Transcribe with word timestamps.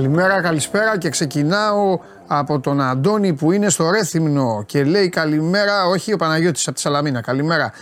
Καλημέρα, 0.00 0.42
καλησπέρα 0.42 0.98
και 0.98 1.08
ξεκινάω 1.08 2.00
από 2.26 2.60
τον 2.60 2.80
Αντώνη 2.80 3.32
που 3.32 3.52
είναι 3.52 3.68
στο 3.68 3.90
Ρέθυμνο 3.90 4.62
και 4.66 4.84
λέει 4.84 5.08
καλημέρα, 5.08 5.86
όχι 5.86 6.12
ο 6.12 6.16
Παναγιώτης 6.16 6.66
από 6.66 6.74
τη 6.74 6.80
Σαλαμίνα, 6.80 7.20
καλημέρα. 7.20 7.72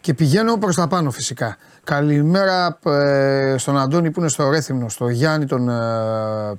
Και 0.00 0.14
πηγαίνω 0.14 0.56
προς 0.56 0.76
τα 0.76 0.88
πάνω 0.88 1.10
φυσικά. 1.10 1.56
Καλημέρα 1.84 2.78
ε, 2.84 3.54
στον 3.58 3.78
Αντώνη 3.78 4.10
που 4.10 4.20
είναι 4.20 4.28
στο 4.28 4.50
Ρέθυμνο, 4.50 4.88
στο 4.88 5.08
Γιάννη 5.08 5.46
τον 5.46 5.68
ε, 5.68 5.74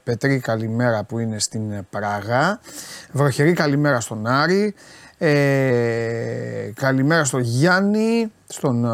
Πετρή 0.03 0.39
καλημέρα 0.39 1.03
που 1.03 1.19
είναι 1.19 1.39
στην 1.39 1.85
Πραγά. 1.89 2.59
Βροχερή 3.11 3.53
καλημέρα 3.53 3.99
στον 3.99 4.27
Άρη. 4.27 4.73
Ε, 5.17 6.71
καλημέρα 6.73 7.23
στον 7.23 7.41
Γιάννη, 7.41 8.31
στον 8.47 8.85
ε, 8.85 8.89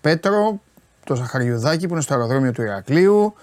Πέτρο, 0.00 0.60
τον 1.04 1.16
Ζαχαριουδάκη 1.16 1.86
που 1.86 1.92
είναι 1.92 2.02
στο 2.02 2.14
αεροδρόμιο 2.14 2.52
του 2.52 2.62
Ηρακλείου 2.62 3.34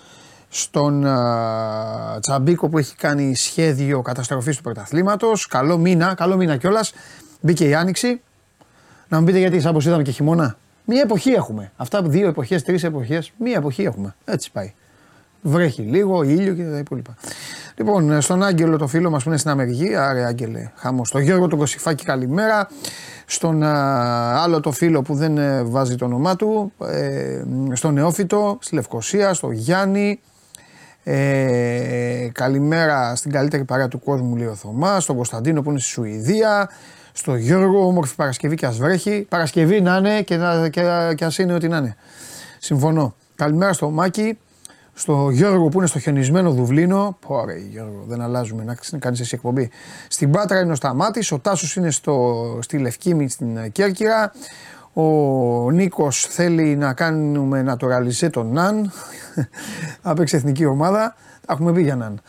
στον 0.50 1.04
uh, 1.06 2.22
Τσαμπίκο 2.22 2.70
που 2.70 2.78
έχει 2.78 2.96
κάνει 2.96 3.36
σχέδιο 3.36 4.02
καταστροφής 4.02 4.58
του 4.58 4.62
πρωταθλήματος. 4.62 5.48
Καλό 5.48 5.78
μήνα, 5.78 6.14
καλό 6.14 6.36
μήνα 6.36 6.58
κιόλας. 6.58 6.94
Μπήκε 7.42 7.68
η 7.68 7.76
Άνοιξη. 7.76 8.22
Να 9.08 9.20
μου 9.20 9.26
πείτε 9.26 9.38
γιατί 9.38 9.60
σαν 9.60 9.76
είδαμε 9.76 10.04
και 10.04 10.12
χειμώνα. 10.12 10.58
Μία 10.86 11.02
εποχή 11.02 11.32
έχουμε. 11.32 11.72
Αυτά 11.78 12.02
δύο 12.02 12.28
εποχές, 12.28 12.64
τρεις 12.64 12.84
εποχές, 12.84 13.32
μία 13.38 13.56
εποχή 13.58 13.84
έχουμε. 13.84 14.16
Έτσι 14.26 14.52
πάει. 14.52 14.74
Βρέχει 15.42 15.82
λίγο, 15.82 16.24
ήλιο 16.24 16.54
και 16.54 16.64
τα 16.64 16.78
υπόλοιπα. 16.78 17.16
Λοιπόν, 17.76 18.22
στον 18.22 18.44
Άγγελο 18.44 18.78
το 18.78 18.88
φίλο 18.88 19.10
μας 19.10 19.24
που 19.24 19.30
είναι 19.30 19.38
στην 19.38 19.52
Αμερική, 19.52 19.96
άρε 19.96 20.26
Άγγελε, 20.26 20.72
χαμός. 20.76 21.08
Στον 21.08 21.22
Γιώργο 21.22 21.48
τον 21.48 21.60
Κωσιφάκη 21.60 22.06
καλημέρα. 22.06 22.68
Στον 23.26 23.64
α, 23.64 24.42
άλλο 24.44 24.60
το 24.60 24.72
φίλο 24.72 25.02
που 25.02 25.16
δεν 25.16 25.38
ε, 25.38 25.64
βάζει 25.64 25.96
το 25.96 26.06
όνομά 26.06 26.36
του, 26.36 26.72
ε, 26.82 27.44
στον 27.74 27.94
Νεόφυτο, 27.94 28.58
στη 28.62 28.76
Λευκοσία, 28.76 29.34
στο 29.34 29.52
Γιάννη, 29.52 30.20
ε, 31.10 32.30
καλημέρα 32.32 33.16
στην 33.16 33.32
καλύτερη 33.32 33.64
παρέα 33.64 33.88
του 33.88 34.00
κόσμου, 34.00 34.36
λέει 34.36 34.48
ο 34.48 34.56
Θωμάς. 34.56 35.04
Στον 35.04 35.16
Κωνσταντίνο 35.16 35.62
που 35.62 35.70
είναι 35.70 35.80
στη 35.80 35.90
Σουηδία. 35.90 36.70
Στο 37.12 37.36
Γιώργο, 37.36 37.88
όμορφη 37.88 38.16
Παρασκευή 38.16 38.56
και 38.56 38.66
ας 38.66 38.78
βρέχει. 38.78 39.26
Παρασκευή 39.30 39.82
να 39.82 39.98
είναι 39.98 40.22
και, 40.22 40.38
να, 40.38 40.70
και, 40.70 40.82
και 41.16 41.26
ας 41.26 41.38
είναι 41.38 41.54
ό,τι 41.54 41.68
να 41.68 41.78
είναι. 41.78 41.96
Συμφωνώ. 42.60 43.16
Καλημέρα 43.36 43.74
στο 43.74 43.90
Μάκη. 43.90 44.38
Στο 44.94 45.30
Γιώργο 45.30 45.70
που 45.70 45.78
είναι 45.78 45.88
στο 45.88 46.00
χιονισμένο 46.00 46.52
Δουβλίνο. 46.52 47.18
Πόρε 47.28 47.58
Γιώργο, 47.58 48.04
δεν 48.08 48.22
αλλάζουμε 48.22 48.64
να 48.64 48.98
κάνεις 49.00 49.20
εσύ 49.20 49.36
εκπομπή. 49.36 49.70
Στην 50.08 50.32
Πάτρα 50.32 50.60
είναι 50.60 50.72
ο 50.72 50.76
Σταμάτης. 50.76 51.32
Ο 51.32 51.40
Τάσος 51.40 51.76
είναι 51.76 51.92
στο, 51.92 52.60
στη 52.62 52.78
Λευκήμη 52.78 53.30
στην 53.30 53.72
Κέρκυρα. 53.72 54.32
Ο 55.00 55.72
Νίκος 55.72 56.26
θέλει 56.30 56.76
να 56.76 56.94
κάνουμε 56.94 57.62
να 57.62 57.78
το 57.78 57.88
ραλιζέ 57.88 58.30
τον 58.30 58.52
Ναν. 58.54 58.92
Απέξε 60.02 60.36
εθνική 60.36 60.66
ομάδα. 60.66 61.16
Τα 61.46 61.54
έχουμε 61.54 61.72
πει 61.72 61.82
για 61.82 61.96
Ναν. 61.96 62.22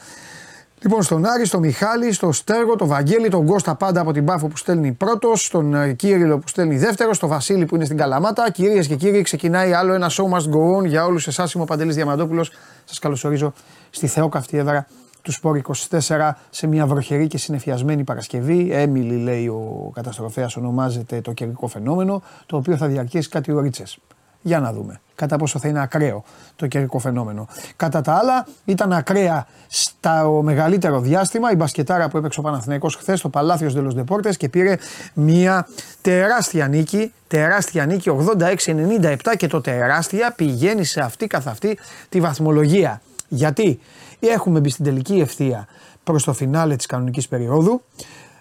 Λοιπόν, 0.83 1.03
στον 1.03 1.27
Άρη, 1.27 1.45
στον 1.45 1.61
Μιχάλη, 1.61 2.13
στον 2.13 2.33
Στέργο, 2.33 2.77
τον 2.77 2.89
Βαγγέλη, 2.89 3.29
τον 3.29 3.47
Κώστα 3.47 3.75
πάντα 3.75 4.01
από 4.01 4.13
την 4.13 4.25
Πάφο 4.25 4.47
που 4.47 4.57
στέλνει 4.57 4.93
πρώτος, 4.93 5.45
στον 5.45 5.75
ε, 5.75 5.93
Κύριλο 5.93 6.39
που 6.39 6.49
στέλνει 6.49 6.77
δεύτερος, 6.77 7.17
στον 7.17 7.29
Βασίλη 7.29 7.65
που 7.65 7.75
είναι 7.75 7.85
στην 7.85 7.97
Καλαμάτα. 7.97 8.51
Κυρίες 8.51 8.87
και 8.87 8.95
κύριοι, 8.97 9.23
ξεκινάει 9.23 9.73
άλλο 9.73 9.93
ένα 9.93 10.11
show 10.11 10.25
must 10.25 10.55
go 10.55 10.79
on 10.79 10.87
για 10.87 11.05
όλους 11.05 11.27
εσάς. 11.27 11.53
Είμαι 11.53 11.63
ο 11.63 11.67
Παντελής 11.67 11.95
Διαμαντόπουλος. 11.95 12.53
Σας 12.85 12.99
καλωσορίζω 12.99 13.53
στη 13.91 14.07
θεόκαυτη 14.07 14.59
έδρα 14.59 14.87
του 15.29 15.35
Σπόρ 15.35 15.61
24 15.91 16.31
σε 16.51 16.67
μια 16.67 16.87
βροχερή 16.87 17.27
και 17.27 17.39
συνεφιασμένη 17.39 18.05
Παρασκευή. 18.05 18.69
Έμιλι, 18.73 19.17
λέει 19.17 19.47
ο 19.47 19.91
καταστροφέας, 19.95 20.57
ονομάζεται 20.57 21.21
το 21.21 21.33
καιρικό 21.33 21.67
φαινόμενο, 21.67 22.23
το 22.47 22.57
οποίο 22.57 22.77
θα 22.77 22.87
διαρκέσει 22.87 23.29
κάτι 23.29 23.53
ωρίτσες. 23.53 23.99
Για 24.43 24.61
να 24.61 24.73
δούμε 24.73 25.01
κατά 25.15 25.37
πόσο 25.37 25.59
θα 25.59 25.69
είναι 25.69 25.83
ακραίο 25.83 26.25
το 26.57 26.67
καιρικό 26.67 26.99
φαινόμενο. 26.99 27.47
Κατά 27.77 28.01
τα 28.01 28.13
άλλα, 28.13 28.47
ήταν 28.65 28.93
ακραία 28.93 29.47
στο 29.69 30.41
μεγαλύτερο 30.45 31.01
διάστημα 31.01 31.53
η 31.53 31.55
μπασκετάρα 31.55 32.09
που 32.09 32.17
έπαιξε 32.17 32.41
ο 32.41 32.43
Παναθηναϊκός 32.43 32.97
χθες 32.97 33.19
στο 33.19 33.29
Παλάθιος 33.29 33.75
Δελος 33.75 33.95
Δεπόρτες 33.95 34.37
και 34.37 34.49
πήρε 34.49 34.77
μια 35.15 35.67
τεράστια 36.01 36.69
νίκη, 36.69 37.13
τεράστια 37.27 37.87
νίκη 37.87 38.11
86-97 38.39 39.17
και 39.37 39.47
το 39.47 39.61
τεράστια 39.61 40.33
πηγαίνει 40.37 40.85
σε 40.85 41.01
αυτή 41.01 41.27
καθ' 41.27 41.49
αυτή 41.49 41.79
τη 42.09 42.21
βαθμολογία. 42.21 43.01
Γιατί; 43.29 43.81
Έχουμε 44.21 44.61
μπει 44.61 44.71
στην 44.71 44.85
τελική 44.85 45.15
ευθεία 45.15 45.67
προς 46.05 46.25
το 46.25 46.33
φινάλε 46.33 46.77
της 46.77 46.87
κανονικής 46.87 47.29
περίοδου, 47.29 47.83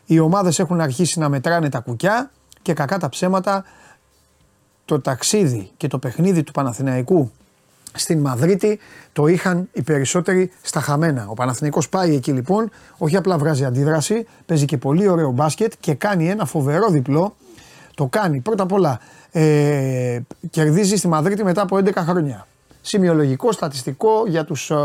οι 0.05 0.19
ομάδες 0.19 0.59
έχουν 0.59 0.81
αρχίσει 0.81 1.19
να 1.19 1.29
μετράνε 1.29 1.69
τα 1.69 1.79
κουκιά 1.79 2.31
και 2.61 2.73
κακά 2.73 2.97
τα 2.97 3.09
ψέματα 3.09 3.63
το 4.85 4.99
ταξίδι 4.99 5.71
και 5.77 5.87
το 5.87 5.99
παιχνίδι 5.99 6.43
του 6.43 6.51
Παναθηναϊκού 6.51 7.31
στην 7.93 8.19
Μαδρίτη 8.19 8.79
το 9.13 9.27
είχαν 9.27 9.69
οι 9.73 9.81
περισσότεροι 9.81 10.51
στα 10.61 10.79
χαμένα. 10.79 11.25
Ο 11.29 11.33
Παναθηναϊκός 11.33 11.89
πάει 11.89 12.15
εκεί 12.15 12.31
λοιπόν, 12.31 12.69
όχι 12.97 13.15
απλά 13.15 13.37
βγάζει 13.37 13.65
αντίδραση, 13.65 14.25
παίζει 14.45 14.65
και 14.65 14.77
πολύ 14.77 15.07
ωραίο 15.07 15.31
μπάσκετ 15.31 15.73
και 15.79 15.93
κάνει 15.93 16.29
ένα 16.29 16.45
φοβερό 16.45 16.87
διπλό. 16.89 17.35
Το 17.93 18.05
κάνει 18.05 18.39
πρώτα 18.39 18.63
απ' 18.63 18.71
όλα, 18.71 18.99
ε, 19.31 20.19
κερδίζει 20.49 20.95
στη 20.95 21.07
Μαδρίτη 21.07 21.43
μετά 21.43 21.61
από 21.61 21.77
11 21.77 21.91
χρόνια. 21.95 22.47
Σημειολογικό, 22.87 23.51
στατιστικό 23.51 24.23
για 24.27 24.45
τους 24.45 24.69
ε, 24.69 24.75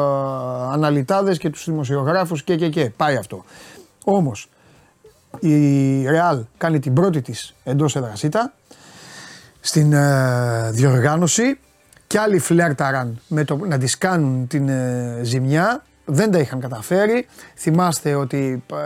αναλυτάδες 0.70 1.38
και 1.38 1.50
τους 1.50 1.64
δημοσιογράφους 1.64 2.42
και 2.42 2.56
και 2.56 2.68
και. 2.68 2.90
Πάει 2.96 3.16
αυτό. 3.16 3.44
Όμως 4.04 4.48
η 5.40 6.06
Ρεάλ 6.06 6.44
κάνει 6.58 6.78
την 6.78 6.92
πρώτη 6.92 7.20
της 7.22 7.54
εντός 7.64 7.96
εδρασίτα, 7.96 8.52
στην 9.60 9.92
ε, 9.92 10.70
διοργάνωση 10.70 11.58
και 12.06 12.18
άλλοι 12.18 12.38
φλέρταραν 12.38 13.20
με 13.28 13.44
το 13.44 13.56
να 13.56 13.78
τις 13.78 13.98
κάνουν 13.98 14.46
την 14.46 14.68
ε, 14.68 15.20
ζημιά. 15.22 15.84
Δεν 16.04 16.30
τα 16.30 16.38
είχαν 16.38 16.60
καταφέρει. 16.60 17.26
Θυμάστε 17.56 18.14
ότι 18.14 18.64
ε, 18.72 18.76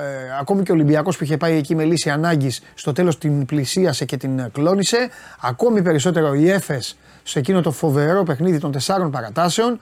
ακόμη 0.41 0.63
και 0.63 0.71
ο 0.71 0.75
Ολυμπιακός 0.75 1.17
που 1.17 1.25
είχε 1.25 1.37
πάει 1.37 1.57
εκεί 1.57 1.75
με 1.75 1.85
λύση 1.85 2.11
ανάγκης 2.11 2.63
στο 2.75 2.93
τέλος 2.93 3.19
την 3.19 3.47
πλησίασε 3.47 4.05
και 4.05 4.17
την 4.17 4.51
κλώνησε. 4.53 5.09
Ακόμη 5.41 5.83
περισσότερο 5.83 6.35
η 6.35 6.51
Έφες 6.51 6.97
σε 7.27 7.39
εκείνο 7.39 7.61
το 7.61 7.71
φοβερό 7.71 8.23
παιχνίδι 8.23 8.59
των 8.59 8.73
τεσσάρων 8.73 9.11
παρατάσεων. 9.11 9.79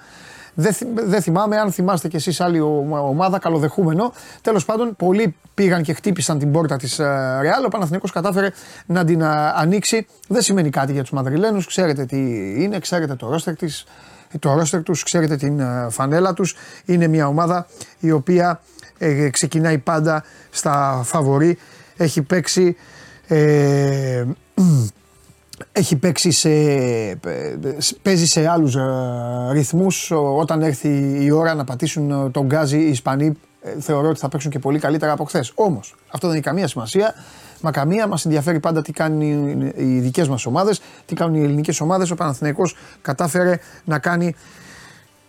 Δεν, 0.55 0.75
δεν 0.94 1.22
θυμάμαι 1.22 1.56
αν 1.56 1.72
θυμάστε 1.72 2.09
κι 2.09 2.16
εσείς 2.16 2.41
άλλη 2.41 2.60
ομάδα, 2.60 3.38
καλοδεχούμενο. 3.38 4.12
Τέλος 4.41 4.65
πάντων, 4.65 4.97
πολλοί 4.97 5.37
πήγαν 5.55 5.82
και 5.82 5.93
χτύπησαν 5.93 6.38
την 6.38 6.53
πόρτα 6.53 6.77
της 6.77 6.97
Ρεάλ. 7.41 7.65
Ο 7.65 7.69
Παναθηναϊκός 7.69 8.12
κατάφερε 8.12 8.50
να 8.87 9.05
την 9.05 9.25
ανοίξει. 9.55 10.06
Δεν 10.28 10.43
σημαίνει 10.43 10.71
κάτι 10.71 10.93
για 10.93 11.03
τους 11.03 11.10
Μαδριλένους. 11.10 11.66
Ξέρετε 11.66 12.05
τι 12.05 12.19
είναι, 12.62 12.78
ξέρετε 12.78 13.15
το 13.15 13.31
ρόστερ 13.31 13.56
τη. 13.56 13.66
Το 14.38 14.55
ρόστερ 14.55 14.82
τους, 14.82 15.03
ξέρετε 15.03 15.37
την 15.37 15.62
φανέλα 15.91 16.34
τους, 16.34 16.56
είναι 16.84 17.06
μια 17.06 17.26
ομάδα 17.26 17.66
η 17.99 18.11
οποία 18.11 18.61
ε, 18.99 19.31
ξεκινάει 19.31 19.78
πάντα 19.78 20.25
στα 20.50 21.00
φαβορή, 21.05 21.59
έχει 21.97 22.22
παίξει 22.22 22.76
ε, 23.28 24.25
έχει 25.72 25.97
παίξει 25.97 26.31
σε, 26.31 26.48
παίζει 28.03 28.26
σε 28.26 28.48
άλλους 28.48 28.76
ε, 28.76 28.82
ρυθμούς 29.53 30.10
όταν 30.38 30.62
έρθει 30.62 31.19
η 31.20 31.31
ώρα 31.31 31.54
να 31.54 31.65
πατήσουν 31.65 32.10
ε, 32.10 32.31
τον 32.31 32.46
γκάζι 32.46 32.79
οι 32.79 32.88
Ισπανοί 32.88 33.38
ε, 33.62 33.81
θεωρώ 33.81 34.08
ότι 34.08 34.19
θα 34.19 34.29
παίξουν 34.29 34.50
και 34.50 34.58
πολύ 34.58 34.79
καλύτερα 34.79 35.12
από 35.12 35.25
χθες. 35.25 35.52
Όμως, 35.55 35.94
αυτό 36.08 36.26
δεν 36.26 36.37
έχει 36.37 36.44
καμία 36.44 36.67
σημασία. 36.69 37.14
Μα 37.61 37.70
καμία 37.70 38.06
μας 38.06 38.25
ενδιαφέρει 38.25 38.61
πάντα 38.61 38.82
τι 38.82 38.93
κάνουν 38.93 39.20
οι 39.76 40.00
δικές 40.00 40.29
μας 40.29 40.46
ομάδες, 40.46 40.81
τι 41.06 41.14
κάνουν 41.14 41.34
οι 41.34 41.43
ελληνικές 41.43 41.81
ομάδες. 41.81 42.11
Ο 42.11 42.14
Παναθηναϊκός 42.14 42.76
κατάφερε 43.02 43.58
να 43.84 43.99
κάνει 43.99 44.34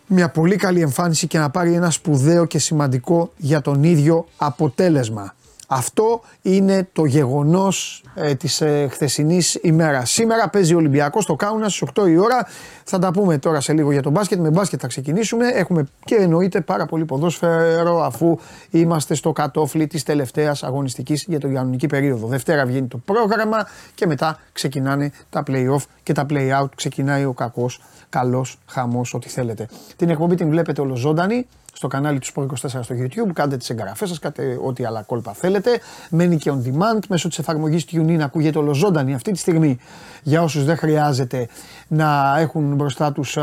μια 0.07 0.29
πολύ 0.29 0.55
καλή 0.55 0.81
εμφάνιση 0.81 1.27
και 1.27 1.37
να 1.37 1.49
πάρει 1.49 1.73
ένα 1.73 1.89
σπουδαίο 1.89 2.45
και 2.45 2.59
σημαντικό 2.59 3.31
για 3.37 3.61
τον 3.61 3.83
ίδιο 3.83 4.25
αποτέλεσμα. 4.37 5.33
Αυτό 5.67 6.21
είναι 6.41 6.87
το 6.93 7.05
γεγονός 7.05 8.03
ε, 8.15 8.35
της 8.35 8.61
ε, 8.61 8.87
χθεσινής 8.91 9.59
ημέρας. 9.61 10.11
Σήμερα 10.11 10.49
παίζει 10.49 10.73
ο 10.73 10.77
Ολυμπιακός 10.77 11.23
στο 11.23 11.35
Κάουνα 11.35 11.69
στις 11.69 11.89
8 11.95 12.07
η 12.07 12.17
ώρα. 12.17 12.47
Θα 12.83 12.99
τα 12.99 13.11
πούμε 13.11 13.37
τώρα 13.37 13.61
σε 13.61 13.73
λίγο 13.73 13.91
για 13.91 14.01
τον 14.01 14.11
μπάσκετ. 14.11 14.39
Με 14.39 14.49
μπάσκετ 14.49 14.79
θα 14.81 14.87
ξεκινήσουμε. 14.87 15.47
Έχουμε 15.47 15.87
και 16.05 16.15
εννοείται 16.15 16.61
πάρα 16.61 16.85
πολύ 16.85 17.05
ποδόσφαιρο 17.05 18.03
αφού 18.03 18.39
είμαστε 18.69 19.15
στο 19.15 19.31
κατόφλι 19.31 19.87
της 19.87 20.03
τελευταίας 20.03 20.63
αγωνιστικής 20.63 21.25
για 21.27 21.39
την 21.39 21.53
κανονική 21.53 21.87
περίοδο. 21.87 22.27
Δευτέρα 22.27 22.65
βγαίνει 22.65 22.87
το 22.87 22.97
πρόγραμμα 22.97 23.67
και 23.95 24.07
μετά 24.07 24.39
ξεκινάνε 24.51 25.11
τα 25.29 25.43
play-off 25.47 25.83
και 26.03 26.13
τα 26.13 26.25
play-out. 26.29 26.67
Ξεκινάει 26.75 27.25
ο 27.25 27.33
κακός, 27.33 27.81
καλός, 28.19 28.57
χαμός, 28.65 29.13
ό,τι 29.13 29.29
θέλετε. 29.29 29.67
Την 29.95 30.09
εκπομπή 30.09 30.35
την 30.35 30.49
βλέπετε 30.49 30.81
ολοζώντανη 30.81 31.47
στο 31.73 31.87
κανάλι 31.87 32.19
του 32.19 32.27
Sport 32.33 32.45
24 32.45 32.83
στο 32.83 32.95
YouTube. 32.97 33.31
Κάντε 33.33 33.57
τις 33.57 33.69
εγγραφές 33.69 34.09
σας, 34.09 34.19
κάντε 34.19 34.57
ό,τι 34.65 34.85
άλλα 34.85 35.01
κόλπα 35.01 35.33
θέλετε. 35.33 35.79
Μένει 36.09 36.37
και 36.37 36.51
on 36.53 36.67
demand 36.67 36.99
μέσω 37.09 37.27
της 37.27 37.39
εφαρμογής 37.39 37.85
TuneIn. 37.91 38.19
Ακούγεται 38.21 38.57
ολοζώντανη 38.57 39.13
αυτή 39.13 39.31
τη 39.31 39.37
στιγμή 39.37 39.77
για 40.23 40.41
όσους 40.41 40.65
δεν 40.65 40.77
χρειάζεται 40.77 41.47
να 41.87 42.35
έχουν 42.39 42.75
μπροστά 42.75 43.11
τους 43.11 43.37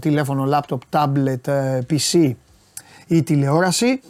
τηλέφωνο, 0.00 0.48
laptop, 0.58 0.78
tablet, 0.90 1.52
PC 1.90 2.32
ή 3.06 3.22
τηλεόραση. 3.22 4.00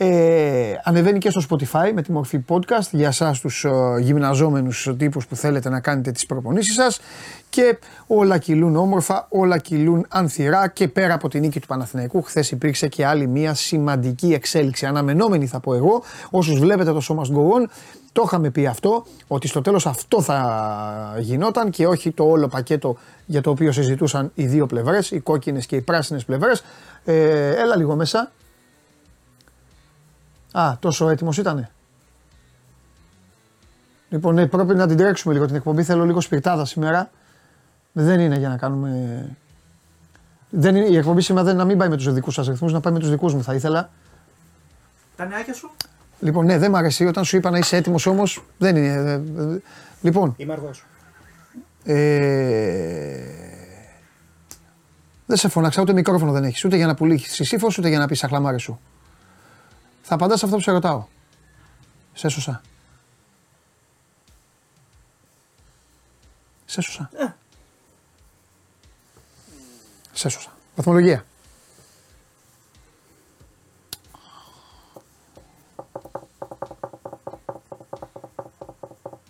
Ε, 0.00 0.74
ανεβαίνει 0.84 1.18
και 1.18 1.30
στο 1.30 1.40
Spotify 1.50 1.92
με 1.94 2.02
τη 2.02 2.12
μορφή 2.12 2.44
podcast 2.48 2.88
για 2.90 3.06
εσάς 3.08 3.40
τους 3.40 3.64
ε, 3.64 3.70
γυμναζόμενους 4.00 4.94
τύπους 4.98 5.26
που 5.26 5.36
θέλετε 5.36 5.68
να 5.68 5.80
κάνετε 5.80 6.10
τις 6.10 6.26
προπονήσεις 6.26 6.74
σας 6.74 7.00
και 7.48 7.78
όλα 8.06 8.38
κυλούν 8.38 8.76
όμορφα, 8.76 9.26
όλα 9.30 9.58
κυλούν 9.58 10.06
ανθυρά 10.08 10.68
και 10.68 10.88
πέρα 10.88 11.14
από 11.14 11.28
την 11.28 11.40
νίκη 11.40 11.60
του 11.60 11.66
Παναθηναϊκού 11.66 12.22
χθες 12.22 12.50
υπήρξε 12.50 12.88
και 12.88 13.06
άλλη 13.06 13.26
μια 13.26 13.54
σημαντική 13.54 14.32
εξέλιξη. 14.32 14.86
Αναμενόμενη 14.86 15.46
θα 15.46 15.60
πω 15.60 15.74
εγώ, 15.74 16.02
όσους 16.30 16.58
βλέπετε 16.58 16.92
το 16.92 17.00
Show 17.08 17.14
Must 17.14 17.36
Go 17.36 17.62
On, 17.62 17.68
το 18.12 18.22
είχαμε 18.26 18.50
πει 18.50 18.66
αυτό, 18.66 19.04
ότι 19.26 19.48
στο 19.48 19.60
τέλος 19.60 19.86
αυτό 19.86 20.22
θα 20.22 21.16
γινόταν 21.18 21.70
και 21.70 21.86
όχι 21.86 22.10
το 22.10 22.24
όλο 22.24 22.48
πακέτο 22.48 22.96
για 23.26 23.40
το 23.40 23.50
οποίο 23.50 23.72
συζητούσαν 23.72 24.30
οι 24.34 24.46
δύο 24.46 24.66
πλευρές, 24.66 25.10
οι 25.10 25.20
κόκκινες 25.20 25.66
και 25.66 25.76
οι 25.76 25.80
πράσινες 25.80 26.24
πλευρές. 26.24 26.64
Ε, 27.04 27.50
έλα 27.50 27.76
λίγο 27.76 27.96
μέσα. 27.96 28.30
Α, 30.60 30.76
τόσο 30.80 31.08
έτοιμος 31.08 31.38
ήτανε. 31.38 31.70
Λοιπόν, 34.08 34.34
ναι, 34.34 34.46
πρέπει 34.46 34.74
να 34.74 34.86
την 34.86 34.96
τρέξουμε 34.96 35.34
λίγο 35.34 35.46
την 35.46 35.54
εκπομπή. 35.54 35.82
Θέλω 35.82 36.04
λίγο 36.04 36.20
σπιρτάδα 36.20 36.64
σήμερα. 36.64 37.10
Δεν 37.92 38.20
είναι 38.20 38.36
για 38.36 38.48
να 38.48 38.56
κάνουμε. 38.56 39.36
Δεν 40.50 40.76
είναι, 40.76 40.86
η 40.86 40.96
εκπομπή 40.96 41.20
σήμερα 41.20 41.44
δεν 41.44 41.52
είναι 41.54 41.62
να 41.62 41.68
μην 41.68 41.78
πάει 41.78 41.88
με 41.88 41.96
τους 41.96 42.12
δικούς 42.12 42.34
σας 42.34 42.46
ρυθμούς, 42.48 42.72
να 42.72 42.80
πάει 42.80 42.92
με 42.92 42.98
τους 42.98 43.10
δικούς 43.10 43.34
μου 43.34 43.42
θα 43.42 43.54
ήθελα. 43.54 43.90
Τα 45.16 45.24
νεάκια 45.26 45.54
σου; 45.54 45.70
Λοιπόν, 46.20 46.44
ναι, 46.44 46.58
δεν 46.58 46.70
μ' 46.70 46.76
αρέσει. 46.76 47.06
Όταν 47.06 47.24
σου 47.24 47.36
είπα 47.36 47.50
να 47.50 47.58
είσαι 47.58 47.76
έτοιμος 47.76 48.06
όμως, 48.06 48.44
δεν 48.58 48.76
είναι. 48.76 48.86
ε, 48.88 49.12
ε, 49.12 49.60
Λοιπόν, 50.00 50.34
Είμαι 50.36 50.52
αργός. 50.52 50.84
ε, 51.84 53.22
δεν 55.26 55.36
σε 55.36 55.48
φωνάξα, 55.48 55.82
ούτε 55.82 55.92
μικρόφωνο 55.92 56.32
δεν 56.32 56.44
έχεις. 56.44 56.64
Ούτε 56.64 56.76
για 56.76 56.86
να 56.86 56.94
πουλήσεις 56.94 57.52
ύφο, 57.52 57.68
ούτε 57.78 57.88
για 57.88 57.98
να 57.98 58.06
πεις 58.06 58.24
αχλαμάρες 58.24 58.62
σου. 58.62 58.80
Θα 60.08 60.14
απαντάς 60.14 60.42
αυτό 60.42 60.56
που 60.56 60.62
σε 60.62 60.70
ρωτάω. 60.70 61.06
Σε 62.12 62.26
έσωσα. 62.26 62.60
Σε 66.64 66.80
έσωσα. 66.80 67.10
Ε. 67.14 67.34
Σε 70.12 70.26
έσωσα. 70.26 70.50
Βαθμολογία. 70.76 71.24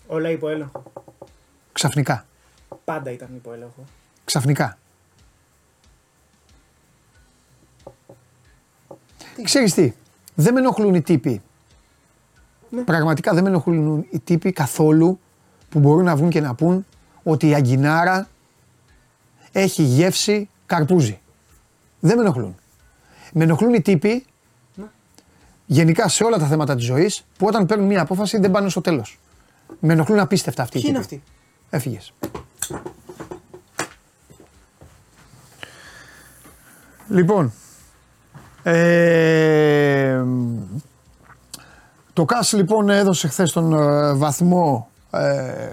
Όλα 0.07 0.31
υπό 0.31 0.49
έλεγχο. 0.49 0.83
Ξαφνικά. 1.73 2.27
Πάντα 2.85 3.11
ήταν 3.11 3.35
υπό 3.35 3.53
έλεγχο. 3.53 3.85
Ξαφνικά. 4.25 4.79
Ξέρεις 9.43 9.75
τι, 9.75 9.93
δεν 10.41 10.55
με 10.55 10.61
ενοχλούν 10.61 10.95
οι 10.95 11.03
τύποι. 11.03 11.43
Ναι. 12.71 12.83
Πραγματικά 12.83 13.35
δεν 13.35 13.43
με 13.43 13.49
ενοχλούν 13.49 14.07
οι 14.11 14.19
τύποι 14.19 14.53
καθόλου 14.53 15.19
που 15.69 15.79
μπορούν 15.79 16.05
να 16.05 16.17
βγουν 16.17 16.31
και 16.31 16.41
να 16.41 16.55
πούν 16.55 16.87
ότι 17.23 17.49
η 17.49 17.55
αγκινάρα 17.55 18.29
έχει 19.53 19.83
γεύση 19.83 20.49
καρπούζι. 20.67 21.21
Δεν 22.01 22.17
με 22.17 22.23
ενοχλούν. 22.23 22.57
Με 23.33 23.45
ενοχλούν 23.45 23.75
οι 23.75 23.81
τύποι 23.81 24.25
γενικά 25.67 26.09
σε 26.09 26.25
όλα 26.25 26.39
τα 26.39 26.47
θέματα 26.47 26.75
της 26.75 26.85
ζωής 26.85 27.25
που 27.39 27.47
όταν 27.47 27.67
παίρνουν 27.67 27.87
μια 27.87 28.01
απόφαση 28.01 28.39
δεν 28.39 28.51
πάνε 28.51 28.69
στο 28.69 28.81
τέλος. 28.81 29.19
Με 29.81 29.93
ενοχλούν 29.93 30.19
απίστευτα 30.19 30.63
αυτοί 30.63 30.79
οι 30.79 30.81
Ποιοι 30.81 30.91
είναι 30.95 31.03
τύποι. 31.03 31.15
αυτοί; 31.15 31.77
Έφυγες. 31.77 32.13
Λοιπόν, 37.09 37.53
ε, 38.71 40.25
το 42.13 42.25
ΚΑΣ 42.25 42.53
λοιπόν 42.53 42.89
έδωσε 42.89 43.29
χθες 43.29 43.53
τον 43.53 43.73
ε, 43.73 44.15
βαθμό 44.15 44.89
ε, 44.91 44.98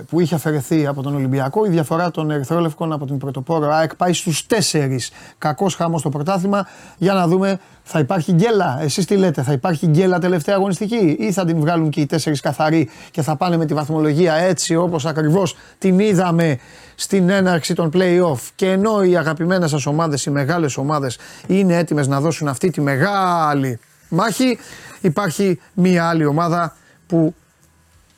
που 0.09 0.19
είχε 0.19 0.35
αφαιρεθεί 0.35 0.87
από 0.87 1.01
τον 1.01 1.15
Ολυμπιακό. 1.15 1.65
Η 1.65 1.69
διαφορά 1.69 2.11
των 2.11 2.31
Ερυθρόλευκων 2.31 2.93
από 2.93 3.05
την 3.05 3.17
πρωτοπόρο 3.17 3.73
ΑΕΚ 3.73 3.95
πάει 3.95 4.13
στους 4.13 4.45
4. 4.71 5.11
Κακός 5.37 5.75
χάμος 5.75 5.99
στο 5.99 6.09
πρωτάθλημα. 6.09 6.67
Για 6.97 7.13
να 7.13 7.27
δούμε, 7.27 7.59
θα 7.83 7.99
υπάρχει 7.99 8.31
γκέλα. 8.31 8.79
Εσείς 8.81 9.05
τι 9.05 9.15
λέτε, 9.15 9.41
θα 9.41 9.51
υπάρχει 9.51 9.87
γκέλα 9.87 10.19
τελευταία 10.19 10.55
αγωνιστική 10.55 11.15
ή 11.19 11.31
θα 11.31 11.45
την 11.45 11.59
βγάλουν 11.59 11.89
και 11.89 12.01
οι 12.01 12.05
4 12.05 12.31
καθαροί 12.41 12.89
και 13.11 13.21
θα 13.21 13.35
πάνε 13.35 13.57
με 13.57 13.65
τη 13.65 13.73
βαθμολογία 13.73 14.33
έτσι 14.33 14.75
όπως 14.75 15.05
ακριβώς 15.05 15.55
την 15.77 15.99
είδαμε 15.99 16.57
στην 16.95 17.29
έναρξη 17.29 17.73
των 17.73 17.91
play-off 17.93 18.39
και 18.55 18.71
ενώ 18.71 19.03
οι 19.03 19.17
αγαπημένες 19.17 19.69
σας 19.69 19.85
ομάδες, 19.85 20.25
οι 20.25 20.29
μεγάλες 20.29 20.77
ομάδες 20.77 21.17
είναι 21.47 21.77
έτοιμες 21.77 22.07
να 22.07 22.21
δώσουν 22.21 22.47
αυτή 22.47 22.69
τη 22.69 22.81
μεγάλη 22.81 23.79
μάχη 24.09 24.57
υπάρχει 25.01 25.59
μία 25.73 26.09
άλλη 26.09 26.25
ομάδα 26.25 26.75
που 27.07 27.35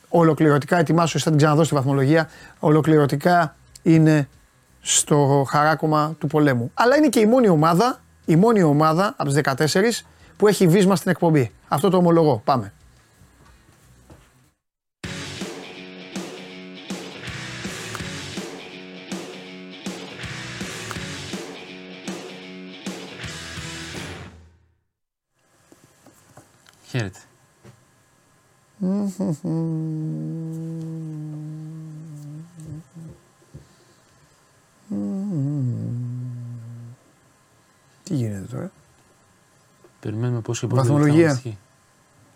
ολοκληρωτικά 0.08 0.78
ετοιμάσου, 0.78 1.18
θα 1.18 1.28
την 1.28 1.38
ξαναδώσεις 1.38 1.68
τη 1.68 1.74
βαθμολογία, 1.74 2.28
ολοκληρωτικά 2.58 3.56
είναι 3.82 4.28
στο 4.80 5.46
χαράκωμα 5.48 6.14
του 6.18 6.26
πολέμου. 6.26 6.70
Αλλά 6.74 6.96
είναι 6.96 7.08
και 7.08 7.20
η 7.20 7.26
μόνη 7.26 7.48
ομάδα, 7.48 8.00
η 8.24 8.36
μόνη 8.36 8.62
ομάδα 8.62 9.14
από 9.16 9.30
τις 9.30 9.40
14 9.44 10.04
που 10.36 10.46
έχει 10.46 10.66
βίσμα 10.66 10.96
στην 10.96 11.10
εκπομπή. 11.10 11.52
Αυτό 11.68 11.90
το 11.90 11.96
ομολογώ. 11.96 12.40
Πάμε. 12.44 12.72
Χαίρετε. 26.90 27.27
Τι 28.78 28.84
γίνεται 38.14 38.46
τώρα; 38.50 38.70
Περιμένουμε 40.00 40.40
πώς 40.40 40.60
και 40.60 40.66
πώς 40.66 40.78
Βαθμολογία. 40.78 41.14
δεν 41.14 41.24
αγωνιστική. 41.24 41.58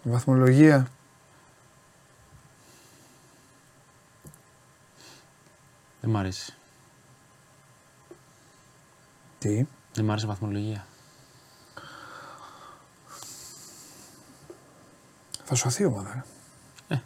Η 0.05 0.11
βαθμολογία. 0.11 0.89
Δεν 6.01 6.11
μ' 6.11 6.17
αρέσει. 6.17 6.55
Τι; 9.39 9.67
Δεν 9.95 10.05
μ' 10.05 10.11
άρεσε 10.11 10.27
η 10.27 10.29
βαθμολογία. 10.29 10.87
Θα 15.55 15.59
σωθεί 15.61 15.83
η 15.83 15.87
ομάδα. 15.87 16.25
ρε. 16.89 17.01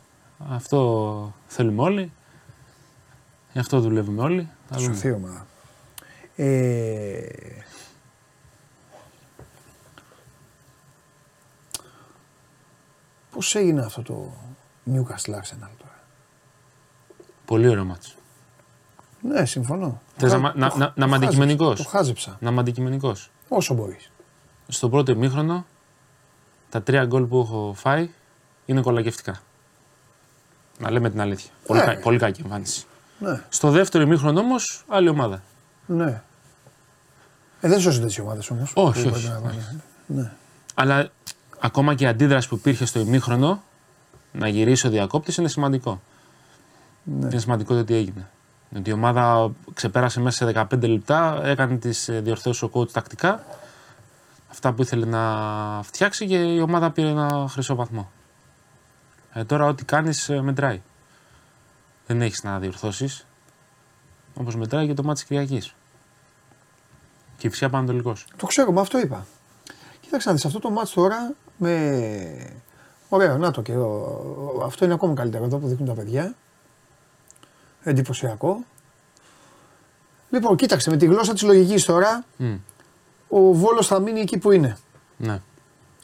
Αυτό 0.49 1.33
θέλουμε 1.47 1.83
όλοι. 1.83 2.13
Γι' 3.53 3.59
αυτό 3.59 3.81
δουλεύουμε 3.81 4.23
όλοι. 4.23 4.49
Θα 4.69 4.75
Θα 4.77 4.81
δούμε. 4.81 4.95
σωθεί 4.95 5.09
η 5.09 5.13
ομάδα. 5.13 5.47
Ε... 6.37 7.27
Πώς 13.31 13.55
έγινε 13.55 13.81
αυτό 13.85 14.03
το 14.03 14.33
Newcastle 14.93 15.31
Arsenal 15.35 15.71
τώρα; 15.79 16.01
Πολύ 17.45 17.69
ωραίο 17.69 17.85
μάτσο. 17.85 18.15
Ναι, 19.23 19.45
συμφωνώ. 19.45 20.01
Θες 20.17 20.31
Το 20.33 20.39
να, 20.39 20.49
χα- 20.49 20.55
μα- 20.59 20.61
να, 20.67 20.71
το- 20.71 20.77
να, 20.79 20.87
το 20.87 20.93
να 20.97 21.05
είμαι 21.07 21.17
χάζεψα, 21.17 21.27
αντικειμενικός. 21.27 21.83
Το 21.83 21.89
χάζεψα. 21.89 22.37
Να 22.41 22.51
είμαι 22.51 22.61
αντικειμενικός. 22.61 23.31
Όσο 23.49 23.75
μπορείς. 23.75 24.11
Στο 24.69 24.89
πρώτο 24.89 25.13
ημίχρονο, 25.13 25.67
τα 26.71 26.83
τρία 26.83 27.05
γκολ 27.05 27.25
που 27.25 27.39
έχω 27.41 27.73
φάει 27.77 28.11
είναι 28.67 28.81
κολακευτικά. 28.81 29.41
Να 30.79 30.91
λέμε 30.91 31.11
την 31.11 31.21
αλήθεια. 31.21 31.51
Πολύ, 31.67 31.81
Ναι. 31.81 31.87
κα- 31.87 32.01
πολύ 32.01 32.19
κακή 32.19 32.41
εμφάνιση. 32.43 32.85
Ναι, 33.19 33.43
Στο 33.49 33.71
δεύτερο 33.71 34.05
ημίχρονο 34.05 34.41
όμως, 34.41 34.85
άλλη 34.89 35.09
ομάδα. 35.09 35.43
ναι. 35.87 36.23
Ε, 37.61 37.69
δεν 37.69 37.81
σώζονται 37.81 38.07
τις 38.07 38.19
ομάδες 38.19 38.51
όμως. 38.51 38.73
Όχι, 38.75 39.03
που 39.03 39.11
όχι, 39.15 39.23
πρέπει 39.23 39.35
να 39.43 39.49
πάνε. 39.49 39.83
Ναι. 40.07 40.33
Αλλά 40.75 41.11
ακόμα 41.61 41.95
και 41.95 42.05
η 42.05 42.07
αντίδραση 42.07 42.49
που 42.49 42.55
υπήρχε 42.55 42.85
στο 42.85 42.99
ημίχρονο 43.01 43.63
να 44.33 44.49
γυρίσει 44.49 44.87
ο 44.87 44.91
διακόπτης 44.91 45.37
είναι 45.37 45.49
σημαντικό. 45.49 46.01
Ναι. 47.03 47.27
Είναι 47.27 47.39
σημαντικό 47.39 47.75
το 47.75 47.85
τι 47.85 47.95
έγινε. 47.95 48.29
Ότι 48.77 48.91
η 48.91 48.93
ομάδα 48.93 49.51
ξεπέρασε 49.75 50.21
μέσα 50.21 50.37
σε 50.37 50.45
15 50.71 50.89
λεπτά, 50.89 51.41
έκανε 51.45 51.77
τις 51.77 52.09
διορθώσεις 52.13 52.63
ο 52.63 52.71
coach 52.75 52.91
τακτικά. 52.93 53.45
Αυτά 54.51 54.73
που 54.73 54.83
ήθελε 54.83 55.07
να 55.07 55.23
φτιάξει 55.83 56.27
και 56.27 56.37
η 56.37 56.61
ομάδα 56.61 56.91
πήρε 56.91 57.09
ένα 57.09 57.47
χρυσό 57.49 57.75
βαθμό. 57.75 58.11
Ε, 59.37 59.45
τώρα 59.45 59.67
ό,τι 59.67 59.85
κάνεις 59.85 60.31
μετράει. 60.43 60.83
Δεν 62.07 62.23
έχεις 62.23 62.43
να 62.43 62.59
διορθώσεις. 62.59 63.27
Όπως 64.35 64.57
μετράει 64.57 64.87
και 64.87 64.95
το 64.95 65.03
μάτι 65.03 65.19
της 65.19 65.29
Κυριακής. 65.29 65.75
Και 67.37 67.49
φυσικά 67.49 67.71
Πανατολικός. 67.71 68.27
Το 68.37 68.47
ξέρω, 68.47 68.73
μα 68.73 68.81
αυτό 68.81 68.99
είπα. 68.99 69.27
Κοίταξε 70.01 70.29
να 70.29 70.35
δεις 70.35 70.45
αυτό 70.45 70.59
το 70.59 70.71
μάτς 70.71 70.93
τώρα 70.93 71.33
με... 71.57 72.61
Ωραίο, 73.09 73.37
να 73.37 73.51
το 73.51 73.63
και 73.63 73.73
εδώ. 73.73 74.63
Αυτό 74.65 74.85
είναι 74.85 74.95
ακόμα 74.95 75.15
καλύτερο 75.15 75.45
εδώ 75.45 75.59
που 75.59 75.67
δείχνουν 75.67 75.89
τα 75.89 75.95
παιδιά. 75.95 76.35
Εντυπωσιακό. 77.83 78.65
Λοιπόν, 80.31 80.57
κοίταξε, 80.57 80.91
με 80.91 80.97
τη 80.97 81.07
γλώσσα 81.07 81.33
της 81.33 81.43
λογικής 81.43 81.85
τώρα, 81.85 82.25
ο 83.29 83.53
Βόλος 83.53 83.87
θα 83.87 84.01
μείνει 84.01 84.21
εκεί 84.21 84.39
που 84.39 84.51
είναι. 84.51 84.77
Ναι. 85.17 85.41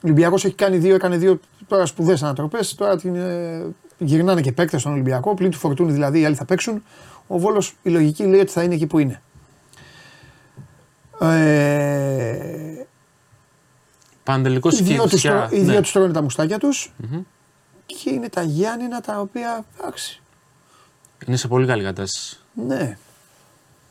Ολυμπιακός 0.02 0.44
έχει 0.44 0.54
κάνει 0.54 0.76
δύο, 0.76 0.94
έκανε 0.94 1.16
δύο 1.16 1.40
τώρα 1.72 1.86
σπουδαίες 1.86 2.22
ανατροπές. 2.22 2.74
Τώρα 2.74 2.96
την, 2.96 3.14
ε, 3.16 3.64
γυρνάνε 3.98 4.40
και 4.40 4.52
παίκτες 4.52 4.80
στον 4.80 4.92
Ολυμπιακό. 4.92 5.34
Πλην 5.34 5.50
του 5.50 5.58
φορτούνη 5.58 5.92
δηλαδή 5.92 6.20
οι 6.20 6.24
άλλοι 6.24 6.34
θα 6.34 6.44
παίξουν. 6.44 6.82
Ο 7.26 7.38
Βόλος 7.38 7.76
η 7.82 7.90
λογική 7.90 8.24
λέει 8.24 8.40
ότι 8.40 8.50
θα 8.52 8.62
είναι 8.62 8.74
εκεί 8.74 8.86
που 8.86 8.98
είναι. 8.98 9.22
Ε, 11.20 12.86
Παντελικό 14.22 14.68
οι 14.72 14.82
δύο, 14.82 14.94
τους, 15.02 15.10
Κηφισιά. 15.10 15.30
τρώ- 15.30 15.52
οι 15.52 15.62
ναι. 15.62 15.72
δύο 15.72 15.80
τους 15.80 15.92
τρώνε 15.92 16.12
τα 16.12 16.22
μουστάκια 16.22 16.58
τους 16.58 16.92
Μμμ. 16.96 17.20
και 17.86 18.10
είναι 18.10 18.28
τα 18.28 18.42
Γιάννηνα 18.42 19.00
τα 19.00 19.20
οποία 19.20 19.64
εντάξει. 19.80 20.20
Είναι 21.26 21.36
σε 21.36 21.48
πολύ 21.48 21.66
καλή 21.66 21.82
κατάσταση. 21.82 22.38
Ναι. 22.66 22.96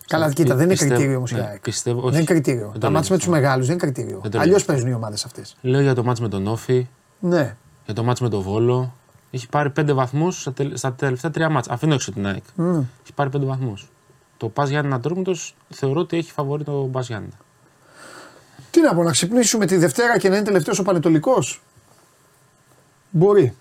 Καλά, 0.08 0.34
κοίτα, 0.34 0.56
δεν 0.56 0.64
είναι 0.64 0.72
Πιστεύω- 0.74 0.94
κριτήριο 0.94 1.18
όμως 1.18 1.32
ναι, 1.32 1.40
η 1.40 1.42
ΑΕΚ. 1.42 1.60
πιστεύω- 1.62 2.00
Δεν 2.02 2.10
όχι. 2.10 2.18
είναι 2.18 2.26
κριτήριο. 2.26 2.62
Δεν 2.64 2.72
το 2.74 2.80
Τα 2.80 2.88
λέω 2.90 2.92
μάτια 2.98 3.12
με 3.12 3.18
τους 3.18 3.28
αυτό. 3.28 3.40
μεγάλους 3.40 3.66
δεν 3.68 3.76
είναι 3.76 3.86
κριτήριο. 3.92 4.20
Δεν 4.22 4.32
το 4.32 4.38
λέω 4.38 4.42
Αλλιώς 4.42 4.60
αυτό. 4.62 4.72
παίζουν 4.72 4.90
οι 4.90 4.94
ομάδες 4.94 5.26
αυτές. 5.26 5.56
Λέω 5.62 5.82
για 5.82 5.96
το 5.96 6.04
μάτς 6.04 6.20
με 6.20 6.28
τον 6.30 6.48
Όφη, 6.48 6.88
Ναι. 7.20 7.56
Για 7.86 7.94
το 7.94 8.04
μάτς 8.04 8.22
με 8.22 8.30
τον 8.30 8.42
Βόλο. 8.42 8.94
Έχει 9.32 9.50
πάρει 9.50 9.70
πέντε 9.70 9.94
βαθμούς 9.94 10.42
στα, 10.42 10.54
τελ- 10.54 10.78
στα 10.78 10.94
τελευταία 10.94 11.32
τρία 11.32 11.50
μάτς. 11.50 11.68
Αφήνω 11.70 11.94
έξω 11.94 12.12
την 12.12 12.28
ΑΕΚ. 12.28 12.44
Μμ. 12.56 12.70
Έχει 13.04 13.14
πάρει 13.16 13.30
πέντε 13.30 13.46
βαθμούς. 13.46 13.88
Το 14.38 14.50
Πας 14.50 14.70
Γιάννη 14.70 14.94
Ατρόμητο 14.94 15.32
θεωρώ 15.70 16.00
ότι 16.00 16.18
έχει 16.18 16.32
φαβορεί 16.32 16.64
το 16.64 16.72
Πας 16.92 17.08
Γιάννη. 17.08 17.30
Τι 18.72 18.82
να 18.82 18.94
πω, 18.96 19.04
να 19.04 19.12
ξυπνήσουμε 19.12 19.66
τη 19.66 19.78
Δευτέρα 19.78 20.18
και 20.20 20.30
να 20.30 20.36
είναι 20.36 20.46
τελευταίος 20.46 20.80
ο 20.80 20.84
Πανετολικός; 20.84 21.62
Μπορεί. 23.10 23.54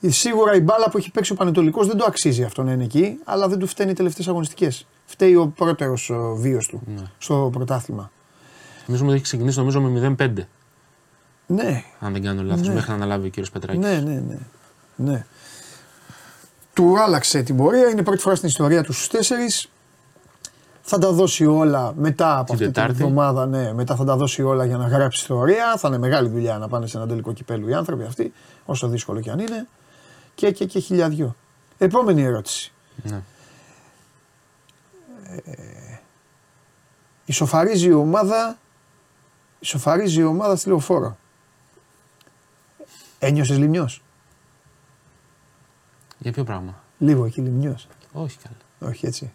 Ε, 0.00 0.10
Σίγουρα 0.10 0.54
η 0.54 0.60
μπάλα 0.60 0.90
που 0.90 0.98
έχει 0.98 1.10
παίξει 1.10 1.32
ο 1.32 1.34
Πανετολικός 1.34 1.86
δεν 1.86 1.96
το 1.96 2.04
αξίζει 2.04 2.42
αυτό 2.44 2.62
να 2.62 2.72
είναι 2.72 2.84
εκεί, 2.84 3.18
αλλά 3.24 3.48
δεν 3.48 3.58
του 3.58 3.66
φταίνει 3.66 3.90
οι 3.90 3.94
τελευταίες 3.94 4.28
αγωνιστικές. 4.28 4.86
Φταίει 5.06 5.34
ο 5.34 5.46
πρώτερος 5.56 6.10
βίος 6.36 6.66
του 6.66 6.82
Ναι. 6.96 7.02
στο 7.18 7.48
πρωτάθλημα. 7.52 8.10
Νομίζω 8.86 9.04
ότι 9.04 9.14
έχει 9.14 9.22
ξεκινήσει 9.22 9.58
νομίζω 9.58 9.80
με 9.80 9.88
0-5. 10.18 10.48
Ναι, 11.46 11.84
Αν 12.00 12.12
δεν 12.12 12.22
κάνω 12.22 12.42
λάθος, 12.42 12.68
Ναι. 12.68 12.74
μέχρι 12.74 12.90
να 12.90 12.96
αναλάβει 12.96 13.26
ο 13.26 13.30
κύριος 13.30 13.50
Πετράκης. 13.50 13.80
ναι, 13.80 14.00
ναι, 14.00 14.22
ναι. 14.28 14.38
ναι. 14.96 15.24
Του 16.72 17.00
άλλαξε 17.02 17.42
την 17.42 17.56
πορεία, 17.56 17.88
είναι 17.88 18.02
πρώτη 18.02 18.20
φορά 18.20 18.34
στην 18.34 18.48
ιστορία 18.48 18.82
του 18.82 18.92
στους 18.92 19.08
τέσσερις. 19.08 19.68
Θα 20.82 20.98
τα 20.98 21.12
δώσει 21.12 21.46
όλα 21.46 21.92
μετά 21.96 22.32
από 22.38 22.44
Την 22.44 22.54
αυτή 22.54 22.64
την 22.64 22.72
Τετάρτη. 22.72 22.92
εβδομάδα. 23.02 23.46
Ναι, 23.46 23.72
μετά 23.72 23.96
θα 23.96 24.04
τα 24.04 24.16
δώσει 24.16 24.42
όλα 24.42 24.64
για 24.64 24.76
να 24.76 24.86
γράψει 24.86 25.20
ιστορία. 25.20 25.76
Θα 25.76 25.88
είναι 25.88 25.98
μεγάλη 25.98 26.28
δουλειά 26.28 26.58
να 26.58 26.68
πάνε 26.68 26.86
σε 26.86 26.96
ένα 26.96 27.06
τελικό 27.06 27.32
κυπέλου 27.32 27.68
οι 27.68 27.74
άνθρωποι 27.74 28.04
αυτοί, 28.04 28.32
όσο 28.64 28.88
δύσκολο 28.88 29.20
και 29.20 29.30
αν 29.30 29.38
είναι. 29.38 29.66
Και, 30.34 30.50
και, 30.50 30.64
και 30.64 30.78
χιλιαδιό. 30.78 31.34
Επόμενη 31.78 32.22
ερώτηση. 32.22 32.72
Ναι. 33.02 33.20
Ισοφαρίζει 37.24 37.88
η 37.88 37.92
ομάδα, 37.92 38.58
ισοφαρίζει 39.58 40.20
η 40.20 40.24
ομάδα 40.24 40.56
στη 40.56 40.68
λεωφόρο. 40.68 41.16
Ένιωσες 43.24 43.58
λιμνιός; 43.58 44.02
Για 46.18 46.32
ποιο 46.32 46.44
πράγμα; 46.44 46.82
Λίγο 46.98 47.24
εκεί 47.24 47.40
λιμνιός. 47.40 47.86
Όχι 48.12 48.38
καλά. 48.38 48.90
Όχι 48.92 49.06
έτσι. 49.06 49.32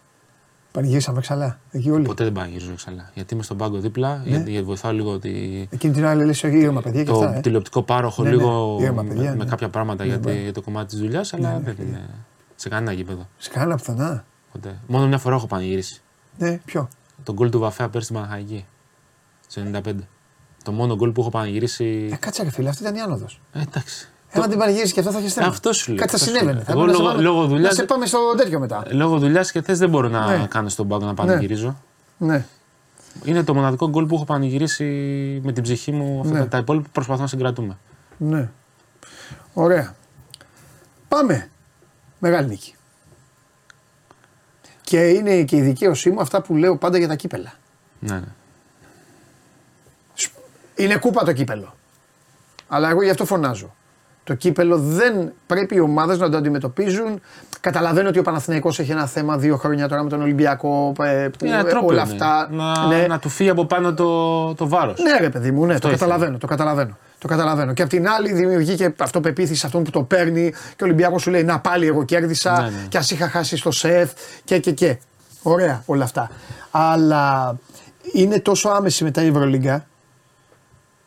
Πανηγύρισαμε 0.71 1.21
ξαλά. 1.21 1.59
Εκεί 1.71 1.89
όλοι. 1.91 2.05
Ποτέ 2.05 2.23
δεν 2.23 2.33
πανηγυρίζω 2.33 2.71
εξαλά. 2.71 3.11
Γιατί 3.13 3.33
είμαι 3.33 3.43
στον 3.43 3.57
πάγκο 3.57 3.77
δίπλα, 3.77 4.17
Ναι. 4.17 4.29
γιατί, 4.29 4.51
γιατί 4.51 4.65
βοηθάω 4.65 4.91
λίγο 4.91 5.11
ότι 5.11 5.67
Εκείνη 5.71 5.93
την 5.93 6.05
άλλη 6.05 6.25
λες 6.25 6.43
όχι 6.43 6.57
ήρεμα 6.57 6.81
παιδιά 6.81 7.03
και 7.03 7.09
το 7.11 7.19
αυτά. 7.23 7.35
Ε. 7.37 7.39
τηλεοπτικό 7.39 7.83
πάροχο 7.83 8.23
Ναι, 8.23 8.29
ναι. 8.29 8.35
λίγο 8.35 8.77
Ήρεμα, 8.79 9.01
με, 9.01 9.13
παιδιά, 9.13 9.29
με 9.35 9.43
ναι. 9.43 9.49
κάποια 9.49 9.69
πράγματα 9.69 10.03
Ναι, 10.03 10.09
για, 10.09 10.19
τη- 10.19 10.27
ναι. 10.27 10.41
για 10.41 10.53
το 10.53 10.61
κομμάτι 10.61 10.87
της 10.89 10.99
δουλειάς, 10.99 11.33
αλλά 11.33 11.47
Ναι, 11.51 11.57
ναι, 11.57 11.63
δεν 11.63 11.75
παιδιά. 11.75 11.83
είναι 11.97 12.09
σε 12.55 12.69
κανένα 12.69 12.91
γήπεδο. 12.91 13.27
Σε 13.37 13.49
κανένα 13.49 13.75
πουθενά. 13.75 14.25
Ποτέ. 14.51 14.79
Μόνο 14.87 15.07
μια 15.07 15.17
φορά 15.17 15.35
έχω 15.35 15.47
πανηγυρίσει. 15.47 16.01
Ναι, 16.37 16.57
ποιο; 16.65 16.87
Τον 17.23 17.35
γκολ 17.35 17.49
του 17.49 17.59
Βαφέα 17.59 17.89
πέρσι 17.89 18.07
στην 18.07 18.19
Παναχαϊκή. 18.19 18.65
Στο 19.47 19.61
95. 19.73 19.93
Το 20.63 20.71
μόνο 20.71 20.95
γκολ 20.95 21.11
που 21.11 21.21
έχω 21.21 21.29
πανηγυρίσει. 21.29 22.09
Ε, 22.11 22.15
κάτσε 22.15 22.43
ρε 22.43 22.49
φίλε, 22.51 22.69
αυτή 22.69 22.81
ήταν 22.83 22.95
η 22.95 22.99
άνοδος. 23.01 23.41
Ε, 23.53 23.61
εντάξει. 23.61 24.09
Έμα 24.31 24.47
την 24.47 24.57
πανηγύρισε 24.57 24.93
και 24.93 24.99
αυτό 24.99 25.11
θα 25.11 25.17
έχεις 25.19 25.33
θέμα. 25.33 25.47
Αυτό 25.47 25.73
σου 25.73 25.91
λέω, 25.91 25.99
Κάτι 25.99 26.09
θα 26.09 26.15
αυτό 26.15 26.25
σου 26.31 26.37
συνέβαινε. 26.37 26.57
λέω. 26.57 26.65
Θα 26.65 26.71
Εγώ 26.71 26.81
έπρεπε 26.81 26.97
να 26.97 27.03
λόγω- 27.03 27.17
σε 27.19 27.23
πάμε- 27.23 27.37
λόγω 27.37 27.47
δουλειάς- 27.47 27.69
Να 27.69 27.75
σε 27.81 27.83
πάμε 27.85 28.05
στο 28.05 28.19
τέτοιο 28.37 28.59
μετά. 28.59 28.83
Λόγω 28.91 29.17
δουλειάς 29.17 29.51
και 29.51 29.61
θες 29.61 29.77
δεν 29.79 29.89
μπορώ 29.89 30.07
να 30.07 30.37
Ναι. 30.37 30.45
κάνω 30.49 30.69
στον 30.69 30.87
πάγκο 30.87 31.05
να 31.05 31.13
πανηγυρίζω. 31.13 31.77
Ναι. 32.17 32.45
Είναι 33.23 33.43
το 33.43 33.53
μοναδικό 33.53 33.89
γκολ 33.89 34.05
που 34.05 34.15
έχω 34.15 34.25
πανηγυρίσει 34.25 34.85
με 35.43 35.51
την 35.51 35.63
ψυχή 35.63 35.91
μου. 35.91 36.19
Αυτά 36.19 36.33
Ναι. 36.33 36.39
τα- 36.39 36.47
Τα 36.47 36.57
υπόλοιπα 36.57 36.87
προσπαθώ 36.91 37.21
να 37.21 37.27
συγκρατούμε. 37.27 37.77
Ναι. 38.17 38.49
Ωραία. 39.53 39.95
Πάμε. 41.07 41.49
Μεγάλη 42.19 42.47
νίκη. 42.47 42.73
Και 44.81 45.07
είναι 45.07 45.43
και 45.43 45.55
η 45.55 45.61
δικαίωσή 45.61 46.09
μου 46.09 46.21
αυτά 46.21 46.41
που 46.41 46.55
λέω 46.55 46.77
πάντα 46.77 46.97
για 46.97 47.07
τα 47.07 47.15
κύπελα. 47.15 47.53
Ναι, 47.99 48.13
ναι. 48.13 48.27
Είναι 50.79 50.95
κούπα 50.95 51.23
το 51.23 51.33
κύπελο. 51.33 51.73
Αλλά 52.67 52.89
εγώ 52.89 53.03
γι' 53.03 53.09
αυτό 53.09 53.25
φωνάζω. 53.25 53.73
Το 54.23 54.33
κύπελο 54.33 54.77
δεν 54.77 55.31
πρέπει 55.47 55.75
οι 55.75 55.79
ομάδες 55.79 56.19
να 56.19 56.29
το 56.29 56.37
αντιμετωπίζουν. 56.37 57.21
Καταλαβαίνω 57.59 58.09
ότι 58.09 58.19
ο 58.19 58.21
Παναθηναϊκός 58.21 58.79
έχει 58.79 58.91
ένα 58.91 59.05
θέμα 59.05 59.37
δύο 59.37 59.57
χρόνια 59.57 59.87
τώρα 59.87 60.03
με 60.03 60.09
τον 60.09 60.21
Ολυμπιακό. 60.21 60.93
ε, 61.03 61.27
που, 61.37 61.45
Είναι 61.45 61.55
ένα 61.57 61.67
ε, 61.67 61.69
τρόπο. 61.71 61.85
όλα 61.87 62.01
είναι. 62.01 62.11
αυτά. 62.11 62.47
Να, 62.51 62.87
ναι. 62.87 63.07
να 63.07 63.19
του 63.19 63.29
φύγει 63.29 63.49
από 63.49 63.65
πάνω 63.65 63.93
το, 63.93 64.53
το 64.53 64.67
βάρος. 64.67 64.99
Ναι, 65.01 65.17
ρε 65.19 65.29
παιδί 65.29 65.51
μου, 65.51 65.65
ναι, 65.65 65.79
το 65.79 65.89
ήθελα. 65.89 65.91
καταλαβαίνω, 65.97 66.37
το 66.37 66.47
καταλαβαίνω. 66.47 66.97
Το 67.17 67.27
καταλαβαίνω. 67.27 67.73
Και 67.73 67.81
απ' 67.81 67.89
την 67.89 68.07
άλλη 68.09 68.33
δημιουργεί 68.33 68.75
και 68.75 68.93
αυτοπεποίθηση 68.97 69.59
σε 69.59 69.65
αυτόν 69.65 69.83
που 69.83 69.89
το 69.89 70.03
παίρνει 70.03 70.49
και 70.75 70.83
ο 70.83 70.85
Ολυμπιακός 70.85 71.21
σου 71.21 71.29
λέει 71.31 71.43
Να 71.43 71.59
πάλι 71.59 71.87
εγώ 71.87 72.03
κέρδισα 72.03 72.61
Ναι, 72.61 72.67
ναι. 72.69 72.85
και 72.89 72.97
ας 72.97 73.11
είχα 73.11 73.29
χάσει 73.29 73.57
στο 73.57 73.71
σεφ 73.71 74.11
και 74.43 74.59
και 74.59 74.71
και. 74.71 74.97
Ωραία 75.41 75.83
όλα 75.85 76.03
αυτά. 76.03 76.29
Αλλά 76.71 77.55
είναι 78.13 78.39
τόσο 78.39 78.69
άμεση 78.69 79.03
μετά 79.03 79.23
η 79.23 79.27
Ευρωλίγκα 79.27 79.85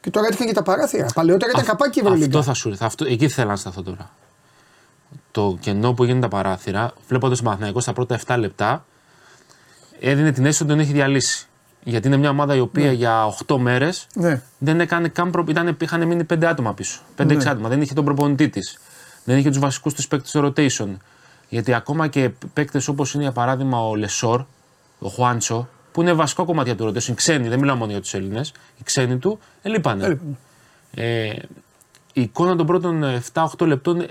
και 0.02 0.10
τώρα 0.10 0.26
έτυχαν 0.26 0.46
και 0.46 0.52
τα 0.52 0.62
παράθυρα. 0.62 1.06
Παλαιότερα 1.14 1.50
ήταν 1.50 1.64
καπάκι 1.64 1.98
η 1.98 2.02
Ευρωλίγκα. 2.04 2.38
Αυτό 2.38 2.42
θα 2.42 2.54
σου 2.54 2.76
θα, 2.76 2.86
αυτό, 2.86 3.04
Εκεί 3.04 3.28
θέλω 3.28 3.48
να 3.48 3.56
σταθώ 3.56 3.82
τώρα. 3.82 4.10
Το 5.30 5.56
κενό 5.60 5.92
που 5.92 6.02
έγινε 6.02 6.20
τα 6.20 6.28
παράθυρα, 6.28 6.92
βλέποντας 7.08 7.36
τον 7.36 7.46
Παναθηναϊκός 7.46 7.82
στα 7.82 7.92
πρώτα 7.92 8.20
7 8.26 8.36
λεπτά, 8.38 8.84
έδινε 10.00 10.32
την 10.32 10.44
αίσθηση 10.44 10.62
ότι 10.62 10.72
τον 10.72 10.80
έχει 10.80 10.92
διαλύσει. 10.92 11.46
Γιατί 11.84 12.06
είναι 12.06 12.16
μια 12.16 12.30
ομάδα 12.30 12.54
η 12.54 12.60
οποία 12.60 12.92
για 12.92 13.34
8 13.46 13.56
μέρες 13.58 14.06
Ναι. 14.14 14.42
δεν 14.58 14.80
έκανε 14.80 15.08
καν 15.08 15.30
προ... 15.30 15.44
ήταν, 15.48 15.76
είχαν 15.80 16.06
μείνει 16.06 16.26
5 16.34 16.44
άτομα 16.44 16.74
πίσω. 16.74 17.00
5-6 17.16 17.26
Ναι. 17.26 17.50
άτομα. 17.50 17.68
Δεν 17.68 17.80
είχε 17.80 17.94
τον 17.94 18.04
προπονητή 18.04 18.48
της. 18.48 18.78
Δεν 19.24 19.38
είχε 19.38 19.48
τους 19.48 19.58
βασικούς 19.58 19.94
τους 19.94 20.08
παίκτες 20.08 20.30
στο 20.30 20.52
rotation. 20.56 20.96
Γιατί 21.48 21.74
ακόμα 21.74 22.08
και 22.08 22.30
παίκτες 22.52 22.88
όπως 22.88 23.14
είναι 23.14 23.22
για 23.22 23.32
παράδειγμα 23.32 23.86
ο 23.88 23.96
Λεσόρ, 23.96 24.44
ο 24.98 25.08
Χουάντσο, 25.08 25.68
που 25.92 26.00
είναι 26.00 26.12
βασικό 26.12 26.44
κομμάτι 26.44 26.74
του 26.74 26.86
rotation, 26.88 27.08
οι 27.08 27.14
ξένοι, 27.14 27.48
δεν 27.48 27.58
μιλάω 27.58 27.76
μόνο 27.76 27.90
για 27.90 28.00
τους 28.00 28.14
Έλληνες, 28.14 28.52
οι 28.78 28.82
ξένοι 28.84 29.18
του, 29.18 29.38
ελείπανε. 29.62 30.04
Έλειπαν. 30.04 30.38
Ε, 30.94 31.32
η 32.12 32.20
εικόνα 32.20 32.56
των 32.56 32.66
πρώτων 32.66 33.02
ε, 33.02 33.22
7-8 33.32 33.66
λεπτών 33.66 34.00
ε, 34.00 34.06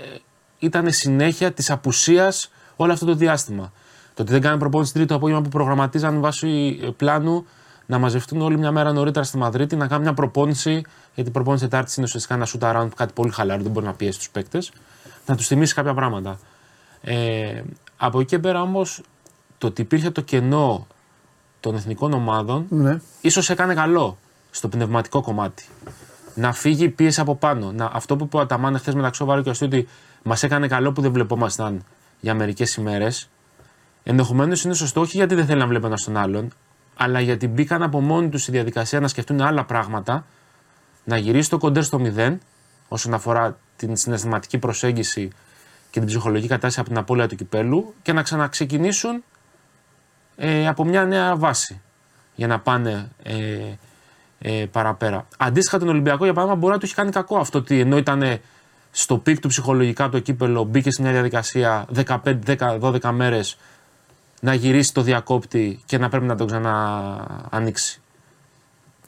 ήταν 0.58 0.92
συνέχεια 0.92 1.52
της 1.52 1.70
απουσίας 1.70 2.50
όλο 2.76 2.92
αυτό 2.92 3.06
το 3.06 3.14
διάστημα. 3.14 3.72
Το 4.14 4.22
ότι 4.22 4.32
δεν 4.32 4.40
κάνανε 4.40 4.60
προπόνηση 4.60 4.92
τρίτη 4.92 5.08
το 5.08 5.14
απόγευμα 5.14 5.42
που 5.42 5.48
προγραμματίζαν 5.48 6.20
βάσει 6.20 6.80
ε, 6.82 6.86
πλάνου 6.96 7.46
να 7.86 7.98
μαζευτούν 7.98 8.40
όλη 8.40 8.58
μια 8.58 8.70
μέρα 8.70 8.92
νωρίτερα 8.92 9.24
στη 9.24 9.36
Μαδρίτη, 9.36 9.76
να 9.76 9.86
κάνουν 9.86 10.02
μια 10.02 10.14
προπόνηση, 10.14 10.84
γιατί 11.14 11.30
η 11.30 11.32
προπόνηση 11.32 11.64
Τετάρτης 11.64 11.96
είναι 11.96 12.06
ουσιαστικά 12.06 12.34
ένα 12.34 12.46
shoot 12.46 12.60
around, 12.60 12.88
κάτι 12.96 13.12
πολύ 13.12 13.30
χαλαρό, 13.30 13.62
δεν 13.62 13.72
μπορεί 13.72 13.86
να 13.86 13.94
πιέσει 13.94 14.18
τους 14.18 14.30
παίκτες, 14.30 14.72
να 15.26 15.36
τους 15.36 15.46
θυμίσει 15.46 15.74
κάποια 15.74 15.94
πράγματα. 15.94 16.38
Ε, 17.00 17.62
από 17.96 18.20
εκεί 18.20 18.28
και 18.28 18.38
πέρα 18.38 18.62
όμως, 18.62 19.02
το 19.58 19.66
ότι 19.66 19.82
υπήρχε 19.82 20.10
το 20.10 20.20
κενό 20.20 20.86
των 21.62 21.74
εθνικών 21.74 22.12
ομάδων 22.12 22.66
Ναι. 22.68 23.00
ίσως 23.20 23.50
έκανε 23.50 23.74
καλό 23.74 24.18
στο 24.50 24.68
πνευματικό 24.68 25.22
κομμάτι. 25.22 25.64
Να 26.34 26.52
φύγει 26.52 26.84
η 26.84 26.88
πίεση 26.88 27.20
από 27.20 27.34
πάνω. 27.36 27.72
Να, 27.72 27.90
αυτό 27.92 28.16
που 28.16 28.24
είπε 28.24 28.36
ο 28.36 28.40
Αταμάν 28.40 28.78
χθες 28.78 28.94
μεταξύ 28.94 29.18
Σοβαρού 29.20 29.42
και 29.42 29.50
Αστού 29.50 29.66
ότι 29.66 29.88
μας 30.22 30.42
έκανε 30.42 30.66
καλό 30.68 30.92
που 30.92 31.00
δεν 31.00 31.12
βλεπόμασταν 31.12 31.84
για 32.20 32.34
μερικές 32.34 32.74
ημέρες. 32.74 33.28
Ενδεχομένως 34.02 34.64
είναι 34.64 34.74
σωστό 34.74 35.00
όχι 35.00 35.16
γιατί 35.16 35.34
δεν 35.34 35.46
θέλει 35.46 35.58
να 35.58 35.66
βλέπει 35.66 35.86
ένας 35.86 36.04
τον 36.04 36.16
άλλον, 36.16 36.48
αλλά 36.96 37.20
γιατί 37.20 37.48
μπήκαν 37.48 37.82
από 37.82 38.00
μόνοι 38.00 38.28
τους 38.28 38.42
στη 38.42 38.50
διαδικασία 38.50 39.00
να 39.00 39.08
σκεφτούν 39.08 39.40
άλλα 39.40 39.64
πράγματα, 39.64 40.24
να 41.04 41.16
γυρίσει 41.16 41.50
το 41.50 41.58
κοντέρ 41.58 41.82
στο 41.82 41.98
μηδέν 41.98 42.40
όσον 42.88 43.14
αφορά 43.14 43.58
την 43.76 43.96
συναισθηματική 43.96 44.58
προσέγγιση 44.58 45.30
και 45.90 45.98
την 45.98 46.08
ψυχολογική 46.08 46.48
κατάσταση 46.48 46.80
από 46.80 46.88
την 46.88 46.98
απώλεια 46.98 47.28
του 47.28 47.36
κυπέλου 47.36 47.94
και 48.02 48.12
να 48.12 48.22
ξαναξεκινήσουν 48.22 49.22
ε, 50.36 50.68
από 50.68 50.84
μια 50.84 51.04
νέα 51.04 51.36
βάση 51.36 51.80
για 52.34 52.46
να 52.46 52.60
πάνε 52.60 53.10
ε, 53.22 53.36
ε, 54.38 54.66
παραπέρα. 54.66 55.26
Αντίστοιχα, 55.38 55.78
τον 55.78 55.88
Ολυμπιακό 55.88 56.24
για 56.24 56.32
παράδειγμα 56.32 56.60
μπορεί 56.60 56.72
να 56.72 56.78
του 56.78 56.84
έχει 56.84 56.94
κάνει 56.94 57.10
κακό 57.10 57.38
αυτό 57.38 57.58
ότι 57.58 57.80
ενώ 57.80 57.96
ήταν 57.96 58.40
στο 58.90 59.18
peak 59.18 59.40
του 59.40 59.48
ψυχολογικά 59.48 60.08
το 60.08 60.18
κύπελο, 60.18 60.64
μπήκε 60.64 60.90
σε 60.90 61.02
μια 61.02 61.12
διαδικασία 61.12 61.86
15-12 62.06 63.10
μέρες 63.12 63.56
να 64.40 64.54
γυρίσει 64.54 64.94
το 64.94 65.02
διακόπτη 65.02 65.82
και 65.84 65.98
να 65.98 66.08
πρέπει 66.08 66.26
να 66.26 66.36
το 66.36 66.44
ξανά 66.44 67.46
ανοίξει. 67.50 68.00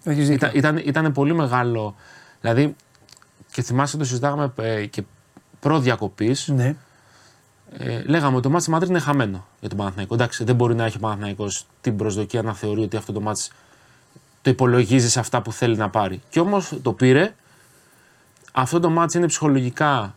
Έχεις 0.05 0.29
δίκιο. 0.29 0.51
Ήταν, 0.53 0.77
ήταν, 0.77 0.83
ήταν 0.87 1.13
πολύ 1.13 1.35
μεγάλο. 1.35 1.95
Δηλαδή, 2.41 2.77
και 3.53 3.63
θυμάσαι 3.63 3.97
το 3.97 4.05
συζητάγαμε 4.05 4.53
ε, 4.57 4.87
και 4.87 5.03
προ-διακοπής. 5.61 6.49
Ναι. 6.49 6.77
Ε, 7.79 8.03
λέγαμε 8.07 8.35
ότι 8.35 8.43
το 8.43 8.51
μάτς 8.51 8.63
στη 8.63 8.71
Μαδρίτη 8.71 8.93
είναι 8.93 9.03
χαμένο 9.03 9.47
για 9.61 9.69
τον 9.69 9.79
Παναθηναϊκό. 9.79 10.15
Εντάξει, 10.15 10.45
δεν 10.45 10.55
μπορεί 10.55 10.75
να 10.75 10.85
έχει 10.85 10.97
ο 10.97 11.01
Παναθηναϊκός 11.01 11.67
την 11.81 11.97
προσδοκία 11.97 12.43
να 12.43 12.55
θεωρεί 12.55 12.83
ότι 12.83 12.97
αυτό 12.97 13.13
το 13.13 13.21
μάτς 13.21 13.51
το 14.43 14.51
υπολογίζει 14.51 15.11
σε 15.11 15.21
αυτά 15.21 15.43
που 15.43 15.53
θέλει 15.53 15.77
να 15.77 15.91
πάρει. 15.91 16.23
Και 16.31 16.41
όμως 16.41 16.73
το 16.83 16.93
πήρε 16.93 17.35
Αυτό 18.53 18.81
το 18.81 19.03
match 19.03 19.15
είναι 19.15 19.27
ψυχολογικά 19.27 20.15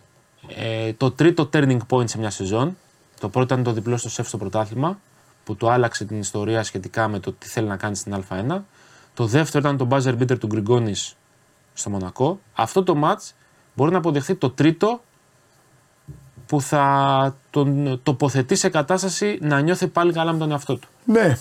ε, 0.55 0.93
το 0.93 1.11
τρίτο 1.11 1.49
turning 1.53 1.79
point 1.89 2.09
σε 2.09 2.17
μια 2.17 2.29
σεζόν. 2.29 2.77
Το 3.19 3.29
πρώτο 3.29 3.53
ήταν 3.53 3.63
το 3.63 3.71
διπλό 3.71 3.97
στο 3.97 4.09
σεφ 4.09 4.27
στο 4.27 4.37
πρωτάθλημα, 4.37 4.99
που 5.43 5.55
το 5.55 5.69
άλλαξε 5.69 6.05
την 6.05 6.19
ιστορία 6.19 6.63
σχετικά 6.63 7.07
με 7.07 7.19
το 7.19 7.31
τι 7.31 7.47
θέλει 7.47 7.67
να 7.67 7.77
κάνει 7.77 7.95
στην 7.95 8.23
Α1. 8.29 8.59
Το 9.13 9.25
δεύτερο 9.25 9.59
ήταν 9.59 9.77
το 9.77 9.87
buzzer 9.91 10.17
beater 10.17 10.39
του 10.39 10.47
Γκριγκόνης 10.47 11.15
στο 11.73 11.89
Μονακό. 11.89 12.39
Αυτό 12.53 12.83
το 12.83 13.01
match 13.03 13.31
μπορεί 13.75 13.91
να 13.91 13.97
αποδεχθεί 13.97 14.35
το 14.35 14.49
τρίτο 14.49 15.01
που 16.47 16.61
θα 16.61 17.35
τον 17.49 17.99
τοποθετεί 18.03 18.55
σε 18.55 18.69
κατάσταση 18.69 19.37
να 19.41 19.59
νιώθει 19.59 19.87
πάλι 19.87 20.13
καλά 20.13 20.31
με 20.31 20.37
τον 20.39 20.51
εαυτό 20.51 20.75
του. 20.75 20.87
Ναι. 21.05 21.37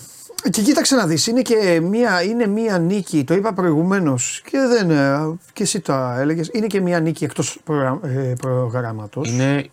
Και 0.50 0.62
κοίταξε 0.62 0.94
να 0.96 1.06
δεις, 1.06 1.26
είναι 1.26 1.42
και 1.42 1.80
μία, 1.82 2.22
είναι 2.22 2.46
μία 2.46 2.78
νίκη, 2.78 3.24
το 3.24 3.34
είπα 3.34 3.52
προηγουμένως 3.52 4.42
και 4.50 4.58
δεν, 4.58 4.90
ε, 4.90 5.18
και 5.52 5.62
εσύ 5.62 5.80
το 5.80 5.92
έλεγες, 6.18 6.50
είναι 6.52 6.66
και 6.66 6.80
μία 6.80 7.00
νίκη 7.00 7.24
εκτός 7.24 7.58
προγρα, 7.64 7.98
ε, 8.02 8.32
προγράμματος. 8.40 9.30
Είναι 9.30 9.66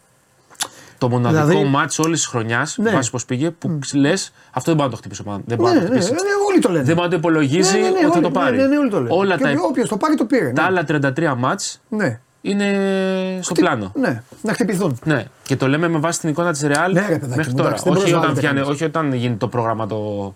το 0.98 1.10
μοναδικό 1.10 1.46
Δηλαδή- 1.48 1.70
μάτς 1.70 2.00
όλης 2.00 2.20
της 2.20 2.28
χρονιάς, 2.30 2.78
Ναι. 2.78 2.92
βάσει 2.92 3.12
πώ 3.12 3.20
πήγε, 3.28 3.52
που 3.52 3.80
λες 3.94 4.34
αυτό 4.52 4.62
δεν 4.72 4.75
μπορεί 4.75 4.84
να 4.90 4.90
το 4.90 4.96
χτυπήσει 4.98 5.22
ο 5.22 5.24
Παναθηναϊκός. 5.24 5.48
Δεν 5.48 5.58
μπορεί 5.58 5.74
Ναι, 5.74 5.80
να 5.80 5.86
το 5.88 5.94
ναι, 5.94 6.00
χτυπήσει. 6.00 6.28
ναι, 6.28 6.46
όλοι 6.50 6.60
το 6.60 6.70
λένε. 6.72 6.84
Δεν 6.84 6.96
μπορεί 6.96 7.08
να 7.08 7.13
το 7.13 7.20
υπολογίζει 7.20 7.78
Ναι, 7.78 7.82
ναι, 7.82 7.90
ναι, 7.90 7.96
ότι 7.98 8.06
θα 8.06 8.12
όλοι- 8.13 8.22
το 8.22 8.32
πάρει. 8.32 8.56
Ναι, 8.58 8.62
ναι, 8.63 8.68
ναι, 8.68 8.78
όλοι 8.78 8.90
το 8.90 8.98
λένε. 9.02 9.13
Όλα 9.16 9.38
Και 9.38 9.44
τα, 9.44 9.52
όποιος 9.70 9.90
το 9.90 9.98
πάρει 9.98 10.16
το 10.16 10.25
πήρε. 10.25 10.52
τα 10.52 10.62
ναι. 10.62 10.68
άλλα 10.68 10.84
33 10.84 11.36
μάτς 11.38 11.82
Ναι. 11.90 12.20
Είναι 12.46 13.40
στο 13.42 13.54
πλάνο. 13.54 13.92
Ναι, 13.96 14.22
να 14.42 14.54
χτυπηθούν. 14.54 15.00
Ναι, 15.06 15.26
και 15.44 15.56
το 15.56 15.68
λέμε 15.68 15.88
με 15.88 15.98
βάση 16.00 16.20
την 16.20 16.30
εικόνα 16.30 16.52
της 16.52 16.62
Real 16.66 16.90
Ναι, 16.92 17.06
ρε, 17.08 17.18
παιδάκι 17.18 17.36
μέχρι 17.38 17.52
μου, 17.52 17.58
τώρα. 17.58 17.70
εντάξει, 17.70 17.84
δεν 17.84 17.94
όχι, 17.94 18.02
όταν 18.02 18.12
προσβάλλεται 18.12 18.40
πιάνε, 18.40 18.60
κανείς. 18.60 18.74
όχι 18.74 18.84
όταν 18.84 19.14
γίνει 19.14 19.36
το 19.36 19.48
πρόγραμμα 19.48 19.88
το, 19.88 20.34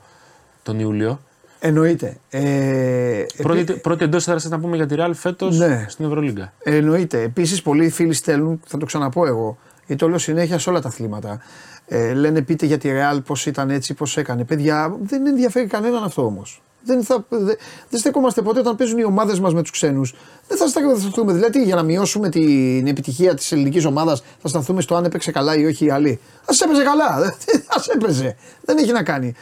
τον 0.63 0.79
Ιούλιο. 0.79 1.19
Εννοείται. 1.59 2.17
Ε, 2.29 3.23
Πρώτη, 3.41 3.59
επί- 3.59 3.81
πρώτη 3.81 4.03
εντός 4.03 4.27
έδραση 4.27 4.49
να 4.49 4.59
πούμε 4.59 4.75
για 4.75 4.85
τη 4.85 4.95
Real 4.97 5.11
φέτος 5.13 5.57
Ναι. 5.57 5.85
στην 5.89 6.05
Ευρωλίγκα. 6.05 6.53
Εννοείται. 6.63 7.21
Επίσης, 7.21 7.61
πολλοί 7.61 7.89
φίλοι 7.89 8.13
στέλνουν, 8.13 8.59
θα 8.65 8.77
το 8.77 8.85
ξαναπώ 8.85 9.25
εγώ, 9.25 9.57
γιατί 9.85 10.01
το 10.03 10.09
λέω 10.09 10.17
συνέχεια 10.17 10.59
σε 10.59 10.69
όλα 10.69 10.81
τα 10.81 10.87
αθλήματα. 10.87 11.39
Ε, 11.87 12.13
λένε 12.13 12.41
πείτε 12.41 12.65
για 12.65 12.77
τη 12.77 12.89
Real 12.91 13.19
πώς 13.25 13.45
ήταν 13.45 13.69
έτσι, 13.69 13.93
πώς 13.93 14.17
έκανε. 14.17 14.43
Παιδιά, 14.43 14.95
δεν 15.03 15.25
ενδιαφέρει 15.25 15.67
κανέναν 15.67 16.03
αυτό 16.03 16.25
όμως. 16.25 16.61
Δεν, 16.87 17.03
θα, 17.03 17.25
δε, 17.29 17.53
δεν 17.89 17.99
στεκόμαστε 17.99 18.41
ποτέ 18.41 18.59
όταν 18.59 18.75
παίζουν 18.75 18.97
οι 18.97 19.03
ομάδες 19.03 19.39
μας 19.39 19.53
με 19.53 19.61
τους 19.61 19.71
ξένους. 19.71 20.13
Δεν 20.47 20.57
θα 20.57 20.67
σταθούμε. 20.67 21.33
Δηλαδή, 21.33 21.63
για 21.63 21.75
να 21.75 21.83
μειώσουμε 21.83 22.29
την 22.29 22.87
επιτυχία 22.87 23.33
της 23.33 23.51
ελληνικής 23.51 23.85
ομάδας, 23.85 24.23
θα 24.41 24.47
σταθούμε 24.47 24.81
στο 24.81 24.95
αν 24.95 25.05
έπαιξε 25.05 25.31
καλά 25.31 25.55
ή 25.55 25.65
όχι 25.65 25.85
οι 25.85 25.89
άλλοι. 25.89 26.19
Α 26.45 26.53
έπαιζε 26.63 26.83
καλά. 26.83 27.05
Α 27.77 27.81
έπαιζε. 27.95 28.35
Δεν 28.65 28.77
έχει 28.77 28.91
να 28.91 29.03
κάνει. 29.03 29.33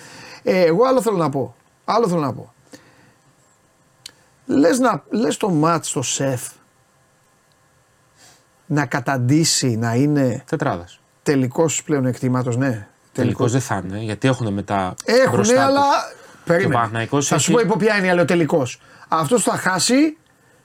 Ε, 0.43 0.61
εγώ 0.61 0.85
άλλο 0.85 1.01
θέλω 1.01 1.17
να 1.17 1.29
πω. 1.29 1.55
Άλλο 1.85 2.07
θέλω 2.07 2.21
να 2.21 2.33
πω. 2.33 2.53
Λες, 4.45 4.79
να, 4.79 5.03
λες 5.09 5.37
το 5.37 5.49
μάτς 5.49 5.89
στο 5.89 6.01
σεφ 6.01 6.41
να 8.65 8.85
καταντήσει 8.85 9.75
να 9.75 9.95
είναι 9.95 10.43
Τετράδας. 10.49 10.99
τελικός 11.23 11.83
πλέον 11.83 12.05
εκτίματος, 12.05 12.57
ναι. 12.57 12.87
Τελικώ 13.11 13.47
δεν 13.47 13.61
θα 13.61 13.83
είναι, 13.85 13.99
γιατί 13.99 14.27
έχουν 14.27 14.53
μετά. 14.53 14.93
Έχουν, 15.05 15.31
μπροστά 15.31 15.65
αλλά. 15.65 15.81
Τους. 16.45 16.53
Περίμενε. 16.53 16.73
Παναθηναϊκός 16.75 17.27
Θα 17.27 17.37
σου 17.37 17.51
έχει- 17.51 17.61
πω 17.61 17.67
υπό 17.67 17.77
ποια 17.77 17.95
έννοια 17.95 18.13
λέω 18.13 18.25
τελικός. 18.25 18.81
Αυτός 19.07 19.43
θα 19.43 19.57
χάσει 19.57 20.17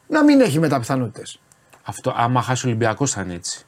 να 0.06 0.24
μην 0.24 0.40
έχει 0.40 0.58
μετά 0.58 0.78
πιθανότητες. 0.78 1.40
Αυτό, 1.82 2.14
άμα 2.16 2.42
χάσει 2.42 2.66
ο 2.66 2.68
Ολυμπιακός 2.68 3.10
θα 3.10 3.22
είναι 3.22 3.34
έτσι. 3.34 3.64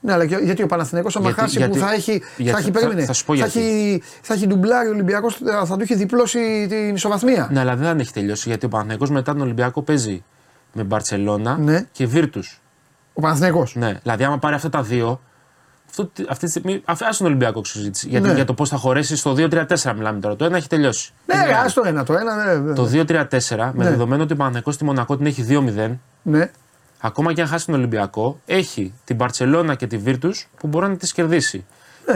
Ναι, 0.00 0.12
αλλά 0.12 0.26
και- 0.26 0.36
γιατί 0.36 0.62
ο 0.62 0.66
Παναθηναϊκός 0.66 1.16
άμα 1.16 1.24
Γιατί- 1.26 1.40
χάσει 1.40 1.58
γιατί- 1.58 1.72
που 1.72 1.78
θα 1.78 1.92
έχει, 1.92 2.22
γιατί- 2.36 2.52
θα 2.52 2.58
έχει, 2.58 2.66
θα- 2.66 2.72
περίμενε, 2.78 3.04
θα 3.04 3.12
σου 3.12 3.24
πω 3.24 3.36
θα 3.36 3.46
γιατί. 3.46 3.58
έχει, 3.68 4.02
θα 4.22 4.34
έχει 4.34 4.46
ντουμπλάρει 4.46 4.88
ο 4.88 4.90
Ολυμπιακός, 4.90 5.38
θα 5.64 5.76
του 5.76 5.82
έχει 5.82 5.94
διπλώσει 5.94 6.66
την 6.68 6.94
ισοβαθμία. 6.94 7.48
Ναι, 7.52 7.60
αλλά 7.60 7.76
δεν 7.76 7.98
έχει 8.00 8.12
τελειώσει 8.12 8.48
γιατί 8.48 8.66
ο 8.66 8.68
Παναθηναϊκός 8.68 9.10
μετά 9.10 9.32
τον 9.32 9.40
Ολυμπιακό 9.40 9.82
παίζει 9.82 10.24
με 10.72 10.82
Μπαρσελόνα 10.82 11.58
Ναι. 11.58 11.84
και 11.92 12.06
Βίρτους. 12.06 12.60
Ο 13.12 13.20
Παναθηναϊκός. 13.20 13.74
Ναι, 13.74 13.92
δηλαδή 14.02 14.24
άμα 14.24 14.38
πάρει 14.38 14.54
αυτά 14.54 14.68
τα 14.68 14.82
δύο. 14.82 15.20
Αυτό, 16.02 16.22
αυτή 16.28 16.44
τη 16.44 16.50
στιγμή. 16.50 16.82
Αφ, 16.84 17.02
ας 17.02 17.16
τον 17.16 17.26
Ολυμπιακό 17.26 17.64
συζήτηση. 17.64 18.08
Γιατί 18.08 18.28
Ναι. 18.28 18.34
για 18.34 18.44
το 18.44 18.54
πώς 18.54 18.68
θα 18.68 18.76
χωρέσεις 18.76 19.18
στο 19.18 19.34
2-3-4 19.34 19.94
μιλάμε 19.96 20.20
τώρα. 20.20 20.36
Το 20.36 20.44
ένα 20.44 20.56
έχει 20.56 20.68
τελειώσει. 20.68 21.12
Ναι, 21.26 21.34
Είναι 21.34 21.46
ρε, 21.46 21.54
άλλο. 21.54 21.64
ας 21.66 21.72
το 21.72 21.82
ένα, 21.86 22.04
το 22.04 22.14
ένα, 22.14 22.58
ναι, 22.58 22.72
Το 22.74 22.84
2-3-4 22.84 23.72
με 23.74 23.84
Ναι. 23.84 23.90
δεδομένο 23.90 24.22
ότι 24.22 24.32
ο 24.32 24.36
Παναθηναϊκός 24.36 24.74
στη 24.74 24.84
Μονακό 24.84 25.16
την 25.16 25.26
έχει 25.26 25.42
2-0. 25.42 25.98
ναι. 26.22 26.50
Ακόμα 27.00 27.32
και 27.32 27.40
αν 27.40 27.46
χάσει 27.48 27.66
τον 27.66 27.74
Ολυμπιακό, 27.74 28.40
έχει 28.46 28.92
την 29.04 29.16
Μπαρσελόνα 29.16 29.74
και 29.74 29.86
τη 29.86 29.96
Βίρτους 29.96 30.48
που 30.58 30.66
μπορεί 30.66 30.88
να 30.88 30.96
τις 30.96 31.12
κερδίσει. 31.12 31.64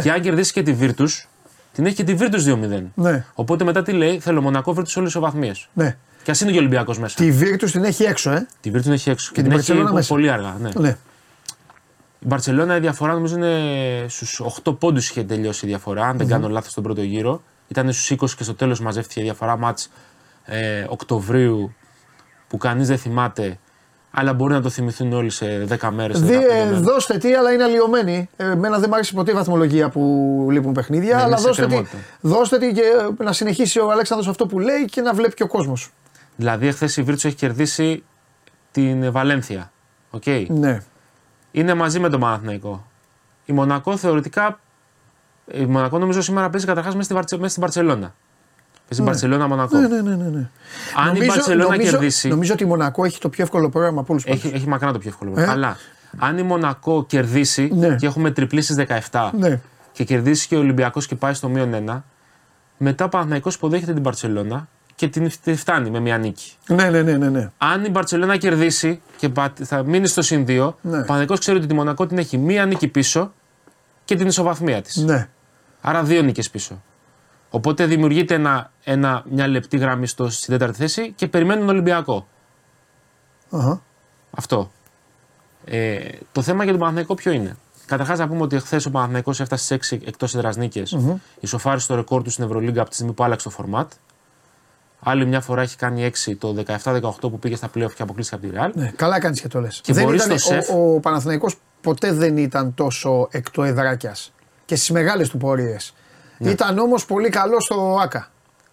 Και 0.03 0.11
αν 0.11 0.21
κερδίσει 0.21 0.53
και 0.53 0.63
τη 0.63 0.73
Βίρτους, 0.73 1.29
την 1.73 1.87
έχει 1.87 1.95
και 1.95 2.05
τη 2.05 2.15
Βίρτους 2.15 2.45
2-0. 2.45 2.91
Ναι. 2.95 3.25
Οπότε 3.35 3.65
μετά 3.65 3.83
τι 3.83 3.93
λέει, 3.93 4.19
θέλω 4.21 4.41
Μονακό 4.43 4.73
Βίρτους 4.73 4.97
όλες 4.97 5.13
τι 5.13 5.19
βαθμίες. 5.19 5.69
ναι. 5.73 5.97
Και 6.23 6.31
ας 6.31 6.41
είναι 6.41 6.51
και 6.51 6.57
ο 6.57 6.61
Ολυμπιακός 6.61 6.99
μέσα. 6.99 7.17
Τη 7.17 7.31
Βίρτους 7.31 7.73
την 7.73 7.85
έχει 7.85 8.03
έξω, 8.05 8.31
ε. 8.31 8.47
Τη 8.61 8.69
Βίρτους 8.71 8.83
την 8.85 8.93
έχει 8.93 9.11
έξω. 9.11 9.33
την 9.33 9.35
την 9.43 9.45
έχει 9.45 9.55
Μπαρτσελόνα 9.55 9.89
πο- 9.89 9.95
μέσα. 9.95 10.09
πολύ 10.09 10.31
αργά. 10.31 10.57
Ναι. 10.61 10.71
Ναι. 10.75 10.97
Η 12.23 12.27
Μπαρσελόνα 12.27 12.77
η 12.77 12.81
διαφορά 12.81 13.13
νομίζω 13.13 13.37
είναι 13.37 14.05
στους 14.09 14.43
8 14.65 14.79
πόντους 14.79 15.11
είχε 15.11 15.25
τελειώσει 15.25 15.67
η 15.67 15.69
διαφορά, 15.69 16.07
αν 16.07 16.17
δεν 16.17 16.27
κάνω 16.29 16.49
λάθος 16.49 16.75
τον 16.75 16.83
πρώτο 16.83 17.03
γύρο. 17.03 17.43
Ήταν 17.69 17.93
στους 17.93 18.11
20 18.11 18.31
και 18.37 18.43
στο 18.43 18.55
τέλος 18.55 18.81
μαζεύτηκε 18.81 19.21
η 19.21 19.23
διαφορά 19.23 19.57
ματς 19.57 19.91
ε, 20.45 20.85
Οκτωβρίου 20.89 21.75
που 22.49 22.57
κανείς 22.57 22.89
δεν 22.89 22.99
θυμάται. 22.99 23.59
Αλλά 24.11 24.33
μπορεί 24.33 24.53
να 24.53 24.61
το 24.61 24.69
θυμηθούν 24.69 25.13
όλοι 25.13 25.31
σε 25.31 25.67
10 25.81 25.89
μέρες. 25.93 26.23
Δι, 26.23 26.35
ε, 26.35 26.71
δώστε 26.73 27.19
τη, 27.19 27.35
αλλά 27.35 27.53
είναι 27.53 27.63
αλλοιωμένη. 27.63 28.29
Ε, 28.37 28.51
Εμένα 28.51 28.79
δεν 28.79 28.87
μου 28.89 28.95
άρεσε 28.95 29.15
ποτέ 29.15 29.31
η 29.31 29.35
βαθμολογία 29.35 29.89
που 29.89 30.01
λείπουν 30.51 30.73
παιχνίδια. 30.73 31.17
Ναι, 31.17 31.23
αλλά 31.23 31.27
είναι 31.27 31.37
σε 31.37 31.47
δώστε 31.47 31.63
τη, 31.63 31.69
εκκρεμότητα. 31.69 31.99
δώστε 32.21 32.59
τη 32.59 32.73
και 32.73 32.83
ε, 33.21 33.25
να 33.25 33.33
συνεχίσει 33.33 33.79
ο 33.79 33.91
Αλέξανδρος 33.91 34.29
αυτό 34.29 34.47
που 34.47 34.59
λέει 34.59 34.85
και 34.85 35.01
να 35.01 35.15
βλέπει 35.15 35.35
και 35.35 35.43
ο 35.43 35.47
κόσμος. 35.47 35.91
Δηλαδή, 36.37 36.67
εχθές 36.67 36.97
η 36.97 37.03
Βίρτους 37.03 37.29
έχει 37.29 37.37
κερδίσει 37.37 38.03
την 38.71 39.13
Βαλένθια. 39.13 39.73
Οκ. 40.11 40.27
Ναι. 40.49 40.83
Είναι 41.53 41.75
μαζί 41.75 41.99
με 42.01 42.09
τον 42.09 42.21
Παναθηναϊκό. 42.21 42.87
Η 43.45 43.53
Μονακό 43.53 43.97
θεωρητικά. 43.97 44.59
Η 45.53 45.65
Μονακό 45.67 45.99
νομίζω 45.99 46.21
σήμερα 46.21 46.51
παίζει 46.51 46.67
καταρχάς 46.67 46.93
μέσα 46.93 47.05
στη, 47.05 47.15
Βαρτσε- 47.15 47.37
μέσα 47.39 47.51
στην 47.51 47.63
Παρσελώνα. 47.63 48.15
Παίζει 48.89 49.05
Μπαρσελόνα 49.05 49.49
Μονακό. 49.49 49.79
Ναι, 49.79 49.87
ναι, 49.89 50.01
ναι, 50.01 50.15
ναι, 50.17 50.29
ναι. 50.29 50.49
Αν 51.07 51.15
η 51.17 51.25
Μπαρσελόνα 51.27 51.71
νομίζω, 51.71 51.91
κερδίσει. 51.91 52.29
νομίζω 52.29 52.53
ότι 52.53 52.63
η 52.63 52.67
Μονακό 52.67 53.05
έχει 53.05 53.19
το 53.19 53.29
πιο 53.29 53.45
εύκολο 53.45 53.69
πρόγραμμα 53.69 54.01
από 54.01 54.13
όλους 54.13 54.25
Έχει, 54.25 54.51
έχει 54.55 54.69
μακρά 54.69 54.93
το 54.93 54.99
πιο 54.99 55.09
εύκολο. 55.11 55.41
Ε; 55.41 55.47
Αλλά 55.49 55.77
αν 56.19 56.39
η 56.39 56.43
Μονακό 56.43 57.05
κερδίσει 57.05 57.71
Ναι. 57.75 57.95
και 57.97 58.07
έχουμε 58.07 58.31
τριπλήσει 58.31 58.75
17 59.11 59.31
Ναι. 59.39 59.61
και 59.93 60.05
κερδίσει 60.05 60.49
και 60.49 60.57
ο 60.57 60.59
Ολυμπιακός 60.59 61.07
και 61.07 61.15
πάει 61.15 61.35
στο 61.35 61.49
μείον 61.49 61.75
1, 61.89 62.03
μετά 62.79 63.05
ο 63.05 63.09
Παναθηναϊκός 63.09 63.55
υποδέχεται 63.55 63.93
την 63.93 64.03
Παρσελώνα 64.03 64.69
και 65.03 65.09
την 65.09 65.31
τη 65.43 65.55
φτάνει 65.55 65.91
με 65.91 66.01
μια 66.01 66.19
νίκη. 66.19 66.53
Ναι, 66.69 66.91
ναι, 66.91 67.03
ναι, 67.03 67.17
ναι, 67.17 67.29
ναι. 67.31 67.51
Αν 67.59 67.85
η 67.85 67.89
Μπαρσελόνα 67.91 68.37
κερδίσει 68.37 69.01
και 69.17 69.29
πα- 69.29 69.53
θα 69.65 69.83
μείνει 69.83 70.07
στο 70.07 70.23
συν 70.23 70.45
2, 70.49 70.61
ο 70.61 70.75
Ναι. 70.81 70.91
Παναθηναϊκός 70.91 71.39
ξέρει 71.39 71.59
ότι 71.59 71.67
τη 71.67 71.75
Μονακό 71.75 72.07
την 72.07 72.19
έχει 72.19 72.39
μία 72.39 72.67
νίκη 72.67 72.89
πίσω 72.89 73.33
και 74.05 74.17
την 74.17 74.27
ισοβαθμία 74.27 74.83
της. 74.83 74.97
ναι. 74.97 75.29
Άρα 75.81 76.03
δύο 76.03 76.23
νίκες 76.23 76.51
πίσω. 76.51 76.83
Οπότε 77.51 77.87
δημιουργείται 77.87 78.35
ένα, 78.35 78.71
ένα, 78.85 79.23
μια 79.31 79.47
λεπτή 79.49 79.77
γραμμή 79.77 80.07
στο, 80.07 80.29
στην 80.31 80.53
τέταρτη 80.59 80.77
θέση 80.79 81.13
και 81.13 81.27
περιμένει 81.27 81.61
τον 81.61 81.69
Ολυμπιακό. 81.69 82.27
Αχα. 83.51 83.83
Αυτό. 84.31 84.71
Ε, 85.65 85.99
το 86.33 86.43
θέμα 86.43 86.63
για 86.63 86.71
τον 86.73 86.81
Παναθηναϊκό 86.81 87.15
ποιο 87.15 87.33
είναι; 87.33 87.57
Καταρχάς 87.87 88.19
να 88.19 88.29
πούμε 88.29 88.43
ότι 88.43 88.59
χθε 88.59 88.81
ο 88.87 88.91
Παναθηναϊκός 88.91 89.41
έφτασε 89.41 89.65
σε 89.65 89.97
6 89.97 90.01
εκτός 90.07 90.35
έδρας 90.35 90.57
νίκες. 90.57 90.97
Ισοφάρισε 91.41 91.87
το 91.87 91.95
ρεκόρ 91.95 92.23
του 92.23 92.31
στην 92.31 92.45
Ευρωλίγκα 92.45 92.81
από 92.81 92.89
τη 92.91 92.95
στιγμή 92.95 93.13
που 93.13 93.25
άλλαξε 93.25 93.49
το 93.49 93.55
φορμάτ. 93.55 93.93
Άλλη 95.05 95.27
μια 95.27 95.41
φορά 95.41 95.63
έχει 95.63 95.77
κάνει 95.77 96.11
6 96.27 96.33
το 96.39 96.55
17-18 96.85 97.01
που 97.21 97.39
πήγε 97.39 97.57
στα 97.57 97.67
playoff 97.75 97.93
και 97.95 98.03
αποκλείστηκε 98.03 98.47
από 98.47 98.55
τη 98.55 98.61
Real. 98.61 98.71
ναι. 98.75 98.93
Καλά 98.97 99.21
κάνεις 99.21 99.41
και 99.41 99.49
το 99.49 99.61
λες. 99.61 99.81
Και 99.83 99.93
μπορείς 99.93 100.23
στο 100.23 100.39
σεφ- 100.39 100.71
Ο, 100.71 100.95
ο 100.95 101.01
Παναθηναϊκός 101.01 101.57
ποτέ 101.81 102.13
δεν 102.13 102.37
ήταν 102.37 102.75
τόσο 102.75 103.29
εκτοεδράκια 103.31 104.17
και 104.65 104.77
στις 104.77 104.91
μεγάλες 104.91 105.29
του 105.29 105.37
πορείες. 105.39 105.95
Ήταν 106.39 106.79
όμως 106.79 107.05
πολύ 107.07 107.29
καλός 107.29 107.65
στο 107.65 107.99
ΑΚΑ. 108.03 108.31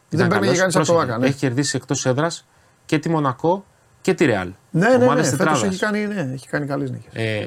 δεν 0.09 0.19
Ήταν 0.19 0.27
παίρνει 0.39 0.45
καλός. 0.45 0.59
κανεί 0.59 0.73
από 0.75 0.85
το 0.85 0.93
Πρόσεχε, 0.93 1.11
ΑΚΑ. 1.11 1.21
Ναι, 1.21 1.27
Έχει 1.27 1.37
κερδίσει 1.37 1.75
εκτός 1.75 2.05
έδρας 2.05 2.47
και 2.85 2.99
τη 2.99 3.09
Μονακό 3.09 3.65
και 4.01 4.13
τη 4.13 4.25
Real. 4.27 4.51
ναι, 4.71 4.89
ναι. 4.89 4.97
ναι, 4.97 5.03
Ομάδες 5.03 5.23
Φέτος 5.29 5.37
τετράδας. 5.37 5.63
έχει 5.63 5.79
κάνει, 5.79 6.05
ναι, 6.05 6.29
έχει 6.33 6.47
κάνει 6.47 6.65
καλές 6.65 6.91
νίκες. 6.91 7.13
Ε, 7.13 7.45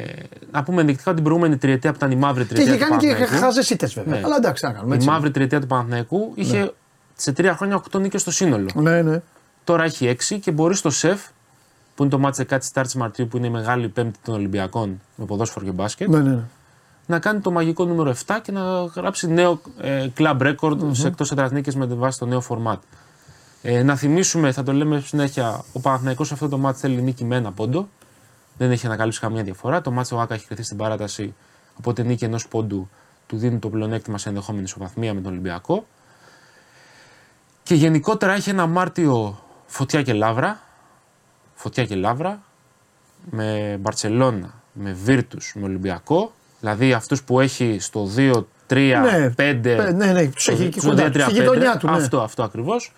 να 0.50 0.62
πούμε 0.62 0.80
ενδεικτικά 0.80 1.14
την 1.14 1.22
προηγούμενη 1.24 1.56
τριετία 1.56 1.90
που 1.90 1.96
ήταν 1.96 2.10
η 2.10 2.16
μαύρη 2.16 2.44
Και 2.44 2.54
τριετία 2.54 2.72
έχει 2.74 2.82
του 2.82 2.88
κάνει 2.88 3.02
και 3.02 3.08
Παναθηναϊκού. 3.12 3.44
χάζε 3.46 3.74
ήττε 3.74 3.86
βέβαια. 3.86 4.18
Ναι. 4.18 4.24
Αλλά 4.24 4.36
εντάξει, 4.36 4.64
να 4.66 4.72
κάνουμε. 4.72 4.94
Η 4.94 4.96
Έτσι. 4.96 5.08
μαύρη 5.08 5.30
τριετία 5.30 5.60
του 5.60 5.66
Παναθηναϊκού 5.66 6.32
είχε 6.34 6.72
σε 7.22 7.32
τρία 7.32 7.56
χρόνια 7.56 7.82
8 7.92 8.00
νίκες 8.00 8.20
στο 8.20 8.30
σύνολο. 8.30 8.68
Ναι, 8.74 9.02
ναι. 9.02 9.22
Τώρα 9.64 9.84
έχει 9.84 10.16
6 10.30 10.38
και 10.40 10.50
μπορεί 10.50 10.74
στο 10.74 10.90
σεφ, 10.90 11.22
που 11.94 12.02
είναι 12.02 12.10
το 12.10 12.18
μάτσε 12.18 12.44
κάτι 12.44 12.64
Στάρτς 12.64 12.94
Μαρτίου, 12.94 13.28
που 13.28 13.36
είναι 13.36 13.46
η 13.46 13.50
μεγάλη 13.50 13.88
πέμπτη 13.88 14.18
των 14.24 14.34
Ολυμπιακών 14.34 15.00
με 15.16 15.24
ποδόσφαιρο 15.24 15.64
και 15.64 15.70
μπάσκετ, 15.70 16.08
ναι, 16.08 16.18
ναι. 16.18 16.38
να 17.06 17.18
κάνει 17.18 17.40
το 17.40 17.50
μαγικό 17.50 17.84
νούμερο 17.84 18.14
7 18.26 18.38
και 18.42 18.52
να 18.52 18.84
γράψει 18.84 19.28
νέο 19.28 19.60
ε, 19.80 20.08
club 20.18 20.36
record 20.40 20.78
σε 20.90 21.06
εκτός 21.06 21.30
έδρας 21.32 21.50
νίκες 21.50 21.74
με 21.74 21.86
βάση 21.86 22.18
το 22.18 22.26
νέο 22.26 22.42
format. 22.48 22.78
Ε, 23.62 23.82
να 23.82 23.96
θυμίσουμε, 23.96 24.52
θα 24.52 24.62
το 24.62 24.72
λέμε 24.72 25.00
συνέχεια, 25.00 25.64
ο 25.72 25.80
Παναθηναϊκός 25.80 26.26
σε 26.26 26.34
αυτό 26.34 26.48
το 26.48 26.58
μάτς 26.58 26.80
θέλει 26.80 27.02
νίκη 27.02 27.24
με 27.24 27.36
ένα 27.36 27.52
πόντο. 27.52 27.88
Δεν 28.58 28.70
έχει 28.70 28.86
ανακαλύψει 28.86 29.20
καμία 29.20 29.42
διαφορά. 29.42 29.80
Το 29.80 29.90
μάτς 29.90 30.12
ο 30.12 30.20
Άκα 30.20 30.34
έχει 30.34 30.46
κρυθεί 30.46 30.62
στην 30.62 30.76
παράταση, 30.76 31.34
οπότε 31.78 32.02
νίκη 32.02 32.24
ενός 32.24 32.48
πόντου 32.48 32.88
του 33.26 33.36
δίνει 33.36 33.58
το 33.58 33.68
πλεονέκτημα 33.68 34.18
σε 34.18 34.28
ενδεχόμενη 34.28 34.64
ισοβαθμία 34.64 35.14
με 35.14 35.20
τον 35.20 35.32
Ολυμπιακό. 35.32 35.86
Και 37.62 37.74
γενικότερα 37.74 38.32
έχει 38.32 38.50
ένα 38.50 38.66
Μάρτιο 38.66 39.42
φωτιά 39.66 40.02
και 40.02 40.12
λάβρα. 40.12 40.60
Φωτιά 41.54 41.84
και 41.84 41.94
λάβρα. 41.94 42.42
με 43.30 43.76
Μπαρσελόνα, 43.80 44.54
με 44.72 44.92
Βίρτους, 44.92 45.52
με 45.56 45.64
Ολυμπιακό, 45.64 46.32
δηλαδή 46.60 46.92
αυτούς 46.92 47.22
που 47.22 47.40
έχει 47.40 47.76
στο 47.80 48.08
2, 48.16 48.46
3, 48.66 49.00
Ναι, 49.02 49.28
5. 49.36 49.76
πε- 49.76 49.92
ναι, 49.92 50.12
ναι, 50.12 50.26
τους 50.26 50.48
έχει 50.48 50.62
εκεί 50.62 50.80
στο 50.80 50.88
κοντά, 50.88 51.06
2, 51.06 51.12
3, 51.12 51.20
στη 51.22 51.32
γειτονιά 51.32 51.76
του, 51.76 51.86
ναι. 51.90 51.96
Αυτό, 51.96 52.20
αυτό 52.20 52.42
ακριβώς. 52.42 52.92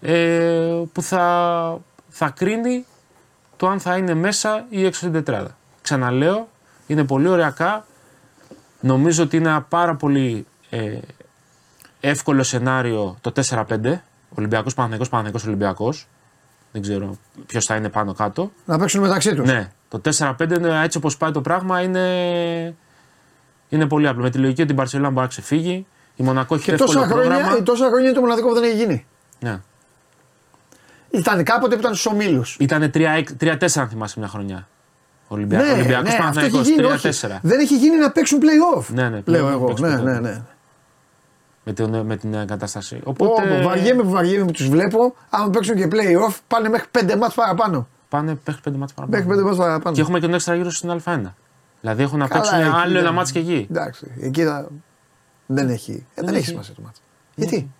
Ε, 0.00 0.82
που 0.92 1.02
θα, 1.02 1.78
θα 2.08 2.28
κρίνει 2.30 2.84
το 3.56 3.68
αν 3.68 3.80
θα 3.80 3.96
είναι 3.96 4.14
μέσα 4.14 4.66
ή 4.68 4.84
έξω 4.84 5.00
στην 5.00 5.12
τετράδα. 5.12 5.56
Ξαναλέω, 5.82 6.48
είναι 6.86 7.04
πολύ 7.04 7.28
ωριακά. 7.28 7.86
Νομίζω 8.80 9.22
ότι 9.22 9.36
είναι 9.36 9.48
ένα 9.48 9.62
πάρα 9.62 9.94
πολύ 9.94 10.46
ε, 10.70 10.98
εύκολο 12.04 12.42
σενάριο 12.42 13.16
το 13.20 13.32
4-5. 13.50 13.64
Ολυμπιακός 14.34 14.74
Παναθηναϊκός 14.74 15.08
Παναθηναϊκός 15.08 15.44
Ολυμπιακός. 15.46 16.08
Δεν 16.72 16.82
ξέρω 16.82 17.16
ποιος 17.46 17.64
θα 17.66 17.76
είναι 17.76 17.88
πάνω 17.88 18.12
κάτω. 18.14 18.52
Να 18.64 18.78
παίξουν 18.78 19.00
μεταξύ 19.00 19.34
τους. 19.34 19.46
Ναι, 19.48 19.70
το 19.88 20.00
4-5 20.18 20.34
είναι, 20.56 20.80
έτσι 20.82 20.98
όπως 20.98 21.16
πάει 21.16 21.30
το 21.30 21.40
πράγμα 21.40 21.80
είναι, 21.80 22.74
είναι 23.68 23.86
πολύ 23.86 24.08
απλό. 24.08 24.22
Με 24.22 24.30
τη 24.30 24.38
λογική 24.38 24.62
ότι 24.62 24.70
η 24.72 24.74
Μπαρσελόνα 24.76 25.08
μπορεί 25.08 25.20
να 25.22 25.26
ξεφύγει. 25.28 25.86
Η 26.16 26.22
Μονακό 26.22 26.54
έχει 26.54 26.64
Και 26.64 26.72
εύκολο 26.72 26.92
τόσα 26.92 27.06
χρόνια, 27.06 27.28
πρόγραμμα. 27.30 27.56
ε, 27.56 27.62
τόσα 27.62 27.86
χρόνια 27.86 28.04
είναι 28.04 28.14
το 28.14 28.20
μοναδικό 28.20 28.48
που 28.48 28.54
δεν 28.54 28.62
έχει 28.62 28.76
γίνει. 28.76 29.06
Ναι. 29.40 29.60
Ήταν 31.10 31.42
κάποτε 31.44 31.74
που 31.74 31.80
ήταν 31.80 31.94
στους 31.94 32.12
ομίλους. 32.12 32.56
Ήταν 32.60 32.90
3-4 32.90 33.80
αν 33.80 33.88
θυμάσαι 33.88 34.18
μια 34.18 34.28
χρονιά. 34.28 34.68
Ολυμπιακό, 35.28 35.64
Ναι, 35.64 35.72
Ολυμπιακός 35.72 36.02
ναι, 36.02 36.08
αυτό 36.24 36.40
έχει 36.40 36.50
Παναθηναϊκός, 36.50 36.68
γίνει. 36.68 36.84
όχι. 36.84 37.08
3-4. 37.08 37.38
Δεν 37.42 37.60
έχει 37.60 37.76
γίνει 37.76 37.96
να 37.96 38.10
παίξουν 38.10 38.38
playoff. 38.42 38.84
Ναι, 38.88 39.08
ναι, 39.08 39.20
Λέω 39.24 39.46
playoff 39.48 39.52
εγώ. 39.52 39.64
παίξουν 39.66 39.88
Ναι, 39.88 39.94
playoff. 39.94 40.02
ναι, 40.04 40.18
ναι. 40.20 40.42
Με, 41.64 41.72
την, 41.72 41.96
με 41.96 42.16
την 42.16 42.34
ε, 42.34 42.44
κατάσταση. 42.44 43.00
Οπότε... 43.04 43.30
Οπότε 43.32 43.62
βαριέμαι 43.62 44.02
που 44.02 44.10
βαριέμαι 44.10 44.44
που 44.44 44.50
τους 44.52 44.68
βλέπω. 44.68 45.14
Αν 45.30 45.50
παίξουν 45.50 45.76
και 45.76 45.88
playoff, 45.90 46.36
πάνε 46.48 46.68
μέχρι 46.68 46.86
5 46.98 47.16
μάτς 47.18 47.34
παραπάνω. 47.34 47.88
πάνε 48.08 48.38
μέχρι 48.44 48.60
5 48.68 48.72
μάτς 48.76 48.92
παραπάνω. 48.94 49.24
Μέχρι 49.24 49.40
5 49.42 49.44
μάτς 49.46 49.56
παραπάνω. 49.56 49.94
Και 49.94 50.00
έχουμε 50.00 50.18
και 50.18 50.24
τον 50.26 50.34
έξτρα 50.34 50.54
γύρο 50.54 50.70
στην 50.70 50.90
Α1. 51.04 51.20
Δηλαδή 51.80 52.02
έχουν 52.02 52.18
να 52.18 52.28
Καλά, 52.28 52.40
παίξουν 52.40 52.60
εκεί 52.60 52.68
άλλο 52.68 52.92
δεν- 52.92 52.96
ένα 53.02 53.12
μάτς 53.12 53.32
και 53.32 53.38
εκεί. 53.38 53.66
Εντάξει, 53.70 54.10
εκεί 54.20 54.44
θα... 54.44 54.68
δεν 55.46 55.68
έχει. 55.68 56.06
Ε, 56.14 56.20
δεν 56.22 56.28
έχει 56.28 56.36
έχει. 56.36 56.46
σημασία 56.46 56.74
το 56.74 56.82
μάτς. 56.84 57.02
Γιατί; 57.34 57.70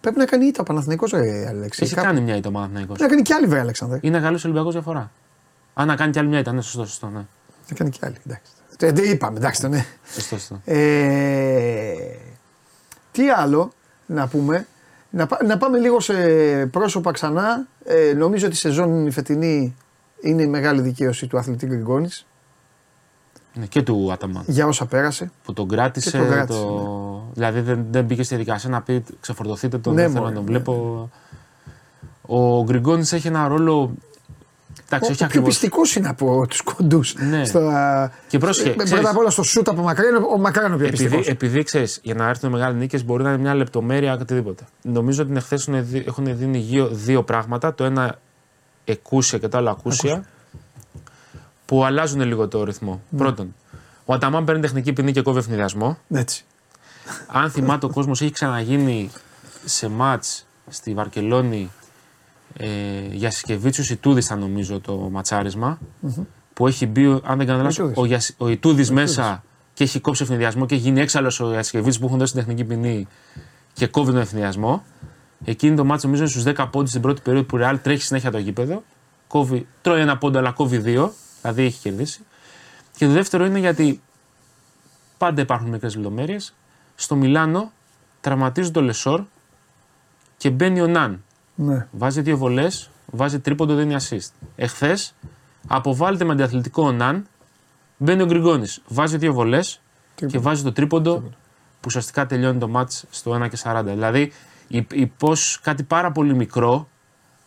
Πρέπει 0.00 0.18
να 0.18 0.24
κάνει 0.24 0.46
ήττα 0.46 0.60
ο 0.60 0.64
Παναθηναϊκός 0.64 1.10
ρε 1.10 1.46
Αλέξη. 1.48 1.82
Έχει 1.84 1.94
Κάπου- 1.94 2.08
κάνει 2.08 2.20
μια 2.20 2.36
ήττα 2.36 2.48
ο 2.48 2.52
Παναθηναϊκός. 2.52 2.98
Να 2.98 3.06
κάνει 3.08 3.22
κι 3.22 3.32
άλλη, 3.32 3.46
βρε 3.46 3.60
Αλέξανδρε. 3.60 3.98
Είναι 4.02 4.20
καλός 4.20 4.44
Ολυμπιακός 4.44 4.72
διαφορά. 4.72 5.10
Αν 5.74 5.86
να 5.86 5.96
κάνει 5.96 6.12
κι 6.12 6.18
άλλη 6.18 6.28
μια 6.28 6.38
ήταν, 6.38 6.54
ναι, 6.54 6.60
σωστό, 6.60 6.84
σωστό. 6.86 7.06
Ναι. 7.06 7.18
Να 7.68 7.76
κάνει 7.76 7.90
κι 7.90 7.98
άλλη. 8.02 8.16
Εντάξει. 8.26 8.52
Ε, 8.78 8.92
Δεν 8.92 9.10
είπαμε, 9.10 9.38
εντάξει, 9.38 9.60
το 9.60 9.68
ναι. 9.68 9.84
Σωστό, 10.12 10.36
σωστό. 10.38 10.60
Ε, 10.64 11.94
τι 13.14 13.30
άλλο 13.30 13.72
να 14.06 14.26
πούμε; 14.28 14.66
Να, 15.10 15.26
πά- 15.26 15.42
να 15.44 15.56
πάμε 15.56 15.78
λίγο 15.78 16.00
σε 16.00 16.14
πρόσωπα 16.66 17.12
ξανά. 17.12 17.66
Ε, 17.84 18.12
νομίζω 18.14 18.46
ότι 18.46 18.54
η 18.54 18.58
σεζόν 18.58 19.06
η 19.06 19.10
φετινή 19.10 19.76
είναι 20.20 20.42
η 20.42 20.46
μεγάλη 20.46 20.80
δικαίωση 20.80 21.26
του 21.26 21.38
αθλητή 21.38 21.66
Γκριγκόνης 21.66 22.26
Ναι, 23.54 23.66
και 23.66 23.82
του 23.82 24.12
Αταμάν. 24.12 24.44
για 24.46 24.66
όσα 24.66 24.86
πέρασε. 24.86 25.30
Που 25.44 25.52
τον 25.52 25.68
κράτησε. 25.68 26.10
Και 26.10 26.18
τον 26.18 26.28
κράτησε, 26.28 26.58
το... 26.60 27.22
Δηλαδή 27.34 27.60
δεν, 27.60 27.86
δεν 27.90 28.04
μπήκε 28.04 28.22
στη 28.22 28.34
διαδικασία 28.34 28.70
να 28.70 28.82
πει 28.82 29.04
ξεφορτωθείτε 29.20 29.78
τον, 29.78 29.94
Ναι, 29.94 30.02
δεν 30.02 30.10
θέλω 30.10 30.22
μωρέ, 30.22 30.34
να 30.34 30.40
τον 30.40 30.52
ναι. 30.52 30.58
βλέπω. 30.58 31.10
Ο 32.26 32.64
Γκριγκόνης 32.64 33.12
έχει 33.12 33.26
ένα 33.26 33.48
ρόλο. 33.48 33.94
Εντάξει, 34.86 35.10
Ο, 35.10 35.12
όχι 35.12 35.12
ο 35.12 35.14
πιο 35.14 35.26
ακριβώς. 35.26 35.48
πιστικός 35.48 35.94
είναι 35.96 36.08
από 36.08 36.46
τους 36.48 36.60
κοντούς. 36.62 37.14
Ναι. 37.14 37.42
Και 38.28 38.38
πρόσεχε, 38.38 38.68
πρώτα 38.68 38.84
ξέρεις- 38.84 39.06
απ' 39.08 39.16
όλα 39.16 39.30
στο 39.30 39.42
σουτ 39.42 39.68
από 39.68 39.82
μακριά 39.82 40.08
είναι 40.08 40.18
ο 40.34 40.38
μακράν 40.38 40.72
ο 40.72 40.76
πιο 40.76 40.86
Επειδή, 40.86 41.02
πιστικός. 41.04 41.28
επειδή 41.28 41.62
ξέρεις, 41.62 41.98
για 42.02 42.14
να 42.14 42.28
έρθουν 42.28 42.50
μεγάλε 42.50 42.76
νίκες 42.76 43.04
μπορεί 43.04 43.22
να 43.22 43.28
είναι 43.32 43.38
μια 43.40 43.54
λεπτομέρεια 43.54 44.12
οτιδήποτε. 44.12 44.64
Νομίζω 44.82 45.22
ότι 45.22 45.32
εχθέ 45.36 45.54
έχουν, 45.54 45.86
δει- 45.86 46.06
έχουν 46.06 46.36
δίνει 46.36 46.58
δύο, 46.58 46.88
δύο 46.88 47.22
πράγματα. 47.22 47.74
Το 47.74 47.84
ένα 47.84 48.18
εκούσια 48.84 49.38
και 49.38 49.48
το 49.48 49.56
άλλο 49.58 49.70
ακούσια. 49.70 50.24
Που 51.66 51.84
αλλάζουν 51.84 52.20
λίγο 52.20 52.48
το 52.48 52.64
ρυθμό. 52.64 53.02
Ναι. 53.08 53.18
Πρώτον, 53.18 53.54
ο 54.04 54.14
Αταμάν 54.14 54.44
παίρνει 54.44 54.60
τεχνική 54.60 54.92
ποινή 54.92 55.12
και 55.12 55.22
κόβει 55.22 55.38
ευνηδιασμό. 55.38 55.98
Έτσι. 56.10 56.44
Αν 57.26 57.50
θυμάται 57.50 57.86
ο 57.86 57.90
κόσμος, 57.90 58.20
έχει 58.22 58.30
ξαναγίνει 58.30 59.10
σε 59.64 59.88
ματ 59.88 60.24
στη 60.68 60.94
Βαρκελόνη 60.94 61.70
ε, 62.56 62.66
για 63.10 63.30
Σισκεβίτσιου 63.30 63.84
Ιτούδης, 63.90 64.26
θα 64.26 64.36
νομίζω 64.36 64.80
το 64.80 64.96
ματσαρισμα 64.96 65.78
Που 66.54 66.66
έχει 66.66 66.86
μπει, 66.86 67.04
αν 67.24 67.38
δεν 67.38 67.46
κάνω 67.46 67.58
λάθος, 67.62 67.76
Ιτούδης. 67.76 67.96
ο, 67.98 68.04
Γιασ- 68.04 68.34
ο 68.38 68.48
Ιτούδης 68.48 68.90
μέσα 68.90 69.44
και 69.74 69.84
έχει 69.84 70.00
κόψει 70.00 70.22
ευνηδιασμό 70.22 70.66
και 70.66 70.74
έχει 70.74 70.82
γίνει 70.82 71.00
έξαλλος 71.00 71.40
ο 71.40 71.50
Γιασκεβίτσιου 71.50 72.00
που 72.00 72.06
έχουν 72.06 72.18
δώσει 72.18 72.32
την 72.32 72.40
τεχνική 72.44 72.64
ποινή 72.64 73.06
και 73.72 73.86
κόβει 73.86 74.10
τον 74.12 74.20
ευνηδιασμό. 74.20 74.84
Εκείνη 75.44 75.76
το 75.76 75.84
μάτσο 75.84 76.06
νομίζω 76.06 76.26
στους 76.26 76.42
10 76.46 76.66
πόντους 76.70 76.90
στην 76.90 77.02
πρώτη 77.02 77.20
περίοδο 77.20 77.46
που 77.46 77.56
η 77.56 77.60
Real 77.64 77.76
τρέχει 77.82 78.02
συνέχεια 78.02 78.30
το 78.30 78.38
γήπεδο. 78.38 78.82
Κόβει, 79.26 79.66
τρώει 79.82 80.00
ένα 80.00 80.18
πόντο, 80.18 80.38
αλλά 80.38 80.50
κόβει 80.50 80.78
δύο. 80.78 81.12
Δηλαδή 81.40 81.62
έχει 81.64 81.80
κερδίσει. 81.80 82.20
Και 82.96 83.06
το 83.06 83.12
δεύτερο 83.12 83.44
είναι 83.44 83.58
γιατί 83.58 84.00
πάντα 85.18 85.40
υπάρχουν 85.42 85.68
μικρές 85.70 85.94
λεπτομέρειες. 85.94 86.54
Στο 86.94 87.14
Μιλάνο 87.14 87.72
τραυματίζουν 88.20 88.72
το 88.72 88.82
Λεσόρ 88.82 89.22
και 90.36 90.50
μπαίνει 90.50 90.80
ο 90.80 90.86
Ναν. 90.86 91.23
Ναι. 91.54 91.86
Βάζει 91.90 92.20
δύο 92.20 92.36
βολές, 92.36 92.90
βάζει 93.06 93.40
τρίποντο, 93.40 93.74
δίνει 93.74 93.96
assist. 94.00 94.30
Εχθές 94.56 95.14
αποβάλλεται 95.66 96.24
με 96.24 96.32
αντιαθλητικό 96.32 96.82
ο 96.82 96.92
Ναν, 96.92 97.26
μπαίνει 97.96 98.22
ο 98.22 98.26
Γκριγκόνης. 98.26 98.82
Βάζει 98.86 99.16
δύο 99.16 99.32
βολές 99.32 99.80
και 100.26 100.38
βάζει 100.38 100.62
το 100.62 100.72
τρίποντο 100.72 101.20
που 101.20 101.86
ουσιαστικά 101.86 102.26
τελειώνει 102.26 102.58
το 102.58 102.68
ματς 102.68 103.04
στο 103.10 103.42
1 103.42 103.48
και 103.48 103.58
40. 103.62 103.82
Δηλαδή, 103.84 104.32
η, 104.68 104.86
η 104.92 105.06
πώς 105.06 105.60
κάτι 105.62 105.82
πάρα 105.82 106.12
πολύ 106.12 106.34
μικρό, 106.34 106.88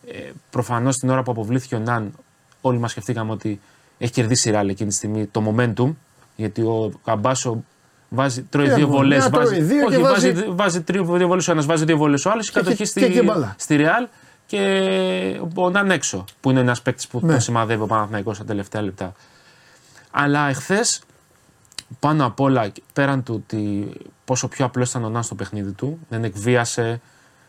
ε, 0.08 0.32
προφανώς 0.50 0.98
την 0.98 1.10
ώρα 1.10 1.24
που 1.24 1.32
αποβλήθηκε 1.32 1.76
ο 1.76 1.80
Ναν, 1.80 2.14
όλοι 2.62 2.80
μας 2.80 2.92
σκεφτήκαμε 2.92 3.32
ότι 3.32 3.60
έχει 3.98 4.12
κερδίσει 4.12 4.50
η 4.50 4.52
Ρεάλ 4.52 4.70
εκείνη 4.70 4.90
τη 4.90 4.96
στιγμή 4.96 5.26
το 5.26 5.54
momentum, 5.56 5.94
γιατί 6.36 6.62
ο 6.62 6.92
Καμπάσο 7.04 7.64
βάζει, 8.10 8.42
τρώει 8.44 8.66
Και 8.68 8.74
δύο 8.74 8.86
μόνο, 8.88 8.98
βολές. 8.98 9.18
μια 9.20 9.30
τρώει 9.30 9.62
δύο 9.62 9.86
όχι, 9.86 9.96
και 9.96 10.02
βάζει, 10.02 10.32
βάζει- 10.32 10.46
βάζει 10.50 10.82
τρία- 10.82 11.04
δύο 11.04 11.28
βολές 11.28 11.48
ο 11.48 11.52
ένας, 11.52 11.66
βάζει 11.66 11.86
δύο 11.86 11.98
βολές 11.98 12.26
ο 12.26 12.30
άλλος. 12.32 12.46
Και 12.52 12.60
Κατοχή 12.60 12.74
έχει- 12.82 12.86
στη, 12.86 13.00
και- 13.00 13.08
και 13.10 13.22
μπάλα. 13.24 13.56
στη 13.58 13.76
Ρεάλ 13.76 14.08
και 14.46 15.40
ο 15.56 15.70
Ναν 15.70 15.92
έξω, 15.92 16.26
που 16.42 16.50
είναι 16.50 16.60
ένας 16.60 16.82
παίκτης 16.82 17.08
που 17.08 17.20
Ναι. 17.24 17.34
το 17.34 17.40
σημαδεύει 17.40 17.82
ο 17.84 17.86
Παναθηναϊκός 17.86 18.36
στα 18.36 18.46
τελευταία 18.46 18.82
λεπτά. 18.82 19.14
Αλλά 20.12 20.50
εχθές 20.50 21.02
πάνω 22.00 22.26
απ' 22.26 22.40
όλα, 22.40 22.72
πέραν 22.94 23.24
του 23.24 23.34
ότι 23.46 23.92
πόσο 24.26 24.48
πιο 24.48 24.66
απλό 24.66 24.84
ήταν 24.90 25.04
ο 25.04 25.10
Ναν 25.10 25.24
στο 25.24 25.36
παιχνίδι 25.36 25.72
του, 25.72 26.00
δεν 26.10 26.24
εκβίασε, 26.24 27.02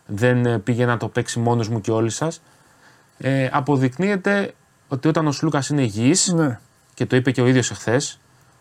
δεν 0.06 0.46
ε, 0.46 0.58
πήγε 0.58 0.86
να 0.86 0.96
το 0.96 1.08
παίξει 1.08 1.38
μόνος 1.38 1.68
μου 1.68 1.80
και 1.80 1.90
όλοι 1.90 2.10
σας. 2.10 2.40
Ε, 3.18 3.48
αποδεικνύεται 3.52 4.54
ότι 4.88 5.08
όταν 5.08 5.26
ο 5.26 5.32
Σλούκας 5.32 5.68
είναι 5.68 5.82
υγιής, 5.82 6.32
ναι. 6.32 6.58
και 6.94 7.06
το 7.06 7.16
είπε 7.16 7.30
και 7.30 7.40
ο 7.40 7.46
ίδιος 7.46 7.70
εχθές, 7.70 8.18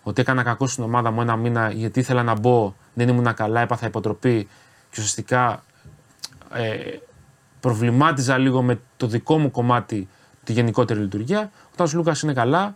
ότι 0.08 0.22
έκανα 0.22 0.44
κακό 0.44 0.68
στην 0.68 0.84
ομάδα 0.84 1.12
μου 1.12 1.22
ένα 1.22 1.36
μήνα 1.36 1.72
γιατί 1.72 2.00
ήθελα 2.00 2.24
να 2.24 2.40
μπω, 2.40 2.74
δεν 2.94 3.08
ήμουν 3.08 3.34
καλά, 3.34 3.62
έπαθα 3.62 3.88
υποτροπή 3.88 4.44
και 4.90 4.96
ουσιαστικά 4.98 5.64
ε, 6.54 6.76
προβλημάτιζα 7.60 8.38
λίγο 8.38 8.62
με 8.62 8.80
το 8.98 9.08
δικό 9.08 9.38
μου 9.38 9.52
κομμάτι 9.52 10.08
τη 10.44 10.54
γενικότερη 10.54 11.00
λειτουργία. 11.00 11.52
Όταν 11.74 11.86
ο 11.86 11.90
Σλούκας 11.90 12.22
είναι 12.22 12.34
καλά, 12.34 12.76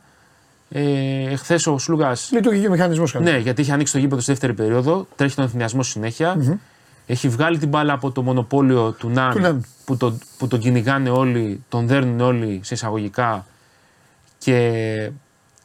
ε, 0.69 1.31
εχθές 1.31 1.67
ο 1.67 1.77
Σλούκα 1.77 2.15
Λειτουργεί 2.31 2.61
και 2.61 2.67
ο 2.67 2.71
μηχανισμός 2.71 3.13
ναι, 3.13 3.37
γιατί 3.37 3.61
είχε 3.61 3.71
ανοίξει 3.71 3.93
το 3.93 3.99
γήπεδο 3.99 4.21
στη 4.21 4.31
δεύτερη 4.31 4.53
περίοδο, 4.53 5.07
τρέχει 5.15 5.35
τον 5.35 5.45
εθνιασμό 5.45 5.83
συνέχεια. 5.83 6.59
Έχει 7.05 7.29
βγάλει 7.29 7.57
την 7.57 7.69
μπάλα 7.69 7.93
από 7.93 8.11
το 8.11 8.21
μονοπόλιο 8.21 8.91
του 8.91 9.09
Ναν, 9.09 9.31
Του 9.31 9.39
Ναν. 9.39 9.65
που, 9.85 9.97
τον, 9.97 10.19
που 10.37 10.47
τον 10.47 10.59
κυνηγάνε 10.59 11.09
όλοι, 11.09 11.63
τον 11.69 11.87
δέρνουν 11.87 12.19
όλοι 12.19 12.59
σε 12.63 12.73
εισαγωγικά 12.73 13.45
και 14.37 15.11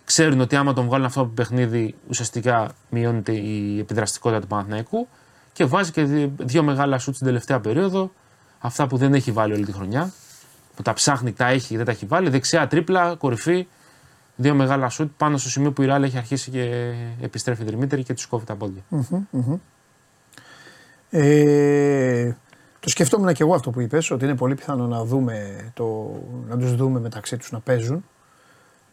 ξέρουν 0.07 0.41
ότι 0.41 0.57
άμα 0.57 0.73
τον 0.73 0.87
βγάλουν 0.87 1.07
αυτό 1.07 1.21
από 1.21 1.29
το 1.29 1.35
παιχνίδι 1.35 1.95
ουσιαστικά 2.09 2.71
μειώνεται 2.91 3.33
η 3.33 3.79
επιδραστικότητα 3.79 4.41
του 4.41 4.47
Παναθηναϊκού 4.47 5.09
και 5.53 5.65
βάζει 5.65 5.91
και 5.91 6.03
δυο, 6.03 6.33
δύο 6.39 6.63
μεγάλα 6.63 6.99
σουτ 6.99 7.15
στην 7.15 7.27
τελευταία 7.27 7.61
περίοδο, 7.61 8.11
αυτά 8.59 8.87
που 8.87 8.97
δεν 8.97 9.15
έχει 9.15 9.33
βάλει 9.33 9.53
όλη 9.53 9.65
τη 9.65 9.73
χρονιά, 9.73 10.13
που 10.77 10.83
τα 10.83 10.93
ψάχνει, 10.93 11.33
τα 11.33 11.47
έχει, 11.47 11.77
δεν 11.77 11.85
τα 11.85 11.91
έχει 11.91 12.07
βάλει, 12.07 12.29
δεξιά 12.29 12.67
τρίπλα, 12.67 13.15
κορυφή, 13.15 13.67
δύο 14.37 14.55
μεγάλα 14.55 14.89
σουτ 14.89 15.11
πάνω 15.17 15.37
στο 15.37 15.49
σημείο 15.49 15.73
που 15.73 15.83
η 15.83 15.87
Ράλ 15.87 16.03
έχει 16.03 16.17
αρχίσει 16.17 16.51
και 16.51 16.93
επιστρέφει 17.21 17.65
δρυμύτερη 17.65 18.03
και 18.03 18.15
τους 18.15 18.27
κόβει 18.27 18.45
τα 18.45 18.55
πόδια. 18.55 18.83
Ε, 21.11 22.33
το 22.81 22.89
σκεφτόμουν 22.89 23.33
και 23.33 23.43
εγώ 23.43 23.55
αυτό 23.55 23.71
που 23.71 23.81
είπες, 23.81 24.11
ότι 24.11 24.25
είναι 24.25 24.35
πολύ 24.35 24.55
πιθανό 24.55 24.87
να, 24.87 25.05
δούμε 25.05 25.57
το, 25.75 26.11
να 26.49 26.59
τους 26.59 26.75
δούμε 26.75 27.01
μεταξύ 27.01 27.37
τους 27.37 27.51
να 27.51 27.61
παίζουν. 27.61 28.05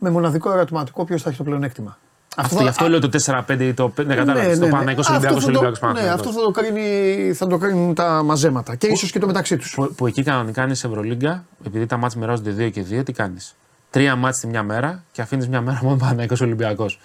Με 0.04 0.10
μοναδικό 0.10 0.52
ερωτηματικό 0.52 1.06
ποιος 1.06 1.22
θα 1.22 1.30
έχει 1.30 1.38
το 1.38 1.44
πλεονέκτημα. 1.44 1.98
Αυτό, 2.38 2.62
γι' 2.62 2.68
αυτό 2.68 2.90
λέω 2.90 3.00
το 3.00 3.10
4-5 3.26 3.60
ή 3.60 3.74
το 3.74 3.90
5. 3.98 4.06
Ναι, 4.06 4.16
κατάλαβε. 4.16 4.58
το 4.58 4.68
Παναγικό 4.68 5.02
Αυτό 5.02 5.14
Ολυμπιακό 5.14 5.40
θα 5.40 5.52
το- 5.52 5.60
Ολυμπιακό 5.60 5.92
Ναι, 6.02 6.10
αυτό 6.10 6.32
θα 6.32 6.40
το, 6.42 6.52
κρίνει, 6.52 7.34
θα 7.34 7.48
το 7.48 7.58
κρίνουν 7.58 7.94
τα 7.94 8.24
μαζέματα 8.24 8.76
και 8.76 8.88
ίσως 8.88 9.12
και 9.12 9.20
το 9.20 9.26
μεταξύ 9.28 9.58
τους. 9.58 9.74
Που, 9.76 9.94
που 9.98 10.08
εκεί 10.08 10.24
κανονικά 10.24 10.64
είναι 10.64 10.74
σε 10.74 10.88
Ευρωλίγκα, 10.88 11.46
επειδή 11.66 11.86
τα 11.86 11.98
μάτια 11.98 12.20
μοιράζονται 12.20 12.52
2 12.58 12.70
και 12.72 12.84
2, 12.90 13.04
τι 13.06 13.12
κάνεις; 13.12 13.56
Τρία 13.90 14.16
μάτια 14.16 14.40
τη 14.40 14.48
μια 14.48 14.64
μέρα 14.64 15.04
και 15.12 15.22
αφήνεις 15.22 15.48
μια 15.48 15.62
μέρα 15.62 15.80
μόνο 15.84 15.96
Παναγικό 15.98 16.36
Ολυμπιακός. 16.42 17.00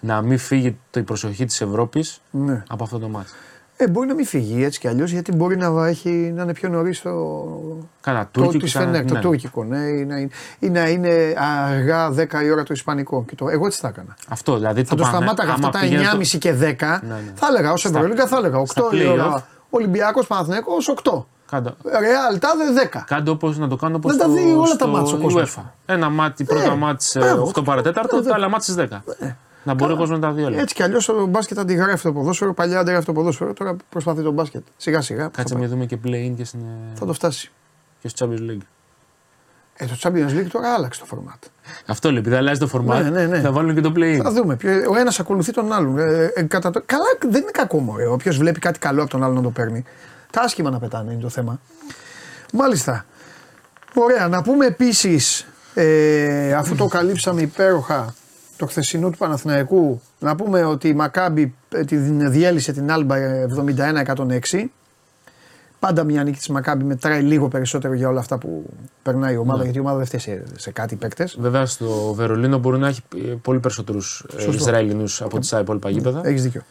Να 0.00 0.22
μην 0.22 0.38
φύγει 0.38 0.76
το, 0.90 1.00
η 1.00 1.02
προσοχή 1.02 1.44
της 1.44 1.60
Ευρώπης 1.60 2.20
Ναι. 2.30 2.62
από 2.68 2.84
αυτό 2.84 2.98
το 2.98 3.08
μάτι. 3.08 3.30
Ε, 3.78 3.88
μπορεί 3.88 4.08
να 4.08 4.14
μην 4.14 4.26
φύγει 4.26 4.64
έτσι 4.64 4.80
κι 4.80 4.88
αλλιώς 4.88 5.10
γιατί 5.10 5.32
μπορεί 5.32 5.56
να, 5.56 5.86
έχει, 5.88 6.08
να 6.36 6.42
είναι 6.42 6.52
πιο 6.52 6.68
νωρίς 6.68 7.02
το. 7.02 7.12
Κάνα 8.00 8.28
Το, 8.30 8.40
τουρκικό. 8.40 8.64
της 8.64 8.72
Φενέρ, 8.72 9.04
το 9.04 9.14
τουρκικό, 9.18 9.64
ναι, 9.64 9.76
ή 9.78 10.04
να, 10.04 10.16
είναι- 10.16 10.30
ή 10.58 10.68
να 10.70 10.88
είναι 10.88 11.34
αργά 11.70 12.10
10 12.10 12.42
η 12.44 12.50
ώρα 12.50 12.62
το 12.62 12.72
ισπανικό. 12.74 13.24
Και 13.28 13.34
το, 13.34 13.48
εγώ 13.48 13.66
έτσι 13.66 13.80
θα 13.80 13.88
έκανα. 13.88 14.16
Αυτό 14.28 14.54
δηλαδή. 14.56 14.84
Θα 14.84 14.94
το 14.96 15.02
πάνε- 15.02 15.16
σταμάταγα 15.16 15.52
άμα 15.52 15.66
αυτά 15.66 15.78
τα 15.78 15.84
πηγαίνεις 15.84 16.06
9.30 16.12 16.30
το- 16.32 16.38
και 16.38 16.52
10. 16.52 17.00
Ναι, 17.02 17.14
ναι. 17.14 17.32
Θα 17.34 17.46
έλεγα 17.46 17.72
ω 17.72 17.76
Στα- 17.76 17.88
Ευρωλίγκα, 17.88 18.26
θα 18.26 18.36
έλεγα 18.36 18.58
8 18.58 18.66
στα 18.66 18.88
η 18.92 19.06
ώρα. 19.06 19.32
play-off. 19.36 19.42
Ολυμπιακός 19.70 20.26
Παναθυνέκο 20.26 20.72
8. 21.04 21.26
Κάντε, 21.50 21.70
Ρεάλ 21.84 22.38
τάδε 22.38 22.64
10. 22.92 23.04
κάντε 23.06 23.30
όπως, 23.30 23.58
να 23.58 23.68
το 23.68 23.76
κάνω 23.76 23.96
όπως 23.96 24.16
Να 24.16 24.18
τα 24.24 24.28
δει 24.32 24.52
όλα 24.52 24.76
τα 24.76 24.86
μάτς 24.86 25.12
ο 25.12 25.16
κόσμος. 25.18 25.58
Ένα 25.86 26.08
μάτι, 26.10 26.44
πρώτα 26.44 26.74
μάτς 26.76 27.16
ε, 27.16 27.18
μπράβο. 27.18 27.42
8 27.56 27.64
παρατέταρτο, 27.64 28.16
Ναι, 28.16 28.22
τα 28.22 28.34
άλλα 28.34 28.48
μάτς 28.48 28.64
στις 28.64 28.74
10. 28.76 29.02
Να 29.66 29.74
μπορεί 29.74 29.92
ο 29.92 29.96
κόσμος 29.96 30.18
να 30.20 30.26
τα 30.28 30.32
δει 30.34 30.42
όλα. 30.42 30.60
Έτσι 30.60 30.74
κι 30.74 30.82
αλλιώς 30.82 31.04
το 31.06 31.26
μπάσκετ 31.26 31.58
αντιγράφει 31.58 32.02
το 32.02 32.12
ποδόσφαιρο. 32.12 32.54
Παλιά 32.54 32.78
αντιγράφει 32.78 33.06
το 33.06 33.12
ποδόσφαιρο. 33.12 33.52
Τώρα 33.52 33.76
προσπαθεί 33.88 34.22
το 34.22 34.30
μπάσκετ. 34.30 34.62
Σιγά 34.76 35.00
σιγά. 35.00 35.28
Κάτσε 35.28 35.54
θα, 35.54 35.60
να 35.60 35.66
δούμε 35.66 35.86
και 35.86 35.98
play-in 36.04 36.32
και, 36.36 36.44
στην, 36.44 36.60
θα 36.94 37.06
το 37.06 37.12
φτάσει. 37.12 37.50
και 38.00 38.08
στο 38.08 38.28
Champions 38.30 38.50
League. 38.50 38.60
Ε, 39.76 39.86
το 39.86 39.96
Champions 40.02 40.30
League 40.40 40.46
τώρα 40.52 40.74
άλλαξε 40.74 41.00
το 41.00 41.06
format. 41.10 41.38
Αυτό 41.86 42.08
λέει, 42.10 42.18
επειδή 42.18 42.36
αλλάζει 42.36 42.60
το 42.60 42.68
format, 42.72 42.84
Ναι, 43.02 43.10
ναι, 43.10 43.26
ναι. 43.26 43.40
θα 43.40 43.52
βάλουν 43.52 43.74
και 43.74 43.80
το 43.80 43.92
play-in. 43.96 44.20
Θα 44.22 44.32
δούμε. 44.32 44.56
ποιο- 44.56 44.90
Ο 44.90 44.96
ένας 44.96 45.20
ακολουθεί 45.20 45.52
τον 45.52 45.72
άλλον. 45.72 45.98
Ε, 45.98 46.32
ε, 46.34 46.42
κατά 46.42 46.70
το... 46.70 46.82
Καλά, 46.86 47.04
δεν 47.28 47.40
είναι 47.42 47.50
κακό 47.50 47.78
μωρέ. 47.78 48.06
Όποιος 48.06 48.36
βλέπει 48.38 48.58
κάτι 48.60 48.78
καλό 48.78 49.00
από 49.02 49.10
τον 49.10 49.22
άλλον 49.22 49.34
να 49.36 49.42
το 49.42 49.50
παίρνει. 49.50 49.84
Τα 50.30 50.40
άσχημα 50.40 50.70
να 50.70 50.78
πετάνε 50.78 51.12
είναι 51.12 51.20
το 51.22 51.28
θέμα. 51.28 51.60
Μάλιστα. 52.52 53.04
Ωραία. 53.94 54.28
Να 54.28 54.42
πούμε 54.42 54.66
επίσης, 54.66 55.46
ε, 55.74 56.54
αφού 56.54 56.74
το 56.74 56.86
καλύψαμε 56.86 57.40
υπέροχα 57.40 58.14
το 58.56 58.66
χθεσινό 58.66 59.10
του 59.10 59.18
Παναθηναϊκού, 59.18 60.00
να 60.18 60.36
πούμε 60.36 60.64
ότι 60.64 60.88
η 60.88 60.94
Μακάμπη 60.94 61.54
ε, 61.68 61.84
την 61.84 62.30
διέλυσε 62.30 62.72
την 62.72 62.90
Άλμπα 62.90 63.16
ε, 63.16 63.46
71-106. 64.50 64.64
Πάντα 65.78 66.04
μια 66.04 66.22
νίκη 66.24 66.36
της 66.38 66.48
Μακάμπη 66.48 66.84
μετράει 66.84 67.22
λίγο 67.22 67.48
περισσότερο 67.48 67.94
για 67.94 68.08
όλα 68.08 68.20
αυτά 68.20 68.38
που 68.38 68.64
περνάει 69.02 69.34
η 69.34 69.36
ομάδα, 69.36 69.62
γιατί 69.62 69.78
η 69.78 69.80
ομάδα 69.80 69.96
δεν 69.96 70.06
φταίει 70.06 70.20
σε, 70.20 70.42
σε 70.56 70.70
κάτι 70.70 70.94
οι 70.94 70.96
παίκτες. 70.96 71.36
Βέβαια 71.40 71.66
στο 71.66 72.12
Βερολίνο 72.14 72.58
μπορεί 72.58 72.78
να 72.78 72.88
έχει 72.88 73.00
ε, 73.14 73.18
πολύ 73.42 73.58
περισσότερους 73.58 74.26
Ισραηλινούς 74.50 75.22
από 75.22 75.38
τις 75.38 75.50
υπόλοιπα 75.50 75.90
γήπεδα. 75.90 76.20
Έχεις 76.24 76.42
δίκιο. 76.42 76.62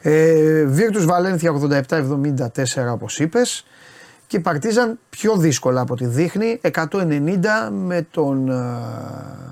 Ε, 0.00 0.64
Βίρτου 0.64 1.04
Βαλένθια 1.04 1.52
87-74 1.88 2.92
όπως 2.92 3.18
είπες. 3.18 3.64
Και 4.34 4.40
η 4.40 4.42
Παρτίζαν 4.42 4.98
πιο 5.10 5.36
δύσκολα 5.36 5.80
από 5.80 5.92
ό,τι 5.92 6.06
δείχνει. 6.06 6.60
190 6.62 7.70
με 7.72 8.06
τον 8.10 8.48
ε, 8.50 8.54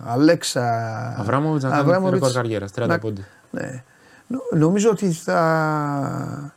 Αλέξα 0.06 0.64
Αβράμοβιτς 1.18 1.62
να 1.64 1.70
κάνει 1.70 1.82
Αβράμοβιτς. 1.82 2.12
ρεκόρ 2.20 2.32
καριέρας, 2.32 2.70
30 2.74 2.86
Να- 2.86 2.98
πόντι. 2.98 3.24
Ναι. 3.50 3.82
Νο- 4.26 4.40
Νομίζω 4.50 4.90
ότι 4.90 5.10
θα. 5.12 6.52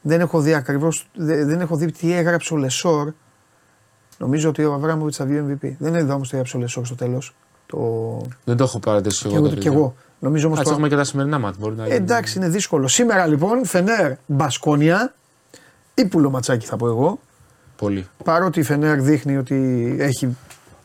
Δεν 0.00 0.20
έχω 0.20 0.40
δει 0.40 0.54
ακριβώς. 0.54 1.08
Δεν 1.14 1.60
έχω 1.60 1.76
δει 1.76 1.92
τι 1.92 2.12
έγραψε 2.12 2.54
ο 2.54 2.56
Λεσόρ. 2.56 3.12
Νομίζω 4.18 4.48
ότι 4.48 4.64
ο 4.64 4.72
Αβράμοβιτς 4.72 5.16
θα 5.16 5.24
βγει 5.24 5.44
MVP. 5.48 5.74
Δεν 5.78 5.94
είδα 5.94 6.14
όμως 6.14 6.28
τι 6.28 6.34
έγραψε 6.34 6.56
ο 6.56 6.60
Λεσόρ 6.60 6.86
στο 6.86 6.94
τέλος. 6.94 7.34
Το... 7.66 7.78
Δεν 8.44 8.56
το 8.56 8.64
έχω 8.64 8.78
παρατηρήσει 8.78 9.22
Και 9.22 9.28
εγώ. 9.28 9.36
εγώ. 9.36 9.48
το 9.48 9.54
Και 9.54 9.60
βίντεο. 9.60 9.72
εγώ. 9.80 9.94
Νομίζω 10.18 10.46
όμως. 10.46 10.58
Κάτσε, 10.58 10.72
έχουμε 10.72 10.88
και 10.88 10.96
τα 10.96 11.04
σημερινά 11.04 11.38
ματς. 11.38 11.58
Μπορεί 11.60 11.74
να 11.76 11.82
Ε, 11.82 11.86
γίνει. 11.86 11.98
εντάξει, 11.98 12.38
είναι 12.38 12.48
δύσκολο. 12.48 12.88
Σήμερα 12.88 13.26
λοιπόν, 13.26 13.64
Φενέρ 13.64 14.12
Μπασκόνια. 14.26 15.14
Ύπουλο 16.00 16.30
ματσάκι 16.30 16.66
θα 16.66 16.76
πω 16.76 16.86
εγώ. 16.86 17.20
Πολύ. 17.76 18.06
Παρότι 18.24 18.60
η 18.60 18.62
Φενέρ 18.62 19.00
δείχνει 19.00 19.36
ότι 19.36 19.96
έχει 19.98 20.36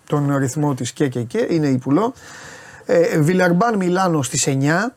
τον 0.07 0.35
ρυθμό 0.35 0.73
της 0.73 0.91
και 0.91 1.07
και 1.07 1.21
και, 1.21 1.47
είναι 1.49 1.67
ύπουλο. 1.67 2.13
Ε, 2.85 3.19
Βιλερμπάν 3.19 3.75
Μιλάνο 3.77 4.21
στις 4.21 4.47
9. 4.47 4.93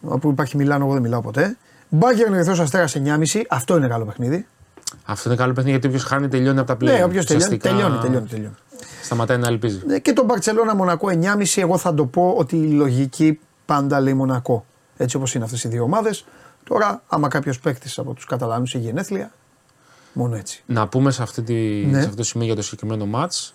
Όπου 0.00 0.30
υπάρχει 0.30 0.56
Μιλάνο, 0.56 0.84
εγώ 0.84 0.92
δεν 0.92 1.02
μιλάω 1.02 1.20
ποτέ. 1.20 1.56
Μπάγκερν 1.88 2.34
Ερυθρός 2.34 2.60
Αστέρας 2.60 2.96
9.30. 2.96 3.42
Αυτό 3.48 3.76
είναι 3.76 3.88
καλό 3.88 4.04
παιχνίδι. 4.04 4.46
Αυτό 5.04 5.28
είναι 5.28 5.38
καλό 5.38 5.52
παιχνίδι 5.52 5.70
γιατί 5.70 5.86
όποιος 5.86 6.04
χάνει 6.04 6.28
τελειώνει 6.28 6.58
από 6.58 6.66
τα 6.66 6.76
πλέον. 6.76 6.98
Ναι, 6.98 7.04
όποιος 7.04 7.26
τελειώνει, 7.26 7.56
τελειώνει, 7.56 7.98
τελειώνει, 7.98 8.26
τελειώνει. 8.26 8.54
Σταματάει 9.02 9.38
να 9.38 9.48
ελπίζει. 9.48 9.82
Ναι, 9.86 9.98
και 9.98 10.12
το 10.12 10.24
Μπαρσελόνα 10.24 10.74
Μονακό 10.74 11.08
9.30. 11.08 11.44
Εγώ 11.56 11.78
θα 11.78 11.94
το 11.94 12.06
πω 12.06 12.34
ότι 12.36 12.56
η 12.56 12.70
λογική 12.70 13.40
πάντα 13.64 14.00
λέει 14.00 14.14
Μονακό. 14.14 14.64
Έτσι 14.96 15.16
όπως 15.16 15.34
είναι 15.34 15.44
αυτές 15.44 15.64
οι 15.64 15.68
δύο 15.68 15.82
ομάδες. 15.82 16.24
Τώρα, 16.68 17.02
άμα 17.08 17.28
κάποιος 17.28 17.58
παίκτης 17.60 17.98
από 17.98 18.14
τους 18.14 18.24
Καταλάνους 18.24 18.74
έχει 18.74 18.84
γενέθλια, 18.84 19.30
μόνο 20.12 20.36
έτσι. 20.36 20.62
Να 20.66 20.88
πούμε 20.88 21.10
σε, 21.10 21.22
αυτή 21.22 21.42
τη, 21.42 21.52
Ναι. 21.86 21.98
σε 22.00 22.04
αυτό 22.04 22.16
το 22.16 22.22
σημείο 22.22 22.46
για 22.46 22.56
το 22.56 22.62
συγκεκριμένο 22.62 23.08
match 23.18 23.50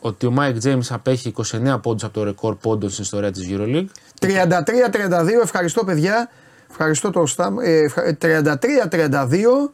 ότι 0.00 0.26
ο 0.26 0.34
Mike 0.38 0.56
James 0.64 0.80
απέχει 0.90 1.34
29 1.36 1.78
πόντους 1.82 2.04
από 2.04 2.12
το 2.12 2.24
ρεκόρ 2.24 2.56
πόντων 2.56 2.90
στην 2.90 3.02
ιστορία 3.04 3.30
της 3.32 3.46
EuroLeague. 3.50 3.86
33-32, 4.20 5.42
ευχαριστώ 5.42 5.84
παιδιά. 5.84 6.30
Ευχαριστώ 6.70 7.10
το 7.10 7.26
Σταμ. 7.26 7.58
Ε, 7.58 7.70
ευχα- 7.78 8.16
33-32, 8.20 9.72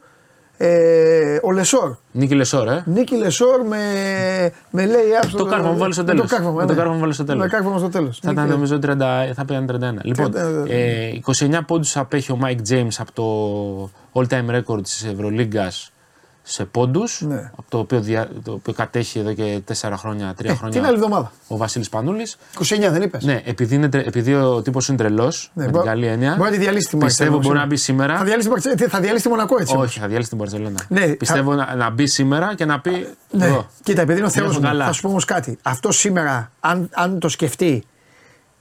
ε, 0.57 1.37
ο 1.43 1.51
Λεσόρ. 1.51 1.95
Νίκη 2.11 2.35
Λεσόρ, 2.35 2.67
ε. 2.67 2.83
Νίκη 2.85 3.15
Λεσόρ 3.15 3.63
με, 3.67 3.77
με 4.69 4.85
λέει 4.85 5.15
άπιστο. 5.21 5.37
Το 5.37 5.45
κάρφωμα 5.45 5.71
μου 5.71 5.77
βάλει 5.77 5.93
στο 5.93 6.03
με 6.03 6.09
τέλος. 6.09 6.29
Το 6.29 6.35
κάρφωμα, 6.35 6.61
το 6.61 6.67
ναι. 6.67 6.73
κάρφωμα 6.73 6.93
μου 6.95 6.99
βάλει 7.01 7.13
στο 7.13 7.23
τέλος. 7.23 7.41
Με 7.41 7.47
κάρφωμα 7.47 7.77
στο 7.77 7.89
τέλος. 7.89 8.19
Θα 8.21 8.31
ήταν 8.31 8.43
Νίκη- 8.43 8.55
νομίζω 8.55 8.79
30, 9.29 9.33
θα 9.33 9.45
πήγαν 9.45 9.65
31. 9.65 10.01
Λοιπόν, 10.03 10.31
31. 10.31 10.65
ε, 10.69 11.09
29 11.11 11.65
πόντους 11.67 11.97
απέχει 11.97 12.31
ο 12.31 12.39
Mike 12.43 12.69
James 12.73 12.87
από 12.97 13.11
το 13.13 13.89
all 14.13 14.25
time 14.33 14.55
record 14.59 14.83
της 14.83 15.03
Ευρωλίγκας 15.05 15.91
σε 16.49 16.65
πόντους, 16.65 17.21
Ναι. 17.21 17.51
από 17.57 17.69
το 17.69 17.77
οποίο, 17.77 17.99
δια, 17.99 18.29
το 18.43 18.51
οποίο 18.51 18.73
κατέχει 18.73 19.19
εδώ 19.19 19.33
και 19.33 19.61
4 19.65 19.97
χρόνια, 19.97 20.33
3 20.37 20.49
Ε, 20.51 20.55
χρόνια 20.55 20.75
την 20.79 20.85
άλλη 20.87 20.95
εβδομάδα. 20.95 21.31
ο 21.47 21.57
Βασίλης 21.57 21.89
Πανούλης. 21.89 22.37
29 22.59 22.91
δεν 22.91 23.01
είπες. 23.01 23.23
Ναι, 23.23 23.41
επειδή, 23.45 23.75
είναι, 23.75 23.89
τρε- 23.89 24.07
επειδή 24.07 24.33
ο 24.33 24.61
τύπος 24.61 24.87
είναι 24.87 24.97
τρελός, 24.97 25.51
Ναι, 25.53 25.63
με 25.65 25.69
μπο- 25.71 25.77
την 25.79 25.87
καλή 25.89 26.05
έννοια, 26.07 26.35
μπορεί 26.37 26.49
να 26.49 26.55
τη 26.57 26.61
διαλύσει 26.61 26.87
τη 26.89 26.97
πιστεύω 26.97 27.01
Μαρσέλα, 27.01 27.29
μπορεί 27.29 27.47
να 27.47 27.53
ξέρω. 27.53 27.67
μπει 27.67 27.75
σήμερα. 27.75 28.17
Θα 28.17 28.23
διαλύσει, 28.23 28.49
την 28.49 28.57
Μπαρτσε- 28.63 28.89
θα 28.89 28.99
διαλύσει 28.99 29.23
τη 29.23 29.29
Μονακό 29.29 29.55
έτσι. 29.59 29.73
όμως. 29.75 29.85
Όχι, 29.87 29.99
θα 29.99 30.07
διαλύσει 30.07 30.29
την 30.29 30.37
Παρσελόνα. 30.37 30.79
Ναι, 30.89 31.07
Πιστεύω 31.07 31.53
να, 31.53 31.75
να 31.75 31.89
μπει 31.89 32.07
σήμερα 32.07 32.55
και 32.55 32.65
να 32.65 32.79
πει. 32.79 33.07
Ναι. 33.31 33.45
εδώ. 33.45 33.67
Κοίτα, 33.83 34.01
επειδή 34.01 34.17
είναι 34.17 34.27
ο 34.27 34.31
Θεός 34.31 34.45
Νιώθω 34.45 34.59
μου, 34.61 34.67
καλά. 34.67 34.85
θα 34.85 34.91
σου 34.91 35.01
πω 35.01 35.07
όμως 35.09 35.25
κάτι. 35.25 35.57
Αυτό 35.61 35.91
σήμερα, 35.91 36.51
αν, 36.59 36.89
αν 36.93 37.19
το 37.19 37.29
σκεφτεί, 37.29 37.83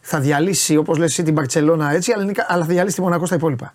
θα 0.01 0.21
διαλύσει 0.21 0.77
όπως 0.77 0.99
λες 0.99 1.11
εσύ 1.11 1.23
την 1.23 1.35
Παρσελόνα 1.35 1.91
έτσι, 1.93 2.13
αλλά, 2.13 2.23
είναι 2.23 2.33
κα- 2.33 2.47
αλλά 2.49 2.65
θα 2.65 2.69
διαλύσει 2.71 2.95
τη 2.97 3.01
Μονακό 3.03 3.27
στα 3.27 3.35
υπόλοιπα. 3.35 3.75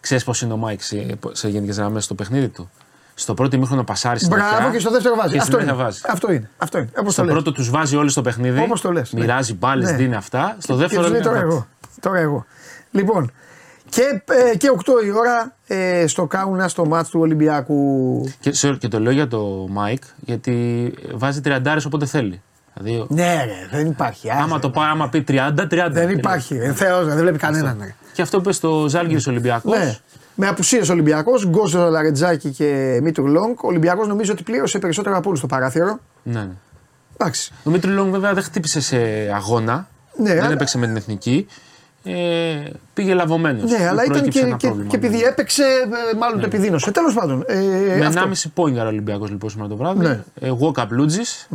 Ξέρεις 0.00 0.24
πώς 0.24 0.42
είναι 0.42 0.52
ο 0.52 0.56
Μάικ 0.56 0.82
σε, 0.82 1.18
σε 1.32 1.48
γενικές 1.48 1.76
γραμμές 1.76 2.04
στο 2.04 2.14
παιχνίδι 2.14 2.48
του; 2.48 2.70
Στο 3.18 3.34
πρώτο 3.34 3.56
ημίχρονο 3.56 3.84
πασάρι 3.84 4.18
στην 4.18 4.30
Μπράβο 4.30 4.54
αρχιά 4.56 4.70
και 4.70 4.78
στο 4.78 4.90
δεύτερο 4.90 5.14
βάζει. 5.14 5.32
Και 5.32 5.38
Αυτό 5.38 5.52
στην 5.56 5.68
είναι. 5.68 5.76
βάζει. 5.76 6.00
αυτό 6.08 6.32
είναι. 6.32 6.50
Αυτό 6.56 6.78
είναι. 6.78 6.88
Όπως 6.98 7.12
Στο 7.12 7.20
το 7.22 7.26
λες. 7.26 7.36
πρώτο 7.36 7.52
τους 7.52 7.70
βάζει 7.70 7.96
όλοι 7.96 8.10
στο 8.10 8.22
παιχνίδι. 8.22 8.60
Όπως 8.60 8.80
το 8.80 8.92
λες, 8.92 9.12
ναι. 9.12 9.20
Μοιράζει 9.20 9.54
μπάλες, 9.54 9.90
Ναι. 9.90 9.96
δίνει 9.96 10.14
αυτά. 10.14 10.56
Στο 10.58 10.72
Και 10.72 10.78
δεύτερο 10.78 11.02
τους 11.02 11.10
λέει 11.10 11.20
δεν 11.20 11.28
τώρα 11.28 11.42
είναι 11.42 11.52
εγώ. 11.52 11.66
Τώρα 12.00 12.18
εγώ. 12.18 12.44
Λοιπόν, 12.90 13.32
και, 13.88 14.22
ε, 14.52 14.56
και 14.56 14.70
8 14.70 15.04
η 15.06 15.10
ώρα 15.10 15.54
ε, 15.66 16.06
στο 16.06 16.26
Κάουνα 16.26 16.68
στο 16.68 16.86
μάτς 16.86 17.08
του 17.10 17.20
Ολυμπιακού. 17.20 18.20
Και, 18.40 18.52
σε- 18.52 18.72
και 18.76 18.88
το 18.88 19.00
λέω 19.00 19.12
για 19.12 19.28
το 19.28 19.66
Μάικ 19.70 20.02
γιατί 20.16 20.92
βάζει 21.14 21.40
30 21.44 21.76
όποτε 21.86 22.06
θέλει. 22.06 22.42
Δηλαδή, 22.74 23.06
Ναι, 23.08 23.44
ρε, 23.44 23.76
δεν 23.78 23.86
υπάρχει. 23.86 24.30
άσε, 24.30 24.42
άμα 24.42 24.58
το 24.58 24.70
πάει, 24.70 24.88
άμα 24.88 25.08
πει 25.08 25.24
30, 25.28 25.66
30. 25.70 25.88
Δεν 25.90 26.10
υπάρχει. 26.10 26.54
Ε, 26.56 26.72
Θεός, 26.72 27.06
δεν 27.06 27.16
βλέπει 27.16 27.38
κανέναν. 27.38 27.76
ρε. 27.80 27.94
Και 28.12 28.22
αυτό 28.22 28.36
που 28.36 28.42
είπε 28.42 28.52
στο 28.52 28.86
Ζάλγκη 28.88 29.28
Ολυμπιακός. 29.28 29.78
Ναι. 29.78 29.96
Με 30.38 30.46
απουσίες 30.46 30.88
Ολυμπιακός, 30.88 31.46
Γκος, 31.46 31.88
Λαρεντζάκη 31.88 32.50
και 32.50 32.98
Μήτρου 33.02 33.26
Λονγκ. 33.26 33.62
Ο 33.62 33.66
Ολυμπιακός 33.66 34.08
νομίζω 34.08 34.32
ότι 34.32 34.42
πλήρωσε 34.42 34.78
περισσότερο 34.78 35.16
από 35.16 35.28
όλους 35.28 35.40
το 35.40 35.46
παράθυρο. 35.46 35.98
ναι, 36.22 36.40
ναι. 36.40 36.48
Εντάξει. 37.18 37.52
Ο 37.64 37.70
Μήτρου 37.70 37.90
Λονγκ 37.90 38.10
βέβαια 38.10 38.34
δεν 38.34 38.42
χτύπησε 38.42 38.80
σε 38.80 38.96
αγώνα. 39.34 39.88
Ναι, 40.16 40.34
δεν 40.34 40.42
αλλά- 40.42 40.52
έπαιξε 40.52 40.78
με 40.78 40.86
την 40.86 40.96
εθνική. 40.96 41.46
Ε, 42.04 42.70
πήγε 42.94 43.14
λαβωμένος. 43.14 43.70
Ναι, 43.70 43.86
αλλά 43.88 44.04
ήταν 44.04 44.22
και, 44.28 44.54
και, 44.56 44.72
και 44.88 44.96
επειδή 44.96 45.22
έπαιξε, 45.22 45.62
ε, 46.12 46.16
μάλλον 46.16 46.40
το 46.40 46.46
επιδείνωσε. 46.46 46.90
Τέλος 46.90 47.14
πάντων. 47.14 47.44
Ε, 47.46 47.56
Με 47.98 48.06
αυτό. 48.06 48.20
1,5 48.20 48.50
point 48.54 48.76
ο 48.78 48.86
Ολυμπιακός 48.86 49.30
λοιπόν 49.30 49.50
σήμερα 49.50 49.68
το 49.68 49.76
βράδυ. 49.76 49.98
Ναι. 50.06 50.22
Ε, 50.40 50.50
Walkup 50.60 50.86
Λούντζης. 50.90 51.48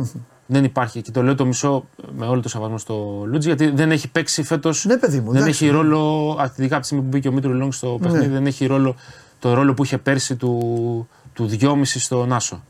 Δεν 0.52 0.64
υπάρχει 0.64 1.02
και 1.02 1.10
το 1.10 1.22
λέω 1.22 1.34
το 1.34 1.46
μισό 1.46 1.84
με 2.16 2.26
όλο 2.26 2.40
το 2.40 2.48
σεβασμό 2.48 2.78
στο 2.78 3.24
Λούντζη 3.26 3.48
γιατί 3.48 3.70
δεν 3.70 3.90
έχει 3.90 4.10
παίξει 4.10 4.42
φέτος. 4.42 4.84
Ναι, 4.84 4.96
παιδί 4.96 5.20
μου, 5.20 5.32
Δεν 5.32 5.42
εντάξει. 5.42 5.64
έχει 5.64 5.74
ρόλο, 5.74 6.36
ειδικά 6.56 6.72
από 6.72 6.80
τη 6.80 6.86
στιγμή 6.86 7.04
που 7.04 7.08
μπήκε 7.10 7.28
ο 7.28 7.32
Μήτρου 7.32 7.52
Λονγκ 7.52 7.72
στο 7.72 7.98
παιχνίδι, 8.02 8.26
Ναι. 8.26 8.32
δεν 8.32 8.46
έχει 8.46 8.66
ρόλο 8.66 8.96
το 9.38 9.54
ρόλο 9.54 9.74
που 9.74 9.84
είχε 9.84 9.98
πέρσι 9.98 10.36
του, 10.36 11.08
του 11.32 11.48
2,5 11.60 11.98
στο 12.00 12.26
Νάσο. 12.26 12.62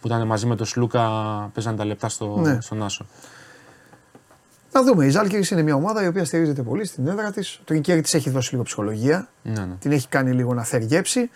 Που 0.00 0.06
ήταν 0.06 0.26
μαζί 0.26 0.46
με 0.46 0.56
τον 0.56 0.66
Σλούκα, 0.66 1.02
παίζανε 1.54 1.76
τα 1.76 1.84
λεπτά 1.84 2.08
στο, 2.08 2.38
Ναι. 2.42 2.58
στο 2.60 2.74
Νάσο. 2.74 3.06
Να 4.72 4.82
δούμε. 4.82 5.06
Η 5.06 5.08
Ζάλκη 5.10 5.46
είναι 5.52 5.62
μια 5.62 5.74
ομάδα 5.74 6.04
η 6.04 6.06
οποία 6.06 6.24
στηρίζεται 6.24 6.62
πολύ 6.62 6.86
στην 6.86 7.06
έδρα 7.06 7.30
της. 7.30 7.60
Το 7.64 7.74
Ινκέρι 7.74 8.00
της 8.00 8.14
έχει 8.14 8.30
δώσει 8.30 8.50
λίγο 8.52 8.62
ψυχολογία. 8.62 9.28
Ναι, 9.42 9.60
ναι. 9.60 9.74
Την 9.78 9.92
έχει 9.92 10.08
κάνει 10.08 10.32
λίγο 10.32 10.54
να 10.54 10.64
θεργέψει. 10.64 11.30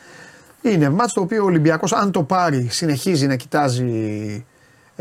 Είναι 0.62 0.88
μάτς 0.90 1.12
το 1.12 1.20
οποίο 1.20 1.42
ο 1.42 1.46
Ολυμπιακός, 1.46 1.92
αν 1.92 2.11
το 2.11 2.22
πάρει, 2.22 2.68
συνεχίζει 2.70 3.26
να 3.26 3.37
κοιτάζει 3.37 4.44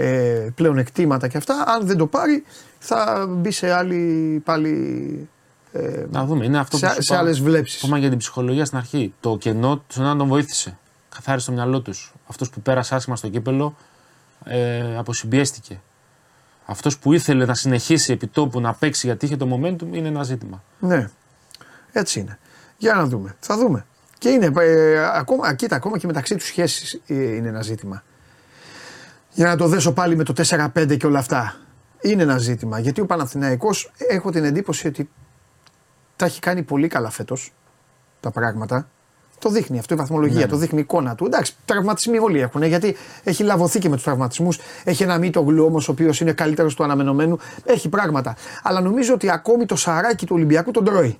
ε, 0.01 0.49
πλέον 0.55 0.77
εκτήματα 0.77 1.27
και 1.27 1.37
αυτά. 1.37 1.63
Αν 1.67 1.85
δεν 1.87 1.97
το 1.97 2.07
πάρει, 2.07 2.43
θα 2.79 3.25
μπει 3.29 3.51
σε 3.51 3.71
άλλη 3.71 4.41
πάλι. 4.45 5.29
Ε, 5.71 6.05
Να 6.11 6.25
δούμε. 6.25 6.45
Είναι 6.45 6.59
αυτό 6.59 6.77
που 6.77 6.85
σε, 6.85 6.93
σου 6.93 7.01
σε 7.01 7.13
είπα. 7.13 7.21
άλλες 7.21 7.39
βλέψεις. 7.41 7.81
Είπαμε 7.81 7.99
για 7.99 8.09
την 8.09 8.17
ψυχολογία 8.17 8.65
στην 8.65 8.77
αρχή. 8.77 9.13
Το 9.19 9.37
κενό 9.37 9.77
του 9.87 10.01
να 10.01 10.15
τον 10.15 10.27
βοήθησε. 10.27 10.77
Καθάρισε 11.15 11.45
το 11.45 11.51
μυαλό 11.51 11.81
τους. 11.81 12.13
Αυτός 12.27 12.49
που 12.49 12.61
πέρασε 12.61 12.95
άσχημα 12.95 13.15
στο 13.15 13.27
κύπελο 13.29 13.75
ε, 14.43 14.97
αποσυμπιέστηκε. 14.97 15.81
Αυτός 16.65 16.97
που 16.99 17.13
ήθελε 17.13 17.45
να 17.45 17.53
συνεχίσει 17.53 18.11
επί 18.11 18.27
τόπου 18.27 18.59
να 18.61 18.73
παίξει 18.73 19.07
γιατί 19.07 19.25
είχε 19.25 19.35
το 19.37 19.45
momentum 19.55 19.87
είναι 19.95 20.07
ένα 20.07 20.23
ζήτημα. 20.23 20.63
Ναι. 20.79 21.09
Έτσι 21.91 22.19
είναι. 22.19 22.39
Για 22.77 22.93
να 22.93 23.05
δούμε. 23.05 23.35
Θα 23.39 23.57
δούμε. 23.57 23.85
Και 24.17 24.29
είναι, 24.29 24.51
ε, 24.59 25.05
ακόμα, 25.13 25.53
κοίτα, 25.53 25.75
ακόμα 25.75 25.97
και 25.97 26.07
μεταξύ 26.07 26.35
τους 26.35 26.45
σχέσεις 26.45 27.01
είναι 27.05 27.47
ένα 27.47 27.61
ζήτημα. 27.61 28.03
Για 29.39 29.47
να 29.47 29.55
το 29.55 29.67
δέσω 29.67 29.91
πάλι 29.93 30.15
με 30.15 30.23
το 30.23 30.33
4-5 30.73 30.97
και 30.97 31.05
όλα 31.05 31.19
αυτά. 31.19 31.55
Είναι 32.01 32.23
ένα 32.23 32.37
ζήτημα. 32.37 32.79
Γιατί 32.79 33.01
ο 33.01 33.05
Παναθηναϊκός 33.05 33.91
έχω 34.09 34.31
την 34.31 34.43
εντύπωση 34.43 34.87
ότι 34.87 35.09
τα 36.15 36.25
έχει 36.25 36.39
κάνει 36.39 36.63
πολύ 36.63 36.87
καλά 36.87 37.09
φέτος 37.09 37.53
τα 38.19 38.31
πράγματα. 38.31 38.89
Το 39.39 39.49
δείχνει 39.49 39.79
αυτό 39.79 39.93
η 39.93 39.97
βαθμολογία, 39.97 40.39
Ναι, 40.39 40.45
το 40.47 40.55
δείχνει 40.57 40.77
η 40.77 40.81
εικόνα 40.81 41.15
του. 41.15 41.25
Εντάξει, 41.25 41.55
τραυματισμοί 41.65 42.17
όλοι 42.17 42.39
έχουν 42.39 42.63
γιατί 42.63 42.95
έχει 43.23 43.43
λαβωθεί 43.43 43.79
και 43.79 43.89
με 43.89 43.95
τους 43.95 44.03
τραυματισμούς. 44.03 44.59
Έχει 44.83 45.03
ένα 45.03 45.17
μύτο 45.17 45.41
γλου 45.41 45.65
όμως, 45.65 45.87
ο 45.87 45.91
οποίος 45.91 46.19
είναι 46.19 46.31
καλύτερος 46.33 46.75
του 46.75 46.83
αναμενωμένου. 46.83 47.37
Έχει 47.65 47.89
πράγματα. 47.89 48.35
Αλλά 48.63 48.81
νομίζω 48.81 49.13
ότι 49.13 49.31
ακόμη 49.31 49.65
το 49.65 49.75
σαράκι 49.75 50.25
του 50.25 50.35
Ολυμπιακού 50.35 50.71
τον 50.71 50.83
τρώει. 50.85 51.19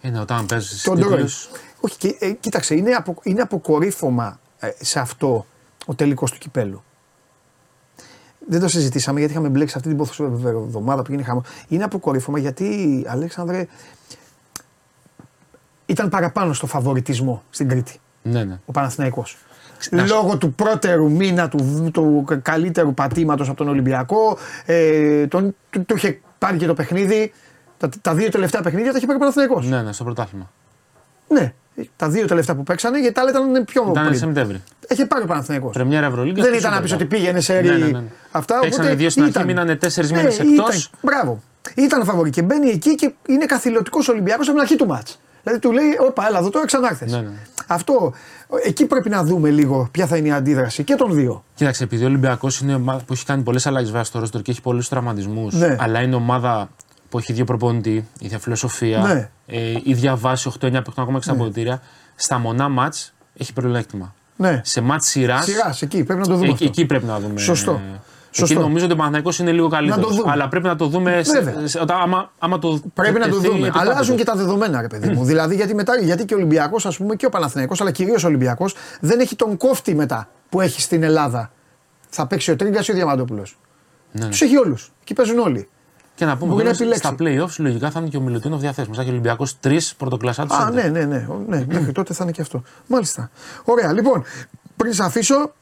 Είναι 0.00 0.20
όταν 0.20 0.46
παίζεις 0.46 0.82
Τον 0.82 0.98
τρώει. 0.98 1.10
τίτλους, 1.10 1.50
Όχι, 1.80 1.96
και, 1.96 2.16
ε, 2.18 2.30
κοίταξε, 2.30 2.74
είναι, 2.74 2.90
απο, 2.90 3.16
είναι 3.22 3.40
αποκορύφωμα 3.40 4.40
ε, 4.58 4.70
σε 4.80 5.00
αυτό 5.00 5.46
ο 5.86 5.94
τελικός 5.94 6.30
του 6.30 6.38
κυπέλου. 6.38 6.82
Δεν 8.50 8.60
το 8.60 8.68
συζητήσαμε 8.68 9.18
γιατί 9.18 9.32
είχαμε 9.34 9.48
μπλέξει 9.48 9.74
αυτή 9.76 9.94
την 9.94 10.06
εβδομάδα 10.46 11.02
που 11.02 11.10
γίνει 11.10 11.22
χαμός. 11.22 11.44
Είναι 11.68 11.84
αποκορύφωμα 11.84 12.38
γιατί, 12.38 13.04
Αλέξανδρε, 13.08 13.66
ήταν 15.86 16.08
παραπάνω 16.08 16.52
στο 16.52 16.66
φαβοριτισμό 16.66 17.42
στην 17.50 17.68
Κρήτη 17.68 18.00
Ναι, 18.22 18.44
ναι. 18.44 18.60
ο 18.66 18.72
Παναθηναϊκός. 18.72 19.36
Να 19.90 20.06
σου- 20.06 20.14
Λόγω 20.14 20.38
του 20.38 20.52
πρώτερου 20.52 21.10
μήνα 21.10 21.48
του, 21.48 21.90
του 21.92 22.24
καλύτερου 22.42 22.94
πατήματος 22.94 23.48
από 23.48 23.56
τον 23.56 23.68
Ολυμπιακό, 23.68 24.38
ε, 24.64 25.26
τον, 25.26 25.54
του, 25.70 25.84
του 25.84 25.96
είχε 25.96 26.20
πάρει 26.38 26.56
και 26.58 26.66
το 26.66 26.74
παιχνίδι. 26.74 27.32
Τα, 27.78 27.88
τα 28.02 28.14
δύο 28.14 28.28
τελευταία 28.28 28.62
παιχνίδια 28.62 28.90
τα 28.90 28.96
είχε 28.96 29.06
πάρει 29.06 29.18
ο 29.18 29.20
Παναθηναϊκός. 29.20 29.66
Ναι, 29.68 29.82
ναι, 29.82 29.92
στο 29.92 30.04
πρωτάθλημα. 30.04 30.50
Ναι, 31.28 31.52
τα 31.96 32.08
δύο 32.08 32.26
τελευταία 32.26 32.54
που 32.54 32.62
παίξανε 32.62 32.98
γιατί 33.00 33.14
τα 33.14 33.20
άλλα 33.20 33.30
ήταν 33.30 33.64
πιο 33.64 33.86
Ήταν 33.90 34.06
πριν. 34.06 34.18
Σεπτέμβρη. 34.18 34.62
Είχε 34.88 35.06
πάρει 35.06 35.22
ο 35.22 35.26
Παναθηναϊκός. 35.26 35.72
Πρεμιέρα 35.72 36.06
Ευρωλίγκα. 36.06 36.42
Δεν 36.42 36.52
και 36.52 36.58
ήταν 36.58 36.70
να 36.72 36.78
Super 36.78 36.82
πει 36.82 36.88
Cup. 36.90 36.94
ότι 36.94 37.04
πήγαινε 37.04 37.40
σε 37.40 37.52
Ναι, 37.52 37.60
ρί. 37.60 37.68
ναι, 37.68 37.86
ναι. 37.86 38.02
Αυτά. 38.30 38.58
Παίξανε 38.58 38.84
οπότε 38.84 38.96
δύο 38.98 39.10
στην 39.10 39.22
αρχή, 39.22 39.34
ήταν. 39.34 39.46
μείνανε 39.46 39.76
τέσσερις 39.76 40.10
Ναι, 40.10 40.16
μήνες 40.16 40.34
ήταν. 40.34 40.48
εκτός. 40.52 40.90
Μπράβο. 41.02 41.42
Ήταν 41.74 42.04
φαβορή 42.04 42.30
και 42.30 42.42
μπαίνει 42.42 42.70
εκεί 42.70 42.94
και 42.94 43.12
είναι 43.28 43.44
καθηλωτικός 43.46 44.08
Ολυμπιακός 44.08 44.46
από 44.46 44.52
την 44.56 44.60
αρχή 44.60 44.76
του 44.76 44.86
μάτς. 44.86 45.20
Δηλαδή 45.42 45.60
του 45.60 45.72
λέει: 45.72 45.84
Όπα, 46.08 46.26
έλα 46.28 46.38
εδώ 46.38 46.50
τώρα 46.50 46.66
ξανάρθες. 46.66 47.12
Ναι, 47.12 47.20
ναι. 47.20 47.28
Αυτό. 47.66 48.12
Εκεί 48.64 48.86
πρέπει 48.86 49.08
να 49.08 49.22
δούμε 49.24 49.50
λίγο 49.50 49.88
ποια 49.90 50.06
θα 50.06 50.16
είναι 50.16 50.28
η 50.28 50.32
αντίδραση 50.32 50.84
και 50.84 50.94
των 50.94 51.14
δύο. 51.14 51.44
Κοίταξε, 51.54 51.84
επειδή 51.84 52.02
ο 52.04 52.06
Ολυμπιακός 52.06 52.60
είναι 52.60 52.74
ομάδα 52.74 53.00
που 53.06 53.12
έχει 53.12 53.24
κάνει 53.24 53.42
πολλές 53.42 53.66
αλλαγές 53.66 53.88
βέβαια 53.88 54.04
στο 54.04 54.18
ρόστορ 54.18 54.42
και 54.42 54.50
έχει 54.50 54.60
πολλούς 54.60 54.88
τραυματισμούς, 54.88 55.54
Ναι. 55.54 55.76
αλλά 55.80 56.00
είναι 56.00 56.14
ομάδα 56.14 56.68
που 57.08 57.18
έχει 57.18 57.32
δύο 57.32 57.44
προπονητή, 57.44 58.08
ίδια 58.20 58.38
φιλοσοφία, 58.38 58.98
Ναι. 58.98 59.30
ε, 59.46 59.74
ίδια 59.84 60.16
βάση 60.16 60.48
8-9 60.48 60.58
παιχνίδια 60.60 60.82
ακόμα 60.96 61.18
και 61.18 61.24
στα 61.24 61.32
αποδητήρια. 61.32 61.80
Στα 62.14 62.38
μονά 62.38 62.68
μάτς 62.68 63.14
έχει 63.38 63.52
πλεονέκτημα. 63.52 64.14
Ναι. 64.36 64.60
Σε 64.64 64.80
μάτς 64.80 65.06
σειράς. 65.06 65.44
Σειράς, 65.44 65.82
εκεί 65.82 66.04
πρέπει 66.04 66.20
να 66.20 66.26
το 66.26 66.32
δούμε. 66.34 66.44
Εκεί, 66.44 66.52
αυτό. 66.52 66.64
εκεί 66.64 66.86
πρέπει 66.86 67.04
να 67.04 67.20
δούμε. 67.20 67.40
Σωστό. 67.40 67.80
Εκεί 68.30 68.46
Σωστό. 68.46 68.60
νομίζω 68.60 68.84
ότι 68.84 68.92
ο 68.92 68.96
Παναθηναϊκός 68.96 69.38
είναι 69.38 69.52
λίγο 69.52 69.68
καλύτερος. 69.68 70.08
το 70.08 70.14
δούμε. 70.14 70.30
Αλλά 70.32 70.48
πρέπει 70.48 70.66
να 70.66 70.76
το 70.76 70.86
δούμε. 70.86 71.22
σε- 71.22 71.40
Βέβαια. 71.40 71.66
σε- 71.66 71.80
όταν- 71.80 72.00
άμα, 72.00 72.32
άμα 72.38 72.58
το 72.58 72.80
Πρέπει 72.94 73.18
να 73.18 73.28
το 73.28 73.34
τεθεί 73.40 73.48
δούμε. 73.52 73.66
επί 73.66 73.78
Αλλάζουν 73.78 73.94
πάπετος. 73.94 74.16
και 74.16 74.24
τα 74.24 74.34
δεδομένα, 74.36 74.80
ρε 74.80 74.86
παιδί 74.86 75.08
μου. 75.08 75.24
δηλαδή, 75.24 75.54
γιατί, 75.54 75.74
μετά, 75.74 75.96
γιατί 76.00 76.24
και 76.24 76.34
ο 76.34 76.36
Ολυμπιακός, 76.36 76.86
ας 76.86 76.96
πούμε, 76.96 77.14
και 77.16 77.26
ο 77.26 77.28
Παναθηναϊκός, 77.28 77.80
αλλά 77.80 77.90
κυρίως 77.90 78.24
ο 78.24 78.26
Ολυμπιακός, 78.26 78.74
δεν 79.00 79.20
έχει 79.20 79.36
τον 79.36 79.56
κόφτη 79.56 79.94
μετά 79.94 80.28
που 80.48 80.60
έχει 80.60 80.80
στην 80.80 81.02
Ελλάδα. 81.02 81.50
Θα 82.08 82.26
παίξει 82.26 82.50
ο 82.50 82.56
Τρίγκα 82.56 82.80
ή 82.86 82.90
ο 82.90 82.94
Διαμαντόπουλος. 82.94 83.58
Ναι, 84.12 84.24
ναι. 84.24 84.30
Τους 84.30 84.40
έχει 84.42 84.56
όλους. 84.56 84.92
Εκεί 85.02 85.12
παίζουν 85.14 85.38
όλοι. 85.38 85.68
Και 86.18 86.24
να 86.24 86.36
πούμε 86.36 86.52
Μπορεί 86.52 86.64
να 86.64 86.70
ότι 86.70 86.78
επιλέξει. 86.78 87.00
στα 87.06 87.14
playoffs 87.18 87.56
λογικά 87.58 87.90
θα 87.90 88.00
είναι 88.00 88.08
και 88.08 88.16
ο 88.16 88.20
Μιλουτίνοφ 88.20 88.60
διαθέσιμο. 88.60 88.94
Θα 88.94 89.00
έχει 89.00 89.10
ο 89.10 89.12
Ολυμπιακός 89.12 89.60
τρεις 89.60 89.94
πρωτοκλασσάτε. 89.94 90.54
Α, 90.54 90.70
ναι, 90.70 90.82
ναι, 90.82 91.04
ναι. 91.04 91.26
Ο- 91.28 91.44
ναι 91.48 91.64
μέχρι 91.68 91.92
τότε 91.92 92.14
θα 92.14 92.22
είναι 92.24 92.32
και 92.32 92.40
αυτό. 92.40 92.62
Μάλιστα. 92.86 93.30
Ωραία. 93.64 93.92
Λοιπόν, 93.92 94.24
πριν 94.76 94.92
σε 94.92 95.04
αφήσω, 95.04 95.52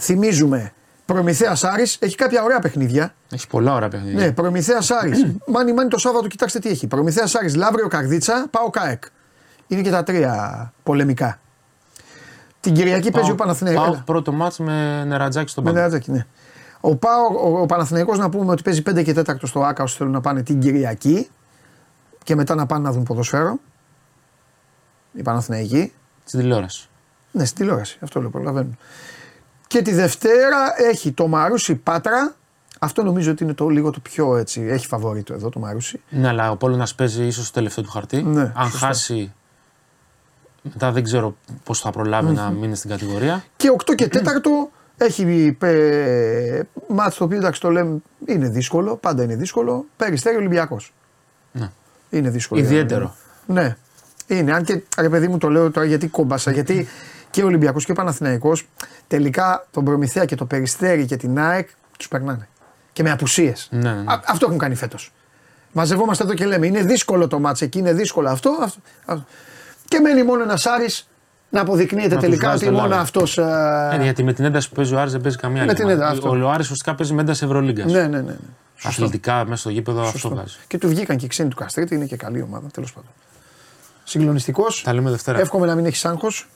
θυμίζουμε 0.00 0.72
Προμηθέας 1.04 1.64
Άρης 1.64 1.96
έχει 2.00 2.14
κάποια 2.16 2.42
ωραία 2.42 2.58
παιχνίδια. 2.58 3.14
Έχει 3.32 3.46
πολλά 3.48 3.74
ωραία 3.74 3.88
παιχνίδια. 3.88 4.24
Ναι, 4.24 4.32
Προμηθέας 4.32 4.90
Άρης. 4.90 5.26
Μάνι, 5.52 5.72
μάνι 5.72 5.88
το 5.88 5.98
Σάββατο, 5.98 6.26
κοιτάξτε 6.28 6.58
τι 6.58 6.68
έχει. 6.68 6.86
Προμηθέας 6.86 7.34
Άρης, 7.34 7.54
Λαύριο 7.56 7.88
Καρδίτσα, 7.88 8.46
πάω 8.50 8.70
ΚΑΕΚ. 8.70 9.02
Είναι 9.66 9.80
και 9.82 9.90
τα 9.90 10.02
τρία 10.02 10.72
πολεμικά. 10.82 11.38
Την 12.60 12.74
Κυριακή 12.74 13.10
παίζει 13.10 13.30
ο 13.30 13.34
Παναθηναϊκός. 13.34 13.82
Πάω 13.84 13.92
Έλα, 13.92 14.02
πρώτο 14.06 14.32
μάτς 14.32 14.58
με 14.58 15.04
νερατζάκι 15.04 15.50
στον 15.50 15.64
Με 15.64 15.70
πάγκο. 15.70 15.82
νερατζάκι, 15.84 16.10
ναι. 16.10 16.26
Ο, 16.80 16.96
Πάο, 16.96 17.22
ο, 17.44 17.60
ο 17.60 17.66
Παναθηναϊκός 17.66 18.18
να 18.18 18.30
πούμε 18.30 18.52
ότι 18.52 18.62
παίζει 18.62 18.82
5 18.90 19.04
και 19.04 19.14
4 19.26 19.34
στο 19.42 19.60
ΑΚΑ 19.60 19.82
όσοι 19.82 19.96
θέλουν 19.96 20.12
να 20.12 20.20
πάνε 20.20 20.42
την 20.42 20.60
Κυριακή 20.60 21.28
και 22.24 22.34
μετά 22.34 22.54
να 22.54 22.66
πάνε 22.66 22.82
να 22.82 22.92
δουν 22.92 23.02
ποδοσφαίρο. 23.02 23.58
Οι 25.12 25.22
Παναθηναϊκοί. 25.22 25.92
Στην 26.24 26.40
τηλεόραση. 26.40 26.88
Ναι, 27.32 27.44
στην 27.44 27.56
τηλεόραση. 27.56 27.98
Αυτό 28.02 28.20
λέω, 28.20 28.30
προλαβαίνουν. 28.30 28.78
Και 29.66 29.82
τη 29.82 29.92
Δευτέρα 29.92 30.82
έχει 30.90 31.12
το 31.12 31.26
Μαρούσι 31.26 31.74
Πάτρα. 31.74 32.34
Αυτό 32.78 33.02
νομίζω 33.02 33.30
ότι 33.30 33.44
είναι 33.44 33.54
το 33.54 33.68
λίγο 33.68 33.90
το 33.90 34.00
πιο 34.00 34.36
έτσι. 34.36 34.60
Έχει 34.60 34.86
φαβορήτο 34.86 35.34
εδώ 35.34 35.48
το 35.48 35.58
Μαρούσι. 35.58 36.00
Ναι, 36.08 36.28
αλλά 36.28 36.50
ο 36.50 36.56
Πόλωνας 36.56 36.94
παίζει 36.94 37.24
ίσως 37.24 37.46
το 37.46 37.52
τελευταίο 37.52 37.84
του 37.84 37.90
χαρτί. 37.90 38.22
Ναι, 38.22 38.52
Αν 38.54 38.70
σωστά. 38.70 38.86
χάσει. 38.86 39.32
Μετά 40.62 40.92
δεν 40.92 41.02
ξέρω 41.02 41.36
πώς 41.64 41.80
θα 41.80 41.90
προλάβει 41.90 42.32
να 42.32 42.50
μείνει 42.50 42.76
στην 42.76 42.90
κατηγορία. 42.90 43.44
Και 43.56 43.70
8 43.90 43.94
και 43.94 44.08
4 44.12 44.18
έχει 45.04 45.56
ε, 45.60 46.60
μάτς 46.88 47.16
το 47.16 47.24
οποίο 47.24 47.36
εντάξει 47.36 47.60
το 47.60 47.70
λέμε 47.70 47.98
είναι 48.26 48.48
δύσκολο, 48.48 48.96
πάντα 48.96 49.22
είναι 49.22 49.36
δύσκολο. 49.36 49.86
Περιστέρι 49.96 50.36
Ολυμπιακός. 50.36 50.92
Ναι. 51.52 51.70
Είναι 52.10 52.30
δύσκολο. 52.30 52.60
Ιδιαίτερο. 52.60 53.14
Ναι. 53.46 53.76
Είναι. 54.26 54.52
Αν 54.52 54.64
και 54.64 54.82
ρε 54.98 55.08
παιδί 55.08 55.28
μου 55.28 55.38
το 55.38 55.48
λέω 55.48 55.70
τώρα 55.70 55.86
γιατί 55.86 56.08
κόμπασα. 56.08 56.50
γιατί 56.50 56.88
και 57.30 57.42
ο 57.42 57.46
Ολυμπιακός 57.46 57.84
και 57.84 57.90
ο 57.92 57.94
Παναθηναϊκός 57.94 58.68
τελικά 59.06 59.66
τον 59.70 59.84
Προμηθέα 59.84 60.24
και 60.24 60.34
το 60.34 60.44
Περιστέρι 60.44 61.06
και 61.06 61.16
την 61.16 61.38
ΑΕΚ 61.38 61.68
τους 61.98 62.08
περνάνε. 62.08 62.48
Και 62.92 63.02
με 63.02 63.10
απουσίες. 63.10 63.68
Ναι, 63.70 63.78
ναι, 63.78 63.94
ναι. 63.94 64.04
Αυτό 64.26 64.46
έχουν 64.46 64.58
κάνει 64.58 64.74
φέτος. 64.74 65.12
Μαζευόμαστε 65.72 66.24
εδώ 66.24 66.34
και 66.34 66.46
λέμε 66.46 66.66
είναι 66.66 66.82
δύσκολο 66.82 67.28
το 67.28 67.38
μάτς 67.38 67.60
εκεί, 67.60 67.78
είναι 67.78 67.92
δύσκολο 67.92 68.28
αυτό. 68.28 68.58
αυτό, 68.62 68.80
αυτό. 69.04 69.24
Και 69.84 70.00
μένει 70.00 70.22
μόνο 70.22 70.42
ένας 70.42 70.66
Άρης 70.66 71.09
να 71.50 71.60
αποδεικνύεται 71.60 72.08
Να 72.08 72.14
τους 72.14 72.24
τελικά 72.24 72.48
βάζει 72.48 72.64
ότι 72.64 72.72
το 72.74 72.78
μόνο 72.78 72.88
λάδι. 72.88 73.02
αυτός. 73.02 73.38
Ε, 73.38 73.98
γιατί 74.02 74.22
με 74.22 74.32
την 74.32 74.44
ένταση 74.44 74.68
που 74.68 74.74
παίζει 74.74 74.94
ο 74.94 75.00
Άρης 75.00 75.12
δεν 75.12 75.20
παίζει 75.20 75.36
καμία 75.36 75.62
Με 75.62 75.68
άλλη. 75.68 75.74
την 75.76 75.84
ομάδα. 75.84 76.02
ένταση, 76.04 76.18
αυτό. 76.26 76.30
Ο, 76.38 76.44
ο 76.46 76.50
Άρης 76.50 76.64
ουσιαστικά 76.64 76.94
παίζει 76.94 77.12
με 77.14 77.20
ένταση 77.20 77.44
Ευρωλίγκας. 77.44 77.92
Ναι, 77.92 78.00
ναι, 78.00 78.06
ναι. 78.06 78.20
ναι. 78.20 78.36
Σωστό. 78.76 79.04
Αθλητικά 79.04 79.44
μέσα 79.44 79.56
στο 79.60 79.70
γήπεδο 79.70 80.00
αυτό 80.00 80.10
Σωστό. 80.18 80.28
βγάζει. 80.28 80.56
Και 80.66 80.78
του 80.78 80.88
βγήκαν 80.88 81.16
και 81.16 81.24
οι 81.24 81.28
ξένοι 81.28 81.48
του 81.48 81.56
Καστρίτη, 81.56 81.94
είναι 81.94 82.04
και 82.06 82.16
καλή 82.16 82.42
ομάδα, 82.42 82.66
τέλος 82.72 82.92
πάντων. 82.92 83.10
Συγκλονιστικός. 84.04 84.82
Τα 84.82 84.92
λέμε 84.94 85.10
Δευτέρα. 85.10 85.38
Εύχομαι 85.40 85.66
να 85.66 85.74
μην 85.74 85.84
έχεις 85.86 86.04
άγχος. 86.04 86.48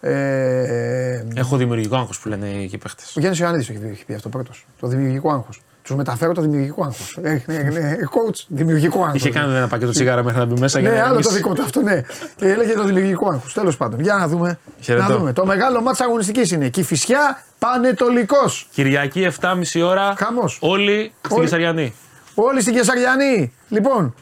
Ε, 0.00 1.24
Έχω 1.34 1.56
δημιουργικό 1.56 1.96
άγχος 1.96 2.18
που 2.20 2.28
λένε 2.28 2.46
οι 2.46 2.78
παίχτες. 2.82 3.16
ο 3.16 3.20
Γιάννης 3.20 3.40
Ιωαννίδης 3.40 3.68
έχει, 3.68 3.78
έχει 3.92 4.04
πει 4.04 4.14
αυτό 4.14 4.28
πρώτος. 4.28 4.66
Το 4.80 4.86
δημιουργικό 4.86 5.30
άγχος. 5.32 5.62
Τους 5.84 5.96
μεταφέρω 5.96 6.32
το 6.32 6.40
δημιουργικό 6.40 6.84
άγχος. 6.84 7.18
Ε, 7.22 7.42
ναι, 7.46 7.56
ναι, 7.58 7.96
coach, 8.10 8.44
δημιουργικό 8.48 9.02
άγχος. 9.02 9.14
Είχε 9.20 9.30
κάνει 9.30 9.56
ένα 9.56 9.66
πακέτο 9.68 9.90
τσιγάρα 9.90 10.22
μέχρι 10.22 10.38
να 10.38 10.44
μπει 10.44 10.60
μέσα 10.60 10.80
για 10.80 10.90
Ναι, 10.90 10.96
να 10.96 11.02
άλλο 11.04 11.12
το 11.14 11.20
γεμίσει. 11.20 11.36
δικό 11.36 11.54
του 11.54 11.62
αυτό, 11.62 11.80
ναι. 11.80 12.00
Και 12.36 12.48
έλεγε 12.48 12.72
το 12.72 12.84
δημιουργικό 12.84 13.28
άγχος. 13.30 13.52
Τέλος 13.52 13.76
πάντων, 13.76 14.00
για 14.00 14.14
να 14.14 14.28
δούμε. 14.28 14.58
Χαιρετώ. 14.80 15.08
Να 15.08 15.16
δούμε. 15.16 15.32
Το 15.32 15.46
μεγάλο 15.46 15.80
μάτσα 15.82 16.04
αγωνιστικής 16.04 16.50
είναι. 16.50 16.68
Κυφυσιά 16.68 17.42
Πανετολικός. 17.58 18.68
Κυριακή 18.72 19.28
7.30 19.40 19.82
ώρα. 19.84 20.14
Χαμός. 20.16 20.58
Όλοι 20.60 21.12
στην 21.22 21.36
Όλοι. 21.36 21.44
Κεσαριανή. 21.44 21.94
Όλοι 22.34 22.60
στην 22.60 22.74
Κεσαριανή. 22.74 23.52
Λοιπόν, 23.68 24.14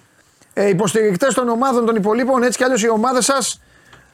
ε, 0.53 0.68
υποστηρικτές 0.68 1.35
των 1.35 1.48
ομάδων 1.48 1.87
των 1.87 1.96
υπολείπων, 1.96 2.42
έτσι 2.42 2.59
κι 2.59 2.64
αλλιώ 2.64 2.77
οι 2.87 2.90
ομάδες 2.90 3.25
σας 3.25 3.61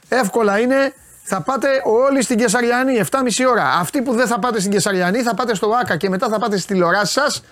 εύκολα 0.09 0.59
είναι. 0.59 0.93
Θα 1.31 1.41
πάτε 1.41 1.69
όλοι 1.85 2.23
στην 2.23 2.39
Κεσαριανή 2.39 3.01
7.30 3.11 3.21
ώρα. 3.51 3.65
Αυτοί 3.65 4.03
που 4.03 4.15
δεν 4.15 4.27
θα 4.27 4.39
πάτε 4.39 4.61
στην 4.61 4.73
Κεσαριανή 4.73 5.23
θα 5.23 5.35
πάτε 5.35 5.55
στο 5.55 5.71
ΆΚΑ 5.81 5.97
και 5.97 6.09
μετά 6.09 6.29
θα 6.29 6.39
πάτε 6.39 6.59
στη 6.59 6.73
τηλεοράση 6.73 7.13
σας. 7.13 7.43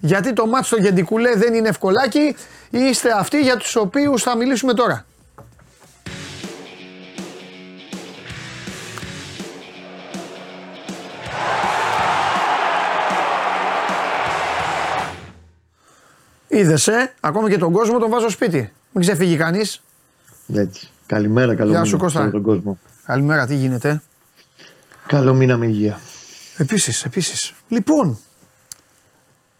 Γιατί 0.00 0.32
το 0.32 0.46
μάτι 0.46 0.66
στο 0.66 0.76
Γεντικουλέ 0.76 1.34
δεν 1.36 1.54
είναι 1.54 1.68
ευκολάκι. 1.68 2.36
Είστε 2.70 3.12
αυτοί 3.18 3.40
για 3.40 3.56
τους 3.56 3.76
οποίους 3.76 4.22
θα 4.22 4.36
μιλήσουμε 4.36 4.74
τώρα. 4.74 5.04
Είδε, 16.48 16.72
ε, 16.72 17.06
ακόμα 17.20 17.50
και 17.50 17.58
τον 17.58 17.72
κόσμο 17.72 17.98
τον 17.98 18.10
βάζω 18.10 18.28
σπίτι. 18.28 18.72
Μην 18.92 19.02
ξεφύγει 19.04 19.36
κανείς. 19.36 19.82
Έτσι. 20.54 20.88
Καλημέρα, 21.06 21.54
καλό 21.54 21.70
Γεια 21.70 21.78
μήνα 21.78 21.90
σου, 21.90 21.98
Κώστα. 21.98 22.18
σε 22.18 22.24
όλο 22.24 22.32
τον 22.32 22.42
κόσμο. 22.42 22.78
Καλημέρα, 23.06 23.46
τι 23.46 23.54
γίνεται; 23.54 24.02
Καλό 25.06 25.34
μήνα 25.34 25.56
με 25.56 25.66
υγεία. 25.66 26.00
Επίσης, 26.58 27.04
επίσης. 27.04 27.54
Λοιπόν, 27.68 28.18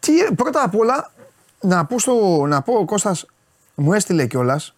τι, 0.00 0.12
πρώτα 0.36 0.62
απ' 0.62 0.76
όλα 0.76 1.12
να 1.60 1.84
πω, 1.84 1.98
στο, 1.98 2.44
να 2.46 2.62
πω 2.62 2.72
ο 2.72 2.84
Κώστας 2.84 3.26
μου 3.74 3.92
έστειλε 3.92 4.26
κιόλας. 4.26 4.74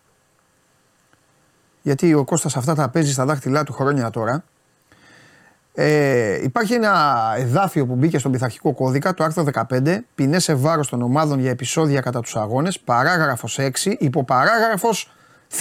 Γιατί 1.82 2.14
ο 2.14 2.24
Κώστας 2.24 2.56
αυτά 2.56 2.74
τα 2.74 2.88
παίζει 2.88 3.12
στα 3.12 3.24
δάχτυλά 3.24 3.62
του 3.62 3.72
χρόνια 3.72 4.10
τώρα. 4.10 4.44
Ε, 5.74 6.42
υπάρχει 6.42 6.74
ένα 6.74 7.34
εδάφιο 7.36 7.86
που 7.86 7.94
μπήκε 7.94 8.18
στον 8.18 8.32
πειθαρχικό 8.32 8.72
κώδικα, 8.72 9.14
το 9.14 9.24
άρθρο 9.24 9.44
15, 9.68 9.98
ποινές 10.14 10.44
σε 10.44 10.54
βάρος 10.54 10.88
των 10.88 11.02
ομάδων 11.02 11.40
για 11.40 11.50
επεισόδια 11.50 12.00
κατά 12.00 12.20
τους 12.20 12.36
αγώνες, 12.36 12.80
παράγραφος 12.80 13.58
6, 13.58 13.96
υποπαράγραφος 13.98 15.10
Θ. 15.48 15.60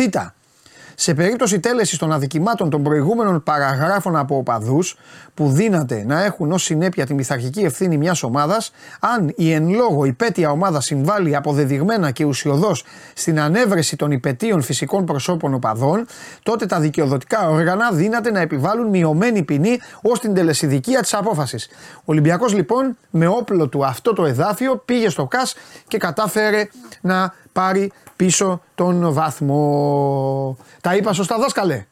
σε 0.96 1.14
περίπτωση 1.14 1.60
τέλεσης 1.60 1.98
των 1.98 2.12
αδικημάτων 2.12 2.70
των 2.70 2.84
προηγούμενων 2.84 3.44
παραγράφων 3.44 4.16
από 4.16 4.38
οπαδούς 4.38 4.98
που 5.34 5.50
δύναται 5.50 6.04
να 6.08 6.24
έχουν 6.24 6.52
ως 6.52 6.64
συνέπεια 6.64 7.06
τη 7.06 7.14
μυθαρχική 7.14 7.60
ευθύνη 7.60 7.98
μιας 7.98 8.24
ομάδας, 8.24 8.72
αν 9.00 9.34
η 9.36 9.52
εν 9.52 9.70
λόγω 9.70 10.06
υπέτεια 10.06 10.52
ομάδα 10.52 10.82
συμβάλλει 10.82 11.36
αποδεδειγμένα 11.36 12.12
και 12.12 12.24
ουσιοδός 12.24 12.84
στην 13.14 13.40
ανέβρεση 13.40 13.96
των 13.96 14.12
υπετίων 14.12 14.62
φυσικών 14.62 15.06
προσώπων 15.06 15.54
οπαδών, 15.54 16.06
τότε 16.44 16.66
τα 16.66 16.80
δικαιοδοτικά 16.80 17.50
όργανα 17.50 17.92
δύναται 17.92 18.32
να 18.32 18.40
επιβάλλουν 18.40 18.90
μειωμένη 18.90 19.44
ποινή 19.44 19.80
ως 20.02 20.20
την 20.20 20.34
τελεσιδικία 20.34 21.02
της 21.02 21.14
απόφασης. 21.14 21.68
Ο 21.96 22.04
Ολυμπιακός 22.06 22.54
λοιπόν 22.54 22.98
με 23.10 23.28
όπλο 23.28 23.68
του 23.68 23.86
αυτό 23.86 24.14
το 24.14 24.26
εδάφιο 24.26 24.82
πήγε 24.86 25.10
στο 25.10 25.26
ΚΑΣ 25.26 25.56
και 25.88 25.98
κατάφερε 25.98 26.68
να 27.02 27.34
πάρει 27.52 27.92
πίσω 28.16 28.62
τον 28.76 29.14
βαθμό. 29.14 30.58
Τα 30.82 30.96
είπα 30.96 31.14
σωστά, 31.14 31.38
δάσκαλε; 31.38 31.86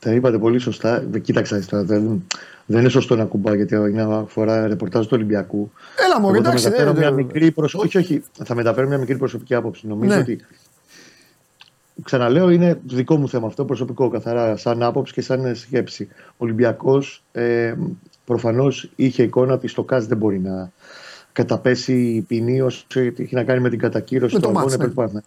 Τα 0.00 0.12
είπατε 0.12 0.38
πολύ 0.38 0.58
σωστά. 0.58 1.04
Κοίταξα 1.22 1.64
τώρα. 1.66 1.84
Δεν, 1.84 2.26
δεν 2.66 2.80
είναι 2.80 2.88
σωστό 2.88 3.16
να 3.16 3.24
κουμπά 3.24 3.54
γιατί 3.54 3.74
είναι 3.74 4.24
φορά 4.26 4.66
ρεπορτάζ 4.66 5.04
του 5.04 5.12
Ολυμπιακού. 5.12 5.70
Έλα, 6.06 6.20
μου 6.20 6.34
εντάξει. 6.34 6.64
Θα 6.64 6.70
μεταφέρω 6.70 6.94
μια 6.94 7.10
μικρή 7.10 7.50
προσω... 7.50 7.78
Όχι, 7.78 7.98
όχι. 7.98 8.22
Θα 8.44 8.54
μεταφέρω 8.54 8.88
μια 8.88 8.98
μικρή 8.98 9.16
προσωπική 9.16 9.54
άποψη. 9.54 9.86
Νομίζω 9.86 10.14
ναι. 10.14 10.20
ότι. 10.20 10.40
Ξαναλέω, 12.02 12.50
είναι 12.50 12.80
δικό 12.84 13.16
μου 13.16 13.28
θέμα 13.28 13.46
αυτό, 13.46 13.64
προσωπικό 13.64 14.08
καθαρά, 14.08 14.56
σαν 14.56 14.82
άποψη 14.82 15.12
και 15.12 15.20
σαν 15.20 15.54
σκέψη. 15.54 16.08
Ο 16.12 16.36
Ολυμπιακός 16.36 17.22
ε, 17.32 17.74
προφανώς 18.24 18.90
είχε 18.96 19.22
εικόνα 19.22 19.54
ότι 19.54 19.68
στο 19.68 19.82
ΚΑΣ 19.82 20.06
δεν 20.06 20.16
μπορεί 20.16 20.38
να 20.38 20.72
καταπέσει 21.38 21.92
η 21.92 22.20
ποινή 22.20 22.60
όσο 22.60 22.86
έχει 23.00 23.34
να 23.34 23.44
κάνει 23.44 23.60
με 23.60 23.68
την 23.70 23.78
κατακύρωση 23.78 24.40
των 24.40 24.58
αγώνων. 24.58 24.92
Ναι. 25.12 25.20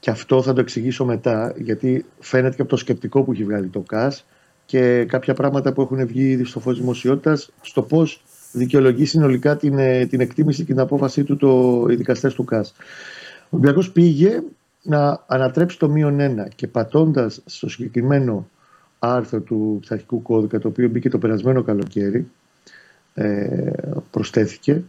Και 0.00 0.10
αυτό 0.10 0.42
θα 0.42 0.52
το 0.52 0.60
εξηγήσω 0.60 1.04
μετά, 1.04 1.54
γιατί 1.56 2.04
φαίνεται 2.20 2.54
και 2.54 2.62
από 2.62 2.70
το 2.70 2.76
σκεπτικό 2.76 3.22
που 3.22 3.32
έχει 3.32 3.44
βγάλει 3.44 3.66
το 3.66 3.80
ΚΑΣ 3.80 4.26
και 4.66 5.04
κάποια 5.04 5.34
πράγματα 5.34 5.72
που 5.72 5.82
έχουν 5.82 6.06
βγει 6.06 6.30
ήδη 6.30 6.44
στο 6.44 6.60
φως 6.60 6.78
δημοσιότητας 6.78 7.50
στο 7.60 7.82
πώς 7.82 8.22
δικαιολογεί 8.52 9.04
συνολικά 9.04 9.56
την, 9.56 9.78
ε, 9.78 10.06
την 10.06 10.20
εκτίμηση 10.20 10.64
και 10.64 10.72
την 10.72 10.80
απόφασή 10.80 11.24
του 11.24 11.36
το, 11.36 11.84
οι 11.90 11.94
δικαστές 11.94 12.34
του 12.34 12.44
ΚΑΣ. 12.44 12.74
Ο 13.44 13.48
Ολυμπιακός 13.50 13.92
πήγε 13.92 14.42
να 14.82 15.24
ανατρέψει 15.26 15.78
το 15.78 15.88
μείον 15.88 16.20
ένα 16.20 16.48
και 16.48 16.66
πατώντας 16.66 17.42
στο 17.46 17.68
συγκεκριμένο 17.68 18.48
άρθρο 18.98 19.40
του 19.40 19.78
πειθαρχικού 19.80 20.22
κώδικα, 20.22 20.58
το 20.58 20.68
οποίο 20.68 20.88
μπήκε 20.88 21.08
το 21.08 21.18
περασμένο 21.18 21.62
καλοκαίρι, 21.62 22.30
ε, 23.14 23.70
προσθέθηκε, 24.10 24.82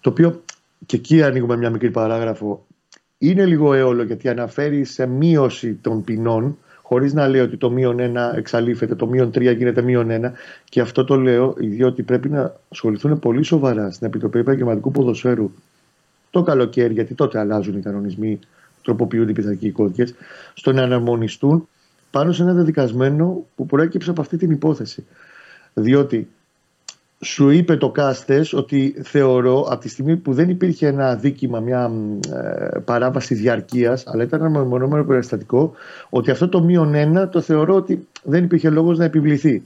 το 0.00 0.10
οποίο 0.10 0.42
και 0.86 0.96
εκεί 0.96 1.22
ανοίγουμε 1.22 1.56
μια 1.56 1.70
μικρή 1.70 1.90
παράγραφο, 1.90 2.66
είναι 3.18 3.46
λίγο 3.46 3.74
έολο 3.74 4.02
γιατί 4.02 4.28
αναφέρει 4.28 4.84
σε 4.84 5.06
μείωση 5.06 5.74
των 5.74 6.04
ποινών, 6.04 6.58
χωρίς 6.82 7.12
να 7.12 7.28
λέει 7.28 7.40
ότι 7.40 7.56
το 7.56 7.70
μείον 7.70 7.98
ένα 7.98 8.32
εξαλείφεται, 8.36 8.94
το 8.94 9.06
μείον 9.06 9.30
τρία 9.30 9.50
γίνεται 9.50 9.82
μείον 9.82 10.10
ένα. 10.10 10.32
Και 10.64 10.80
αυτό 10.80 11.04
το 11.04 11.16
λέω 11.16 11.54
διότι 11.56 12.02
πρέπει 12.02 12.28
να 12.28 12.54
ασχοληθούν 12.68 13.18
πολύ 13.18 13.42
σοβαρά 13.42 13.90
στην 13.90 14.06
Επιτροπή 14.06 14.38
Επαγγελματικού 14.38 14.90
Ποδοσφαίρου 14.90 15.50
το 16.30 16.42
καλοκαίρι, 16.42 16.92
γιατί 16.92 17.14
τότε 17.14 17.38
αλλάζουν 17.38 17.78
οι 17.78 17.80
κανονισμοί, 17.80 18.38
τροποποιούνται 18.82 19.30
οι 19.30 19.34
πειθαρχικοί 19.34 19.70
κώδικες, 19.70 20.14
στο 20.54 20.72
να 20.72 20.82
αναρμονιστούν 20.82 21.68
πάνω 22.10 22.32
σε 22.32 22.42
ένα 22.42 22.52
δεδικασμένο 22.52 23.44
που 23.54 23.66
προέκυψε 23.66 24.10
από 24.10 24.20
αυτή 24.20 24.36
την 24.36 24.50
υπόθεση. 24.50 25.06
Διότι 25.74 26.28
σου 27.20 27.48
είπε 27.48 27.76
το 27.76 27.90
Κάστες 27.90 28.52
ότι 28.52 28.94
θεωρώ 29.04 29.60
από 29.60 29.80
τη 29.80 29.88
στιγμή 29.88 30.16
που 30.16 30.32
δεν 30.32 30.48
υπήρχε 30.48 30.86
ένα 30.86 31.14
δίκημα, 31.14 31.60
μια 31.60 31.90
ε, 32.32 32.78
παράβαση 32.78 33.34
διαρκείας, 33.34 34.06
αλλά 34.06 34.22
ήταν 34.22 34.44
ένα 34.44 34.64
μονόμενο 34.64 35.04
περιστατικό, 35.04 35.72
ότι 36.08 36.30
αυτό 36.30 36.48
το 36.48 36.60
μείον 36.62 36.94
ένα 36.94 37.28
το 37.28 37.40
θεωρώ 37.40 37.74
ότι 37.74 38.06
δεν 38.22 38.44
υπήρχε 38.44 38.70
λόγος 38.70 38.98
να 38.98 39.04
επιβληθεί. 39.04 39.62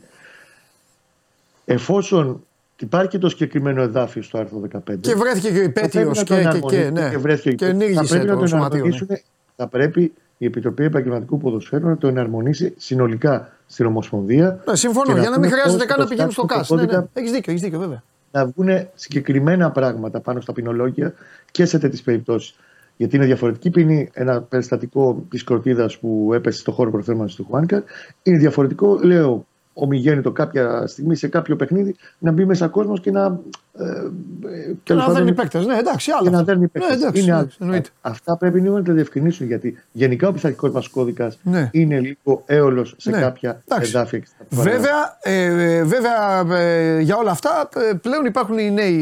Εφόσον 1.65 2.45
υπάρχει 2.79 3.19
το 3.19 3.29
συγκεκριμένο 3.29 3.83
εδάφιο 3.83 4.23
στο 4.23 4.39
άρθρο 4.39 4.63
15. 4.89 4.99
Και 5.01 5.15
βρέθηκε 5.15 5.51
και 5.51 5.59
ο 5.59 5.63
υπέτειος 5.63 6.23
και, 6.23 6.49
και, 6.53 6.61
και, 6.61 6.91
ναι. 6.91 7.11
και, 7.11 7.19
βρέθηκε 7.19 7.53
και, 7.53 7.73
και 7.73 7.93
θα 7.93 8.05
πρέπει 8.05 8.27
το 8.27 8.57
να 8.57 8.69
το 8.69 8.77
ναι. 9.09 9.17
θα 9.57 9.67
πρέπει 9.67 10.13
η 10.43 10.47
Επιτροπή 10.47 10.85
Επαγγελματικού 10.85 11.39
Ποδοσφαίρου 11.39 11.89
να 11.89 11.97
το 11.97 12.09
εναρμονίσει 12.09 12.75
συνολικά 12.77 13.53
στην 13.67 13.87
Ομοσπονδία. 13.87 14.63
Ναι, 14.69 14.77
συμφωνώ, 14.77 15.19
για 15.19 15.31
να 15.31 15.39
μην 15.39 15.51
χρειάζεται 15.51 15.85
καν 15.85 15.99
να 15.99 16.07
πηγαίνουν 16.07 16.31
στο 16.31 16.45
ΚΑΣ. 16.45 16.71
Ναι, 16.71 16.83
ναι. 16.83 17.07
Έχεις 17.13 17.31
δίκιο, 17.31 17.53
έχεις 17.53 17.63
δίκιο, 17.63 17.79
βέβαια. 17.79 18.03
Να 18.31 18.47
βγουν 18.47 18.69
συγκεκριμένα 18.95 19.71
πράγματα 19.71 20.21
πάνω 20.21 20.41
στα 20.41 20.53
ποινολόγια 20.53 21.15
και 21.51 21.65
σε 21.65 21.79
τέτοιες 21.79 22.03
περιπτώσεις. 22.03 22.55
Γιατί 22.97 23.17
είναι 23.17 23.25
διαφορετική 23.25 23.71
ποινή 23.71 24.11
ένα 24.13 24.41
περιστατικό 24.41 25.27
της 25.31 25.45
κροτίδας 25.45 25.99
που 25.99 26.31
έπεσε 26.35 26.59
στο 26.59 26.73
χώρο 26.73 26.91
προθέρμανση 26.91 27.37
του 27.37 27.47
Χουάνκα. 27.49 27.85
Είναι 28.23 28.39
διαφορετικό, 28.39 28.99
λέω, 29.03 29.47
ομιγέννητο 29.81 30.33
κάποια 30.33 30.87
στιγμή 30.87 31.17
σε 31.17 31.29
κάποιο 31.29 31.57
παιχνίδι 31.57 31.97
να 32.19 32.33
μπει 32.33 32.45
μέσα 32.45 32.69
κόσμος 32.69 33.01
και 33.01 33.11
να. 33.11 33.41
Ε, 33.79 33.85
ε 33.85 34.75
και 34.83 34.95
να 34.95 35.09
δέρνει 35.09 35.35
παίκτες. 35.35 35.67
Ναι, 35.67 35.79
εντάξει, 35.79 36.11
άλλο. 36.11 36.23
Και 36.23 36.37
να 36.37 36.43
δέρνει 36.43 36.69
παίκτες. 36.69 36.91
Ναι, 36.91 36.97
εντάξει, 36.97 37.23
είναι 37.23 37.49
εντάξει, 37.59 37.93
Αυτά 38.01 38.37
πρέπει 38.37 38.61
λίγο 38.61 38.77
να 38.77 38.83
τα 38.85 38.93
διευκρινίσουν 38.93 39.47
γιατί 39.47 39.79
γενικά 39.93 40.29
ο 40.29 40.33
πειθαρχικός 40.33 40.71
μας 40.71 40.89
κώδικας 40.89 41.39
ναι. 41.43 41.69
είναι 41.73 42.01
λίγο 42.01 42.43
έολος 42.47 42.95
σε 42.97 43.11
ναι. 43.11 43.21
κάποια 43.21 43.63
εντάξει. 43.69 43.91
εδάφια. 43.95 44.23
Βέβαια, 44.49 45.19
ε, 45.23 45.83
βέβαια 45.83 46.57
ε, 46.59 47.01
για 47.01 47.17
όλα 47.17 47.31
αυτά 47.31 47.69
ε, 47.91 47.95
πλέον 47.95 48.25
υπάρχουν 48.25 48.59
οι 48.59 48.71
νέοι, 48.71 48.95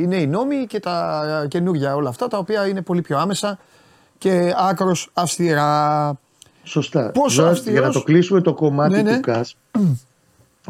οι 0.00 0.06
νέοι 0.06 0.26
νόμοι 0.26 0.66
και 0.66 0.80
τα 0.80 1.46
καινούργια 1.48 1.94
όλα 1.94 2.08
αυτά 2.08 2.28
τα 2.28 2.38
οποία 2.38 2.66
είναι 2.66 2.82
πολύ 2.82 3.02
πιο 3.02 3.18
άμεσα 3.18 3.58
και 4.18 4.54
άκρος 4.70 5.10
αυστηρά. 5.12 6.14
Σωστά. 6.62 7.10
Πόσο 7.10 7.52
Για 7.52 7.80
να 7.80 7.90
το 7.90 8.02
κλείσουμε 8.02 8.40
το 8.40 8.54
κομμάτι 8.54 8.92
ναι, 8.94 9.02
ναι. 9.02 9.14
του 9.14 9.20
ΚΑΣ, 9.20 9.56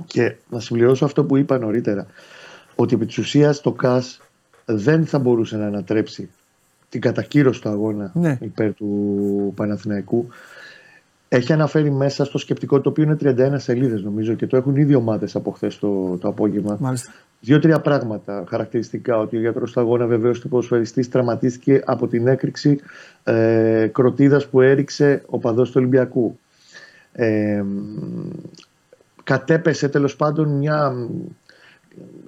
και 0.06 0.36
να 0.50 0.60
συμπληρώσω 0.60 1.04
αυτό 1.04 1.24
που 1.24 1.36
είπα 1.36 1.58
νωρίτερα, 1.58 2.06
ότι 2.76 2.94
επί 2.94 3.06
της 3.06 3.18
ουσίας 3.18 3.60
το 3.60 3.72
ΚΑΣ 3.72 4.20
δεν 4.64 5.06
θα 5.06 5.18
μπορούσε 5.18 5.56
να 5.56 5.66
ανατρέψει 5.66 6.30
την 6.88 7.00
κατακύρωση 7.00 7.60
του 7.60 7.68
αγώνα 7.68 8.10
ναι. 8.14 8.38
υπέρ 8.40 8.74
του 8.74 9.52
Παναθηναϊκού. 9.56 10.26
Έχει 11.28 11.52
αναφέρει 11.52 11.90
μέσα 11.90 12.24
στο 12.24 12.38
σκεπτικό 12.38 12.80
το 12.80 12.88
οποίο 12.88 13.04
είναι 13.04 13.16
31 13.20 13.54
σελίδες 13.56 14.02
νομίζω 14.02 14.34
και 14.34 14.46
το 14.46 14.56
έχουν 14.56 14.76
ήδη 14.76 14.94
ομάδες 14.94 15.36
από 15.36 15.50
χθες 15.50 15.78
το, 15.78 16.16
το 16.20 16.28
απόγευμα. 16.28 16.98
Δύο-τρία 17.40 17.80
πράγματα 17.80 18.44
χαρακτηριστικά. 18.48 19.18
Ότι 19.18 19.36
ο 19.36 19.40
γιατρός 19.40 19.72
του 19.72 19.80
αγώνα 19.80 20.06
βεβαίως 20.06 20.40
του 20.40 20.48
ποδοσφαιριστής 20.48 21.08
τραυματίστηκε 21.08 21.82
από 21.84 22.06
την 22.06 22.26
έκρηξη 22.26 22.78
ε, 23.24 23.88
κροτίδας 23.92 24.46
που 24.46 24.60
έριξε 24.60 25.22
ο 25.26 25.38
παδός 25.38 25.68
του 25.68 25.74
Ολυμπιακού. 25.78 26.38
Ε, 27.12 27.62
κατέπεσε 29.24 29.88
τέλος 29.88 30.16
πάντων 30.16 30.48
μια 30.48 30.92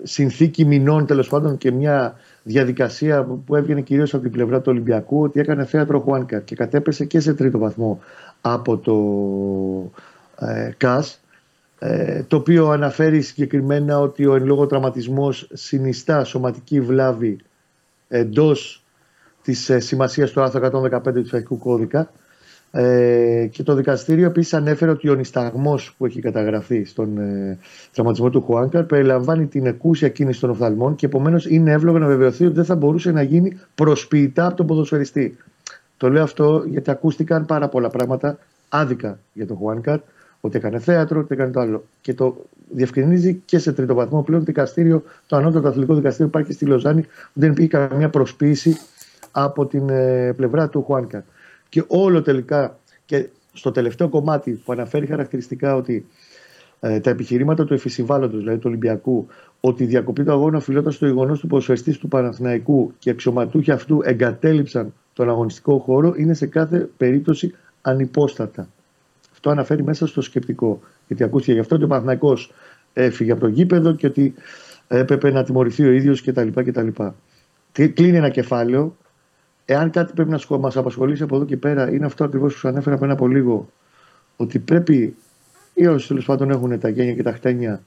συνθήκη 0.02 0.64
μηνών 0.64 1.06
τέλος 1.06 1.28
πάντων 1.28 1.58
και 1.58 1.70
μια 1.70 2.16
διαδικασία 2.42 3.24
που 3.24 3.56
έβγαινε 3.56 3.80
κυρίως 3.80 4.14
από 4.14 4.22
την 4.22 4.32
πλευρά 4.32 4.58
του 4.58 4.70
Ολυμπιακού 4.70 5.22
ότι 5.22 5.40
έκανε 5.40 5.64
θέατρο 5.64 6.00
Χουάνκα 6.00 6.40
και 6.40 6.54
κατέπεσε 6.54 7.04
και 7.04 7.20
σε 7.20 7.34
τρίτο 7.34 7.58
βαθμό 7.58 8.00
από 8.40 8.76
το 8.76 8.94
ε, 10.46 10.70
ΚΑΣ 10.76 11.20
ε, 11.78 12.22
το 12.22 12.36
οποίο 12.36 12.68
αναφέρει 12.68 13.20
συγκεκριμένα 13.20 14.00
ότι 14.00 14.26
ο 14.26 14.34
εν 14.34 14.44
λόγω 14.44 14.66
τραυματισμός 14.66 15.48
συνιστά 15.52 16.24
σωματική 16.24 16.80
βλάβη 16.80 17.38
εντός 18.08 18.84
της 19.42 19.70
ε, 19.70 19.80
σημασίας 19.80 20.30
του 20.30 20.42
άρθρου 20.42 20.60
115 20.90 21.14
του 21.14 21.26
Φαϊκού 21.26 21.58
Κώδικα 21.58 22.10
ε, 22.76 23.46
και 23.50 23.62
το 23.62 23.74
δικαστήριο 23.74 24.26
επίσης 24.26 24.54
ανέφερε 24.54 24.90
ότι 24.90 25.08
ο 25.08 25.14
νησταγμό 25.14 25.78
που 25.98 26.06
έχει 26.06 26.20
καταγραφεί 26.20 26.84
στον 26.84 27.18
ε, 27.18 27.58
τραυματισμό 27.92 28.30
του 28.30 28.40
Χουάνκαρ 28.40 28.84
περιλαμβάνει 28.84 29.46
την 29.46 29.66
εκούσια 29.66 30.08
κίνηση 30.08 30.40
των 30.40 30.50
οφθαλμών 30.50 30.94
και 30.94 31.06
επομένως 31.06 31.46
είναι 31.46 31.72
εύλογο 31.72 31.98
να 31.98 32.06
βεβαιωθεί 32.06 32.44
ότι 32.44 32.54
δεν 32.54 32.64
θα 32.64 32.76
μπορούσε 32.76 33.10
να 33.10 33.22
γίνει 33.22 33.58
προσποιητά 33.74 34.46
από 34.46 34.56
τον 34.56 34.66
ποδοσφαιριστή. 34.66 35.36
Το 35.96 36.10
λέω 36.10 36.22
αυτό 36.22 36.64
γιατί 36.66 36.90
ακούστηκαν 36.90 37.46
πάρα 37.46 37.68
πολλά 37.68 37.88
πράγματα 37.88 38.38
άδικα 38.68 39.18
για 39.32 39.46
τον 39.46 39.56
Χουάνκαρ, 39.56 39.98
ότι 40.40 40.56
έκανε 40.56 40.78
θέατρο, 40.78 41.20
ότι 41.20 41.34
έκανε 41.34 41.50
το 41.50 41.60
άλλο. 41.60 41.84
Και 42.00 42.14
το 42.14 42.36
διευκρινίζει 42.70 43.42
και 43.44 43.58
σε 43.58 43.72
τρίτο 43.72 43.94
βαθμό 43.94 44.22
πλέον 44.22 44.40
το 44.40 44.46
δικαστήριο, 44.46 45.02
το 45.26 45.36
ανώτατο 45.36 45.68
αθλητικό 45.68 45.94
δικαστήριο 45.94 46.26
υπάρχει 46.26 46.52
στη 46.52 46.64
Λοζάνη, 46.64 47.04
δεν 47.32 47.50
υπήρχε 47.50 47.68
καμία 47.68 48.08
προσποίηση 48.08 48.76
από 49.30 49.66
την 49.66 49.88
ε, 49.88 50.32
πλευρά 50.36 50.68
του 50.68 50.82
Χουάνκαρ 50.82 51.20
και 51.74 51.84
όλο 51.86 52.22
τελικά 52.22 52.78
και 53.04 53.28
στο 53.52 53.70
τελευταίο 53.70 54.08
κομμάτι 54.08 54.50
που 54.64 54.72
αναφέρει 54.72 55.06
χαρακτηριστικά 55.06 55.74
ότι 55.74 56.06
ε, 56.80 57.00
τα 57.00 57.10
επιχειρήματα 57.10 57.64
του 57.64 57.74
εφησυμβάλλοντος, 57.74 58.40
δηλαδή 58.40 58.58
του 58.58 58.66
Ολυμπιακού, 58.66 59.26
ότι 59.60 59.82
η 59.82 59.86
διακοπή 59.86 60.24
του 60.24 60.32
αγώνα 60.32 60.56
οφειλόταν 60.56 60.92
στο 60.92 61.06
γεγονός 61.06 61.40
του 61.40 61.46
ποσοστή 61.46 61.98
του 61.98 62.08
Παναθηναϊκού 62.08 62.92
και 62.98 63.10
αξιωματούχοι 63.10 63.70
αυτού 63.70 64.00
εγκατέλειψαν 64.04 64.94
τον 65.12 65.28
αγωνιστικό 65.28 65.78
χώρο, 65.78 66.14
είναι 66.16 66.34
σε 66.34 66.46
κάθε 66.46 66.88
περίπτωση 66.96 67.54
ανυπόστατα. 67.82 68.68
Αυτό 69.32 69.50
αναφέρει 69.50 69.82
μέσα 69.82 70.06
στο 70.06 70.20
σκεπτικό. 70.20 70.80
Γιατί 71.06 71.22
ακούστηκε 71.22 71.52
γι' 71.52 71.60
αυτό 71.60 71.74
ότι 71.74 71.84
ο 71.84 71.86
Παναθηναϊκός 71.86 72.52
έφυγε 72.92 73.32
από 73.32 73.40
το 73.40 73.48
γήπεδο 73.48 73.94
και 73.94 74.06
ότι 74.06 74.34
έπρεπε 74.88 75.30
να 75.30 75.44
τιμωρηθεί 75.44 75.84
ο 75.84 75.90
ίδιος 75.90 76.22
κτλ. 76.22 76.48
Κλείνει 77.72 78.16
ένα 78.16 78.28
κεφάλαιο 78.28 78.96
Εάν 79.64 79.90
κάτι 79.90 80.12
πρέπει 80.12 80.30
να 80.30 80.58
μας 80.58 80.76
απασχολήσει 80.76 81.22
από 81.22 81.36
εδώ 81.36 81.44
και 81.44 81.56
πέρα, 81.56 81.92
είναι 81.92 82.06
αυτό 82.06 82.24
ακριβώς 82.24 82.52
που 82.52 82.58
σου 82.58 82.68
ανέφερα 82.68 82.96
πριν 82.96 83.10
από 83.10 83.28
λίγο. 83.28 83.68
ότι 84.36 84.58
πρέπει 84.58 85.16
ή 85.74 85.86
όσοι 85.86 86.08
τέλος 86.08 86.24
πάντων 86.24 86.50
έχουν 86.50 86.78
τα 86.80 86.88
γένεια 86.88 87.14
και 87.14 87.22
τα 87.22 87.32
χτένια 87.32 87.82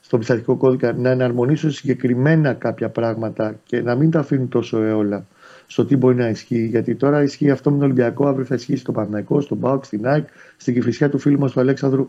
στο 0.00 0.18
πειθαρχικό 0.18 0.56
κώδικα 0.56 0.92
να 0.92 1.10
εναρμονίσουν 1.10 1.70
συγκεκριμένα 1.70 2.52
κάποια 2.52 2.88
πράγματα 2.88 3.54
και 3.64 3.82
να 3.82 3.94
μην 3.94 4.10
τα 4.10 4.18
αφήνουν 4.18 4.48
τόσο 4.48 4.82
αιώλα 4.82 5.26
στο 5.66 5.84
τι 5.84 5.96
μπορεί 5.96 6.16
να 6.16 6.28
ισχύει. 6.28 6.66
Γιατί 6.66 6.94
τώρα 6.94 7.22
ισχύει 7.22 7.50
αυτό 7.50 7.70
με 7.70 7.76
τον 7.76 7.84
Ολυμπιακό, 7.84 8.26
αύριο 8.26 8.44
θα 8.44 8.54
ισχύει 8.54 8.76
στο 8.76 8.92
Παναγικό, 8.92 9.40
στον 9.40 9.58
Μπάουκ, 9.58 9.84
στην 9.84 10.06
ΑΕΚ, 10.06 10.28
στην 10.56 10.74
κυφισιά 10.74 11.08
του 11.08 11.18
φίλου 11.18 11.38
μας 11.38 11.52
του 11.52 11.60
Αλέξανδρου 11.60 12.08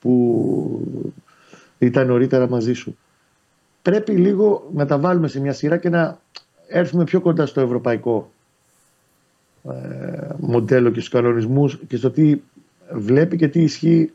που 0.00 1.12
ήταν 1.78 2.06
νωρίτερα 2.06 2.48
μαζί 2.48 2.72
σου. 2.72 2.96
Πρέπει 3.82 4.12
λίγο 4.12 4.70
να 4.74 4.86
τα 4.86 4.98
βάλουμε 4.98 5.28
σε 5.28 5.40
μια 5.40 5.52
σειρά 5.52 5.76
και 5.76 5.88
να 5.88 6.18
έρθουμε 6.68 7.04
πιο 7.04 7.20
κοντά 7.20 7.46
στο 7.46 7.60
ευρωπαϊκό 7.60 8.30
ε, 8.30 8.37
μοντέλο 10.38 10.90
και 10.90 11.00
στους 11.00 11.12
κανονισμούς 11.12 11.78
και 11.88 11.96
στο 11.96 12.10
τι 12.10 12.36
βλέπει 12.92 13.36
και 13.36 13.48
τι 13.48 13.62
ισχύει 13.62 14.12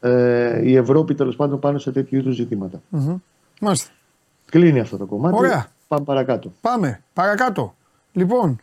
ε, 0.00 0.60
η 0.64 0.76
Ευρώπη 0.76 1.14
τέλος 1.14 1.36
πάντων 1.36 1.58
πάνω 1.58 1.78
σε 1.78 1.92
τέτοιου 1.92 2.18
είδους 2.18 2.34
ζητήματα. 2.34 2.82
Μμμ. 2.88 3.16
Μάλιστα. 3.60 3.90
Κλείνει 4.50 4.80
αυτό 4.80 4.96
το 4.96 5.06
κομμάτι. 5.06 5.36
Ωραία. 5.36 5.66
Πάμε 5.88 6.04
παρακάτω. 6.04 6.52
Πάμε. 6.60 7.02
Παρακάτω. 7.12 7.74
Λοιπόν, 8.12 8.60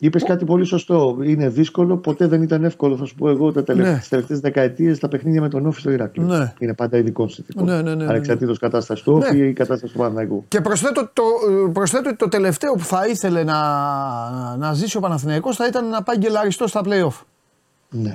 Είπες 0.00 0.22
κάτι 0.22 0.44
πολύ 0.44 0.64
σωστό. 0.64 1.18
Είναι 1.22 1.48
δύσκολο. 1.48 1.96
Ποτέ 1.96 2.26
δεν 2.26 2.42
ήταν 2.42 2.64
εύκολο, 2.64 2.96
θα 2.96 3.04
σου 3.04 3.14
πω 3.14 3.28
εγώ, 3.28 3.52
τα 3.52 3.62
τελε... 3.64 3.82
Ναι. 3.82 3.98
τις 3.98 4.08
τελευταίες 4.08 4.40
δεκαετίες 4.40 4.98
τα 4.98 5.08
παιχνίδια 5.08 5.40
με 5.40 5.48
τον 5.48 5.66
Όφη 5.66 5.80
στο 5.80 5.90
Ηράκλειο. 5.90 6.26
Ναι. 6.26 6.52
Είναι 6.58 6.74
πάντα 6.74 6.96
ειδικών 6.98 7.28
συνθηκών. 7.28 7.64
Ναι, 7.64 7.74
ναι, 7.74 7.82
ναι, 7.82 7.94
ναι, 7.94 8.04
ναι. 8.04 8.10
Ανεξαρτήτως 8.10 8.58
κατάστασης 8.58 9.04
του 9.04 9.12
Όφη 9.12 9.36
Ναι. 9.36 9.44
ή 9.46 9.52
κατάστασης 9.52 9.92
του 9.92 9.98
Παναθηναϊκού. 9.98 10.44
και 10.48 10.60
προσθέτω 10.60 11.10
το, 11.12 11.22
προσθέτω 11.72 12.08
ότι 12.08 12.18
το 12.18 12.28
τελευταίο 12.28 12.72
που 12.72 12.84
θα 12.84 13.06
ήθελε 13.06 13.44
να, 13.44 13.56
να 14.56 14.72
ζήσει 14.72 14.96
ο 14.96 15.00
Παναθηναϊκός 15.00 15.56
θα 15.56 15.66
ήταν 15.66 15.88
να 15.88 16.02
πάει 16.02 16.16
γκελαριστό 16.16 16.66
στα 16.66 16.80
play-off. 16.84 17.24
Ναι. 17.90 18.14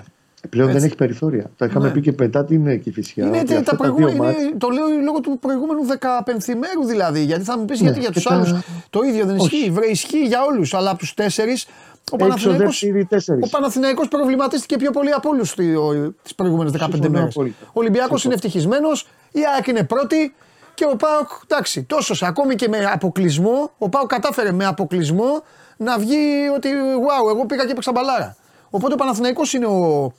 Πλέον 0.49 0.67
Έτσι. 0.67 0.79
δεν 0.79 0.87
έχει 0.87 0.97
περιθώρια. 0.97 1.51
Τα 1.57 1.65
είχαμε 1.65 1.87
Ναι. 1.87 1.93
πει 1.93 2.01
και 2.01 2.13
μετά 2.17 2.45
την 2.45 2.81
Κηφισιά. 2.81 3.25
Είναι, 3.25 3.37
ότι 3.39 3.53
τα, 3.53 3.59
αυτά 3.59 3.75
τα 3.75 3.83
δύο 3.85 3.93
προηγούμενα, 3.95 4.23
μάτς- 4.23 4.41
είναι, 4.41 4.51
το 4.57 4.69
λέω 4.69 4.85
λόγω 5.03 5.19
του 5.19 5.37
προηγούμενου 5.39 5.85
δεκαπενθυμέρου 5.85 6.83
δηλαδή. 6.85 7.23
Γιατί 7.23 7.43
θα 7.43 7.57
μου 7.57 7.65
πεις 7.65 7.79
γιατί 7.81 7.99
για 7.99 8.07
Ναι, 8.09 8.13
και 8.13 8.19
τους 8.21 8.29
τα- 8.29 8.35
άλλους 8.35 8.53
το 8.89 9.01
ίδιο 9.01 9.25
δεν 9.25 9.35
Όχι. 9.39 9.55
ισχύει. 9.55 9.71
Βρε, 9.71 9.85
ισχύει 9.85 10.23
για 10.25 10.43
όλους. 10.43 10.73
Αλλά 10.73 10.89
από 10.89 10.99
τους 10.99 11.13
τέσσερις 11.13 11.65
ο 12.11 12.15
Παναθηναϊκός, 12.15 12.41
ξοδέψει 12.55 12.87
ήδη 12.87 13.05
τέσσερις. 13.05 13.45
ο 13.45 13.49
Παναθηναϊκός 13.49 14.07
προβληματίστηκε 14.07 14.77
πιο 14.77 14.91
πολύ 14.91 15.11
από 15.11 15.29
όλους 15.29 15.53
τις 16.23 16.35
προηγούμενες 16.35 16.71
15 16.71 16.77
Συμφωνώ 16.93 17.09
μέρες. 17.19 17.35
απόλυτα. 17.35 17.55
Ο 17.67 17.71
Ολυμπιακός 17.73 18.21
Συμφωνώ. 18.21 18.33
είναι 18.33 18.33
ευτυχισμένος, 18.33 19.07
η 19.31 19.39
ΑΕΚ 19.55 19.67
είναι 19.67 19.83
πρώτη 19.83 20.33
και 20.73 20.85
ο 20.91 20.95
Πάοκ, 20.95 21.29
εντάξει, 21.43 21.83
τόσος 21.83 22.23
ακόμη 22.23 22.55
και 22.55 22.67
με 22.67 22.77
αποκλεισμό, 22.93 23.71
ο 23.77 23.89
Πάοκ 23.89 24.07
κατάφερε 24.07 24.51
με 24.51 24.65
αποκλεισμό 24.65 25.43
να 25.77 25.97
βγει 25.97 26.49
ότι 26.55 26.69
wow, 27.07 27.33
εγώ 27.33 27.45
πήγα 27.45 27.65
και 27.65 27.71
έπαιξα 27.71 27.91
μπαλάρα. 27.91 28.35
Οπότε 28.69 28.93
ο 28.93 28.97
Παναθηναϊκός 28.97 29.53
είναι 29.53 29.65
ο, 29.65 30.11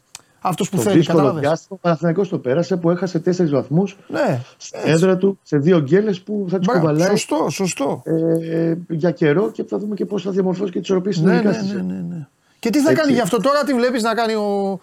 αυτός 0.46 0.68
που 0.70 0.76
Το 0.76 0.82
θέλει, 0.82 0.96
δύσκολο 0.96 1.18
κατάλαβες; 1.18 1.42
διάστημα 1.48 1.78
ο 1.82 1.86
Παναθηναϊκός 1.86 2.28
το 2.28 2.38
πέρασε 2.38 2.76
που 2.76 2.90
έχασε 2.90 3.18
τέσσερις 3.18 3.50
βαθμούς 3.52 3.96
Ναι, 4.08 4.40
στην 4.56 4.80
έδρα 4.84 5.16
του 5.16 5.38
σε 5.42 5.58
δύο 5.58 5.80
γκέλες 5.80 6.20
που 6.20 6.46
θα 6.50 6.58
του 6.58 6.64
Μπράβο, 6.66 6.80
κουβαλάει 6.86 7.08
σωστό, 7.08 7.46
σωστό. 7.50 8.02
ε, 8.50 8.74
για 8.88 9.10
καιρό 9.10 9.50
και 9.50 9.64
θα 9.64 9.78
δούμε 9.78 9.94
και 9.94 10.04
πώς 10.04 10.22
θα 10.22 10.30
διαμορφώσει 10.30 10.70
και 10.70 10.78
τις 10.78 10.88
ισορροπίε 10.88 11.12
Ναι, 11.14 11.16
συνολικά 11.18 11.48
ναι, 11.48 11.54
στη 11.54 11.64
ναι, 11.64 11.70
σειρά. 11.70 11.82
ναι, 11.82 12.04
ναι. 12.08 12.26
Και 12.58 12.70
τι 12.70 12.78
θα 12.80 12.90
Έτσι. 12.90 13.02
κάνει 13.02 13.14
γι' 13.14 13.20
αυτό 13.20 13.40
τώρα, 13.40 13.64
τι 13.64 13.74
βλέπεις 13.74 14.02
να 14.02 14.14
κάνει 14.14 14.34
ο, 14.34 14.80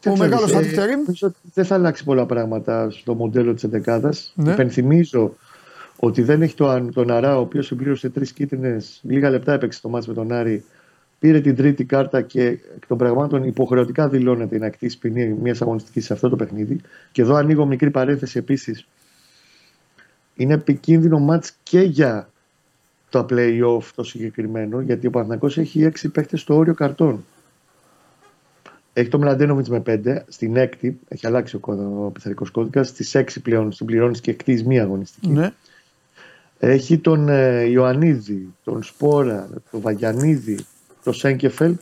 Τι 0.00 0.08
ο 0.08 0.12
ξέρεις, 0.12 0.20
μεγάλος 0.20 0.50
ε, 0.50 0.54
Φατιχτερήμ. 0.54 0.98
Νομίζω 0.98 1.26
ότι 1.26 1.36
δεν 1.54 1.64
θα 1.64 1.74
αλλάξει 1.74 2.04
πολλά 2.04 2.26
πράγματα 2.26 2.90
στο 2.90 3.14
μοντέλο 3.14 3.54
της 3.54 3.64
Εντεκάδας. 3.64 4.32
Ναι. 4.34 4.52
Υπενθυμίζω 4.52 5.34
ότι 5.96 6.22
δεν 6.22 6.42
έχει 6.42 6.54
τον, 6.54 6.92
τον 6.92 7.10
Αρά, 7.10 7.36
ο 7.36 7.40
οποίος 7.40 7.66
συμπλήρωσε 7.66 8.08
τρεις 8.08 8.32
κίτρινες, 8.32 9.00
λίγα 9.02 9.30
λεπτά 9.30 9.52
έπαιξε 9.52 9.80
το 9.80 9.88
μάτι 9.88 10.08
με 10.08 10.14
τον 10.14 10.32
Άρη. 10.32 10.64
Πήρε 11.22 11.40
την 11.40 11.56
τρίτη 11.56 11.84
κάρτα 11.84 12.22
και 12.22 12.42
εκ 12.46 12.86
των 12.86 12.98
πραγμάτων 12.98 13.44
υποχρεωτικά 13.44 14.08
δηλώνεται 14.08 14.58
να 14.58 14.66
ακτήσει 14.66 14.98
ποινή 14.98 15.28
μιας 15.28 15.62
αγωνιστικής 15.62 16.04
σε 16.04 16.12
αυτό 16.12 16.28
το 16.28 16.36
παιχνίδι. 16.36 16.80
Και 17.12 17.22
εδώ 17.22 17.34
ανοίγω 17.34 17.66
μικρή 17.66 17.90
παρένθεση 17.90 18.38
επίσης. 18.38 18.86
Είναι 20.34 20.54
επικίνδυνο 20.54 21.18
μάτς 21.18 21.52
και 21.62 21.80
για 21.80 22.30
το 23.08 23.26
play-off 23.30 23.82
το 23.94 24.02
συγκεκριμένο, 24.02 24.80
γιατί 24.80 25.06
ο 25.06 25.10
Παναθηναϊκός 25.10 25.58
έχει 25.58 25.82
έξι 25.84 26.08
παίχτες 26.08 26.40
στο 26.40 26.56
όριο 26.56 26.74
καρτών. 26.74 27.24
Έχει 28.92 29.08
το 29.08 29.18
Μλαντένοβιτ 29.18 29.66
με 29.66 29.82
5, 29.86 30.16
στην 30.28 30.56
έκτη 30.56 30.98
έχει 31.08 31.26
αλλάξει 31.26 31.56
ο, 31.56 31.58
κώδα- 31.58 31.86
ο 32.06 32.10
πειθαρχικός 32.10 32.50
κώδικας. 32.50 32.88
Στις 32.88 33.14
6 33.14 33.40
πλέον 33.42 33.72
συμπληρώνει 33.72 34.18
και 34.18 34.30
εκτίζεις 34.30 34.64
μία 34.64 34.82
αγωνιστική. 34.82 35.28
Ναι. 35.28 35.50
Έχει 36.58 36.98
τον 36.98 37.28
ε, 37.28 37.62
Ιωαννίδη, 37.62 38.54
τον 38.64 38.82
Σπόρα, 38.82 39.48
τον 39.70 39.80
Βαγιανίδη, 39.80 40.58
τον 41.04 41.12
Σέγκεφελ 41.14 41.76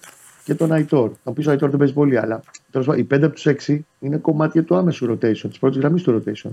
και 0.45 0.55
τον 0.55 0.73
Αϊτόρ. 0.73 1.11
Θα 1.25 1.33
πεις 1.33 1.47
ο 1.47 1.51
Αϊτόρ 1.51 1.69
δεν 1.71 1.79
παίζει 1.79 1.93
πολύ, 1.93 2.19
αλλά 2.19 2.41
τέλος 2.71 2.87
πάντων, 2.87 3.01
οι 3.03 3.05
5 3.15 3.23
από 3.25 3.35
τους 3.35 3.47
6 3.47 3.79
είναι 4.01 4.17
κομμάτια 4.17 4.65
του 4.65 4.77
άμεσου 4.77 5.07
rotation, 5.13 5.49
της 5.49 5.59
πρώτης 5.59 5.79
γραμμής 5.79 6.03
του 6.03 6.23
rotation. 6.27 6.51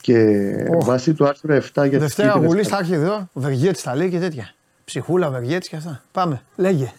Και 0.00 0.46
Οχ. 0.74 0.84
βάσει 0.86 1.14
του 1.14 1.26
άρθρου 1.26 1.52
7 1.54 1.60
για 1.72 1.82
τις 1.84 1.98
Δευτέρα 1.98 2.38
Βουλής 2.38 2.68
θα 2.68 2.78
έρχει 2.78 2.92
εδώ, 2.92 3.28
ο 3.32 3.40
Βεργέτης 3.40 3.82
θα 3.82 3.96
λέει 3.96 4.10
και 4.10 4.18
τέτοια. 4.18 4.54
Ψυχούλα, 4.84 5.30
Βεργέτη 5.30 5.68
και 5.68 5.76
αυτά. 5.76 6.02
Πάμε, 6.12 6.42
λέγε. 6.56 6.92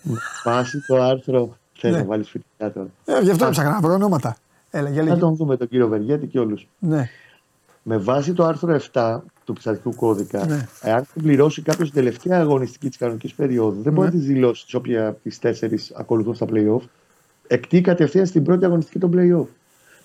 Βάσει 0.43 0.83
το 0.87 1.01
άρθρο. 1.01 1.57
Θε 1.77 1.89
Ναι. 1.89 1.97
να 1.97 2.03
βάλεις 2.03 2.29
φοιτητικά 2.29 2.71
τώρα. 2.71 2.87
Ε, 3.05 3.23
γι' 3.23 3.31
αυτό 3.31 3.45
έψαχνα 3.45 3.71
να 3.71 3.79
βρω 3.79 3.93
ονόματα. 3.93 4.35
Έλα, 4.69 4.89
για 4.89 5.01
Θα 5.03 5.07
λέγε. 5.09 5.19
τον 5.19 5.35
δούμε 5.35 5.57
τον 5.57 5.67
κύριο 5.67 5.87
Βεργέτη 5.87 6.27
και 6.27 6.39
όλους. 6.39 6.67
Ναι. 6.79 7.09
Με 7.83 7.97
βάση 7.97 8.33
το 8.33 8.45
άρθρο 8.45 8.79
7 8.93 9.19
του 9.53 9.57
πειθαρχικού 9.57 9.95
κώδικα, 9.95 10.45
Ναι. 10.45 10.67
εάν 10.81 11.05
συμπληρώσει 11.13 11.61
κάποιος 11.61 11.91
την 11.91 11.97
τελευταία 12.03 12.39
αγωνιστική 12.39 12.87
της 12.87 12.97
κανονικής 12.97 13.33
περίοδου, 13.33 13.81
δεν 13.81 13.93
μπορεί 13.93 14.07
Ναι. 14.07 14.13
να 14.13 14.19
της 14.19 14.27
δηλώσει 14.27 14.65
σε 14.67 14.77
όποια 14.77 15.07
από 15.07 15.19
τις 15.23 15.39
τέσσερις 15.39 15.91
ακολουθούν 15.95 16.35
στα 16.35 16.45
playoff. 16.53 16.81
Εκτεί 17.47 17.81
κατευθείαν 17.81 18.25
στην 18.25 18.43
πρώτη 18.43 18.65
αγωνιστική 18.65 18.99
των 18.99 19.11
playoff. 19.15 19.47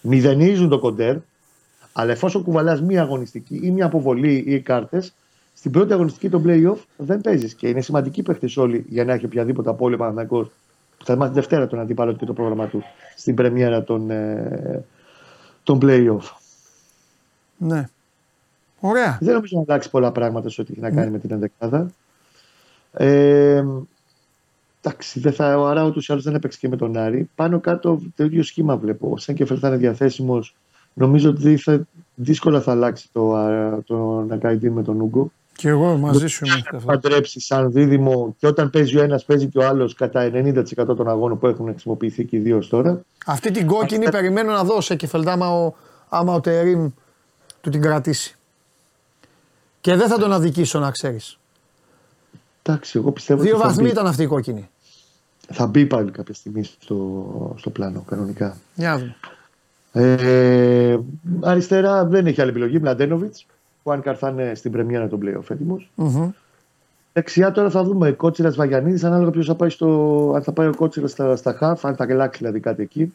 Μηδενίζουν 0.01 0.69
το 0.69 0.79
κοντέρ, 0.79 1.17
αλλά 1.93 2.13
εφόσον 2.13 2.43
κουβαλάς 2.43 2.83
μία 2.83 3.03
αγωνιστική 3.03 3.61
ή 3.63 3.71
μία 3.71 3.85
αποβολή 3.87 4.45
ή 4.47 4.61
κάρτες, 4.61 5.15
στην 5.55 5.71
πρώτη 5.71 5.93
αγωνιστική 5.93 6.29
των 6.29 6.45
playoff 6.47 6.77
δεν 6.97 7.21
παίζεις. 7.21 7.55
Και 7.55 7.69
είναι 7.69 7.81
σημαντική 7.81 8.23
παίχτε 8.23 8.49
όλοι 8.57 8.85
για 8.89 9.05
να 9.05 9.13
έχει 9.13 9.25
οποιαδήποτε 9.25 9.71
απώλεια 9.71 9.97
Παναθηναϊκός 9.97 10.51
που 10.99 11.05
θα 11.05 11.17
μάθει 11.17 11.33
Δευτέρα 11.33 11.67
τον 11.67 11.79
αντίπαλο 11.81 12.13
και 12.13 12.25
το 12.25 12.33
πρόγραμμα 12.33 12.67
του 12.67 12.83
στην 13.17 13.35
πρεμιέρα 13.35 13.85
των, 13.85 14.11
ε, 14.11 14.85
των 15.63 15.79
playoff. 15.83 16.23
ναι. 17.57 17.89
Ωραία. 18.81 19.19
Δεν 19.21 19.35
νομίζω 19.35 19.57
να 19.57 19.65
αλλάξει 19.69 19.91
πολλά 19.91 20.13
πράγματα 20.13 20.49
σε 20.49 20.61
ό,τι 20.61 20.73
έχει 20.73 20.81
να 20.81 20.91
κάνει 20.91 21.11
με 21.11 21.19
την 21.19 21.31
ενδεκάδα. 21.33 21.91
Ε, 22.93 23.65
εντάξει, 24.83 25.21
δεν 25.21 25.33
θα, 25.33 25.59
ο 25.59 25.67
Αρά 25.67 25.85
ούτως 25.85 26.09
ή 26.09 26.13
άλλως 26.13 26.25
δεν 26.25 26.35
έπαιξε 26.35 26.59
και 26.59 26.69
με 26.69 26.77
τον 26.77 26.97
Άρη. 26.97 27.31
Πάνω 27.35 27.61
κάτω 27.61 28.01
το 28.17 28.25
ίδιο 28.25 28.43
σχήμα 28.43 28.77
βλέπω. 28.77 29.11
Ο 29.11 29.17
Σέγκεφελ 29.17 29.59
θα 29.61 29.69
είναι 29.69 29.77
διαθέσιμος. 29.77 30.55
Νομίζω 30.93 31.31
ότι 31.31 31.57
θα, 31.57 31.87
δύσκολα 32.15 32.61
θα 32.61 32.71
αλλάξει 32.71 33.09
το, 33.13 33.35
α, 33.35 33.83
το 33.87 34.25
Ναγκαϊντίν 34.29 34.73
με 34.73 34.83
τον 34.83 35.01
Ούγκο. 35.01 35.31
Και 35.57 35.69
εγώ 35.69 35.97
μαζί 35.97 36.27
σου 36.27 36.45
είμαι. 36.45 36.55
σε 36.57 36.63
αυτό. 36.75 36.87
Παντρέψει 36.87 37.41
σαν 37.41 37.73
δίδυμο 37.73 38.35
και 38.39 38.47
όταν 38.47 38.71
παίζει 38.71 38.99
ο 38.99 39.03
ένας, 39.03 39.25
παίζει 39.25 39.47
και 39.47 39.59
ο 39.59 39.67
άλλος 39.67 39.95
κατά 39.95 40.31
90% 40.33 40.63
των 40.75 41.09
αγώνων 41.09 41.39
που 41.39 41.47
έχουν 41.47 41.69
χρησιμοποιηθεί 41.69 42.25
και 42.25 42.37
οι 42.37 42.41
δύο 42.41 42.57
ως 42.57 42.69
τώρα. 42.69 43.01
Αυτή 43.27 43.51
την 43.51 43.67
κόκκινη 43.67 44.09
περιμένω 44.11 44.53
να 44.53 44.65
δώσω 44.65 44.95
και 44.95 45.09
άμα 45.25 45.51
ο, 45.51 45.73
άμα 46.09 46.35
ο 46.35 46.41
Τερίμ 46.41 46.89
του 47.61 47.71
την 47.71 47.81
κρατήσει. 47.81 48.36
Και 49.87 49.95
δεν 49.97 50.09
θα 50.09 50.19
τον 50.19 50.33
αδικήσω 50.33 50.79
να 50.79 50.91
ξέρεις. 50.91 51.39
Εντάξει, 52.63 52.99
εγώ 52.99 53.13
πιστεύω 53.13 53.43
Δύο 53.43 53.53
ότι 53.53 53.63
θα 53.63 53.69
βαθμοί 53.69 53.85
μπει, 53.85 53.91
ήταν 53.91 54.07
αυτή 54.07 54.23
η 54.23 54.27
κόκκινη. 54.27 54.69
θα 55.49 55.67
μπει 55.67 55.87
πάλι 55.87 56.11
κάποια 56.11 56.35
στιγμή 56.35 56.63
στο, 56.63 57.55
στο 57.59 57.71
πλάνο 57.71 58.05
κανονικά. 58.09 58.57
Για 58.75 58.89
να 58.91 58.99
δούμε. 58.99 59.17
Ε, 59.93 60.99
αριστερά 61.41 62.05
δεν 62.05 62.27
έχει 62.27 62.41
άλλη 62.41 62.51
επιλογή. 62.51 62.79
Μλαντένοβιτς, 62.79 63.47
που 63.83 63.91
αν 63.93 64.01
καρ 64.01 64.17
θα 64.19 64.29
είναι 64.29 64.55
στην 64.55 64.73
πρεμιέρα 64.73 65.09
των 65.09 65.21
playoff 65.23 65.51
έτοιμος. 65.51 65.91
Μμμ. 65.95 66.31
Δεξιά 67.13 67.53
τώρα 67.53 67.71
θα 67.71 67.83
δούμε 67.85 68.13
Κότσιρας 68.13 68.57
Βαγιανίδης, 68.57 69.05
ανάλογα 69.05 69.31
ποιος 69.31 69.47
θα 69.47 69.55
πάει 69.55 69.71
στο. 69.71 70.33
Αν 70.37 70.43
θα 70.43 70.53
πάει 70.53 70.67
ο 70.67 70.75
Κότσιρας 70.77 71.11
στα, 71.11 71.37
στα 71.37 71.53
χαφ, 71.53 71.85
αν 71.85 71.97
θα 71.97 72.05
γελάξει 72.05 72.39
δηλαδή 72.39 72.61
κάτι 72.61 72.83
εκεί. 72.83 73.15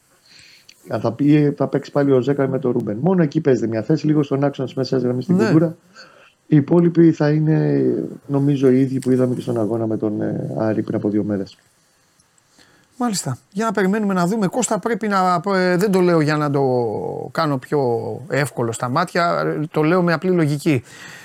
Αν 0.90 1.00
θα, 1.00 1.12
πει, 1.12 1.54
θα 1.58 1.68
παίξει 1.68 1.92
πάλι 1.92 2.12
ο 2.12 2.22
Ζέκα 2.22 2.48
με 2.48 2.60
τον 2.60 2.72
Ρούμπεν. 2.72 2.98
Μόνο 3.02 3.24
εκεί 3.24 3.42
παίζεται 3.42 3.68
μια 3.68 3.82
θέση, 3.84 4.06
λίγο 4.06 4.24
στον 4.24 4.44
άξονας 4.44 4.72
τη 4.72 4.78
μέσα 4.78 4.98
γραμμή 4.98 5.22
στην 5.22 5.36
Ναι. 5.36 5.44
κουλτούρα. 5.44 5.76
Οι 6.52 6.56
υπόλοιποι 6.56 7.12
θα 7.12 7.30
είναι 7.30 7.84
νομίζω 8.28 8.70
οι 8.70 8.80
ίδιοι 8.82 9.00
που 9.00 9.12
είδαμε 9.12 9.36
και 9.36 9.42
στον 9.42 9.60
αγώνα 9.60 9.88
με 9.88 9.98
τον 9.98 10.22
ε, 10.22 10.50
Άρη 10.58 10.82
πριν 10.82 10.96
από 10.96 11.10
δύο 11.10 11.24
μέρες. 11.24 11.58
Μάλιστα. 12.98 13.38
Για 13.52 13.66
να 13.66 13.72
περιμένουμε 13.72 14.14
να 14.14 14.28
δούμε. 14.28 14.48
Κώστα 14.48 14.80
πρέπει 14.80 15.08
να. 15.08 15.42
ε, 15.56 15.76
δεν 15.78 15.92
το 15.92 16.00
λέω 16.00 16.22
για 16.22 16.38
να 16.38 16.50
το 16.52 16.62
κάνω 17.32 17.58
πιο 17.58 17.80
εύκολο 18.30 18.72
στα 18.72 18.90
μάτια. 18.90 19.40
ε, 19.46 19.66
Το 19.72 19.84
λέω 19.84 20.02
με 20.02 20.14
απλή 20.14 20.32
λογική. 20.32 20.84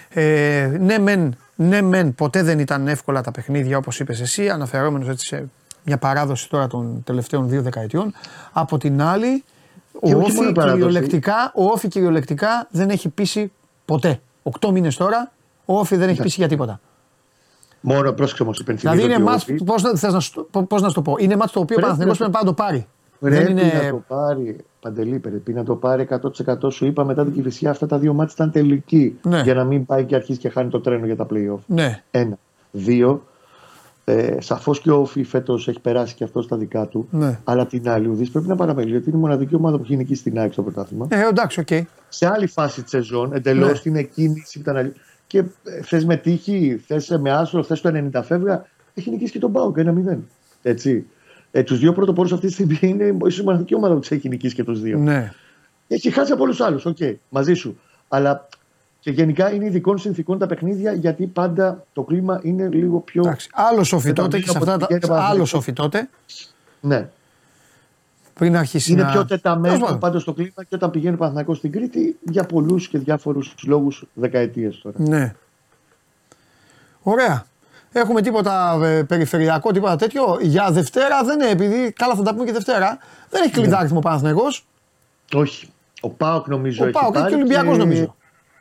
Ε, 0.08 0.76
ναι, 0.80 0.98
μεν, 0.98 1.36
ναι, 1.54 1.82
μεν, 1.82 2.14
ποτέ 2.14 2.42
δεν 2.42 2.58
ήταν 2.58 2.88
εύκολα 2.88 3.20
τα 3.20 3.30
παιχνίδια 3.30 3.76
όπως 3.76 4.00
είπες 4.00 4.20
εσύ, 4.20 4.48
αναφερόμενος 4.48 5.08
έτσι 5.08 5.26
σε 5.26 5.48
μια 5.84 5.98
παράδοση 5.98 6.48
τώρα 6.50 6.66
των 6.66 7.02
τελευταίων 7.04 7.48
δύο 7.48 7.62
δεκαετιών. 7.62 8.14
Από 8.52 8.78
την 8.78 9.02
άλλη, 9.02 9.44
Και 10.02 10.14
ο 10.14 10.18
όχι 10.18 10.26
Όφη, 10.26 10.34
μόνο 10.34 10.52
παράδοση. 10.52 10.76
κυριολεκτικά, 10.82 11.52
ο 11.54 11.64
Όφη 11.64 11.88
κυριολεκτικά 11.88 12.66
δεν 12.70 12.90
έχει 12.90 13.08
πείσει 13.08 13.52
ποτέ. 13.84 14.20
Οκτώ 14.48 14.70
μήνες 14.72 14.96
τώρα, 14.96 15.32
ο 15.64 15.78
Όφη 15.78 15.96
δεν 15.96 16.08
έχει 16.08 16.22
πείσει 16.22 16.36
για 16.38 16.48
τίποτα. 16.48 16.80
Μόνο 17.80 18.12
πρόσεξε 18.12 18.42
όμως 18.42 18.58
υπενθυμίζω. 18.58 18.96
Δηλαδή 19.00 19.14
είναι 19.14 19.22
ότι 19.22 19.30
ο 19.30 19.32
μάτς, 19.32 19.42
Όφη- 19.42 19.64
πώς, 19.64 19.82
να- 19.82 19.94
θες 19.96 20.12
να, 20.12 20.20
σου 20.20 20.46
το- 20.50 20.62
πώς 20.62 20.82
να 20.82 20.88
σου 20.88 20.94
το 20.94 21.02
πω, 21.02 21.14
είναι 21.18 21.36
μάτς 21.36 21.52
το 21.52 21.60
οποίο 21.60 21.76
ο 21.76 21.80
Πρέπει 21.80 21.80
Παναθηναϊκός 21.82 22.18
να- 22.18 22.30
πρέπει 22.30 22.44
να 22.44 22.50
το 22.50 22.62
πάρει. 22.62 22.86
Πρέπει 23.20 23.50
είναι- 23.50 23.62
να 23.82 23.90
το 23.90 24.02
πάρει, 24.08 24.56
Παντελή, 24.80 25.18
πρέπει 25.18 25.52
να 25.52 25.64
το 25.64 25.74
πάρει 25.74 26.02
100% 26.02 26.70
σου 26.70 26.86
είπα 26.86 27.04
μετά 27.04 27.24
την 27.24 27.32
Κυφυσιά. 27.32 27.70
Αυτά 27.70 27.86
τα 27.86 27.98
δύο 27.98 28.12
μάτια 28.14 28.32
ήταν 28.34 28.50
τελική. 28.50 29.18
Ναι. 29.22 29.40
Για 29.40 29.54
να 29.54 29.64
μην 29.64 29.86
πάει 29.86 30.04
και 30.04 30.14
αρχίσει 30.14 30.38
και 30.38 30.48
χάνει 30.48 30.70
το 30.70 30.80
τρένο 30.80 31.06
για 31.06 31.16
τα 31.16 31.26
playoff. 31.30 31.58
Ναι. 31.66 32.02
Ένα. 32.10 32.38
Δύο. 32.70 33.22
Ε, 34.08 34.36
Σαφώς 34.40 34.80
και 34.80 34.90
ο 34.90 34.96
Όφη 35.00 35.22
φέτος 35.24 35.68
έχει 35.68 35.80
περάσει 35.80 36.14
και 36.14 36.24
αυτό 36.24 36.42
στα 36.42 36.56
δικά 36.56 36.86
του. 36.86 37.08
Ναι. 37.10 37.38
Αλλά 37.44 37.66
την 37.66 37.88
άλλη, 37.88 38.08
ο 38.08 38.12
Δης 38.12 38.30
πρέπει 38.30 38.46
να 38.48 38.54
παραμελεί 38.56 38.96
ότι 38.96 39.08
είναι 39.08 39.18
η 39.18 39.20
μοναδική 39.20 39.54
ομάδα 39.54 39.76
που 39.76 39.82
έχει 39.82 39.96
νικήσει 39.96 40.20
στην 40.20 40.38
ΑΕΚ 40.38 40.52
στο 40.52 40.62
πρωτάθλημα. 40.62 41.06
Ε, 41.10 41.26
εντάξει, 41.28 41.60
οκ. 41.60 41.68
Σε 42.08 42.26
άλλη 42.26 42.46
φάση 42.46 42.82
της 42.82 42.90
σεζόν, 42.90 43.32
εντελώς 43.34 43.72
Ναι. 43.72 43.78
την 43.78 43.96
εκκίνηση. 43.96 44.58
Ήταν 44.58 44.76
αλλη- 44.76 44.92
Και 45.26 45.44
θες 45.82 46.04
με 46.04 46.16
τύχη, 46.16 46.80
θες 46.86 47.16
με 47.20 47.30
άσο, 47.30 47.62
θες 47.62 47.80
το 47.80 47.88
90 47.88 48.22
φεύγα, 48.22 48.66
έχει 48.94 49.10
νικήσει 49.10 49.32
και 49.32 49.38
τον 49.38 49.52
Πάουκ 49.52 49.76
1-0. 49.78 50.18
Έτσι. 50.62 51.06
Ε, 51.50 51.62
τους 51.62 51.78
δύο 51.78 51.92
πρωτοπόρους 51.92 52.32
αυτή 52.32 52.46
τη 52.46 52.52
στιγμή 52.52 52.78
είναι 52.82 53.16
ίσω 53.26 53.42
η 53.42 53.44
μοναδική 53.44 53.74
ομάδα 53.74 53.94
που 53.94 54.00
τους 54.00 54.10
έχει 54.10 54.28
νικήσει 54.28 54.54
και 54.54 54.64
τους 54.64 54.80
δύο. 54.80 54.98
Ναι. 54.98 55.32
Έχει 55.88 56.10
χάσει 56.10 56.32
από 56.32 56.42
όλους 56.42 56.60
άλλους, 56.60 56.84
οκ, 56.86 56.96
μαζί 57.28 57.54
σου. 57.54 57.78
Αλλά 58.08 58.48
και 59.06 59.12
γενικά 59.12 59.52
είναι 59.52 59.64
ειδικών 59.64 59.98
συνθήκων 59.98 60.38
τα 60.38 60.46
παιχνίδια 60.46 60.92
γιατί 60.92 61.26
πάντα 61.26 61.84
το 61.92 62.02
κλίμα 62.02 62.40
είναι 62.42 62.68
λίγο 62.68 62.98
πιο. 62.98 63.22
Εντάξει. 63.24 63.48
Άλλο 63.52 63.84
σοφί 63.84 64.04
Δεν 64.06 64.14
τότε 64.14 64.28
νομίζω 64.36 64.44
και 64.46 64.50
σε 64.50 64.58
αυτά 64.58 64.72
ότι 64.72 64.80
τα. 64.80 64.86
πηγαίνει 64.86 65.06
πάρα 65.08 65.24
Άλλο 65.26 65.34
πολύ. 65.36 65.46
σοφί 65.48 65.72
τότε 65.72 66.08
Ναι. 66.80 67.08
πριν 68.34 68.56
αρχίσει 68.56 68.92
Είναι 68.92 69.02
να. 69.02 69.06
πιο 69.10 69.14
Τέλος 69.24 69.28
τεταμένο 69.42 69.78
πάντων. 69.84 69.98
πάντως 69.98 70.24
το 70.24 70.32
κλίμα 70.32 70.64
και 70.68 70.74
όταν 70.74 70.90
πηγαίνει 70.90 71.14
ο 71.14 71.16
Παναθηναϊκός 71.18 71.56
στην 71.58 71.72
Κρήτη 71.72 72.18
για 72.22 72.44
πολλούς 72.44 72.88
και 72.88 72.98
διάφορους 72.98 73.54
λόγους 73.66 74.04
δεκαετίες 74.14 74.78
τώρα. 74.82 74.96
Ναι. 74.98 75.34
Ωραία. 77.02 77.44
Έχουμε 77.92 78.22
τίποτα 78.22 78.78
ε, 78.82 79.02
περιφερειακό, 79.02 79.70
τίποτα 79.72 79.96
τέτοιο; 79.96 80.38
Για 80.40 80.70
Δευτέρα 80.70 81.22
δεν 81.24 81.40
είναι, 81.40 81.50
επειδή 81.50 81.92
καλά 81.92 82.14
θα 82.14 82.22
τα 82.22 82.32
πούμε 82.32 82.44
και 82.44 82.52
Δευτέρα. 82.52 82.98
Δεν 83.30 83.42
έχει 83.42 83.54
Ναι. 83.56 83.60
κλειδάριθμο 83.62 83.98
ο 83.98 84.00
Παναθηναϊκός. 84.00 84.66
Όχι. 85.34 85.68
Ο 86.00 86.08
Πάοκ 86.10 86.46
νομίζω. 86.48 86.84
Ο 86.84 86.86
έχει 86.88 86.98
ΠΑΟΚ 86.98 87.12
πάρει 87.14 87.28
και 87.28 87.34
ο 87.34 87.36
Ολυμπιακός 87.38 87.78
νομίζω. 87.78 88.14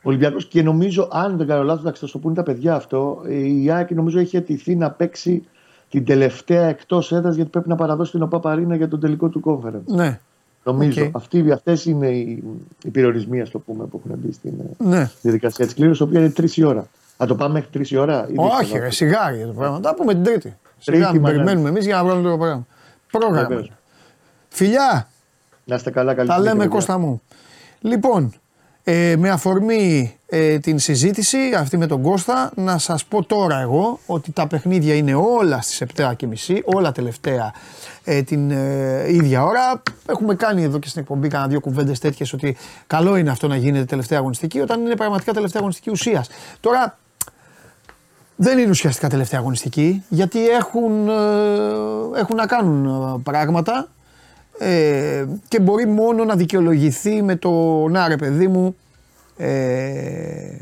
Ο 0.06 0.10
Ολυμπιακός 0.10 0.46
και 0.46 0.64
νομίζω, 0.64 1.08
αν 1.12 1.38
δεν 1.38 1.48
κάνω 1.48 1.64
λάθος, 1.64 2.02
να 2.02 2.08
το 2.10 2.20
πούνε 2.20 2.36
τα 2.36 2.44
παιδιά 2.44 2.76
αυτό, 2.76 3.22
η 3.28 3.72
ΑΕΚ 3.72 3.94
νομίζω 3.94 4.20
έχει 4.20 4.38
αιτηθεί 4.38 4.76
να 4.76 4.92
παίξει 4.92 5.44
την 5.90 6.06
τελευταία 6.06 6.66
εκτός 6.68 7.12
έδρας 7.12 7.36
γιατί 7.36 7.50
πρέπει 7.50 7.70
να 7.70 7.76
παραδώσει 7.76 8.12
την 8.12 8.22
OPAP 8.22 8.40
Arena 8.40 8.76
για 8.76 8.88
τον 8.88 9.00
τελικό 9.00 9.30
του 9.30 9.42
conference. 9.46 9.86
Ναι. 9.96 10.20
Νομίζω. 10.64 11.04
Οκ. 11.06 11.10
Αυτοί, 11.16 11.52
αυτές 11.52 11.86
είναι 11.86 12.08
οι, 12.08 12.44
οι 12.84 12.90
περιορισμοί, 12.90 13.42
ας 13.42 13.50
το 13.50 13.60
πούμε, 13.60 13.86
που 13.86 14.02
έχουν 14.06 14.20
μπει 14.20 14.32
στην 14.32 14.52
ε, 14.60 14.84
Ναι. 14.84 15.10
διαδικασία 15.22 15.66
της 15.66 15.74
κλήρωσης, 15.74 16.00
η 16.00 16.04
οποία 16.04 16.20
είναι 16.20 16.30
τρεις 16.30 16.58
η 16.58 16.64
ώρα. 16.64 16.88
Θα 17.18 17.26
το 17.26 17.36
πάμε 17.36 17.54
μέχρι 17.54 17.70
τρεις 17.72 17.92
η 17.92 17.98
ώρα, 17.98 18.28
ή 18.30 18.34
Όχι, 18.38 18.58
δύσκολα; 18.60 18.84
ρε, 18.84 18.90
σιγά 18.90 19.22
ρε 19.22 19.38
για 19.38 19.46
το 19.48 19.54
πράγμα. 19.54 19.80
Τα 19.80 19.94
πούμε 19.96 20.14
την 20.14 20.24
Τρίτη. 20.24 20.58
Σιγά 20.78 20.98
Τρίτη, 20.98 21.12
μην 21.14 21.22
μαγαζί. 21.22 21.44
περιμένουμε 21.44 21.70
εμείς 21.70 21.86
για 21.86 21.96
να 21.96 22.04
βγάλουμε 22.04 22.30
το 22.30 22.38
πρόγραμμα. 22.38 22.66
Πρόγραμμα. 23.12 23.48
Βεβαίως. 23.48 23.72
Φιλιά, 24.50 25.08
Να 25.66 25.76
είστε 25.76 25.90
καλά, 25.92 26.14
καλή 26.14 26.28
τα 26.28 26.34
συνέχεια, 26.34 26.54
λέμε 26.54 26.64
παιδιά. 26.64 26.78
Κώστα 26.80 26.98
μου. 26.98 27.22
Λοιπόν, 27.82 28.34
ε, 28.88 29.16
με 29.18 29.30
αφορμή 29.30 30.16
ε, 30.28 30.60
την 30.60 30.80
συζήτηση 30.80 31.38
αυτή 31.58 31.78
με 31.78 31.88
τον 31.88 32.02
Κώστα, 32.02 32.52
να 32.56 32.78
σας 32.78 33.06
πω 33.06 33.24
τώρα 33.24 33.60
εγώ 33.60 34.00
ότι 34.06 34.32
τα 34.32 34.48
παιχνίδια 34.48 34.96
είναι 34.96 35.14
όλα 35.16 35.62
στις 35.62 35.84
7.30, 35.96 36.60
όλα 36.64 36.92
τελευταία 36.92 37.54
ε, 38.04 38.22
την 38.22 38.52
ε, 38.52 39.06
ίδια 39.08 39.44
ώρα. 39.44 39.82
Έχουμε 40.06 40.36
κάνει 40.36 40.64
εδώ 40.64 40.80
και 40.80 40.88
στην 40.88 41.02
εκπομπή 41.02 41.28
κάνα 41.28 41.48
δύο 41.48 41.60
κουβέντες 41.60 42.00
τέτοιες 42.00 42.34
ότι 42.34 42.58
καλό 42.88 43.16
είναι 43.16 43.30
αυτό 43.30 43.48
να 43.48 43.56
γίνεται 43.56 43.86
τελευταία 43.86 44.20
αγωνιστική 44.20 44.60
όταν 44.60 44.86
είναι 44.86 44.96
πραγματικά 44.96 45.34
τελευταία 45.34 45.60
αγωνιστική 45.60 45.90
ουσίας. 45.90 46.30
Τώρα 46.60 46.98
δεν 48.36 48.58
είναι 48.58 48.70
ουσιαστικά 48.70 49.10
τελευταία 49.10 49.40
αγωνιστική 49.40 50.04
γιατί 50.10 50.48
έχουν, 50.48 51.08
ε, 51.08 52.20
έχουν 52.20 52.36
να 52.36 52.46
κάνουν 52.46 52.86
ε, 52.86 53.22
πράγματα 53.24 53.88
ε, 54.60 55.26
και 55.48 55.60
μπορεί 55.60 55.88
μόνο 55.88 56.24
να 56.24 56.36
δικαιολογηθεί 56.36 57.22
με 57.22 57.36
το 57.36 57.52
να 57.88 58.08
ρε 58.08 58.18
παιδί 58.18 58.48
μου 58.48 58.76
ε, 59.38 60.56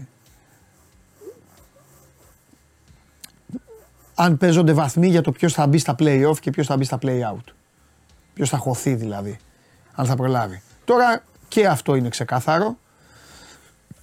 αν 4.16 4.38
παίζονται 4.38 4.74
βαθμοί 4.74 5.08
για 5.08 5.22
το 5.22 5.32
ποιος 5.32 5.54
θα 5.54 5.68
μπει 5.68 5.78
στα 5.78 5.96
play-off 6.00 6.40
και 6.40 6.52
ποιος 6.52 6.68
θα 6.68 6.78
μπει 6.78 6.84
στα 6.84 6.98
play-out. 7.02 7.54
Ποιος 8.34 8.50
θα 8.50 8.58
χωθεί 8.58 8.94
δηλαδή, 8.94 9.38
αν 9.96 10.06
θα 10.06 10.16
προλάβει. 10.16 10.62
Τώρα 10.86 11.24
και 11.48 11.68
αυτό 11.68 11.96
είναι 11.96 12.10
ξεκάθαρο. 12.10 12.78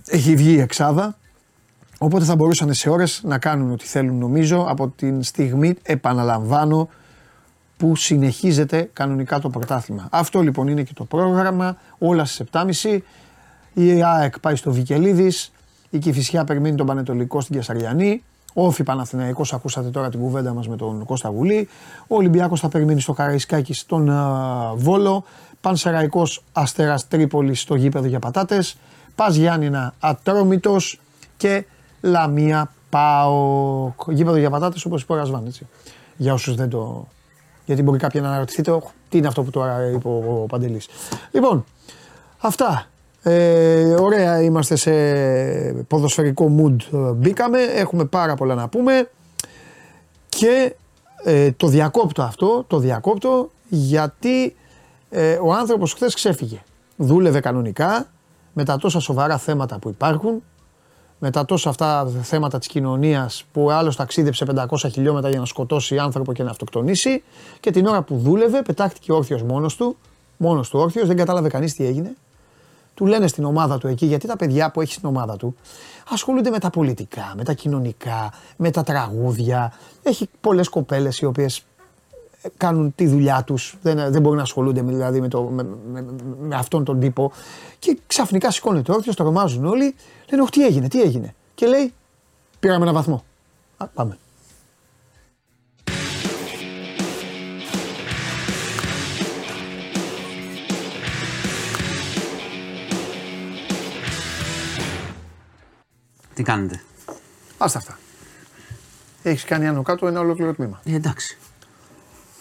Έχει 0.07 0.37
βγει 0.37 0.53
η 0.53 0.61
εξάδα. 0.61 1.17
Οπότε 1.99 2.25
θα 2.25 2.37
μπορούσαν 2.37 2.75
σε 2.75 2.91
ώρες 2.91 3.21
να 3.25 3.39
κάνουν 3.39 3.73
ό,τι 3.73 3.87
θέλουν 3.87 4.19
νομίζω 4.19 4.67
από 4.69 4.89
την 4.89 5.23
στιγμή, 5.23 5.75
επαναλαμβάνω, 5.83 6.89
που 7.81 7.97
συνεχίζεται 7.97 8.91
κανονικά 8.93 9.39
το 9.39 9.49
πρωτάθλημα. 9.49 10.09
Αυτό 10.11 10.41
λοιπόν 10.41 10.69
είναι 10.69 10.83
και 10.83 10.93
το 10.95 11.05
πρόγραμμα, 11.05 11.77
όλα 11.99 12.25
στις 12.25 12.47
7.30. 12.53 12.99
Η 13.75 14.03
ΑΕΚ 14.03 14.41
πάει 14.41 14.57
στο 14.57 14.73
Βικελίδης, 14.73 15.53
η 15.91 15.99
Κηφισιά 15.99 16.45
περιμένει 16.45 16.77
τον 16.77 16.87
Πανετολικό 16.87 17.41
στην 17.41 17.57
Κεσαριανή, 17.57 18.23
Όφη 18.53 18.83
Παναθηναϊκός, 18.83 19.53
ακούσατε 19.53 19.89
τώρα 19.89 20.09
την 20.09 20.21
κουβέντα 20.21 20.55
μας 20.55 20.69
με 20.69 20.77
τον 20.77 21.05
Κώστα 21.05 21.29
Γουλή. 21.29 21.69
Ο 22.07 22.17
Ολυμπιακός 22.17 22.61
θα 22.61 22.69
περιμένει 22.69 23.01
στο 23.01 23.13
Καραϊσκάκη 23.13 23.73
στον 23.73 24.11
α, 24.11 24.73
Βόλο. 24.77 25.25
Πανσεραϊκός 25.61 26.45
Αστέρας 26.53 27.09
Τρίπολης 27.09 27.61
στο 27.61 27.75
γήπεδο 27.75 28.07
για 28.07 28.19
πατάτες. 28.19 28.77
Πας 29.15 29.35
Γιάννηνα 29.35 29.95
Ατρόμητος 30.01 31.01
και 31.37 31.65
Λαμία 32.01 32.71
Πάοκ. 32.91 34.01
Γήπεδο 34.09 34.37
για 34.37 34.51
πατάτες 34.51 34.85
όπως 34.85 35.03
είπε 35.03 35.13
ο 35.13 35.17
Ρασβάν, 35.17 35.47
έτσι. 35.47 35.67
Για 36.17 36.33
όσους 36.33 36.55
δεν 36.55 36.69
το... 36.69 37.07
Γιατί 37.71 37.85
μπορεί 37.85 37.99
κάποιοι 37.99 38.21
να 38.25 38.29
αναρωτηθείτε, 38.29 38.71
«Οχ, 38.71 38.91
τι 39.09 39.19
είναι 39.19 39.27
αυτό 39.27 39.43
που 39.43 39.51
τώρα 39.51 39.91
είπε 39.91 40.09
ο 40.09 40.47
Παντελής. 40.49 40.89
Λοιπόν, 41.31 41.65
αυτά. 42.39 42.87
Ε, 43.23 43.95
ωραία, 44.01 44.43
είμαστε 44.43 44.77
σε 44.77 44.93
ποδοσφαιρικό 45.89 46.55
mood. 46.59 46.77
ε, 46.93 47.13
Μπήκαμε, 47.13 47.59
έχουμε 47.61 48.05
πάρα 48.05 48.35
πολλά 48.35 48.55
να 48.55 48.69
πούμε 48.69 49.11
και 50.29 50.75
ε, 51.25 51.53
το 51.53 51.67
διακόπτω 51.67 52.23
αυτό, 52.23 52.65
το 52.67 52.79
διακόπτω 52.79 53.51
γιατί 53.69 54.57
ε, 55.11 55.39
ο 55.43 55.53
άνθρωπος 55.53 55.93
χθες 55.93 56.15
ξέφυγε. 56.15 56.63
Δούλευε 56.97 57.41
κανονικά 57.41 58.07
με 58.53 58.65
τα 58.65 58.77
τόσα 58.77 59.01
σοβαρά 59.01 59.39
θέματα 59.39 59.79
που 59.79 59.89
υπάρχουν, 59.89 60.43
με 61.23 61.31
τα 61.31 61.45
τόσα 61.45 61.69
αυτά 61.69 62.11
θέματα 62.23 62.59
της 62.59 62.69
κοινωνίας 62.69 63.45
που 63.53 63.71
άλλος 63.71 63.97
ταξίδεψε 63.97 64.47
500 64.71 64.77
χιλιόμετρα 64.93 65.31
για 65.31 65.39
να 65.39 65.45
σκοτώσει 65.45 65.99
άνθρωπο 65.99 66.33
και 66.33 66.43
να 66.43 66.51
αυτοκτονήσει 66.51 67.23
και 67.61 67.71
την 67.71 67.87
ώρα 67.87 68.03
που 68.03 68.19
δούλευε 68.19 68.63
πετάχτηκε 68.63 69.13
όρθιος 69.13 69.43
μόνος 69.43 69.77
του, 69.77 69.97
μόνος 70.37 70.69
του 70.69 70.79
όρθιος, 70.79 71.07
δεν 71.07 71.17
κατάλαβε 71.17 71.49
κανείς 71.49 71.75
τι 71.75 71.87
έγινε 71.87 72.15
του 73.01 73.07
λένε 73.07 73.27
στην 73.27 73.45
ομάδα 73.45 73.79
του 73.79 73.87
εκεί, 73.87 74.07
γιατί 74.07 74.27
τα 74.27 74.37
παιδιά 74.37 74.71
που 74.71 74.81
έχεις 74.81 74.95
στην 74.95 75.09
ομάδα 75.09 75.37
του 75.37 75.55
ασχολούνται 76.11 76.51
με 76.51 76.59
τα 76.59 76.71
πολιτικά, 76.71 77.33
με 77.37 77.45
τα 77.45 77.53
κοινωνικά, 77.53 78.33
με 78.57 78.71
τα 78.71 78.83
τραγούδια. 78.83 79.73
Έχει 80.03 80.29
πολλές 80.41 80.69
κοπέλες 80.69 81.19
οι 81.19 81.25
οποίες 81.25 81.59
ε, 81.59 81.63
κάνουν 82.57 82.95
τη 82.95 83.07
δουλειά 83.07 83.45
τους, 83.45 83.77
δεν, 83.83 84.13
δεν 84.13 84.23
μπορούν 84.23 84.37
να 84.37 84.43
ασχολούνται 84.43 84.83
με, 84.83 84.93
δηλαδή 84.93 85.21
με, 85.21 85.29
το, 85.29 85.43
με, 85.43 85.67
με, 85.93 86.05
με 86.41 86.55
αυτόν 86.55 86.85
τον 86.85 87.01
τύπο. 87.01 87.33
Και 87.79 87.99
ξαφνικά 88.07 88.51
σηκώνεται 88.51 88.93
όρθιος, 88.93 89.17
το 89.17 89.25
ρομάζουν 89.25 89.65
όλοι, 89.65 89.95
λένε 90.31 90.43
όχι 90.43 90.51
τι 90.51 90.65
έγινε, 90.65 90.89
τι 90.89 91.03
έγινε. 91.03 91.35
Και 91.55 91.67
λέει 91.67 91.93
πήραμε 92.61 92.85
ένα 92.85 92.93
βαθμό. 92.93 93.25
Α, 93.77 93.87
πάμε. 93.87 94.19
Τι 106.35 106.43
κάνετε; 106.43 106.83
Άστα 107.59 107.79
αυτά. 107.79 107.99
Έχεις 109.23 109.45
κάνει 109.45 109.69
άνω 109.69 109.83
κάτω 109.83 110.07
ένα 110.07 110.21
ολόκληρο 110.21 110.55
τμήμα. 110.55 110.81
Ε, 110.85 110.95
εντάξει. 110.95 111.40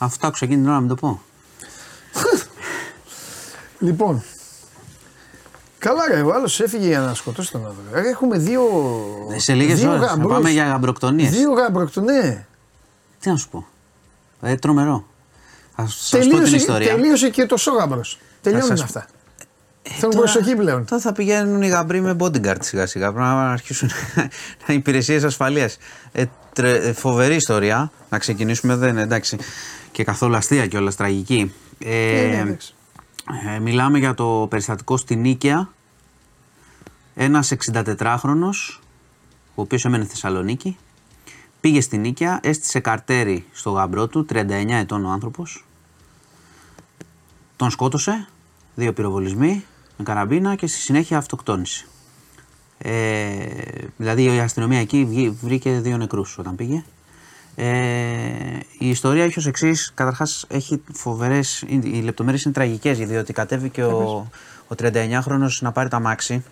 Αυτό 0.02 0.28
άκουσα 0.28 0.46
εκείνη 0.46 0.60
την 0.60 0.68
ώρα 0.70 0.76
να 0.80 0.86
μην 0.86 0.90
το 0.90 0.96
πω. 0.96 1.22
Λοιπόν, 3.80 4.24
καλά 5.78 6.08
ρε, 6.12 6.22
ο 6.22 6.34
άλλος 6.34 6.60
έφυγε 6.60 6.88
για 6.88 7.00
να 7.00 7.14
σκοτώσει 7.14 7.52
τον 7.52 7.66
άνθρωπο. 7.66 7.90
Ρε, 7.94 8.10
Έχουμε 8.10 8.38
δύο 8.38 8.62
Ε, 9.34 9.40
σε 9.40 9.54
λίγες 9.54 9.80
δύο 9.80 9.90
ώρες 9.90 10.02
θα 10.02 10.08
γαμπρούς. 10.08 10.32
πάμε 10.32 10.50
για 10.50 10.66
γαμπροκτονίες. 10.68 11.30
Δύο 11.30 11.52
γαμπροκτονίε. 11.52 12.46
Τι 13.20 13.30
να 13.30 13.36
σου 13.38 13.50
πω. 13.50 13.66
Ε, 14.42 14.56
τρομερό. 14.56 15.06
Θα 15.76 15.88
σας 15.88 16.10
πω 16.10 16.18
την 16.20 16.30
Τελείωσε, 16.30 16.56
ιστορία. 16.56 16.96
τελείωσε 16.96 17.30
και 17.30 17.46
το 17.46 17.58
σόγαμπρος. 17.58 18.20
Τελειώνουν 18.42 18.68
σας- 18.68 18.82
αυτά. 18.82 19.06
Θέλουν 19.84 20.16
Τώρα- 20.16 20.18
προσοχή 20.32 20.56
πλέον. 20.56 20.86
Τώρα 20.86 21.02
θα 21.02 21.12
πηγαίνουν 21.12 21.62
οι 21.62 21.68
γαμπροί 21.68 22.02
με 22.02 22.16
bodyguard 22.20 22.58
σιγά 22.64 22.86
σιγά. 22.86 23.06
Πρέπει 23.14 23.26
να 23.28 23.52
αρχίσουν 23.52 23.90
υπηρεσίες 24.68 25.24
ασφαλείας. 25.24 25.78
Ε, 26.12 26.26
τρε- 26.54 26.84
ε, 26.86 26.94
φοβερή 26.94 27.36
ιστορία. 27.36 27.92
Να 28.10 28.20
ξεκινήσουμε, 28.20 28.76
δεν 28.76 28.90
είναι 28.90 29.02
εντάξει. 29.02 29.38
Και 29.92 30.04
καθόλου 30.04 30.36
αστεία 30.36 30.68
κιόλα, 30.68 30.92
τραγική. 30.94 31.54
Ε, 31.80 32.20
Ε, 32.22 32.28
ναι, 32.30 32.38
εντάξει. 32.40 32.74
ε, 33.56 33.60
μιλάμε 33.60 33.98
για 33.98 34.14
το 34.14 34.48
περιστατικό 34.50 34.98
στην 34.98 35.20
Νίκαια. 35.22 35.70
Ένας 37.16 37.52
64χρονο, 37.52 38.50
ο 39.56 39.62
οποίος 39.62 39.86
έμενε 39.86 40.04
στη 40.04 40.14
Θεσσαλονίκη, 40.14 40.78
πήγε 41.62 41.82
στην 41.82 42.02
Νίκαια, 42.02 42.40
έστησε 42.44 42.80
καρτέρι 42.80 43.46
στο 43.52 43.70
γαμπρό 43.72 44.08
του, 44.08 44.26
39 44.30 44.80
ετών 44.80 45.06
ο 45.06 45.10
άνθρωπος. 45.10 45.66
Τον 47.56 47.70
σκότωσε, 47.70 48.28
δύο 48.80 48.94
πυροβολισμοί 48.94 49.64
με 49.98 50.04
καραμπίνα 50.04 50.56
και 50.56 50.68
στη 50.68 50.78
συνέχεια 50.80 51.18
αυτοκτόνηση. 51.18 51.86
Ε, 52.78 52.92
δηλαδή 53.98 54.24
η 54.24 54.40
αστυνομία 54.40 54.80
εκεί 54.80 55.06
βγή- 55.06 55.34
βρήκε 55.42 55.72
δύο 55.72 55.98
νεκρούς 55.98 56.38
όταν 56.38 56.56
πήγε. 56.56 56.84
Ε, 57.56 57.70
η 58.78 58.90
ιστορία 58.90 59.24
έχει 59.24 59.40
ως 59.40 59.46
εξής. 59.46 59.92
Καταρχάς, 59.94 60.46
έχει 60.50 60.82
φοβερές. 60.94 61.64
Οι 61.68 62.02
λεπτομέρειες 62.02 62.44
είναι 62.44 62.54
τραγικές, 62.54 62.98
διότι 62.98 63.34
κατέβηκε 63.34 63.84
ο, 63.84 64.28
ο 64.68 64.76
39χρονο 64.82 65.48
να 65.60 65.72
πάρει 65.72 65.90
τα 65.90 66.00
μάξι, 66.00 66.44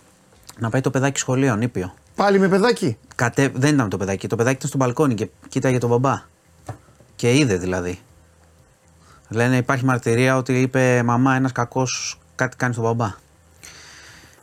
να 0.60 0.70
πάει 0.70 0.82
το 0.82 0.90
παιδάκι 0.90 1.20
σχολείο, 1.20 1.56
νήπιο. 1.56 1.94
Πάλι 2.16 2.40
με 2.40 2.48
παιδάκι; 2.48 2.98
Κατέ... 3.16 3.52
Δεν 3.56 3.74
ήταν 3.74 3.90
το 3.90 3.98
παιδάκι. 3.98 4.28
Το 4.28 4.36
παιδάκι 4.36 4.56
ήταν 4.56 4.70
στο 4.70 4.78
μπαλκόνι 4.78 5.14
και 5.14 5.30
κοίταγε 5.50 5.78
τον 5.78 5.90
μπαμπά. 5.90 6.22
Και 7.16 7.38
είδε 7.38 7.58
δηλαδή. 7.58 8.00
Λένε 9.30 9.58
υπάρχει 9.58 9.86
μαρτυρία 9.86 10.38
ότι 10.38 10.62
είπε 10.62 11.04
Μαμά, 11.04 11.36
ένας 11.36 11.52
κακός 11.52 12.20
κάτι 12.36 12.56
κάνει 12.56 12.74
στον 12.74 12.86
μπαμπά. 12.86 13.16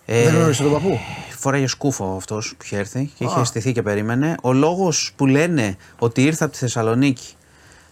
Ε, 0.07 0.24
Δεν 0.24 0.35
γνώρισε 0.35 0.62
τον 0.62 0.72
παππού; 0.72 0.99
Φοράγε 1.30 1.66
σκούφο 1.66 2.14
αυτός 2.16 2.55
που 2.57 2.64
είχε 2.64 2.78
έρθει 2.78 3.11
και 3.16 3.24
είχε 3.24 3.41
αισθηθεί 3.41 3.72
και 3.72 3.82
περίμενε. 3.82 4.37
Ο 4.43 4.53
λόγος 4.53 5.12
που 5.16 5.26
λένε 5.26 5.76
ότι 5.99 6.24
ήρθε 6.24 6.45
από 6.45 6.53
τη 6.53 6.59
Θεσσαλονίκη 6.59 7.35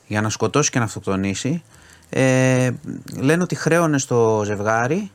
για 0.06 0.20
να 0.20 0.28
σκοτώσει 0.28 0.70
και 0.70 0.78
να 0.78 0.84
αυτοκτονήσει, 0.84 1.62
ε, 2.08 2.70
λένε 3.20 3.42
ότι 3.42 3.54
χρέωνε 3.54 3.98
στο 3.98 4.42
ζευγάρι, 4.44 5.10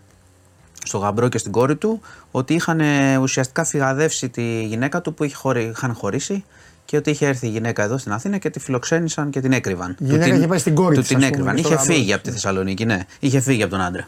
στο 0.83 0.97
γαμπρό 0.97 1.27
και 1.27 1.37
στην 1.37 1.51
κόρη 1.51 1.75
του, 1.75 2.01
ότι 2.31 2.53
είχαν 2.53 2.79
ε, 2.79 3.17
ουσιαστικά 3.17 3.63
φυγαδεύσει 3.63 4.29
τη 4.29 4.63
γυναίκα 4.63 5.01
του 5.01 5.13
που 5.13 5.23
είχε 5.23 5.35
χωρι, 5.35 5.63
είχαν 5.63 5.93
χωρίσει 5.93 6.43
και 6.87 6.97
ότι 6.97 7.09
είχε 7.09 7.27
έρθει 7.27 7.47
η 7.47 7.49
γυναίκα 7.49 7.83
εδώ 7.83 7.97
στην 7.97 8.11
Αθήνα 8.11 8.37
και 8.37 8.49
τη 8.49 8.59
φιλοξένησαν 8.59 9.29
και 9.29 9.39
την 9.41 9.51
έκρυβαν. 9.51 9.91
Η 9.99 10.03
γυναίκα 10.03 10.23
Του 10.23 10.29
την- 10.29 10.37
είχε 10.37 10.47
πάει 10.47 10.59
στην 10.59 10.75
κόρη 10.75 10.95
του 10.95 10.99
της, 11.01 11.09
την 11.09 11.17
ας 11.17 11.23
πούμε, 11.23 11.33
έκρυβαν. 11.35 11.55
και 11.55 11.61
στο 11.61 11.69
Είχε 11.73 11.77
γαμπρό 11.79 11.93
φύγει 11.93 12.05
της. 12.05 12.13
από 12.15 12.23
τη 12.23 12.31
Θεσσαλονίκη, 12.31 12.85
ναι. 12.85 12.99
Είχε 13.19 13.39
φύγει 13.39 13.61
από 13.63 13.71
τον 13.71 13.81
άντρα. 13.81 14.07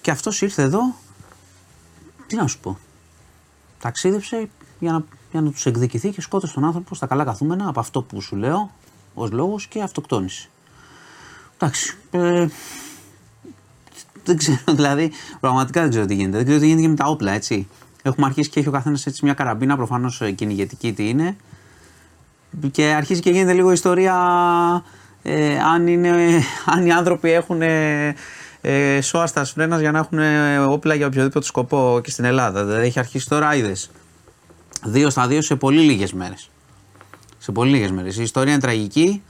Και 0.00 0.10
αυτός 0.10 0.42
ήρθε 0.42 0.62
εδώ. 0.62 0.80
Τι 2.26 2.36
να 2.36 2.46
σου 2.46 2.58
πω. 2.58 2.78
Ταξίδεψε 3.80 4.48
για 4.78 4.92
να, 4.92 5.04
για 5.30 5.40
να 5.40 5.50
τους 5.50 5.66
εκδικηθεί 5.66 6.10
και 6.10 6.20
σκότωσε 6.20 6.54
τον 6.54 6.64
άνθρωπο 6.64 6.94
στα 6.94 7.06
καλά 7.06 7.24
καθούμενα 7.24 7.68
από 7.68 7.80
αυτό 7.80 8.02
που 8.02 8.20
σου 8.20 8.36
λέω 8.36 8.70
ως 9.14 9.30
λόγος 9.30 9.66
και 9.66 9.82
αυτοκτόνηση. 9.82 10.48
Εντάξει. 11.58 11.96
Ε, 12.10 12.46
δεν 14.24 14.36
ξέρω, 14.36 14.58
δηλαδή, 14.80 15.10
πραγματικά 15.40 15.80
δεν 15.80 15.90
ξέρω 15.90 16.06
τι 16.06 16.14
γίνεται. 16.14 16.36
Δεν 16.36 16.44
ξέρω 16.44 16.60
τι 16.60 16.66
γίνεται 16.66 16.82
και 16.82 16.88
με 16.88 16.96
τα 16.96 17.04
όπλα, 17.06 17.32
έτσι. 17.32 17.68
Έχουμε 18.02 18.26
αρχίσει 18.26 18.48
και 18.48 18.58
έχει 18.60 18.68
ο 18.68 18.72
καθένας 18.72 19.06
μια 19.22 19.34
καραμπίνα, 19.34 19.76
προφανώς 19.76 20.22
κυνηγετική 20.34 20.92
τι 20.92 21.08
είναι. 21.08 21.36
Και 22.70 22.84
αρχίζει 22.84 23.20
και 23.20 23.30
γίνεται 23.30 23.52
λίγο 23.52 23.72
ιστορία 23.72 24.14
ε, 25.22 25.58
αν, 25.58 25.86
είναι, 25.86 26.42
αν 26.74 26.86
οι 26.86 26.92
άνθρωποι 26.92 27.32
έχουν 27.32 27.62
ε, 27.62 28.14
ε, 28.60 29.00
σώα 29.00 29.26
στα 29.26 29.44
σφρένα 29.44 29.80
για 29.80 29.90
να 29.90 29.98
έχουν 29.98 30.18
ε, 30.18 30.58
όπλα 30.58 30.94
για 30.94 31.06
οποιοδήποτε 31.06 31.46
σκοπό 31.46 32.00
και 32.02 32.10
στην 32.10 32.24
Ελλάδα. 32.24 32.64
Δηλαδή 32.64 32.86
έχει 32.86 32.98
αρχίσει 32.98 33.28
τώρα, 33.28 33.54
είδες. 33.54 33.90
Δύο 34.84 35.10
στα 35.10 35.26
δύο 35.26 35.42
σε 35.42 35.56
πολύ 35.56 35.80
λίγες 35.80 36.12
μέρες. 36.12 36.50
Σε 37.38 37.52
πολύ 37.52 37.70
λίγες 37.70 37.90
μέρες. 37.90 38.16
Η 38.16 38.22
ιστορία 38.22 38.52
είναι 38.52 38.62
τραγική. 38.62 39.22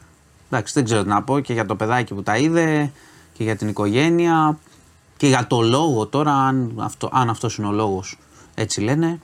Εντάξει, 0.51 0.73
δεν 0.75 0.85
ξέρω 0.85 1.03
τι 1.03 1.09
να 1.09 1.23
πω 1.23 1.41
και 1.41 1.53
για 1.53 1.67
το 1.67 1.77
παιδάκι 1.77 2.15
που 2.15 2.23
τα 2.23 2.37
είδε 2.37 2.93
και 3.33 3.43
για 3.43 3.57
την 3.57 3.69
οικογένεια 3.69 4.59
και 5.17 5.27
για 5.27 5.47
το 5.47 5.61
λόγο 5.61 6.07
τώρα, 6.07 6.33
αν, 6.33 6.73
αυτό, 6.79 7.11
αν 7.13 7.31
αυτός 7.31 7.57
είναι 7.57 7.67
ο 7.67 7.73
λόγος 7.73 8.19
έτσι 8.55 8.81
λένε. 8.81 9.21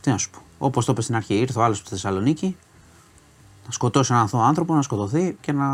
Τι 0.00 0.10
να 0.10 0.18
σου 0.18 0.30
πω. 0.30 0.38
Όπως 0.58 0.84
το 0.84 0.92
είπες 0.92 1.04
στην 1.04 1.16
αρχή, 1.16 1.34
ήρθε 1.34 1.58
ο 1.58 1.62
άλλος 1.62 1.78
από 1.78 1.88
τη 1.88 1.94
Θεσσαλονίκη 1.94 2.56
να 3.68 3.74
σκοτώσει 3.74 4.12
έναν 4.12 4.24
αθώο 4.24 4.40
άνθρωπο, 4.40 4.74
να 4.74 4.82
σκοτωθεί 4.82 5.36
και 5.40 5.52
να, 5.52 5.66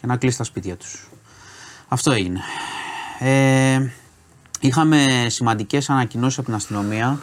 και 0.00 0.06
να 0.06 0.16
κλείσει 0.16 0.38
τα 0.38 0.44
σπίτια 0.44 0.76
τους. 0.76 1.08
Αυτό 1.88 2.10
έγινε. 2.12 2.40
Ε, 3.18 3.90
είχαμε 4.60 5.26
σημαντικές 5.28 5.90
ανακοινώσεις 5.90 6.38
από 6.38 6.46
την 6.46 6.56
αστυνομία 6.56 7.18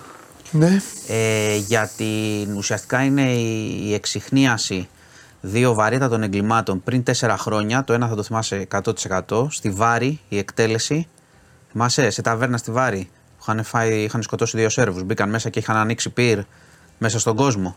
Ναι. 0.51 0.77
ε, 1.07 1.55
γιατί 1.55 2.07
ουσιαστικά 2.55 3.03
είναι 3.03 3.31
η, 3.33 3.79
η 3.83 3.93
εξυχνίαση 3.93 4.89
δύο 5.41 5.73
βαρύτατων 5.73 6.23
εγκλημάτων 6.23 6.83
πριν 6.83 7.03
τέσσερα 7.03 7.37
χρόνια. 7.37 7.83
Το 7.83 7.93
ένα 7.93 8.07
θα 8.07 8.15
το 8.15 8.23
θυμάσαι 8.23 8.67
100%. 9.29 9.47
Στη 9.49 9.69
Βάρη 9.69 10.19
η 10.29 10.37
εκτέλεση. 10.37 11.07
Θυμάσαι, 11.71 12.09
σε 12.09 12.21
ταβέρνα 12.21 12.57
στη 12.57 12.71
Βάρη 12.71 13.09
που 13.37 13.37
είχαν, 13.41 13.63
φάει, 13.63 14.03
είχαν 14.03 14.21
σκοτώσει 14.21 14.57
δύο 14.57 14.69
Σέρβους. 14.69 15.03
Μπήκαν 15.03 15.29
μέσα 15.29 15.49
και 15.49 15.59
είχαν 15.59 15.75
ανοίξει 15.75 16.09
πυρ 16.09 16.39
μέσα 16.97 17.19
στον 17.19 17.35
κόσμο. 17.35 17.75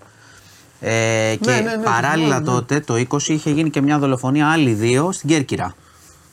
Ε, 0.87 1.37
και 1.41 1.51
ναι, 1.51 1.61
ναι, 1.61 1.83
παράλληλα 1.83 2.37
θυμάμαι, 2.37 2.61
ναι. 2.61 2.67
τότε, 2.67 2.81
το 2.81 2.95
20, 3.09 3.29
είχε 3.29 3.51
γίνει 3.51 3.71
και 3.71 3.81
μια 3.81 3.99
δολοφονία 3.99 4.49
άλλη 4.49 4.73
δύο 4.73 5.13
στην 5.13 5.29
Κέρκυρα. 5.29 5.75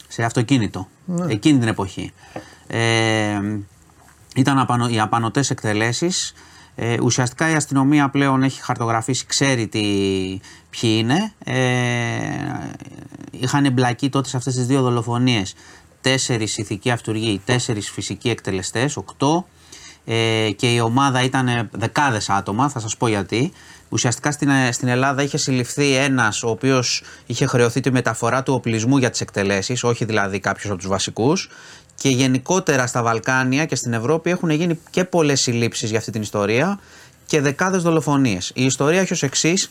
Σε 0.08 0.24
αυτοκίνητο. 0.24 0.88
Ναι. 1.06 1.34
Εκείνη 1.34 1.60
την 1.60 1.68
εποχή. 1.68 2.12
Ε, 2.68 3.40
ήταν 4.36 4.60
απανο, 4.60 4.88
οι 4.90 5.00
απανοτές 5.00 5.50
εκτελέσεις. 5.50 6.34
Ε, 6.76 6.98
ουσιαστικά 7.02 7.50
η 7.50 7.54
αστυνομία 7.54 8.10
πλέον 8.10 8.44
έχει 8.44 8.62
χαρτογραφήσει, 8.62 9.26
ξέρει 9.26 9.68
τι, 9.68 9.80
ποιοι 10.70 10.96
είναι. 10.98 11.34
Ε, 11.44 11.60
είχαν 13.32 13.66
εμπλακεί 13.66 14.10
τότε 14.10 14.30
σε 14.30 14.38
αυτές 14.38 14.56
τις 14.56 14.66
δύο 14.66 14.82
δολοφονίες 14.82 15.56
τέσσερις 16.02 16.58
ηθικοί 16.58 16.92
αυτούργοι, 16.92 17.42
τέσσερις 17.46 17.90
φυσικοί 17.90 18.30
εκτελεστές, 18.30 18.98
οκτώ. 18.98 19.46
Ε, 20.06 20.50
και 20.56 20.74
η 20.74 20.80
ομάδα 20.80 21.24
ήταν 21.24 21.70
δεκάδες 21.72 22.30
άτομα, 22.30 22.70
θα 22.70 22.80
σας 22.80 22.98
πω 22.98 23.08
γιατί. 23.08 23.52
Ουσιαστικά 23.94 24.32
στην, 24.32 24.50
ε, 24.50 24.72
στην 24.72 24.88
Ελλάδα 24.88 25.22
είχε 25.24 25.38
συλληφθεί 25.38 25.96
ένας 25.96 26.44
ο 26.44 26.50
οποίος 26.50 27.04
είχε 27.26 27.46
χρεωθεί 27.46 27.80
τη 27.80 27.92
μεταφορά 27.92 28.44
του 28.44 28.54
οπλισμού 28.54 28.98
για 28.98 29.10
τις 29.10 29.22
εκτελέσεις, 29.22 29.84
όχι 29.84 30.06
δηλαδή 30.06 30.40
κάποιος 30.40 30.66
από 30.66 30.78
τους 30.78 30.88
βασικούς. 30.88 31.50
Και 31.96 32.10
γενικότερα 32.10 32.88
στα 32.88 33.02
Βαλκάνια 33.04 33.66
και 33.66 33.76
στην 33.76 33.94
Ευρώπη 33.94 34.30
έχουν 34.30 34.50
γίνει 34.50 34.80
και 34.90 35.04
πολλές 35.04 35.42
συλλήψεις 35.42 35.90
για 35.90 36.00
αυτή 36.00 36.12
την 36.12 36.22
ιστορία 36.22 36.80
και 37.26 37.42
δεκάδες 37.42 37.82
δολοφονίες. 37.82 38.52
Η 38.56 38.64
ιστορία 38.66 39.00
έχει 39.00 39.14
ως 39.14 39.24
εξής. 39.24 39.70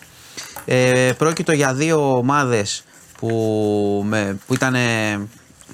Ε, 0.65 1.13
πρόκειτο 1.19 1.53
για 1.53 1.75
δύο 1.75 2.17
ομάδες 2.17 2.85
που, 3.19 4.05
με, 4.07 4.39
που 4.47 4.55
ήταν, 4.55 4.75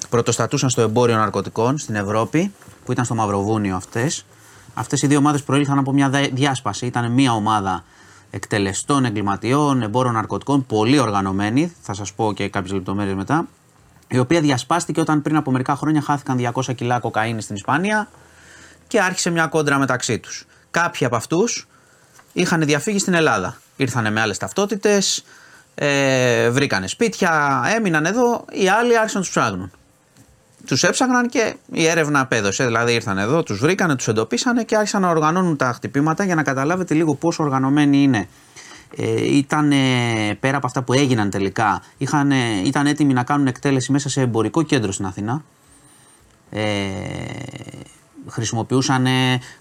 πρωτοστατούσαν 0.09 0.69
στο 0.69 0.81
εμπόριο 0.81 1.15
ναρκωτικών 1.15 1.77
στην 1.77 1.95
Ευρώπη, 1.95 2.51
που 2.85 2.91
ήταν 2.91 3.05
στο 3.05 3.15
Μαυροβούνιο 3.15 3.75
αυτές. 3.75 4.25
Αυτές 4.73 5.01
οι 5.01 5.07
δύο 5.07 5.17
ομάδες 5.17 5.43
προήλθαν 5.43 5.77
από 5.77 5.91
μια 5.91 6.09
δα- 6.09 6.29
διάσπαση. 6.33 6.85
Ήταν 6.85 7.11
μια 7.11 7.33
ομάδα 7.33 7.83
εκτελεστών, 8.29 9.05
εγκληματιών, 9.05 9.81
εμπόρων 9.81 10.13
ναρκωτικών, 10.13 10.65
πολύ 10.65 10.99
οργανωμένη, 10.99 11.73
θα 11.81 11.93
σας 11.93 12.13
πω 12.13 12.33
και 12.33 12.49
κάποιες 12.49 12.73
λεπτομέρειες 12.73 13.15
μετά, 13.15 13.47
η 14.07 14.19
οποία 14.19 14.41
διασπάστηκε 14.41 14.99
όταν 14.99 15.21
πριν 15.21 15.35
από 15.35 15.51
μερικά 15.51 15.75
χρόνια 15.75 16.01
χάθηκαν 16.01 16.37
200 16.37 16.75
κιλά 16.75 16.99
κοκαίνης 16.99 17.43
στην 17.43 17.55
Ισπανία 17.55 18.09
και 18.87 19.01
άρχισε 19.01 19.29
μια 19.29 19.47
κόντρα 19.47 19.77
μεταξύ 19.77 20.19
τους. 20.19 20.45
Κάποιοι 20.71 21.05
από 21.05 21.15
αυτούς 21.15 21.67
είχαν 22.33 22.61
διαφύγει 22.61 22.99
στην 22.99 23.13
Ελλάδα. 23.13 23.57
Ήρθανε 23.75 24.09
με 24.09 24.21
άλλες 24.21 24.37
ταυτότητες, 24.37 25.23
ε, 25.75 26.49
βρήκανε 26.49 26.87
σπίτια, 26.87 27.63
έμειναν 27.75 28.05
εδώ, 28.05 28.45
οι 28.51 28.69
άλλοι 28.69 28.97
άρχισαν 28.97 29.19
να 29.19 29.25
τους 29.25 29.29
ψάχνουν. 29.29 29.71
Τους 30.67 30.83
έψαχναν 30.83 31.29
και 31.29 31.55
η 31.71 31.85
έρευνα 31.85 32.19
απέδωσε. 32.19 32.65
Δηλαδή 32.65 32.93
ήρθαν 32.93 33.17
εδώ, 33.17 33.43
τους 33.43 33.59
βρήκανε, 33.59 33.95
τους 33.95 34.07
εντοπίσανε 34.07 34.63
και 34.63 34.75
άρχισαν 34.75 35.01
να 35.01 35.09
οργανώνουν 35.09 35.57
τα 35.57 35.73
χτυπήματα 35.73 36.23
για 36.23 36.35
να 36.35 36.43
καταλάβετε 36.43 36.93
λίγο 36.93 37.15
πόσο 37.15 37.43
οργανωμένοι 37.43 38.03
είναι. 38.03 38.27
Ε, 38.97 39.35
ήταν 39.35 39.69
πέρα 40.39 40.57
από 40.57 40.67
αυτά 40.67 40.83
που 40.83 40.93
έγιναν 40.93 41.29
τελικά, 41.29 41.81
είχαν, 41.97 42.31
ήταν 42.65 42.85
έτοιμοι 42.85 43.13
να 43.13 43.23
κάνουν 43.23 43.47
εκτέλεση 43.47 43.91
μέσα 43.91 44.09
σε 44.09 44.21
εμπορικό 44.21 44.63
κέντρο 44.63 44.91
στην 44.91 45.05
Αθήνα. 45.05 45.43
Ε, 46.49 46.63
χρησιμοποιούσαν 48.27 49.07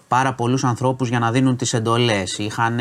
πάρα 0.08 0.34
πολλούς 0.34 0.64
ανθρώπους 0.64 1.08
για 1.08 1.18
να 1.18 1.30
δίνουν 1.30 1.56
τις 1.56 1.72
εντολές. 1.72 2.38
Είχαν 2.38 2.80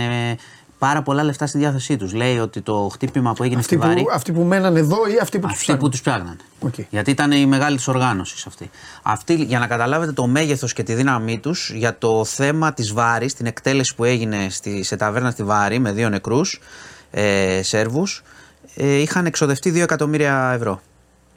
πάρα 0.78 1.02
πολλά 1.02 1.24
λεφτά 1.24 1.48
στη 1.48 1.58
διάθεσή 1.58 1.98
τους. 1.98 2.14
Λέει 2.14 2.40
ότι 2.40 2.62
το 2.62 2.90
χτύπημα 2.94 3.34
που 3.34 3.44
έγινε 3.44 3.60
Αυτοί 3.60 3.76
στη 3.76 3.88
Βάρη... 3.88 4.02
που, 4.02 4.10
αυτοί 4.14 4.32
που 4.32 4.42
μέναν 4.42 4.76
εδώ 4.76 4.98
ή 5.08 5.18
αυτοί 5.22 5.40
που 5.40 5.48
τους 5.48 5.60
Αυτοί 5.60 5.78
που 5.78 5.90
τους 5.90 6.02
πιάγνανε. 6.02 6.38
Οκ. 6.60 6.74
Γιατί 6.90 7.12
ήταν 7.12 7.32
η 7.32 7.46
μεγάλη 7.46 7.76
της 7.76 7.88
οργάνωσης 7.88 8.46
αυτή. 8.46 8.70
Αυτή, 9.02 9.34
για 9.34 9.60
να 9.60 9.68
καταλάβετε 9.68 10.12
το 10.12 10.28
μέγεθος 10.28 10.74
και 10.74 10.84
τη 10.84 10.94
δύναμή 10.94 11.40
τους 11.40 11.72
για 11.76 11.98
το 11.98 12.26
θέμα 12.26 12.74
της 12.74 12.94
Βάρης, 12.94 13.34
την 13.34 13.46
εκτέλεση 13.46 13.96
που 13.96 14.04
έγινε 14.04 14.48
στη, 14.50 14.84
σε 14.84 14.96
ταβέρνα 14.96 15.32
στη 15.32 15.44
Βάρη 15.44 15.80
με 15.80 15.92
δύο 15.92 16.10
νεκρούς 16.10 16.62
ε, 17.12 17.62
Σέρβους, 17.64 18.24
ε, 18.76 18.96
είχαν 18.96 19.26
εξοδευτεί 19.26 19.72
2 19.76 19.80
εκατομμύρια 19.80 20.52
ευρώ. 20.56 20.82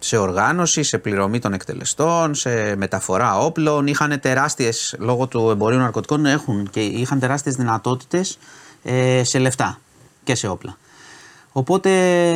Σε 0.00 0.16
οργάνωση, 0.16 0.82
σε 0.82 0.98
πληρωμή 0.98 1.38
των 1.38 1.52
εκτελεστών, 1.52 2.34
σε 2.34 2.76
μεταφορά 2.76 3.38
όπλων. 3.38 3.86
Είχαν 3.86 4.20
τεράστιες, 4.20 4.94
λόγω 4.98 5.26
του 5.26 5.50
εμπορίου 5.50 5.78
ναρκωτικών, 5.78 6.26
έχουν 6.26 6.70
και 6.70 6.80
είχαν 6.80 7.18
τεράστιες 7.18 7.54
δυνατότητες 7.54 8.38
ε, 8.82 9.24
σε 9.24 9.38
λεφτά 9.38 9.78
και 10.24 10.34
σε 10.34 10.48
όπλα. 10.48 10.76
Οπότε 11.52 11.90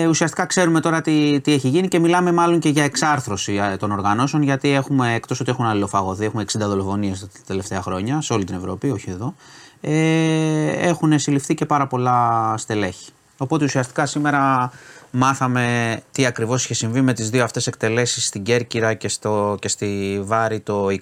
ουσιαστικά 0.09 0.47
ξέρουμε 0.47 0.81
τώρα 0.81 1.01
τι, 1.01 1.41
τι 1.41 1.53
έχει 1.53 1.69
γίνει 1.69 1.89
και 1.89 1.99
μιλάμε 1.99 2.33
μάλλον 2.33 2.59
και 2.59 2.69
για 2.69 2.85
εξάρθρωση 2.85 3.61
ε, 3.73 3.77
των 3.77 3.91
οργανώσεων 3.91 4.43
γιατί 4.43 4.71
έχουμε, 4.71 5.15
εκτός 5.15 5.41
ότι 5.41 5.51
έχουν 5.51 5.65
αλληλοφαγωθεί, 5.65 6.25
έχουμε 6.25 6.45
60 6.53 6.59
δολοφονίες 6.59 7.21
τα 7.21 7.29
τελευταία 7.47 7.83
χρόνια 7.83 8.21
σε 8.21 8.33
όλη 8.33 8.45
την 8.45 8.55
Ευρώπη, 8.55 8.91
όχι 8.91 9.11
εδώ, 9.11 9.35
ε, 9.81 10.89
έχουν 10.89 11.19
συλληφθεί 11.19 11.55
και 11.55 11.67
πάρα 11.67 11.87
πολλά 11.87 12.55
στελέχη. 12.57 13.11
Οπότε 13.37 13.65
ουσιαστικά 13.65 14.07
σήμερα 14.07 14.73
μάθαμε 15.11 15.97
τι 16.13 16.27
ακριβώς 16.27 16.65
είχε 16.65 16.75
συμβεί 16.75 17.01
με 17.01 17.13
τις 17.13 17.31
δύο 17.31 17.45
αυτές 17.45 17.67
εκτελέσεις 17.67 18.27
στην 18.27 18.43
Κέρκυρα 18.43 18.95
και, 18.95 19.09
στο, 19.09 19.57
και 19.61 19.69
στη 19.69 20.21
Βάρη 20.25 20.61
το 20.61 20.87
20. 20.87 20.95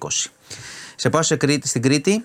Σε 0.96 1.10
πάω 1.10 1.22
σε 1.22 1.36
Κρήτη, 1.36 1.68
στην 1.68 1.82
Κρήτη. 1.82 2.24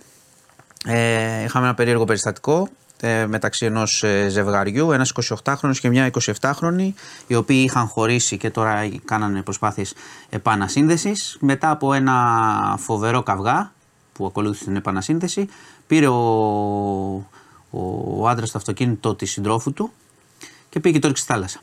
Ε, 0.86 1.44
είχαμε 1.44 1.66
ένα 1.66 1.76
περίεργο 1.76 2.04
περιστατικό 2.04 2.62
ε, 2.62 2.85
μεταξύ 3.28 3.66
ενός 3.66 4.04
ε, 4.04 4.28
ζευγαριού, 4.30 4.92
ένας 4.92 5.14
28χρονος 5.44 5.78
και 5.80 5.90
μια 5.90 6.12
27χρονη, 6.42 6.90
οι 7.28 7.36
οποίοι 7.36 7.64
είχαν 7.68 7.88
χωρίσει 7.88 8.38
και 8.38 8.50
τώρα 8.50 8.90
κάνανε 9.06 9.42
προσπάθειες 9.42 9.94
επανασύνδεσης. 10.30 11.38
Μετά 11.40 11.70
από 11.70 11.94
ένα 11.94 12.76
φοβερό 12.80 13.24
καυγά 13.24 13.72
που 14.14 14.26
ακολούθησε 14.26 14.64
την 14.64 14.76
επανασύνδεση, 14.76 15.48
πήρε 15.88 16.08
ο, 16.08 16.16
ο, 17.70 17.80
ο 18.18 18.28
άντρας 18.28 18.52
το 18.52 18.58
αυτοκίνητο 18.58 19.16
της 19.16 19.32
συντρόφου 19.32 19.74
του 19.74 19.92
και 20.70 20.80
πήγε 20.80 20.94
και 20.94 21.02
το 21.02 21.08
ρίξε 21.08 21.24
στη 21.24 21.32
θάλασσα. 21.32 21.60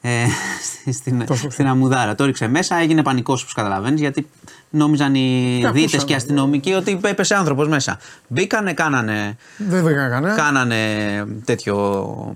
Ε, 0.00 0.26
στην, 0.98 1.26
στην 1.48 1.66
Αμουδάρα. 1.66 2.14
Το 2.14 2.24
ρίξε 2.24 2.48
μέσα, 2.48 2.76
έγινε 2.76 3.02
πανικός 3.02 3.42
όπως 3.42 3.54
καταλαβαίνεις, 3.54 4.00
γιατί 4.00 4.26
νόμιζαν 4.70 5.14
οι 5.14 5.58
Τα 5.62 5.70
δίτες 5.72 5.82
ακούσαμε. 5.84 6.04
και 6.04 6.12
οι 6.12 6.16
αστυνομικοί 6.16 6.72
ότι 6.72 7.00
έπεσε 7.04 7.34
άνθρωπος 7.34 7.68
μέσα. 7.68 7.98
Μπήκανε, 8.28 8.72
κάνανε, 8.72 9.36
Δεν 9.56 9.84
βρήκα 9.84 10.08
κανένα. 10.08 10.34
κάνανε 10.34 10.76
τέτοιο, 11.44 11.74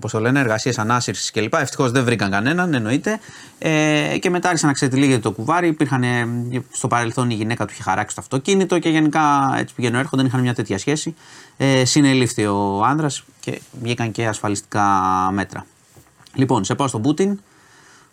πώς 0.01 0.11
το 0.11 0.19
λένε, 0.19 0.39
εργασίες 0.39 0.77
ανάσυρσης 0.79 1.31
κλπ. 1.31 1.53
Ευτυχώς 1.53 1.91
δεν 1.91 2.03
βρήκαν 2.03 2.31
κανέναν, 2.31 2.73
εννοείται. 2.73 3.19
Ε, 3.59 4.17
και 4.19 4.29
μετά 4.29 4.47
άρχισαν 4.47 4.67
να 4.67 4.73
ξετυλίγεται 4.75 5.19
το 5.19 5.31
κουβάρι. 5.31 5.67
Υπήρχαν, 5.67 6.03
ε, 6.03 6.27
στο 6.71 6.87
παρελθόν 6.87 7.29
η 7.29 7.33
γυναίκα 7.33 7.65
του 7.65 7.73
είχε 7.73 7.83
χαράξει 7.83 8.15
το 8.15 8.21
αυτοκίνητο 8.21 8.79
και 8.79 8.89
γενικά 8.89 9.53
έτσι 9.57 9.75
πηγαίνουν 9.75 9.99
έρχονταν, 9.99 10.25
είχαν 10.25 10.39
μια 10.41 10.53
τέτοια 10.53 10.77
σχέση. 10.77 11.15
Ε, 11.57 11.85
συνελήφθη 11.85 12.45
ο 12.45 12.83
άνδρας 12.85 13.23
και 13.39 13.61
βγήκαν 13.81 14.11
και 14.11 14.27
ασφαλιστικά 14.27 14.83
μέτρα. 15.33 15.65
Λοιπόν, 16.33 16.63
σε 16.63 16.75
πάω 16.75 16.87
στον 16.87 17.01
Πούτιν 17.01 17.39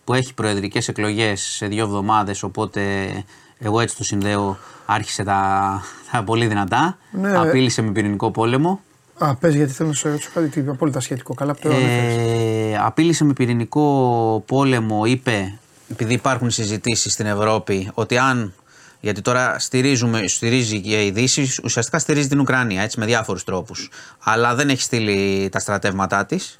που 0.05 0.15
έχει 0.15 0.35
προεδρικές 0.35 0.89
εκλογές 0.89 1.41
σε 1.41 1.67
δύο 1.67 1.85
εβδομάδες 1.85 2.43
οπότε 2.43 3.11
εγώ 3.59 3.81
έτσι 3.81 3.97
το 3.97 4.05
συνδέω 4.05 4.59
άρχισε 4.87 5.23
τα, 5.23 5.83
τα 6.13 6.23
πολύ 6.23 6.47
δυνατά 6.47 6.99
Ναι. 7.13 7.37
απείλησε 7.37 7.83
με 7.83 7.91
πυρηνικό 7.91 8.31
πόλεμο 8.31 8.81
Α, 9.19 9.35
πες 9.35 9.55
γιατί 9.55 9.73
θέλω 9.73 9.89
να 9.89 9.95
σου 9.95 10.09
ρωτήσω 10.09 10.31
κάτι 10.35 10.49
τι, 10.49 10.71
απόλυτα 10.71 11.01
σχετικό. 11.01 11.35
Καλά 11.35 11.55
που 11.55 11.61
το 11.63 11.69
ανέφερες. 11.69 12.17
ε, 12.17 12.79
απείλησε 12.81 13.25
με 13.25 13.33
πυρηνικό 13.33 14.43
πόλεμο 14.47 15.05
είπε 15.05 15.59
επειδή 15.91 16.13
υπάρχουν 16.15 16.51
συζητήσεις 16.51 17.13
στην 17.13 17.27
Ευρώπη 17.27 17.91
ότι 17.95 18.19
αν 18.19 18.53
γιατί 19.01 19.21
τώρα 19.21 19.59
στηρίζουμε, 19.59 20.27
στηρίζει 20.27 20.81
και 20.81 21.05
η 21.05 21.11
Δύση, 21.11 21.49
ουσιαστικά 21.65 21.99
στηρίζει 21.99 22.29
την 22.29 22.41
Ουκρανία 22.41 22.83
έτσι, 22.83 22.99
με 22.99 23.07
διάφορους 23.07 23.45
τρόπους. 23.45 23.91
Αλλά 24.19 24.55
δεν 24.55 24.69
έχει 24.69 24.83
στείλει 24.83 25.49
τα 25.49 25.59
στρατεύματά 25.59 26.27
της. 26.27 26.59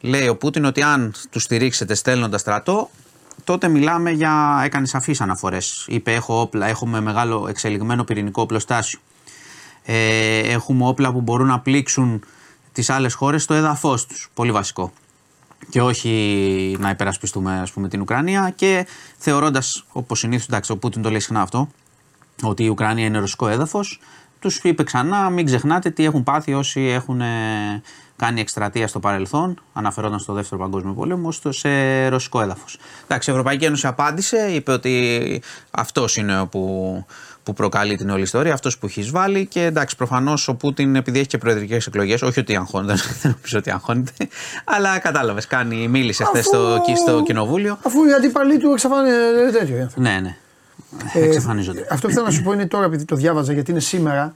Λέει 0.00 0.28
ο 0.28 0.36
Πούτιν 0.36 0.64
ότι 0.64 0.82
αν 0.82 1.14
τους 1.30 1.42
στηρίξετε 1.42 1.94
στέλνοντας 1.94 2.40
στρατό, 2.40 2.90
τότε 3.44 3.68
μιλάμε 3.68 4.10
για. 4.10 4.60
έκανες 4.64 4.88
σαφεί 4.88 5.16
αναφορές. 5.18 5.84
Είπε: 5.88 6.14
Έχω 6.14 6.40
όπλα, 6.40 6.66
έχουμε 6.66 7.00
μεγάλο 7.00 7.46
εξελιγμένο 7.48 8.04
πυρηνικό 8.04 8.42
οπλοστάσιο. 8.42 8.98
Ε, 9.84 10.38
έχουμε 10.38 10.86
όπλα 10.86 11.12
που 11.12 11.20
μπορούν 11.20 11.46
να 11.46 11.60
πλήξουν 11.60 12.24
τις 12.72 12.90
άλλες 12.90 13.14
χώρες 13.14 13.42
στο 13.42 13.54
έδαφος 13.54 14.06
τους. 14.06 14.30
Πολύ 14.34 14.52
βασικό. 14.52 14.92
Και 15.68 15.82
όχι 15.82 16.76
να 16.80 16.90
υπερασπιστούμε 16.90 17.60
ας 17.60 17.72
πούμε, 17.72 17.88
την 17.88 18.00
Ουκρανία. 18.00 18.52
Και 18.56 18.86
θεωρώντας, 19.18 19.84
όπως 19.92 20.18
συνήθως, 20.18 20.46
εντάξει, 20.46 20.72
ο 20.72 20.76
Πούτιν 20.76 21.02
το 21.02 21.10
λέει 21.10 21.20
συχνά 21.20 21.40
αυτό, 21.40 21.68
ότι 22.42 22.64
η 22.64 22.68
Ουκρανία 22.68 23.04
είναι 23.06 23.18
ρωσικό 23.18 23.48
έδαφος, 23.48 24.00
τους 24.38 24.58
είπε 24.62 24.82
ξανά: 24.82 25.30
Μην 25.30 25.46
ξεχνάτε 25.46 25.90
τι 25.90 26.04
έχουν 26.04 26.22
πάθει 26.22 26.54
όσοι 26.54 26.80
έχουν 26.80 27.20
ε, 27.20 27.82
κάνει 28.20 28.40
εκστρατεία 28.40 28.86
στο 28.88 28.98
παρελθόν, 29.00 29.60
αναφερόταν 29.72 30.18
στο 30.18 30.32
Δεύτερο 30.32 30.60
Παγκόσμιο 30.60 30.92
Πόλεμο, 30.92 31.32
στο, 31.32 31.52
σε 31.52 32.08
ρωσικό 32.08 32.40
έδαφος. 32.40 32.78
Εντάξει, 33.04 33.30
η 33.30 33.32
Ευρωπαϊκή 33.32 33.64
Ένωση 33.64 33.86
απάντησε, 33.86 34.36
είπε 34.52 34.72
ότι 34.72 35.42
αυτός 35.70 36.16
είναι 36.16 36.46
που, 36.50 37.04
που 37.42 37.52
προκαλεί 37.52 37.96
την 37.96 38.10
όλη 38.10 38.22
ιστορία, 38.22 38.52
αυτός 38.52 38.78
που 38.78 38.86
έχει 38.86 39.02
βάλει 39.02 39.46
και 39.46 39.64
εντάξει, 39.64 39.96
προφανώς 39.96 40.48
ο 40.48 40.54
Πούτιν, 40.54 40.96
επειδή 40.96 41.18
έχει 41.18 41.28
και 41.28 41.38
προεδρικές 41.38 41.86
εκλογές, 41.86 42.22
όχι 42.22 42.40
ότι 42.40 42.56
αγχώνεται, 42.56 42.92
δεν 43.22 43.34
νομίζω 43.36 43.58
ότι 43.58 43.70
αγχώνεται, 43.70 44.12
αλλά 44.64 44.98
κατάλαβες, 44.98 45.46
κάνει, 45.46 45.88
μίλησε 45.88 46.24
χθες 46.24 46.44
στο, 46.44 46.58
Αφού- 46.58 46.96
στο 46.96 47.22
κοινοβούλιο. 47.22 47.78
Αφού 47.82 48.04
οι 48.04 48.12
αντίπαλοι 48.12 48.58
του 48.58 48.70
εξαφανίζονται 48.72 49.58
τέτοιο. 49.58 49.76
οι 49.76 49.80
άνθρωποι. 49.80 50.00
Ναι, 50.08 50.20
ναι. 50.20 50.36
Ε, 51.14 51.24
Εξαφανίζονται. 51.24 51.86
Αυτό 51.90 52.06
που 52.08 52.12
θέλω 52.12 52.24
να 52.26 52.30
σου 52.32 52.42
πω 52.42 52.52
είναι 52.52 52.66
τώρα, 52.66 52.84
επειδή 52.84 53.04
το 53.04 53.16
διάβαζα, 53.16 53.52
γιατί 53.52 53.70
είναι 53.70 53.80
σήμερα. 53.80 54.34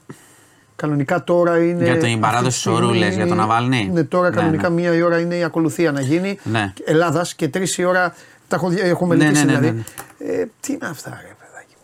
Κανονικά 0.75 1.23
τώρα 1.23 1.57
είναι. 1.63 1.83
Για 1.83 1.97
την 1.97 2.19
παράδοση 2.19 2.47
αυτή 2.47 2.59
τη 2.59 2.65
της 2.69 2.75
ορού, 2.75 2.87
στιγμή- 2.87 3.03
λες, 3.05 3.15
για 3.15 3.27
τον 3.27 3.37
Ναβάλνη; 3.37 3.89
Ναι, 3.93 4.03
τώρα 4.03 4.29
Ναι, 4.29 4.35
κανονικά 4.35 4.69
ναι. 4.69 4.75
μία 4.75 4.93
η 4.95 5.01
ώρα 5.01 5.19
είναι 5.19 5.35
η 5.35 5.43
ακολουθία 5.43 5.91
να 5.91 6.01
γίνει. 6.01 6.39
Ναι. 6.43 6.73
Ελλάδας 6.85 7.33
και 7.35 7.47
τρεις 7.47 7.77
η 7.77 7.83
ώρα. 7.83 8.13
Τα 8.47 8.55
έχω, 8.55 8.69
δει- 8.69 8.79
έχω 8.83 9.05
Ναι, 9.07 9.15
μελετήσει 9.15 9.45
ναι, 9.45 9.51
ναι, 9.51 9.59
δηλαδή. 9.59 9.83
ναι, 10.19 10.31
Ε, 10.33 10.45
τι 10.59 10.73
είναι 10.73 10.87
αυτά, 10.87 11.09
ρε 11.21 11.33
παιδάκι. 11.39 11.75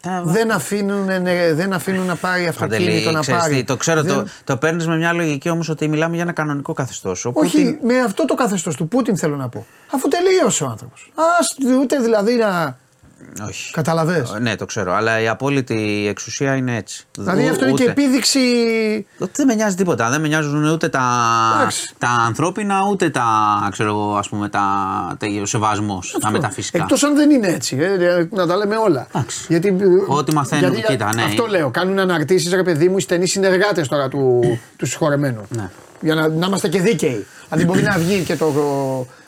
Τα- 0.00 0.22
Δεν 0.32 0.50
αφήνουν, 0.50 1.04
ναι, 1.22 1.52
δεν 1.54 1.72
αφήνουν 1.72 2.06
να 2.06 2.14
πάρει 2.14 2.46
αυτοκίνητο 2.46 2.84
Παντελή, 2.92 3.12
να 3.14 3.20
ξέρεις 3.20 3.40
πάρει. 3.40 3.54
τι, 3.54 3.64
το 3.64 3.76
ξέρω, 3.76 4.02
Δεν- 4.02 4.14
το, 4.14 4.24
το 4.44 4.56
παίρνεις 4.56 4.86
με 4.86 4.96
μια 4.96 5.12
λογική 5.12 5.48
όμως 5.48 5.68
ότι 5.68 5.88
μιλάμε 5.88 6.14
για 6.14 6.22
ένα 6.22 6.32
κανονικό 6.32 6.72
καθεστώς. 6.72 7.30
Όχι, 7.32 7.78
με 7.82 8.00
αυτό 8.00 8.24
το 8.24 8.34
καθεστώς 8.34 8.76
του 8.76 8.88
Πούτιν 8.88 9.16
θέλω 9.16 9.36
να 9.36 9.48
πω. 9.48 9.66
Αφού 9.94 10.08
τελείωσε 10.08 10.64
ο 10.64 10.66
άνθρωπος. 10.66 11.12
Α 11.14 11.22
ούτε 11.80 11.96
δηλαδή 11.98 12.34
να. 12.34 12.78
Όχι. 13.48 13.72
Καταλαβες; 13.72 14.32
Ε, 14.36 14.38
Ναι, 14.38 14.56
το 14.56 14.64
ξέρω. 14.64 14.94
Αλλά 14.94 15.20
η 15.20 15.28
απόλυτη 15.28 16.06
εξουσία 16.08 16.54
είναι 16.54 16.76
έτσι. 16.76 17.04
Δηλαδή 17.18 17.42
Ου- 17.44 17.50
αυτό 17.50 17.64
είναι 17.66 17.74
και 17.76 17.82
ούτε- 17.82 17.92
επίδειξη. 17.92 18.38
Ότι 19.18 19.30
δεν 19.34 19.46
με 19.46 19.54
νοιάζει 19.54 19.74
τίποτα. 19.76 20.10
Δεν 20.10 20.20
με 20.20 20.28
νοιάζουν 20.28 20.64
ούτε 20.64 20.88
τα, 20.88 21.02
Εντάξει. 21.56 21.94
τα 21.98 22.08
ανθρώπινα, 22.08 22.88
ούτε 22.90 23.10
τα, 23.10 23.24
ξέρω 23.70 23.88
εγώ, 23.88 24.16
ας 24.16 24.28
πούμε, 24.28 24.48
τα, 24.48 24.60
τα, 25.18 25.26
ο 25.42 25.46
σεβασμός, 25.46 26.16
τα 26.20 26.30
μεταφυσικά. 26.30 26.78
Εκτός 26.78 27.02
αν 27.02 27.14
δεν 27.14 27.30
είναι 27.30 27.48
έτσι. 27.48 27.76
Ε, 27.80 28.28
να 28.30 28.46
τα 28.46 28.56
λέμε 28.56 28.76
όλα. 28.76 29.06
Εντάξει. 29.14 29.44
Γιατί, 29.48 29.68
ε, 29.68 29.74
Ό,τι 30.06 30.32
μαθαίνουμε, 30.34 30.68
γιατί, 30.68 30.86
κοίτα, 30.92 31.14
ναι. 31.14 31.22
Αυτό 31.22 31.46
λέω. 31.46 31.70
Κάνουν 31.70 31.98
αναρτήσεις, 31.98 32.52
ρε 32.52 32.62
παιδί 32.62 32.88
μου, 32.88 32.96
οι 32.96 33.00
στενοί 33.00 33.26
συνεργάτες 33.26 33.88
τώρα 33.88 34.08
του, 34.08 34.40
τους 34.76 34.88
συγχωρεμένου. 34.88 35.40
Ναι. 35.48 35.70
Για 36.00 36.14
να, 36.14 36.28
να 36.28 36.46
είμαστε 36.46 36.68
και 36.68 36.80
δίκαιοι. 36.80 37.26
δηλαδή 37.48 37.64
μπορεί 37.66 37.82
να 37.82 37.98
βγει 37.98 38.22
και 38.22 38.36
το. 38.36 38.52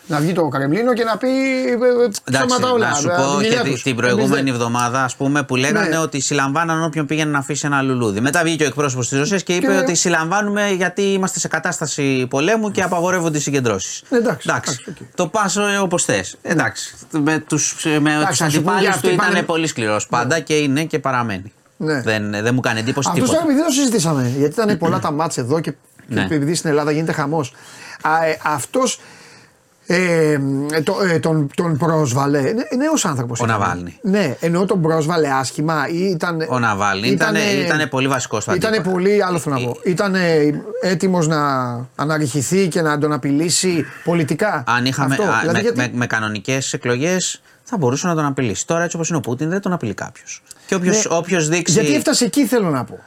Να 0.09 0.19
βγει 0.21 0.33
το 0.33 0.49
Κρεμλίνο 0.49 0.93
και 0.95 1.05
να 1.05 1.17
πει. 1.17 1.29
ε, 1.29 1.73
Εντάξει, 1.75 2.21
ψέματα 2.47 2.71
όλα. 2.73 2.89
να 2.89 2.95
σου 2.95 3.09
ε, 3.09 3.15
πω 3.17 3.23
τη 3.23 3.29
και 3.29 3.33
δουλειά 3.49 3.63
τη- 3.63 3.71
τους. 3.71 3.83
την 3.83 3.93
Εμείς 3.93 4.05
προηγούμενη 4.05 4.43
δεν- 4.51 4.55
εβδομάδα, 4.55 5.05
ας 5.05 5.17
πούμε, 5.17 5.43
που 5.43 5.57
λέγανε 5.57 5.89
Ναι. 5.89 5.99
ότι 5.99 6.21
συλλαμβάναν 6.21 6.85
όποιον 6.85 7.07
πήγαινε 7.07 7.31
να 7.31 7.39
αφήσει 7.39 7.67
ένα 7.67 7.83
λουλούδι. 7.83 8.21
Μετά 8.21 8.43
βγήκε 8.43 8.65
ο 8.65 8.67
εκπρόσωπος 8.67 9.09
της 9.09 9.19
Ρωσίας 9.19 9.43
και 9.43 9.55
είπε 9.55 9.67
Και- 9.67 9.79
ότι 9.79 9.95
συλλαμβάνουμε 9.95 10.71
γιατί 10.71 11.03
είμαστε 11.03 11.39
σε 11.39 11.49
κατάσταση 11.49 12.27
πολέμου 12.31 12.71
και 12.71 12.83
απαγορεύονται 12.83 13.39
οι 13.39 13.41
συγκεντρώσεις. 13.41 14.03
Εντάξει, 14.11 14.47
εντάξει, 14.51 14.85
οκ. 14.89 14.97
Το 15.15 15.27
πας 15.29 15.57
όπως 15.81 16.05
θες. 16.05 16.37
Εντάξει. 16.43 16.95
Με 17.11 17.39
τους 17.39 17.85
Εντάξει, 17.87 18.43
θα 18.43 18.51
σου 18.51 18.63
πω, 18.63 18.71
για 18.71 18.79
αντιπάλου 18.79 18.89
αυτοί 18.89 19.09
του 19.09 19.15
ήταν 19.15 19.27
πάνε- 19.27 19.43
πολύ 19.43 19.67
σκληρός 19.67 20.07
πάντα 20.07 20.41
και 20.41 20.55
είναι 20.55 20.85
και 20.85 20.99
παραμένει. 20.99 21.53
Ναι. 21.77 22.01
Δεν, 22.03 22.31
δεν 22.31 22.55
μου 22.55 22.61
κάνει 22.61 22.79
εντύπωση 22.79 23.09
Αυτό 23.09 23.21
τίποτα. 23.21 23.33
τώρα 23.39 23.45
επειδή 23.45 23.59
δεν 23.61 23.69
το 23.69 23.75
συζητήσαμε. 23.75 24.33
Γιατί 24.39 24.61
ήταν 24.61 24.79
πολλά 24.79 24.99
τα 24.99 25.11
μάτια 25.11 25.43
εδώ 25.43 25.61
και, 25.61 25.71
και 25.71 25.77
Ναι. 26.15 26.27
επειδή 26.31 26.55
στην 26.55 26.71
Ελλάδα 26.71 26.91
γίνεται 26.91 27.13
χαμός. 27.13 27.53
Αυτός 28.43 29.01
ε, 29.87 30.39
το, 30.85 30.97
ε, 31.11 31.19
τον, 31.19 31.51
τον 31.55 31.77
πρόσβαλε. 31.77 32.41
Νέος 32.77 33.05
άνθρωπος. 33.05 33.41
Ο 33.41 33.47
Ναβάλνη. 33.47 33.99
Ναι, 34.03 34.37
ενώ 34.41 34.65
τον 34.65 34.83
πρόσβαλε 34.83 35.29
άσχημα 35.31 35.89
ή 35.89 35.99
ήταν. 35.99 36.47
Ο 36.49 36.59
Ναβάλνη 36.59 37.09
ήτανε- 37.09 37.53
ήτανε 37.65 37.87
πολύ 37.87 38.09
βασικός 38.09 38.43
στο 38.43 38.55
Ήταν 38.55 38.73
αντίπαλο. 38.73 38.93
πολύ, 38.95 39.23
άλλο 39.25 39.39
θέλω 39.39 39.55
να 39.59 39.65
πω. 39.67 39.77
Ήταν 39.85 40.15
έτοιμος 40.83 41.27
να 41.27 41.41
αναρριχηθεί 41.97 42.69
και 42.69 42.81
να 42.83 42.99
τον 42.99 43.13
απειλήσει 43.13 43.85
πολιτικά. 44.05 44.65
Αν 44.67 44.85
είχαμε 44.87 45.15
Αυτό, 45.15 45.27
α, 45.27 45.39
δηλαδή 45.41 45.57
με, 45.57 45.61
γιατί- 45.61 45.79
με, 45.79 45.91
με 45.93 46.07
κανονικές 46.07 46.73
εκλογές 46.73 47.41
θα 47.63 47.77
μπορούσε 47.77 48.07
να 48.07 48.15
τον 48.15 48.25
απειλήσει. 48.25 48.67
Τώρα 48.67 48.83
έτσι 48.85 48.97
όπως 48.97 49.09
είναι 49.09 49.19
ο 49.19 49.21
Πούτιν 49.21 49.49
δεν 49.49 49.61
τον 49.61 49.73
απειλεί 49.73 49.95
κάποιος. 49.95 50.43
Και 50.67 50.75
όποιο 50.75 50.91
Ναι, 50.91 50.99
όποιος 51.09 51.49
δείξει. 51.49 51.73
Γιατί 51.73 51.95
έφτασε 51.95 52.25
εκεί 52.25 52.47
θέλω 52.47 52.71
να 52.71 52.85
πω. 52.85 52.99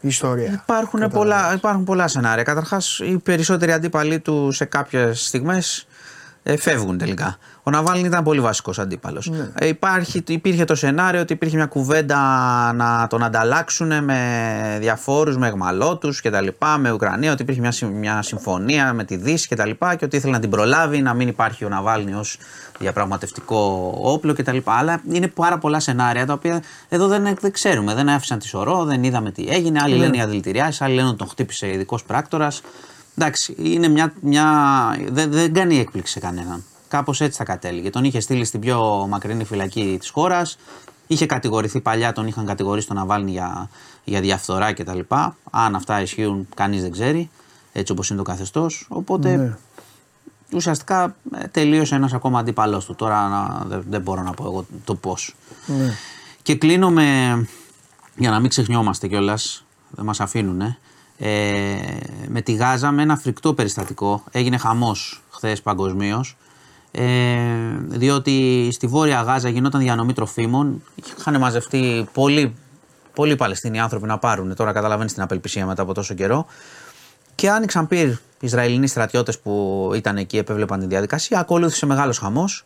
Η 0.00 0.08
ιστορία. 0.08 0.50
Υπάρχουν 0.62 1.08
πολλά, 1.10 1.52
υπάρχουν 1.54 1.84
πολλά 1.84 2.08
σενάρια. 2.08 2.42
Καταρχάς, 2.42 2.98
οι 2.98 3.16
περισσότεροι 3.18 3.72
αντίπαλοι 3.72 4.18
του 4.18 4.52
σε 4.52 4.64
κάποιες 4.64 5.26
στιγμές 5.26 5.86
ε, 6.48 6.56
φεύγουν 6.56 6.98
τελικά. 6.98 7.36
Ο 7.62 7.70
Ναβάλνη 7.70 8.06
ήταν 8.06 8.24
πολύ 8.24 8.40
βασικός 8.40 8.78
αντίπαλος. 8.78 9.30
Ναι. 9.30 9.48
Ε, 9.54 9.66
υπάρχει, 9.66 10.22
υπήρχε 10.26 10.64
το 10.64 10.74
σενάριο 10.74 11.20
ότι 11.20 11.32
υπήρχε 11.32 11.56
μια 11.56 11.66
κουβέντα 11.66 12.18
να 12.72 13.06
τον 13.06 13.22
ανταλλάξουν 13.22 14.04
με 14.04 14.76
διαφόρους, 14.80 15.36
με 15.36 15.46
εγμαλώτου 15.46 16.08
κτλ. 16.22 16.46
Με 16.78 16.90
Ουκρανία, 16.90 17.32
ότι 17.32 17.42
υπήρχε 17.42 17.60
μια, 17.60 17.70
συμ- 17.70 17.92
μια 17.92 18.22
συμφωνία 18.22 18.92
με 18.92 19.04
τη 19.04 19.16
Δύση 19.16 19.48
κτλ. 19.48 19.70
Και, 19.70 19.96
και 19.98 20.04
ότι 20.04 20.16
ήθελε 20.16 20.32
να 20.32 20.40
την 20.40 20.50
προλάβει, 20.50 21.02
να 21.02 21.14
μην 21.14 21.28
υπάρχει 21.28 21.64
ο 21.64 21.68
Ναβάλνη 21.68 22.14
ως 22.14 22.38
διαπραγματευτικό 22.78 23.92
όπλο 24.02 24.34
κτλ. 24.34 24.58
Αλλά 24.64 25.00
είναι 25.12 25.28
πάρα 25.28 25.58
πολλά 25.58 25.80
σενάρια 25.80 26.26
τα 26.26 26.32
οποία 26.32 26.62
εδώ 26.88 27.06
δεν, 27.06 27.36
δεν 27.40 27.52
ξέρουμε. 27.52 27.94
Δεν 27.94 28.08
άφησαν 28.08 28.38
τη 28.38 28.46
σωρό, 28.46 28.84
δεν 28.84 29.02
είδαμε 29.02 29.30
τι 29.30 29.46
έγινε. 29.48 29.80
Άλλοι 29.82 29.96
λένε 29.96 30.16
οι 30.16 30.20
αδηλητηριάσει, 30.20 30.84
άλλοι 30.84 30.94
λένε 30.94 31.08
ότι 31.08 31.18
τον 31.18 31.28
χτύπησε 31.28 31.72
ειδικός 31.72 32.04
πράκτορας. 32.04 32.62
Εντάξει, 33.18 33.54
είναι 33.58 33.88
μια. 33.88 34.12
μια 34.20 34.46
δεν, 35.10 35.30
δεν 35.30 35.52
κάνει 35.52 35.78
έκπληξη 35.78 36.12
σε 36.12 36.20
κανέναν. 36.20 36.64
Κάπως 36.88 37.20
έτσι 37.20 37.38
θα 37.38 37.44
κατέληγε. 37.44 37.90
Τον 37.90 38.04
είχε 38.04 38.20
στείλει 38.20 38.44
στην 38.44 38.60
πιο 38.60 39.06
μακρινή 39.10 39.44
φυλακή 39.44 39.96
της 40.00 40.10
χώρας. 40.10 40.58
Είχε 41.06 41.26
κατηγορηθεί 41.26 41.80
παλιά, 41.80 42.12
τον 42.12 42.26
είχαν 42.26 42.46
κατηγορήσει 42.46 42.86
τον 42.86 42.96
Ναβάλνη 42.96 43.30
για, 43.30 43.70
για 44.04 44.20
διαφθορά 44.20 44.72
κτλ. 44.72 44.98
Αν 45.50 45.74
αυτά 45.74 46.00
ισχύουν, 46.00 46.48
κανείς 46.54 46.82
δεν 46.82 46.90
ξέρει. 46.90 47.30
έτσι 47.72 47.92
όπως 47.92 48.08
είναι 48.08 48.18
το 48.18 48.24
καθεστώς. 48.24 48.86
Οπότε 48.88 49.36
Ναι. 49.36 49.56
ουσιαστικά 50.52 51.16
ε, 51.34 51.46
τελείωσε 51.46 51.94
ένας 51.94 52.12
ακόμα 52.12 52.38
αντίπαλός 52.38 52.84
του. 52.84 52.94
Τώρα 52.94 53.28
να- 53.28 53.62
δεν, 53.66 53.84
δεν 53.88 54.00
μπορώ 54.00 54.22
να 54.22 54.30
πω 54.32 54.44
εγώ 54.44 54.66
το 54.84 54.94
πώς. 54.94 55.34
Ναι. 55.66 55.92
Και 56.42 56.54
κλείνω 56.56 56.90
με, 56.90 57.46
για 58.16 58.30
να 58.30 58.40
μην 58.40 58.48
ξεχνιόμαστε 58.48 59.06
κιόλας, 59.08 59.64
δεν 59.90 60.04
μας 60.04 60.20
αφήνουν, 60.20 60.60
ε, 60.60 60.78
με 62.28 62.40
τη 62.42 62.52
Γάζα 62.52 62.90
με 62.90 63.02
ένα 63.02 63.16
φρικτό 63.16 63.54
περιστατικό. 63.54 64.24
Έγινε 64.30 64.56
χαμός 64.56 65.22
χθες 65.30 65.62
παγκοσμίως. 65.62 66.36
Ε, 66.90 67.04
διότι 67.88 68.68
στη 68.72 68.86
Βόρεια 68.86 69.22
Γάζα 69.22 69.48
γινόταν 69.48 69.80
διανομή 69.80 70.12
τροφίμων. 70.12 70.82
Είχαν 71.18 71.38
μαζευτεί 71.38 72.08
πολλοί, 72.12 72.54
πολλοί 73.14 73.36
Παλαιστίνοι 73.36 73.80
άνθρωποι 73.80 74.06
να 74.06 74.18
πάρουν. 74.18 74.54
Τώρα 74.54 74.72
καταλαβαίνεις 74.72 75.12
την 75.12 75.22
απελπισία 75.22 75.66
μετά 75.66 75.82
από 75.82 75.94
τόσο 75.94 76.14
καιρό. 76.14 76.46
Και 77.34 77.50
άνοιξαν 77.50 77.86
πυρ 77.86 78.08
οι 78.08 78.18
Ισραηλινοί 78.40 78.86
στρατιώτες 78.86 79.38
που 79.38 79.90
ήταν 79.94 80.16
εκεί, 80.16 80.36
επέβλεπαν 80.38 80.80
τη 80.80 80.86
διαδικασία. 80.86 81.38
Ακολούθησε 81.38 81.86
μεγάλος 81.86 82.18
χαμός. 82.18 82.64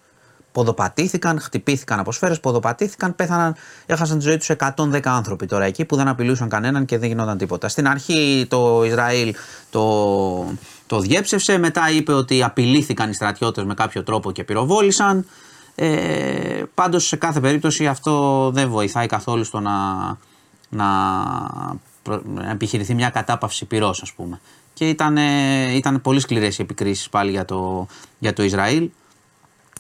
Ποδοπατήθηκαν, 0.53 1.40
χτυπήθηκαν 1.40 1.98
από 1.98 2.12
σφαίρες, 2.12 2.40
ποδοπατήθηκαν, 2.40 3.14
πέθαναν, 3.14 3.55
έχασαν 3.86 4.18
τη 4.18 4.24
ζωή 4.24 4.36
τους 4.36 4.51
110 4.51 5.01
άνθρωποι 5.05 5.46
τώρα 5.46 5.64
εκεί 5.64 5.84
που 5.84 5.96
δεν 5.96 6.09
απειλούσαν 6.09 6.48
κανέναν 6.48 6.84
και 6.84 6.98
δεν 6.98 7.09
γινόταν 7.09 7.38
τίποτα. 7.38 7.68
Στην 7.68 7.88
αρχή 7.88 8.46
το 8.48 8.84
Ισραήλ 8.84 9.34
το, 9.70 10.55
το 10.86 10.98
διέψευσε, 11.01 11.59
μετά 11.59 11.90
είπε 11.90 12.12
ότι 12.12 12.42
απειλήθηκαν 12.42 13.11
οι 13.11 13.14
στρατιώτες 13.14 13.64
με 13.64 13.74
κάποιο 13.74 14.03
τρόπο 14.03 14.32
και 14.32 14.44
πυροβόλησαν. 14.44 15.26
Ε, 15.74 16.62
Πάντως 16.74 17.07
σε 17.07 17.16
κάθε 17.16 17.40
περίπτωση 17.40 17.86
αυτό 17.86 18.51
δεν 18.55 18.68
βοηθάει 18.68 19.07
καθόλου 19.07 19.44
στο 19.44 19.61
να, 19.61 19.72
να, 20.68 20.86
προ- 22.03 22.22
να 22.34 22.51
επιχειρηθεί 22.51 22.94
μια 22.94 23.11
κατάπαυση 23.11 23.64
πυρός 23.64 24.03
ας 24.03 24.12
πούμε. 24.12 24.40
Και 24.74 24.88
ήταν, 24.88 25.16
ήταν 25.74 26.01
πολύ 26.01 26.20
σκληρές 26.20 26.59
οι 26.59 26.62
επικρίσεις 26.62 27.09
πάλι 27.09 27.30
για 27.30 27.44
το, 27.44 27.86
για 28.18 28.32
το 28.32 28.42
Ισραήλ. 28.42 28.90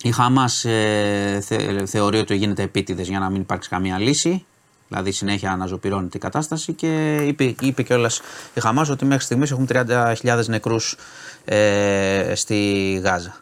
Η 0.02 0.10
Χαμάς 0.12 0.64
ε, 0.64 1.40
θε- 1.42 1.88
θεωρεί 1.88 2.18
ότι 2.18 2.34
γίνεται 2.34 2.62
επίτηδες 2.62 3.08
για 3.08 3.18
να 3.18 3.30
μην 3.30 3.40
υπάρξει 3.40 3.68
καμία 3.68 3.98
λύση. 3.98 4.44
Δηλαδή 4.88 5.10
συνέχεια 5.12 5.50
αναζωπυρώνεται 5.52 6.16
η 6.16 6.20
κατάσταση 6.20 6.72
και 6.72 7.16
είπε, 7.16 7.54
είπε 7.60 7.82
κιόλας 7.82 8.20
η 8.54 8.60
Χαμάς 8.60 8.88
ότι 8.88 9.04
μέχρι 9.04 9.24
στιγμής 9.24 9.50
έχουν 9.50 9.68
30.000 9.72 10.44
νεκρούς 10.46 10.96
ε, 11.44 12.32
στη 12.34 12.92
Γάζα. 13.04 13.34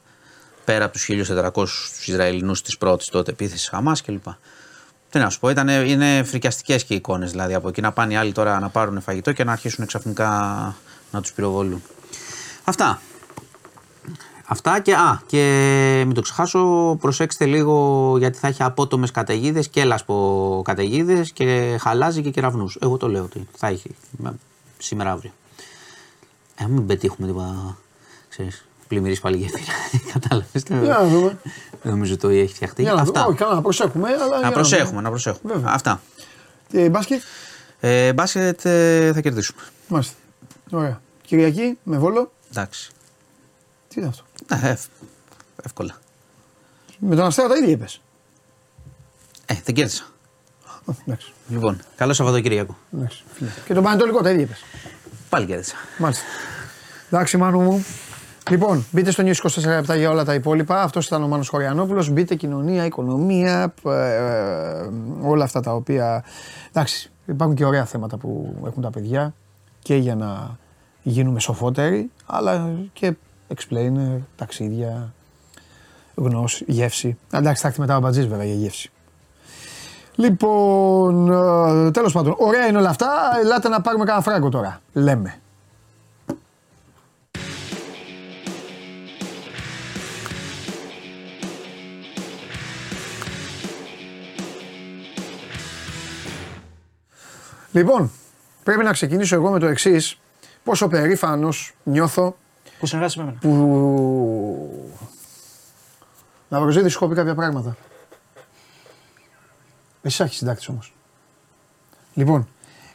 Πέρα 0.65 0.85
από 0.85 0.93
τους 0.93 1.09
1.400 1.11 1.53
τους 1.53 2.07
Ισραηλινούς 2.07 2.63
της 2.63 2.79
πρώτης 2.79 3.09
τότε 3.09 3.31
επίθεσης 3.31 3.69
Χαμάς 3.69 4.03
κλπ. 4.03 4.25
Τι 5.11 5.19
να 5.19 5.31
σου 5.31 5.39
πω, 5.41 5.49
ήταν, 5.51 5.69
είναι 5.69 6.23
φρικιαστικές 6.25 6.85
και 6.85 6.93
οι 6.95 6.97
εικόνες 6.97 7.31
δηλαδή 7.31 7.55
από 7.55 7.69
εκεί 7.69 7.81
να 7.81 7.93
πάνε 7.93 8.13
οι 8.13 8.17
άλλοι 8.17 8.33
τώρα 8.33 8.61
να 8.61 8.69
πάρουν 8.69 9.01
φαγητό 9.01 9.33
και 9.33 9.45
να 9.45 9.53
αρχίσουν 9.53 9.87
ξαφνικά 9.87 10.29
να 11.11 11.21
τους 11.21 11.33
πυροβολούν. 11.33 11.83
Αυτά. 12.65 13.01
Αυτά 14.51 14.81
και, 14.81 14.95
α, 14.95 15.23
και 15.27 16.03
μην 16.07 16.15
το 16.15 16.21
ξεχάσω, 16.21 16.97
προσέξτε 17.01 17.45
λίγο 17.47 18.15
γιατί 18.19 18.39
θα 18.39 18.49
έχει 18.49 18.63
απότομες 18.63 19.11
καταιγίδες 19.11 19.69
και 19.69 19.85
λασπο 19.85 20.63
καταιγίδες 20.65 21.33
και 21.33 21.77
χαλάζει 21.81 22.23
και 22.23 22.31
κεραυνούς. 22.31 22.77
Εγώ 22.81 22.97
το 22.97 23.09
λέω 23.09 23.23
ότι 23.23 23.47
θα 23.57 23.67
έχει 23.67 23.91
με- 24.11 24.39
σήμερα 24.79 25.11
αύριο. 25.13 25.31
Ε, 26.55 26.67
μην 26.67 26.87
πετύχουμε 26.87 27.27
τίποτα. 27.27 27.77
Ξέρεις, 28.29 28.65
πλημμυρίσει 28.89 29.21
πάλι 29.21 29.37
γέφυρα. 29.37 29.63
Κατάλαβες. 30.13 30.63
Για 30.69 30.79
να 30.81 31.05
δούμε. 31.09 31.39
Δεν 31.83 31.93
νομίζω 31.93 32.17
το 32.17 32.29
έχει 32.29 32.55
φτιαχτεί. 32.55 32.83
Για 32.83 32.93
να 32.93 33.01
Αυτά. 33.01 33.13
δούμε. 33.21 33.27
Όχι, 33.29 33.37
καλά, 33.39 33.55
να 33.55 33.63
προσέχουμε. 33.63 34.09
Αλλά 34.09 34.39
για 34.39 34.49
Να 34.49 34.53
προσέχουμε, 34.53 35.01
να 35.01 35.09
προσέχουμε. 35.11 35.53
Βέβαια. 35.53 35.73
Αυτά. 35.73 36.01
Ε, 36.73 36.89
μπάσκετ; 36.89 37.23
Ε, 37.81 38.13
μπάσκετ 38.13 38.65
ε, 38.65 39.11
θα 39.15 39.21
κερδίσουμε. 39.21 39.61
Μάλιστα. 39.89 40.15
Ωραία. 40.71 41.01
Κυριακή 41.27 41.79
με 41.83 41.99
βόλο. 41.99 42.33
Εντάξει. 42.51 42.91
Τι 43.89 44.01
είναι 44.01 44.09
αυτό; 44.09 44.25
Ε, 44.51 44.69
ευ- 44.71 44.91
εύκολα. 45.65 45.95
Με 46.99 47.17
τον 47.17 47.25
Αστέρα 47.25 47.49
τα 47.49 47.57
ίδια 47.57 47.71
είπες. 47.71 48.01
Ε, 49.47 49.55
δεν 49.65 49.75
κέρδισα. 49.75 50.05
Εντάξει. 51.07 51.33
Λοιπόν, 51.49 51.81
καλό 51.97 52.13
Σαββατοκύριακο. 52.13 52.77
εντάξει. 52.95 53.23
φίλε. 53.33 53.51
Και 53.67 53.75
τον 53.75 53.83
Πανετολικό 53.83 54.23
τα 54.23 54.31
ίδια 54.31 54.43
είπες. 54.43 54.65
Πάλι 55.29 55.47
κέρδισα. 55.47 55.75
Μάλιστα. 55.99 56.25
Εντάξει, 57.11 57.37
Μάνου 57.37 57.61
μου. 57.61 57.85
Λοιπόν, 58.51 58.85
μπείτε 58.91 59.11
στο 59.11 59.23
News 59.27 59.35
24 59.49 59.63
λεπτά 59.65 59.95
για 59.97 60.11
όλα 60.11 60.25
τα 60.25 60.35
υπόλοιπα. 60.35 60.83
Αυτός 60.83 61.07
ήταν 61.07 61.23
ο 61.23 61.29
Μάνος 61.29 61.49
Χωριανόπουλος. 61.49 62.11
Μπείτε 62.11 62.35
κοινωνία, 62.35 62.85
οικονομία, 62.85 63.75
ε, 63.87 64.15
ε, 64.15 64.89
όλα 65.23 65.45
αυτά 65.45 65.61
τα 65.61 65.75
οποία. 65.75 66.25
Εντάξει, 66.69 67.11
υπάρχουν 67.27 67.57
και 67.57 67.65
ωραία 67.65 67.85
θέματα 67.85 68.17
που 68.17 68.57
έχουν 68.67 68.83
τα 68.83 68.91
παιδιά 68.91 69.35
και 69.83 69.97
για 69.97 70.15
να 70.15 70.59
γίνουμε 71.03 71.41
σοφότεροι, 71.41 72.11
αλλά 72.27 72.71
και 72.93 73.13
explainer, 73.55 74.19
ταξίδια, 74.37 75.13
γνώση, 76.15 76.65
γεύση. 76.69 77.19
Εντάξει, 77.33 77.63
θα 77.63 77.69
έρθει 77.69 77.81
μετά 77.81 77.97
ο 77.97 78.01
Μπατζής 78.01 78.27
βέβαια 78.27 78.45
για 78.45 78.55
γεύση. 78.55 78.91
Λοιπόν, 80.15 81.33
ε, 81.87 81.91
τέλος 81.91 82.13
πάντων, 82.13 82.35
ωραία 82.39 82.67
είναι 82.67 82.79
όλα 82.79 82.89
αυτά. 82.89 83.09
Ελάτε 83.43 83.69
να 83.69 83.81
πάρουμε 83.81 84.05
κανένα 84.05 84.25
φράγκο 84.25 84.49
τώρα. 84.49 84.81
Λέμε. 84.93 85.41
Λοιπόν, 97.73 98.11
πρέπει 98.65 98.85
να 98.85 98.93
ξεκινήσω 98.93 99.35
εγώ 99.35 99.51
με 99.51 99.59
το 99.59 99.67
εξής. 99.67 100.19
Πόσο 100.65 100.89
περήφανος 100.89 101.75
νιώθω 101.83 102.37
Που 102.79 102.87
συνεργάζεσαι 102.87 103.23
με 103.23 103.25
εμένα. 103.25 103.39
που. 103.41 104.89
Να 106.49 106.61
βρω 106.61 106.73
σου 106.73 106.83
έχω 106.89 107.09
πει 107.09 107.15
κάποια 107.15 107.35
πράγματα. 107.35 107.77
Εσύ 110.03 110.23
έχεις 110.23 110.37
συντάκτης 110.37 110.69
όμως. 110.69 110.95
Λοιπόν, 112.15 112.49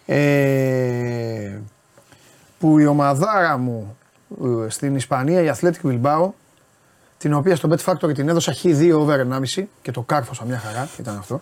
ε, 0.05 1.59
που 2.59 2.79
η 2.79 2.85
ομαδάρα 2.85 3.57
μου 3.57 3.97
ε, 4.43 4.69
στην 4.69 4.95
Ισπανία, 4.95 5.41
η 5.41 5.51
Athletic 5.55 5.81
Bilbao, 5.83 6.29
την 7.17 7.33
οποία 7.33 7.55
στο 7.55 7.69
Bet 7.71 7.83
Factory 7.83 8.13
την 8.13 8.29
έδωσα 8.29 8.55
χ2 8.63 8.91
over 8.93 9.19
1,5 9.55 9.63
και 9.81 9.91
το 9.91 10.01
κάρφωσα 10.01 10.45
μια 10.45 10.57
χαρά, 10.57 10.89
ήταν 10.99 11.17
αυτό. 11.17 11.41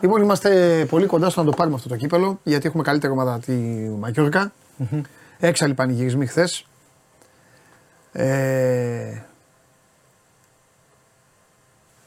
Λοιπόν, 0.00 0.22
είμαστε 0.22 0.84
πολύ 0.88 1.06
κοντά 1.06 1.30
στο 1.30 1.40
να 1.40 1.50
το 1.50 1.56
πάρουμε 1.56 1.76
αυτό 1.76 1.88
το 1.88 1.96
κύπελο, 1.96 2.40
γιατί 2.42 2.66
έχουμε 2.66 2.82
καλύτερη 2.82 3.12
ομάδα 3.12 3.38
τη 3.38 3.52
Μακιόρκα. 3.98 4.52
Έξαλλοι 5.38 5.74
πανηγυρισμοί 5.74 6.26
χθες. 6.26 6.64
Ε, 8.12 9.22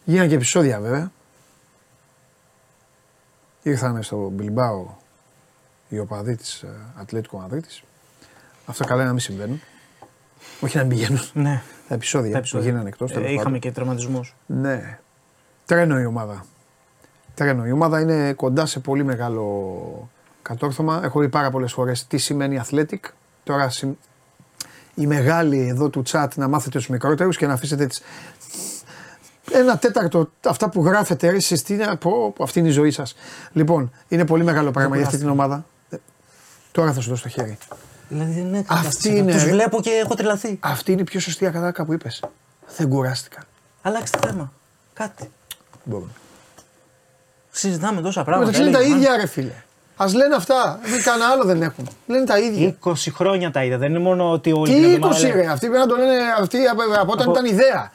γίνανε 0.06 0.28
και 0.28 0.36
επεισόδια 0.36 0.80
βέβαια. 0.80 1.12
Ήρθανε 3.64 4.01
στο 4.01 4.30
Μπιλμπάο 4.30 4.86
οι 5.89 5.99
οπαδοί 5.99 6.36
της 6.36 6.64
Ατλέτικο 6.99 7.38
Μαδρίτης. 7.38 7.84
Αυτά 8.66 8.84
καλά 8.86 8.95
είναι 8.95 9.06
να 9.06 9.12
μην 9.12 9.22
συμβαίνουν. 9.22 9.62
Όχι 10.62 10.78
να 10.78 10.84
μην 10.84 10.95
πηγαίνουν. 10.97 11.22
Ναι. 11.34 11.62
Τα 11.88 11.93
επεισόδια, 11.95 12.32
Τα 12.32 12.38
επεισόδια. 12.38 12.66
που 12.66 12.72
γίνανε 12.74 12.89
εκτός. 12.89 13.12
Ε, 13.12 13.14
τέλος 13.14 13.30
είχαμε 13.30 13.43
πάντων. 13.43 13.60
και 13.60 13.72
τραυματισμούς. 13.72 14.36
Ναι. 14.45 14.99
Τρένο 15.66 15.99
η 15.99 16.06
ομάδα. 16.06 16.45
Τρένο. 17.36 17.66
Η 17.66 17.72
ομάδα 17.72 17.99
είναι 18.01 18.34
κοντά 18.34 18.66
σε 18.66 18.80
πολύ 18.80 19.04
μεγάλο 19.04 20.10
κατόρθωμα. 20.41 21.01
Έχω 21.04 21.20
δει 21.20 21.30
πάρα 21.30 21.51
πολλές 21.51 21.74
φορές 21.74 22.08
τι 22.08 22.18
σημαίνει 22.18 22.62
athletic. 22.66 22.99
Τώρα 23.43 23.70
συμ- 23.70 23.97
οι 24.95 25.07
μεγάλοι 25.07 25.67
εδώ 25.67 25.89
του 25.89 26.03
chat 26.11 26.27
να 26.35 26.47
μάθετε 26.47 26.77
τους 26.77 26.87
μικρότερους 26.87 27.37
και 27.37 27.47
να 27.47 27.53
αφήσετε 27.53 27.85
τις... 27.85 28.01
Ένα 29.51 29.77
τέταρτο 29.77 30.31
αυτά 30.45 30.69
που 30.69 30.85
γράφετε 30.85 31.29
ρε 31.29 31.35
εσείς, 31.35 31.63
τι 31.63 31.73
είναι, 31.73 31.95
πω, 31.95 32.31
πω, 32.31 32.43
αυτή 32.43 32.59
είναι 32.59 32.67
η 32.67 32.71
ζωή 32.71 32.91
σας. 32.91 33.15
Λοιπόν, 33.51 33.91
είναι 34.07 34.25
πολύ 34.25 34.43
μεγάλο 34.43 34.71
πράγμα 34.71 34.95
για 34.95 35.05
αυτή 35.05 35.17
την 35.17 35.29
ομάδα. 35.29 35.65
Ε, 35.89 35.95
Τώρα 36.71 36.93
θα 36.93 37.01
σου 37.01 37.09
δώσω 37.09 37.23
το 37.23 37.29
χέρι. 37.29 37.57
Δηλαδή 38.09 38.31
δεν 38.31 38.45
είναι 38.45 38.63
Αυτή 38.67 39.17
είναι, 39.17 39.31
Τους 39.31 39.43
ρε. 39.43 39.49
βλέπω 39.49 39.81
και 39.81 39.89
έχω 39.89 40.15
τρελαθεί. 40.15 40.57
Αυτή 40.61 40.91
είναι 40.91 41.01
η 41.01 41.03
πιο 41.03 41.19
σωστή 41.19 41.45
ακαδάκα 41.45 41.85
που 41.85 41.93
είπες. 41.93 42.23
Δεν 42.77 42.89
κουράστηκα. 42.89 43.43
Αλλάξτε 43.81 44.19
θέμα. 44.27 44.51
Κάτι. 44.93 45.31
Μπορούμε. 45.83 46.11
Συζητάμε 47.51 48.01
τόσα 48.01 48.23
πράγματα. 48.23 48.45
Μεταξύ 48.51 48.67
είναι 48.69 48.77
τα 48.77 48.83
έλεγε, 48.83 48.95
ίδια 48.95 49.15
ρε 49.17 49.27
φίλε. 49.27 49.53
Α 49.95 50.05
λένε 50.15 50.35
αυτά. 50.35 50.79
Δεν 50.83 51.03
κανένα 51.03 51.29
άλλο 51.29 51.43
δεν 51.43 51.61
έχουν. 51.61 51.87
Λένε 52.07 52.25
τα 52.25 52.39
ίδια. 52.39 52.75
20 52.83 52.93
χρόνια 53.13 53.51
τα 53.51 53.63
είδα. 53.63 53.77
Δεν 53.77 53.89
είναι 53.89 53.99
μόνο 53.99 54.31
ότι 54.31 54.51
όλοι 54.51 54.73
Τι 54.73 54.81
την 54.81 54.83
20 54.89 54.93
εβδομάδα 54.93 55.19
λένε- 55.19 55.35
ρε, 55.35 55.47
αυτοί 55.51 55.67
πρέπει 55.67 55.81
να 55.81 55.87
το 55.87 55.95
λένε 55.95 56.17
αυτοί 56.39 56.57
από, 56.65 56.81
από 57.01 57.11
όταν 57.11 57.29
ήταν 57.29 57.45
ιδέα. 57.45 57.91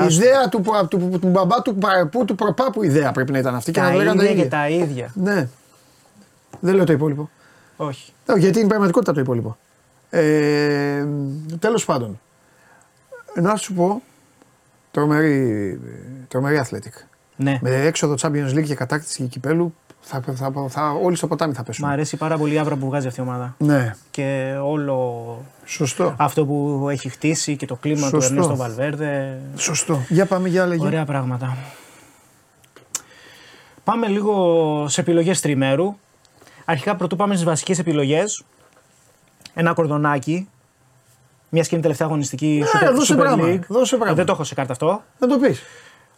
Η 0.00 0.14
ιδέα 0.14 0.48
του, 0.48 0.60
του, 0.88 0.98
του, 0.98 1.18
του 1.20 1.26
μπαμπά 1.28 1.62
του 1.62 1.74
παρεπού 1.74 2.24
του 2.24 2.34
προπάπου 2.34 2.82
ιδέα 2.82 3.12
πρέπει 3.12 3.32
να 3.32 3.38
ήταν 3.38 3.54
αυτή 3.54 3.70
και 3.72 3.80
Τα 3.80 3.90
να 3.90 3.94
λέγανε 3.96 4.18
τα 4.18 4.24
ίδια 4.24 4.34
και 4.34 4.40
ίδια. 4.40 4.50
τα 4.58 4.68
ίδια. 4.68 5.10
Ναι. 5.14 5.48
Δεν 6.60 6.74
λέω 6.74 6.84
το 6.84 6.92
υπόλοιπο. 6.92 7.30
Όχι. 7.76 8.12
Όχι, 8.28 8.38
γιατί 8.40 8.58
είναι 8.58 8.68
πραγματικότητα 8.68 9.12
το 9.12 9.20
υπόλοιπο. 9.20 9.56
Ε, 10.10 11.04
Τέλος 11.58 11.84
πάντων. 11.84 12.20
Να 13.34 13.56
σου 13.56 13.74
πω. 13.74 14.02
Τρομερή, 14.90 15.80
τρομερή 16.28 16.62
athletic. 16.66 17.02
Ναι. 17.36 17.58
Με 17.62 17.70
έξοδο 17.84 18.14
Champions 18.20 18.54
League 18.54 18.64
και 18.64 18.74
κατάκτηση 18.74 19.22
κυπέλου. 19.22 19.74
Θα, 20.04 20.20
θα, 20.34 20.52
θα, 20.68 20.90
όλοι 21.02 21.16
στο 21.16 21.26
ποτάμι 21.26 21.52
θα 21.54 21.60
Μ' 21.60 21.64
πέσουν. 21.64 21.88
αρέσει 21.88 22.16
πάρα 22.16 22.36
πολύ 22.36 22.54
η 22.54 22.58
άβρα 22.58 22.76
που 22.76 22.86
βγάζει 22.86 23.06
αυτή 23.06 23.20
η 23.20 23.22
ομάδα. 23.22 23.54
Ναι, 23.58 23.94
Και 24.10 24.54
όλο 24.62 25.38
σωστό. 25.64 26.14
αυτό 26.18 26.46
που 26.46 26.86
έχει 26.90 27.08
χτίσει 27.08 27.56
και 27.56 27.66
το 27.66 27.76
κλίμα 27.76 27.98
Σωστό. 28.08 28.18
του 28.18 28.24
Ερνέστο 28.24 28.56
Βαλβέρδε. 28.56 29.38
Σωστό. 29.56 30.00
Για 30.08 30.26
πάμε 30.26 30.48
για 30.48 30.62
άλλα. 30.62 30.76
Ωραία 30.80 31.04
πράγματα. 31.04 31.56
Πάμε 33.84 34.06
λίγο 34.06 34.84
σε 34.88 35.00
επιλογές 35.00 35.40
τριμέρου. 35.40 35.96
Αρχικά 36.64 36.96
πρωτού 36.96 37.16
πάμε 37.16 37.34
στις 37.34 37.46
βασικές 37.46 37.78
επιλογές. 37.78 38.44
Ένα 39.54 39.72
κορδονάκι. 39.72 40.48
Μια 41.48 41.64
σκηνή 41.64 41.82
τελευταία 41.82 42.06
αγωνιστική 42.06 42.64
Ναι, 42.80 42.88
Super, 42.88 42.94
δώσε 42.94 43.14
Super 43.14 43.18
πράγμα, 43.18 43.44
League. 43.46 43.60
δώσε 43.68 43.96
πράγμα. 43.96 44.12
Ε, 44.12 44.16
δεν 44.16 44.26
το 44.26 44.32
έχω 44.32 44.44
σε 44.44 44.54
κάρτα 44.54 44.72
αυτό. 44.72 45.02
Να 45.18 45.26
το 45.26 45.38
πεις. 45.38 45.62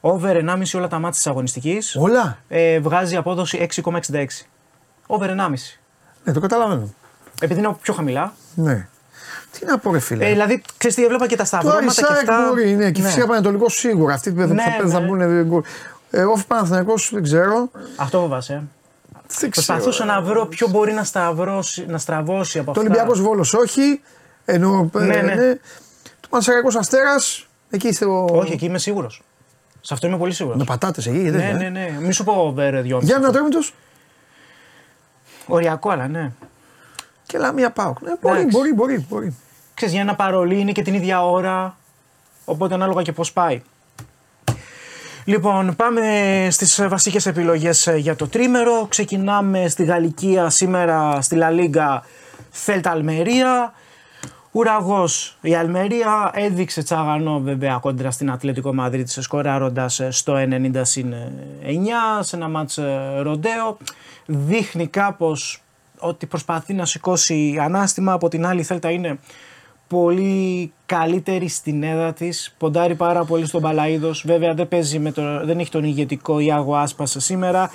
Over 0.06 0.36
1,5 0.36 0.62
όλα 0.74 0.88
τα 0.88 0.96
μάτια 0.98 1.10
της 1.16 1.26
αγωνιστικής. 1.26 1.96
Όλα; 1.96 2.38
Ε, 2.48 2.78
βγάζει 2.80 3.16
απόδοση 3.16 3.68
6,66. 3.82 4.46
Over 5.06 5.28
1,5. 5.30 5.78
Ναι, 6.24 6.32
το 6.32 6.40
καταλαβαίνω. 6.40 6.94
Επειδή 7.40 7.60
είναι 7.60 7.76
πιο 7.82 7.94
χαμηλά. 7.94 8.32
Ναι. 8.54 8.88
Τι 9.58 9.64
να 9.66 9.78
πω, 9.78 9.92
ρε 9.92 9.98
φίλε. 9.98 10.26
Ε, 10.26 10.30
δηλαδή, 10.30 10.62
ξέρεις 10.78 10.96
τι, 10.96 11.04
έβλεπα 11.04 11.26
και 11.26 11.36
τα 11.36 11.42
το 11.42 11.48
σταυρώματα 11.48 11.92
και 11.94 12.04
Αρισάκ 12.08 12.28
αυτά. 12.30 12.46
μπορεί, 12.48 12.70
ναι, 12.74 12.90
και 12.90 13.00
Ναι. 13.00 13.06
φυσικά 13.08 13.26
Πανετολικό 13.26 13.68
σίγουρα. 13.68 14.14
Αυτοί 14.14 14.32
που 14.32 14.40
θα, 14.40 14.46
Ναι, 14.46 14.62
θα, 14.80 14.88
θα 14.88 15.00
ναι. 15.00 15.06
μπουν. 15.06 15.20
ε, 15.20 15.42
γκολ. 15.44 15.62
Ε, 16.10 16.22
όφη 16.22 16.46
Παναθηναϊκός 16.46 17.10
δεν 17.12 17.22
ξέρω. 17.22 17.70
Αυτό 17.96 18.18
φοβάσαι. 18.20 18.52
ε. 18.52 18.56
Δεν 19.38 19.50
ξέρω. 19.50 19.66
Προσπαθούσα 19.66 20.04
να 20.04 20.22
βρω 20.22 20.46
ποιο 20.46 20.68
μπορεί 20.68 20.92
να, 20.92 21.04
σταυρώσει, 21.04 21.86
να 21.88 21.98
στραβώσει 21.98 22.58
από 22.58 22.64
Το 22.72 22.80
αυτά. 22.80 22.82
Ολυμπιακός 22.82 23.20
Βόλος 23.20 23.54
όχι. 23.54 24.00
Ενώ. 24.44 24.90
ε, 24.94 25.04
Ναι, 25.04 25.20
ναι. 25.20 25.54
Το 26.20 26.28
Πανσεραϊκό 26.28 26.68
Αστέρας. 26.78 27.46
Εκεί 27.70 27.88
είστε 27.88 28.04
ο. 28.04 28.24
Όχι, 28.32 28.52
εκεί 28.52 28.64
είμαι 28.64 28.78
σίγουρος. 28.78 29.22
Σε 29.86 29.94
αυτό 29.94 30.06
είμαι 30.06 30.16
πολύ 30.16 30.32
σίγουρος. 30.32 30.58
Με 30.58 30.64
πατάτες 30.64 31.06
εκεί, 31.06 31.30
δεν 31.30 31.32
Ναι, 31.40 31.52
ναι, 31.52 31.68
ναι. 31.68 31.96
Μη 32.00 32.12
σου 32.12 32.24
πω 32.24 32.32
over 32.32 32.82
2,5. 32.82 33.02
Για 33.02 33.18
να 33.18 33.32
τρώμε 33.32 33.50
τους. 33.50 33.74
Οριακό, 35.46 35.90
αλλά 35.90 36.08
ναι. 36.08 36.30
Και 37.26 37.38
λαμία 37.38 37.70
πάω. 37.70 37.94
Ναι, 38.00 38.12
μπορεί, 38.20 38.38
Εντάξει. 38.38 38.56
μπορεί, 38.56 38.74
μπορεί, 38.74 39.06
μπορεί. 39.08 39.36
Ξέρεις, 39.74 39.94
για 39.94 40.02
ένα 40.02 40.14
παρολί 40.14 40.58
είναι 40.58 40.72
και 40.72 40.82
την 40.82 40.94
ίδια 40.94 41.26
ώρα. 41.26 41.76
Οπότε 42.44 42.74
ανάλογα 42.74 43.02
και 43.02 43.12
πώς 43.12 43.32
πάει. 43.32 43.62
Λοιπόν, 45.24 45.76
πάμε 45.76 46.02
στις 46.50 46.88
βασικές 46.88 47.26
επιλογές 47.26 47.86
ε, 47.86 47.96
για 47.96 48.16
το 48.16 48.28
τρίμερο. 48.28 48.86
Ξεκινάμε 48.88 49.68
στη 49.68 49.84
Γαλλικία 49.84 50.50
σήμερα 50.50 51.20
στη 51.20 51.34
Λα 51.34 51.50
Λίγκα 51.50 52.04
Θέλτα 52.50 52.90
Αλμερία. 52.90 53.72
Ουραγός 54.56 55.36
η 55.40 55.54
Αλμερία 55.54 56.30
έδειξε 56.34 56.82
τσαγανό 56.82 57.40
βέβαια 57.40 57.78
κόντρα 57.78 58.10
στην 58.10 58.30
Ατλετικό 58.30 58.74
Μαδρίτη 58.74 59.22
σκοράροντας 59.22 60.00
ε, 60.00 60.10
στο 60.10 60.34
90 60.36 60.80
συν 60.82 61.14
9 61.62 61.68
σε 62.20 62.36
ένα 62.36 62.48
μάτς 62.48 62.78
ε, 62.78 63.20
ροντέο. 63.22 63.76
Δείχνει 64.26 64.86
κάπως 64.86 65.62
ότι 65.98 66.26
προσπαθεί 66.26 66.74
να 66.74 66.84
σηκώσει 66.84 67.58
ανάστημα. 67.60 68.12
Από 68.12 68.28
την 68.28 68.46
άλλη 68.46 68.60
η 68.60 68.62
Θέλτα 68.62 68.90
είναι 68.90 69.18
πολύ 69.88 70.72
καλύτερη 70.86 71.48
στην 71.48 71.82
έδρα 71.82 72.12
της. 72.12 72.54
Ποντάρει 72.58 72.94
πάρα 72.94 73.24
πολύ 73.24 73.46
στον 73.46 73.62
Παλαίδο. 73.62 74.10
Βέβαια 74.24 74.54
δεν, 74.54 74.68
παίζει 74.68 74.98
με 74.98 75.12
το, 75.12 75.46
δεν 75.46 75.58
έχει 75.58 75.70
τον 75.70 75.84
ηγετικό 75.84 76.38
Ιάγο 76.38 76.76
Άσπασα 76.76 77.20
σήμερα. 77.20 77.70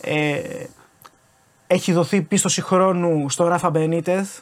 Ε, 0.00 0.40
έχει 1.66 1.92
δοθεί 1.92 2.22
πίστοση 2.22 2.62
χρόνου 2.62 3.30
στο 3.30 3.46
Ράφα 3.46 3.70
Μπενίτεθ. 3.70 4.38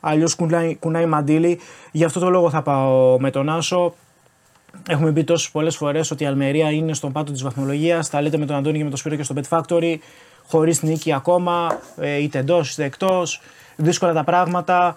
Αλλιώς 0.00 0.34
κουνάει, 0.34 0.76
κουνάει 0.76 1.06
μαντίλι. 1.06 1.58
Γι' 1.92 2.04
αυτό 2.04 2.20
το 2.20 2.28
λόγο 2.28 2.50
θα 2.50 2.62
πάω 2.62 3.20
με 3.20 3.30
τον 3.30 3.48
Άσο. 3.48 3.94
Έχουμε 4.88 5.12
πει 5.12 5.24
τόσες 5.24 5.50
πολλές 5.50 5.76
φορές 5.76 6.10
ότι 6.10 6.24
η 6.24 6.26
Αλμερία 6.26 6.70
είναι 6.70 6.94
στον 6.94 7.12
πάτο 7.12 7.32
της 7.32 7.42
βαθμολογίας. 7.42 8.10
Τα 8.10 8.22
λέτε 8.22 8.36
με 8.36 8.46
τον 8.46 8.56
Αντώνη 8.56 8.78
και 8.78 8.84
με 8.84 8.90
τον 8.90 8.98
Σπύρο 8.98 9.16
και 9.16 9.22
στο 9.22 9.34
Bet 9.36 9.58
Factory. 9.58 9.96
Χωρίς 10.48 10.82
νίκη 10.82 11.12
ακόμα, 11.12 11.78
ε, 12.00 12.22
είτε 12.22 12.38
εντός 12.38 12.72
είτε 12.72 12.84
εκτός. 12.84 13.40
Δύσκολα 13.76 14.12
τα 14.12 14.24
πράγματα. 14.24 14.96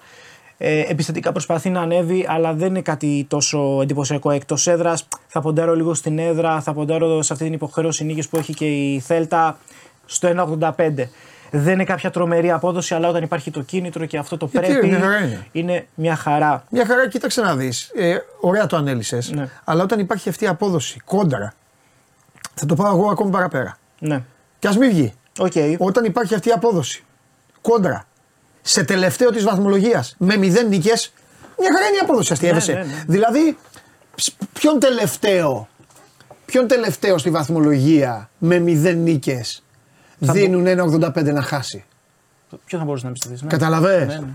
Ε, 0.58 0.80
επιθετικά 0.80 1.32
προσπαθεί 1.32 1.70
να 1.70 1.82
ανέβει, 1.82 2.26
αλλά 2.30 2.54
δεν 2.54 2.68
είναι 2.68 2.82
κάτι 2.82 3.26
τόσο 3.30 3.80
εντυπωσιακό 3.82 4.32
εκτός 4.32 4.68
έδρας. 4.68 5.08
Θα 5.28 5.42
ποντάρω 5.42 5.76
λίγο 5.76 5.94
στην 5.94 6.20
έδρα, 6.20 6.62
θα 6.62 6.74
ποντάρω 6.74 7.22
σε 7.22 7.34
αυτή 7.34 7.46
την 7.46 7.54
υποχρέωση 7.54 8.04
νίκης 8.04 8.30
που 8.30 8.38
έχει 8.38 8.54
και 8.54 8.66
η 8.66 9.00
Θέλτα 9.00 9.58
στο 10.06 10.28
1,85. 10.28 11.10
Δεν 11.56 11.74
είναι 11.74 11.84
κάποια 11.84 12.10
τρομερή 12.12 12.52
απόδοση, 12.52 12.94
αλλά 12.94 13.10
όταν 13.10 13.24
υπάρχει 13.24 13.52
το 13.52 13.62
κίνητρο 13.62 14.06
και 14.06 14.18
αυτό 14.18 14.38
το 14.38 14.50
Γιατί, 14.52 14.68
πρέπει, 14.72 14.88
μια 14.88 15.00
χαρά 15.00 15.18
είναι. 15.18 15.48
είναι 15.52 15.88
μια 15.96 16.16
χαρά. 16.16 16.64
Μια 16.70 16.86
χαρά, 16.86 17.08
κοίταξε 17.08 17.42
να 17.42 17.56
δεις. 17.56 17.92
Ε, 17.96 18.18
ωραία 18.40 18.66
το 18.66 18.78
ανέλησες. 18.78 19.32
Ναι. 19.32 19.50
Αλλά 19.64 19.84
όταν 19.84 20.00
υπάρχει 20.00 20.30
αυτή 20.30 20.44
η 20.44 20.48
απόδοση 20.48 21.00
κόντρα, 21.06 21.54
θα 22.54 22.66
το 22.66 22.76
πάω 22.76 22.96
εγώ 22.96 23.10
ακόμη 23.10 23.32
παραπέρα. 23.32 23.78
Ναι. 24.00 24.24
Και 24.60 24.68
ας 24.68 24.78
μην 24.78 24.90
βγει. 24.90 25.14
Οκ. 25.40 25.52
Όταν 25.78 26.06
υπάρχει 26.06 26.36
αυτή 26.36 26.50
η 26.50 26.52
απόδοση 26.52 27.04
κόντρα 27.62 28.06
σε 28.62 28.84
τελευταίο 28.84 29.30
της 29.30 29.44
βαθμολογίας 29.44 30.16
με 30.18 30.38
μηδέν 30.38 30.68
νίκες, 30.68 31.14
μια 31.60 31.74
χαρά 31.74 31.88
είναι 31.88 31.96
η 31.96 32.00
απόδοση 32.02 32.34
αυτή. 32.34 32.46
Ναι, 32.46 32.52
έβεσαι. 32.52 32.74
ναι, 32.74 32.80
ναι. 32.80 33.04
Δηλαδή, 33.08 33.58
ψ, 34.16 34.36
ποιον 34.54 34.80
τελευταίο, 34.80 35.68
ποιον 36.46 36.68
τελευταίο 36.68 37.18
στη 37.18 37.30
βαθμολογία 37.30 38.30
με 38.38 38.60
μηδέν 38.60 38.98
νίκες 39.04 39.64
δίνουν 40.32 40.66
1,85 40.66 41.24
να 41.34 41.42
χάσει. 41.42 41.84
Ποιο 42.66 42.78
θα 42.78 42.84
μπορούσες 42.84 43.06
να 43.06 43.12
πιστεύει. 43.12 43.38
Ναι. 43.42 43.48
Καταλαβες. 43.50 44.08
Ναι, 44.08 44.14
ναι. 44.14 44.28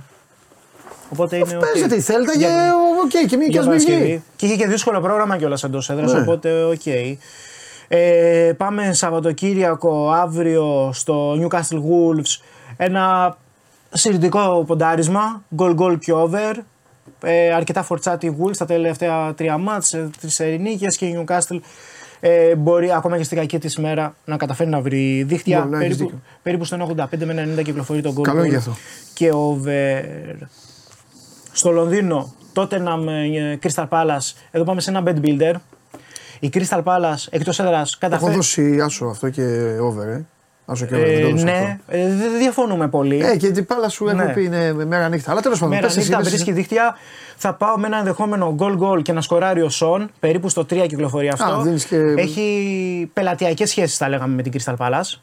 Οπότε 1.12 1.36
είναι. 1.36 1.57
οκ. 1.57 1.64
Παίζεται 1.64 1.97
η 1.97 2.01
Θέλτα 2.01 2.32
και 2.32 2.39
Για- 2.39 2.72
οκ, 3.05 3.28
και 3.28 3.36
μην 3.36 3.47
και 3.47 3.51
για 3.51 3.61
ας 3.61 3.66
μην 3.66 3.76
Παρασκευή. 3.76 4.05
βγει. 4.05 4.22
Και 4.36 4.47
είχε 4.47 4.57
και 4.57 4.66
δύσκολο 4.66 5.01
πρόγραμμα 5.01 5.36
κιόλας 5.36 5.64
εντός 5.64 5.91
έδρας, 5.91 6.12
Ναι. 6.12 6.20
οπότε 6.20 6.62
οκ. 6.64 6.86
Ε, 7.89 8.53
πάμε 8.57 8.93
Σαββατοκύριακο 8.93 10.11
αύριο 10.12 10.91
στο 10.93 11.32
Newcastle 11.32 11.76
Wolves. 11.76 12.43
Ένα 12.76 13.36
συντηρητικό 13.93 14.64
ποντάρισμα. 14.66 15.43
Goal 15.57 15.74
goal 15.78 15.99
και 15.99 16.12
over. 16.12 16.53
Ε, 17.22 17.55
αρκετά 17.55 17.82
φορτσάτη 17.82 18.26
η 18.26 18.36
Wolves 18.43 18.57
τα 18.57 18.64
τελευταία 18.64 19.34
τρία 19.34 19.59
μάτς, 19.59 19.93
ε, 19.93 20.11
τις 20.20 20.41
ερηνίκες 20.41 20.97
και 20.97 21.07
η 21.07 21.24
Newcastle 21.26 21.59
ε, 22.20 22.54
μπορεί 22.54 22.92
ακόμα 22.92 23.16
και 23.16 23.22
στην 23.22 23.36
κακή 23.38 23.58
της 23.58 23.76
μέρα 23.78 24.14
να 24.24 24.36
καταφέρει 24.36 24.70
να 24.70 24.80
βρει 24.80 25.22
δίχτυα. 25.22 25.58
Μπορεί 25.58 25.70
να 25.70 25.84
έχεις 25.84 25.96
περίπου, 25.96 26.04
δίκιο. 26.16 26.22
περίπου 26.42 26.64
στο 26.64 26.94
1,85 27.20 27.24
με 27.24 27.32
ένα 27.42 27.54
90 27.60 27.62
κυκλοφορεί 27.64 28.00
το 28.00 28.14
goal 28.16 28.22
Καλό 28.22 28.38
είναι 28.38 28.46
goal 28.46 28.50
γι' 28.50 28.56
αυτό. 28.56 28.76
και 29.14 29.30
over. 29.32 30.46
Στο 31.52 31.70
Λονδίνο, 31.70 32.32
Tottenham 32.54 33.06
ε, 33.08 33.56
Crystal 33.62 33.88
Palace. 33.88 34.32
Εδώ 34.50 34.64
πάμε 34.64 34.80
σε 34.80 34.90
ένα 34.90 35.02
bed 35.06 35.16
builder. 35.24 35.54
Η 36.40 36.50
Crystal 36.54 36.82
Palace 36.84 37.26
εκτός 37.30 37.58
έδρας 37.58 37.90
Έχω 37.90 37.99
καταφέρει. 37.99 38.34
δώσει 38.36 38.80
άσο 38.80 39.07
αυτό 39.07 39.30
και 39.30 39.42
over, 39.80 40.07
ε. 40.07 40.24
Άσο 40.70 40.86
και 40.86 40.95
over. 40.95 41.04
δεν 41.07 41.20
το 41.20 41.26
Ε, 41.26 41.28
έδωσα 41.28 41.45
ναι, 41.45 41.78
ε, 41.88 42.07
δεν 42.14 42.38
διαφωνούμε 42.38 42.88
πολύ. 42.88 43.20
αυτό. 43.22 43.32
Ε, 43.32 43.36
και 43.36 43.50
την 43.50 43.66
πάλα 43.66 43.88
σου 43.88 44.08
έχω 44.08 44.16
Ναι. 44.16 44.32
πει 44.32 44.45
είναι 44.45 44.72
μέρα 44.84 45.08
νύχτα. 45.08 45.30
Αλλά 45.30 45.40
τέλος 45.40 45.58
πάντων, 45.58 45.74
Μέρα 45.74 45.86
πες 45.86 45.96
εσύ, 45.96 46.07
νύχτα 46.07 46.16
πες 46.16 46.26
εσύ. 46.26 46.34
βρίσκει 46.36 46.53
δίχτυα. 46.53 46.96
Θα 47.36 47.54
πάω 47.54 47.76
με 47.78 47.86
ένα 47.86 47.99
ενδεχόμενο 47.99 48.54
goal 48.58 48.78
goal 48.78 49.03
και 49.03 49.12
να 49.12 49.20
σκοράρει 49.20 49.62
ο 49.62 49.68
Σον. 49.68 50.11
Περίπου 50.20 50.49
στο 50.49 50.64
3 50.64 50.86
κυκλοφορεί 50.86 51.28
αυτό. 51.28 51.61
δίνεις 51.61 51.84
και- 51.84 52.14
Έχει 52.16 53.11
πελατειακές 53.12 53.68
σχέσεις, 53.70 53.96
θα 53.96 54.08
λέγαμε, 54.08 54.34
με 54.34 54.42
την 54.42 54.53
Crystal 54.57 54.74
Palace. 54.76 55.20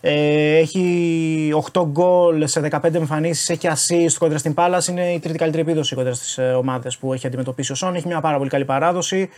Ε, 0.00 0.56
έχει 0.56 1.50
8 1.54 1.86
γκολ 1.90 2.46
σε 2.46 2.60
15 2.60 2.94
εμφανίσεις, 2.98 3.50
έχει 3.50 3.68
assist 3.70 4.12
κόντρα 4.18 4.38
στην 4.38 4.54
Palace. 4.56 4.86
Είναι 4.88 5.12
η 5.12 5.18
τρίτη 5.18 5.38
καλύτερη 5.38 5.62
επίδοση 5.62 5.94
κόντρα 5.94 6.14
στις 6.14 6.38
ομάδες 6.56 6.96
που 6.96 7.12
έχει 7.12 7.26
αντιμετωπίσει 7.26 7.72
ο 7.72 7.74
Σον. 7.74 7.94
Έχει 7.94 8.06
μια 8.06 8.20
πάρα 8.20 8.36
πολύ 8.38 8.50
καλή 8.50 8.64
παράδοση. 8.64 9.28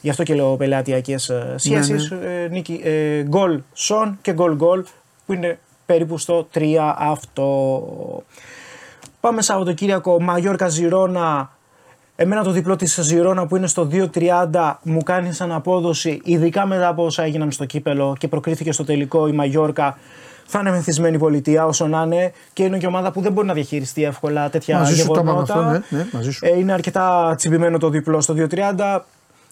Γι' 0.00 0.10
αυτό 0.10 0.22
και 0.22 0.34
λέω 0.34 0.56
πελατειακέ 0.56 1.16
σχέσεις. 1.56 2.10
Ναι, 2.50 2.62
Ε, 2.82 3.22
γκολ 3.22 3.60
Σον 3.72 4.18
και 4.22 4.32
γκολ 4.32 4.54
γκολ 4.56 4.84
που 5.26 5.32
είναι 5.32 5.58
περίπου 5.86 6.18
στο 6.18 6.48
3 6.54 6.94
αυτό. 6.98 7.82
Πάμε 9.20 9.42
Σαββατοκύριακο, 9.42 10.22
Μαγιόρκα 10.22 10.68
Ζιρόνα. 10.68 11.50
Εμένα 12.16 12.42
το 12.42 12.50
διπλό 12.50 12.76
της 12.76 12.98
Ζιρόνα 13.02 13.46
που 13.46 13.56
είναι 13.56 13.66
στο 13.66 13.88
2.30 13.92 14.74
μου 14.82 15.02
κάνει 15.02 15.32
σαν 15.32 15.52
απόδοση, 15.52 16.20
ειδικά 16.24 16.66
μετά 16.66 16.88
από 16.88 17.04
όσα 17.04 17.22
έγιναν 17.22 17.50
στο 17.50 17.64
κύπελο 17.64 18.16
και 18.18 18.28
προκρίθηκε 18.28 18.72
στο 18.72 18.84
τελικό 18.84 19.28
η 19.28 19.32
Μαγιόρκα. 19.32 19.98
Θα 20.46 20.58
είναι 20.58 20.70
μεθυσμένη 20.70 21.18
πολιτεία 21.18 21.66
όσο 21.66 21.86
να 21.86 22.02
είναι 22.02 22.32
και 22.52 22.62
είναι 22.62 22.78
και 22.78 22.86
ομάδα 22.86 23.10
που 23.12 23.20
δεν 23.20 23.32
μπορεί 23.32 23.46
να 23.46 23.52
διαχειριστεί 23.52 24.04
εύκολα 24.04 24.50
τέτοια 24.50 24.78
Μαζί 24.78 24.96
σου 24.96 25.06
το 25.06 25.12
είπαμε 25.12 25.30
γεγονότα. 25.30 25.54
αυτό, 25.54 25.70
ναι, 25.70 26.02
ναι, 26.02 26.06
μαζί 26.12 26.30
σου. 26.30 26.46
Ε, 26.46 26.58
είναι 26.58 26.72
αρκετά 26.72 27.34
τσιμπημένο 27.36 27.78
το 27.78 27.88
διπλό 27.88 28.20
στο 28.20 28.34
2.30. 28.36 29.00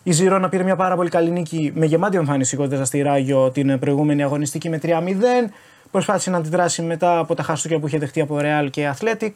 Η 0.06 0.12
Ζιρόνα 0.12 0.48
πήρε 0.48 0.62
μια 0.62 0.76
πάρα 0.76 0.96
πολύ 0.96 1.08
καλή 1.08 1.30
νίκη 1.30 1.72
με 1.74 1.86
γεμάτη 1.86 2.16
εμφάνιση 2.16 2.56
κόντρας 2.56 2.88
στη 2.88 3.02
Ράγιο 3.02 3.50
την 3.50 3.78
προηγούμενη 3.78 4.22
αγωνιστική 4.22 4.68
με 4.68 4.80
3-0. 4.82 4.88
Προσπάθησε 5.90 6.30
να 6.30 6.36
αντιδράσει 6.36 6.82
μετά 6.82 7.18
από 7.18 7.34
τα 7.34 7.42
χαστούκια 7.42 7.78
που 7.78 7.86
είχε 7.86 7.98
δεχτεί 7.98 8.20
από 8.20 8.38
Real 8.40 8.68
και 8.70 8.92
Athletic. 8.96 9.32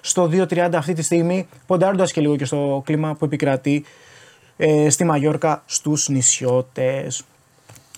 Στο 0.00 0.30
2.30 0.32 0.70
αυτή 0.74 0.92
τη 0.92 1.02
στιγμή, 1.02 1.48
ποντάροντας 1.66 2.12
και 2.12 2.20
λίγο 2.20 2.36
και 2.36 2.44
στο 2.44 2.82
κλίμα 2.84 3.14
που 3.14 3.24
επικρατεί 3.24 3.84
ε, 4.56 4.90
στη 4.90 5.04
Μαγιόρκα 5.04 5.62
στους 5.66 6.08
νησιώτες. 6.08 7.24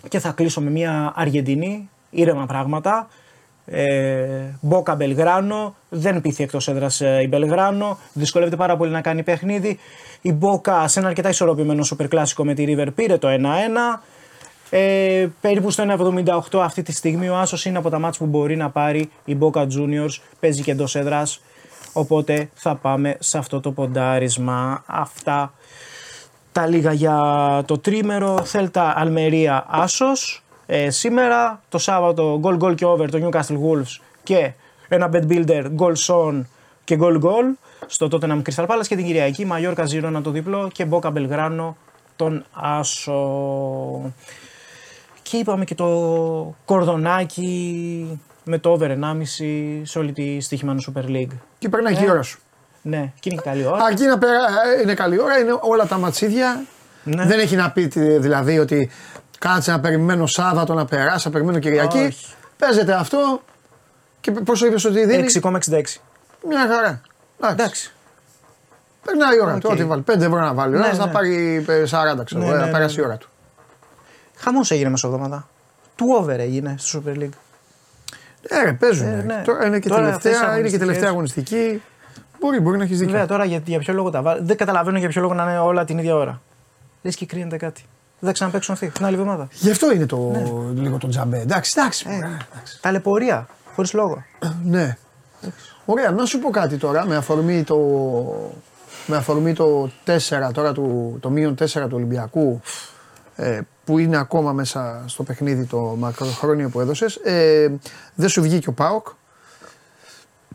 Και 0.09 0.19
θα 0.19 0.31
κλείσω 0.31 0.61
με 0.61 0.71
μια 0.71 1.13
Αργεντινή, 1.17 1.89
ήρεμα 2.11 2.47
πράγματα. 2.47 3.09
Ε, 3.67 4.27
Μπόκα 4.61 4.95
Μπελγράνο, 4.95 5.75
δεν 5.89 6.21
πείθει 6.21 6.43
εκτός 6.43 6.69
έδρας 6.69 7.01
η 7.01 7.27
Μπελγράνο, 7.29 7.99
δυσκολεύεται 8.13 8.57
πάρα 8.57 8.77
πολύ 8.77 8.91
να 8.91 9.01
κάνει 9.01 9.23
παιχνίδι. 9.23 9.79
Η 10.21 10.33
Μπόκα 10.33 10.89
σε 10.89 10.99
ένα 10.99 11.09
αρκετά 11.09 11.29
ισορροπημένο 11.29 11.83
σούπερ 11.83 12.09
κλάσικο 12.09 12.45
με 12.45 12.55
τη 12.55 12.65
River 12.69 12.87
πήρε 12.95 13.19
το 13.19 13.29
1-1. 13.29 14.01
Ε, 14.71 15.27
περίπου 15.41 15.71
στο 15.71 15.85
1,78 16.51 16.59
αυτή 16.59 16.83
τη 16.83 16.93
στιγμή 16.93 17.29
ο 17.29 17.37
Άσος 17.37 17.65
είναι 17.65 17.79
από 17.79 17.91
τα 17.91 17.99
μάτς 17.99 18.19
που 18.19 18.27
μπορεί 18.27 18.57
να 18.57 18.71
πάρει 18.71 19.11
η 19.25 19.37
Boca 19.41 19.61
Juniors. 19.61 20.21
Παίζει 20.41 20.63
και 20.63 20.71
εντός 20.71 20.95
έδρας. 20.95 21.41
Οπότε 21.93 22.51
θα 22.55 22.75
πάμε 22.75 23.17
σε 23.19 23.39
αυτό 23.39 23.61
το 23.61 23.73
ποντάρισμα. 23.73 24.83
Αυτά 24.87 25.53
τα 26.53 26.67
λίγα 26.67 26.93
για 26.93 27.19
το 27.67 27.79
τρίμερο. 27.79 28.45
Θέλτα 28.45 28.95
Αλμερία 28.97 29.65
Άσος. 29.69 30.46
Ε, 30.67 30.91
σήμερα 30.91 31.63
το 31.69 31.79
Σάββατο 31.79 32.41
goal 32.43 32.59
goal 32.59 32.75
και 32.75 32.85
over 32.85 33.11
το 33.11 33.19
Newcastle 33.29 33.55
Wolves 33.55 34.01
και 34.23 34.53
ένα 34.89 35.09
bed 35.13 35.27
builder 35.29 35.65
goal 35.79 35.93
son 36.07 36.43
και 36.85 36.99
goal 37.01 37.21
goal 37.23 37.45
στο 37.87 38.09
Tottenham 38.11 38.43
Crystal 38.43 38.67
Palace 38.67 38.87
και 38.89 38.97
την 38.97 39.05
Κυριακή 39.07 39.45
Μαγιόρκα 39.45 39.85
Ζήρονα 39.85 40.23
το 40.23 40.31
διπλό 40.31 40.69
και 40.73 40.87
Boca 40.91 41.13
Belgrano 41.13 41.73
τον 42.17 42.45
Άσο. 42.53 44.13
Και 45.23 45.37
είπαμε 45.37 45.65
και 45.65 45.75
το 45.75 46.55
κορδονάκι 46.65 48.21
με 48.45 48.59
το 48.59 48.71
over 48.71 48.89
1,5 48.91 48.95
σε 49.83 49.99
όλη 49.99 50.13
τη 50.13 50.41
στοίχημα 50.41 50.77
Super 50.87 51.05
League. 51.11 51.37
Και 51.59 51.69
περνάει 51.69 51.95
και 51.95 52.05
η 52.05 52.11
ώρα 52.11 52.23
σου. 52.23 52.39
Ναι, 52.83 53.13
και 53.21 53.29
είναι 53.31 53.41
και 53.43 53.49
καλή 53.49 53.65
ώρα. 53.67 53.85
Αρκεί 53.85 54.05
να 54.05 54.19
πέρα, 54.19 54.39
είναι 54.83 54.95
καλή 54.95 55.21
ώρα, 55.21 55.39
είναι 55.39 55.59
όλα 55.61 55.87
τα 55.87 55.99
ματσίδια. 55.99 56.65
Ναι. 57.05 57.25
Δεν 57.27 57.39
έχει 57.39 57.57
να 57.57 57.71
πει 57.71 57.89
τι- 57.89 58.19
δηλαδή 58.19 58.59
ότι 58.59 58.91
κάτσε 59.39 59.71
να 59.71 59.81
περιμένω 59.81 60.27
Σάββατο 60.27 60.75
να 60.75 60.85
περάσει, 60.85 61.27
να 61.27 61.33
περιμένω 61.33 61.59
Κυριακή. 61.59 61.99
Όχι. 61.99 62.27
Παίζεται 62.59 62.93
αυτό 62.95 63.43
και 64.21 64.31
πόσο 64.31 64.67
είπες 64.67 64.85
ότι 64.85 65.07
δίνει; 65.07 65.27
6,66. 65.43 65.51
Μια 66.49 66.61
χαρά. 66.61 67.01
Εντάξει. 67.41 67.63
Εντάξει. 67.63 67.91
Περνάει 69.05 69.37
η 69.37 69.41
ώρα 69.41 69.59
του. 69.59 69.61
Οκ. 69.65 69.73
Ό,τι 69.73 69.85
βάλει. 69.85 70.05
5 70.07 70.21
ευρώ 70.21 70.41
να 70.41 70.55
βάλει. 70.55 70.75
Ο 70.75 70.79
Ναι, 70.79 70.85
ένας 70.87 70.99
να 70.99 71.07
ναι. 71.07 71.13
πάρει 71.13 71.65
ε, 71.69 71.83
40, 71.83 72.25
ξέρω 72.25 72.41
Ναι, 72.41 72.47
εγώ, 72.47 72.55
ναι, 72.55 72.61
να 72.61 72.67
ναι, 72.67 72.73
περάσει 72.73 72.95
η 72.99 73.01
ναι. 73.01 73.07
ώρα 73.07 73.17
του. 73.17 73.29
Χαμός 74.37 74.71
έγινε 74.71 74.91
μεσοβδομάδα. 74.91 75.49
Του 75.97 76.07
over 76.21 76.39
έγινε 76.41 76.75
στο 76.79 77.03
Super 77.05 77.19
League. 77.19 77.29
Ε, 78.49 78.63
ρε, 78.65 78.73
παίζουν. 78.73 79.07
Ε, 79.07 79.23
ναι. 79.23 79.43
Τώρα 79.45 79.67
είναι 79.67 79.79
και 79.79 79.89
Τώρα 79.89 80.09
αυτές 80.15 80.31
οι 80.33 80.35
τελευταία, 80.35 80.59
είναι 80.59 80.69
και 80.69 80.79
τελευταία 80.79 81.09
αγωνιστικές. 81.09 81.53
αγωνιστική. 81.53 81.83
Μπορεί, 82.41 82.61
μπορεί 82.61 82.79
να 82.79 82.85
έχεις 82.85 82.99
δίκιο. 82.99 83.13
Βέβαια 83.13 83.27
τώρα 83.27 83.45
για, 83.45 83.63
για 83.65 83.79
ποιο 83.79 83.95
λόγο 83.95 84.11
τα 84.11 84.23
βάλει. 84.23 84.41
Δεν 84.45 84.57
καταλαβαίνω 84.57 84.99
για 84.99 85.09
ποιο 85.09 85.21
λόγο 85.23 85.35
να 85.35 85.43
είναι 85.43 85.59
όλα 85.59 85.85
την 85.85 85.99
ίδια 85.99 86.15
ώρα. 86.17 86.41
Λες 87.03 87.17
και 87.17 87.27
κρίνεται 87.27 87.57
κάτι. 87.57 87.85
Δεν 88.19 88.29
θα 88.29 88.33
ξαναπέξουν 88.33 88.75
αυτοί 88.75 88.89
την 88.91 89.05
άλλη 89.05 89.15
εβδομάδα. 89.15 89.49
Γι' 89.53 89.71
αυτό 89.71 89.93
είναι 89.93 90.07
το, 90.07 90.33
λίγο 90.75 90.99
το 90.99 91.09
τζαμπέ. 91.09 91.41
Εντάξει, 91.41 91.75
εντάξει. 91.79 92.07
Ε, 92.09 92.13
μωρέ, 92.13 92.27
εντάξει. 92.53 92.81
Ταλαιπωρία. 92.81 93.49
Χωρίς 93.75 93.93
λόγο. 93.93 94.25
Ναι. 94.65 94.97
Ωραία, 95.85 96.11
να 96.11 96.25
σου 96.25 96.39
πω 96.39 96.51
κάτι 96.51 96.77
τώρα 96.77 97.07
με 97.07 97.17
αφορμή 97.17 97.63
το, 97.65 97.77
με 99.07 99.17
αφορμή 99.17 99.53
το 99.53 99.91
4 100.07 100.51
τώρα 100.53 100.73
του, 100.73 101.17
το 101.21 101.31
μείον 101.31 101.55
4 101.55 101.67
του 101.67 101.89
Ολυμπιακού 101.93 102.61
ε, 103.37 103.61
που 103.85 103.99
είναι 103.99 104.17
ακόμα 104.17 104.53
μέσα 104.53 105.03
στο 105.07 105.23
παιχνίδι 105.23 105.65
το 105.65 105.79
μακροχρόνιο 105.79 106.69
που 106.69 106.81
έδωσες 106.81 107.17
ε, 107.17 107.69
δεν 108.15 108.29
σου 108.29 108.43
βγήκε 108.43 108.69
ο 108.69 108.73
ΠΑΟΚ; 108.73 109.07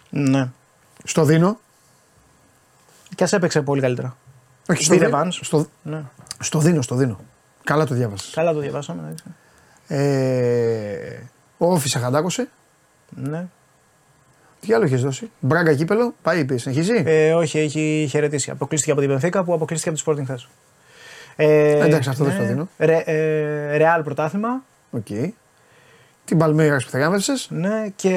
Ναι. 0.09 0.49
στο 1.03 1.23
Δίνο; 1.23 1.59
Και 3.15 3.23
ας 3.23 3.33
έπαιξε 3.33 3.61
πολύ 3.61 3.81
καλύτερα. 3.81 4.15
όχι 4.69 4.83
στο, 4.83 4.93
Πήρε 4.93 5.05
Δι- 5.05 5.15
Vans. 5.15 5.27
στο, 5.41 5.65
Ναι. 5.83 6.01
στο 6.39 6.59
Δίνο, 6.59 6.81
στο 6.81 6.95
Δίνο 6.95 7.19
καλά 7.71 7.85
το 7.85 7.95
διάβασες 7.95 8.33
Καλά 8.33 8.53
το 8.53 8.59
διαβάσαμε. 8.59 9.01
εντάξει. 9.05 9.23
ε, 9.87 11.19
ο 11.57 11.71
Όφης 11.73 11.95
αχαντάκωσε 11.95 12.47
Ναι. 13.09 13.45
τι 14.59 14.73
άλλο 14.73 14.83
έχεις 14.85 15.01
δώσει; 15.01 15.31
Μπράγκα 15.39 15.73
κύπελο, 15.75 16.13
πάει 16.21 16.39
είπε, 16.39 16.57
συνεχίζει; 16.57 17.03
Ε, 17.05 17.33
όχι, 17.33 17.59
έχει 17.59 18.07
χαιρετήσει. 18.09 18.49
Αποκλείστηκε 18.51 18.91
από 18.91 18.99
την 19.01 19.09
Πενφύκα 19.09 19.43
που 19.43 19.53
αποκλείστηκε 19.53 19.89
από 19.89 19.97
τη 19.99 20.03
Sporting 20.21 20.23
χθες. 20.25 20.47
Ε, 21.35 21.85
Εντάξει, 21.85 22.09
αυτό 22.09 22.23
δεν 22.23 22.33
στο 22.33 22.43
δίνω. 22.45 22.67
Ρε, 22.77 22.97
ε, 23.05 23.77
Ρεάλ 23.77 24.03
πρωτάθλημα. 24.03 24.63
Οκ. 24.91 25.05
την 26.25 26.37
Παλμέιρας 26.37 26.85
που 26.85 26.89
θα 26.91 26.97
γάμεσες 26.99 27.47
Ναι, 27.49 27.87
και. 27.95 28.09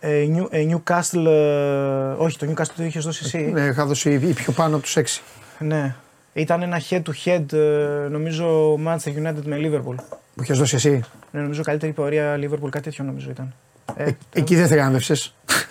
Ε, 0.00 0.26
New, 0.36 0.46
ε, 0.50 0.66
Newcastle. 0.70 1.26
ε, 1.26 2.14
όχι, 2.16 2.38
το 2.38 2.46
Newcastle 2.50 2.72
το 2.76 2.82
είχες 2.84 3.04
δώσει 3.04 3.22
εσύ. 3.24 3.38
ναι, 3.38 3.60
είχα 3.60 3.86
δώσει 3.86 4.12
η 4.12 4.32
πιο 4.32 4.52
πάνω 4.52 4.74
από 4.76 4.84
τους 4.84 4.96
6 4.96 5.22
Ναι. 5.58 5.94
Ήταν 6.32 6.62
ένα 6.62 6.80
head 6.90 7.02
to 7.02 7.10
head, 7.24 7.52
ε, 7.52 8.08
νομίζω, 8.10 8.74
Manchester 8.74 9.16
United 9.26 9.42
με 9.44 9.56
Liverpool. 9.60 9.94
που 10.34 10.42
είχες 10.42 10.58
δώσει 10.58 10.74
εσύ 10.74 11.02
Ναι, 11.30 11.40
νομίζω 11.40 11.62
καλύτερη 11.62 11.92
πορεία 11.92 12.36
Liverpool, 12.36 12.68
κάτι 12.70 12.80
τέτοιο 12.84 13.04
νομίζω 13.04 13.30
ήταν. 13.30 13.54
Ε, 13.96 14.04
Ε, 14.04 14.12
εκεί 14.32 14.56
δεν 14.56 14.66
θεράμβευσε. 14.66 15.14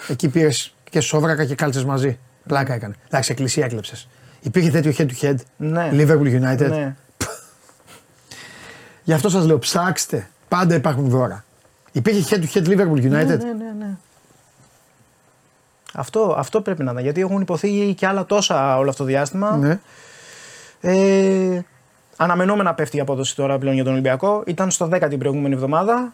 εκεί 0.08 0.30
πήρες 0.30 0.76
και 0.90 0.99
σόβρακα 0.99 1.45
και 1.45 1.56
κάλτσες 1.56 1.84
μαζί. 1.86 2.20
Πλάκα 2.48 2.74
έκανε. 2.74 2.95
Εντάξει, 3.08 3.32
εκκλησία 3.32 3.66
έκλεψες. 3.66 4.08
Υπήρχε 4.41 4.70
τέτοιο 4.70 4.94
head 4.98 5.08
to 5.12 5.26
head; 5.26 5.36
ναι. 5.58 5.90
Liverpool 5.94 6.41
United; 6.41 6.70
Ναι. 6.70 6.95
Γι' 9.03 9.14
αυτό 9.14 9.30
σας 9.30 9.45
λέω, 9.45 9.60
ψάξτε. 9.60 10.30
Πάντα 10.48 10.76
υπάρχουν 10.76 11.10
δώρα. 11.10 11.45
Υπήρχε 11.91 12.36
head 12.36 12.40
to 12.44 12.58
head 12.58 12.68
Liverpool 12.68 12.98
United. 12.98 13.10
Ναι, 13.10 13.24
ναι, 13.24 13.36
ναι, 13.36 13.53
ναι. 13.53 13.70
Αυτό, 15.93 16.35
αυτό 16.38 16.61
πρέπει 16.61 16.84
να 16.84 16.91
είναι. 16.91 17.01
Γιατί 17.01 17.22
έχουν 17.22 17.41
υποθεί 17.41 17.93
και 17.93 18.07
άλλα 18.07 18.26
τόσα 18.26 18.77
όλο 18.77 18.89
αυτό 18.89 19.03
το 19.03 19.09
διάστημα. 19.09 19.57
Ναι. 19.57 19.80
Ε, 20.81 21.61
αναμενόμενα 22.18 22.73
πέφτει 22.73 22.97
η 22.97 22.99
απόδοση 22.99 23.35
τώρα 23.35 23.57
πλέον 23.57 23.76
για 23.76 23.84
τον 23.84 23.93
Ολυμπιακό. 23.93 24.43
Ήταν 24.45 24.72
στο 24.72 24.89
10 24.93 25.05
την 25.09 25.19
προηγούμενη 25.19 25.53
εβδομάδα 25.53 26.13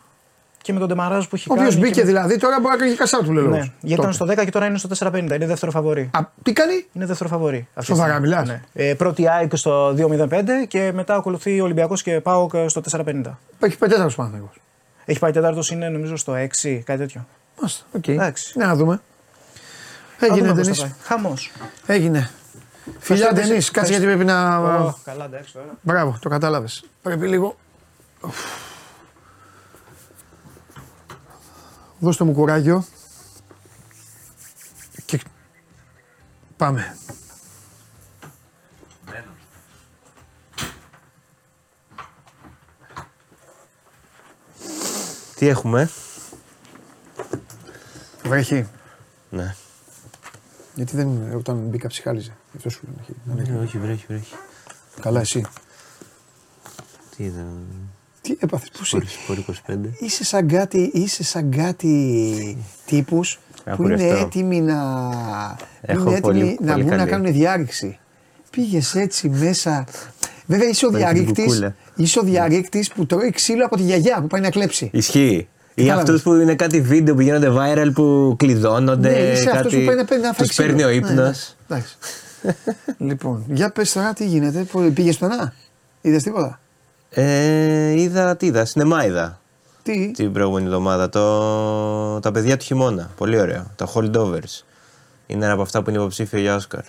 και 0.61 0.73
με 0.73 0.79
τον 0.79 0.87
Ντεμαράζ 0.87 1.25
που 1.25 1.35
έχει 1.35 1.47
Ο 1.51 1.53
κάνει. 1.55 1.67
οποίο 1.67 1.79
μπήκε 1.79 1.93
και 1.93 1.99
με- 1.99 2.05
δηλαδή 2.07 2.37
τώρα 2.37 2.59
μπορεί 2.59 2.71
να 2.73 2.77
κάνει 2.79 2.91
και 2.91 2.97
κασάρ 2.97 3.23
του 3.23 3.33
λέω. 3.33 3.47
Ναι, 3.47 3.71
γιατί 3.81 4.01
ήταν 4.01 4.13
στο 4.13 4.25
10 4.25 4.35
και 4.43 4.51
τώρα 4.51 4.65
είναι 4.65 4.77
στο 4.77 4.87
4,50. 4.87 5.35
Είναι 5.35 5.45
δεύτερο 5.45 5.71
φαβορή. 5.71 6.09
Α, 6.13 6.19
τι 6.43 6.53
κάνει, 6.53 6.85
Είναι 6.93 7.05
δεύτερο 7.05 7.29
φαβορή. 7.29 7.67
αυτή 7.73 7.79
τη 7.91 7.97
Σοβαρά 7.97 8.13
στιγμή. 8.13 8.27
μιλάς; 8.29 8.47
Ναι. 8.47 8.61
Ε, 8.73 8.93
πρώτη 8.93 9.29
ΑΕΚ 9.29 9.55
στο 9.57 9.93
2,05 9.93 10.65
και 10.67 10.91
μετά 10.93 11.15
ακολουθεί 11.15 11.59
ο 11.59 11.63
Ολυμπιακός 11.63 12.01
και 12.01 12.21
ΠΑΟΚ 12.21 12.51
στο 12.67 12.81
4,50. 12.81 13.37
έχει 13.59 13.77
πετέταρο 13.77 14.09
πάνω. 14.15 14.49
Έχει 15.05 15.19
πάει 15.19 15.31
τέταρτος, 15.31 15.71
είναι 15.71 15.89
νομίζω 15.89 16.15
στο 16.15 16.33
6, 16.33 16.81
κάτι 16.85 16.99
τέτοιο. 16.99 17.25
Μάλιστα, 17.59 17.85
οκ. 17.91 18.07
Εντάξει. 18.07 18.57
Ναι, 18.59 18.65
να 18.65 18.75
δούμε. 18.75 19.01
Θα 20.18 20.26
Έγινε, 20.26 20.39
δούμε 20.48 20.53
πώς 20.53 20.61
Ντενής. 20.61 20.80
θα 20.80 20.85
πάει. 20.85 20.95
Χαμός. 21.03 21.52
Έγινε. 21.85 22.30
Φιλιά, 22.99 23.26
Ευχαριστώ, 23.26 23.34
Ντενής, 23.49 23.72
κάτσε 23.72 23.91
γιατί 23.91 24.06
πρέπει 24.06 24.26
να. 24.26 24.57
Ω, 24.60 24.95
καλά, 25.03 25.26
εντάξει 25.26 25.53
τώρα. 25.53 25.77
Μπράβο, 25.81 26.18
το 26.22 26.30
κατάλαβες. 26.30 26.84
Πρέπει 27.02 27.27
λίγο. 27.27 27.57
Δώστε 31.99 32.23
μου 32.23 32.34
κουράγιο. 32.34 32.85
Και 35.06 35.19
πάμε. 36.57 36.95
Τι 45.35 45.48
έχουμε; 45.48 45.89
Βρέχει. 48.23 48.68
Ναι. 49.30 49.56
Γιατί 50.77 50.95
δεν, 50.95 51.33
όταν 51.35 51.57
μπήκα 51.57 51.87
ψυχάλιζε. 51.87 52.35
Γι' 52.51 52.57
αυτό 52.57 52.69
σου 52.69 52.79
λέω. 52.85 52.95
όχι, 53.01 53.13
δεν 53.25 53.37
έχει. 53.39 53.51
Ναι, 53.51 53.59
όχι, 53.59 53.77
βρέχει, 53.77 54.05
βρέχει. 54.07 54.33
Καλά, 55.01 55.19
εσύ. 55.19 55.45
Τι 57.17 57.23
είδα. 57.23 57.45
Τι 58.21 58.35
έπαθες, 58.39 58.69
πώς 58.77 58.93
είσαι; 58.93 59.07
Σπορ 59.23 59.37
25. 59.67 59.77
Είσαι 59.99 60.23
σαν 60.23 60.47
κάτι, 60.47 60.91
είσαι 60.93 61.23
σαν 61.23 61.51
κάτι 61.51 62.57
τύπους 62.85 63.39
που 63.75 63.83
είναι 63.83 63.93
Ακουρευτώ. 63.93 64.25
έτοιμοι 64.25 64.61
να, 64.61 64.75
Έχω 65.81 66.01
είναι 66.01 66.09
έτοιμοι 66.17 66.21
πολύ- 66.21 66.57
να 66.61 66.71
πολύ 66.71 66.83
μπουν 66.83 66.91
να 66.91 66.97
καλή. 66.97 67.09
κάνουν 67.09 67.31
διάρρηξη. 67.33 67.99
Πήγες 68.49 68.95
έτσι 68.95 69.29
μέσα. 69.29 69.85
Βέβαια 70.45 70.69
είσαι 70.69 70.85
ο 70.85 70.91
Με 70.91 70.97
την 70.97 71.05
διαρρήκτης, 71.07 71.45
μπουκούλα. 71.45 71.75
είσαι 71.95 72.19
ο 72.19 72.23
διαρρήκτης 72.23 72.89
που 72.91 73.05
τρώει 73.05 73.29
ξύλο 73.31 73.65
από 73.65 73.75
τη 73.75 73.81
γιαγιά 73.83 74.21
που 74.21 74.27
πάει 74.27 74.41
να 74.41 74.49
κλέψει. 74.49 74.89
Ισχύει. 74.93 75.47
Ή 75.79 75.81
Κατάλαβες. 75.83 76.09
αυτούς 76.09 76.21
που 76.23 76.33
είναι 76.33 76.55
κάτι 76.55 76.81
βίντεο 76.81 77.15
που 77.15 77.21
γίνονται 77.21 77.51
viral 77.57 77.89
που 77.93 78.35
κλειδώνονται. 78.37 79.09
ναι, 79.09 79.17
είσαι 79.17 79.49
αυτός 79.49 79.71
κάτι... 79.71 79.77
που 79.79 79.85
πάει 79.85 79.95
να, 79.95 80.05
παίρνει- 80.05 80.25
να 80.25 80.33
φάει 80.33 80.47
Τους 80.47 80.55
παίρνει 80.55 80.83
ο 80.83 80.87
ξύλο. 80.87 81.07
ύπνος. 81.07 81.15
Ναι, 81.15 81.23
ναι. 81.23 81.33
Εντάξει. 81.77 81.95
λοιπόν, 83.09 83.43
για 83.47 83.71
πες 83.71 83.91
τώρα 83.93 84.13
τι 84.13 84.25
γίνεται, 84.25 84.63
Πού- 84.63 84.91
πήγες 84.93 85.17
πουθενά, 85.17 85.53
είδες 86.01 86.23
τίποτα; 86.23 86.59
Ε, 87.09 88.01
είδα, 88.01 88.35
τι 88.37 88.45
είδα, 88.45 88.65
σινεμά 88.65 89.05
είδα 89.05 89.39
Τι, 89.83 90.11
την 90.11 90.31
προηγούμενη 90.31 90.65
εβδομάδα. 90.65 91.09
Το... 91.09 92.19
Τα 92.19 92.31
παιδιά 92.31 92.57
του 92.57 92.63
χειμώνα. 92.63 93.09
Πολύ 93.17 93.39
ωραίο. 93.39 93.71
Τα 93.75 93.87
holdovers. 93.93 94.63
Είναι 95.27 95.43
ένα 95.45 95.53
από 95.53 95.61
αυτά 95.61 95.83
που 95.83 95.89
είναι 95.89 95.99
υποψήφιο 95.99 96.39
για 96.39 96.55
Όσκαρ. 96.55 96.81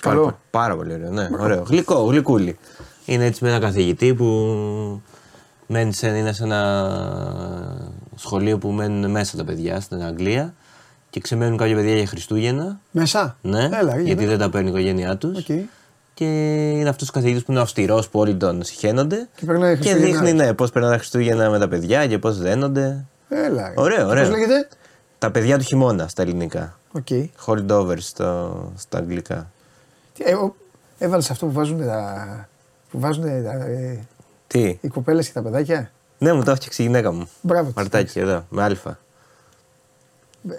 Καλό. 0.00 0.22
Πάρα, 0.22 0.38
πάρα 0.50 0.76
πολύ 0.76 0.92
ωραίο, 0.92 1.10
ναι. 1.10 1.28
Ωραίο. 1.38 1.62
Γλυκό, 1.68 1.94
γλυκούλι. 2.04 2.58
Είναι 3.04 3.24
έτσι 3.24 3.44
με 3.44 3.50
ένα 3.50 3.58
καθηγητή 3.58 4.14
που 4.14 4.26
μένει 5.66 5.92
σε, 5.92 6.06
είναι 6.06 6.32
σε 6.32 6.42
ένα 6.44 6.60
σχολείο 8.16 8.58
που 8.58 8.70
μένουν 8.70 9.10
μέσα 9.10 9.36
τα 9.36 9.44
παιδιά 9.44 9.80
στην 9.80 10.02
Αγγλία 10.02 10.54
και 11.10 11.20
ξεμένουν 11.20 11.56
κάποια 11.56 11.74
παιδιά 11.74 11.94
για 11.94 12.06
Χριστούγεννα. 12.06 12.80
μέσα; 12.90 13.36
Ναι, 13.42 13.64
Έλα, 13.64 13.78
γιατί 13.80 14.02
γιατί 14.02 14.24
δεν 14.26 14.38
τα 14.38 14.50
παίρνει 14.50 14.66
η 14.66 14.70
οικογένειά 14.70 15.16
τους. 15.16 15.38
Οκ. 15.38 15.44
Και 16.14 16.24
είναι 16.70 16.88
αυτός 16.88 17.08
ο 17.08 17.12
καθηγητής 17.12 17.42
που 17.44 17.52
είναι 17.52 17.60
αυστηρός, 17.60 18.08
που 18.08 18.18
όλοι 18.20 18.34
τον 18.34 18.62
συχαίνονται. 18.64 19.28
Και 19.36 19.44
περνάει 19.46 19.76
και 19.78 19.88
Χριστούγεννα. 19.90 20.20
δείχνει 20.22 20.32
ναι, 20.44 20.52
πώς 20.54 20.70
περνάνε 20.70 20.92
τα 20.94 20.98
Χριστούγεννα 20.98 21.50
με 21.50 21.58
τα 21.58 21.68
παιδιά 21.68 22.06
και 22.06 22.18
πώς 22.18 22.38
δένονται. 22.38 23.04
Έλα. 23.28 23.72
Ωραίο, 23.76 24.08
ωραίο. 24.08 24.22
Πώς 24.28 24.32
λέγεται; 24.32 24.68
Τα 25.18 25.30
παιδιά 25.30 25.58
του 25.58 25.64
χειμώνα 25.64 26.08
στα 26.08 26.22
ελληνικά. 26.22 26.78
Οκ. 26.92 27.06
Holdovers 27.46 27.98
στο, 28.00 28.72
στα 28.76 28.98
αγγλικά. 28.98 29.50
Τι, 30.14 30.24
ε, 30.26 30.34
ο- 30.34 30.54
Έβαλες 30.98 31.30
αυτό 31.30 31.46
που 31.46 31.52
βάζουν 31.52 31.86
τα. 31.86 32.48
που 32.90 33.00
βάζουν 33.00 33.22
τα, 33.24 33.52
ε, 33.52 34.00
Τι; 34.46 34.78
οι 34.80 34.88
κοπέλες 34.88 35.26
και 35.26 35.32
τα 35.32 35.42
παιδάκια; 35.42 35.90
Ναι, 36.18 36.32
μου 36.32 36.42
το 36.44 36.50
έφτιαξε 36.50 36.82
η 36.82 36.84
γυναίκα 36.86 37.12
μου. 37.12 37.28
Μπράβο. 37.40 37.64
της. 37.66 37.74
Μαρτάκι 37.76 38.18
εδώ, 38.18 38.46
με 38.48 38.62
αλφα. 38.62 38.98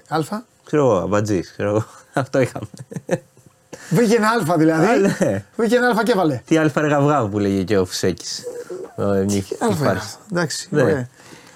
Αλφα. 0.07 0.45
Ξέρω 0.65 0.83
εγώ, 0.83 0.97
αμπατζή, 0.97 1.41
ξέρω 1.41 1.69
εγώ. 1.69 1.85
Αυτό 2.13 2.39
είχαμε. 2.39 2.67
Βρήκε 3.89 4.15
ένα 4.15 4.29
αλφα 4.29 4.57
δηλαδή. 4.57 4.85
Α, 4.85 4.97
ναι. 4.97 5.45
Βρήκε 5.55 5.75
ένα 5.75 5.87
αλφα 5.87 6.03
και 6.03 6.11
έβαλε. 6.11 6.41
Τι 6.45 6.57
αλφα 6.57 6.81
ρε 6.81 6.87
γαυγάβου 6.87 7.29
που 7.29 7.39
λέγε 7.39 7.63
και 7.63 7.77
ο 7.77 7.85
Φουσέκης. 7.85 8.43
Αλφα 8.97 9.19
είναι 9.19 9.43
αυτό. 9.97 10.19
Εντάξει. 10.31 10.67
Ναι. 10.71 10.81
ωραία. 10.81 11.07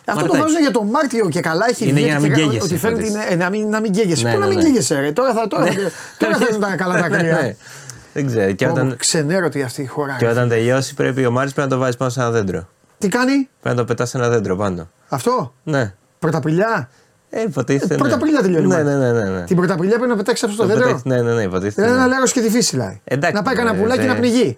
Αυτό 0.06 0.20
το 0.26 0.28
Μαρτάκι. 0.28 0.42
βάζουν 0.44 0.62
για 0.62 0.72
το 0.72 0.84
Μάρτιο 0.84 1.30
και 1.30 1.40
καλά 1.40 1.66
έχει 1.70 1.84
Είναι 1.84 1.94
βγει 1.94 2.04
για 2.04 2.14
να 2.14 2.20
και 2.20 2.28
μην 2.28 2.36
κα- 2.38 2.42
καίγεσαι, 2.44 2.64
Ότι 2.64 2.78
φαίνεται 2.78 3.02
φαντάζεσαι. 3.04 3.24
είναι- 3.34 3.44
ε, 3.44 3.44
να 3.44 3.50
μην, 3.50 3.70
να 3.70 3.80
μην 3.80 3.92
καίγεσαι. 3.92 4.24
Ναι, 4.24 4.34
Πού 4.34 4.40
να 4.40 4.46
ναι, 4.46 4.50
μην 4.54 4.58
ναι. 4.64 4.70
καίγεσαι, 4.70 5.00
ρε; 5.00 5.12
Τώρα 5.12 5.34
θα, 5.34 5.48
τώρα, 5.48 5.66
τώρα 6.18 6.38
θα 6.38 6.58
τα 6.60 6.76
καλά 6.76 7.02
τα 7.02 7.10
κρύα. 7.10 7.56
Ναι. 8.14 8.22
Δεν 8.22 8.26
ξέρω. 8.32 8.52
Και 8.52 8.68
όταν, 8.68 8.96
Ξενέρωτη 8.98 9.62
αυτή 9.64 9.82
η 9.82 9.86
χώρα. 9.86 10.16
και 10.20 10.26
ρε. 10.26 10.32
όταν 10.32 10.50
τελειώσει, 10.50 10.94
πρέπει 10.94 11.26
ο 11.26 11.32
Μάρτιο 11.32 11.54
πρέπει 11.54 11.70
να 11.70 11.76
το 11.76 11.82
βάζει 11.82 11.98
πάνω 11.98 12.12
σε 12.12 12.20
ένα 12.20 12.30
δέντρο. 12.32 12.68
Τι 12.98 13.08
κάνει; 13.08 13.32
Πρέπει 13.62 13.76
να 13.76 13.82
το 13.82 13.86
πετάς 13.86 14.10
σε 14.10 14.18
ένα 14.18 14.30
δέντρο 14.30 14.56
πάνω. 14.56 14.90
αυτό, 15.10 15.54
Ναι. 15.64 15.94
Πρωταπηλιά. 16.20 16.90
Ε, 17.30 17.42
υποτίθεται. 17.42 17.94
Ε, 17.94 17.98
ναι. 17.98 18.02
πρώτα 18.04 18.16
Απριλιά 18.16 18.42
τελειώνει. 18.42 18.68
Ναι, 18.68 18.76
μάλλον. 18.84 19.00
ναι, 19.00 19.12
ναι. 19.12 19.24
ναι, 19.24 19.30
ναι. 19.30 19.44
Την 19.46 19.56
Πρωταπηλιά 19.56 19.94
πρέπει 19.96 20.10
να 20.10 20.16
πετάξει 20.16 20.46
αυτό 20.46 20.56
στο 20.58 20.68
Το 20.68 20.70
δέντρο. 20.74 20.86
πετάς- 20.88 21.04
Ναι, 21.06 21.22
ναι, 21.22 21.34
ναι, 21.34 21.42
υποτίθεται. 21.42 21.82
Δεν 21.82 21.90
ναι. 21.92 21.98
είναι 21.98 22.08
να 22.08 22.18
λέω 22.18 22.26
και 22.26 22.42
τη 22.42 22.50
φύση 22.50 22.70
δηλαδή. 22.76 23.02
Εντάξει, 23.04 23.36
να 23.36 23.42
πάει 23.42 23.56
κανένα 23.56 23.76
ε, 23.78 23.80
πουλάκι 23.82 24.02
δε- 24.02 24.08
να 24.08 24.16
πνιγεί. 24.16 24.58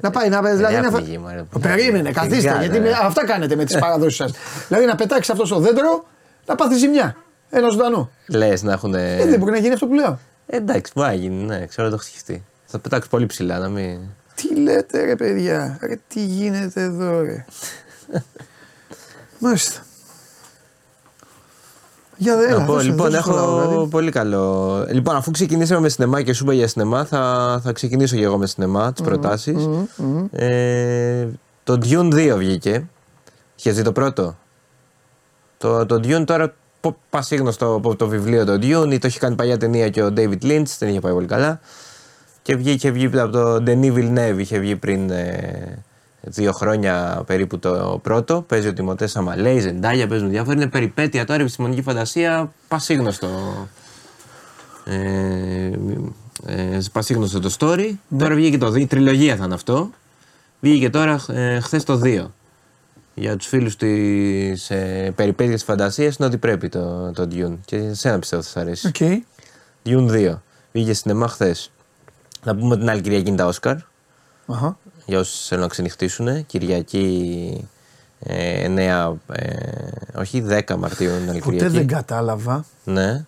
Να 0.00 0.10
πάει 0.10 0.28
να 0.28 0.42
δηλαδή. 0.42 0.74
Δεν 0.74 0.82
να... 0.82 0.90
πνιγεί, 0.90 1.18
μωρέ. 1.18 1.44
Περίμενε, 1.60 2.10
καθίστε. 2.12 2.34
Φυσικά, 2.34 2.60
γιατί 2.60 2.78
ναι. 2.78 2.84
με- 2.88 2.96
αυτά 3.02 3.26
κάνετε 3.26 3.56
με 3.56 3.64
τις 3.64 3.78
παραδόσεις 3.78 4.16
σας. 4.16 4.32
δηλαδή 4.68 4.86
να 4.86 4.94
πετάξεις 4.94 5.30
αυτό 5.30 5.44
στο 5.46 5.58
δέντρο 5.58 6.04
να 6.46 6.54
πάθεις 6.54 6.78
ζημιά. 6.78 7.16
Ένα 7.50 7.68
ζωντανό. 7.70 8.10
Λες 8.28 8.62
να 8.62 8.72
έχουν. 8.72 8.94
Ε, 8.94 9.24
δεν 9.26 9.38
μπορεί 9.38 9.50
να 9.52 9.58
γίνει 9.58 9.72
αυτό 9.74 9.86
που 9.86 9.94
λέω. 9.94 10.18
Εντάξει, 10.46 10.92
μπορεί 10.94 11.08
να 11.08 11.14
γίνει, 11.14 11.44
ναι, 11.44 11.66
ξέρω 11.66 11.84
να 11.88 11.90
το 11.94 11.98
έχω 12.00 12.10
σκεφτεί. 12.10 12.44
Θα 12.70 12.78
πετάξω 12.78 13.08
πολύ 13.08 13.26
ψηλά 13.26 13.58
να 13.58 13.68
μην. 13.68 13.98
Τι 14.34 14.56
λέτε 14.60 15.04
ρε 15.04 15.16
παιδιά, 15.16 15.78
ρε, 15.82 15.98
τι 16.08 16.24
γίνεται 16.24 16.82
εδώ 16.82 17.20
ρε; 17.22 17.44
Μάλιστα. 19.38 19.80
Για 22.16 22.36
δε, 22.36 22.44
έλα, 22.46 22.58
να 22.58 22.64
πω, 22.64 22.72
δώσε- 22.72 22.86
λοιπόν, 22.88 23.10
δώσε 23.10 23.22
το 23.22 23.30
έχω 23.30 23.38
λαό, 23.40 23.68
δηλαδή. 23.68 23.88
πολύ 23.90 24.10
καλό. 24.10 24.84
Λοιπόν, 24.90 25.16
αφού 25.16 25.30
ξεκινήσαμε 25.30 25.80
με 25.80 25.88
σινεμά 25.88 26.22
και 26.22 26.32
σου 26.32 26.44
είπα 26.44 26.52
για 26.52 26.68
σινεμά, 26.68 27.04
θα, 27.04 27.60
θα 27.64 27.72
ξεκινήσω 27.72 28.16
και 28.16 28.22
εγώ 28.22 28.38
με 28.38 28.46
σινεμά, 28.46 28.92
τις 28.92 29.02
προτάσεις. 29.02 29.68
Ε, 30.32 31.26
το 31.64 31.78
Dune 31.82 32.12
2 32.32 32.34
βγήκε. 32.36 32.88
Είχες 33.58 33.74
δει 33.76 33.82
το 33.82 33.92
πρώτο; 33.92 34.36
Το, 35.58 35.86
το 35.86 35.94
Dune 35.94 36.24
τώρα 36.26 36.54
πο- 36.80 36.98
πασίγνωστο 37.10 37.74
από 37.74 37.96
το 37.96 38.08
βιβλίο 38.08 38.44
το 38.44 38.52
Dune 38.52 38.92
ή 38.92 38.98
το 38.98 39.06
έχει 39.06 39.18
κάνει 39.18 39.34
παλιά 39.34 39.56
ταινία 39.58 39.88
και 39.88 40.02
ο 40.02 40.12
David 40.16 40.42
Lynch, 40.42 40.64
δεν 40.78 40.88
είχε 40.88 41.00
πάει 41.00 41.12
πολύ 41.12 41.26
καλά. 41.26 41.60
Και 42.42 42.56
βγήκε, 42.56 42.90
βγει 42.90 43.06
από 43.18 43.32
το 43.32 43.54
Denis 43.54 43.94
Villeneuve, 43.94 44.38
είχε 44.38 44.58
βγει 44.58 44.76
πριν 44.76 45.10
ε, 45.10 45.84
δύο 46.20 46.52
χρόνια 46.52 47.22
περίπου 47.26 47.58
το 47.58 48.00
πρώτο. 48.02 48.44
Παίζει 48.48 48.68
ο 48.68 48.72
Τιμωτές 48.72 49.10
Σαμαλέη, 49.10 49.58
Ζεντάγια, 49.58 50.06
παίζουν 50.06 50.30
διάφορα. 50.30 50.56
Είναι 50.56 50.66
περιπέτεια 50.66 51.24
τώρα, 51.24 51.40
επιστημονική 51.40 51.82
φαντασία, 51.82 52.52
πασίγνωστο. 52.68 53.28
Ε, 54.84 55.70
ε, 56.46 56.78
πασίγνωστο 56.92 57.40
το 57.40 57.54
story. 57.58 57.92
Τώρα 58.18 58.34
βγήκε 58.34 58.58
το 58.58 58.66
2, 58.66 58.80
η 58.80 58.86
τριλογία 58.86 59.36
θα 59.36 59.44
είναι 59.44 59.54
αυτό. 59.54 59.90
Βγήκε 60.60 60.90
τώρα 60.90 61.24
ε, 61.28 61.60
χθες 61.60 61.84
το 61.84 62.00
2. 62.04 62.26
Για 63.14 63.36
τους 63.36 63.46
φίλους 63.46 63.76
της 63.76 64.70
ε, 64.70 65.12
περιπέτειας 65.16 65.54
της 65.54 65.64
φαντασίας 65.64 66.16
είναι 66.16 66.28
ότι 66.28 66.38
πρέπει 66.38 66.68
το, 66.68 67.12
το 67.12 67.28
Dune. 67.32 67.58
Και 67.64 67.76
εσένα 67.76 68.18
πιστεύω 68.18 68.42
θα 68.42 68.48
σας 68.48 68.62
αρέσει. 68.62 68.86
Οκ. 68.86 69.22
Dune 69.84 70.32
2. 70.32 70.38
Βγήκε 70.72 70.92
σινεμά 70.92 71.28
χθες. 71.28 71.70
Να 72.44 72.56
πούμε 72.56 72.76
την 72.76 72.90
άλλη 72.90 73.00
Κυριακή 73.00 73.28
είναι 73.28 73.36
τα 73.36 73.46
Όσκαρ. 73.46 73.76
Αχα. 74.46 74.76
Για 75.06 75.18
όσους 75.18 75.46
θέλουν 75.46 75.62
να 75.64 75.68
ξενυχτήσουν. 75.70 76.46
Κυριακή 76.46 77.68
ε, 78.20 78.66
9, 78.66 79.12
ε, 79.32 80.18
όχι 80.18 80.44
10 80.48 80.76
Μαρτίου 80.78 81.10
είναι 81.10 81.30
άλλη 81.30 81.38
Ποτέ 81.40 81.56
Κυριακή. 81.56 81.74
δεν 81.76 81.86
κατάλαβα, 81.86 82.64
Ναι. 82.84 83.24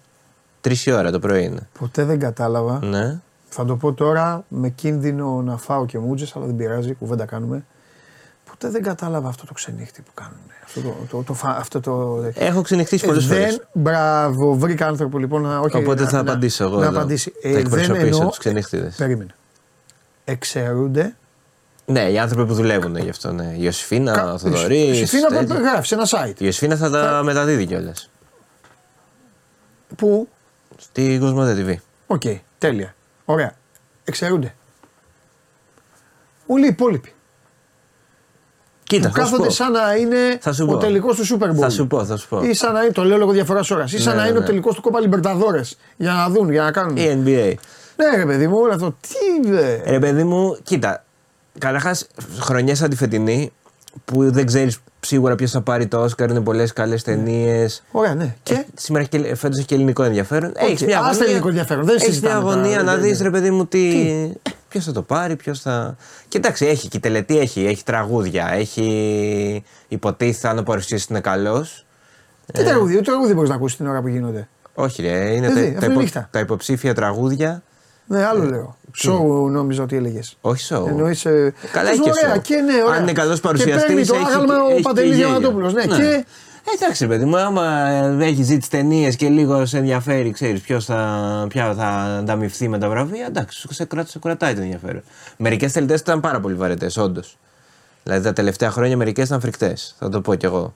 Τρεις 0.61 0.87
η 0.87 0.93
ώρα 0.93 1.11
το 1.11 1.19
πρωί 1.19 1.45
είναι. 1.45 1.69
ποτέ 1.79 2.05
δεν 2.05 2.19
κατάλαβα. 2.19 2.85
Ναι. 2.85 3.21
Θα 3.49 3.65
το 3.65 3.77
πω 3.77 3.93
τώρα 3.93 4.45
με 4.49 4.69
κίνδυνο 4.69 5.43
να 5.43 5.57
φάω 5.57 5.87
και 5.87 5.99
μούτζες, 5.99 6.37
αλλά 6.37 6.47
δεν 6.47 6.57
πειράζει, 6.57 6.95
κουβέντα 6.95 7.25
κάνουμε. 7.25 7.65
Ποτέ 8.63 8.75
δεν 8.75 8.83
κατάλαβα 8.83 9.29
αυτό 9.29 9.47
το 9.47 9.53
ξενύχτη 9.53 10.03
που 10.03 10.11
κάνουν. 10.15 10.37
Αυτό 10.65 10.81
το, 10.81 10.95
το, 11.11 11.23
το, 11.23 11.35
φα- 11.35 11.57
αυτό 11.57 11.81
το, 11.81 12.25
Έχω 12.35 12.63
ξενυχτήσει 12.63 13.05
Ε, 13.05 13.09
πολλέ 13.09 13.21
φορές. 13.21 13.57
δεν, 13.57 13.63
μπράβο, 13.73 14.55
βρήκα 14.55 14.87
άνθρωπο 14.87 15.19
λοιπόν 15.19 15.43
να. 15.43 15.59
Όχι, 15.59 15.77
Οπότε 15.77 16.03
να, 16.03 16.09
θα 16.09 16.15
να- 16.23 16.31
απαντήσω 16.31 16.65
εγώ. 16.65 16.79
Να 16.79 16.87
εδώ. 16.87 16.97
απαντήσει. 16.99 17.31
Θα 17.43 17.49
Ε, 17.49 17.53
δεν 17.53 17.61
εκπροσωπήσω 17.61 18.05
εννοώ. 18.07 18.29
τους 18.29 18.39
ξενύχτιδε. 18.39 18.93
Περίμενε. 18.97 19.35
Εξαιρούνται. 20.25 21.15
Ναι, 21.87 22.11
οι 22.11 22.19
άνθρωποι 22.19 22.47
που 22.49 22.55
δουλεύουν 22.55 22.97
γι' 22.97 23.09
αυτό. 23.09 23.33
Ναι. 23.33 23.45
Η 23.45 23.59
Ιωσήφίνα, 23.61 24.33
ο 24.33 24.39
Θοδωρής. 24.39 25.01
Η 25.01 25.07
Συμφίνα 25.07 25.43
γράφει 25.43 25.87
σε 25.87 25.95
ένα 25.95 26.07
site. 26.11 26.33
Η 26.39 26.45
Ιωσήφίνα 26.45 26.77
θα 26.77 26.91
τα 26.91 27.23
μεταδίδει 27.23 27.67
κιόλας. 27.67 28.11
Που. 29.97 30.29
Στη 30.79 31.19
Cosmote 31.21 31.65
TV. 31.67 31.75
Οκ, 32.07 32.23
τέλεια. 32.59 32.95
Ωραία. 33.25 33.53
Εξαιρούνται. 34.05 34.55
Όλοι 36.47 36.65
οι 36.65 36.69
υπόλοιποι. 36.69 37.13
Κοίτα, 38.97 39.09
που 39.09 39.15
θα 39.15 39.21
σου 39.25 39.31
κάθονται 39.31 39.47
πω. 39.49 39.53
σαν 39.55 39.73
να 39.73 39.95
είναι 39.95 40.17
Θα 40.41 40.53
σου 40.53 40.67
ο 40.69 40.73
πω. 40.73 40.79
τελικός 40.79 41.17
του 41.17 41.27
Super 41.39 41.47
Bowl. 41.51 41.57
Θα 41.61 41.71
σου 41.71 41.87
πω, 41.87 42.05
θα 42.05 42.17
σου 42.17 42.29
πω. 42.29 42.43
Ή 42.43 42.55
σαν 42.55 42.73
να 42.73 42.83
είναι, 42.83 42.93
το 42.93 43.05
λέω 43.05 43.17
λόγω 43.19 43.33
διαφοράς 43.33 43.71
ώρας. 43.71 43.93
Ή 43.93 44.01
σαν 44.01 44.13
Ναι, 44.13 44.19
να 44.19 44.23
ναι, 44.25 44.29
είναι 44.29 44.39
ο 44.39 44.41
ναι. 44.41 44.47
τελικός 44.47 44.75
του 44.75 44.81
Κόπα 44.83 45.01
Λιμπερταδόρε. 45.01 45.61
Για 45.97 46.13
να 46.13 46.29
δουν, 46.29 46.51
για 46.51 46.63
να 46.63 46.71
κάνουν. 46.71 46.97
Η 46.97 47.23
NBA. 47.25 47.53
Ναι, 47.97 48.17
ρε 48.17 48.27
παιδί 48.27 48.47
μου, 48.47 48.57
όλο 48.59 48.73
αυτό. 48.73 48.97
Τι. 49.01 49.51
ε, 49.57 49.91
Ρε 49.91 49.99
παιδί 49.99 50.25
μου, 50.25 50.57
κοίτα. 50.63 51.05
Καταρχάς, 51.59 52.07
χρονιές 52.41 52.79
σαν 52.79 52.91
τη 52.91 52.97
φετινή 52.97 53.53
που 54.05 54.31
δεν 54.33 54.47
ξέρεις 54.47 54.79
σίγουρα 55.01 55.35
ποιος 55.35 55.51
θα 55.51 55.61
πάρει 55.61 55.87
το 55.87 56.01
Όσκαρ, 56.03 56.31
είναι 56.31 56.41
πολλές 56.41 56.73
καλές 56.73 57.03
ταινίες. 57.03 57.83
Ωραία, 57.91 58.15
ναι. 58.15 58.35
Και; 58.43 58.65
Σήμερα 58.75 59.05
και 59.05 59.35
φέτος 59.35 59.59
έχει 59.59 59.67
και 59.67 59.75
ελληνικό 59.75 60.03
ενδιαφέρον. 60.03 60.53
Έχει 60.57 60.85
μια 60.85 60.99
άστε 60.99 61.09
αγωνία, 61.09 61.25
ελληνικό 61.27 61.49
ενδιαφέρον, 61.49 61.85
δεν 61.85 61.95
έχεις 61.95 62.07
μια 62.09 62.15
συζητάμε 62.17 62.41
τώρα, 62.43 62.55
αγωνία 62.55 62.77
δεν- 62.77 62.85
να 62.85 62.93
δεν- 62.93 63.03
δεις, 63.03 63.21
ρε 63.21 63.31
παιδί 63.31 63.51
μου, 63.51 63.67
τι; 63.67 63.79
Ποιος 64.73 64.85
θα 64.85 64.93
το 64.93 65.03
πάρει, 65.03 65.37
ποιος 65.37 65.61
θα. 65.61 65.97
Κοιτάξτε, 66.29 66.67
έχει 66.69 66.89
και 66.89 66.97
η 66.97 67.01
τελετή 67.01 67.39
έχει, 67.39 67.65
έχει 67.67 67.85
τραγούδια, 67.85 68.49
έχει 68.53 69.65
υποτίθεται 69.89 70.49
αν 70.49 70.59
ο 70.59 70.63
παρουσιαστής 70.63 71.11
είναι 71.11 71.21
καλός. 71.21 71.87
Τι 72.53 72.65
τραγούδι, 72.65 72.95
ούτε 72.95 73.03
τραγούδι 73.05 73.35
μπορείς 73.35 73.49
να 73.49 73.55
ακούσεις 73.55 73.77
την 73.77 73.87
ώρα 73.89 74.01
που 74.01 74.09
γίνονται. 74.09 74.49
Όχι, 74.75 75.03
ρε, 75.03 75.35
είναι 75.35 75.47
Ε, 75.47 75.51
τα, 75.51 75.55
δει, 75.55 75.71
τα, 75.73 75.79
αυτό 75.79 75.91
είναι 75.91 76.01
νύχτα. 76.03 76.29
τα 76.31 76.39
υποψήφια 76.39 76.95
τραγούδια. 76.95 77.63
Ναι, 78.07 78.25
άλλο 78.25 78.45
λέω. 78.45 78.77
Σοου 78.95 79.49
νόμιζα 79.51 79.83
ότι 79.83 79.97
έλεγες. 79.97 80.37
Όχι 80.41 80.75
show. 80.75 80.87
Εννοείς. 80.89 81.23
Καλά, 81.23 81.51
Πες 81.89 81.91
έχει 81.91 82.01
και 82.01 82.11
ωραία, 82.25 82.37
show. 82.37 82.43
και 82.43 82.57
ναι, 82.57 82.73
ωραία. 82.87 82.97
Αν 82.97 83.03
είναι 83.03 83.13
καλός 83.13 83.35
Και 83.35 83.47
παρουσιαστής, 83.47 83.87
παίρνει 83.87 84.07
το 84.07 84.15
έχει 84.15 84.25
άγαλμα 84.27 84.55
και- 84.55 84.61
ο 84.61 84.67
έχει 84.67 84.77
και 84.77 84.83
Παντελής 84.83 85.11
γέλιο. 85.17 85.27
Διαμαντόπουλος. 85.29 85.73
Ναι, 85.73 85.85
Ναι. 85.85 85.97
και. 85.97 86.25
Ε, 86.65 86.75
εντάξει, 86.75 87.05
ρε 87.05 87.11
παιδί 87.11 87.25
μου, 87.25 87.37
άμα 87.37 87.67
έχεις 88.21 88.47
ζήσει 88.47 88.71
ταινίες 88.71 89.17
και 89.17 89.29
λίγο 89.29 89.67
σε 89.67 89.79
ενδιαφέρει, 89.79 90.31
ξέρεις 90.31 90.61
ποιος 90.61 90.85
θα, 90.85 91.47
ποια 91.49 91.75
θα 91.75 91.89
ανταμυφθεί 92.19 92.69
με 92.69 92.79
τα 92.79 92.89
βραβεία, 92.89 93.27
εντάξει, 93.27 93.67
σε, 93.71 93.85
κρατά, 93.85 94.09
σε 94.09 94.19
κρατάει 94.19 94.55
το 94.55 94.61
ενδιαφέρον. 94.61 95.03
Μερικές 95.37 95.73
τελετές 95.73 96.01
ήταν 96.01 96.21
πάρα 96.21 96.41
πολύ 96.41 96.55
βαρετές, 96.55 96.97
όντως. 96.97 97.39
Δηλαδή 98.03 98.25
τα 98.25 98.33
τελευταία 98.33 98.71
χρόνια 98.71 98.97
μερικές 98.97 99.27
ήταν 99.27 99.41
φρικτές. 99.41 99.95
Θα 99.99 100.09
το 100.09 100.21
πω 100.21 100.35
κι 100.35 100.45
εγώ. 100.45 100.75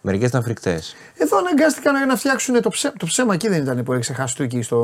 Μερικές 0.00 0.28
ήταν 0.28 0.42
φρικτές. 0.42 0.94
Εδώ 1.16 1.38
αναγκάστηκαν 1.38 2.06
να 2.06 2.16
φτιάξουν 2.16 2.62
το 2.62 2.68
ψέμα. 2.68 2.94
Το 2.98 3.06
ψέμα 3.06 3.34
εκεί 3.34 3.48
δεν 3.48 3.62
ήταν 3.62 3.82
που 3.82 3.92
έριξε 3.92 4.12
χαστούκι 4.12 4.62
στο. 4.62 4.76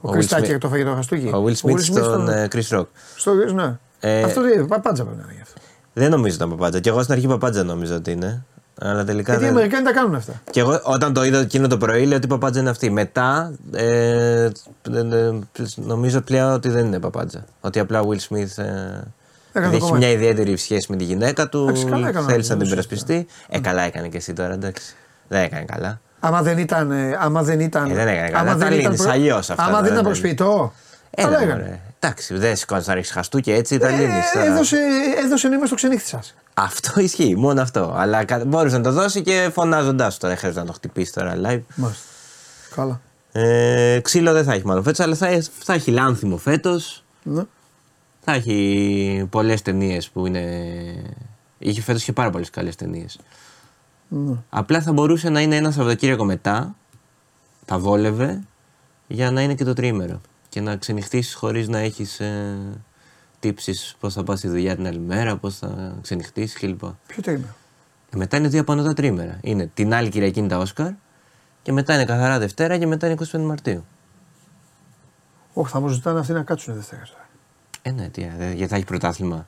Ο 0.00 0.08
Ο 0.08 0.10
Chris 0.12 0.18
Will 0.18 0.38
Smith. 0.38 0.44
Tucker 0.44 0.58
το 0.58 0.68
φάγε 0.68 0.84
το 0.84 0.94
χαστούκι. 0.94 1.26
Ο 1.26 1.44
Will 1.46 1.66
Smith 1.66 1.80
στον 1.80 2.28
ε, 2.28 2.48
Chris 2.52 2.78
Rock. 2.78 2.86
Στο 3.16 3.34
ναι. 3.34 3.78
Ε, 4.00 4.22
Αυτό 4.22 4.42
δεν 4.42 4.66
παπάντζα 4.66 5.04
πρέπει 5.04 5.18
να 5.18 5.24
είναι 5.24 5.34
γι' 5.34 5.42
αυτό. 5.42 5.60
Δεν 5.92 6.10
νομίζω 6.10 6.34
ότι 6.34 6.44
ήταν 6.44 6.56
παπάντζα. 6.56 6.80
Κι 6.80 6.88
εγώ 6.88 7.02
στην 7.02 7.14
αρχή 7.14 7.26
παπάντζα 7.26 7.62
νόμιζα 7.62 7.94
ότι 7.94 8.10
είναι. 8.10 8.44
Αλλά 8.80 9.04
τελικά 9.04 9.30
Γιατί 9.32 9.44
οι 9.44 9.48
δεν. 9.48 9.56
Αμερικάνοι 9.56 9.84
τα 9.84 9.92
κάνουν 9.92 10.14
αυτά. 10.14 10.32
Και 10.50 10.60
εγώ 10.60 10.80
όταν 10.82 11.12
το 11.12 11.24
είδα 11.24 11.38
εκείνο 11.38 11.66
το 11.68 11.78
πρωί 11.78 12.06
λέω 12.06 12.16
ότι 12.16 12.26
η 12.26 12.28
παπάντζα 12.28 12.60
είναι 12.60 12.70
αυτή. 12.70 12.90
Μετά 12.90 13.52
ε, 13.72 14.44
ε, 14.44 14.50
ε, 14.92 15.30
νομίζω 15.74 16.20
πλέον 16.20 16.52
ότι 16.52 16.68
δεν 16.68 16.86
είναι 16.86 16.98
παπάντζα. 16.98 17.44
Ότι 17.60 17.78
απλά 17.78 18.00
ο 18.00 18.08
Will 18.10 18.32
Smith 18.34 18.62
ε, 18.64 18.64
Έκανε 19.52 19.70
το 19.70 19.76
έχει 19.76 19.78
κομμάτι. 19.78 19.98
μια 19.98 20.10
ιδιαίτερη 20.10 20.56
σχέση 20.56 20.86
με 20.90 20.96
τη 20.96 21.04
γυναίκα 21.04 21.48
του. 21.48 21.62
Εντάξει, 21.62 21.84
καλά 21.84 22.08
έκανε 22.08 22.26
Θέλησε 22.26 22.52
αυτό, 22.52 22.64
να 22.64 22.70
την 22.70 22.76
σωστά. 22.78 23.04
υπερασπιστεί. 23.04 23.26
Ε, 23.48 23.60
καλά 23.60 23.82
έκανε 23.82 24.08
και 24.08 24.16
εσύ 24.16 24.32
τώρα, 24.32 24.52
εντάξει. 24.52 24.94
Δεν 25.28 25.42
έκανε 25.42 25.64
καλά. 25.64 26.00
Άμα 26.20 26.42
δεν 26.42 26.58
ήταν. 26.58 26.90
ε, 26.90 27.16
Άμα 27.20 27.42
δεν 27.42 27.60
ήταν. 27.60 27.90
Ε, 27.90 27.94
δεν 27.94 28.08
έκανε 28.08 28.28
καλά. 28.28 28.38
άμα 28.40 28.50
Τα 28.50 28.56
δεν 28.56 28.78
ήταν 28.78 28.92
λύνεις 28.92 29.06
αλλιώς 29.06 29.50
αυτά, 29.50 29.62
Άμα 29.62 29.70
τώρα, 29.70 29.82
δεν 29.82 29.92
ήταν 29.92 30.02
δεν- 30.04 30.12
προσποιητό. 30.12 30.72
Έλα, 31.10 31.28
Καλά 31.28 31.42
έκανε. 31.42 31.62
μωρέ. 31.62 31.80
Εντάξει, 32.04 32.34
δεν 32.36 32.56
σηκώνεις 32.56 32.86
να 32.86 32.94
ρίξεις 32.94 33.12
χαστού 33.14 33.40
και 33.40 33.54
έτσι 33.54 33.78
τα 33.78 33.90
λύνεις 33.90 34.30
Ε, 34.34 34.38
τώρα. 34.38 34.46
έδωσε, 34.46 34.76
έδωσε 35.24 35.48
νόημα 35.48 35.66
στο 35.66 35.74
ξενύχτη 35.74 36.08
σας. 36.08 36.34
Αυτό 36.54 37.00
ισχύει, 37.00 37.36
μόνο 37.36 37.60
αυτό. 37.62 37.94
Αλλά 37.96 38.24
κα- 38.24 38.44
μπορούσε 38.44 38.76
να 38.76 38.82
το 38.82 38.92
δώσει 38.92 39.22
και 39.22 39.50
φωνάζοντάς 39.52 40.14
του 40.14 40.20
τώρα. 40.20 40.32
Δεν 40.32 40.36
χρειάζεται 40.38 40.60
να 40.60 40.66
το 40.66 40.72
χτυπήσεις 40.72 41.12
τώρα 41.12 41.32
live. 41.34 41.60
Μάλιστα. 41.74 42.04
Καλά. 42.74 43.00
Ε, 43.32 44.00
ξύλο 44.02 44.32
δεν 44.32 44.44
θα 44.44 44.52
έχει 44.52 44.66
μάλλον 44.66 44.82
φέτο, 44.82 45.02
αλλά 45.02 45.14
θα, 45.14 45.42
θα 45.62 45.72
έχει 45.72 45.90
λάνθιμο 45.90 46.36
φέτος. 46.36 47.04
Ναι. 47.22 47.42
Θα 48.20 48.32
έχει 48.32 49.26
πολλές 49.30 49.62
ταινίες 49.62 50.08
που 50.08 50.26
είναι. 50.26 50.44
Είχε 51.58 51.80
φέτος 51.82 52.04
και 52.04 52.12
πάρα 52.12 52.30
πολλές 52.30 52.50
καλές 52.50 52.76
ταινίες. 52.76 53.18
Ναι. 54.08 54.34
Απλά 54.50 54.80
θα 54.82 54.92
μπορούσε 54.92 55.28
να 55.28 55.40
είναι 55.40 55.56
ένα 55.56 55.70
Σαββατοκύριακο 55.70 56.24
μετά. 56.24 56.74
Θα 57.66 57.78
βόλευε 57.78 58.40
για 59.06 59.30
να 59.30 59.40
είναι 59.42 59.54
και 59.54 59.64
το 59.64 59.72
τρίμερο. 59.72 60.20
Και 60.54 60.60
να 60.60 60.76
ξενυχτήσεις 60.76 61.34
χωρίς 61.34 61.68
να 61.68 61.78
έχεις. 61.78 62.20
Ε, 62.20 62.58
χτύψει, 63.34 63.74
πώς 64.00 64.14
θα 64.14 64.24
πας 64.24 64.38
στη 64.38 64.48
δουλειά 64.48 64.76
την 64.76 64.86
άλλη 64.86 64.98
μέρα, 64.98 65.36
πώς 65.36 65.58
θα 65.58 65.98
ξενυχτήσεις 66.02 66.58
κλπ. 66.58 66.80
Ποιο 67.06 67.22
τρίμηνο. 67.22 67.54
Και 68.10 68.16
μετά 68.16 68.36
είναι 68.36 68.48
δύο 68.48 68.60
από 68.60 68.74
τα 68.74 68.94
τρίμερα. 68.94 69.38
Είναι 69.42 69.70
την 69.74 69.94
άλλη 69.94 70.08
Κυριακή 70.08 70.38
είναι 70.38 70.48
τα 70.48 70.58
Όσκαρ 70.58 70.90
και 71.62 71.72
μετά 71.72 71.94
είναι 71.94 72.04
καθαρά 72.04 72.38
Δευτέρα 72.38 72.78
και 72.78 72.86
μετά 72.86 73.06
είναι 73.06 73.16
25 73.32 73.40
Μαρτίου. 73.40 73.84
Όχι, 75.52 75.70
θα 75.70 75.80
μου 75.80 75.88
ζητάνε 75.88 76.18
αυτοί 76.18 76.32
να 76.32 76.42
κάτσουν 76.42 76.74
Δευτέρα. 76.74 77.02
τώρα. 77.12 77.28
Ε, 77.82 77.90
ναι, 77.90 78.08
τι, 78.08 78.22
ε, 78.22 78.52
γιατί 78.52 78.66
θα 78.66 78.76
έχει 78.76 78.84
πρωτάθλημα. 78.84 79.46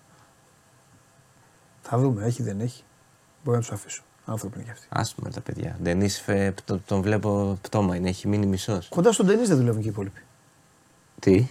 Θα 1.82 1.98
δούμε, 1.98 2.24
έχει 2.24 2.42
δεν 2.42 2.60
έχει. 2.60 2.82
Μπορεί 3.44 3.56
να 3.56 3.62
τους 3.62 3.72
αφήσω. 3.72 4.02
Άνθρωποι 4.24 4.56
είναι 4.56 4.64
κι 4.64 4.70
αυτοί. 4.70 4.86
Άσπρη 4.90 5.32
τα 5.32 5.40
παιδιά. 5.40 5.78
Ντενή 5.82 6.08
τον 6.86 7.02
βλέπω 7.02 7.58
πτώμα, 7.60 7.96
είναι, 7.96 8.08
έχει 8.08 8.28
μείνει 8.28 8.46
μισός. 8.46 8.88
Κοντά 8.88 9.12
στον 9.12 9.26
ταινί 9.26 9.44
δεν 9.44 9.56
δουλεύουν 9.56 9.80
και 9.80 9.88
οι 9.88 9.90
υπόλοιποι. 9.90 10.20
Τι; 11.20 11.46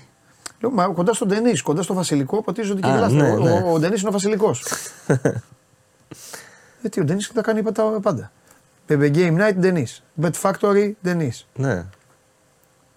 Λέω, 0.60 0.72
μα 0.72 0.86
κοντά 0.88 1.14
στον 1.14 1.28
ταινί, 1.28 1.58
κοντά 1.58 1.82
στο 1.82 1.94
Βασιλικό, 1.94 2.42
ποτίζονται 2.44 2.82
και 2.82 2.88
Α, 2.88 2.94
γελάστε. 2.94 3.16
ναι, 3.22 3.30
Ο- 3.32 3.38
ναι. 3.40 3.52
Ο, 3.52 3.74
ο 3.74 3.80
Ντενή 3.80 3.96
είναι 4.00 4.08
ο 4.08 4.12
Βασιλικός. 4.12 4.64
ε, 6.82 6.90
τι, 6.90 7.00
ο 7.00 7.04
Ντενή 7.04 7.22
τα 7.34 7.42
κάνει 7.42 7.62
τα 7.62 8.00
πάντα. 8.02 8.32
Pepe 8.90 9.16
Game 9.16 9.38
Night, 9.38 9.56
Ντενή. 9.56 9.88
Bet 10.22 10.32
Factory, 10.42 10.92
Ντενή. 11.04 11.32
Ναι. 11.56 11.86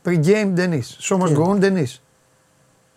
Pre-game, 0.04 0.46
Ντενή. 0.52 0.82
Show 1.00 1.18
must 1.18 1.36
go 1.36 1.46
on, 1.50 1.56
Ντενή. 1.58 1.86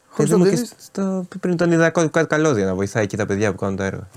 Χωρίς 0.10 0.16
Παιδί 0.16 0.30
τον 0.32 0.40
μου 0.40 0.46
και 0.46 0.52
Ντενή. 0.52 0.68
στο, 0.78 1.26
πριν 1.40 1.58
τον 1.58 1.72
είδα 1.72 1.90
κο- 1.90 2.10
κάτι 2.10 2.28
καλώδια 2.28 2.66
να 2.66 2.76
βοηθάει 2.76 3.04
εκεί 3.04 3.18
τα 3.18 3.26
παιδιά 3.26 3.52
που 3.52 3.58
κάνουν 3.58 3.76
τα 3.76 3.86
έργα. 3.86 4.08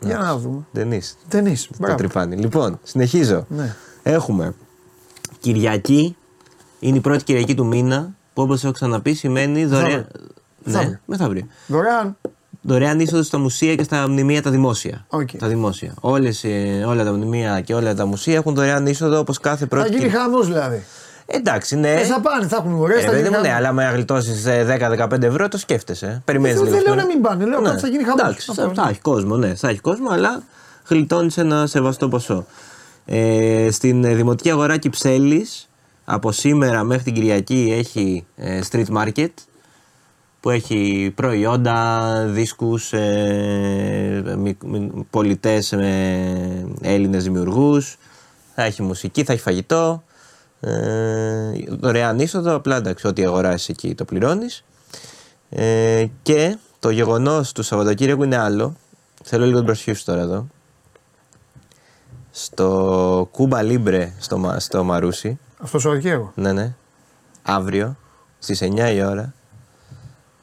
Για 0.00 0.18
να 0.18 0.36
δούμε. 0.36 0.66
Ντενή. 0.72 1.00
Ντενή. 1.28 1.56
Το 1.80 1.94
τρυπάνι. 1.94 2.36
Λοιπόν, 2.36 2.80
συνεχίζω. 2.82 3.46
Ναι. 3.48 3.74
Έχουμε 4.02 4.54
Κυριακή, 5.40 6.16
είναι 6.78 6.96
η 6.96 7.00
πρώτη 7.00 7.24
Κυριακή 7.24 7.54
του 7.54 7.66
μήνα, 7.66 8.14
που 8.34 8.42
όπως 8.42 8.64
έχω 8.64 8.72
ξαναπεί 8.72 9.14
σημαίνει 9.14 9.64
δωρεάν. 9.64 9.90
Ναι, 9.90 10.72
Μεθαύριο. 10.72 10.98
μεθαύριο. 11.06 11.46
Δωρεάν. 11.66 12.16
Δωρεάν 12.66 13.00
είσοδος 13.00 13.26
στα 13.26 13.38
μουσεία 13.38 13.74
και 13.74 13.82
στα 13.82 14.08
μνημεία 14.08 14.42
τα 14.42 14.50
δημόσια. 14.50 15.04
Οκ. 15.08 15.28
Τα 15.38 15.46
δημόσια. 15.48 15.94
Όλες, 16.00 16.44
ε, 16.44 16.84
όλα 16.86 17.04
τα 17.04 17.12
μνημεία 17.12 17.60
και 17.60 17.74
όλα 17.74 17.94
τα 17.94 18.06
μουσεία 18.06 18.34
έχουν 18.34 18.54
δωρεάν 18.54 18.86
είσοδο 18.86 19.18
όπως 19.18 19.38
κάθε 19.40 19.58
Θα 19.58 19.66
πρώτη 19.66 19.88
γίνει 19.88 20.00
Κυριακή. 20.00 20.16
χαμός 20.18 20.46
δηλαδή. 20.46 20.82
Εντάξει, 21.26 21.76
ναι. 21.76 21.92
Ε, 21.92 22.04
θα 22.04 22.20
πάνε, 22.20 22.46
θα 22.46 22.56
έχουν 22.56 22.72
ουρές. 22.72 22.94
Ε, 22.98 23.00
θα 23.00 23.10
παιδί 23.10 23.16
γίνει 23.22 23.28
μου, 23.36 23.40
ναι, 23.42 23.48
χαμός. 23.48 23.58
αλλά 23.58 23.72
να 23.72 23.90
γλιτώσεις 23.94 24.42
10-15 24.44 25.22
ευρώ 25.26 25.48
το 25.48 25.58
σκέφτεσαι. 25.58 26.22
Περιμένεις 26.24 26.56
Δεν- 26.56 26.64
λίγο. 26.64 26.76
δεν 26.76 26.84
λέω 26.84 26.94
τώρα. 26.94 27.06
να 27.06 27.12
μην 27.14 27.22
πάνε, 27.22 27.44
λέω 27.44 27.62
κάτι 27.62 27.80
θα 27.80 27.88
γίνει 27.88 28.04
χαμός. 28.04 28.20
Εντάξει, 28.20 28.46
Αυτό, 28.50 28.62
θα, 28.62 28.68
ναι. 28.68 28.74
θα 28.74 28.88
έχει 28.88 29.00
κόσμο, 29.00 29.36
ναι, 29.36 29.54
θα 29.54 29.68
έχει 29.68 29.80
κόσμο, 29.80 30.08
αλλά 30.10 30.42
γλιτώνεις 30.88 31.36
ένα 31.38 31.66
σεβαστό 31.66 32.08
ποσό. 32.08 32.46
Ε, 33.06 33.68
στην 33.70 34.04
ε, 34.04 34.14
Δημοτική 34.14 34.50
Αγορά 34.50 34.76
Κυψέλης 34.76 35.68
από 36.04 36.32
σήμερα 36.32 36.82
μέχρι 36.84 37.04
την 37.04 37.14
Κυριακή 37.14 37.68
έχει 37.78 38.26
ε, 38.36 38.60
street 38.70 38.86
market 38.96 39.28
που 40.40 40.50
έχει 40.50 41.12
προϊόντα, 41.14 42.10
δίσκους, 42.26 42.92
ε, 42.92 44.34
μη- 44.38 44.62
μη- 44.64 45.06
πολιτές 45.10 45.70
με 45.72 46.66
Έλληνες 46.80 47.24
δημιουργούς, 47.24 47.96
θα 48.54 48.62
έχει 48.62 48.82
μουσική, 48.82 49.24
θα 49.24 49.32
έχει 49.32 49.42
φαγητό, 49.42 50.02
ε, 50.60 50.70
δωρεάν 51.68 52.18
είσοδο, 52.18 52.54
απλά 52.54 52.76
εντάξει, 52.76 53.06
ό,τι 53.06 53.24
αγοράσεις 53.24 53.68
εκεί 53.68 53.94
το 53.94 54.04
πληρώνεις. 54.04 54.64
Ε, 55.50 56.06
και 56.22 56.56
το 56.78 56.90
γεγονός 56.90 57.52
του 57.52 57.62
Σαββατοκύριακου 57.62 58.22
είναι 58.22 58.36
άλλο. 58.36 58.76
Θέλω 59.24 59.44
λίγο 59.44 59.56
την 59.56 59.66
προσοχή 59.66 59.92
σου 59.92 60.04
τώρα 60.04 60.20
εδώ. 60.20 60.46
Στο 62.30 63.28
Κούμπα 63.32 63.62
Λίμπρε 63.62 64.12
στο, 64.18 64.38
Μα- 64.38 64.58
στο 64.60 64.84
Μαρούσι, 64.84 65.38
Αυτός 65.64 65.82
Σαββατοκύριακο. 65.82 66.32
ναι, 66.34 66.52
ναι. 66.52 66.74
Αύριο 67.42 67.96
στις 68.38 68.62
9 68.62 68.92
η 68.94 69.02
ώρα 69.02 69.34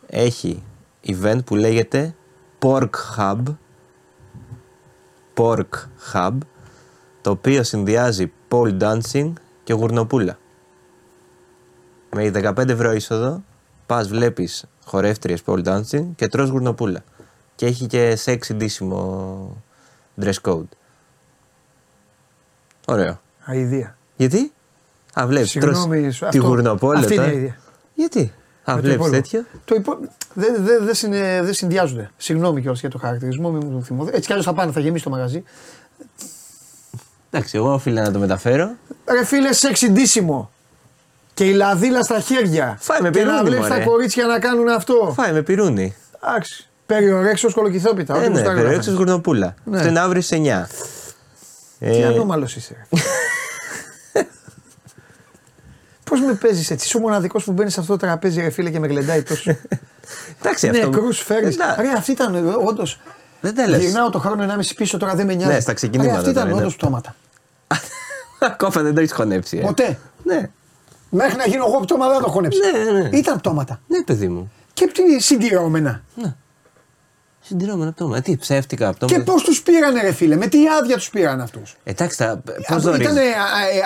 έχει 0.07 0.63
event 1.05 1.39
που 1.45 1.55
λέγεται 1.55 2.15
Pork 2.59 2.89
Hub. 3.17 3.43
Pork 5.37 5.69
Hub 6.13 6.37
το 7.21 7.29
οποίο 7.29 7.63
συνδυάζει 7.63 8.31
pole 8.49 8.79
dancing 8.81 9.33
και 9.63 9.73
γουρνοπούλα. 9.73 10.37
Με 12.15 12.31
15 12.33 12.69
ευρώ 12.69 12.91
είσοδο 12.91 13.43
πας 13.85 14.07
βλέπεις 14.07 14.65
χορεύτριες 14.85 15.43
pole 15.45 15.63
dancing 15.65 16.05
και 16.15 16.27
τρως 16.27 16.49
γουρνοπούλα. 16.49 17.03
Και 17.55 17.65
έχει 17.65 17.85
και 17.87 18.17
sexy 18.25 18.53
ντύσιμο 18.53 19.63
dress 20.21 20.41
code. 20.41 20.69
Ωραίο. 22.87 23.21
Αηδία. 23.43 23.97
Γιατί; 24.15 24.53
Α, 25.19 25.27
βλέπεις. 25.27 25.49
Συγγνώμη, 25.49 26.01
Τη 26.01 26.07
αυτό- 26.25 26.41
γουρνοπόλα. 26.41 26.99
αυτή 26.99 27.13
είναι 27.13 27.23
τώρα. 27.23 27.35
η 27.35 27.37
ιδέα. 27.37 27.55
Γιατί; 27.93 28.19
Α, 28.63 28.75
Με 28.75 28.81
το 28.81 28.87
βλέπεις 28.87 28.93
υπόλοιπο. 28.95 29.15
τέτοιο. 29.21 29.45
Το 29.65 29.75
υπό... 29.75 29.97
Δεν 30.33 30.55
δε, 30.59 30.79
δε 30.79 30.93
συνε- 30.93 31.43
δεν 31.43 31.53
συνδυάζονται. 31.53 32.11
Συγγνώμη 32.17 32.61
κιόλας 32.61 32.79
για 32.79 32.89
το 32.89 32.97
χαρακτηρισμό, 32.97 33.49
μην 33.51 33.61
μου 33.65 33.77
το 33.79 33.85
θυμώ. 33.85 34.05
Έτσι 34.07 34.21
κι 34.21 34.31
αλλιώς 34.31 34.45
θα 34.45 34.53
πάνε, 34.53 34.71
θα 34.71 34.79
γεμίσει 34.79 35.03
το 35.03 35.09
μαγαζί. 35.09 35.43
Εντάξει, 37.31 37.57
εγώ 37.57 37.73
οφείλα 37.73 38.01
να 38.01 38.11
το 38.11 38.19
μεταφέρω. 38.19 38.71
Ρε 39.11 39.25
φίλε, 39.25 39.53
σεξι 39.53 39.89
ντύσιμο. 39.91 40.51
Και 41.33 41.43
η 41.45 41.53
λαδίλα 41.53 42.01
στα 42.03 42.19
χέρια. 42.19 42.77
Φάει 42.79 43.01
με 43.01 43.09
Και 43.09 43.19
να 43.19 43.25
πυρούνι, 43.25 43.49
βλέπεις 43.49 43.67
μωρέ. 43.69 43.79
τα 43.79 43.85
κορίτσια 43.89 44.25
να 44.25 44.39
κάνουν 44.39 44.69
αυτό. 44.69 45.13
Φάει 45.15 45.31
με 45.33 45.41
πυρούνι. 45.41 45.95
Εντάξει. 46.25 46.67
Περιορέξω 46.85 47.51
κολοκυθόπιτα. 47.51 48.13
Ε, 48.15 48.17
ό,τι 48.17 48.27
ναι, 48.27 48.33
γουστάρει 48.33 48.55
να 48.57 48.61
περιέξω 48.63 48.85
κάνει. 48.85 48.97
γουρνοπούλα. 48.97 49.55
Ναι. 49.63 49.77
Αυτό 49.77 49.89
είναι 49.89 49.99
αύριο 49.99 50.21
στι 50.21 50.41
9. 50.45 50.67
Τι 51.79 51.85
Ε, 51.85 52.05
ανώμαλος 52.05 52.55
είσαι. 52.55 52.75
ρε. 56.13 56.17
Πώς 56.19 56.27
με 56.27 56.33
παίζεις 56.33 56.71
έτσι, 56.71 56.85
είσαι 56.87 56.97
ο 56.97 56.99
μοναδικός 56.99 57.43
που 57.43 57.51
μπαίνει 57.51 57.69
σε 57.69 57.79
αυτό 57.79 57.91
το 57.97 58.05
τραπέζι, 58.05 58.41
ρε 58.41 58.49
φίλε, 58.49 58.69
και 58.69 58.79
με 58.79 58.87
γλεντάει 58.87 59.23
τόσο. 59.23 59.51
εντάξει, 60.39 60.67
αυτό. 60.69 60.89
Νεκρού 60.89 61.13
φέρνεις. 61.13 61.55
Εντάξει, 61.55 61.81
Ρε, 61.81 61.87
αυτή 61.97 62.11
ήταν 62.11 62.55
όντως. 62.67 62.99
Δεν 63.41 63.55
τα 63.55 63.67
λες. 63.67 63.81
Γυρνάω 63.83 64.09
το 64.09 64.19
χρόνο 64.19 64.55
1,5 64.57 64.71
πίσω 64.75 64.97
τώρα 64.97 65.15
δεν 65.15 65.25
με 65.25 65.33
νοιάζει. 65.33 65.53
Ναι, 65.53 65.59
στα 65.59 65.73
ξεκινήματα 65.73 66.11
Ρε, 66.11 66.17
αυτή 66.17 66.29
ήταν 66.29 66.43
τώρα, 66.43 66.55
ναι. 66.55 66.61
όντως 66.61 66.75
πτώματα. 66.75 67.15
Ακόμα 68.39 68.81
δεν 68.81 68.93
το 68.93 68.99
έχεις 68.99 69.13
χωνέψει. 69.13 69.57
ε. 69.57 69.61
Ποτέ. 69.61 69.99
Ναι, 70.23 70.49
Μέχρι 71.09 71.35
να 71.37 71.45
γίνω 71.45 71.65
εγώ 71.67 71.79
πτώμα 71.79 72.09
δεν 72.09 72.21
το 72.21 72.29
χωνέψα. 72.29 72.59
Ναι, 72.93 72.99
ναι. 72.99 73.17
Ήταν 73.17 73.37
πτώματα. 73.37 73.79
ναι, 73.87 74.03
παιδί 74.03 74.27
μου. 74.27 74.51
Και 74.73 74.87
τι 74.87 75.35
συντηρώμενα. 77.51 77.91
Συντηρώμενα 77.91 77.91
πτώμα. 77.91 78.17
Ε, 78.17 78.21
τι, 78.21 78.37
ψεύτικα 78.37 78.89
Και 78.89 78.95
πτώματα. 79.05 79.31
πώς 79.31 79.43
τους 79.43 79.61
πήρανε, 79.61 80.01
ρε 80.01 80.11
φίλε, 80.11 80.35
με 80.35 80.47
τι 80.47 80.57
άδεια 80.79 80.95
τους 80.95 81.09
πήραν 81.09 81.41
αυτούς; 81.41 81.75
Εντάξει, 81.83 82.17
τα- 82.17 82.41
πώς 82.45 82.55
Ήταν 82.59 82.79
δωρίζεις; 82.81 83.13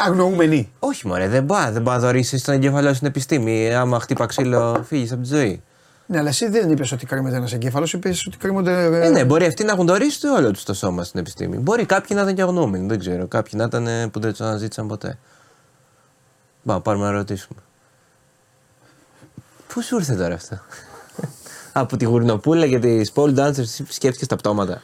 αγνοούμενοι. 0.06 0.72
Όχι, 0.80 1.08
μωρέ, 1.08 1.28
δεν 1.28 1.44
μπορεί 1.44 1.72
δεν 1.72 1.82
μπορεί 1.82 1.96
να 1.96 2.02
δωρήσεις 2.02 2.44
τον 2.44 2.54
εγκέφαλό 2.54 2.94
στην 2.94 3.08
επιστήμη. 3.08 3.74
Άμα 3.74 4.00
χτύπα 4.00 4.26
ξύλο, 4.26 4.84
φύγεις 4.88 5.12
από 5.12 5.22
τη 5.22 5.28
ζωή. 5.28 5.62
Ναι, 6.08 6.18
αλλά 6.18 6.30
εσύ 6.30 6.50
δεν 6.50 6.72
είπες 6.72 6.92
ότι 6.92 7.06
κρέμεται 7.06 7.36
ένας 7.36 7.54
εγκέφαλος, 7.54 7.94
είπες 7.94 8.26
ότι 8.28 8.38
κρέμονται. 8.38 9.06
Ε, 9.06 9.10
ναι, 9.10 9.26
μπορεί 9.26 9.46
αυτοί 9.46 9.64
να 9.64 9.72
έχουν 9.72 9.86
δωρήσει 9.86 10.28
όλο 10.28 10.52
τους 10.52 10.64
το 10.64 10.74
σώμα 10.74 11.04
στην 11.04 11.20
επιστήμη. 11.20 11.58
Μπορεί 11.58 11.86
κάποιοι 11.86 12.10
να 12.18 12.22
ήταν 12.22 12.36
και 12.36 12.42
αγνώμενοι, 12.42 12.88
δεν 12.88 13.00
ξέρω. 13.00 13.28
Κάποιοι 13.28 13.52
να 13.56 13.64
ήταν 13.64 13.88
ε, 13.88 14.08
που 14.08 14.20
δεν 14.20 14.32
τους 14.32 14.42
αναζήτησαν 14.42 14.88
ποτέ. 14.88 15.18
Μπα, 16.64 16.82
πάρουμε 16.82 17.06
να 17.06 17.12
ρωτήσουμε. 17.12 17.60
Πού 19.68 19.82
σου 19.82 19.96
ήρθε 19.96 20.14
τώρα 20.16 20.34
αυτό; 20.34 20.60
Από 21.78 21.98
τη 21.98 22.06
γουρνοπούλα 22.06 22.68
και 22.68 22.80
τις 22.80 23.12
pole 23.16 23.36
dancers 23.40 23.58
εσύ 23.58 23.86
σκέφτηκες 23.90 24.28
τα 24.28 24.36
πτώματα; 24.36 24.82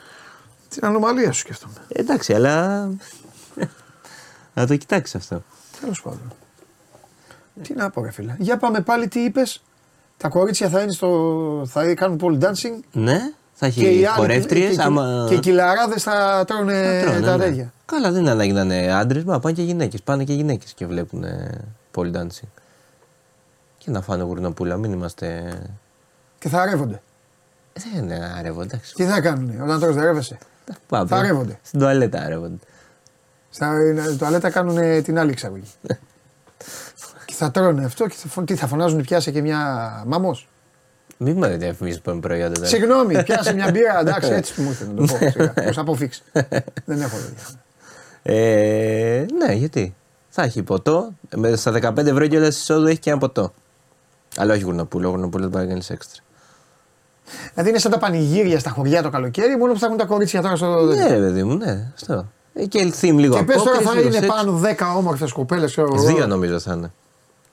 Την 0.69 0.85
ανομαλία 0.85 1.31
σου 1.31 1.39
σκέφτομαι. 1.39 1.73
Ε, 1.87 1.99
εντάξει, 1.99 2.33
αλλά. 2.33 2.87
να 4.53 4.67
το 4.67 4.75
κοιτάξεις 4.75 5.15
αυτό. 5.15 5.43
Τέλος 5.81 6.01
πάντων. 6.01 6.33
Τι 7.61 7.73
να 7.73 7.89
πω, 7.89 8.03
ρε 8.03 8.11
φίλε. 8.11 8.35
Για 8.39 8.57
πάμε 8.57 8.81
πάλι, 8.81 9.07
τι 9.07 9.19
είπες; 9.19 9.61
Τα 10.17 10.29
κορίτσια 10.29 10.69
θα, 10.69 10.81
είναι 10.81 10.91
στο... 10.91 11.63
θα 11.67 11.93
κάνουν 11.93 12.19
pole 12.21 12.43
dancing 12.43 12.79
Ναι, 12.91 13.19
θα 13.53 13.69
και 13.69 13.81
οι 13.81 13.95
έχει 13.95 14.05
άλλοι. 14.05 14.15
χορεύτριε. 14.17 14.69
και, 14.75 14.81
Άμα. 14.81 15.25
και 15.29 15.33
οι 15.35 15.39
κυλαράδες 15.39 16.03
θα 16.03 16.43
τρώνε 16.47 17.01
θα 17.03 17.11
τρώνε, 17.11 17.25
τα 17.25 17.37
ναι. 17.37 17.45
ρέγια. 17.45 17.73
Καλά, 17.85 18.11
δεν 18.11 18.21
είναι 18.21 18.29
ανάγκη 18.31 18.51
να 18.51 18.61
είναι 18.61 18.91
άντρες, 18.93 19.23
μα 19.23 19.39
πάνε 19.39 19.55
και 19.55 19.61
γυναίκες. 19.63 20.01
Πάνε 20.01 20.23
και 20.23 20.33
γυναίκες 20.33 20.73
και 20.73 20.85
βλέπουν 20.85 21.23
ε, 21.23 21.61
pole 21.95 22.11
dancing. 22.15 22.47
Και 23.77 23.91
να 23.91 24.01
φάνε 24.01 24.23
γουρνοπούλα, 24.23 24.77
μην 24.77 24.91
είμαστε. 24.91 25.53
Και 26.41 26.49
θα 26.49 26.65
ρεύονται. 26.65 27.01
Δεν 27.73 28.03
είναι 28.03 28.33
άρευο, 28.37 28.61
εντάξει. 28.61 28.93
Τι 28.93 29.05
θα 29.05 29.21
κάνουν 29.21 29.61
όταν 29.61 29.79
τρως 29.79 29.95
δεν 29.95 30.03
ρεύεσαι. 30.03 30.37
Πάμε. 30.87 31.07
Θα 31.07 31.21
ρεύονται. 31.21 31.59
Στην 31.63 31.79
τουαλέτα 31.79 32.21
άρευονται. 32.21 32.57
Στα 33.49 33.73
τουαλέτα 34.17 34.49
κάνουν 34.49 35.03
την 35.03 35.19
άλλη 35.19 35.31
εξαγωγή. 35.31 35.67
και 37.25 37.33
θα 37.33 37.51
τρώνε 37.51 37.85
αυτό 37.85 38.07
και 38.07 38.15
θα, 38.15 38.27
φων- 38.27 38.47
τι, 38.47 38.55
θα 38.55 38.67
φωνάζουν 38.67 39.01
πιάσε 39.01 39.31
και 39.31 39.41
μια 39.41 40.03
μάμος. 40.07 40.47
Μην 41.17 41.37
με 41.37 41.57
διαφημίζεις 41.57 42.01
που 42.01 42.09
είναι 42.09 42.19
προϊόντα 42.19 42.53
τώρα. 42.53 42.67
Συγγνώμη, 42.67 43.23
πιάσε 43.23 43.53
μια 43.53 43.71
μπύρα. 43.71 43.99
Εντάξει, 44.01 44.31
έτσι 44.31 44.61
μου 44.61 44.69
ήρθε 44.69 44.85
να 44.85 44.93
το 44.93 45.01
πω. 45.01 45.17
σιγά. 45.29 45.53
Πώς 45.53 45.77
αποφύξει. 45.77 46.21
Δεν 46.85 47.01
έχω 47.01 47.17
τέτοια. 47.17 47.45
Ε, 48.23 49.25
ναι, 49.37 49.53
γιατί; 49.53 49.95
Θα 50.29 50.43
έχει 50.43 50.63
ποτό. 50.63 51.09
Με, 51.35 51.55
στα 51.55 51.71
15 51.81 51.97
ευρώ 51.97 52.27
κιόλας 52.27 52.57
εισόδου 52.57 52.85
έχει 52.87 52.99
και 52.99 53.09
ένα 53.09 53.19
ποτό. 53.19 53.53
Αλλά 54.37 54.53
όχι 54.53 54.63
γουρνοπούλο. 54.63 55.09
Γουρνοπούλο 55.09 55.43
δεν 55.43 55.51
πάει 55.51 55.63
να 55.63 55.69
κάνει 55.69 55.85
έξτρα. 55.89 56.21
Δηλαδή 57.53 57.69
είναι 57.69 57.79
σαν 57.79 57.91
τα 57.91 57.97
πανηγύρια 57.97 58.59
στα 58.59 58.69
χωριά 58.69 59.01
το 59.01 59.09
καλοκαίρι, 59.09 59.57
μόνο 59.57 59.73
που 59.73 59.79
θα 59.79 59.85
έχουν 59.85 59.97
τα 59.97 60.05
κορίτσια 60.05 60.41
τώρα 60.41 60.55
στο. 60.55 60.81
Ναι, 60.81 61.07
ρε 61.07 61.17
παιδί 61.19 61.43
μου, 61.43 61.55
ναι. 61.57 61.91
Αυτό. 61.93 62.27
Ε, 62.53 62.65
Και 62.65 62.93
theme 63.01 63.13
λίγο 63.15 63.35
και 63.37 63.43
πες 63.43 63.55
τώρα 63.55 63.69
απόκριση, 63.77 63.87
θα 63.87 63.93
λίγο 63.95 64.07
είναι 64.07 64.17
σεξ. 64.17 64.27
πάνω 64.35 64.61
10 64.93 64.97
όμορφες 64.97 65.31
κοπέλες. 65.31 65.77
Δύο 66.07 66.27
νομίζω 66.27 66.59
θα 66.59 66.73
είναι. 66.73 66.91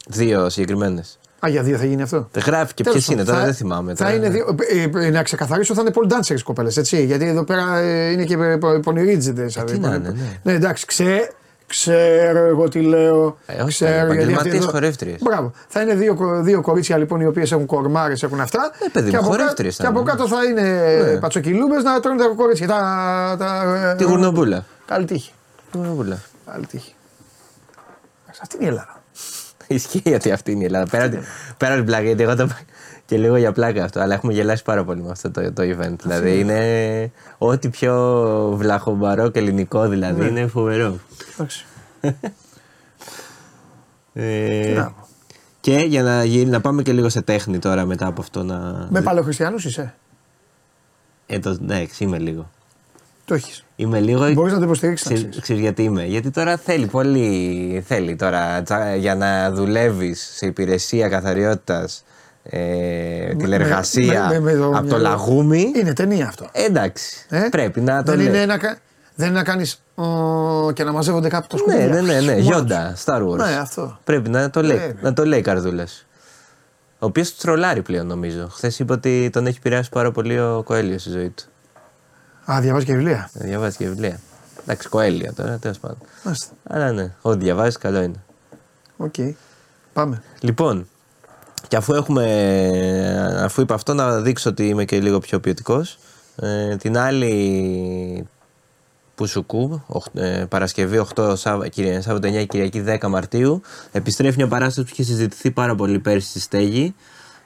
Δύο 0.09 0.49
συγκεκριμένες. 0.49 1.19
Α, 1.47 1.49
για 1.49 1.63
δύο 1.63 1.77
θα 1.79 1.85
γίνει 1.85 2.03
αυτό. 2.03 2.29
Δεν 2.33 2.43
γράφει 2.47 2.75
και 2.75 2.83
Τέλος 2.83 3.05
ποιε 3.07 3.15
είναι, 3.15 3.25
πάντων, 3.25 3.35
τώρα 3.35 3.39
θα- 3.39 3.45
δεν 3.45 3.55
θυμάμαι. 3.55 3.95
Θα 3.95 4.05
τώρα. 4.05 4.17
είναι 4.17 4.29
δύο, 4.29 4.57
ε, 5.01 5.07
ε, 5.07 5.11
να 5.11 5.23
ξεκαθαρίσω, 5.23 5.75
θα 5.75 5.81
είναι 5.81 5.91
πολύ 5.91 6.09
dancers 6.13 6.41
κοπέλες, 6.45 6.77
έτσι. 6.77 7.05
Γιατί 7.05 7.27
εδώ 7.27 7.45
πέρα 7.45 7.79
ε, 7.79 8.11
είναι 8.11 8.25
και 8.25 8.37
πονηρίτζιδες. 8.83 9.57
Ε, 9.57 9.63
τι 9.65 9.79
να 9.79 9.89
είναι, 9.95 9.99
ναι. 10.09 10.39
ναι, 10.43 10.53
εντάξει, 10.53 10.87
ξέ, 10.87 11.31
ξέρω 11.69 12.39
εγώ 12.47 12.69
τι 12.69 12.81
λέω. 12.81 13.39
Ε, 13.47 13.63
όχι, 13.63 13.69
ξέρω, 13.69 13.91
θα 13.91 13.97
είναι 13.97 14.05
γιατί 14.05 14.13
αυτοί 14.13 14.23
επαγγελματίες 14.23 14.55
εδώ- 14.57 14.71
χορεύτριες. 14.71 15.19
Μπράβο. 15.23 15.53
Θα 15.69 15.81
είναι 15.81 15.95
δύο, 15.95 16.15
κο- 16.15 16.43
δύο 16.43 16.61
κορίτσια 16.61 16.99
λοιπόν 16.99 17.21
οι 17.21 17.27
οποίες 17.27 17.53
έχουν 17.53 17.67
κορμάρες, 17.67 18.23
έχουν 18.23 18.41
αυτά. 18.41 18.71
Ε, 18.87 18.89
παιδί 18.93 19.11
και, 19.11 19.17
μου, 19.17 19.23
από 19.23 19.31
κάτω, 19.31 19.41
χορεύτριες 19.43 19.77
και 19.77 19.83
θα 19.83 19.89
από 19.89 20.01
είναι. 20.01 20.11
κάτω 20.11 20.29
θα 20.29 20.45
είναι 20.45 20.63
Ναι. 21.13 21.19
πατσοκυλούμπες 21.19 21.83
να 21.83 22.01
τρώνε 22.01 22.19
τα 22.23 22.27
κορίτσια. 22.37 22.67
Τα, 22.67 23.37
τα, 23.39 23.95
Τη 23.99 24.05
γουρνομπούλα. 24.05 24.65
Καλή 24.87 25.05
τύχη. 25.05 25.33
Τη 25.71 25.77
γουρνομπούλα. 25.77 26.19
Καλή 26.53 26.67
τύχη. 26.67 26.95
Εντάξει, 28.23 28.41
Αυτή 28.43 28.57
είναι 28.57 28.65
η 28.65 28.69
Ελλάδα. 28.69 29.03
Ισχύει 29.67 30.15
ότι 30.15 30.31
αυτή 30.31 30.53
είναι 30.53 30.63
η 30.63 30.67
Ελλάδα. 30.67 30.87
Πέρα, 30.91 31.09
πέρα 31.57 31.73
από 31.73 31.75
την 31.75 31.85
πλάκα, 31.85 32.03
γιατί 32.05 32.23
εγώ 32.23 32.37
το 32.37 32.43
είπα 32.43 32.59
και 33.09 33.17
λίγο 33.17 33.37
για 33.37 33.53
πλάκα 33.53 33.85
αυτό. 33.85 34.01
Αλλά 34.01 34.15
έχουμε 34.15 34.33
γελάσει 34.33 34.63
πάρα 34.63 34.85
πολύ 34.85 35.03
με 35.03 35.11
αυτό 35.11 35.31
το, 35.31 35.53
το 35.53 35.63
event. 35.63 35.97
Δηλαδή 36.03 36.39
είναι 36.39 37.11
ό,τι 37.39 37.69
πιο 37.69 37.95
βλαχομπαρό 38.57 39.29
και 39.31 39.39
ελληνικό 39.39 39.89
δηλαδή. 39.89 40.29
Είναι 40.29 40.47
φοβερό. 40.47 40.99
Εντάξει. 41.33 41.65
Ε, 44.15 44.73
να 44.77 44.85
πω. 44.85 45.07
και 45.61 45.77
για 45.77 46.03
να, 46.03 46.25
γίνει, 46.25 46.51
να 46.51 46.61
πάμε 46.61 46.83
και 46.83 46.93
λίγο 46.93 47.09
σε 47.09 47.23
τέχνη 47.23 47.59
τώρα 47.59 47.85
μετά 47.85 48.07
από 48.07 48.21
αυτό 48.21 48.43
να. 48.43 48.87
Με 48.91 49.01
παλαιοχριστιανούς 49.03 49.65
είσαι; 49.65 49.95
Ε, 51.27 51.39
το, 51.39 51.57
ναι, 51.61 51.85
είμαι 51.99 52.19
λίγο. 52.19 52.51
Το 53.25 53.35
έχεις. 53.35 53.65
Είμαι 53.77 54.01
λίγο. 54.01 54.33
Μπορείς 54.33 54.53
να 54.53 54.59
το 54.59 54.65
υποστηρίξεις. 54.65 55.07
Ξέρεις, 55.15 55.41
ξέρεις 55.41 55.63
γιατί 55.63 55.83
είμαι. 55.83 56.05
Γιατί 56.05 56.31
τώρα 56.31 56.57
θέλει 56.57 56.87
πολύ. 56.87 57.85
Θέλει 57.87 58.17
τώρα 58.17 58.63
τσα- 58.63 58.95
για 58.97 59.15
να 59.15 59.51
δουλεύεις 59.53 60.31
σε 60.35 60.47
υπηρεσία 60.47 61.09
καθαριότητας 61.09 62.05
ε, 62.43 63.35
τηλεργασία 63.35 64.27
με- 64.29 64.41
με- 64.41 64.53
με 64.53 64.59
το 64.59 64.67
από 64.67 64.75
το 64.77 64.83
μυαλό. 64.83 65.03
λαγούμι. 65.03 65.73
Είναι 65.77 65.93
ταινία 65.93 66.27
αυτό. 66.27 66.49
Ε, 66.53 66.65
εντάξει. 66.65 67.27
Ε; 67.29 67.49
Πρέπει 67.51 67.81
να 67.81 68.03
το 68.03 68.11
δεν 68.11 68.21
λέει. 68.21 68.27
είναι, 68.29 68.47
να, 68.47 68.59
κα- 68.59 68.79
δεν 69.15 69.29
είναι 69.29 69.37
να 69.37 69.45
κάνεις 69.45 69.83
και 70.73 70.85
να 70.85 70.93
μαζεύονται 70.93 71.29
κάπου 71.29 71.47
το 71.47 71.57
Ναι, 71.67 71.73
σκουπίδι. 71.73 71.91
ναι, 71.91 72.01
ναι, 72.01 72.21
ναι. 72.21 72.31
Μόνος. 72.33 72.45
Γιόντα, 72.47 72.97
Star 73.05 73.23
Wars. 73.29 73.37
Ναι, 73.37 73.57
αυτό. 73.57 73.99
Πρέπει 74.05 74.31
να 74.31 74.51
το 74.51 74.63
λέει, 74.63 74.77
Ε, 74.77 74.95
να 75.01 75.13
το 75.13 75.25
λέει 75.27 75.41
καρδούλα. 75.41 75.87
Ο 77.01 77.07
οποίος 77.07 77.37
τρολάρει 77.37 77.83
πλέον 77.83 78.07
νομίζω. 78.07 78.49
Χθες 78.49 78.79
είπε 78.79 78.93
ότι 78.93 79.31
τον 79.33 79.47
έχει 79.47 79.57
επηρεάσει 79.59 79.91
πάρα 79.91 80.11
πολύ 80.13 80.41
ο 80.41 80.63
Κοέλιος 80.65 81.01
στη 81.01 81.11
ζωή 81.11 81.29
του. 81.29 81.45
Α, 82.53 82.61
διαβάζει 82.61 82.85
και 82.85 82.93
βιβλία. 82.95 83.31
Να 83.33 83.47
διαβάζει 83.47 83.77
και 83.77 83.89
βιβλία. 83.89 84.21
Εντάξει, 84.63 84.89
Κοέλιο 84.89 85.33
τώρα, 85.37 85.59
τέλος 85.59 85.79
πάντων. 85.79 85.99
Μάλιστα. 86.23 86.47
Αλλά 86.69 86.93
ναι, 86.93 87.13
ό,τι 87.23 87.39
διαβάζεις, 87.45 87.77
καλό 87.79 88.03
είναι. 88.03 88.23
Οκ. 88.97 89.15
Πάμε. 89.93 90.23
Λοιπόν, 90.41 90.89
και 91.69 91.77
αφού 91.77 91.95
έχουμε, 91.95 93.41
αφού 93.45 93.61
είπα 93.61 93.75
αυτό, 93.75 93.95
να 93.95 94.21
δείξω 94.21 94.51
ότι 94.51 94.69
είμαι 94.69 94.85
και 94.85 95.01
λίγο 95.01 95.19
πιο 95.19 95.41
ποιοτικός. 95.41 95.99
Ε, 96.37 96.77
την 96.77 96.99
άλλη 96.99 98.29
πουσουκού, 99.15 99.83
οχ- 99.87 100.15
ε, 100.15 100.45
Παρασκευή 100.49 100.99
8 101.17 101.37
Σάββα, 101.37 101.69
Κυρια- 101.69 102.03
Σάββατο 102.03 102.27
9 102.29 102.45
Κυριακή 102.47 102.81
10 102.81 103.09
Μαρτίου, 103.09 103.61
επιστρέφει 103.93 104.37
μια 104.37 104.49
παράσταση 104.49 104.87
που 104.87 104.93
είχε 104.93 105.03
συζητηθεί 105.03 105.51
πάρα 105.51 105.75
πολύ 105.75 105.99
πέρσι 105.99 106.29
στη 106.29 106.41
Στέγη, 106.41 106.95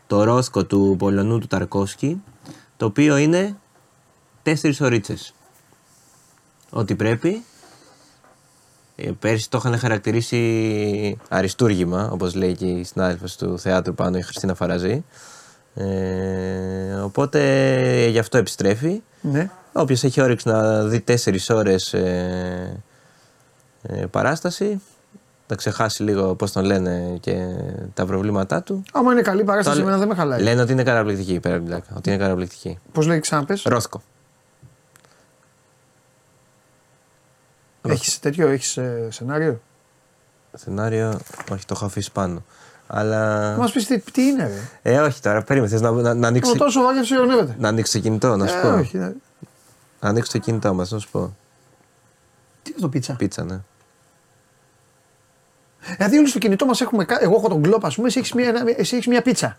το 0.07 0.25
Ρόθκο 0.25 0.65
του 0.65 0.95
Πολωνού 0.99 1.39
του 1.39 1.47
Τβαρκόφσκι, 1.47 2.23
το 2.77 2.87
οποίο 2.87 3.17
είναι 3.17 3.57
τέσσερις 4.43 4.81
ωρίτσες. 4.81 5.35
Ό,τι 6.71 6.95
πρέπει, 6.95 7.29
ε, 7.29 7.43
Πέρσι 9.19 9.51
το 9.51 9.59
είχαν 9.65 9.79
χαρακτηρίσει 9.79 11.19
αριστούργημα, 11.29 12.09
όπως 12.13 12.35
λέει 12.35 12.55
και 12.55 12.67
η 12.67 12.85
συνάδελφος 12.85 13.37
του 13.37 13.59
θεάτρου 13.59 13.95
πάνω, 13.95 14.17
η 14.19 14.23
Χριστίνα 14.23 14.55
Φαραζή. 14.55 15.05
Ε, 15.75 16.95
οπότε 17.03 17.41
γι' 18.11 18.19
αυτό 18.19 18.39
επιστρέφει. 18.39 19.03
Ναι. 19.21 19.51
Όποιος 19.73 20.05
έχει 20.05 20.21
όρεξη 20.21 20.49
να 20.49 20.85
δει 20.85 21.05
4 21.25 21.37
ώρες 21.49 21.93
ε, 21.95 22.83
ε, 23.83 24.07
παράσταση, 24.11 24.81
να 25.49 25.57
ξεχάσει 25.57 26.03
λίγο 26.03 26.35
πώς 26.35 26.53
τον 26.53 26.65
λένε 26.65 27.17
και 27.21 27.47
τα 27.95 28.07
προβλήματά 28.07 28.63
του. 28.63 28.83
Άμα 28.93 29.13
είναι 29.13 29.23
καλή 29.23 29.45
παράσταση, 29.45 29.77
Το- 29.77 29.83
εμένα 29.83 29.99
δεν 29.99 30.09
με 30.09 30.15
χαλάει. 30.15 30.43
Λένε 30.43 30.61
ότι 30.63 30.73
είναι 30.73 30.83
καταπληκτική 30.83 31.41
πέρα 31.41 31.55
από 31.55 31.65
την 31.65 31.73
πλάκα. 31.75 31.93
Ότι 31.97 32.09
είναι 32.11 32.19
καταπληκτική. 32.19 32.79
Πώς 32.93 33.07
λέει 33.07 33.19
ξαναπες. 33.21 33.63
Ρόσκο. 33.63 34.03
Έχεις 37.89 38.19
τέτοιο, 38.19 38.49
έχεις 38.49 38.79
σενάριο; 39.09 39.61
Σενάριο, 40.57 41.21
όχι, 41.53 41.65
το 41.67 41.73
έχω 41.77 41.85
αφήσει 41.85 42.13
πάνω. 42.13 42.45
Αλλά. 42.87 43.51
Να 43.53 43.57
μας 43.57 43.73
πεις 43.73 43.87
τι, 43.87 43.99
τι 44.01 44.23
είναι, 44.23 44.47
ρε. 44.83 44.93
Ε, 44.95 45.01
όχι 45.01 45.21
τώρα, 45.21 45.43
περίμενε. 45.43 45.71
Θες 45.73 45.81
να, 45.81 45.91
να, 45.91 46.15
να, 46.15 46.29
ανοίξει, 46.29 46.51
Ο 46.51 46.55
τόσο 46.55 46.83
βάγευση 46.83 47.15
ειρωνεύεται. 47.15 47.57
να 47.59 47.69
ανοίξει 47.69 47.93
το 47.93 47.99
κινητό, 47.99 48.37
να 48.37 48.47
σου 48.47 48.57
Ε, 48.57 48.61
πω. 48.61 48.69
όχι, 48.79 48.99
ναι. 48.99 49.13
Να 50.01 50.09
ανοίξει 50.09 50.33
το 50.33 50.39
κινητό 50.39 50.75
μας, 50.75 50.91
να 50.91 50.99
σου 50.99 51.09
πω. 51.11 51.37
Τι 52.63 52.71
είναι 52.71 52.81
το 52.81 52.89
πίτσα; 52.89 53.13
Πίτσα, 53.15 53.45
ναι. 53.45 53.61
Δηλαδή, 55.97 56.19
όλοι 56.19 56.29
στο 56.29 56.39
κινητό 56.39 56.67
μας 56.67 56.81
έχουμε. 56.81 57.05
κα- 57.05 57.19
Εγώ 57.23 57.35
έχω 57.37 57.49
τον 57.49 57.63
κλοπ, 57.63 57.85
ας 57.87 57.95
πούμε, 57.95 58.07
εσύ 58.09 58.19
έχεις 58.19 58.33
μια, 58.33 58.49
ένα- 58.49 58.65
εσύ 58.77 58.95
έχεις 58.97 59.07
μια 59.07 59.23
πίτσα. 59.23 59.59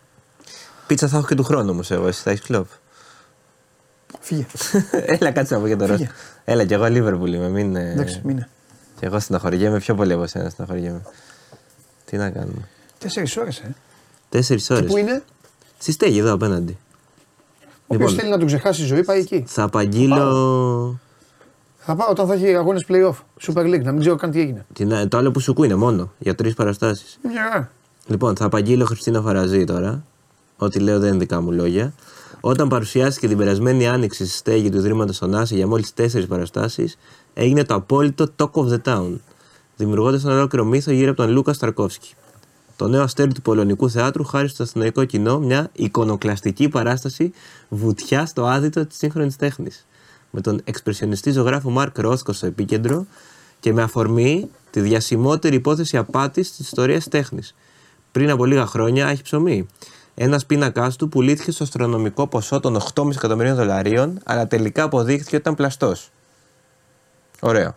Πίτσα 0.87 1.07
θα 1.07 1.17
έχω 1.17 1.27
και 1.27 1.35
του 1.35 1.43
χρόνου 1.43 1.69
όμως 1.69 1.91
εγώ, 1.91 2.07
εσύ 2.07 2.21
θα 2.21 2.29
έχεις 2.29 2.41
κλοπ. 2.45 2.67
Φύγε. 4.23 4.45
Έλα, 5.19 5.31
κάτσε 5.31 5.53
να 5.53 5.59
πω 5.59 5.67
για 5.67 5.77
το 5.77 5.85
Φύγε. 5.85 5.97
Ρόσκο. 5.97 6.13
Έλα, 6.45 6.65
κι 6.65 6.73
εγώ 6.73 6.85
Λίβερπουλ 6.85 7.33
είμαι. 7.33 7.49
Μην, 7.49 7.75
ε, 7.75 7.91
Εντάξει, 7.91 8.21
μείνε. 8.23 8.49
Κι 8.99 9.05
εγώ 9.05 9.19
στεναχωριέμαι 9.19 9.79
πιο 9.79 9.95
πολύ 9.95 10.13
από 10.13 10.27
σένα 10.27 10.49
στεναχωριέμαι. 10.49 11.01
Τι 12.05 12.17
να 12.17 12.29
κάνουμε. 12.29 12.67
Τέσσερις 12.97 13.37
ώρες, 13.37 13.57
ε. 13.59 13.75
Τέσσερις 14.29 14.69
ώρες. 14.69 14.91
Πού 14.91 14.97
είναι, 14.97 15.23
Στη 15.77 15.91
στέγη 15.91 16.19
εδώ 16.19 16.33
απέναντι. 16.33 16.77
ο 17.87 17.95
οποίος 17.95 18.13
θέλει 18.13 18.29
να 18.29 18.37
του 18.37 18.45
ξεχάσει 18.45 18.81
τη 18.81 18.87
ζωή, 18.87 19.03
πάει 19.03 19.19
εκεί. 19.19 19.43
θα 19.47 19.63
απαγγείλω. 19.63 20.99
Θα 21.77 21.95
πάω 21.95 22.09
όταν 22.09 22.27
θα 22.27 22.33
έχει 22.33 22.55
αγώνες 22.55 22.85
playoff. 22.89 23.13
Super 23.47 23.63
League, 23.65 23.83
να 23.83 23.91
μην 23.91 23.99
ξέρω 23.99 24.15
καν 24.15 24.31
τι 24.31 24.39
έγινε. 24.39 24.65
Την, 24.73 25.09
το 25.09 25.17
άλλο 25.17 25.31
που 25.31 25.39
σου 25.39 25.55
είναι 25.63 25.75
μόνο 25.75 26.11
για 26.17 26.35
τρεις 26.35 26.53
παραστάσεις. 26.53 27.19
Μια 27.23 27.41
χαρά. 27.43 27.71
Λοιπόν, 28.05 28.35
θα 28.35 28.45
απαγγείλω 28.45 28.85
Χριστίνα 28.85 29.21
Φαραζή 29.21 29.63
τώρα. 29.63 30.03
Ό,τι 30.57 30.79
λέω 30.79 30.99
δεν 30.99 31.09
είναι 31.09 31.17
δικά 31.17 31.41
μου 31.41 31.51
λόγια. 31.51 31.93
Όταν 32.45 32.67
παρουσιάστηκε 32.67 33.27
την 33.27 33.37
περασμένη 33.37 33.87
άνοιξη 33.87 34.25
στη 34.25 34.37
στέγη 34.37 34.69
του 34.69 34.77
Ιδρύματος 34.77 35.15
στον 35.15 35.35
Άση 35.35 35.55
για 35.55 35.67
μόλις 35.67 35.93
τέσσερις 35.93 36.27
παραστάσεις, 36.27 36.97
έγινε 37.33 37.63
το 37.63 37.73
απόλυτο 37.73 38.27
talk 38.35 38.51
of 38.51 38.67
the 38.69 38.81
town. 38.83 39.19
Δημιουργώντας 39.75 40.23
ένα 40.23 40.33
ολόκληρο 40.33 40.65
μύθο 40.65 40.91
γύρω 40.91 41.11
από 41.11 41.21
τον 41.21 41.31
Λούκα 41.31 41.53
Σταρκόφσκι. 41.53 42.13
Το 42.75 42.87
νέο 42.87 43.01
αστέρι 43.03 43.33
του 43.33 43.41
Πολωνικού 43.41 43.89
Θεάτρου 43.89 44.23
χάρη 44.23 44.47
στο 44.47 44.63
αστυνομικό 44.63 45.05
κοινό 45.05 45.39
μια 45.39 45.69
εικονοκλαστική 45.73 46.69
παράσταση 46.69 47.33
βουτιά 47.69 48.25
στο 48.25 48.45
άδειτο 48.45 48.85
της 48.85 48.97
σύγχρονης 48.97 49.35
τέχνης. 49.35 49.85
Με 50.29 50.41
τον 50.41 50.61
εξπρεσιονιστή 50.63 51.31
ζωγράφο 51.31 51.69
Μάρκ 51.69 51.97
Ρόσκο 51.97 52.33
στο 52.33 52.45
επίκεντρο 52.45 53.05
και 53.59 53.73
με 53.73 53.81
αφορμή 53.81 54.49
τη 54.69 54.79
διασημότερη 54.79 55.55
υπόθεση 55.55 55.97
απάτης 55.97 56.55
της 56.55 56.65
ιστορίας 56.65 57.07
τέχνης. 57.07 57.55
Πριν 58.11 58.29
από 58.29 58.45
λίγα 58.45 58.65
χρόνια 58.65 59.07
έχει 59.07 59.21
ψωμί. 59.21 59.67
Ένας 60.15 60.45
πίνακάς 60.45 60.95
του 60.95 61.09
πουλήθηκε 61.09 61.51
στο 61.51 61.63
αστρονομικό 61.63 62.27
ποσό 62.27 62.59
των 62.59 62.81
8,5 62.93 63.11
εκατομμυρίων 63.15 63.55
δολαρίων, 63.55 64.19
αλλά 64.23 64.47
τελικά 64.47 64.83
αποδείχθηκε 64.83 65.35
ότι 65.35 65.35
ήταν 65.35 65.55
πλαστός. 65.55 66.11
Ωραίο. 67.39 67.75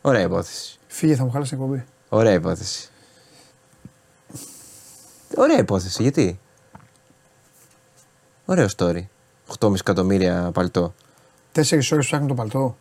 Ωραία 0.00 0.22
υπόθεση. 0.22 0.78
Φύγε, 0.86 1.14
θα 1.14 1.24
μου 1.24 1.30
χάλασες 1.30 1.56
την 1.56 1.62
εκπομπή. 1.62 1.84
Ωραία 2.08 2.32
υπόθεση. 2.32 2.90
Ωραία 5.36 5.58
υπόθεση, 5.58 6.02
γιατί; 6.02 6.40
Ωραίο 8.44 8.66
story. 8.76 9.02
8,5 9.58 9.74
εκατομμύρια 9.74 10.50
παλτό. 10.54 10.94
Τέσσερις 11.52 11.92
ώρες 11.92 12.06
ψάχνουν 12.06 12.28
το 12.28 12.34
παλτό. 12.34 12.76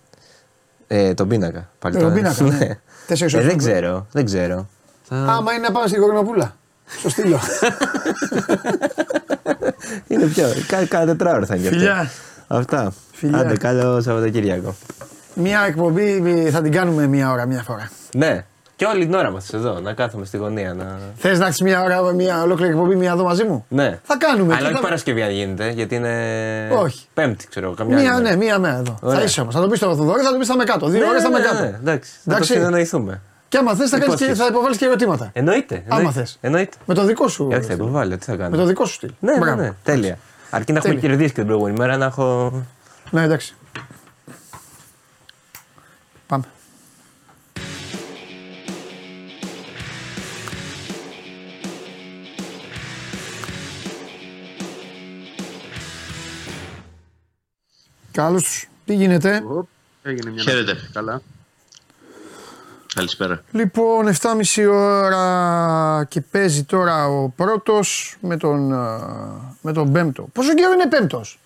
Ε, 0.88 1.14
τον 1.14 1.28
πίνακα. 1.28 1.70
Παλτό. 1.80 1.98
Ε, 1.98 2.02
τον 2.02 2.14
πίνακα, 2.14 2.44
ναι. 2.44 2.80
Τέσσερις 3.08 3.34
ε, 3.34 3.38
ώρες 3.38 3.48
δεν 3.48 3.58
παλτό. 3.58 3.72
ξέρω, 3.72 4.08
δεν 4.12 4.26
ξέρω. 4.26 4.70
Θα... 5.04 5.16
Άμα 5.16 5.54
είναι 5.54 5.68
να 5.68 5.72
πάμε 5.72 5.88
στην 5.88 6.02
Κορνοπούλα. 6.02 6.58
Στο 6.98 7.10
στήλο. 7.10 7.40
Είναι 10.08 10.26
πιο. 10.26 10.46
Κα, 10.68 10.86
κάνα 10.86 11.06
τετράωρο 11.06 11.46
θα 11.46 11.56
είναι 11.56 11.68
γι' 11.70 11.76
αυτό. 11.76 11.80
Φιλιά. 11.80 12.10
Αυτά. 12.48 12.94
Φιλιά. 13.12 13.38
Άντε, 13.40 13.58
καλό 13.58 14.02
Σαββατοκύριακο. 14.02 14.76
μια 15.34 15.64
εκπομπή 15.68 16.50
θα 16.52 16.62
την 16.62 16.72
κάνουμε 16.72 17.08
μια 17.08 17.32
ώρα 17.32 17.46
μια 17.46 17.62
φορά. 17.64 17.90
Ναι. 18.16 18.44
Και 18.76 18.86
όλη 18.86 19.06
την 19.06 19.14
ώρα 19.14 19.32
μας 19.32 19.54
εδώ, 19.54 19.80
να 19.80 19.94
κάθομαι 19.94 20.26
στη 20.26 20.38
γωνία 20.38 20.74
να. 20.74 20.98
Θες 21.16 21.40
να 21.40 21.46
έχεις 21.46 21.62
μια 21.62 21.82
ώρα, 21.84 22.02
μια 22.14 22.42
ολόκληρη 22.42 22.72
εκπομπή, 22.72 22.96
μια 22.96 23.12
εδώ 23.12 23.24
μαζί 23.24 23.44
μου; 23.44 23.66
Ναι. 23.70 24.00
Θα 24.04 24.18
κάνουμε. 24.18 24.54
Αλλά 24.54 24.62
και 24.62 24.66
όχι 24.66 24.76
θα- 24.76 24.82
Παρασκευή 24.82 25.22
αν 25.22 25.30
γίνεται, 25.32 25.70
γιατί 25.70 25.96
είναι. 25.96 26.14
Όχι. 26.72 27.06
Πέμπτη, 27.14 27.48
ξέρω 27.48 27.66
εγώ. 27.66 27.76
Καμιά 27.76 27.98
Μία, 27.98 28.14
άλλη 28.14 28.22
ναι, 28.24 28.28
μέρα. 28.30 28.38
μία 28.38 28.60
μέρα 28.60 28.78
εδώ. 28.78 28.98
Ωραία. 29.02 29.18
Θα 29.18 29.24
είσαι 29.24 29.42
όμως. 29.42 29.54
Θα 29.56 29.62
το 29.62 29.68
πεις 29.68 29.78
στο 29.78 29.96
Θοδωρή, 29.96 30.22
θα 30.22 30.32
το 30.32 30.38
πεις 30.38 30.48
θα 30.48 30.54
είμαι 30.54 30.64
κάτω. 30.64 30.88
Δύο 30.88 31.00
Ναι, 31.00 31.08
ώρες 31.10 31.22
θα 31.22 31.30
ναι, 31.30 31.38
είμαι 31.38 31.46
ναι, 31.48 31.52
κάτω. 31.52 31.64
ναι, 31.64 31.78
Εντάξει. 31.80 32.12
Θα 32.12 32.20
το 32.24 32.32
Εντάξει. 32.32 32.52
συνεννοηθούμε. 32.54 33.22
Και 33.50 33.58
άμα 33.58 33.76
θες, 33.76 33.90
θα, 33.90 34.00
και, 34.00 34.34
θα 34.34 34.46
υποβάλεις 34.46 34.78
και 34.78 34.86
ερωτήματα. 34.86 35.30
Εννοείται. 35.34 35.84
Άμα 35.88 36.12
θες. 36.12 36.40
Με 36.86 36.94
το 36.94 37.06
δικό 37.06 37.28
σου. 37.28 37.48
Όχι, 37.52 37.62
θα 37.62 37.74
υποβάλω, 37.74 38.18
τι 38.18 38.26
θα 38.26 38.36
κάνω; 38.36 38.50
Με 38.50 38.58
το 38.58 38.66
δικό 38.66 38.86
σου 38.86 38.94
στυλ. 38.94 39.12
Ναι, 39.20 39.34
ναι, 39.36 39.56
ναι, 39.56 39.74
τέλεια. 39.84 40.18
Αρκεί 40.50 40.72
να 40.72 40.78
έχουμε 40.78 40.96
κερδίσει 40.96 41.30
και 41.30 41.36
την 41.36 41.46
προηγούμενη 41.46 41.78
μέρα 41.78 41.98
να 41.98 42.06
έχω. 42.06 42.52
Ναι, 43.12 43.24
εντάξει. 43.24 43.56
Πάμε. 46.28 46.44
Καλώς, 58.12 58.68
τι 58.86 58.94
γίνεται; 58.94 59.44
Έγινε 60.02 60.32
μια 60.32 60.44
Χαίρετε. 60.44 60.76
Καλά. 60.94 61.22
Καλησπέρα. 62.94 63.44
Λοιπόν, 63.52 64.08
7.30 64.22 64.68
ώρα 64.72 66.06
και 66.10 66.22
παίζει 66.22 66.64
τώρα 66.64 67.08
ο 67.08 67.30
πρώτος 67.36 68.18
με 68.22 68.38
τον, 68.38 68.74
α, 68.74 69.00
με 69.62 69.74
τον 69.74 69.92
πέμπτο. 69.92 70.30
Πόσο 70.34 70.54
καιρό 70.54 70.74
είναι 70.74 70.88
πέμπτος; 70.88 71.40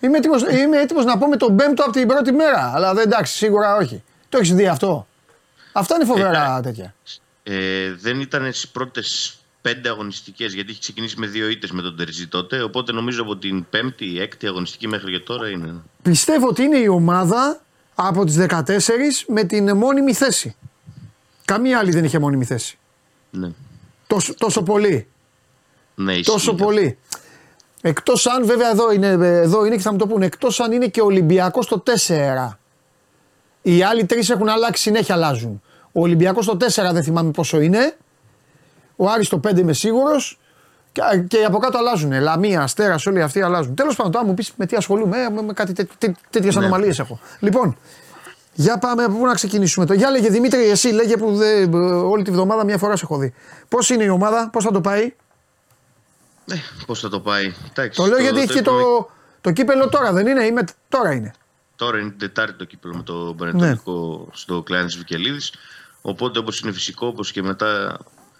Είμαι 0.00 0.16
έτοιμος, 0.16 0.42
είμαι 0.42 0.76
έτοιμος 0.80 1.04
να 1.04 1.18
πω 1.18 1.26
με 1.28 1.36
τον 1.36 1.56
πέμπτο 1.56 1.82
από 1.82 1.92
την 1.92 2.08
πρώτη 2.08 2.32
μέρα. 2.32 2.72
Αλλά 2.74 2.94
δεν 2.94 3.04
εντάξει, 3.06 3.36
σίγουρα 3.36 3.76
όχι. 3.76 4.02
Το 4.28 4.38
έχεις 4.38 4.54
δει 4.54 4.66
αυτό; 4.66 5.06
Αυτά 5.72 5.94
είναι 5.94 6.04
φοβερά 6.04 6.56
Ε, 6.58 6.60
τέτοια. 6.60 6.94
Ε, 7.42 7.92
δεν 8.00 8.20
ήταν 8.20 8.52
στις 8.52 8.68
πρώτες 8.68 9.38
πέντε 9.62 9.88
αγωνιστικές, 9.88 10.54
γιατί 10.54 10.70
έχει 10.70 10.80
ξεκινήσει 10.80 11.18
με 11.18 11.26
δύο 11.26 11.48
ήττες 11.48 11.70
με 11.70 11.82
τον 11.82 11.96
Τερζή 11.96 12.26
τότε. 12.28 12.62
Οπότε 12.62 12.92
νομίζω 12.92 13.22
από 13.22 13.36
την 13.36 13.66
πέμπτη 13.70 14.04
ή 14.04 14.20
έκτη 14.20 14.46
αγωνιστική 14.46 14.88
μέχρι 14.88 15.12
και 15.12 15.20
τώρα 15.20 15.48
είναι. 15.48 15.74
Πιστεύω 16.02 16.48
ότι 16.48 16.62
είναι 16.62 16.78
η 16.78 16.88
ομάδα 16.88 17.60
από 17.98 18.24
τις 18.24 18.36
14 18.48 18.60
με 19.26 19.44
την 19.44 19.76
μόνιμη 19.76 20.12
θέση. 20.14 20.56
Καμία 21.44 21.78
άλλη 21.78 21.90
δεν 21.90 22.04
είχε 22.04 22.18
μόνιμη 22.18 22.44
θέση. 22.44 22.78
Ναι. 23.30 23.50
Τόσο, 24.06 24.34
τόσο 24.34 24.62
πολύ. 24.62 25.06
Ναι, 25.94 26.12
ισχύει 26.12 26.24
Τόσο 26.32 26.50
αυτό. 26.50 26.64
πολύ. 26.64 26.98
Εκτός 27.80 28.26
αν, 28.26 28.46
βέβαια, 28.46 28.70
εδώ 28.70 28.92
είναι, 28.92 29.06
εδώ 29.20 29.64
είναι 29.64 29.76
και 29.76 29.82
θα 29.82 29.92
μου 29.92 29.98
το 29.98 30.06
πούνε, 30.06 30.26
εκτός 30.26 30.60
αν 30.60 30.72
είναι 30.72 30.86
και 30.86 31.00
ο 31.00 31.04
Ολυμπιακός 31.04 31.66
το 31.66 31.82
4. 32.06 32.58
Οι 33.62 33.82
άλλοι 33.82 34.04
τρεις 34.04 34.30
έχουν 34.30 34.48
αλλάξει, 34.48 34.82
συνέχεια 34.82 35.14
αλλάζουν. 35.14 35.62
Ο 35.92 36.00
Ολυμπιακός 36.00 36.46
το 36.46 36.56
4 36.60 36.90
δεν 36.92 37.02
θυμάμαι 37.02 37.30
πόσο 37.30 37.60
είναι. 37.60 37.96
Ο 38.96 39.08
Άρης 39.10 39.28
το 39.28 39.40
5 39.48 39.58
είμαι 39.58 39.72
σίγουρος. 39.72 40.38
Και, 40.96 41.18
και 41.28 41.44
από 41.44 41.58
κάτω 41.58 41.78
αλλάζουν. 41.78 42.20
Λαμία, 42.20 42.62
Αστέρας, 42.62 43.06
όλοι 43.06 43.22
αυτοί 43.22 43.42
αλλάζουν. 43.42 43.74
Τέλος 43.74 43.96
πάντων, 43.96 44.12
τώρα 44.12 44.24
μου 44.26 44.34
πεις 44.34 44.52
με 44.56 44.66
τι 44.66 44.76
ασχολούμαι, 44.76 45.18
ε, 45.22 45.28
με, 45.30 45.42
με 45.42 45.52
κάτι 45.52 45.72
τέ, 45.72 45.88
τέ, 45.98 46.14
τέτοιες 46.30 46.54
Ναι. 46.54 46.60
ανομαλίες 46.60 46.98
έχω. 46.98 47.20
Λοιπόν, 47.40 47.76
για 48.54 48.78
πάμε 48.78 49.04
από 49.04 49.16
πού 49.18 49.26
να 49.26 49.34
ξεκινήσουμε. 49.34 49.86
Το. 49.86 49.92
Για 49.92 50.10
λέγε 50.10 50.28
Δημήτρη, 50.28 50.68
εσύ 50.68 50.88
λέγε 50.88 51.16
που 51.16 51.36
δεν, 51.36 51.74
όλη 52.04 52.22
τη 52.22 52.30
βδομάδα 52.30 52.64
μια 52.64 52.78
φορά 52.78 52.96
σε 52.96 53.04
έχω 53.04 53.16
δει. 53.18 53.34
Πώς 53.68 53.90
είναι 53.90 54.04
η 54.04 54.08
ομάδα, 54.08 54.48
πώς 54.52 54.64
θα 54.64 54.70
το 54.70 54.80
πάει; 54.80 55.14
Ε, 56.50 56.54
Πώς 56.86 57.00
θα 57.00 57.08
το 57.08 57.20
πάει. 57.20 57.54
Εντάξει, 57.70 58.00
Το 58.00 58.06
λέω 58.06 58.18
γιατί 58.20 58.38
έχει 58.40 58.52
και 58.52 58.58
είπαμε- 58.58 58.82
το, 58.82 59.10
το 59.40 59.50
κύπελο 59.50 59.88
τώρα, 59.88 60.12
δεν 60.12 60.26
είναι, 60.26 60.44
είμαι, 60.44 60.64
τώρα 60.88 61.12
είναι. 61.12 61.32
Τώρα 61.76 61.98
είναι 61.98 62.08
την 62.10 62.18
Τετάρτη 62.18 62.52
το 62.58 62.64
κύπελο 62.64 62.94
με 62.96 63.02
το 63.02 63.34
Πανετολικό 63.38 64.28
στο 64.32 64.62
κλάν 64.62 64.86
τη 64.86 64.96
Βικελίδης. 64.98 65.52
Οπότε 66.02 66.38
όπως 66.38 66.60
είναι 66.60 66.72
φυσικό, 66.72 67.06
όπως 67.06 67.32
και 67.32 67.42
μετά, 67.42 67.98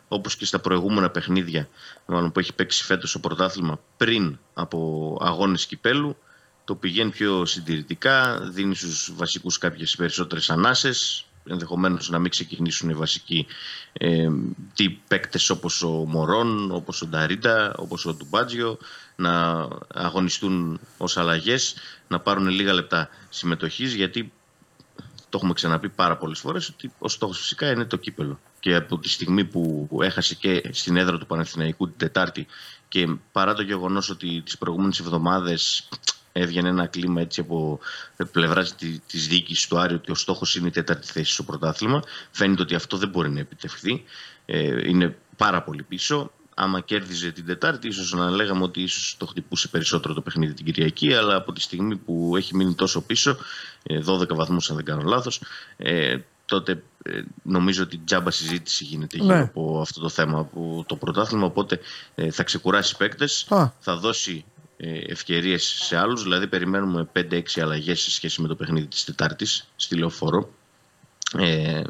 όπως 0.09 0.37
και 0.37 0.45
στα 0.45 0.59
προηγούμενα 0.59 1.11
παιχνίδια, 1.11 1.69
μάλλον 2.07 2.33
που 2.33 2.39
έχει 2.39 2.55
παίξει 2.55 2.85
φέτος 2.85 3.13
το 3.13 3.19
πρωτάθλημα 3.19 3.81
πριν 3.97 4.39
από 4.55 5.19
αγώνες 5.21 5.67
κυπέλου, 5.67 6.17
το 6.65 6.75
πηγαίνει 6.75 7.11
πιο 7.11 7.47
συντηρητικά, 7.47 8.39
δίνει 8.41 8.75
στους 8.75 9.13
βασικούς 9.15 9.59
κάποιες 9.59 9.97
περισσότερες 9.97 10.51
ανάσες. 10.51 11.27
Ενδεχομένως 11.49 12.09
να 12.09 12.19
μην 12.19 12.31
ξεκινήσουν 12.31 12.91
οι 12.91 12.95
βασικοί 12.95 13.47
ε, 13.93 14.29
τι 14.75 14.91
παίκτες 14.91 15.51
όπως 15.51 15.83
ο 15.83 15.89
Μωρόν, 15.89 16.71
όπως 16.71 17.03
ο 17.03 17.07
Νταρίτα, 17.07 17.75
όπως 17.77 18.07
ο 18.07 18.15
Ντουμπάτζιο, 18.15 18.79
να 19.17 19.69
αγωνιστούν 19.95 20.81
ως 20.97 21.17
αλλαγές, 21.17 21.75
να 22.09 22.21
πάρουν 22.21 22.49
λίγα 22.49 22.73
λεπτά 22.73 23.09
συμμετοχής, 23.29 23.95
γιατί 23.95 24.33
το 25.29 25.37
έχουμε 25.39 25.53
ξαναπεί 25.53 25.89
πάρα 25.89 26.17
πολλές 26.17 26.39
φορές 26.39 26.69
ότι 26.69 26.93
ο 26.99 27.09
στόχος 27.09 27.39
φυσικά 27.39 27.71
είναι 27.71 27.85
το 27.85 27.97
κύπελο. 27.97 28.41
Και 28.67 28.75
από 28.75 28.99
τη 28.99 29.09
στιγμή 29.09 29.45
που 29.45 29.89
έχασε 30.03 30.35
και 30.35 30.63
στην 30.73 30.97
έδρα 30.97 31.19
του 31.19 31.27
Παναθηναϊκού 31.27 31.87
την 31.87 31.99
Τετάρτη 31.99 32.47
και 32.89 33.17
παρά 33.33 33.55
το 33.55 33.63
γεγονός 33.63 34.11
ότι 34.11 34.43
τις 34.45 34.59
προηγούμενες 34.59 34.99
εβδομάδες 34.99 35.89
έβγαινε 36.33 36.69
ένα 36.69 36.87
κλίμα 36.87 37.21
έτσι 37.21 37.41
από 37.41 37.81
πλευρά 38.33 38.65
τη 38.65 38.99
της 38.99 39.29
διοίκησης 39.29 39.67
του 39.67 39.79
Άρη 39.79 39.95
ότι 39.95 40.11
ο 40.11 40.15
στόχος 40.15 40.57
είναι 40.57 40.67
η 40.67 40.71
τέταρτη 40.71 41.07
θέση 41.07 41.33
στο 41.33 41.43
πρωτάθλημα, 41.43 42.03
φαίνεται 42.31 42.63
ότι 42.63 42.75
αυτό 42.75 42.97
δεν 42.97 43.09
μπορεί 43.09 43.31
να 43.31 43.41
επιτευχθεί. 43.41 44.05
Ε, 44.47 44.89
είναι 44.89 45.17
πάρα 45.37 45.63
πολύ 45.63 45.83
πίσω. 45.83 46.31
Άμα 46.55 46.81
κέρδιζε 46.81 47.31
την 47.31 47.47
Τετάρτη, 47.47 47.89
ίσως 47.89 48.13
να 48.13 48.31
λέγαμε 48.31 48.63
ότι 48.63 48.83
ίσως 48.83 49.17
το 49.19 49.27
χτυπούσε 49.27 49.69
περισσότερο 49.69 50.15
το 50.15 50.21
παιχνίδι 50.21 50.55
την 50.55 50.65
Κυριακή. 50.65 51.15
Αλλά 51.15 51.35
από 51.35 51.53
τη 51.53 51.61
στιγμή 51.61 51.97
που 51.97 52.37
έχει 52.37 52.57
μείνει 52.57 52.75
τόσο 52.75 53.01
πίσω, 53.01 53.37
ε, 53.83 54.01
12 54.05 54.35
βαθμούς, 54.35 54.71
αν 54.71 54.77
δεν 54.77 54.85
κάνω 54.85 55.03
λάθος, 55.03 55.41
ε, 55.77 56.17
τότε 56.47 56.83
ε, 57.03 57.23
νομίζω 57.43 57.83
ότι 57.83 57.99
τζάμπα 57.99 58.31
συζήτηση 58.31 58.85
γίνεται 58.85 59.17
γύρω 59.17 59.35
Ναι. 59.35 59.41
από 59.41 59.81
αυτό 59.81 60.01
το 60.01 60.09
θέμα, 60.09 60.39
από 60.39 60.85
το 60.89 60.97
πρωτάθλημα. 60.97 61.47
Οπότε 61.47 61.81
ε, 62.15 62.31
θα 62.31 62.43
ξεκουράσει 62.43 62.97
παίκτες, 62.97 63.47
Α. 63.49 63.71
θα 63.79 63.97
δώσει 63.97 64.45
ε, 64.77 64.99
ευκαιρίες 64.99 65.63
σε 65.65 65.97
άλλους. 65.97 66.23
Δηλαδή, 66.23 66.47
περιμένουμε 66.47 67.09
5-6 67.13 67.43
αλλαγές 67.61 68.01
σε 68.01 68.11
σχέση 68.11 68.43
με 68.43 68.49
το 68.49 68.55
παιχνίδι 68.55 68.87
της 68.87 69.05
Τετάρτης 69.05 69.69
στη 69.77 69.97
Λεωφόρο. 69.97 70.51
Ε, 71.39 71.83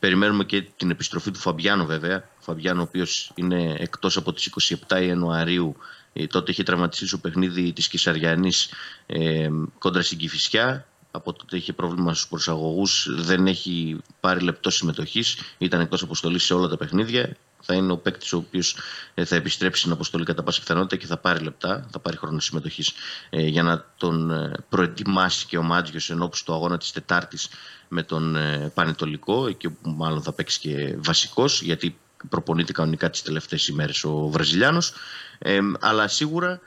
περιμένουμε 0.00 0.44
και 0.44 0.62
την 0.76 0.90
επιστροφή 0.90 1.30
του 1.30 1.38
Φαμπιάνο 1.38 1.84
βέβαια. 1.84 2.16
Ο 2.16 2.40
Φαμπιάνο 2.40 2.80
ο 2.80 2.82
οποίος 2.82 3.32
είναι 3.34 3.74
εκτός 3.78 4.16
από 4.16 4.32
τις 4.32 4.50
27 4.88 5.02
Ιανουαρίου 5.02 5.76
ε, 6.12 6.26
τότε 6.26 6.50
είχε 6.50 6.62
τραυματιστεί 6.62 7.06
στο 7.06 7.18
παιχνίδι 7.18 7.72
της 7.72 7.88
Κυσαριανής 7.88 8.70
ε, 9.06 9.48
κόντρα 9.78 10.02
στην 10.02 10.18
Κηφισιά. 10.18 10.86
Από 11.18 11.32
τότε 11.32 11.56
είχε 11.56 11.72
πρόβλημα 11.72 12.14
στους 12.14 12.28
προσαγωγούς, 12.28 13.08
δεν 13.10 13.46
έχει 13.46 13.98
πάρει 14.20 14.40
λεπτό 14.40 14.70
συμμετοχής, 14.70 15.38
ήταν 15.58 15.80
εκτός 15.80 16.02
αποστολής 16.02 16.44
σε 16.44 16.54
όλα 16.54 16.68
τα 16.68 16.76
παιχνίδια. 16.76 17.36
Θα 17.60 17.74
είναι 17.74 17.92
ο 17.92 17.96
παίκτης 17.96 18.32
ο 18.32 18.36
οποίος 18.36 18.76
θα 19.24 19.36
επιστρέψει 19.36 19.80
στην 19.80 19.92
αποστολή 19.92 20.24
κατά 20.24 20.42
πάσα 20.42 20.60
πιθανότητα 20.60 20.96
και 20.96 21.06
θα 21.06 21.16
πάρει 21.16 21.44
λεπτά, 21.44 21.86
θα 21.90 21.98
πάρει 21.98 22.16
χρόνο 22.16 22.40
συμμετοχής 22.40 22.92
ε, 23.30 23.46
για 23.46 23.62
να 23.62 23.84
τον 23.96 24.30
ε, 24.30 24.52
προετοιμάσει 24.68 25.46
και 25.46 25.58
ο 25.58 25.62
Μάτζιος 25.62 26.10
ενώπιση 26.10 26.44
του 26.44 26.54
αγώνα 26.54 26.78
της 26.78 26.92
Τετάρτης 26.92 27.48
με 27.88 28.02
τον 28.02 28.36
ε, 28.36 28.72
Πανετολικό, 28.74 29.46
εκεί 29.46 29.66
όπου 29.66 29.90
μάλλον 29.90 30.22
θα 30.22 30.32
παίξει 30.32 30.60
και 30.60 30.96
βασικός, 30.98 31.62
γιατί 31.62 31.98
προπονείται 32.28 32.72
κανονικά 32.72 33.10
τις 33.10 33.22
τελευταίες 33.22 33.68
ημέρες 33.68 34.04
ο 34.04 34.28
Βραζιλιάνος. 34.28 34.92
Ε, 35.38 35.58
αλλά 35.80 36.08
σίγουρα 36.08 36.50
ε, 36.52 36.60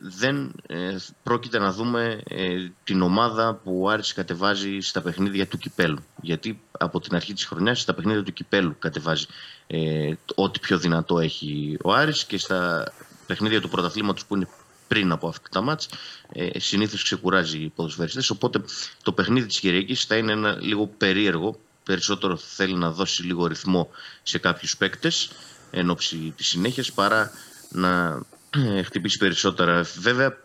δεν 0.00 0.52
ε, 0.66 0.96
πρόκειται 1.22 1.58
να 1.58 1.72
δούμε 1.72 2.20
ε, 2.28 2.68
την 2.84 3.02
ομάδα 3.02 3.54
που 3.54 3.80
ο 3.82 3.88
Άρης 3.88 4.12
κατεβάζει 4.12 4.78
στα 4.80 5.02
παιχνίδια 5.02 5.46
του 5.46 5.58
Κυπέλου. 5.58 6.04
Γιατί 6.20 6.60
από 6.70 7.00
την 7.00 7.14
αρχή 7.14 7.32
της 7.32 7.44
χρονιάς 7.44 7.80
στα 7.80 7.94
παιχνίδια 7.94 8.22
του 8.22 8.32
Κυπέλου 8.32 8.76
κατεβάζει 8.78 9.26
ε, 9.66 10.12
ό,τι 10.34 10.58
πιο 10.58 10.78
δυνατό 10.78 11.18
έχει 11.18 11.76
ο 11.82 11.92
Άρης 11.92 12.24
και 12.24 12.38
στα 12.38 12.92
παιχνίδια 13.26 13.60
του 13.60 13.68
πρωταθλήματος 13.68 14.26
που 14.26 14.36
είναι 14.36 14.48
πριν 14.88 15.12
από 15.12 15.28
αυτά 15.28 15.48
τα 15.48 15.60
μάτς 15.60 15.88
ε, 16.32 16.58
συνήθως 16.58 17.02
ξεκουράζει 17.02 17.58
οι 17.58 17.68
ποδοσφαιριστές 17.68 18.30
οπότε 18.30 18.60
το 19.02 19.12
παιχνίδι 19.12 19.46
της 19.46 19.60
Κυριακής 19.60 20.04
θα 20.04 20.16
είναι 20.16 20.32
ένα 20.32 20.56
λίγο 20.60 20.86
περίεργο 20.86 21.60
περισσότερο 21.84 22.36
θέλει 22.36 22.74
να 22.74 22.90
δώσει 22.90 23.22
λίγο 23.22 23.46
ρυθμό 23.46 23.90
σε 24.22 24.38
κάποιους 24.38 24.76
παίκτες 24.76 25.30
εν 25.70 25.90
ώψη 25.90 26.32
της 26.36 26.46
συνέχειας 26.46 26.92
παρά 26.92 27.30
να 27.68 28.22
ε, 28.56 28.82
χτυπήσει 28.82 29.18
περισσότερα. 29.18 29.82
Βέβαια, 29.98 30.36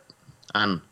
αν 0.54 0.84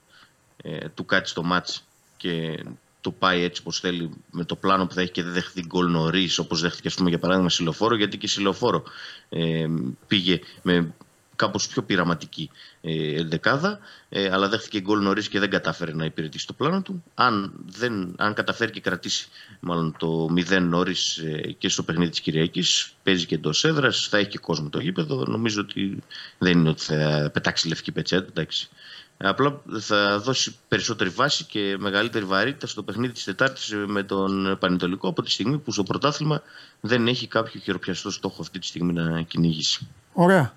ε, 0.63 0.89
του 0.89 1.05
κάτσει 1.05 1.33
το 1.33 1.43
μάτς 1.43 1.83
και 2.17 2.63
το 3.01 3.11
πάει 3.11 3.43
έτσι 3.43 3.61
όπως 3.61 3.79
θέλει 3.79 4.09
με 4.31 4.43
το 4.43 4.55
πλάνο 4.55 4.87
που 4.87 4.93
θα 4.93 5.01
έχει 5.01 5.11
και 5.11 5.23
δεν 5.23 5.33
δεχθεί 5.33 5.65
γκολ 5.65 5.91
νωρίς, 5.91 6.37
όπως 6.37 6.61
δέχτηκε 6.61 6.87
ας 6.87 6.93
πούμε, 6.93 7.09
για 7.09 7.19
παράδειγμα 7.19 7.49
Σιλοφόρο, 7.49 7.95
γιατί 7.95 8.17
και 8.17 8.27
Σιλοφόρο 8.27 8.83
ε, 9.29 9.65
πήγε 10.07 10.39
με 10.61 10.93
κάπως 11.39 11.67
πιο 11.67 11.83
πειραματική 11.83 12.49
ε, 12.81 13.19
ενδεκάδα, 13.19 13.79
ε, 14.09 14.29
αλλά 14.31 14.49
δέχτηκε 14.49 14.79
γκολ 14.81 15.01
νωρίς 15.01 15.29
και 15.29 15.39
δεν 15.39 15.49
κατάφερε 15.49 15.93
να 15.93 16.05
υπηρετήσει 16.05 16.47
το 16.47 16.53
πλάνο 16.53 16.81
του. 16.81 17.03
Αν, 17.13 17.53
δεν, 17.65 18.15
αν 18.17 18.33
καταφέρει 18.33 18.71
και 18.71 18.79
κρατήσει 18.79 19.27
μάλλον 19.59 19.95
το 19.99 20.27
0 20.49 20.61
νωρίς 20.61 21.17
ε, 21.17 21.55
και 21.57 21.69
στο 21.69 21.83
παιχνίδι 21.83 22.09
της 22.09 22.19
Κυριακής, 22.19 22.93
παίζει 23.03 23.25
και 23.25 23.35
εντός 23.35 23.63
έδρας, 23.63 24.07
θα 24.09 24.17
έχει 24.17 24.29
και 24.29 24.37
κόσμο 24.37 24.69
το 24.69 24.79
γήπεδο. 24.79 25.25
Νομίζω 25.25 25.61
ότι 25.61 26.03
δεν 26.37 26.59
είναι 26.59 26.69
ότι 26.69 26.83
θα 26.83 27.29
πετάξει 27.33 27.67
λευκή 27.67 27.91
πετσέτα. 27.91 28.25
Εντάξει. 28.29 28.69
Απλά 29.17 29.61
θα 29.79 30.19
δώσει 30.19 30.55
περισσότερη 30.67 31.09
βάση 31.09 31.43
και 31.43 31.75
μεγαλύτερη 31.79 32.25
βαρύτητα 32.25 32.67
στο 32.67 32.83
παιχνίδι 32.83 33.13
της 33.13 33.23
Τετάρτης 33.23 33.73
με 33.87 34.03
τον 34.03 34.57
Πανετολικό 34.59 35.07
από 35.07 35.21
τη 35.21 35.31
στιγμή 35.31 35.57
που 35.57 35.71
στο 35.71 35.83
πρωτάθλημα 35.83 36.41
δεν 36.81 37.07
έχει 37.07 37.27
κάποιο 37.27 37.59
χειροπιαστό 37.59 38.11
στόχο 38.11 38.41
αυτή 38.41 38.59
τη 38.59 38.65
στιγμή 38.65 38.93
να 38.93 39.21
κυνηγήσει. 39.21 39.87
Ωραία. 40.13 40.53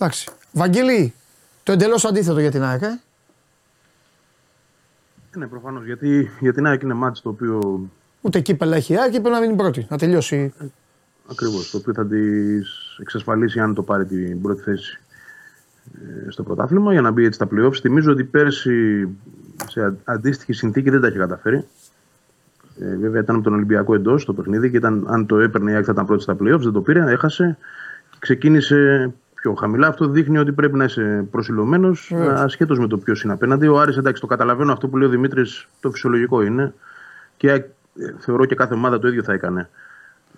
Εντάξει. 0.00 0.28
Βαγγέλη, 0.52 1.14
το 1.62 1.72
εντελώς 1.72 2.04
αντίθετο 2.04 2.40
για 2.40 2.50
την 2.50 2.62
ΑΕΚ. 2.62 2.82
Ε; 2.82 3.00
Ναι, 5.36 5.46
προφανώς. 5.46 5.84
Γιατί, 5.84 6.30
για 6.40 6.52
την 6.52 6.66
ΑΕΚ 6.66 6.82
είναι 6.82 6.94
μάτι 6.94 7.20
το 7.20 7.28
οποίο. 7.28 7.80
Ούτε 8.20 8.40
κύπελα 8.40 8.76
έχει 8.76 8.92
η 8.92 8.98
ΑΕΚ 8.98 9.10
και 9.12 9.20
πρέπει 9.20 9.34
να 9.34 9.40
μείνει 9.40 9.56
πρώτη. 9.56 9.86
Να 9.90 9.98
τελειώσει. 9.98 10.54
Ακριβώς. 11.30 11.70
Το 11.70 11.76
οποίο 11.76 11.92
θα 11.92 12.06
τη 12.06 12.18
εξασφαλίσει 13.00 13.60
αν 13.60 13.74
το 13.74 13.82
πάρει 13.82 14.06
την 14.06 14.40
πρώτη 14.42 14.62
θέση 14.62 15.00
ε, 15.94 16.30
στο 16.30 16.42
πρωτάθλημα 16.42 16.92
για 16.92 17.00
να 17.00 17.10
μπει 17.10 17.24
έτσι 17.24 17.40
στα 17.44 17.48
playoffs. 17.54 17.80
Θυμίζω 17.80 18.12
ότι 18.12 18.24
πέρσι 18.24 19.08
σε 19.66 19.84
α- 19.84 19.94
αντίστοιχη 20.04 20.52
συνθήκη 20.52 20.90
δεν 20.90 21.00
τα 21.00 21.06
είχε 21.08 21.18
καταφέρει. 21.18 21.66
Ε, 22.80 22.96
βέβαια 22.96 23.20
ήταν 23.20 23.34
από 23.34 23.44
τον 23.44 23.54
Ολυμπιακό 23.54 23.94
εντός 23.94 24.24
το 24.24 24.32
παιχνίδι 24.34 24.70
και 24.70 24.76
ήταν, 24.76 25.06
αν 25.08 25.26
το 25.26 25.38
έπαιρνε 25.38 25.70
η 25.70 25.74
ΑΕΚ 25.74 25.84
θα 25.86 25.92
ήταν 25.92 26.06
πρώτη 26.06 26.22
στα 26.22 26.32
playoffs. 26.40 26.60
Δεν 26.60 26.72
το 26.72 26.80
πήρε, 26.80 27.10
έχασε. 27.10 27.58
Και 28.10 28.16
ξεκίνησε 28.20 29.12
πιο 29.40 29.54
χαμηλά. 29.54 29.86
Αυτό 29.86 30.08
δείχνει 30.08 30.38
ότι 30.38 30.52
πρέπει 30.52 30.76
να 30.76 30.84
είσαι 30.84 31.26
προσιλωμένος 31.30 32.12
ασχέτως 32.34 32.78
με 32.78 32.86
το 32.86 32.98
ποιος 32.98 33.22
είναι 33.22 33.32
απέναντι. 33.32 33.66
Ο 33.66 33.80
Άρης, 33.80 33.96
εντάξει, 33.96 34.20
το 34.20 34.26
καταλαβαίνω 34.26 34.72
αυτό 34.72 34.88
που 34.88 34.96
λέει 34.96 35.08
ο 35.08 35.10
Δημήτρης, 35.10 35.68
το 35.80 35.90
φυσιολογικό 35.90 36.42
είναι. 36.42 36.74
Και 37.36 37.50
ε, 37.50 37.64
θεωρώ 38.18 38.44
και 38.44 38.54
κάθε 38.54 38.74
ομάδα 38.74 38.98
το 38.98 39.08
ίδιο 39.08 39.22
θα 39.22 39.32
έκανε 39.32 39.68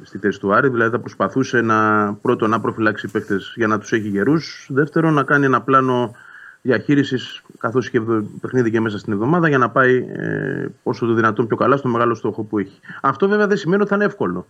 στη 0.03 0.19
θέση 0.19 0.41
του 0.41 0.55
Άρη. 0.55 0.69
Δηλαδή 0.69 0.91
θα 0.91 0.99
προσπαθούσε 0.99 1.61
να, 1.61 2.13
πρώτον 2.15 2.51
να 2.51 2.61
προφυλάξει 2.61 3.09
παίχτε 3.09 3.41
για 3.55 3.67
να 3.67 3.79
τους 3.79 3.93
έχει 3.93 4.09
γερούς. 4.09 4.67
Δεύτερον, 4.71 5.15
να 5.15 5.23
κάνει 5.23 5.45
ένα 5.45 5.63
πλάνο 5.63 6.15
διαχείρισης, 6.63 7.43
καθώς 7.59 7.87
είχε 7.87 8.01
παιχνίδι 8.41 8.71
και 8.71 8.81
μέσα 8.81 8.99
στην 8.99 9.13
εβδομάδα, 9.13 9.49
για 9.49 9.59
να 9.59 9.71
πάει 9.71 10.07
ε, 10.13 10.67
όσο 10.83 11.07
το 11.07 11.15
δυνατόν 11.15 11.47
πιο 11.47 11.57
καλά 11.57 11.77
στο 11.77 11.89
μεγάλο 11.89 12.15
στόχο 12.15 12.43
που 12.43 12.59
έχει. 12.59 12.81
Αυτό 13.01 13.29
βέβαια 13.29 13.47
δεν 13.47 13.57
σημαίνει 13.57 13.81
ότι 13.81 13.91
θα 13.91 13.97
είναι 13.97 14.05
εύκολο. 14.05 14.47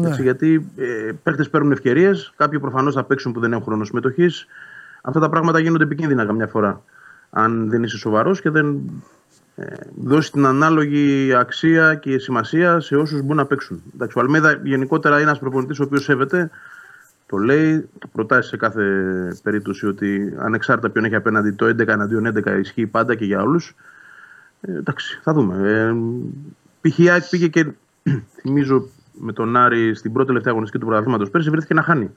Ναι. 0.00 0.08
Έτσι, 0.08 0.22
γιατί 0.22 0.66
ε, 0.76 1.12
παίχτε 1.22 1.44
παίρνουν 1.44 1.72
ευκαιρίες, 1.72 2.32
κάποιοι 2.36 2.60
προφανώς 2.60 2.94
θα 2.94 3.04
παίξουν 3.04 3.32
που 3.32 3.40
δεν 3.40 3.52
έχουν 3.52 3.64
χρόνος 3.64 3.86
συμμετοχής. 3.86 4.46
Αυτά 5.02 5.20
τα 5.20 5.28
πράγματα 5.28 5.58
γίνονται 5.58 5.84
επικίνδυνα 5.84 6.26
καμιά 6.26 6.46
φορά. 6.46 6.82
Αν 7.30 7.68
δεν 7.70 7.82
είσαι 7.82 7.96
σοβαρός 7.96 8.40
και 8.40 8.50
δεν 8.50 8.80
ε, 9.56 9.64
δώσεις 9.96 10.30
την 10.30 10.46
ανάλογη 10.46 11.34
αξία 11.34 11.94
και 11.94 12.18
σημασία 12.18 12.80
σε 12.80 12.96
όσους 12.96 13.20
μπορούν 13.20 13.36
να 13.36 13.46
παίξουν. 13.46 13.82
Εντάξει, 13.94 14.18
ο 14.18 14.20
Αλμέδα 14.20 14.60
γενικότερα 14.62 15.14
είναι 15.14 15.24
ένας 15.24 15.38
προπονητής 15.38 15.80
ο 15.80 15.82
οποίος 15.82 16.04
σέβεται, 16.04 16.50
το 17.26 17.36
λέει, 17.36 17.88
το 17.98 18.08
προτάσει 18.12 18.48
σε 18.48 18.56
κάθε 18.56 18.84
περίπτωση 19.42 19.86
ότι 19.86 20.34
ανεξάρτητα 20.38 20.90
ποιον 20.90 21.04
έχει 21.04 21.14
απέναντι 21.14 21.50
το 21.50 21.66
11 21.66 21.88
εναντίον 21.88 22.26
11 22.26 22.58
ισχύει 22.60 22.86
πάντα 22.86 23.14
και 23.14 23.24
για 23.24 23.42
όλους. 23.42 23.74
Ε, 24.60 24.72
εντάξει, 24.72 25.20
θα 25.22 25.32
δούμε. 25.32 25.70
Ε, 25.70 26.88
π.χ. 26.88 27.28
πήγε 27.30 27.48
και 27.48 27.66
θυμίζω 28.40 28.88
με 29.20 29.32
τον 29.32 29.56
Άρη 29.56 29.94
στην 29.94 30.12
πρώτη 30.12 30.26
τελευταία 30.26 30.52
αγωνιστική 30.52 30.82
του 30.82 30.88
πρωταθλήματος 30.88 31.30
πέρσι 31.30 31.50
βρέθηκε 31.50 31.74
να 31.74 31.82
χάνει. 31.82 32.10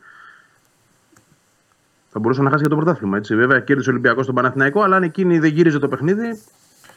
Θα 2.11 2.19
μπορούσε 2.19 2.41
να 2.41 2.49
χάσει 2.49 2.61
για 2.61 2.69
το 2.69 2.75
πρωτάθλημα. 2.75 3.17
Έτσι. 3.17 3.35
Βέβαια, 3.35 3.59
κέρδισε 3.59 3.89
ο 3.89 3.91
Ολυμπιακός 3.91 4.23
στον 4.23 4.35
Παναθηναϊκό, 4.35 4.81
αλλά 4.81 4.95
αν 4.95 5.03
εκείνη 5.03 5.39
δεν 5.39 5.51
γύριζε 5.51 5.79
το 5.79 5.87
παιχνίδι, 5.87 6.41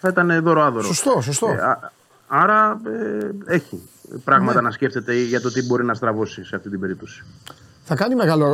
θα 0.01 0.09
ήταν 0.09 0.43
δώρο-άδωρο. 0.43 0.85
Σωστό, 0.85 1.20
σωστό. 1.20 1.49
Ε, 1.49 1.79
άρα 2.27 2.81
ε, 2.87 3.55
έχει 3.55 3.89
πράγματα 4.24 4.55
ναι. 4.55 4.61
να 4.61 4.70
σκέφτεται 4.70 5.15
για 5.15 5.41
το 5.41 5.53
τι 5.53 5.66
μπορεί 5.66 5.85
να 5.85 5.95
στραβώσει 5.95 6.45
σε 6.45 6.57
αυτή 6.57 6.70
την 6.70 6.81
περίπτωση. 6.81 7.24
Θα 7.85 7.95
κάνει 7.95 8.15
μεγάλο. 8.15 8.47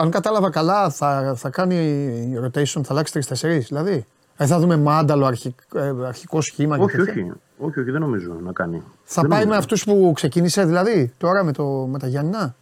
Αν 0.00 0.10
κατάλαβα 0.10 0.50
καλά, 0.50 0.90
θα, 0.90 1.34
θα 1.36 1.50
κάνει 1.50 2.38
rotation, 2.44 2.80
θα 2.84 2.86
αλλάξει 2.88 3.12
τρει-τέσσερι 3.12 3.58
δηλαδή. 3.58 4.06
Ε, 4.36 4.46
θα 4.46 4.58
δούμε 4.58 4.76
μάνταλο 4.76 5.26
αρχικ, 5.26 5.58
ε, 5.74 5.92
αρχικό 6.06 6.40
σχήμα 6.40 6.76
όχι, 6.76 7.00
όχι, 7.00 7.10
όχι, 7.10 7.32
όχι, 7.64 7.90
δεν 7.90 8.00
νομίζω 8.00 8.36
να 8.44 8.52
κάνει. 8.52 8.82
Θα 9.04 9.20
δεν 9.20 9.30
πάει 9.30 9.38
νομίζω. 9.38 9.48
με 9.48 9.56
αυτούς 9.56 9.84
που 9.84 10.12
ξεκίνησε 10.14 10.64
δηλαδή 10.64 11.12
τώρα 11.18 11.44
με, 11.44 11.52
το, 11.52 11.64
με 11.64 11.98
τα 11.98 12.06
Γιάννηνα; 12.06 12.54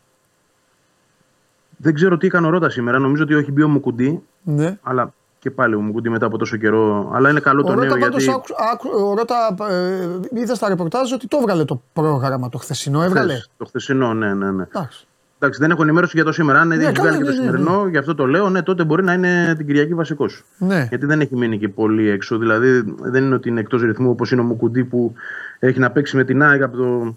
Δεν 1.77 1.95
ξέρω 1.95 2.16
τι 2.16 2.27
έκανε 2.27 2.47
ο 2.47 2.51
Ρότα 2.51 2.70
σήμερα. 2.70 2.99
Νομίζω 2.99 3.23
ότι 3.23 3.35
όχι 3.35 3.53
μπει 3.53 3.62
ο 3.62 3.69
Μουκουντή. 3.69 4.23
Ναι. 4.43 4.79
Αλλά 4.83 5.12
και 5.39 5.51
πάλι 5.51 5.74
ο 5.74 5.81
Μουκουντή 5.81 6.09
μετά 6.09 6.27
από 6.27 6.39
τόσο 6.39 6.57
καιρό. 6.57 7.11
Αλλά 7.15 7.31
είναι 7.31 7.41
καλό 7.41 7.62
το 7.62 7.74
νέο 7.74 7.97
γιατί. 7.97 8.31
Άκου, 8.31 8.45
άκου, 8.73 8.89
ο 9.09 9.15
Ρώτα 9.15 9.57
ε, 9.70 10.09
είδα 10.41 10.55
στα 10.55 10.69
ρεπορτάζ 10.69 11.12
ότι 11.12 11.29
το 11.29 11.37
έβγαλε 11.41 11.65
το 11.65 11.83
πρόγραμμα 11.93 12.49
το 12.49 12.59
χθεσινό. 12.59 13.03
Έβγαλε; 13.03 13.41
Το 13.57 13.65
χθεσινό, 13.65 14.15
ναι, 14.15 14.35
ναι. 14.35 14.51
ναι. 14.51 14.62
Εντάξει. 14.62 15.07
Εντάξει, 15.43 15.60
δεν 15.60 15.70
έχω 15.70 15.82
ενημέρωση 15.82 16.12
για 16.14 16.24
το 16.24 16.32
σήμερα. 16.32 16.60
Αν 16.60 16.69
Ναι, 16.69 16.74
έχει 16.74 16.93
καλά, 16.93 16.98
βγάλει 17.01 17.16
και 17.16 17.23
ναι, 17.23 17.28
το 17.36 17.43
ναι, 17.43 17.47
σημερινό, 17.47 17.86
γι' 17.89 17.97
αυτό 17.98 18.14
το 18.14 18.27
λέω, 18.27 18.48
ναι, 18.48 18.62
τότε 18.62 18.85
μπορεί 18.85 19.02
να 19.05 19.12
είναι 19.12 19.55
την 19.56 19.66
Κυριακή 19.66 19.94
βασικός. 19.94 20.44
Ναι. 20.59 20.86
Γιατί 20.89 21.06
δεν 21.06 21.20
έχει 21.20 21.36
μείνει 21.36 21.59
και 21.59 21.69
πολύ 21.69 22.09
έξω. 22.09 22.39
Δηλαδή 22.39 22.94
δεν 23.01 23.24
είναι 23.24 23.35
ότι 23.35 23.48
είναι 23.48 23.60
εκτός 23.60 23.82
ρυθμού 23.82 24.10
όπως 24.10 24.31
είναι 24.32 24.40
ο 24.40 24.44
Μουκουντή 24.44 24.85
που 24.85 25.14
έχει 25.59 25.78
να 25.78 25.90
παίξει 25.90 26.16
με 26.16 26.24
την 26.24 26.43
ΑΕΚ 26.43 26.62
από 26.62 26.77
το... 26.77 27.16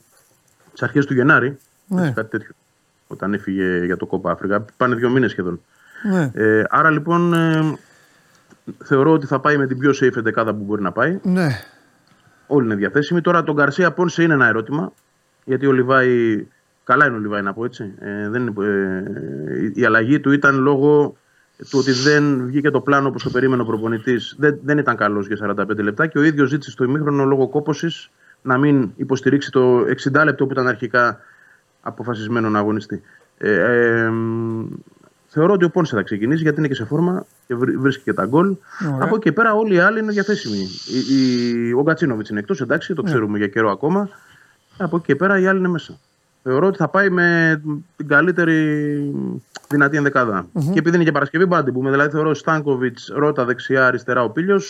τις 0.72 0.84
αρχές 0.84 1.06
του 1.06 1.14
Γενάρη. 1.14 1.58
Ναι. 1.88 2.02
Έτσι, 2.02 2.14
κάτι 2.14 2.30
τέτοιο. 2.30 2.52
Όταν 3.08 3.34
έφυγε 3.34 3.86
για 3.86 3.98
το 3.98 4.06
Κόπα 4.06 4.32
Αφρικα. 4.32 4.66
Πάνε 4.78 4.96
δύο 4.96 5.10
μήνες 5.10 5.32
σχεδόν. 5.32 5.62
Ναι. 6.12 6.32
Ε, 6.34 6.64
άρα 6.70 6.90
λοιπόν 6.90 7.34
ε, 7.34 7.74
θεωρώ 8.84 9.12
ότι 9.12 9.26
θα 9.26 9.40
πάει 9.40 9.58
με 9.58 9.68
την 9.68 9.78
πιο 9.78 9.92
safe 10.02 10.18
εντεκάδα 10.18 10.54
που 10.54 10.64
μπορεί 10.64 10.82
να 10.82 10.92
πάει. 10.92 11.20
ναι. 11.24 11.48
Όλοι 12.48 12.66
είναι 12.66 12.76
διαθέσιμοι. 12.76 13.22
Τώρα 13.22 13.44
τον 13.44 13.56
Γκαρσία 13.56 13.92
Πόνσε 13.92 14.24
είναι 14.24 14.34
ένα 14.34 14.48
ερώτημα. 14.48 14.92
Γιατί 15.44 15.66
ο 15.66 15.72
Λιβάη. 15.72 16.48
Καλά 16.86 17.06
είναι 17.06 17.16
ο 17.16 17.20
Λιβάη 17.20 17.42
να 17.42 17.54
πω 17.54 17.66
έτσι. 17.66 17.94
Ε, 18.00 18.30
δεν, 18.30 18.42
είναι- 18.48 18.66
ε, 18.68 19.72
η 19.74 19.86
αλλαγή 19.86 20.20
του 20.20 20.32
ήταν 20.32 20.60
λόγω 20.60 21.16
του 21.70 21.80
ότι 21.80 21.92
δεν 21.92 22.46
βγήκε 22.46 22.70
το 22.70 22.82
πλάνο 22.82 23.08
όπως 23.08 23.24
το 23.24 23.30
περίμενε 23.30 23.62
ο 23.62 23.66
προπονητής. 23.66 24.36
Δεν, 24.40 24.60
δεν 24.64 24.78
ήταν 24.78 24.96
καλός 24.96 25.28
για 25.28 25.38
45 25.70 25.78
λεπτά 25.78 26.08
και 26.08 26.18
ο 26.20 26.24
ίδιος 26.24 26.50
ζήτησε 26.50 26.72
στο 26.72 26.84
ημίχρονο 26.84 27.24
λόγω 27.26 27.48
κόποση 27.48 27.88
να 28.42 28.58
μην 28.58 28.92
υποστηρίξει 28.96 29.52
το 29.52 29.80
60 29.80 30.22
λεπτό 30.24 30.46
που 30.46 30.52
ήταν 30.52 30.68
αρχικά 30.68 31.20
αποφασισμένο 31.82 32.50
να 32.50 32.60
αγωνιστεί. 32.60 33.02
Ε, 33.38 33.54
ε, 33.54 34.10
μ, 34.10 34.66
θεωρώ 35.28 35.54
ότι 35.54 35.66
ο 35.66 35.70
Πόνσε 35.70 35.96
θα 35.96 36.02
ξεκινήσει 36.02 36.42
γιατί 36.42 36.60
είναι 36.60 36.68
και 36.68 36.74
σε 36.76 36.86
φόρμα 36.86 37.26
και 37.48 37.56
βρ- 37.56 37.78
βρίσκει 37.80 38.04
και 38.04 38.14
τα 38.14 38.26
γκολ. 38.26 38.56
Ωραία. 38.86 38.98
Από 39.00 39.16
εκεί 39.16 39.24
και 39.24 39.32
πέρα 39.32 39.54
όλοι 39.54 39.74
οι 39.74 39.80
άλλοι 39.80 40.00
είναι 40.00 40.12
διαθέσιμοι. 40.12 40.68
Η, 41.10 41.16
η, 41.68 41.74
ο 41.74 41.82
Γκατσίνοβιτ 41.82 42.28
είναι 42.30 42.40
εκτός, 42.40 42.62
εντάξει, 42.62 42.94
το 42.94 43.02
ξέρουμε 43.04 43.38
για 43.38 43.48
καιρό 43.48 43.72
ακόμα. 43.72 44.10
Από 44.78 44.96
εκεί 44.96 45.06
και 45.06 45.16
πέρα 45.16 45.40
οι 45.40 45.48
άλλοι 45.48 45.60
είναι 45.60 45.68
μέσα. 45.68 45.98
Θεωρώ 46.48 46.68
ότι 46.68 46.78
θα 46.78 46.88
πάει 46.88 47.10
με 47.10 47.62
την 47.96 48.08
καλύτερη 48.08 49.12
δυνατή 49.68 49.98
ενδεκάδα. 49.98 50.48
Και 50.54 50.80
επειδή 50.80 50.96
είναι 50.96 51.04
και 51.04 51.12
Παρασκευή, 51.12 51.46
μπορεί 51.46 51.60
να 51.60 51.64
την 51.64 51.74
πούμε. 51.74 51.90
Δηλαδή 51.90 52.10
θεωρώ 52.10 52.34
Στάνκοβιτς, 52.34 53.12
Ρότα 53.16 53.46
δεξιά, 53.46 53.88
αριστερά 53.88 54.24
ο 54.24 54.30
Πίλιο. 54.30 54.62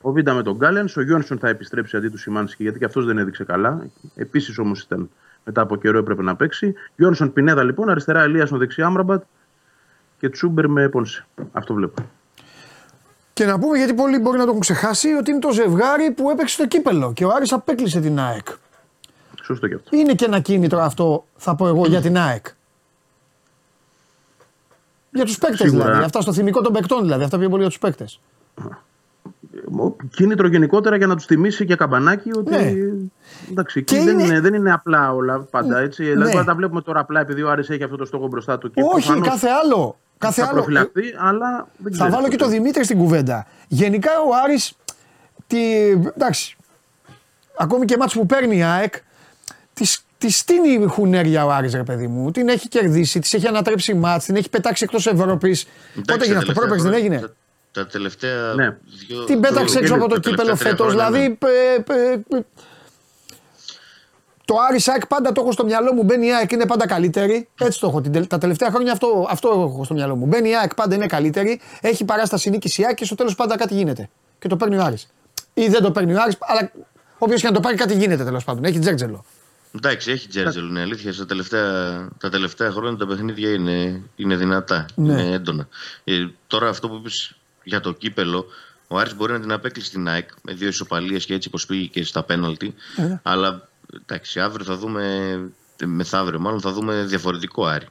Ο 0.00 0.12
Βίντα 0.12 0.34
με 0.34 0.42
τον 0.42 0.56
Γκάλεν. 0.56 0.88
Ο 0.96 1.00
Γιόνσον 1.00 1.38
θα 1.38 1.48
επιστρέψει 1.48 1.96
αντί 1.96 2.08
του 2.08 2.18
Σιμάνσκι 2.18 2.62
γιατί 2.62 2.78
και 2.78 2.84
αυτός 2.84 3.04
δεν 3.06 3.18
έδειξε 3.18 3.44
καλά. 3.44 3.86
Επίσης 4.14 4.58
όμως 4.58 4.82
ήταν 4.82 5.10
μετά 5.44 5.60
από 5.60 5.76
καιρό 5.76 5.98
έπρεπε 5.98 6.22
να 6.22 6.36
παίξει. 6.36 6.74
Γιόνσον 6.96 7.32
Πινέδα 7.32 7.64
λοιπόν, 7.64 7.88
αριστερά 7.88 8.22
Ελίασον 8.22 8.58
δεξιά 8.58 8.86
Άμραμπατ 8.86 9.22
και 10.18 10.28
Τσούμπερ 10.28 10.68
με 10.68 10.88
Πόνσε. 10.88 11.26
Αυτό 11.52 11.74
βλέπω. 11.74 12.10
Και 13.32 13.44
να 13.44 13.58
πούμε 13.58 13.76
γιατί 13.78 13.94
πολλοί 13.94 14.18
μπορεί 14.18 14.38
να 14.38 14.44
το 14.44 14.48
έχουν 14.48 14.60
ξεχάσει 14.60 15.08
ότι 15.08 15.30
είναι 15.30 15.40
το 15.40 15.52
ζευγάρι 15.52 16.10
που 16.10 16.30
έπαιξε 16.30 16.54
στο 16.54 16.66
κύπελο 16.66 17.12
και 17.12 17.24
ο 17.24 17.30
Άρης 17.34 17.52
απέκλεισε 17.52 18.00
την 18.00 18.20
ΑΕΚ. 18.20 18.46
Σωστό 19.46 19.68
και 19.68 19.74
αυτό. 19.74 19.96
Είναι 19.96 20.14
και 20.14 20.24
ένα 20.24 20.40
κίνητρο 20.40 20.80
αυτό, 20.80 21.24
θα 21.36 21.54
πω 21.54 21.66
εγώ, 21.68 21.86
για 21.86 22.00
την 22.00 22.18
ΑΕΚ. 22.18 22.46
Για 25.12 25.24
τους 25.24 25.38
παίκτες 25.38 25.58
Σίγουρα. 25.58 25.84
δηλαδή. 25.84 26.04
Αυτά 26.04 26.20
στο 26.20 26.32
θυμικό 26.32 26.60
των 26.60 26.72
παικτών 26.72 27.02
δηλαδή. 27.02 27.24
Αυτά 27.24 27.38
πιο 27.38 27.48
πολύ 27.48 27.60
για 27.60 27.70
τους 27.70 27.78
παίκτες. 27.78 28.20
Κίνητρο 30.10 30.48
γενικότερα 30.48 30.96
για 30.96 31.06
να 31.06 31.16
τους 31.16 31.24
θυμίσει 31.24 31.64
και 31.66 31.76
καμπανάκι 31.76 32.30
ότι. 32.36 32.50
Ναι. 32.50 32.72
Εντάξει, 33.50 33.84
Και 33.84 33.96
εκεί 33.96 34.04
δεν, 34.04 34.18
είναι- 34.18 34.28
είναι, 34.28 34.40
δεν 34.40 34.54
είναι 34.54 34.72
απλά 34.72 35.12
όλα 35.14 35.38
πάντα 35.40 35.78
έτσι. 35.78 36.02
Ναι. 36.02 36.08
Δηλαδή, 36.10 36.32
πάντα 36.32 36.44
τα 36.44 36.54
βλέπουμε 36.54 36.80
τώρα 36.82 37.00
απλά 37.00 37.20
επειδή 37.20 37.42
ο 37.42 37.50
Άρης 37.50 37.70
έχει 37.70 37.82
αυτό 37.82 37.96
το 37.96 38.04
στόχο 38.04 38.26
μπροστά 38.26 38.58
του. 38.58 38.70
Και 38.70 38.82
Όχι, 38.82 39.06
προφανώς 39.06 39.28
κάθε 39.28 39.48
άλλο. 39.64 39.98
Κάθε 40.18 40.40
θα 40.40 40.46
άλλο. 40.46 40.54
προφυλαχθεί, 40.56 41.02
αλλά 41.18 41.48
δεν 41.76 41.82
Θα 41.82 41.90
ξέρεις 41.90 42.12
βάλω 42.14 42.24
και 42.28 42.36
ποτέ. 42.36 42.44
το 42.44 42.50
Δημήτρη 42.50 42.84
στην 42.84 42.98
κουβέντα. 42.98 43.46
Γενικά 43.68 44.10
ο 44.10 44.28
Άρης, 44.44 44.72
τη, 45.46 45.58
εντάξει, 45.90 46.56
ακόμη 47.58 47.84
και 47.84 47.96
μάτς 47.96 48.14
που 48.14 48.26
παίρνει 48.26 48.56
η 48.56 48.62
ΑΕΚ, 48.62 48.94
της, 49.78 50.00
της 50.18 50.36
στείνει 50.38 50.68
η 50.68 50.86
χουνέρια 50.86 51.44
ο 51.44 51.50
Άρης 51.50 51.74
ρε 51.74 51.82
παιδί 51.82 52.06
μου. 52.06 52.30
Την 52.30 52.48
έχει 52.48 52.68
κερδίσει, 52.68 53.18
της 53.20 53.34
έχει 53.34 53.46
ανατρέψει 53.46 53.94
μάτς, 53.94 54.24
την 54.24 54.36
έχει 54.36 54.48
πετάξει 54.50 54.84
εκτός 54.84 55.06
Ευρώπης. 55.06 55.64
Πότε 55.64 56.00
Εντάξει, 56.12 56.30
έγινε 56.30 56.44
τα 56.44 56.50
αυτό, 56.50 56.52
τελευταία 56.52 56.54
πρόπερς 56.54 56.82
δεν 56.82 56.92
χρόνια- 56.92 57.16
έγινε; 57.16 57.34
Τα, 57.72 57.80
τα 57.82 57.86
τελευταία 57.90 58.52
Ναι. 58.54 58.76
δύο. 59.06 59.24
Την 59.24 59.40
πέταξε 59.40 59.64
δύο- 59.78 59.80
έξω 59.80 59.94
από 59.94 60.08
το 60.08 60.14
τα 60.14 60.20
τελευταία 60.20 60.54
κύπελο 60.54 60.56
τρία 60.58 60.70
φέτος, 60.70 60.86
χρόνια, 60.92 61.10
ναι. 61.10 61.18
δηλαδή... 61.18 61.38
ε, 61.90 62.12
ε, 62.12 62.36
ε, 62.38 62.40
το 64.44 64.54
Άρης 64.68 64.88
ΑΕΚ 64.88 65.06
πάντα 65.06 65.32
το 65.32 65.40
έχω 65.40 65.52
στο 65.52 65.64
μυαλό 65.64 65.92
μου. 65.94 66.02
Μπαίνει 66.02 66.26
η 66.26 66.34
ΑΕΚ 66.34 66.52
είναι 66.52 66.66
πάντα 66.66 66.86
καλύτερη. 66.86 67.48
Έτσι 67.60 67.80
το 67.80 67.86
έχω. 67.86 68.00
Την 68.00 68.12
τελ- 68.12 68.26
Τα 68.28 68.38
τελευταία 68.38 68.70
χρόνια 68.70 68.92
αυτό, 68.92 69.26
αυτό 69.30 69.48
έχω 69.48 69.84
στο 69.84 69.94
μυαλό 69.94 70.16
μου. 70.16 70.26
Μπαίνει 70.26 70.48
η 70.48 70.56
ΑΕΚ 70.56 70.74
πάντα 70.74 70.94
είναι 70.94 71.06
καλύτερη. 71.06 71.60
Έχει 71.80 72.04
παράσταση 72.04 72.50
νίκης 72.50 72.78
η 72.78 72.84
ΑΕΚ 72.84 72.94
και 72.96 73.04
στο 73.04 73.14
τέλος 73.14 73.34
πάντα 73.34 73.56
κάτι 73.56 73.74
γίνεται. 73.74 74.08
Και 74.38 74.48
το 74.48 74.56
παίρνει 74.56 74.76
ο 74.76 74.82
Άρης. 74.82 75.08
Ή 75.54 75.68
δεν 75.68 75.82
το 75.82 75.90
παίρνει 75.90 76.14
ο 76.14 76.20
Άρης, 76.22 76.36
αλλά 76.40 76.70
όποιος 77.18 77.40
και 77.40 77.46
να 77.46 77.52
το 77.52 77.60
πάρει 77.60 77.76
κάτι 77.76 77.94
γίνεται 77.94 78.24
τέλος 78.24 78.44
πάντων. 78.44 78.64
Έχει 78.64 78.78
τζέρτζελο. 78.78 79.24
Εντάξει, 79.74 80.10
έχει 80.10 80.28
τζέρτζελο, 80.28 80.68
είναι 80.68 80.80
αλήθεια. 80.80 81.12
Στα 81.12 81.26
τελευταία, 81.26 82.08
τα 82.18 82.28
τελευταία 82.30 82.70
χρόνια 82.70 82.96
τα 82.98 83.06
παιχνίδια 83.06 83.50
είναι, 83.52 84.02
είναι 84.16 84.36
δυνατά, 84.36 84.86
Ναι. 84.94 85.12
είναι 85.22 85.32
έντονα. 85.34 85.68
Ε, 86.04 86.26
τώρα 86.46 86.68
αυτό 86.68 86.88
που 86.88 86.94
είπες 86.94 87.34
για 87.64 87.80
το 87.80 87.92
κύπελο, 87.92 88.46
ο 88.88 88.98
Άρης 88.98 89.14
μπορεί 89.14 89.32
να 89.32 89.40
την 89.40 89.52
αποκλείσει 89.52 89.90
την 89.90 90.08
ΑΕΚ 90.08 90.28
με 90.42 90.52
δύο 90.52 90.68
ισοπαλίες 90.68 91.24
και 91.24 91.34
έτσι 91.34 91.50
πως 91.50 91.66
πήγε 91.66 91.86
και 91.86 92.04
στα 92.04 92.22
πέναλτι. 92.22 92.74
Ε. 92.96 93.16
Αλλά 93.22 93.68
εντάξει, 94.02 94.40
αύριο 94.40 94.64
θα 94.64 94.76
δούμε, 94.76 95.38
μεθαύριο 95.84 96.40
μάλλον 96.40 96.60
θα 96.60 96.72
δούμε 96.72 97.02
διαφορετικό 97.04 97.66
Άρη. 97.66 97.86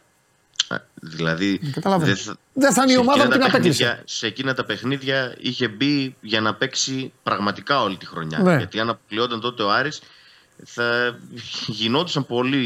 Α, 0.68 0.78
Δηλαδή, 0.94 1.58
Καταλαβαίνω. 1.74 2.14
δεν 2.14 2.24
θα- 2.24 2.36
Δεν 2.54 2.74
θα 2.74 2.82
είναι 2.82 2.92
η 2.92 2.96
σε 2.96 3.00
ομάδα 3.00 3.18
που 3.18 3.28
εκείνα 3.28 3.36
την 3.44 3.52
τα 3.52 3.58
απέκλεισε. 3.58 3.84
παιχνίδια- 3.84 4.04
Σε 4.08 4.28
εκείνα 4.28 4.54
τα 4.54 4.66
παιχνίδια 4.66 5.36
είχε 5.40 5.68
μπει 5.68 6.16
για 6.22 6.42
να 6.42 6.54
παίξει 6.56 7.12
πραγματικά 7.24 7.82
όλη 7.82 7.98
τη 7.98 8.06
χρονιά. 8.06 8.40
Ναι. 8.40 8.58
Γιατί 8.58 8.80
αν 8.80 8.90
αποκλειόταν 8.90 9.40
τότε 9.42 9.64
ο 9.64 9.72
Άρης 9.72 10.02
θα 10.64 11.18
γινόντουσαν 11.68 12.26
πολύ 12.26 12.66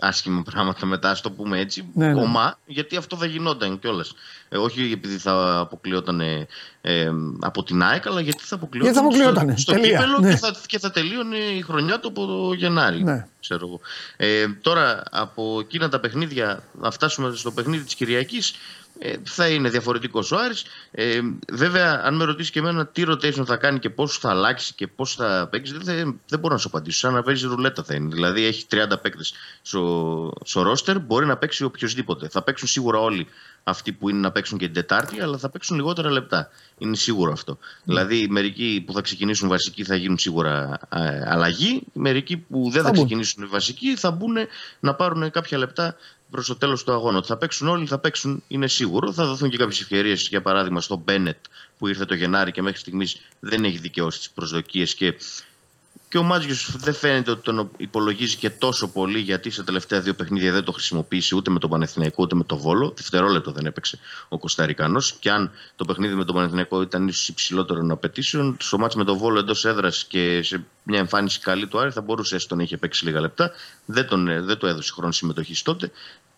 άσχημα 0.00 0.42
πράγματα 0.42 0.86
μετά, 0.86 1.10
ας 1.10 1.20
το 1.20 1.30
πούμε 1.30 1.58
έτσι. 1.58 1.88
Ναι, 1.94 2.12
ναι. 2.12 2.20
Ομά, 2.20 2.58
γιατί 2.66 2.96
αυτό 2.96 3.16
θα 3.16 3.26
γινόταν 3.26 3.78
κιόλας. 3.78 4.14
Ε, 4.48 4.56
όχι 4.56 4.90
επειδή 4.92 5.18
θα 5.18 5.58
αποκλειόταν 5.58 6.20
ε, 6.20 6.46
ε, 6.80 7.10
από 7.40 7.62
την 7.62 7.82
ΑΕΚ, 7.82 8.06
αλλά 8.06 8.20
γιατί 8.20 8.42
θα 8.42 8.54
αποκλειόταν, 8.54 8.92
Γιατί 8.92 9.06
θα 9.06 9.14
αποκλειότανε. 9.14 9.56
στο, 9.56 9.60
στο 9.60 9.80
Τελεία. 9.80 9.98
κύπελο 9.98 10.18
Ναι. 10.18 10.30
και, 10.30 10.36
θα, 10.36 10.54
και 10.66 10.78
θα 10.78 10.90
τελείωνε 10.90 11.36
η 11.36 11.60
χρονιά 11.62 12.00
του 12.00 12.08
από 12.08 12.26
το 12.26 12.52
Γενάρη. 12.52 13.02
Ναι. 13.02 13.26
Ξέρω 13.40 13.66
εγώ. 13.66 13.80
Ε, 14.16 14.48
τώρα 14.60 15.02
από 15.10 15.58
εκείνα 15.60 15.88
τα 15.88 16.00
παιχνίδια, 16.00 16.62
να 16.80 16.90
φτάσουμε 16.90 17.34
στο 17.36 17.50
παιχνίδι 17.50 17.84
της 17.84 17.94
Κυριακής, 17.94 18.54
ε, 18.98 19.14
θα 19.24 19.48
είναι 19.48 19.68
διαφορετικός 19.68 20.32
ο 20.32 20.36
Άρης. 20.38 20.64
Ε, 20.90 21.20
βέβαια, 21.52 22.00
αν 22.04 22.16
με 22.16 22.24
ρωτήσεις 22.24 22.50
και 22.50 22.58
εμένα 22.58 22.86
τι 22.86 23.02
rotation 23.06 23.44
θα 23.46 23.56
κάνει 23.56 23.78
και 23.78 23.90
πώ 23.90 24.06
θα 24.06 24.30
αλλάξει 24.30 24.74
και 24.74 24.86
πώς 24.86 25.14
θα 25.14 25.48
παίξει, 25.50 25.72
δεν, 25.78 26.20
δεν 26.28 26.38
μπορώ 26.38 26.54
να 26.54 26.60
σου 26.60 26.68
απαντήσω. 26.68 26.98
Σαν 26.98 27.14
να 27.14 27.22
παίζει 27.22 27.46
ρουλέτα 27.46 27.82
θα 27.82 27.94
είναι. 27.94 28.14
Δηλαδή, 28.14 28.44
έχει 28.44 28.66
30 28.70 28.76
παίκτες 29.02 29.34
στο, 29.62 30.32
στο 30.44 30.62
ρόστερ, 30.62 30.98
μπορεί 30.98 31.26
να 31.26 31.36
παίξει 31.36 31.64
οποιοδήποτε. 31.64 32.28
Θα 32.28 32.42
παίξουν 32.42 32.68
σίγουρα 32.68 32.98
όλοι 32.98 33.26
αυτοί 33.64 33.92
που 33.92 34.08
είναι 34.08 34.18
να 34.18 34.30
παίξουν 34.30 34.58
και 34.58 34.64
την 34.64 34.74
Τετάρτη, 34.74 35.20
αλλά 35.20 35.38
θα 35.38 35.50
παίξουν 35.50 35.76
λιγότερα 35.76 36.10
λεπτά. 36.10 36.50
Είναι 36.78 36.96
σίγουρο 36.96 37.32
αυτό. 37.32 37.58
Δηλαδή, 37.84 38.26
μερικοί 38.30 38.82
που 38.86 38.92
θα 38.92 39.00
ξεκινήσουν 39.00 39.48
βασικοί 39.48 39.84
θα 39.84 39.94
γίνουν 39.94 40.18
σίγουρα 40.18 40.78
ε, 40.88 41.30
αλλαγή. 41.30 41.82
Μερικοί 41.92 42.36
που 42.36 42.70
δεν 42.70 42.82
θα, 42.82 42.88
θα 42.88 42.94
ξεκινήσουν 42.94 43.48
βασικοί 43.48 43.96
θα 43.96 44.10
μπουν 44.10 44.36
να 44.80 44.94
πάρουν 44.94 45.30
κάποια 45.30 45.58
λεπτά 45.58 45.96
προς 46.34 46.46
το 46.46 46.56
τέλος 46.56 46.84
του 46.84 46.92
αγώνα. 46.92 47.18
Ότι 47.18 47.26
θα 47.26 47.36
παίξουν 47.36 47.68
όλοι, 47.68 47.86
θα 47.86 47.98
παίξουν, 47.98 48.42
είναι 48.48 48.68
σίγουρο. 48.68 49.12
Θα 49.12 49.26
δοθούν 49.26 49.50
και 49.50 49.56
κάποιες 49.56 49.80
ευκαιρίες, 49.80 50.28
για 50.28 50.42
παράδειγμα, 50.42 50.80
στον 50.80 51.02
Μπένετ 51.04 51.36
που 51.78 51.88
ήρθε 51.88 52.04
το 52.04 52.14
Γενάρη 52.14 52.52
και 52.52 52.62
μέχρι 52.62 52.78
στιγμής 52.78 53.20
δεν 53.40 53.64
έχει 53.64 53.78
δικαιώσει 53.78 54.18
τις 54.18 54.30
προσδοκίες 54.30 54.94
και 54.94 55.14
και 56.14 56.20
ο 56.20 56.22
Μάτζιος 56.22 56.76
δεν 56.76 56.94
φαίνεται 56.94 57.30
ότι 57.30 57.42
τον 57.42 57.70
υπολογίζει 57.76 58.36
και 58.36 58.50
τόσο 58.50 58.88
πολύ 58.88 59.18
γιατί 59.18 59.50
στα 59.50 59.64
τελευταία 59.64 60.00
δύο 60.00 60.14
παιχνίδια 60.14 60.52
δεν 60.52 60.64
το 60.64 60.72
χρησιμοποίησε 60.72 61.34
ούτε 61.34 61.50
με 61.50 61.58
τον 61.58 61.70
Πανεθνιακό 61.70 62.22
ούτε 62.22 62.34
με 62.34 62.44
τον 62.44 62.58
Βόλο. 62.58 62.92
Δευτερόλεπτο 62.96 63.52
δεν 63.52 63.66
έπαιξε 63.66 63.98
ο 64.28 64.38
Κωνσταντινό. 64.38 65.02
Και 65.20 65.30
αν 65.30 65.50
το 65.76 65.84
παιχνίδι 65.84 66.14
με 66.14 66.24
τον 66.24 66.34
Πανεθνιακό 66.34 66.82
ήταν 66.82 67.08
ίσως 67.08 67.28
υψηλότερων 67.28 67.90
απαιτήσεων, 67.90 68.56
στο 68.60 68.78
μάτσο 68.78 68.98
με 68.98 69.04
τον 69.04 69.16
Βόλο 69.16 69.38
εντός 69.38 69.64
έδρας 69.64 70.04
και 70.04 70.42
σε 70.42 70.64
μια 70.82 70.98
εμφάνιση 70.98 71.40
καλή 71.40 71.66
του 71.66 71.78
Άρη 71.78 71.90
θα 71.90 72.00
μπορούσε 72.00 72.34
έστω 72.34 72.54
να 72.54 72.62
είχε 72.62 72.76
παίξει 72.76 73.04
λίγα 73.04 73.20
λεπτά. 73.20 73.50
Δεν, 73.84 74.06
τον, 74.06 74.44
δεν 74.44 74.56
το 74.56 74.66
έδωσε 74.66 74.92
χρόνο 74.92 75.12
συμμετοχής 75.12 75.62
τότε. 75.62 75.90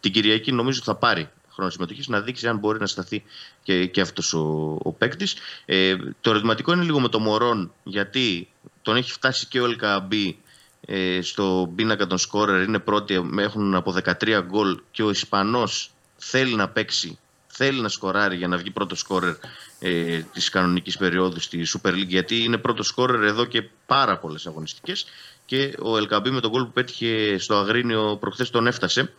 Την 0.07 0.15
Κυριακή 0.15 0.53
νομίζω 0.53 0.81
θα 0.83 0.95
πάρει 0.95 1.29
χρόνο 1.53 1.71
συμμετοχής 1.71 2.09
να 2.09 2.21
δείξει 2.21 2.49
αν 2.49 2.59
μπορεί 2.59 2.79
να 2.79 2.87
σταθεί 2.87 3.25
και, 3.63 3.87
και 3.87 4.01
αυτός 4.01 4.33
ο, 4.33 4.79
ο 4.83 4.93
παίκτης. 4.93 5.35
Ε, 5.65 5.97
το 6.21 6.31
ερωτηματικό 6.31 6.73
είναι 6.73 6.83
λίγο 6.83 7.01
με 7.01 7.09
το 7.09 7.19
Μωρόν, 7.19 7.73
γιατί 7.85 8.49
τον 8.83 8.97
έχει 8.97 9.11
φτάσει 9.13 9.47
και 9.47 9.61
ο 9.61 9.65
Ελκαμπή 9.65 10.39
ε, 10.81 11.21
στο 11.23 11.73
πίνακα 11.77 12.07
των 12.07 12.19
σκόρερ. 12.19 12.63
Είναι 12.63 12.79
πρώτοι, 12.79 13.31
έχουν 13.39 13.75
από 13.75 13.95
13 14.05 14.41
γκολ 14.47 14.81
και 14.91 15.03
ο 15.03 15.11
Ισπανός 15.11 15.91
θέλει 16.17 16.55
να 16.55 16.69
παίξει, 16.69 17.19
θέλει 17.47 17.81
να 17.81 17.89
σκοράρει 17.89 18.37
για 18.37 18.49
να 18.49 18.57
βγει 18.57 18.71
πρώτος 18.71 18.99
σκόρερ 18.99 19.35
ε, 19.79 20.19
της 20.33 20.49
κανονικής 20.49 20.97
περίοδου 20.97 21.41
στη 21.41 21.67
Super 21.67 21.91
League. 21.91 22.07
Γιατί 22.07 22.43
είναι 22.43 22.57
πρώτος 22.57 22.87
σκόρερ 22.87 23.23
εδώ 23.23 23.45
και 23.45 23.63
πάρα 23.87 24.19
πολλές 24.19 24.47
αγωνιστικές. 24.47 25.07
Και 25.47 25.75
ο 25.83 25.97
Ελκαμπή 25.97 26.31
με 26.31 26.41
τον 26.41 26.51
γκολ 26.51 26.65
που 26.65 26.73
πέτυχε 26.73 27.39
στο 27.39 27.55
Αγρίνιο 27.55 28.17
προχθές 28.21 28.51
τον 28.51 28.67
έφτασε. 28.67 29.13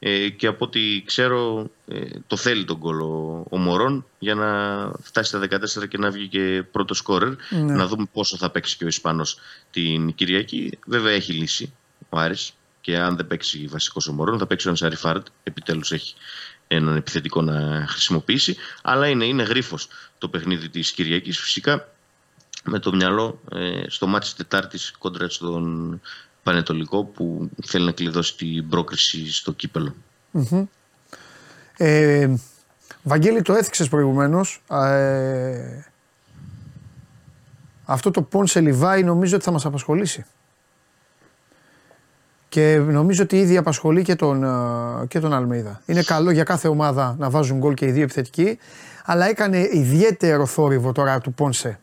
Ε, 0.00 0.28
και 0.28 0.46
από 0.46 0.64
ό,τι 0.64 1.02
ξέρω 1.04 1.70
ε, 1.88 2.04
το 2.26 2.36
θέλει 2.36 2.64
τον 2.64 2.78
κόλλο 2.78 3.06
ο, 3.06 3.56
ο 3.56 3.58
Μωρόν 3.58 4.06
για 4.18 4.34
να 4.34 4.48
φτάσει 5.02 5.28
στα 5.28 5.60
14 5.82 5.88
και 5.88 5.98
να 5.98 6.10
βγει 6.10 6.28
και 6.28 6.64
πρώτος 6.72 6.98
σκόρερ. 6.98 7.28
Ναι. 7.50 7.74
Να 7.74 7.86
δούμε 7.86 8.06
πόσο 8.12 8.36
θα 8.36 8.50
παίξει 8.50 8.76
και 8.76 8.84
ο 8.84 8.88
Ισπανός 8.88 9.38
την 9.70 10.14
Κυριακή. 10.14 10.78
Βέβαια 10.86 11.12
έχει 11.12 11.32
λύσει 11.32 11.72
ο 12.08 12.18
Άρης 12.18 12.52
και 12.80 12.98
αν 12.98 13.16
δεν 13.16 13.26
παίξει 13.26 13.66
βασικός 13.66 14.08
ο 14.08 14.12
Μωρόν 14.12 14.38
θα 14.38 14.46
παίξει 14.46 14.66
ο 14.66 14.70
Ανσαριφάρτ. 14.70 15.26
Επιτέλους 15.42 15.92
έχει 15.92 16.14
έναν 16.68 16.96
επιθετικό 16.96 17.42
να 17.42 17.86
χρησιμοποιήσει. 17.88 18.56
Αλλά 18.82 19.08
είναι, 19.08 19.24
είναι 19.24 19.42
γρίφος 19.42 19.88
το 20.18 20.28
παιχνίδι 20.28 20.68
της 20.68 20.92
Κυριακής. 20.92 21.38
Φυσικά 21.38 21.88
με 22.64 22.78
το 22.78 22.94
μυαλό 22.94 23.40
ε, 23.52 23.82
στο 23.86 24.06
μάτι 24.06 24.24
της 24.24 24.34
Τετάρτης 24.34 24.92
κόντρα 24.98 25.28
στον 25.28 26.00
Πανετολικό 26.42 27.04
που 27.04 27.50
θέλει 27.66 27.84
να 27.84 27.92
κλειδώσει 27.92 28.36
την 28.36 28.68
πρόκριση 28.68 29.32
στο 29.32 29.52
κυπελο 29.52 29.94
Ε, 31.76 32.34
Βαγγέλη 33.02 33.42
το 33.42 33.52
έθιξες 33.52 33.88
προηγουμένως. 33.88 34.62
Ε, 34.70 35.84
αυτό 37.84 38.10
το 38.10 38.22
Πόνσε 38.22 38.60
Λιβάη 38.60 39.02
νομίζω 39.02 39.34
ότι 39.34 39.44
θα 39.44 39.50
μας 39.50 39.64
απασχολήσει. 39.64 40.24
Και 42.48 42.76
νομίζω 42.78 43.22
ότι 43.22 43.38
ήδη 43.38 43.56
απασχολεί 43.56 44.02
και 44.02 44.14
τον, 44.14 44.44
ε, 44.44 45.06
και 45.08 45.20
τον 45.20 45.32
Αλμίδα. 45.32 45.82
Είναι 45.86 46.02
καλό 46.02 46.30
για 46.30 46.44
κάθε 46.44 46.68
ομάδα 46.68 47.16
να 47.18 47.30
βάζουν 47.30 47.58
γκολ 47.58 47.74
και 47.74 47.86
οι 47.86 47.90
δύο 47.90 48.02
επιθετικοί, 48.02 48.58
αλλά 49.04 49.28
έκανε 49.28 49.68
ιδιαίτερο 49.72 50.46
θόρυβο 50.46 50.92
τώρα 50.92 51.20
του 51.20 51.32
Πόνσε. 51.32 51.80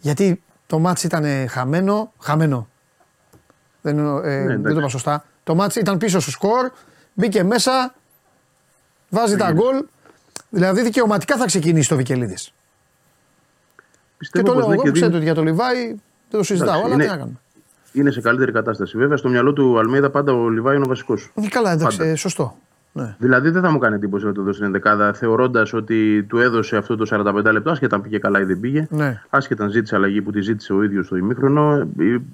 Γιατί 0.00 0.42
το 0.66 0.78
μάτς 0.78 1.02
ήταν 1.04 1.48
χαμένο, 1.48 2.12
χαμένο. 2.18 2.68
Δεν, 3.84 3.98
ε, 3.98 4.44
ναι, 4.44 4.56
δεν 4.56 4.62
το 4.62 4.78
είπα 4.78 4.88
σωστά. 4.88 5.24
Το 5.44 5.54
μάτς 5.54 5.76
ήταν 5.76 5.98
πίσω 5.98 6.20
στο 6.20 6.30
σκορ, 6.30 6.70
μπήκε 7.14 7.42
μέσα, 7.42 7.94
βάζει 9.08 9.36
τα 9.36 9.52
γκολ. 9.52 9.84
Δηλαδή 10.50 10.82
δικαιωματικά 10.82 11.36
θα 11.36 11.46
ξεκινήσει 11.46 11.88
το 11.88 11.96
Βικελίδης. 11.96 12.52
Και 14.18 14.42
το 14.42 14.54
λέω 14.54 14.72
εγώ, 14.72 14.92
ξέρετε 14.92 15.16
ότι 15.16 15.24
για 15.24 15.34
το 15.34 15.42
Λιβάη 15.42 15.86
δεν 15.86 15.98
το 16.30 16.42
συζητάω, 16.42 16.84
αλλά 16.84 16.96
τι 16.96 17.06
να 17.06 17.16
κάνουμε. 17.16 17.40
Είναι 17.92 18.10
σε 18.10 18.20
καλύτερη 18.20 18.52
κατάσταση. 18.52 18.96
Βέβαια, 18.98 19.16
στο 19.16 19.28
μυαλό 19.28 19.52
του 19.52 19.78
Αλμίδα 19.78 20.10
πάντα 20.10 20.32
ο 20.32 20.48
Λιβάη 20.48 20.74
είναι 20.74 20.84
ο 20.84 20.88
βασικός. 20.88 21.32
Ε, 21.34 21.48
καλά, 21.48 21.72
εντάξει, 21.72 22.02
ε, 22.02 22.14
σωστό. 22.14 22.56
Ναι. 22.96 23.16
Δηλαδή 23.18 23.50
δεν 23.50 23.62
θα 23.62 23.70
μου 23.70 23.78
κάνει 23.78 23.94
εντύπωση 23.94 24.24
να 24.24 24.32
το 24.32 24.42
δώσει 24.42 24.58
στην 24.58 24.72
δεκάδα, 24.72 25.12
θεωρώντας 25.12 25.72
ότι 25.72 26.24
του 26.28 26.38
έδωσε 26.38 26.76
αυτό 26.76 26.96
το 26.96 27.06
45 27.10 27.52
λεπτό, 27.52 27.70
άσχετα 27.70 27.96
αν 27.96 28.02
πήγε 28.02 28.18
καλά 28.18 28.40
ή 28.40 28.44
δεν 28.44 28.60
πήγε. 28.60 28.86
Ναι. 28.90 29.22
Άσχετα 29.30 29.64
αν 29.64 29.70
ζήτησε 29.70 29.96
αλλαγή 29.96 30.22
που 30.22 30.30
τη 30.30 30.40
ζήτησε 30.40 30.72
ο 30.72 30.82
ίδιος 30.82 31.06
στο 31.06 31.16
ημίχρονο. 31.16 31.88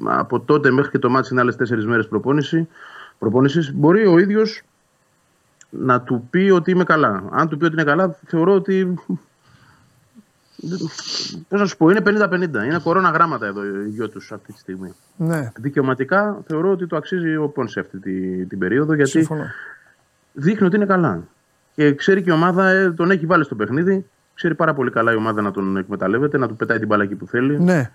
Από 0.04 0.40
τότε 0.40 0.70
μέχρι 0.70 0.90
και 0.90 0.98
το 0.98 1.10
μάτι 1.10 1.28
είναι 1.32 1.40
άλλες 1.40 1.56
τέσσερις 1.56 1.86
μέρες 1.86 2.08
προπόνηση. 2.08 2.68
Προπόνησης. 3.18 3.74
Μπορεί 3.74 4.06
ο 4.06 4.18
ίδιος 4.18 4.62
να 5.70 6.00
του 6.00 6.26
πει 6.30 6.50
ότι 6.50 6.70
είμαι 6.70 6.84
καλά. 6.84 7.22
Αν 7.30 7.48
του 7.48 7.56
πει 7.56 7.64
ότι 7.64 7.72
είναι 7.72 7.84
καλά, 7.84 8.18
θεωρώ 8.26 8.54
ότι. 8.54 8.94
Πώς 11.48 11.60
να 11.60 11.66
σου 11.66 11.76
πω, 11.76 11.90
είναι 11.90 12.02
50-50. 12.04 12.64
Είναι 12.64 12.80
κορώνα 12.82 13.10
γράμματα 13.10 13.46
εδώ 13.46 13.64
οι 13.64 13.68
δυο 13.68 14.08
τους 14.08 14.32
αυτή 14.32 14.52
τη 14.52 14.58
στιγμή. 14.58 14.94
Ναι. 15.16 15.52
Δικαιωματικά 15.56 16.42
θεωρώ 16.46 16.70
ότι 16.70 16.86
το 16.86 16.96
αξίζει 16.96 17.36
ο 17.36 17.48
Πόνς 17.48 17.70
σε 17.72 17.80
αυτή 17.80 17.98
την, 17.98 18.48
την 18.48 18.58
περίοδο. 18.58 18.94
Γιατί 18.94 19.10
Συμφωνώ 19.10 19.44
δείχνει 20.40 20.66
ότι 20.66 20.76
είναι 20.76 20.86
καλά. 20.86 21.22
Και 21.74 21.94
ξέρει 21.94 22.22
και 22.22 22.30
η 22.30 22.32
ομάδα 22.32 22.68
ε, 22.68 22.90
τον 22.90 23.10
έχει 23.10 23.26
βάλει 23.26 23.44
στο 23.44 23.54
παιχνίδι. 23.54 24.06
Ξέρει 24.34 24.54
πάρα 24.54 24.74
πολύ 24.74 24.90
καλά 24.90 25.12
η 25.12 25.16
ομάδα 25.16 25.42
να 25.42 25.50
τον 25.50 25.76
εκμεταλλεύεται, 25.76 26.38
να 26.38 26.48
του 26.48 26.56
πετάει 26.56 26.78
την 26.78 26.86
μπάλα 26.86 27.02
εκεί 27.02 27.14
που 27.14 27.26
θέλει. 27.26 27.60
Ναι. 27.60 27.90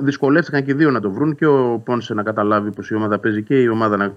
Δυσκολεύτηκαν 0.00 0.64
και 0.64 0.70
οι 0.70 0.74
δύο 0.74 0.90
να 0.90 1.00
το 1.00 1.10
βρουν 1.10 1.34
και 1.34 1.46
ο 1.46 1.78
Πόνσε 1.84 2.14
να 2.14 2.22
καταλάβει 2.22 2.70
πως 2.70 2.90
η 2.90 2.94
ομάδα 2.94 3.18
παίζει 3.18 3.42
και 3.42 3.62
η 3.62 3.68
ομάδα 3.68 3.96
να 3.96 4.14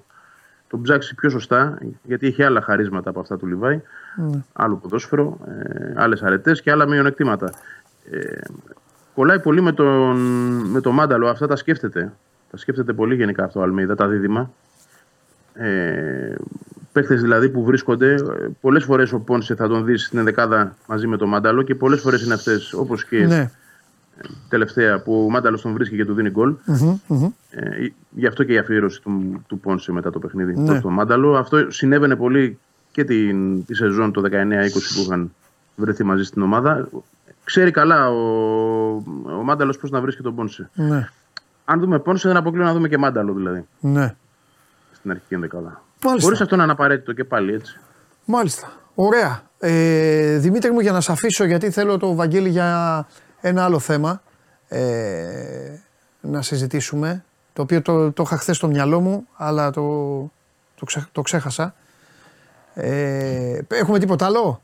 τον 0.68 0.82
ψάξει 0.82 1.16
πιο 1.16 1.30
σωστά, 1.30 1.78
γιατί 2.04 2.28
έχει 2.28 2.44
άλλα 2.44 2.62
χαρίσματα 2.62 3.10
από 3.10 3.20
αυτά 3.20 3.38
του 3.38 3.46
Λιβάη. 3.46 3.82
Ναι. 4.16 4.44
Άλλο 4.54 4.76
ποδόσφαιρο, 4.76 5.38
ε, 5.48 5.94
άλλες 5.96 6.24
αρετές 6.24 6.62
και 6.62 6.72
άλλα 6.72 6.88
μειονεκτήματα. 6.88 7.52
Ε, 8.12 8.40
κολλάει 9.14 9.40
πολύ 9.40 9.62
με 9.62 9.72
τον, 9.72 10.18
με 10.70 10.82
τον 10.82 10.94
Μάνταλο, 10.94 11.28
αυτά 11.28 11.48
τα 11.48 11.56
σκέφτεται. 11.56 12.14
Τα 12.52 12.58
σκέφτεται 12.58 12.94
πολύ 12.94 13.16
γενικά 13.16 13.44
αυτό 13.44 13.60
ο 13.60 13.64
Αλμίδα, 13.64 13.96
τα 13.96 14.08
δίδυμα. 14.08 14.52
Ε, 15.54 16.36
Παίχτε 16.92 17.16
δηλαδή 17.16 17.50
που 17.50 17.64
βρίσκονται, 17.64 18.16
πολλές 18.62 18.84
φορές 18.84 19.12
ο 19.14 19.20
Πόνσε 19.20 19.56
θα 19.56 19.68
τον 19.68 19.86
δεις 19.86 20.06
στην 20.06 20.20
ενδεκάδα 20.20 20.76
μαζί 20.88 21.08
με 21.08 21.18
τον 21.18 21.30
Μάνταλο 21.30 21.62
και 21.62 21.76
πολλές 21.76 22.02
φορές 22.02 22.24
είναι 22.24 22.34
αυτές 22.34 22.74
όπως 22.74 23.06
και 23.06 23.26
ναι. 23.26 23.52
τελευταία 24.50 25.02
που 25.02 25.24
ο 25.26 25.30
Μάνταλος 25.30 25.62
τον 25.62 25.74
βρίσκει 25.74 25.96
και 25.96 26.06
του 26.06 26.14
δίνει 26.14 26.30
γκολ. 26.30 26.56
Ε, 27.50 27.88
γι' 28.10 28.28
αυτό 28.28 28.44
και 28.44 28.54
η 28.54 28.58
αφιέρωση 28.58 29.02
του, 29.02 29.44
του 29.48 29.60
Πόνσε 29.60 29.92
μετά 29.92 30.10
το 30.10 30.20
παιχνίδι 30.20 30.60
ναι. 30.60 30.82
τον 30.82 30.94
Μάνταλο. 30.94 31.38
Αυτό 31.38 31.72
συνέβαινε 31.72 32.16
πολύ 32.16 32.60
και 32.92 33.04
την, 33.04 33.66
τη 33.66 33.76
σεζόν 33.76 34.12
το 34.12 34.22
19-20 34.26 34.28
που 34.96 35.02
είχαν 35.02 35.34
βρεθεί 35.76 36.04
μαζί 36.04 36.24
στην 36.24 36.42
ομάδα. 36.42 36.90
Ξέρει 37.44 37.72
καλά 37.72 38.10
ο, 38.10 38.16
ο 39.40 39.44
Μάνταλος 39.44 39.78
πώς 39.78 39.90
να 39.90 40.02
βρίσκει 40.02 40.22
τον 40.22 40.36
Πόνσε. 40.36 40.70
Ναι. 40.74 41.10
Αν 41.66 41.80
δούμε 41.80 42.00
Πόνσε, 42.00 42.28
δεν 42.28 42.38
αποκλείω 42.38 42.64
να 42.64 42.74
δούμε 42.74 42.88
και 42.88 42.98
Μάνταλο 42.98 43.34
δηλαδή. 43.34 43.66
Ναι. 43.80 44.16
Στην 44.92 45.12
αρχική 45.12 45.34
ενδεκάδα. 45.34 45.82
Μπορείς 46.02 46.42
αυτό 46.42 46.56
να 46.56 46.64
είναι 46.64 46.72
απαραίτητο 46.72 47.14
και 47.14 47.24
πάλι 47.24 47.54
έτσι. 47.54 47.80
Μάλιστα. 48.26 48.72
Ωραία. 48.96 49.42
Ε, 49.60 50.38
Δημήτρη 50.38 50.72
μου, 50.72 50.80
για 50.80 50.92
να 50.92 51.02
σε 51.02 51.12
αφήσω, 51.12 51.44
γιατί 51.44 51.70
θέλω 51.70 51.98
το 51.98 52.16
Βαγγέλη 52.16 52.50
για 52.50 53.08
ένα 53.42 53.64
άλλο 53.64 53.80
θέμα 53.80 54.22
ε, 54.68 55.80
να 56.22 56.42
συζητήσουμε. 56.42 57.24
Το 57.54 57.62
οποίο 57.62 57.82
το, 57.82 58.12
το 58.12 58.24
είχα 58.26 58.38
χθες 58.38 58.56
στο 58.56 58.68
μυαλό 58.68 59.00
μου, 59.00 59.28
αλλά 59.36 59.72
το, 59.72 60.20
το, 60.76 61.06
το 61.12 61.22
ξέχασα. 61.22 61.76
Ε, 62.74 63.60
έχουμε 63.68 64.00
τίποτα 64.00 64.26
άλλο; 64.26 64.62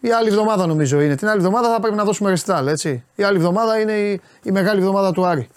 Η 0.00 0.10
άλλη 0.10 0.28
εβδομάδα 0.28 0.66
νομίζω 0.66 1.00
είναι. 1.00 1.14
Την 1.14 1.28
άλλη 1.28 1.38
εβδομάδα 1.38 1.72
θα 1.72 1.80
πρέπει 1.80 1.96
να 1.96 2.04
δώσουμε 2.04 2.30
ρεστάλ, 2.30 2.66
έτσι. 2.66 3.04
Η 3.14 3.22
άλλη 3.22 3.36
εβδομάδα 3.36 3.80
είναι 3.80 3.92
η, 3.92 4.20
η 4.42 4.50
μεγάλη 4.50 4.78
εβδομάδα 4.78 5.12
του 5.12 5.26
Άρη. 5.26 5.48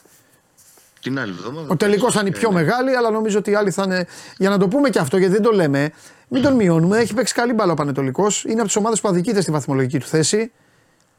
Την 1.02 1.20
άλλη 1.20 1.32
εβδομάδα. 1.32 1.68
Ο 1.70 1.76
τελικός 1.76 2.14
θα 2.14 2.22
είναι 2.22 2.32
πιο 2.32 2.52
μεγάλη, 2.52 2.96
αλλά 2.96 3.10
νομίζω 3.10 3.38
ότι 3.38 3.52
οι 3.52 3.56
άλλοι 3.56 3.72
θα 3.72 3.84
είναι. 3.84 4.08
Για 4.38 4.50
να 4.50 4.58
το 4.58 4.68
πούμε 4.68 4.90
και 4.90 5.00
αυτό, 5.00 5.18
γιατί 5.18 5.34
δεν 5.34 5.42
το 5.42 5.52
λέμε, 5.52 5.92
μην 6.28 6.42
τον 6.42 6.56
μειώνουμε. 6.56 6.98
Έχει 6.98 7.14
παίξει 7.14 7.34
καλή 7.34 7.54
μπάλα 7.54 7.72
ο 7.72 7.76
Πανετολικός. 7.76 8.44
Είναι 8.44 8.60
από 8.60 8.66
τις 8.66 8.76
ομάδες 8.76 9.02
που 9.02 9.08
αδικείται 9.08 9.42
στη 9.42 9.52
βαθμολογική 9.52 10.00
του 10.00 10.06
θέση. 10.06 10.52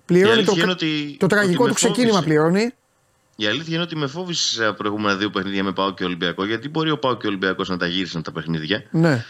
Πληρώνει 0.04 0.44
το, 0.44 0.54
ότι, 0.68 1.16
το 1.18 1.26
τραγικό 1.26 1.66
του 1.66 1.74
ξεκίνημα 1.74 2.22
πληρώνει. 2.22 2.70
Η 3.36 3.46
αλήθεια 3.46 3.74
είναι 3.74 3.82
ότι 3.82 3.96
με 3.96 4.06
φόβησε 4.06 4.52
σε 4.52 4.72
προηγούμενα 4.72 5.16
δύο 5.16 5.30
παιχνίδια 5.30 5.64
με 5.64 5.72
Πάο 5.72 5.94
και 5.94 6.04
Ολυμπιακό, 6.04 6.44
γιατί 6.44 6.68
μπορεί 6.68 6.90
ο 6.90 6.98
Πάο 6.98 7.16
και 7.16 7.26
ο 7.26 7.28
Ολυμπιακός 7.28 7.68
να 7.68 7.76
τα 7.76 7.86
γύρισαν 7.86 8.22
τα 8.22 8.32
παιχνίδια. 8.32 8.82
Ναι. 8.90 9.24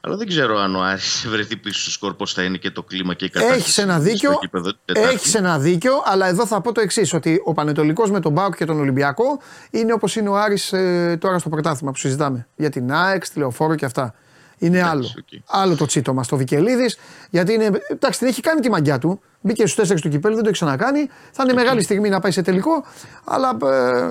Αλλά 0.00 0.16
δεν 0.16 0.26
ξέρω 0.26 0.58
αν 0.58 0.76
ο 0.76 0.82
Άρης 0.82 1.26
βρεθεί 1.28 1.56
πίσω 1.56 1.80
στο 1.80 1.90
σκορ 1.90 2.14
πώς 2.14 2.32
θα 2.32 2.42
είναι 2.42 2.56
και 2.56 2.70
το 2.70 2.82
κλίμα 2.82 3.14
και 3.14 3.24
η 3.24 3.28
κατάσταση. 3.28 3.60
Έχεις 3.60 3.78
ένα 3.78 3.98
δίκιο. 3.98 4.30
στο 4.30 4.38
γήπεδο 4.42 4.70
την 4.70 4.80
Τετάρτη. 4.84 5.14
Έχεις 5.14 5.34
ένα 5.34 5.58
δίκιο, 5.58 5.92
αλλά 6.04 6.26
εδώ 6.26 6.46
θα 6.46 6.60
πω 6.60 6.72
το 6.72 6.80
εξής: 6.80 7.12
Ότι 7.12 7.42
ο 7.44 7.54
Παναιτωλικός 7.54 8.10
με 8.10 8.20
τον 8.20 8.32
ΠΑΟΚ 8.32 8.56
και 8.56 8.64
τον 8.64 8.80
Ολυμπιακό 8.80 9.40
είναι 9.70 9.92
όπως 9.92 10.16
είναι 10.16 10.28
ο 10.28 10.36
Άρης 10.36 10.72
ε, 10.72 11.16
τώρα 11.20 11.38
στο 11.38 11.48
πρωτάθλημα 11.48 11.92
που 11.92 11.98
συζητάμε. 11.98 12.46
Για 12.56 12.70
την 12.70 12.92
ΑΕΚ, 12.92 13.28
τη 13.28 13.38
Λεωφόρο 13.38 13.74
και 13.74 13.84
αυτά. 13.84 14.14
Είναι 14.58 14.82
άλλο. 14.82 15.04
οκ. 15.18 15.40
Άλλο 15.46 15.76
το 15.76 15.86
τσίτωμα 15.86 16.22
στο 16.22 16.36
Βικελίδης. 16.36 16.98
Γιατί 17.30 17.52
είναι. 17.52 17.70
Εντάξει, 17.88 18.18
την 18.18 18.28
έχει 18.28 18.40
κάνει 18.40 18.60
τη 18.60 18.70
μαγιά 18.70 18.98
του. 18.98 19.20
Μπήκε 19.40 19.66
στους 19.66 19.90
4 19.90 20.00
του 20.00 20.08
κυπέλου, 20.08 20.34
δεν 20.34 20.42
το 20.42 20.48
έχει 20.48 20.58
ξανακάνει. 20.58 21.08
Θα 21.30 21.42
είναι 21.42 21.52
μεγάλη 21.52 21.82
στιγμή 21.82 22.08
να 22.08 22.20
πάει 22.20 22.32
σε 22.32 22.42
τελικό. 22.42 22.84
Αλλά 23.24 23.56
ε, 23.64 24.10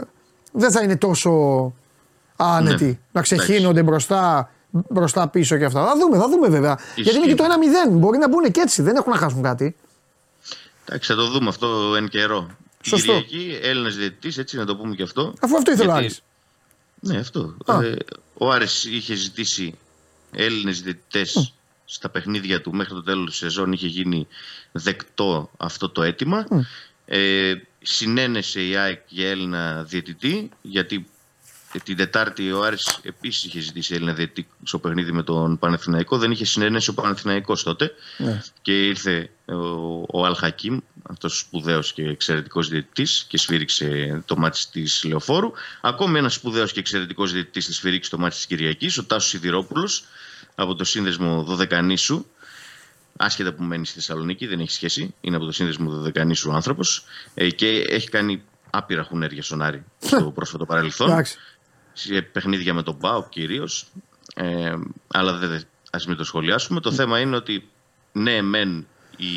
δεν 0.52 0.72
θα 0.72 0.82
είναι 0.82 0.98
τόσο 0.98 1.32
άνετη. 2.36 2.86
Ναι. 2.86 2.98
Να 3.12 3.22
ξεχύνονται 3.22 3.84
μπροστά, 3.84 4.50
μπροστά 4.70 5.28
πίσω 5.28 5.58
και 5.58 5.66
αυτά. 5.66 5.86
Θα 5.86 5.98
δούμε, 5.98 6.18
θα 6.18 6.30
δούμε 6.30 6.48
βέβαια. 6.50 6.80
Γιατί 6.96 7.18
είναι 7.18 7.28
και 7.28 7.36
το 7.36 7.44
1-0. 7.88 7.92
Μπορεί 7.98 8.18
να 8.18 8.30
μπουν 8.30 8.52
και 8.52 8.60
έτσι. 8.62 8.82
Δεν 8.82 8.96
έχουν 8.96 9.12
να 9.12 9.18
χάσουν 9.18 9.42
κάτι. 9.44 9.76
Εντάξει, 10.86 11.12
θα 11.12 11.18
το 11.18 11.28
δούμε 11.28 11.48
αυτό 11.50 11.96
εν 11.96 12.08
καιρό. 12.08 12.50
Σωστό. 12.82 13.22
Κυριακή, 13.22 13.60
Έλληνας 13.62 13.96
διαιτητής, 13.96 14.38
έτσι 14.38 14.58
να 14.58 14.66
το 14.66 14.76
πούμε 14.76 14.96
και 14.96 15.04
αυτό. 15.04 15.34
Αφού 15.42 15.58
αυτό 15.58 15.72
ήθελε 15.72 15.92
ο 15.92 16.00
Γιατί- 16.00 16.06
Άρης. 16.06 16.22
Ναι, 17.00 17.18
αυτό. 17.20 17.56
Α. 17.66 17.84
Ε, 17.84 17.98
ο 18.34 18.52
Άρης 18.52 18.84
είχε 18.84 19.14
ζητήσει 19.16 19.78
Έλληνες 20.32 20.82
διαιτητές 20.82 21.54
στα 21.86 22.10
παιχνίδια 22.10 22.62
του 22.62 22.74
μέχρι 22.74 22.94
το 22.94 23.04
τέλος 23.04 23.30
της 23.30 23.38
σεζόν. 23.40 23.72
Είχε 23.72 23.88
γίνει 23.88 24.28
δεκτό 24.72 25.50
αυτό 25.58 25.90
το 25.90 26.02
αίτημα. 26.04 26.48
Ε, 27.06 27.54
συνένεσε 27.82 28.62
η 28.68 28.76
ΑΕΚ 28.76 29.00
για 29.08 29.30
Έλληνα 29.30 29.84
διαιτητή, 29.84 30.50
γιατί 30.62 31.08
την 31.84 31.98
Τετάρτη 31.98 32.52
ο 32.52 32.64
Άρης 32.64 33.00
επίσης 33.02 33.44
είχε 33.44 33.60
ζητήσει 33.60 33.94
Έλληνα 33.94 34.14
διαιτητή 34.14 34.48
στο 34.64 34.80
παιχνίδι 34.80 35.12
με 35.12 35.24
τον 35.24 35.60
Πανεθναϊκό. 35.60 36.18
Δεν 36.18 36.32
είχε 36.32 36.46
συνένεση 36.46 36.90
ο 36.90 36.94
Πανεθναϊκός 36.94 37.64
τότε. 37.64 37.92
Ναι. 38.18 38.42
Και 38.62 38.86
ήρθε 38.88 39.30
ο, 39.46 40.20
ο 40.20 40.26
Αλ 40.26 40.36
Χακίμ, 40.36 40.80
αυτός 41.04 41.40
σπουδαίος 41.40 41.94
και 41.94 42.04
εξαιρετικός 42.04 42.70
διαιτητής 42.70 43.26
και 43.28 43.38
σφύριξε 43.38 44.22
το 44.26 44.38
μάτι 44.38 44.60
της 44.72 45.04
Λεωφόρου. 45.04 45.52
Ακόμη 45.82 46.18
ένας 46.18 46.34
σπουδαίος 46.34 46.72
και 46.72 46.80
εξαιρετικός 46.80 47.32
διαιτητής 47.32 47.66
θα 47.66 47.72
σφυρίξει 47.72 48.10
το 48.10 48.18
μάτι 48.18 48.36
της 48.36 48.46
Κυριακής, 48.46 48.98
ο 48.98 49.04
Τάσος 49.04 49.30
Σιδηρόπουλος 49.30 50.04
από 50.56 50.76
το 50.76 50.84
σύνδεσμο 50.84 51.44
Δωδεκανήσου. 51.44 52.26
Άσχετα 53.18 53.54
που 53.54 53.64
μένει 53.64 53.86
στη 53.86 53.96
Θεσσαλονίκη, 53.96 54.48
δεν 54.48 54.60
έχει 54.60 54.72
σχέση. 54.72 55.14
Είναι 55.22 55.36
από 55.36 55.46
το 55.46 55.52
σύνδεσμο 55.52 55.92
Δωδεκανήσου 55.92 56.54
άνθρωπος 56.54 57.04
ε, 57.34 57.50
και 57.50 57.68
έχει 57.68 58.10
κάνει 58.10 58.44
άπειρα 58.70 59.04
χουνέρια 59.04 59.44
στον 59.44 59.62
Άρη 59.62 59.84
στο 60.00 60.32
πρόσφατο 60.32 60.66
παρελθόν 60.66 61.10
Εντάξει. 61.10 61.38
Σε 62.00 62.22
παιχνίδια 62.22 62.74
με 62.74 62.84
τον 62.84 62.98
ΠΑΟ 62.98 63.24
κυρίως. 63.30 63.86
Ε, 64.36 64.74
αλλά 65.08 65.34
δεν 65.34 65.64
ας 65.92 66.06
μην 66.08 66.18
το 66.18 66.24
σχολιάσουμε. 66.24 66.80
Το 66.80 66.92
θέμα 66.92 67.20
είναι 67.20 67.36
ότι 67.36 67.70
ναι, 68.12 68.42
μεν 68.42 68.88
η 69.18 69.28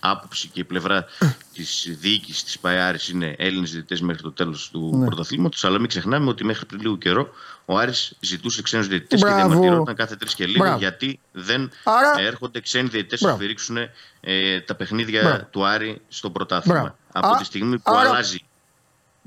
άποψη 0.00 0.48
και 0.48 0.60
η 0.60 0.64
πλευρά 0.64 1.06
της 1.54 1.96
διοίκησης 2.00 2.44
της 2.44 2.58
ΠΑΕΑΡης 2.58 3.08
είναι 3.08 3.34
Έλληνες 3.38 3.70
διαιτητές 3.70 4.00
μέχρι 4.00 4.22
το 4.22 4.32
τέλος 4.32 4.70
του 4.70 4.90
Ναι. 4.96 5.06
πρωταθλήματος. 5.06 5.64
Αλλά 5.64 5.78
μην 5.78 5.88
ξεχνάμε 5.88 6.28
ότι 6.30 6.44
μέχρι 6.44 6.66
πριν 6.66 6.80
λίγο 6.80 6.96
καιρό 6.96 7.28
ο 7.64 7.78
Άρης 7.78 8.16
ζητούσε 8.20 8.62
ξένους 8.62 8.86
διαιτητές 8.86 9.20
και 9.20 9.26
Μπράβο. 9.26 9.48
διαμαρτυρόταν 9.48 9.94
κάθε 9.94 10.16
τρεις 10.16 10.34
και 10.34 10.46
λίγο 10.46 10.58
Μπράβο. 10.64 10.78
γιατί 10.78 11.20
δεν 11.32 11.70
Άρα- 11.84 12.20
έρχονται 12.20 12.60
ξένοι 12.60 12.88
διαιτητές 12.88 13.20
να 13.20 13.26
Μπράβο. 13.26 13.42
στηρίξουν 13.42 13.76
ε, 14.20 14.60
τα 14.60 14.74
παιχνίδια 14.74 15.22
Μπράβο. 15.22 15.46
του 15.50 15.66
Άρη 15.66 16.00
στο 16.08 16.30
πρωτάθλημα. 16.30 16.78
Μπράβο. 16.80 16.96
Από 17.12 17.26
Α- 17.34 17.36
τη 17.38 17.44
στιγμή 17.44 17.78
που 17.78 17.94
άρα- 17.94 18.08
αλλάζει 18.10 18.38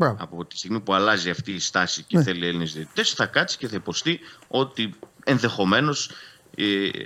Μπράβο. 0.04 0.18
από 0.24 0.46
τη 0.46 0.58
στιγμή 0.58 0.80
που 0.80 0.94
αλλάζει 0.94 1.30
αυτή 1.30 1.52
η 1.52 1.60
στάση 1.60 2.04
και 2.08 2.18
Ναι. 2.18 2.24
θέλει 2.24 2.48
Έλληνες 2.48 2.74
διαιτητές, 2.74 3.10
θα 3.12 3.26
κάτσει 3.26 3.58
και 3.58 3.68
θα 3.68 3.76
υποστεί 3.76 4.20
ότι 4.48 4.94
ενδεχομένως 5.24 6.10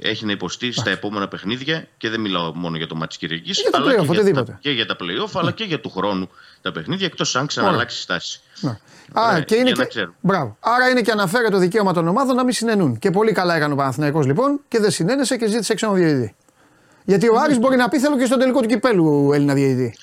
έχει 0.01 0.25
να 0.25 0.31
υποστεί 0.31 0.71
στα 0.71 0.89
επόμενα 0.89 1.27
παιχνίδια 1.27 1.87
και 1.97 2.09
δεν 2.09 2.19
μιλάω 2.19 2.53
μόνο 2.55 2.77
για 2.77 2.87
το 2.87 2.95
μάτι 2.95 3.07
της 3.07 3.17
Κυριακής, 3.17 3.59
για 3.61 3.71
τα 3.71 3.77
αλλά 3.77 3.91
play-off, 3.91 3.95
και, 3.97 4.03
για 4.03 4.11
οτιδήποτε. 4.11 4.51
τα, 4.51 4.57
και 4.61 4.69
για 4.71 4.85
τα 4.85 4.95
playoff, 4.99 5.29
αλλά 5.33 5.51
και 5.51 5.63
για 5.63 5.79
του 5.79 5.89
χρόνου 5.89 6.29
τα 6.61 6.71
παιχνίδια, 6.71 7.05
εκτός 7.05 7.35
αν 7.35 7.45
ξαναλλάξει 7.47 8.01
στάση. 8.01 8.39
Ναι. 8.59 8.77
Ωραία, 9.13 9.37
Α, 9.37 9.39
και 9.41 9.55
είναι 9.55 9.63
για 9.63 9.73
να 9.77 9.83
και... 9.83 9.89
ξέρουμε. 9.89 10.15
Μπράβο. 10.21 10.57
Άρα 10.59 10.89
είναι 10.89 11.01
και 11.01 11.11
αναφέρεται 11.11 11.49
το 11.51 11.57
δικαίωμα 11.57 11.93
των 11.93 12.07
ομάδων 12.07 12.35
να 12.35 12.43
μην 12.43 12.53
συνενούν. 12.53 12.99
Και 12.99 13.11
πολύ 13.11 13.31
καλά 13.31 13.55
έκανε 13.55 13.73
ο 13.73 13.75
Παναθηναϊκός 13.75 14.25
λοιπόν 14.25 14.59
και 14.67 14.79
δεν 14.79 14.91
συνένεσε 14.91 15.37
και 15.37 15.47
ζήτησε 15.47 15.73
ξένο 15.73 15.93
διαιτητή. 15.93 16.35
Γιατί 17.05 17.27
ο 17.27 17.39
Άρης 17.39 17.59
μπορεί 17.59 17.75
να 17.75 17.89
πει 17.89 17.99
θέλω 17.99 18.17
και 18.17 18.25
στον 18.25 18.39
τελικό 18.39 18.61
του 18.61 18.67
κυπέλου 18.67 19.31
Έλληνα 19.33 19.53
διαιτητή. 19.53 19.97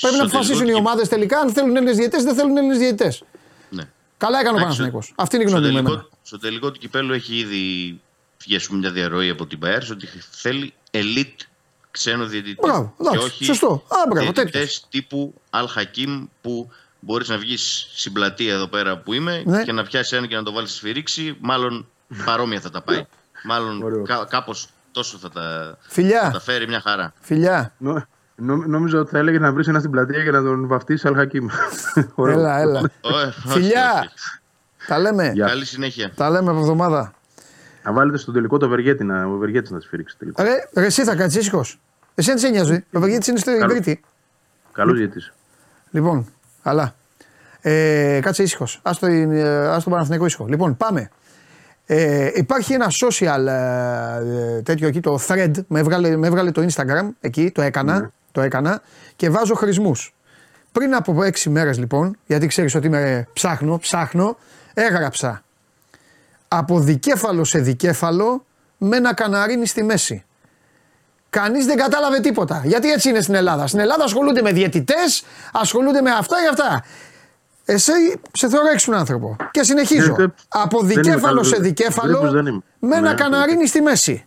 Πρέπει 0.00 0.16
να 0.16 0.22
Στο 0.22 0.36
αποφασίσουν 0.36 0.62
οι 0.62 0.66
τελικό 0.66 0.78
ομάδες 0.78 1.08
τελικά 1.08 1.38
αν 1.38 1.52
θέλουν 1.52 1.76
Έλληνες 1.76 1.96
διαιτητές 1.96 2.22
ή 2.22 2.24
δεν 2.24 2.34
θέλουν 2.34 2.56
Έλληνες 2.56 2.78
διαιτητές. 2.78 3.22
Ναι. 3.68 3.82
Καλά 4.16 4.38
έκανε 4.40 4.56
ο 4.56 4.60
Εντάξει, 4.60 4.76
Παναθηναϊκός. 4.78 5.12
Αυτή 5.16 5.36
είναι 5.36 5.44
η 5.44 5.48
στο 5.48 5.56
γνώμη 5.56 5.72
μου. 5.72 5.76
τελικό, 5.78 5.92
εμένα. 5.98 6.08
στο 6.22 6.38
τελικό 6.38 6.70
του 6.70 6.78
κυπέλου 6.80 7.12
έχει 7.12 7.34
ήδη 7.36 8.00
βγει 8.44 8.56
ας 8.56 8.66
πούμε, 8.66 8.78
μια 8.78 8.90
διαρροή 8.90 9.28
από 9.30 9.46
την 9.46 9.58
Bayern 9.64 9.88
ότι 9.90 10.08
θέλει 10.30 10.72
elite 10.90 11.46
ξένο 11.90 12.26
διαιτητή. 12.26 12.58
Μπράβο, 12.62 12.94
εντάξει, 13.00 13.18
και 13.18 13.24
όχι 13.24 13.44
σωστό. 13.44 13.66
Α, 13.88 13.96
μπράβο, 14.08 14.32
διαιτητές 14.32 14.50
τέτοιος. 14.52 14.86
τύπου 14.88 15.34
Al 15.50 15.64
Hakim 15.78 16.26
που 16.42 16.70
μπορείς 17.00 17.28
να 17.28 17.38
βγεις 17.38 17.88
στην 17.94 18.12
πλατεία 18.12 18.52
εδώ 18.54 18.66
πέρα 18.66 18.98
που 18.98 19.12
είμαι 19.12 19.42
Ναι. 19.46 19.62
και 19.64 19.72
να 19.72 19.82
πιάσεις 19.82 20.12
ένα 20.12 20.26
και 20.26 20.36
να 20.36 20.42
το 20.42 20.52
βάλεις 20.52 20.70
στη 20.70 20.78
σφυρίξη. 20.78 21.36
Μάλλον 21.40 21.88
παρόμοια 22.24 22.60
θα 22.60 22.70
τα 22.70 22.82
πάει. 22.82 23.06
Μάλλον 23.44 23.82
Ωραίο. 23.82 24.02
κά, 24.02 24.26
κάπως 24.30 24.68
τόσο 24.92 25.18
θα 25.18 25.30
τα, 25.30 25.76
Φιλιά. 25.80 26.20
θα 26.22 26.30
τα 26.30 26.40
φέρει 26.40 26.68
μια 26.68 26.80
χαρά. 26.80 27.12
Φιλιά. 27.20 27.74
Νο, 27.78 27.92
νο- 27.92 28.06
νόμιζα 28.66 28.98
ότι 28.98 29.10
θα 29.10 29.18
έλεγε 29.18 29.38
να 29.38 29.52
βρεις 29.52 29.68
ένα 29.68 29.78
στην 29.78 29.90
πλατεία 29.90 30.24
και 30.24 30.30
να 30.30 30.42
τον 30.42 30.66
βαφτίσεις 30.66 31.04
Αλχακίμ. 31.04 31.46
Ωραίο. 32.14 32.38
Έλα, 32.38 32.58
έλα. 32.60 32.80
Ω, 32.80 33.18
ε, 33.18 33.24
όχι, 33.24 33.48
Φιλιά. 33.48 33.90
όχι. 33.98 34.08
Τα 34.86 34.98
λέμε. 34.98 35.30
Γεια. 35.34 35.46
Καλή 35.46 35.64
συνέχεια. 35.64 36.12
Τα 36.14 36.30
λέμε 36.30 36.50
από 36.50 36.58
εβδομάδα. 36.58 37.12
Να 37.84 37.92
βάλετε 37.92 38.18
στο 38.18 38.32
τελικό 38.32 38.58
το 38.58 38.68
Βεργέτη 38.68 39.04
να, 39.04 39.26
ο 39.26 39.36
Βεργέτης 39.36 39.70
να 39.70 39.78
τη 39.78 39.84
σφυρίξει 39.84 40.16
τελικό. 40.18 40.42
Ρε, 40.42 40.68
ρε 40.74 40.86
εσύ 40.86 41.04
θα 41.04 41.16
κάτσει 41.16 41.38
ήσυχος. 41.38 41.80
Εσύ 42.14 42.28
δεν 42.28 42.38
σε 42.38 42.48
νοιάζει. 42.48 42.84
Ο 42.92 43.00
Βαγγίτη 43.00 43.30
είναι 43.30 43.38
στην 43.38 43.58
Καλό. 43.58 43.72
Κρήτη. 43.72 44.00
Καλό 44.72 44.96
γιατί. 44.96 45.18
Λοιπόν, 45.90 46.26
καλά. 46.62 46.94
Ε, 47.60 48.18
κάτσε 48.22 48.42
ήσυχος. 48.42 48.80
Α 48.82 48.90
το, 49.00 49.06
ας 49.70 49.84
το 49.84 49.90
Παναθηναϊκό 49.90 50.26
ήσυχο. 50.26 50.46
Λοιπόν, 50.46 50.76
πάμε. 50.76 51.10
Ε, 51.86 52.30
υπάρχει 52.34 52.72
ένα 52.72 52.86
social 52.90 53.46
ε, 53.46 54.56
ε, 54.56 54.62
τέτοιο 54.62 54.88
εκεί, 54.88 55.00
το 55.00 55.18
thread. 55.28 55.50
Με 55.66 55.80
έβγαλε, 55.80 56.16
με 56.16 56.26
έβγαλε 56.26 56.50
το 56.50 56.66
Instagram 56.68 57.08
εκεί, 57.20 57.50
το 57.50 57.62
έκανα. 57.62 58.12
Το 58.32 58.40
έκανα 58.40 58.82
και 59.16 59.30
βάζω 59.30 59.54
χρησμούς. 59.54 60.14
Πριν 60.72 60.94
από 60.94 61.22
έξι 61.22 61.50
μέρες 61.50 61.78
λοιπόν, 61.78 62.16
γιατί 62.26 62.46
ξέρεις 62.46 62.74
ότι 62.74 62.86
είμαι 62.86 63.26
ψάχνω, 63.32 63.78
ψάχνω, 63.78 64.36
έγραψα 64.74 65.42
από 66.48 66.80
δικέφαλο 66.80 67.44
σε 67.44 67.58
δικέφαλο 67.58 68.44
με 68.78 68.96
ένα 68.96 69.14
καναρίνι 69.14 69.66
στη 69.66 69.82
μέση. 69.82 70.24
Κανείς 71.30 71.66
δεν 71.66 71.76
κατάλαβε 71.76 72.20
τίποτα. 72.20 72.62
Γιατί 72.64 72.90
έτσι 72.90 73.08
είναι 73.08 73.20
στην 73.20 73.34
Ελλάδα. 73.34 73.66
Στην 73.66 73.80
Ελλάδα 73.80 74.04
ασχολούνται 74.04 74.42
με 74.42 74.52
διαιτητές, 74.52 75.24
ασχολούνται 75.52 76.00
με 76.00 76.10
αυτά 76.10 76.36
και 76.42 76.48
αυτά. 76.48 76.84
Εσύ 77.64 77.92
σε 78.32 78.48
θεωρώ 78.48 78.66
έξυπνο 78.68 78.96
άνθρωπο. 78.96 79.36
Και 79.50 79.62
συνεχίζω. 79.62 80.16
Ε, 80.18 80.22
ε, 80.22 80.26
Από 80.48 80.80
δεν 80.80 80.90
είμαι 80.90 81.02
δικέφαλο 81.02 81.26
καλός. 81.34 81.48
σε 81.48 81.56
δικέφαλο 81.56 82.06
Γρήγορος 82.18 82.32
δεν 82.32 82.46
είμαι. 82.46 82.62
με 82.78 82.96
ένα 82.96 83.08
Ναι, 83.08 83.14
καναρίνι 83.14 83.66
στη 83.66 83.80
μέση. 83.80 84.26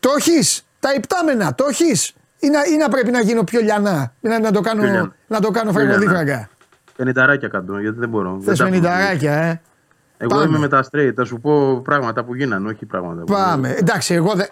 Το 0.00 0.10
έχεις. 0.18 0.66
Τα 0.80 0.92
υπτάμενα, 0.94 1.54
το 1.54 1.66
έχεις. 1.70 2.12
Ή, 2.44 2.48
να- 2.48 2.64
ή 2.64 2.76
να 2.76 2.88
πρέπει 2.88 3.10
να 3.10 3.20
γίνω 3.20 3.44
πιο 3.44 3.60
λιανά. 3.60 4.12
Να, 4.20 4.38
να 4.40 4.50
το 4.52 4.60
κάνω, 4.60 4.80
Πιο 4.82 4.90
λιανά. 4.90 5.14
να 5.26 5.40
το 5.40 5.50
κάνω 5.50 5.70
Πιο 5.70 5.80
λιανά. 5.80 5.94
φραγκοδίφραγκα. 5.94 6.48
Πενινταράκια 6.96 7.48
κάτω, 7.48 7.78
γιατί 7.78 7.98
δεν 7.98 8.08
μπορώ. 8.08 8.30
Θες 8.36 8.44
Δεν 8.44 8.56
τα 8.56 8.62
έχω. 8.62 8.70
μενινταράκια, 8.72 9.32
ε; 9.32 9.60
Εγώ 10.16 10.30
Πάμε. 10.34 10.44
είμαι 10.44 10.58
με 10.58 10.68
τα 10.68 10.84
straight, 10.90 11.12
θα 11.16 11.24
σου 11.24 11.40
πω 11.40 11.80
πράγματα 11.80 12.24
που 12.24 12.34
γίνανε, 12.34 12.68
όχι 12.68 12.86
πράγματα 12.86 13.24
που. 13.24 13.32
Πάμε. 13.32 13.70
Εντάξει, 13.78 14.14
εγώ 14.14 14.32
δεν. 14.34 14.46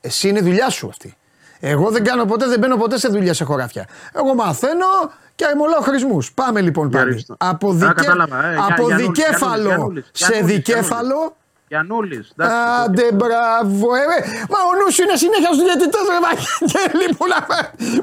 Εσύ 0.00 0.28
είναι 0.28 0.38
η 0.38 0.42
δουλειά 0.42 0.68
σου 0.70 0.88
αυτή. 0.88 1.16
Εγώ 1.60 1.90
δεν 1.90 2.04
κάνω 2.04 2.24
ποτέ, 2.24 2.46
δεν 2.46 2.58
μπαίνω 2.58 2.76
ποτέ 2.76 2.98
σε 2.98 3.08
δουλειά 3.08 3.34
σε 3.34 3.44
χωράφια. 3.44 3.86
Εγώ 4.14 4.34
μαθαίνω 4.34 4.86
και 5.34 5.44
αιμολάω 5.52 5.80
χρησμού. 5.80 6.18
Πάμε 6.34 6.60
λοιπόν 6.60 6.88
Για 6.88 6.98
πάλι. 6.98 7.10
ρίξτε. 7.10 7.34
Από, 7.38 7.70
Α, 7.70 7.72
δικέ... 7.74 7.92
κατάλαβα, 7.94 8.46
ε, 8.46 8.52
για- 8.52 8.64
από 8.64 8.86
Γιαννούλης, 8.86 9.06
δικέφαλο 9.06 9.62
Γιαννούλης, 9.62 10.08
σε 10.12 10.26
Γιαννούλης, 10.32 10.56
δικέφαλο. 10.56 11.36
Γιαννούλης. 11.68 12.32
Άντε 12.36 13.12
μπράβο, 13.12 13.94
ε, 13.94 13.98
ε, 13.98 14.44
Μα 14.50 14.58
ο 14.70 14.72
νους 14.84 14.94
σου 14.94 15.02
είναι 15.02 15.16
συνέχεια 15.16 15.46
στους 15.52 15.62
διαιτητές, 15.64 16.00
ρε 16.12 16.18
Βαγγέλη. 16.26 17.14
Πού 17.16 17.24
να, 17.32 17.46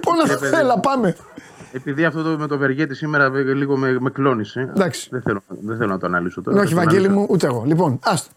πού 0.02 0.12
να 0.26 0.34
Ε, 0.34 0.38
παιδί. 0.38 0.56
έλα, 0.58 0.80
πάμε. 0.80 1.16
Επειδή 1.72 2.06
αυτό 2.06 2.24
το 2.24 2.38
με 2.38 2.48
το 2.48 2.58
Βεργέτη 2.58 2.96
σήμερα 2.96 3.26
ε, 3.26 3.30
λίγο 3.54 3.78
με, 3.78 4.00
με 4.00 4.10
κλώνησε. 4.10 4.60
Εντάξει. 4.76 5.08
Δεν 5.12 5.22
θέλω, 5.22 5.42
δεν 5.48 5.78
θέλω 5.78 5.90
να 5.90 5.98
το 6.00 6.06
αναλύσω 6.06 6.42
τώρα. 6.42 6.58
Όχι, 6.62 6.74
Θα 6.74 6.80
το 6.80 6.86
Βαγγέλη 6.86 7.06
αναλύσω. 7.06 7.20
μου, 7.28 7.28
ούτε 7.34 7.46
εγώ. 7.48 7.64
Λοιπόν, 7.66 8.00
άστο. 8.04 8.32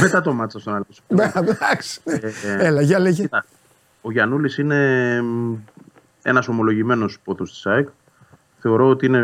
Μετά 0.00 0.20
το 0.20 0.32
μάτσα 0.32 0.58
στον 0.58 0.72
αναλύσω. 0.72 1.02
Ναι, 1.16 1.30
Εντάξει. 1.34 2.00
ε, 2.04 2.66
Έλα, 2.66 2.80
για 2.82 2.98
λέγε. 2.98 3.22
Κοίτα, 3.22 3.44
ο 4.02 4.10
Γιαννούλης 4.12 4.58
είναι 4.58 5.20
ένας 6.22 6.48
ομολογημένος 6.48 7.18
πότο 7.24 7.44
της 7.44 7.66
ΑΕΚ. 7.66 7.88
Θεωρώ 8.58 8.88
ότι 8.88 9.06
είναι 9.06 9.18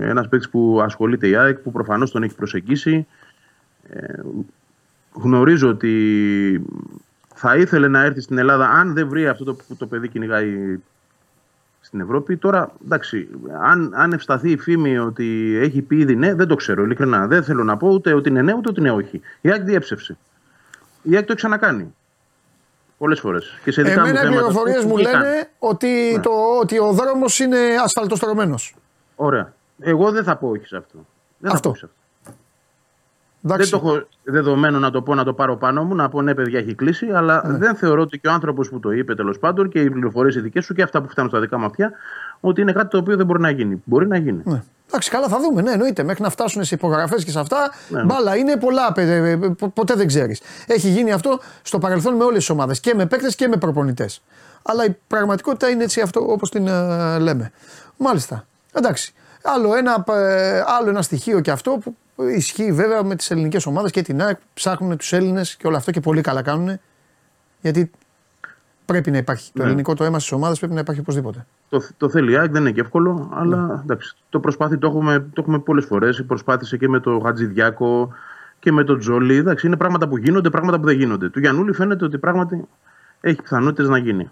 ένας 0.00 0.28
παίκτης 0.28 0.50
που 0.50 0.80
ασχολείται 0.82 1.28
η 1.28 1.36
ΑΕΚ, 1.36 1.58
που 1.58 1.72
προφανώς 1.72 2.10
τον 2.10 2.22
έχει 2.22 2.34
προσεγγίσει. 2.34 3.06
Ε, 3.90 4.12
γνωρίζω 5.12 5.68
ότι 5.68 6.64
θα 7.34 7.56
ήθελε 7.56 7.88
να 7.88 8.02
έρθει 8.04 8.20
στην 8.20 8.38
Ελλάδα 8.38 8.68
αν 8.68 8.94
δεν 8.94 9.08
βρει 9.08 9.28
αυτό 9.28 9.44
το 9.44 9.54
που 9.54 9.76
το 9.76 9.86
παιδί 9.86 10.08
κυνηγάει 10.08 10.78
στην 11.80 12.00
Ευρώπη. 12.00 12.36
Τώρα, 12.36 12.72
εντάξει, 12.84 13.28
αν, 13.62 13.92
αν 13.94 14.12
ευσταθεί 14.12 14.50
η 14.50 14.56
φήμη 14.58 14.98
ότι 14.98 15.58
έχει 15.62 15.82
πει 15.82 15.96
ήδη 15.96 16.16
ναι, 16.16 16.34
δεν 16.34 16.46
το 16.48 16.54
ξέρω. 16.54 16.82
Ειλικρινά. 16.84 17.26
Δεν 17.26 17.44
θέλω 17.44 17.64
να 17.64 17.76
πω 17.76 17.88
ούτε 17.88 18.12
ότι 18.14 18.28
είναι 18.28 18.42
ναι, 18.42 18.54
ούτε 18.54 18.68
ότι 18.68 18.80
είναι 18.80 18.90
όχι. 18.90 19.20
Η 19.40 19.50
ΑΕΚ 19.50 19.62
διέψευσε. 19.62 20.16
η 21.02 21.14
ΑΕΚ 21.14 21.18
το 21.26 21.32
έχει 21.32 21.34
ξανακάνει. 21.34 21.94
Πολλές 22.98 23.20
φορές. 23.20 23.58
Και 23.64 23.70
σε 23.70 23.82
δικά 23.82 23.92
Εμένα 24.00 24.08
οι 24.08 24.12
μου 24.12 24.18
θέματα. 24.18 24.36
πληροφορίες 24.40 24.84
μου 24.84 24.96
τι 24.96 25.02
κάνει. 25.04 25.24
λένε 25.24 25.48
ότι, 25.58 26.12
Ναι. 26.14 26.20
το, 26.20 26.30
ότι 26.60 26.78
ο 26.78 26.92
δρόμος 26.92 27.38
είναι 27.38 27.58
ασφαλτοστρωμένος. 27.84 28.74
Ωραία. 29.16 29.52
Εγώ 29.80 30.10
δεν 30.10 30.24
θα 30.24 30.36
πω 30.36 30.48
όχι 30.48 30.66
σε 30.66 30.76
αυτό. 30.76 31.06
Δεν 31.38 31.52
Αυτό. 31.52 31.56
θα 31.56 31.62
πω 31.62 31.68
όχι 31.70 31.78
σε 31.78 31.84
αυτό. 31.84 31.97
Δεν 33.40 33.70
το 33.70 33.76
έχω 33.76 34.02
δεδομένο 34.24 34.78
να 34.78 34.90
το 34.90 35.02
πω 35.02 35.14
να 35.14 35.24
το 35.24 35.32
πάρω 35.32 35.56
πάνω 35.56 35.84
μου, 35.84 35.94
να 35.94 36.08
πω 36.08 36.22
ναι, 36.22 36.34
παιδιά, 36.34 36.58
έχει 36.58 36.74
κλείσει, 36.74 37.06
αλλά 37.14 37.42
Ναι. 37.46 37.58
δεν 37.58 37.74
θεωρώ 37.76 38.02
ότι 38.02 38.18
και 38.18 38.28
ο 38.28 38.32
άνθρωπος 38.32 38.68
που 38.68 38.80
το 38.80 38.90
είπε 38.90 39.14
τέλος 39.14 39.38
πάντων 39.38 39.68
και 39.68 39.80
οι 39.80 39.90
πληροφορίες 39.90 40.34
οι 40.34 40.40
δικές 40.40 40.64
σου 40.64 40.74
και 40.74 40.82
αυτά 40.82 41.02
που 41.02 41.08
φτάνουν 41.08 41.30
στα 41.30 41.40
δικά 41.40 41.58
μου 41.58 41.64
αυτιά, 41.64 41.92
ότι 42.40 42.60
είναι 42.60 42.72
κάτι 42.72 42.88
το 42.88 42.98
οποίο 42.98 43.16
δεν 43.16 43.26
μπορεί 43.26 43.40
να 43.40 43.50
γίνει. 43.50 43.82
Μπορεί 43.84 44.06
να 44.06 44.16
γίνει. 44.16 44.42
Ναι. 44.44 44.62
Εντάξει, 44.88 45.10
καλά, 45.10 45.28
θα 45.28 45.38
δούμε. 45.40 45.62
Ναι, 45.62 45.70
εννοείται. 45.70 46.02
Μέχρι 46.02 46.22
να 46.22 46.30
φτάσουν 46.30 46.64
σε 46.64 46.74
υπογραφές 46.74 47.24
και 47.24 47.30
σε 47.30 47.38
αυτά. 47.40 47.70
Ναι. 47.88 48.02
Μπάλα 48.04 48.36
είναι 48.36 48.56
πολλά. 48.56 48.92
παι- 48.92 49.08
ε, 49.08 49.36
πο- 49.58 49.68
ποτέ 49.68 49.94
δεν 49.94 50.06
ξέρεις. 50.06 50.40
Έχει 50.66 50.88
γίνει 50.88 51.12
αυτό 51.12 51.38
στο 51.62 51.78
παρελθόν 51.78 52.14
με 52.14 52.24
όλες 52.24 52.38
τις 52.38 52.50
ομάδες. 52.50 52.80
Και 52.80 52.94
με 52.94 53.06
παίκτες 53.06 53.34
και 53.34 53.48
με 53.48 53.56
προπονητές. 53.56 54.22
Αλλά 54.62 54.84
η 54.84 54.96
πραγματικότητα 55.06 55.68
είναι 55.68 55.84
έτσι 55.84 56.00
αυτό 56.00 56.20
όπως 56.32 56.50
την 56.50 56.66
ε, 56.68 57.18
λέμε. 57.18 57.50
Μάλιστα. 57.96 58.46
Εντάξει. 58.72 59.12
Άλλο 59.42 59.74
ένα, 59.74 60.04
ε, 60.14 60.62
άλλο 60.78 60.88
ένα 60.88 61.02
στοιχείο 61.02 61.40
και 61.40 61.50
αυτό 61.50 61.70
που 61.70 61.96
ισχύει 62.36 62.72
βέβαια 62.72 63.02
με 63.04 63.14
τις 63.16 63.30
ελληνικές 63.30 63.66
ομάδες 63.66 63.90
και 63.90 64.02
την 64.02 64.22
ΑΕΚ. 64.22 64.38
Ψάχνουν 64.54 64.96
τους 64.96 65.12
Έλληνες 65.12 65.56
και 65.56 65.66
όλο 65.66 65.76
αυτό 65.76 65.90
και 65.90 66.00
πολύ 66.00 66.20
καλά 66.20 66.42
κάνουν. 66.42 66.78
Γιατί 67.60 67.90
πρέπει 68.84 69.10
να 69.10 69.16
υπάρχει. 69.18 69.50
Το 69.52 69.62
Ναι. 69.62 69.68
ελληνικό 69.68 69.94
το 69.94 70.04
αίμα 70.04 70.18
στις 70.18 70.32
ομάδες 70.32 70.58
πρέπει 70.58 70.74
να 70.74 70.80
υπάρχει 70.80 71.00
οπωσδήποτε. 71.00 71.46
Το, 71.68 71.82
το 71.96 72.08
θέλει 72.08 72.32
η 72.32 72.36
ΑΕΚ, 72.36 72.50
δεν 72.50 72.60
είναι 72.60 72.70
και 72.70 72.80
εύκολο, 72.80 73.30
αλλά 73.34 73.56
Ναι. 73.56 73.72
εντάξει, 73.84 74.14
το 74.28 74.40
προσπάθει, 74.40 74.78
το 74.78 74.86
έχουμε, 74.86 75.18
το 75.18 75.40
έχουμε 75.40 75.58
πολλές 75.58 75.84
φορές. 75.84 76.24
Προσπάθησε 76.26 76.76
και 76.76 76.88
με 76.88 77.00
τον 77.00 77.22
Χατζηδιάκο 77.24 78.12
και 78.58 78.72
με 78.72 78.84
τον 78.84 78.98
Τζόλι. 78.98 79.36
Εντάξει, 79.36 79.66
είναι 79.66 79.76
πράγματα 79.76 80.08
που 80.08 80.16
γίνονται, 80.18 80.50
πράγματα 80.50 80.80
που 80.80 80.86
δεν 80.86 80.96
γίνονται. 80.96 81.28
Του 81.28 81.40
Γιαννούλη 81.40 81.72
φαίνεται 81.72 82.04
ότι 82.04 82.18
πράγματι 82.18 82.64
έχει 83.20 83.42
πιθανότητες 83.42 83.88
να 83.88 83.98
γίνει. 83.98 84.30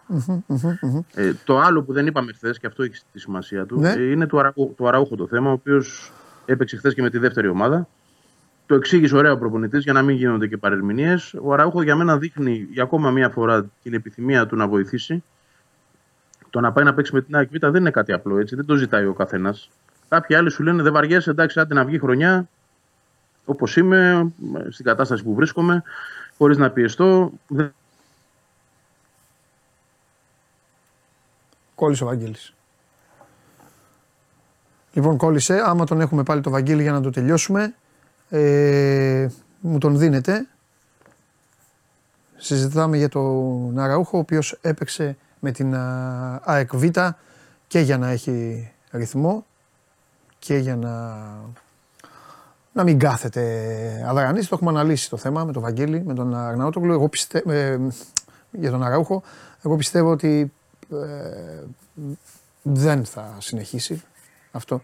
Ε, 1.14 1.32
το 1.44 1.58
άλλο 1.58 1.82
που 1.82 1.92
δεν 1.92 2.06
είπαμε 2.06 2.32
χθες, 2.32 2.58
και 2.58 2.66
αυτό 2.66 2.82
έχει 2.82 3.00
τη 3.12 3.18
σημασία 3.20 3.66
του, 3.66 3.80
Ναι. 3.80 3.90
ε, 3.90 4.10
είναι 4.10 4.26
του, 4.26 4.38
Αραού, 4.38 4.74
του 4.76 4.88
Αραούχου 4.88 5.16
το 5.16 5.26
θέμα, 5.26 5.48
ο 5.50 5.52
οποίος 5.52 6.12
έπαιξε 6.46 6.76
χθες 6.76 6.94
και 6.94 7.02
με 7.02 7.10
τη 7.10 7.18
δεύτερη 7.18 7.48
ομάδα. 7.48 7.88
Το 8.66 8.74
εξήγησε 8.74 9.16
ωραία 9.16 9.32
ο 9.32 9.38
προπονητής 9.38 9.82
για 9.84 9.92
να 9.92 10.02
μην 10.02 10.16
γίνονται 10.16 10.46
και 10.46 10.56
παρερμηνίες. 10.56 11.34
Ο 11.42 11.52
Αραούχο 11.52 11.82
για 11.82 11.96
μένα 11.96 12.18
δείχνει 12.18 12.66
για 12.70 12.82
ακόμα 12.82 13.10
μία 13.10 13.28
φορά 13.30 13.66
την 13.82 13.94
επιθυμία 13.94 14.46
του 14.46 14.56
να 14.56 14.68
βοηθήσει. 14.68 15.22
Το 16.50 16.60
να 16.60 16.72
πάει 16.72 16.84
να 16.84 16.94
παίξει 16.94 17.14
με 17.14 17.22
την 17.22 17.36
ΑΕΚ 17.36 17.48
Β 17.50 17.56
δεν 17.58 17.74
είναι 17.74 17.90
κάτι 17.90 18.12
απλό 18.12 18.38
έτσι, 18.38 18.56
δεν 18.56 18.66
το 18.66 18.74
ζητάει 18.74 19.06
ο 19.06 19.12
καθένας. 19.12 19.70
Κάποιοι 20.08 20.36
άλλοι 20.36 20.50
σου 20.50 20.62
λένε 20.62 20.82
δεν 20.82 20.92
βαριέσαι, 20.92 21.30
εντάξει, 21.30 21.60
άντε 21.60 21.74
να 21.74 21.84
βγει 21.84 21.98
χρονιά 21.98 22.48
όπως 23.44 23.76
είμαι, 23.76 24.32
στην 24.68 24.84
κατάσταση 24.84 25.22
που 25.22 25.34
βρίσκομαι, 25.34 25.82
χωρίς 26.38 26.56
να 26.56 26.70
πιεστώ. 26.70 27.32
Δεν- 27.48 27.74
Κόλλησε 31.74 32.04
ο 32.04 32.06
Βαγγέλης. 32.06 32.55
Λοιπόν, 34.96 35.16
κόλλησε. 35.16 35.62
Άμα 35.64 35.84
τον 35.84 36.00
έχουμε 36.00 36.22
πάλι 36.22 36.40
το 36.40 36.50
Βαγγέλη 36.50 36.82
για 36.82 36.92
να 36.92 37.00
το 37.00 37.10
τελειώσουμε, 37.10 37.74
ε, 38.28 39.28
μου 39.60 39.78
τον 39.78 39.98
δίνετε. 39.98 40.46
Συζητάμε 42.36 42.96
για 42.96 43.08
τον 43.08 43.78
Αραούχο, 43.78 44.16
ο 44.16 44.20
οποίος 44.20 44.58
έπαιξε 44.60 45.16
με 45.40 45.50
την 45.50 45.74
α, 45.74 46.40
ΑΕΚ 46.44 46.76
Β 46.76 46.84
και 47.66 47.78
για 47.78 47.98
να 47.98 48.08
έχει 48.08 48.70
ρυθμό 48.90 49.46
και 50.38 50.56
για 50.56 50.76
να, 50.76 51.16
να 52.72 52.82
μην 52.82 52.98
κάθεται 52.98 53.42
αδρανής. 54.06 54.48
Το 54.48 54.54
έχουμε 54.54 54.70
αναλύσει 54.70 55.10
το 55.10 55.16
θέμα 55.16 55.44
με 55.44 55.52
τον 55.52 55.62
Βαγγέλη, 55.62 56.02
με 56.06 56.14
τον 56.14 56.34
Αρναούτογλου. 56.34 56.92
Εγώ 56.92 57.08
πιστε, 57.08 57.42
ε, 57.46 57.78
για 58.50 58.70
τον 58.70 58.82
Αραούχο, 58.82 59.22
εγώ 59.62 59.76
πιστεύω 59.76 60.10
ότι 60.10 60.52
ε, 60.92 61.62
δεν 62.62 63.04
θα 63.04 63.36
συνεχίσει 63.38 64.02
αυτό. 64.56 64.80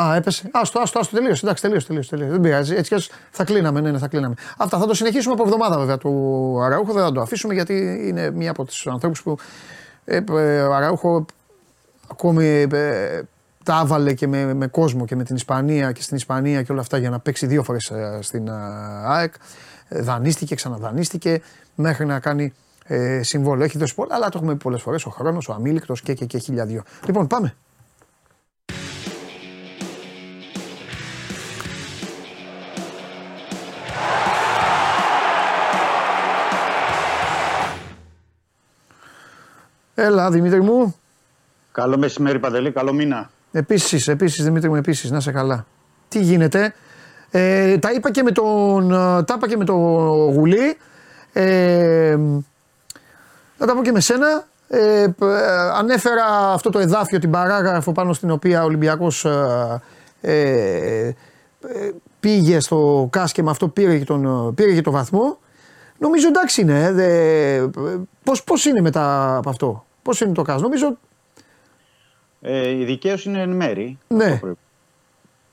Α, 0.00 0.14
έπεσε. 0.14 0.50
Άστο, 0.52 0.80
άστο, 0.80 0.98
άστο, 0.98 1.16
τελείωσε. 1.16 1.40
Εντάξει, 1.44 1.62
τελείωσε, 1.62 1.86
τελείωσε. 1.86 2.10
τελείωσε. 2.10 2.30
Δεν 2.30 2.40
πειράζει. 2.40 2.74
Έτσι 2.74 2.88
κι 2.88 2.94
αλλιώς 2.94 3.10
θα 3.30 3.44
κλείναμε, 3.44 3.80
ναι, 3.80 3.90
ναι, 3.90 3.98
θα 3.98 4.08
κλείναμε. 4.08 4.34
Αυτά 4.56 4.78
θα 4.78 4.86
το 4.86 4.94
συνεχίσουμε 4.94 5.34
από 5.34 5.42
εβδομάδα 5.42 5.78
βέβαια 5.78 5.98
του 5.98 6.56
Αραούχο. 6.62 6.92
Δεν 6.92 7.02
θα 7.02 7.12
το 7.12 7.20
αφήσουμε 7.20 7.54
γιατί 7.54 8.04
είναι 8.06 8.30
μία 8.30 8.50
από 8.50 8.64
του 8.64 8.90
ανθρώπους 8.90 9.22
που 9.22 9.38
ε, 10.04 10.20
ε, 10.30 10.62
ο 10.62 10.74
Αραούχο 10.74 11.26
ακόμη 12.10 12.66
ε, 12.72 13.22
τα 13.64 13.74
άβαλε 13.74 14.14
και 14.14 14.26
με, 14.26 14.54
με 14.54 14.66
κόσμο 14.66 15.04
και 15.04 15.16
με 15.16 15.24
την 15.24 15.36
Ισπανία 15.36 15.92
και 15.92 16.02
στην 16.02 16.16
Ισπανία 16.16 16.62
και 16.62 16.72
όλα 16.72 16.80
αυτά 16.80 16.96
για 16.96 17.10
να 17.10 17.18
παίξει 17.18 17.46
δύο 17.46 17.62
φορές 17.62 17.92
στην 18.20 18.48
ε, 18.48 18.52
ΑΕΚ. 19.04 19.34
Ε, 19.88 20.00
Δανείστηκε, 20.00 20.54
ξαναδανείστηκε 20.54 21.40
μέχρι 21.74 22.06
να 22.06 22.20
κάνει 22.20 22.52
ε, 22.86 23.22
συμβόλαιο. 23.22 23.64
Έχει 23.64 23.78
δώσει 23.78 23.94
πολλά, 23.94 24.14
αλλά 24.14 24.28
το 24.28 24.38
έχουμε 24.38 24.52
πει 24.52 24.58
πολλές 24.62 24.82
φορές. 24.82 25.06
Ο 25.06 25.10
χρόνος, 25.10 25.48
ο 25.48 25.52
αμήλικτος 25.52 26.02
και, 26.02 26.14
και, 26.14 26.24
και 26.24 26.38
χιλιαδίο. 26.38 26.82
Λοιπόν, 27.06 27.26
πάμε. 27.26 27.54
Έλα, 40.02 40.30
Δημήτρη 40.30 40.60
μου. 40.62 40.94
Καλό 41.72 41.98
μεσημέρι, 41.98 42.38
Παντελή, 42.38 42.72
καλό 42.72 42.92
μήνα. 42.92 43.30
Επίσης, 43.52 44.08
επίσης, 44.08 44.44
Δημήτρη 44.44 44.68
μου, 44.68 44.74
επίσης, 44.76 45.10
να 45.10 45.16
είσαι 45.16 45.32
καλά. 45.32 45.66
Τι 46.08 46.20
γίνεται; 46.20 46.74
Ε, 47.30 47.78
τα 47.78 47.92
είπα 47.92 48.10
και 48.10 48.22
με 48.22 48.30
τον, 48.30 48.92
ε, 48.92 49.22
τα 49.22 49.34
είπα 49.36 49.48
και 49.48 49.56
με 49.56 49.64
τον 49.64 49.76
Γουλή. 50.32 50.76
Ε, 51.32 52.16
θα 53.58 53.66
τα 53.66 53.74
πω 53.74 53.82
και 53.82 53.92
με 53.92 54.00
σένα. 54.00 54.44
Ε, 54.68 55.06
π- 55.18 55.22
ε, 55.22 55.52
ανέφερα 55.78 56.24
αυτό 56.52 56.70
το 56.70 56.78
εδάφιο, 56.78 57.18
την 57.18 57.30
παράγραφο 57.30 57.92
πάνω 57.92 58.12
στην 58.12 58.30
οποία 58.30 58.62
ο 58.62 58.64
Ολυμπιακός 58.64 59.24
ε, 59.24 59.80
ε, 60.20 61.06
ε, 61.06 61.14
πήγε 62.20 62.60
στο 62.60 63.08
ΚΑΣ 63.12 63.32
και 63.32 63.42
με 63.42 63.50
αυτό 63.50 63.68
πήρε 63.68 63.98
και 63.98 64.04
τον, 64.04 64.54
πήρε 64.54 64.72
και 64.74 64.80
το 64.82 64.90
βαθμό. 64.90 65.38
Νομίζω 65.98 66.28
εντάξει 66.28 66.60
είναι. 66.60 66.82
ε, 66.84 66.92
δε, 66.92 67.66
πώς, 68.24 68.44
πώς 68.44 68.64
είναι 68.64 68.80
μετά 68.80 69.36
από 69.36 69.48
αυτό; 69.50 69.84
Πώς 70.02 70.20
είναι 70.20 70.32
το 70.32 70.42
ΚΑΣ. 70.42 70.60
Νομίζω 70.62 70.96
Ε, 72.40 72.68
η 72.68 72.84
δικαίωση 72.84 73.28
είναι 73.28 73.40
εν 73.40 73.50
μέρη. 73.50 73.98
Ναι. 74.08 74.24
Αυτό 74.24 74.36
πρέπει. 74.40 74.58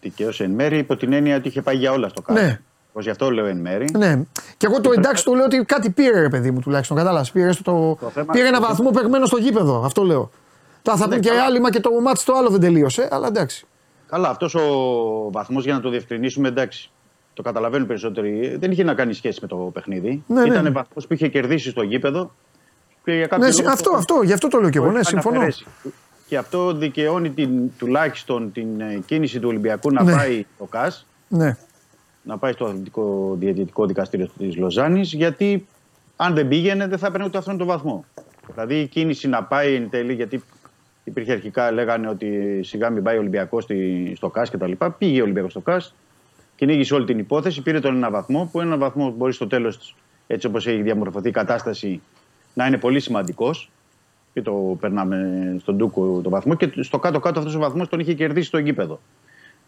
Δικαίωση 0.01 0.43
εν 0.43 0.51
μέρη 0.51 0.77
υπό 0.77 0.95
την 0.95 1.13
έννοια 1.13 1.35
ότι 1.35 1.47
είχε 1.47 1.61
πάει 1.61 1.75
για 1.75 1.91
όλα 1.91 2.09
στο 2.09 2.21
κάτω. 2.21 2.41
Ναι. 2.41 2.59
Πως 2.93 3.03
γι' 3.03 3.09
αυτό 3.11 3.31
λέω 3.31 3.45
εν 3.45 3.57
μέρη. 3.57 3.85
Ναι. 3.97 4.21
Και 4.57 4.65
εγώ 4.65 4.81
το 4.81 4.91
εντάξει 4.91 5.23
το 5.23 5.33
λέω 5.33 5.45
ότι 5.45 5.57
κάτι 5.65 5.89
πήρε, 5.89 6.19
ρε 6.19 6.29
παιδί 6.29 6.51
μου 6.51 6.59
τουλάχιστον. 6.59 6.97
Κατάλαβες. 6.97 7.31
Πήρε, 7.31 7.51
στο, 7.51 7.97
Το 8.01 8.09
θέμα- 8.09 8.33
πήρε 8.33 8.47
ένα 8.47 8.59
το 8.59 8.67
βαθμό 8.67 8.89
παιγμένο 8.91 9.25
στο 9.25 9.37
γήπεδο. 9.37 9.81
Αυτό 9.85 10.03
λέω. 10.03 10.31
Τώρα 10.81 10.97
θα 10.97 11.07
Ναι, 11.07 11.13
πούν 11.13 11.21
και 11.21 11.27
οι 11.27 11.31
καλά. 11.31 11.43
άλλοι, 11.43 11.59
μα 11.59 11.69
και 11.69 11.79
το 11.79 11.89
μάτι 12.01 12.23
το 12.23 12.33
άλλο 12.33 12.49
δεν 12.49 12.59
τελείωσε. 12.59 13.07
Αλλά 13.11 13.27
εντάξει. 13.27 13.65
Καλά, 14.07 14.29
αυτός 14.29 14.55
ο 14.55 14.61
βαθμός 15.31 15.63
για 15.63 15.73
να 15.73 15.79
το 15.79 15.89
διευκρινίσουμε, 15.89 16.47
εντάξει. 16.47 16.89
Το 17.33 17.41
καταλαβαίνουν 17.43 17.87
περισσότεροι. 17.87 18.55
Δεν 18.59 18.71
είχε 18.71 18.83
να 18.83 18.93
κάνει 18.93 19.13
σχέση 19.13 19.39
με 19.41 19.47
το 19.47 19.55
παιχνίδι. 19.55 20.23
Ναι, 20.27 20.41
ναι, 20.41 20.47
Ήταν 20.47 20.63
ναι. 20.63 20.69
βαθμός 20.69 21.07
που 21.07 21.13
είχε 21.13 21.27
κερδίσει 21.27 21.69
στο 21.69 21.81
γήπεδο. 21.81 22.31
Και 23.07 23.13
για 23.13 23.27
κάποιο 23.27 23.47
Ναι, 23.47 23.53
λόγο 23.53 23.69
αυτό, 23.69 23.89
το- 23.91 23.97
αυτό, 23.97 24.21
γι' 24.23 24.34
αυτό 24.34 24.47
το 24.47 24.59
λέω 24.59 24.69
και 24.69 24.77
εγώ. 24.77 24.85
το 24.88 24.91
Ναι, 24.93 24.99
είχε 24.99 25.09
συμφωνώ. 25.09 25.35
αναφερέσει. 25.39 25.65
Και 26.27 26.38
αυτό 26.38 26.73
δικαιώνει 26.73 27.29
την, 27.29 27.71
τουλάχιστον 27.77 28.51
την 28.51 28.81
ε, 28.81 28.99
κίνηση 29.05 29.39
του 29.39 29.47
Ολυμπιακού 29.49 29.91
να 29.91 30.03
Ναι. 30.03 30.11
πάει 30.15 30.45
στο 30.55 30.65
ΚΑΣ. 30.65 31.05
Ναι. 31.27 31.57
να 32.23 32.38
πάει 32.38 32.51
στο 32.51 32.65
αθλητικό 32.65 33.35
διαιτητικό 33.39 33.85
δικαστήριο 33.85 34.27
της 34.38 34.55
Λοζάνης, 34.57 35.13
γιατί 35.13 35.67
αν 36.15 36.34
δεν 36.34 36.47
πήγαινε 36.47 36.88
δεν 36.88 36.97
θα 36.97 37.07
έπαιρνε 37.07 37.25
ούτε 37.25 37.38
αυτόν 37.38 37.57
τον 37.57 37.67
βαθμό. 37.67 38.05
Δηλαδή 38.53 38.79
η 38.79 38.88
κίνηση 38.88 39.27
να 39.27 39.43
πάει 39.43 39.75
εν 39.75 39.89
τέλει, 39.89 40.13
γιατί 40.13 40.43
υπήρχε 41.03 41.31
αρχικά, 41.31 41.71
λέγανε 41.71 42.09
ότι 42.09 42.59
σιγά 42.63 42.89
μην 42.89 43.03
πάει 43.03 43.15
ο 43.15 43.19
Ολυμπιακός 43.19 43.67
στο 44.15 44.29
ΚΑΣ 44.29 44.49
κτλ. 44.49 44.71
Πήγε 44.97 45.19
ο 45.19 45.23
Ολυμπιακός 45.23 45.51
στο 45.51 45.59
ΚΑΣ, 45.61 45.93
κυνήγησε 46.55 46.93
όλη 46.93 47.05
την 47.05 47.19
υπόθεση, 47.19 47.61
πήρε 47.61 47.79
τον 47.79 47.95
ένα 47.95 48.09
βαθμό, 48.11 48.49
που 48.51 48.61
ένα 48.61 48.77
βαθμό 48.77 49.11
μπορεί 49.17 49.34
στο 49.34 49.47
τέλος, 49.47 49.95
έτσι 50.27 50.47
όπως 50.47 50.67
έχει 50.67 50.81
διαμορφωθεί 50.81 51.27
η 51.27 51.31
κατάσταση, 51.31 52.01
να 52.57 52.65
είναι 52.65 52.77
πολύ 52.77 52.99
σημαντικός. 52.99 53.71
Και 54.34 54.41
το 54.41 54.77
περνάμε 54.79 55.55
στον 55.59 55.75
Ντούκο 55.75 56.21
το 56.23 56.29
βαθμό. 56.29 56.55
Και 56.55 56.71
στο 56.79 56.99
κάτω-κάτω 56.99 57.39
αυτός 57.39 57.55
ο 57.55 57.59
βαθμός 57.59 57.89
τον 57.89 57.99
είχε 57.99 58.13
κερδίσει 58.13 58.47
στο 58.47 58.57
γήπεδο. 58.57 58.99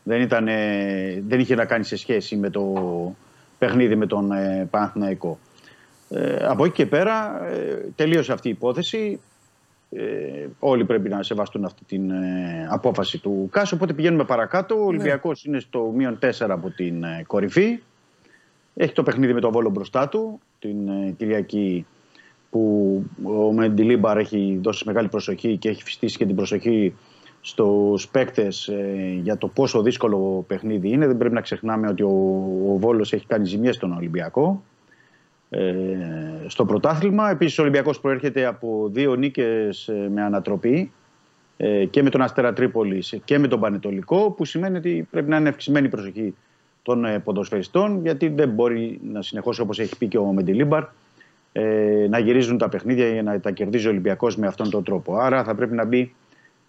Δεν, 0.03 0.21
ήταν, 0.21 0.47
ε, 0.47 1.23
δεν 1.27 1.39
είχε 1.39 1.55
να 1.55 1.65
κάνει 1.65 1.83
σε 1.83 1.97
σχέση 1.97 2.35
με 2.35 2.49
το 2.49 2.73
παιχνίδι 3.57 3.95
με 3.95 4.05
τον 4.05 4.31
ε, 4.31 4.67
Παναθηναϊκό. 4.69 5.39
Ε, 6.09 6.45
από 6.45 6.65
εκεί 6.65 6.73
και 6.73 6.85
πέρα 6.85 7.45
ε, 7.45 7.89
τελείωσε 7.95 8.33
αυτή 8.33 8.47
η 8.47 8.51
υπόθεση. 8.51 9.19
Ε, 9.91 10.47
όλοι 10.59 10.85
πρέπει 10.85 11.09
να 11.09 11.23
σεβαστούν 11.23 11.65
αυτή 11.65 11.83
την 11.85 12.11
ε, 12.11 12.67
απόφαση 12.69 13.17
του 13.17 13.47
ΚΑΣ. 13.51 13.71
Οπότε 13.71 13.93
πηγαίνουμε 13.93 14.23
παρακάτω. 14.23 14.75
Ο 14.75 14.85
Ολυμπιακός 14.85 15.45
είναι 15.45 15.59
στο 15.59 15.91
μείον 15.95 16.19
4 16.21 16.31
από 16.49 16.69
την 16.69 17.03
ε, 17.03 17.23
κορυφή. 17.27 17.79
Έχει 18.75 18.93
το 18.93 19.03
παιχνίδι 19.03 19.33
με 19.33 19.39
τον 19.39 19.51
Βόλο 19.51 19.69
μπροστά 19.69 20.09
του 20.09 20.39
την 20.59 20.87
ε, 20.87 21.13
Κυριακή 21.17 21.85
που 22.49 23.03
ο 23.23 23.51
Μεντιλίμπαρ 23.51 24.17
έχει 24.17 24.59
δώσει 24.61 24.83
μεγάλη 24.85 25.07
προσοχή 25.07 25.57
και 25.57 25.69
έχει 25.69 25.83
φυστήσει 25.83 26.17
και 26.17 26.25
την 26.25 26.35
προσοχή 26.35 26.95
στους 27.41 28.07
παίκτες 28.07 28.67
ε, 28.67 29.19
για 29.21 29.37
το 29.37 29.47
πόσο 29.47 29.81
δύσκολο 29.81 30.45
παιχνίδι 30.47 30.89
είναι. 30.89 31.07
Δεν 31.07 31.17
πρέπει 31.17 31.35
να 31.35 31.41
ξεχνάμε 31.41 31.87
ότι 31.87 32.03
ο, 32.03 32.09
ο 32.73 32.77
Βόλος 32.77 33.13
έχει 33.13 33.25
κάνει 33.25 33.45
ζημιές 33.45 33.75
στον 33.75 33.93
Ολυμπιακό. 33.93 34.63
ε, 35.49 35.67
στο 36.47 36.65
πρωτάθλημα. 36.65 37.29
Επίσης 37.29 37.59
ο 37.59 37.61
Ολυμπιακός 37.61 37.99
προέρχεται 37.99 38.45
από 38.45 38.89
δύο 38.91 39.15
νίκες 39.15 39.87
ε, 39.87 40.09
με 40.13 40.21
ανατροπή 40.21 40.91
ε, 41.57 41.85
και 41.85 42.03
με 42.03 42.09
τον 42.09 42.21
Αστέρα 42.21 42.53
Τρίπολης 42.53 43.19
και 43.23 43.39
με 43.39 43.47
τον 43.47 43.59
Πανετολικό 43.59 44.31
που 44.31 44.45
σημαίνει 44.45 44.77
ότι 44.77 45.07
πρέπει 45.11 45.29
να 45.29 45.37
είναι 45.37 45.49
ευξημένη 45.49 45.85
η 45.85 45.89
προσοχή 45.89 46.35
των 46.83 47.05
ε, 47.05 47.19
ποδοσφαιριστών 47.19 48.01
γιατί 48.01 48.27
δεν 48.27 48.49
μπορεί 48.49 48.99
να 49.03 49.21
συνεχώς 49.21 49.59
όπως 49.59 49.79
έχει 49.79 49.97
πει 49.97 50.07
και 50.07 50.17
ο 50.17 50.25
Μεντιλίμπαρ 50.25 50.83
ε, 51.51 52.07
να 52.09 52.19
γυρίζουν 52.19 52.57
τα 52.57 52.69
παιχνίδια 52.69 53.07
για 53.07 53.23
να 53.23 53.39
τα 53.39 53.51
κερδίζει 53.51 53.87
ο 53.87 53.89
Ολυμπιακός 53.89 54.37
με 54.37 54.47
αυτόν 54.47 54.69
τον 54.69 54.83
τρόπο. 54.83 55.15
Άρα 55.17 55.43
θα 55.43 55.55
πρέπει 55.55 55.75
να 55.75 55.85
μπει 55.85 56.13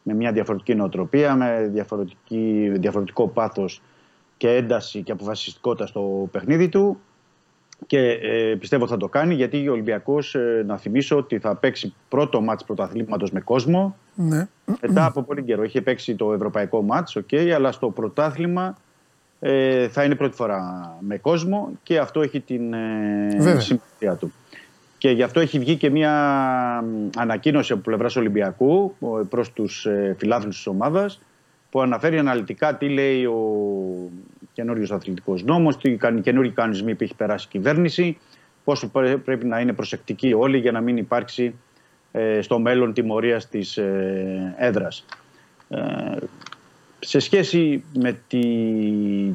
με 0.03 0.15
μια 0.15 0.33
διαφορετική 0.33 0.75
νοοτροπία, 0.75 1.35
με 1.35 1.69
διαφορετική, 1.73 2.73
διαφορετικό 2.75 3.29
πάθος 3.29 3.83
και 4.37 4.49
ένταση 4.49 5.03
και 5.03 5.13
αποφασιστικότητα 5.13 5.87
στο 5.87 6.29
παιχνίδι 6.33 6.69
του 6.69 7.01
και 7.87 7.99
ε, 8.11 8.55
πιστεύω 8.59 8.87
θα 8.87 8.97
το 8.97 9.09
κάνει 9.09 9.35
γιατί 9.35 9.69
ο 9.69 9.73
Ολυμπιακός 9.73 10.35
ε, 10.35 10.65
να 10.67 10.77
θυμίσω 10.77 11.17
ότι 11.17 11.39
θα 11.39 11.57
παίξει 11.57 11.95
πρώτο 12.09 12.41
μάτς 12.41 12.65
πρωταθλήματος 12.65 13.31
με 13.31 13.41
κόσμο 13.41 13.97
Ναι. 14.15 14.49
μετά 14.81 15.05
από 15.05 15.23
πολύ 15.23 15.43
καιρό. 15.43 15.63
Είχε 15.63 15.81
παίξει 15.81 16.15
το 16.15 16.33
ευρωπαϊκό 16.33 16.83
μάτς, 16.83 17.19
okay, 17.19 17.49
αλλά 17.49 17.73
στο 17.73 17.91
πρωτάθλημα 17.91 18.77
ε, 19.41 19.89
θα 19.89 20.05
είναι 20.05 20.15
πρώτη 20.15 20.37
φορά 20.37 20.97
με 21.01 21.19
κόσμο 21.19 21.71
και 21.83 21.99
αυτό 21.99 22.21
έχει 22.21 22.41
την 22.41 22.73
ε, 22.73 23.37
Βέβαια. 23.39 23.61
σημασία 23.61 24.15
του. 24.15 24.33
Και 25.01 25.11
γι' 25.11 25.23
αυτό 25.23 25.41
έχει 25.41 25.59
βγει 25.59 25.77
και 25.77 25.91
μια 25.91 26.13
ανακοίνωση 27.17 27.73
από 27.73 27.83
πλευράς 27.83 28.17
Ολυμπιακού 28.17 28.95
προς 29.29 29.53
τους 29.53 29.87
φιλάθλους 30.17 30.57
της 30.57 30.67
ομάδας 30.67 31.21
που 31.71 31.81
αναφέρει 31.81 32.19
αναλυτικά 32.19 32.77
τι 32.77 32.89
λέει 32.89 33.25
ο 33.25 33.41
καινούριος 34.53 34.91
αθλητικός 34.91 35.45
νόμος, 35.45 35.77
τι 35.77 35.97
καν- 35.97 36.23
καινούργιοι 36.23 36.53
κανονισμοί 36.53 36.95
που 36.95 37.05
έχει 37.05 37.15
περάσει 37.15 37.47
η 37.49 37.51
κυβέρνηση, 37.51 38.19
πόσο 38.65 38.89
πρέ- 38.89 39.17
πρέπει 39.17 39.47
να 39.47 39.61
είναι 39.61 39.73
προσεκτικοί 39.73 40.33
όλοι 40.33 40.59
για 40.59 40.73
να 40.73 40.81
μην 40.81 40.97
υπάρξει 40.97 41.55
ε, 42.13 42.41
στο 42.41 42.59
μέλλον 42.59 42.93
τιμωρία 42.93 43.41
της 43.51 43.77
ε, 43.77 44.55
έδρας. 44.59 45.05
Ε, 47.01 47.07
σε 47.07 47.19
σχέση 47.19 47.85
με 47.95 48.21
τη, 48.29 48.41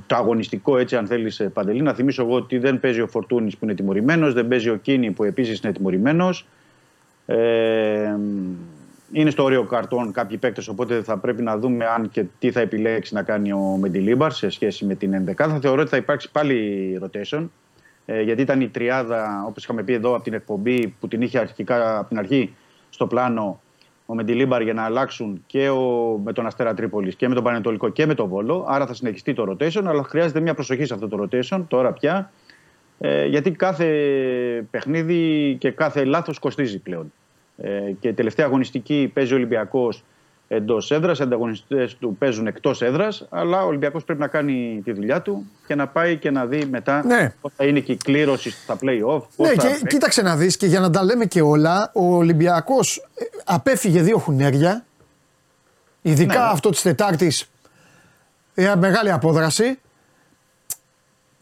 το 0.08 0.16
αγωνιστικό, 0.16 0.78
έτσι 0.78 0.96
αν 0.96 1.08
θέλεις 1.08 1.40
ε, 1.40 1.50
Παντελή, 1.50 1.82
να 1.82 1.94
θυμίσω 1.94 2.24
εγώ 2.24 2.36
ότι 2.36 2.58
δεν 2.58 2.80
παίζει 2.80 3.02
ο 3.02 3.08
Φορτούνης 3.08 3.58
που 3.58 3.66
είναι 3.66 3.74
τιμωρημένος, 3.74 4.34
δεν 4.34 4.48
παίζει 4.48 4.70
ο 4.70 4.76
Κίνη 4.76 5.12
που 5.12 5.24
επίσης 5.24 5.60
είναι 5.60 5.74
τιμωρημένος. 5.74 6.46
Ε, 7.26 8.16
είναι 9.12 9.30
στο 9.30 9.44
όριο 9.44 9.64
καρτών 9.64 10.12
κάποιοι 10.12 10.38
παίκτες, 10.38 10.68
οπότε 10.68 11.02
θα 11.02 11.18
πρέπει 11.18 11.42
να 11.42 11.58
δούμε 11.58 11.86
αν 11.86 12.10
και 12.10 12.26
τι 12.40 12.52
θα 12.52 12.60
επιλέξει 12.60 13.14
να 13.14 13.24
κάνει 13.24 13.52
ο 13.52 13.78
Μεντιλίμπαρ 13.80 14.32
σε 14.32 14.50
σχέση 14.50 14.86
με 14.86 14.96
την 14.96 15.26
11. 15.30 15.34
Θα 15.36 15.60
θεωρώ 15.62 15.82
ότι 15.82 15.90
θα 15.90 15.98
υπάρξει 15.98 16.32
πάλι 16.32 17.00
rotation, 17.04 17.48
ε, 18.06 18.22
γιατί 18.22 18.42
ήταν 18.42 18.62
η 18.62 18.68
τριάδα, 18.70 19.46
όπως 19.48 19.64
είχαμε 19.64 19.84
πει 19.84 19.94
εδώ 19.94 20.16
από 20.16 20.24
την 20.24 20.34
εκπομπή, 20.34 20.96
που 21.00 21.08
την 21.08 21.22
είχε 21.22 21.40
αρχικά 21.40 21.98
από 21.98 22.08
την 22.08 22.18
αρχή 22.18 22.56
στο 22.90 23.08
πλάνο 23.08 23.62
ο 24.06 24.16
Μεντιλίμπαρ 24.16 24.62
για 24.62 24.74
να 24.74 24.84
αλλάξουν 24.84 25.44
και 25.48 25.70
ο, 25.70 25.82
με 26.24 26.34
τον 26.34 26.46
Αστέρα 26.46 26.74
Τρίπολης 26.74 27.16
και 27.16 27.28
με 27.28 27.36
τον 27.36 27.44
Πανετολικό 27.44 27.90
και 27.90 28.06
με 28.06 28.14
τον 28.14 28.28
Βόλο. 28.28 28.66
Άρα 28.68 28.86
θα 28.86 28.94
συνεχιστεί 28.94 29.34
το 29.34 29.44
rotation, 29.52 29.84
αλλά 29.86 30.04
χρειάζεται 30.04 30.40
μια 30.40 30.54
προσοχή 30.54 30.86
σε 30.86 30.94
αυτό 30.94 31.08
το 31.08 31.24
rotation 31.24 31.64
τώρα 31.68 31.94
πια. 31.94 32.32
Ε, 33.00 33.26
γιατί 33.26 33.52
κάθε 33.52 33.86
παιχνίδι 34.72 35.56
και 35.60 35.72
κάθε 35.72 36.06
λάθος 36.06 36.40
κοστίζει 36.40 36.80
πλέον. 36.80 37.14
Ε, 37.58 37.92
και 38.00 38.08
η 38.08 38.14
τελευταία 38.14 38.46
αγωνιστική 38.46 39.12
παίζει 39.14 39.34
ο 39.34 39.36
Ολυμπιακός 39.36 40.04
εντός 40.48 40.92
έδρας, 40.92 41.20
οι 41.20 41.24
ανταγωνιστές 41.24 41.96
του 42.00 42.16
παίζουν 42.20 42.48
εκτός 42.48 42.82
έδρας. 42.82 43.26
Αλλά 43.30 43.64
ο 43.64 43.68
Ολυμπιακός 43.68 44.04
πρέπει 44.04 44.20
να 44.20 44.28
κάνει 44.28 44.82
τη 44.84 44.92
δουλειά 44.92 45.22
του 45.22 45.46
και 45.68 45.76
να 45.76 45.88
πάει 45.88 46.18
και 46.18 46.32
να 46.32 46.46
δει 46.46 46.66
μετά 46.66 47.06
Ναι. 47.06 47.34
πώ 47.42 47.50
θα 47.56 47.66
είναι 47.66 47.80
και 47.80 47.92
η 47.92 47.98
κλήρωση 47.98 48.50
στα 48.52 48.74
play-off. 48.82 49.22
πώς 49.36 49.48
Ναι, 49.48 49.48
θα 49.48 49.54
και 49.62 49.68
παίξει. 49.68 49.86
κοίταξε 49.88 50.22
να 50.22 50.36
δεις 50.36 50.58
και 50.58 50.66
για 50.66 50.80
να 50.80 50.90
τα 50.90 51.04
λέμε 51.04 51.26
και 51.26 51.42
όλα, 51.42 51.92
ο 51.94 52.16
Ολυμπιακός 52.16 52.98
ε, 52.98 53.24
απέφυγε 53.46 54.02
δύο 54.02 54.18
χουνέρια, 54.18 54.86
ειδικά 56.02 56.40
Ναι. 56.40 56.50
αυτό 56.52 56.70
της 56.70 56.82
Τετάρτης, 56.82 57.50
ε, 58.54 58.76
μεγάλη 58.76 59.12
απόδραση. 59.12 59.80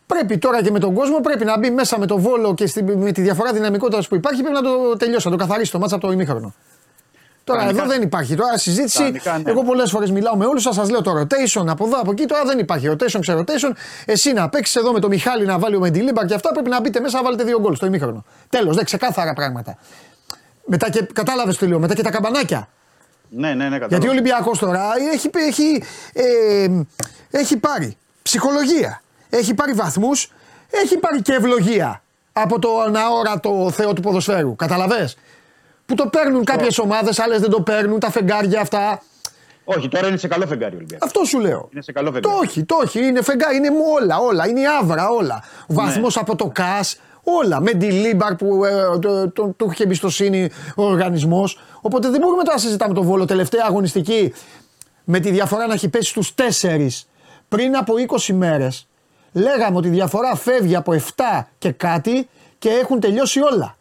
Πρέπει 0.06 0.38
τώρα 0.38 0.64
και 0.64 0.72
με 0.72 0.80
τον 0.80 0.94
κόσμο 0.94 1.20
πρέπει 1.22 1.46
να 1.46 1.60
μπει 1.60 1.70
μέσα 1.72 2.00
με 2.00 2.06
το 2.06 2.18
βόλο 2.18 2.54
και 2.54 2.68
στη, 2.68 2.84
με 2.84 3.12
τη 3.12 3.22
διαφορά 3.22 3.54
δυναμικότητας 3.54 4.08
που 4.08 4.16
υπάρχει 4.16 4.42
πρέπει 4.42 4.56
να 4.56 4.62
το 4.62 4.98
τελειώσει, 4.98 5.28
να 5.30 5.38
το 5.38 5.46
καθαρίσει 5.46 5.72
το 5.72 5.80
μάτσα 5.80 5.96
από 5.96 6.06
το 6.08 6.12
ημίχρονο. 6.14 6.54
Τώρα 7.44 7.60
Κανονικά- 7.60 7.84
εδώ 7.86 7.94
δεν 7.94 8.02
υπάρχει. 8.02 8.36
Τώρα 8.36 8.58
συζήτηση. 8.58 8.98
Κανονικά, 8.98 9.38
ναι. 9.38 9.52
Εγώ 9.52 9.64
πολλές 9.64 9.90
φορές 9.92 10.12
μιλάω 10.12 10.36
με 10.36 10.46
όλους 10.46 10.62
σας, 10.62 10.76
σας 10.76 10.90
λέω 10.90 11.02
το 11.02 11.12
rotation 11.20 11.66
από 11.68 11.86
εδώ, 11.86 12.00
από 12.00 12.12
εκεί. 12.12 12.26
Τώρα 12.26 12.44
δεν 12.46 12.60
υπάρχει 12.60 12.88
rotation, 12.92 13.20
ξε 13.22 13.38
rotation. 13.40 13.72
Εσύ 14.06 14.34
να 14.34 14.50
παίξεις 14.50 14.76
εδώ 14.76 14.92
με 14.92 15.00
το 15.00 15.08
Μιχάλη 15.08 15.46
να 15.46 15.60
βάλει 15.60 15.76
ο 15.76 15.80
Μεντιλίμπαρ 15.80 16.26
και 16.26 16.34
αυτά 16.34 16.52
πρέπει 16.52 16.70
να 16.70 16.82
μπείτε 16.82 17.00
μέσα 17.00 17.18
να 17.18 17.24
βάλετε 17.24 17.44
δύο 17.44 17.60
γκολ 17.60 17.76
στο 17.76 17.86
ημίχρονο. 17.86 18.26
Τέλος, 18.50 18.76
δεν 18.76 18.86
ξεκάθαρα 18.86 19.34
πράγματα. 19.34 19.78
Μετά 20.66 20.90
και 20.90 21.08
κατάλαβες 21.14 21.58
το 21.58 21.68
λέω, 21.68 21.80
μετά 21.80 21.94
και 21.94 22.02
τα 22.04 22.12
καμπανάκια. 22.12 22.68
Ναι, 23.30 23.48
ναι, 23.48 23.54
ναι, 23.54 23.64
Γιατί 23.70 23.76
ο 23.76 23.80
κατάλαβα. 23.88 24.10
Ολυμπιακός 24.12 24.60
τώρα 24.60 24.82
έχει, 25.14 25.30
έχει, 25.34 25.84
ε, 26.14 26.68
έχει 27.32 27.58
πάρει 27.58 27.98
ψυχολογία, 28.22 29.02
έχει 29.30 29.54
πάρει 29.54 29.74
βαθμούς, 29.74 30.32
έχει 30.70 30.98
πάρει 30.98 31.22
και 31.22 31.34
ευλογία 31.34 32.02
από 32.34 32.60
τον 32.60 32.96
αόρατο 32.96 33.72
θεό 33.74 33.94
του 33.94 34.02
ποδοσφαίρου. 34.02 34.56
Κατάλαβες; 34.56 35.18
Που 35.86 35.96
το 35.96 36.08
παίρνουν 36.08 36.44
κάποιες 36.44 36.78
ομάδες, 36.80 37.20
άλλες 37.20 37.40
δεν 37.40 37.50
το 37.50 37.62
παίρνουν, 37.62 38.00
τα 38.00 38.12
φεγγάρια 38.12 38.62
αυτά. 38.62 39.02
Όχι, 39.64 39.88
τώρα 39.88 40.08
είναι 40.08 40.18
σε 40.18 40.28
καλό 40.28 40.48
φεγγάρι 40.48 40.74
ο 40.74 40.78
Ολυμπιακός. 40.78 41.08
Αυτό 41.08 41.24
σου 41.26 41.40
λέω. 41.40 41.70
Είναι 41.74 41.82
σε 41.82 41.92
καλό 41.92 42.08
Το 42.08 42.14
φεγγάρι. 42.14 42.36
όχι, 42.48 42.64
το 42.64 42.76
όχι. 42.82 43.06
Είναι 43.06 43.22
φεγγάρι, 43.22 43.56
είναι 43.56 43.70
μου 43.70 43.84
όλα, 44.02 44.18
όλα. 44.18 44.48
Είναι 44.48 44.60
η 44.60 44.64
αύρα, 44.82 45.10
όλα. 45.10 45.44
Βαθμός 45.68 46.18
από 46.18 46.36
το 46.36 46.48
ΚΑΣ, 46.54 47.00
όλα. 47.24 47.62
Με 47.62 47.72
τη 47.72 47.92
Λίμπαρ 47.92 48.36
που 48.36 48.66
ε, 48.66 49.00
το, 49.00 49.32
το, 49.32 49.48
του 49.58 49.70
είχε 49.72 49.84
εμπιστοσύνη 49.84 50.50
ο 50.76 50.84
οργανισμός. 50.84 51.60
Οπότε 51.82 52.10
δεν 52.10 52.20
μπορούμε 52.20 52.44
τώρα 52.44 52.56
να 52.56 52.62
συζητάμε 52.62 52.94
τον 52.94 53.04
Βόλο 53.06 53.26
τελευταία 53.26 53.64
αγωνιστική 53.68 54.34
με 55.04 55.20
τη 55.20 55.32
διαφορά 55.32 55.68
να 55.68 55.74
έχει 55.74 55.90
πέσει 55.90 56.10
στους 56.10 56.34
4 56.62 56.88
πριν 57.50 57.76
από 57.76 57.94
20 58.28 58.34
μέρες. 58.34 58.88
Λέγαμε 59.32 59.78
ότι 59.78 59.88
η 59.88 59.92
διαφορά 59.92 60.36
φεύγει 60.36 60.76
από 60.76 60.94
7 61.16 61.44
και 61.58 61.72
κάτι 61.72 62.30
και 62.60 62.70
έχουν 62.70 63.00
τελειώσει 63.00 63.40
όλα. 63.40 63.78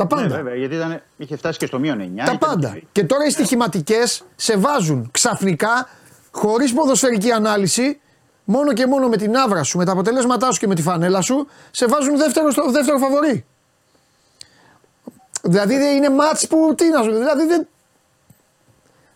Τα 0.00 0.06
πάντα. 0.06 0.26
Ναι, 0.26 0.34
βέβαια, 0.34 0.54
γιατί 0.54 0.74
ήταν, 0.74 1.02
είχε 1.16 1.36
φτάσει 1.36 1.58
και 1.58 1.66
στο 1.66 1.78
μείον 1.78 2.00
9. 2.00 2.16
Τα 2.16 2.22
ήταν- 2.22 2.38
πάντα. 2.38 2.78
Και 2.92 3.04
τώρα 3.04 3.24
οι 3.24 3.30
στοιχηματικές 3.30 4.24
σε 4.36 4.56
βάζουν 4.56 5.08
ξαφνικά, 5.10 5.88
χωρίς 6.30 6.72
ποδοσφαιρική 6.74 7.30
ανάλυση, 7.30 8.00
μόνο 8.44 8.72
και 8.72 8.86
μόνο 8.86 9.08
με 9.08 9.16
την 9.16 9.36
άβρα 9.36 9.62
σου, 9.62 9.78
με 9.78 9.84
τα 9.84 9.92
αποτελέσματά 9.92 10.52
σου 10.52 10.60
και 10.60 10.66
με 10.66 10.74
τη 10.74 10.82
φανέλα 10.82 11.20
σου, 11.20 11.46
σε 11.70 11.86
βάζουν 11.86 12.16
δεύτερο, 12.16 12.50
στο, 12.50 12.70
δεύτερο 12.70 12.98
φαβορή. 12.98 13.44
Δηλαδή 15.42 15.76
δεν 15.76 15.96
είναι 15.96 16.10
μάτς 16.10 16.46
που. 16.46 16.74
Τι 16.76 16.88
να 16.88 17.02
σου 17.02 17.10
Δηλαδή 17.12 17.46
δεν. 17.46 17.66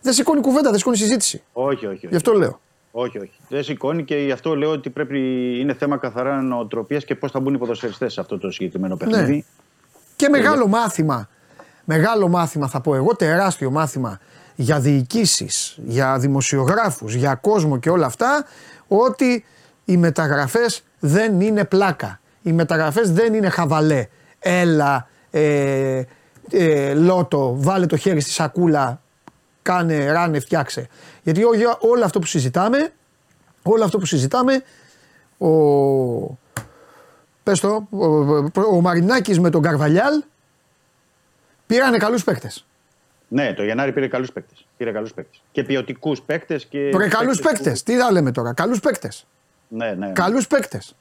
Δεν 0.01 0.13
σηκώνει 0.13 0.41
κουβέντα, 0.41 0.69
δεν 0.69 0.77
σηκώνει 0.79 0.97
συζήτηση. 0.97 1.43
Όχι, 1.53 1.85
όχι. 1.85 1.97
Γι' 1.99 2.05
όχι. 2.05 2.15
αυτό 2.15 2.33
λέω. 2.33 2.59
όχι, 2.91 3.17
όχι. 3.19 3.31
Δεν 3.49 3.63
σηκώνει 3.63 4.03
και 4.03 4.15
γι' 4.17 4.31
αυτό 4.31 4.55
λέω 4.55 4.71
ότι 4.71 4.89
πρέπει, 4.89 5.19
είναι 5.59 5.73
θέμα 5.73 5.97
καθαρά 5.97 6.41
νοοτροπίας 6.41 7.05
και 7.05 7.15
πώς 7.15 7.31
θα 7.31 7.39
μπουν 7.39 7.53
οι 7.53 7.57
ποδοσφαιριστές 7.57 8.13
σε 8.13 8.19
αυτό 8.19 8.37
το 8.37 8.51
συγκεκριμένο 8.51 8.97
παιχνίδι. 8.97 9.45
Και 10.15 10.29
μεγάλο 10.29 10.67
μάθημα. 10.67 11.29
Μεγάλο 11.83 12.27
μάθημα 12.27 12.67
θα 12.67 12.81
πω 12.81 12.95
εγώ, 12.95 13.15
τεράστιο 13.15 13.71
μάθημα 13.71 14.19
για 14.55 14.79
διοικήσεις, 14.79 15.77
για 15.85 16.17
δημοσιογράφους, 16.19 17.13
για 17.13 17.35
κόσμο 17.35 17.77
και 17.77 17.89
όλα 17.89 18.05
αυτά, 18.05 18.45
ότι 18.87 19.45
οι 19.85 19.97
μεταγραφές 19.97 20.83
δεν 20.99 21.41
είναι 21.41 21.63
πλάκα. 21.65 22.19
Οι 22.41 22.51
μεταγραφές 22.51 23.11
δεν 23.11 23.33
είναι 23.33 23.49
χαβαλέ. 23.49 24.07
Έλα, 24.39 25.07
ε, 25.31 26.01
ε, 26.51 26.93
λότο, 26.93 27.53
βάλε 27.57 27.85
το 27.85 27.97
χέρι 27.97 28.19
στη 28.21 28.31
σακούλα, 28.31 29.01
κάνε, 29.61 30.11
ράνε, 30.11 30.39
φτιάξε. 30.39 30.87
Γιατί 31.23 31.43
ό- 31.43 31.53
για 31.55 31.77
όλο 31.79 32.05
αυτό 32.05 32.19
που 32.19 32.25
συζητάμε, 32.25 32.93
όλο 33.63 33.83
αυτό 33.83 33.97
που 33.97 34.05
συζητάμε, 34.05 34.63
ο, 35.37 35.47
πες 37.45 37.59
το, 37.59 37.87
ο, 37.89 38.05
ο, 38.05 38.51
ο 38.71 38.81
Μαρινάκης 38.81 39.39
με 39.39 39.49
τον 39.49 39.61
Καρβαλιάλ 39.61 40.23
πήρανε 41.67 41.97
καλούς 41.97 42.23
παίκτες. 42.23 42.65
Ναι, 43.27 43.53
το 43.53 43.63
Γενάρη 43.63 43.91
πήρε 43.93 44.07
καλούς 44.07 44.31
παίκτες. 44.31 44.65
Πήρε 44.77 44.91
καλούς 44.91 45.13
παίκτες. 45.13 45.41
Και 45.51 45.63
ποιοτικούς 45.63 46.21
παίκτες. 46.21 46.65
Και 46.65 46.89
Βρε 46.93 47.07
καλούς 47.07 47.39
παίκτες 47.39 47.61
παίκτες. 47.61 47.83
Τι 47.83 47.95
θα 47.97 48.11
λέμε 48.11 48.31
τώρα. 48.31 48.53
Καλούς 48.53 48.79
παίκτες. 48.79 49.25
που- 49.69 49.75
Ναι, 49.77 49.91
ναι. 49.93 50.11
Καλούς 50.11 50.47
παίκτες. 50.47 50.95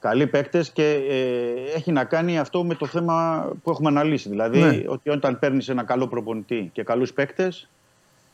Καλοί 0.00 0.26
παίκτες 0.26 0.70
και 0.70 0.84
ε, 0.92 1.76
έχει 1.76 1.92
να 1.92 2.04
κάνει 2.04 2.38
αυτό 2.38 2.64
με 2.64 2.74
το 2.74 2.86
θέμα 2.86 3.46
που 3.62 3.70
έχουμε 3.70 3.88
αναλύσει. 3.88 4.28
Δηλαδή 4.28 4.58
Ναι. 4.58 4.82
ότι 4.86 5.10
όταν 5.10 5.38
παίρνεις 5.38 5.68
ένα 5.68 5.82
καλό 5.84 6.06
προπονητή 6.08 6.70
και 6.72 6.82
καλούς 6.82 7.12
παίκτες, 7.12 7.68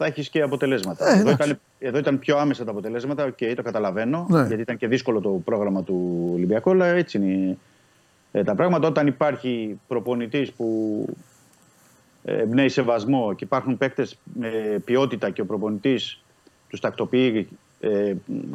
θα 0.01 0.07
έχεις 0.07 0.29
και 0.29 0.43
αποτελέσματα. 0.43 1.09
Ε, 1.09 1.13
εδώ, 1.13 1.21
εντάξει. 1.21 1.49
ήταν, 1.49 1.61
εδώ 1.79 1.99
ήταν 1.99 2.19
πιο 2.19 2.39
άμεσα 2.39 2.65
τα 2.65 2.71
αποτελέσματα 2.71 3.31
και 3.31 3.55
το 3.55 3.63
καταλαβαίνω, 3.63 4.27
Ναι. 4.29 4.47
γιατί 4.47 4.63
ήταν 4.63 4.77
και 4.77 4.89
δύσκολο 4.89 5.21
το 5.21 5.29
πρόγραμμα 5.45 5.83
του 5.83 6.29
Ολυμπιακού, 6.35 6.71
αλλά 6.71 6.87
έτσι 6.87 7.19
είναι 7.19 7.57
ε, 8.33 8.43
τα 8.43 8.55
πράγματα. 8.55 8.89
Όταν 8.89 9.07
υπάρχει 9.07 9.81
προπονητής 9.89 10.53
που 10.53 11.05
ε, 12.25 12.37
εμπνέει 12.37 12.69
σεβασμό 12.69 13.33
και 13.35 13.45
υπάρχουν 13.45 13.79
παίκτες 13.79 14.19
με 14.35 14.51
ποιότητα 14.85 15.31
και 15.31 15.41
ο 15.41 15.45
προπονητής 15.47 16.21
τους 16.69 16.81
τακτοποιεί 16.81 17.49
ε, 17.81 18.15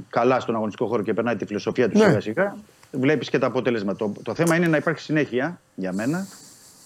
καλά 0.10 0.40
στον 0.40 0.56
αγωνιστικό 0.56 0.88
χώρο 0.88 1.04
και 1.04 1.14
περνάει 1.14 1.36
τη 1.36 1.46
φιλοσοφία 1.46 1.90
τους 1.90 2.00
Ναι. 2.00 2.08
σιγά 2.08 2.22
σιγά, 2.22 2.56
βλέπεις 2.92 3.30
και 3.30 3.40
τα 3.40 3.48
αποτέλεσμα. 3.48 3.96
Το, 3.96 4.12
το 4.24 4.34
θέμα 4.34 4.56
είναι 4.56 4.68
να 4.68 4.78
υπάρχει 4.78 5.00
συνέχεια 5.02 5.62
για 5.76 5.94
μένα. 5.94 6.28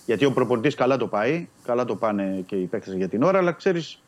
Γιατί 0.06 0.26
ο 0.26 0.32
προπονητής 0.32 0.76
καλά 0.76 0.98
το 0.98 1.08
πάει, 1.08 1.48
καλά 1.66 1.86
το 1.86 1.96
πάνε 1.96 2.44
και 2.46 2.56
οι 2.56 2.66
παίκτες 2.66 2.94
για 2.94 3.08
την 3.08 3.24
ώρα, 3.24 3.38
αλλά 3.38 3.52
ξέρεις 3.52 4.00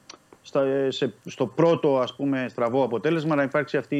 στο 1.26 1.45
πρώτο 1.45 1.99
ας 1.99 2.15
πούμε, 2.15 2.45
στραβό 2.49 2.84
αποτέλεσμα 2.84 3.35
να 3.35 3.43
υπάρξει 3.43 3.77
αυτή 3.77 3.97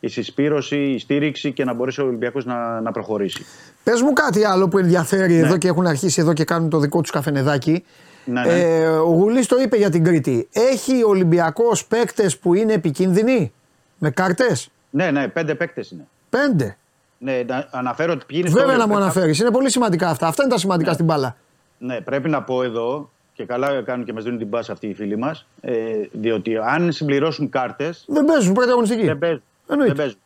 η 0.00 0.08
συσπήρωση, 0.08 0.76
η 0.76 0.98
στήριξη 0.98 1.52
και 1.52 1.64
να 1.64 1.72
μπορέσει 1.74 2.00
ο 2.00 2.04
Ολυμπιακός 2.04 2.44
να, 2.44 2.80
να 2.80 2.92
προχωρήσει. 2.92 3.44
Πες 3.84 4.02
μου 4.02 4.12
κάτι 4.12 4.44
άλλο 4.44 4.68
που 4.68 4.78
ενδιαφέρει 4.78 5.36
εδώ 5.36 5.56
και 5.56 5.68
έχουν 5.68 5.86
αρχίσει 5.86 6.20
εδώ 6.20 6.32
και 6.32 6.44
κάνουν 6.44 6.70
το 6.70 6.78
δικό 6.78 7.00
τους 7.00 7.10
καφενεδάκι. 7.10 7.84
Ναι, 8.24 8.40
ναι. 8.40 8.60
Ε, 8.60 8.86
ο 8.86 9.08
Γουλής 9.08 9.46
το 9.46 9.56
είπε 9.60 9.76
για 9.76 9.90
την 9.90 10.04
Κρήτη. 10.04 10.48
Έχει 10.52 11.04
ο 11.04 11.08
Ολυμπιακός 11.08 11.86
παίκτες 11.86 12.38
που 12.38 12.54
είναι 12.54 12.72
επικίνδυνοι; 12.72 13.52
Με 13.98 14.10
κάρτες; 14.10 14.68
Ναι, 14.90 15.10
ναι, 15.10 15.28
πέντε 15.28 15.54
παίκτες 15.54 15.90
είναι. 15.90 16.06
Πέντε; 16.30 16.76
Ναι, 17.18 17.42
να 17.46 17.68
αναφέρω 17.70 18.12
ότι 18.12 18.24
ποιοι 18.26 18.38
είναι 18.40 18.50
Βέβαια 18.50 18.68
στο 18.74 18.78
να 18.78 18.86
μου 18.86 18.94
Euro. 18.94 19.02
αναφέρεις. 19.02 19.38
Είναι 19.38 19.50
πολύ 19.50 19.70
σημαντικά 19.70 20.08
αυτά. 20.08 20.26
Αυτά 20.26 20.42
είναι 20.42 20.52
τα 20.52 20.58
σημαντικά 20.58 20.92
στην 20.92 21.04
μπάλα. 21.04 21.36
Ναι, 21.78 22.00
πρέπει 22.00 22.28
να 22.28 22.42
πω 22.42 22.62
εδώ 22.62 23.10
και 23.38 23.44
καλά 23.44 23.82
κάνουν 23.82 24.04
και 24.04 24.12
μας 24.12 24.24
δίνουν 24.24 24.38
την 24.38 24.50
πάσα 24.50 24.72
αυτοί 24.72 24.86
οι 24.86 24.94
φίλοι 24.94 25.16
μας. 25.16 25.46
Ε, 25.60 26.06
διότι 26.12 26.56
αν 26.56 26.92
συμπληρώσουν 26.92 27.48
κάρτε. 27.48 27.94
Δεν 28.06 28.24
παίζουν 28.24 28.52
πρωταγωνιστική. 28.54 29.04
Δεν 29.06 29.18
παίζουν. 29.18 29.42
Εννοείται. 29.68 29.92
Δεν 29.94 30.02
παίζουν. 30.02 30.20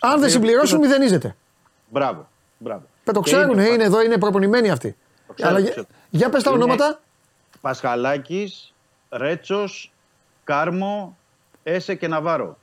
Αν 0.00 0.20
δεν 0.20 0.30
συμπληρώσουν, 0.30 0.78
μηδενίζεται. 0.78 1.36
Μπράβο. 1.90 2.28
μπράβο. 2.58 2.82
Πε 3.04 3.12
το 3.12 3.20
Και 3.20 3.30
ξέρουν, 3.32 3.52
είναι 3.52 3.64
ε, 3.64 3.70
ο 3.70 3.74
είναι 3.74 3.84
εδώ, 3.84 4.02
είναι 4.02 4.18
προπονημένοι 4.18 4.70
αυτοί. 4.70 4.96
ξέρω, 5.34 5.48
Αλλά 5.48 5.58
το 5.58 5.62
για- 5.62 5.70
ξέρω. 5.72 5.86
για 6.10 6.28
πες 6.28 6.42
τα 6.42 6.50
Είναι- 6.50 6.62
ονόματα. 6.62 7.00
Πασχαλάκης, 7.60 8.74
Ρέτσος, 9.10 9.92
Κάρμο, 10.44 11.16
Έσε 11.62 11.94
και 11.94 12.08
Ναβάρο. 12.08 12.58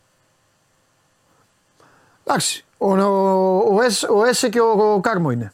Εντάξει. 2.24 2.66
Ο, 2.78 2.92
ο, 2.98 3.76
ο, 3.76 3.82
Έσ- 3.82 4.10
ο 4.10 4.24
Έσε 4.26 4.50
και 4.50 4.60
ο, 4.60 4.94
ο 4.94 5.00
Κάρμο 5.00 5.32
είναι. 5.32 5.54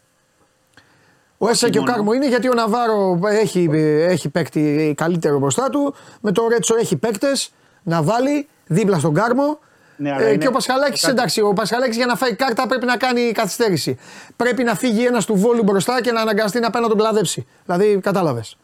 Ο 1.37 1.49
Έσε 1.49 1.69
και 1.69 1.77
ο 1.77 1.81
μόνο. 1.81 1.93
Κάρμο 1.93 2.13
είναι 2.13 2.27
γιατί 2.27 2.49
ο 2.49 2.53
Ναβάρο 2.53 3.19
έχει, 3.29 3.69
έχει 4.07 4.29
παίκτη 4.29 4.93
καλύτερο 4.97 5.39
μπροστά 5.39 5.69
του. 5.69 5.93
Με 6.21 6.31
το 6.31 6.47
Ρέτσο 6.47 6.75
έχει 6.79 6.97
παίκτες 6.97 7.49
να 7.83 8.01
βάλει 8.03 8.47
δίπλα 8.67 8.99
στον 8.99 9.13
Κάρμο. 9.13 9.59
Ναι, 9.99 10.11
αλλά 10.13 10.21
Ε, 10.25 10.27
είναι- 10.27 10.37
και 10.37 10.47
ο 10.47 10.51
Πασχαλάκης, 10.51 11.01
κάτι- 11.01 11.13
εντάξει, 11.13 11.41
ο 11.41 11.53
Πασχαλάκης 11.53 11.95
για 11.95 12.05
να 12.05 12.15
φάει 12.15 12.35
κάρτα 12.35 12.67
πρέπει 12.67 12.85
να 12.85 12.97
κάνει 12.97 13.31
καθυστέρηση. 13.31 13.97
Πρέπει 14.35 14.63
να 14.63 14.75
φύγει 14.75 15.05
ένας 15.05 15.25
του 15.25 15.35
βόλου 15.35 15.63
μπροστά 15.63 16.01
και 16.01 16.11
να 16.11 16.21
αναγκαστεί 16.21 16.59
να 16.59 16.69
πάει 16.69 16.81
να 16.81 16.87
τον 16.87 16.97
κλαδέψει. 16.97 17.45
Δηλαδή, 17.65 17.99
κατάλαβες. 18.01 18.57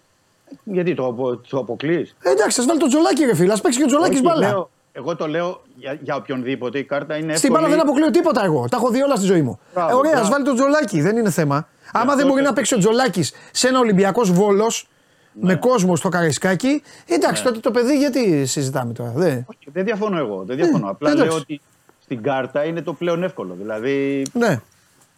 Γιατί 0.64 0.94
το, 0.96 1.06
απο- 1.06 1.38
το 1.38 1.58
αποκλείς; 1.58 2.16
Ε, 2.22 2.30
εντάξει, 2.30 2.60
ας 2.60 2.66
βάλει 2.66 2.80
τον 2.80 2.90
Τζολάκι, 2.90 3.26
ρε 3.26 3.36
φίλε. 3.36 3.54
Α 3.54 3.58
παίξει 3.62 3.78
και 3.78 3.84
ο 3.84 3.88
Τζολάκι 3.88 4.22
μπάλα. 4.22 4.68
Εγώ 4.96 5.16
το 5.16 5.28
λέω 5.28 5.62
για, 5.76 5.98
για 6.02 6.16
οποιονδήποτε. 6.16 6.80
Η 6.80 6.84
κάρτα 6.84 7.16
είναι 7.18 7.36
Στην 7.36 7.50
εύκολη. 7.50 7.54
μπάλα 7.54 7.68
δεν 7.76 7.80
αποκλείω 7.90 8.10
τίποτα 8.12 8.44
εγώ. 8.44 8.68
Τα 8.70 8.78
έχω 8.78 8.90
δει 8.90 9.02
όλα 9.02 9.16
στη 9.16 9.26
ζωή 9.26 9.42
μου. 9.42 9.60
Μπράβο, 9.74 9.90
ε, 9.90 9.94
ωραία, 9.94 10.12
ας 10.12 10.18
μπράβο. 10.18 10.32
βάλει 10.34 10.46
τον 10.46 10.56
Τζολάκι, 10.56 11.02
δεν 11.02 11.18
είναι 11.18 11.30
θέμα. 11.30 11.68
Άμα 11.92 12.04
αυτό 12.06 12.16
δεν 12.16 12.28
μπορεί 12.28 12.42
και- 12.42 12.48
να 12.48 12.54
παίξει 12.54 12.76
ο 12.76 12.78
Τζολάκι 12.78 13.24
σε 13.52 13.68
ένα 13.68 13.80
Ολυμπιακός 13.80 14.32
Βόλος 14.32 14.88
Ναι. 15.34 15.46
με 15.46 15.56
κόσμο 15.56 15.96
στο 15.96 16.10
Καραϊσκάκι, 16.10 16.82
εντάξει, 17.08 17.44
τότε 17.44 17.60
το 17.60 17.72
παιδί 17.72 17.98
γιατί 17.98 18.46
συζητάμε 18.46 18.94
τώρα. 18.94 19.12
Δεν. 19.16 19.46
Όχι, 19.50 19.70
δεν 19.74 19.86
διαφωνώ 19.86 20.18
εγώ. 20.18 20.44
Δεν 20.48 20.56
διαφωνώ. 20.56 20.90
Απλά 20.90 21.10
εντάξει. 21.12 21.28
λέω 21.30 21.38
ότι 21.38 21.62
στην 22.04 22.22
κάρτα 22.24 22.64
είναι 22.64 22.82
το 22.82 22.94
πλέον 22.94 23.24
εύκολο. 23.24 23.56
Δηλαδή 23.60 24.26
Ναι. 24.34 24.62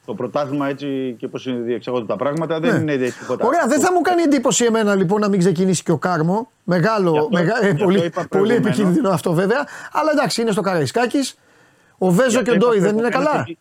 Το 0.06 0.14
πρωτάθλημα 0.14 0.68
έτσι 0.68 1.16
και 1.20 1.28
πώς 1.28 1.48
διεξαγόνται 1.64 2.06
τα 2.06 2.16
πράγματα 2.16 2.60
δεν 2.60 2.84
Ναι. 2.84 2.94
είναι 2.94 3.10
τίποτα. 3.20 3.46
Ωραία, 3.46 3.66
δεν 3.68 3.80
θα 3.80 3.92
μου 3.92 4.02
κάνει 4.02 4.22
εντύπωση 4.22 4.66
εμένα 4.66 4.96
λοιπόν 4.96 5.22
να 5.22 5.28
μην 5.30 5.40
ξεκινήσει 5.40 5.84
και 5.84 5.92
ο 5.92 5.98
Κάρμο. 5.98 6.52
Μεγάλο, 6.64 7.12
Γι' 7.12 7.18
αυτό- 7.18 7.30
μεγα- 7.32 7.58
ε, 7.58 7.66
γι' 7.66 7.72
αυτό 7.72 7.84
πολύ, 7.84 7.98
είπα 8.06 8.10
πολύ 8.16 8.28
προηγουμένως. 8.28 8.66
επικίνδυνο 8.68 9.10
αυτό 9.10 9.34
βέβαια. 9.34 9.68
Αλλά 9.92 10.12
εντάξει, 10.12 10.42
είναι 10.42 10.52
στο 10.52 10.62
Καραϊσκάκης. 10.62 11.38
Ο 11.98 12.12
Βέζο 12.12 12.42
και 12.42 12.52
ο 12.52 12.56
Ντόι 12.58 12.80
δεν 12.80 12.98
είναι 12.98 13.10
καλά. 13.10 13.40
Ότι, 13.40 13.58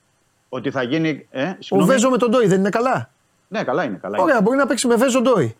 ότι 0.49 0.71
θα 0.71 0.83
γίνει. 0.83 1.27
Ε, 1.31 1.43
Ο 1.43 1.55
συγγνώμη. 1.59 1.93
Βέζο 1.93 2.11
με 2.11 2.17
τον 2.17 2.31
Ντόι 2.31 2.47
δεν 2.47 2.59
είναι 2.59 2.69
καλά. 2.69 3.11
Ναι, 3.49 3.63
καλά 3.65 3.85
είναι. 3.85 3.99
Καλά 4.03 4.17
είναι. 4.17 4.25
Ωραία, 4.27 4.41
μπορεί 4.43 4.57
να 4.57 4.67
παίξει 4.67 4.87
με 4.87 4.95
Βέζο 4.95 5.21
Ντόι. 5.21 5.57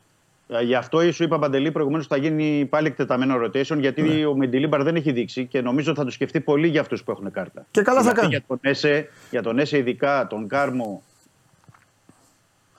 Ε, 0.59 0.63
Γι' 0.63 0.75
αυτό 0.75 1.13
σου 1.13 1.23
είπα 1.23 1.39
Παντελή 1.39 1.73
προηγουμένως 1.73 2.07
θα 2.07 2.17
γίνει 2.17 2.67
πάλι 2.71 2.87
εκτεταμένο 2.87 3.35
rotation 3.45 3.77
γιατί 3.79 4.03
Ναι. 4.03 4.27
ο 4.27 4.35
Μεντιλίμπαρ 4.37 4.83
δεν 4.83 4.97
έχει 4.97 5.13
δείξει 5.13 5.47
και 5.47 5.61
νομίζω 5.61 5.95
θα 5.95 6.05
το 6.05 6.11
σκεφτεί 6.11 6.41
πολύ 6.41 6.69
για 6.69 6.81
αυτούς 6.81 7.05
που 7.05 7.11
έχουν 7.11 7.31
κάρτα. 7.31 7.67
Και 7.71 7.83
καλά 7.83 8.03
θα 8.03 8.03
Δηλαδή, 8.03 8.21
κάνει. 8.21 8.33
Για 8.33 8.43
τον 8.47 8.59
Έσε, 8.61 9.09
για 9.31 9.43
τον 9.43 9.59
Έσε 9.59 9.79
ειδικά, 9.79 10.27
τον 10.27 10.49
Κάρμο. 10.49 11.03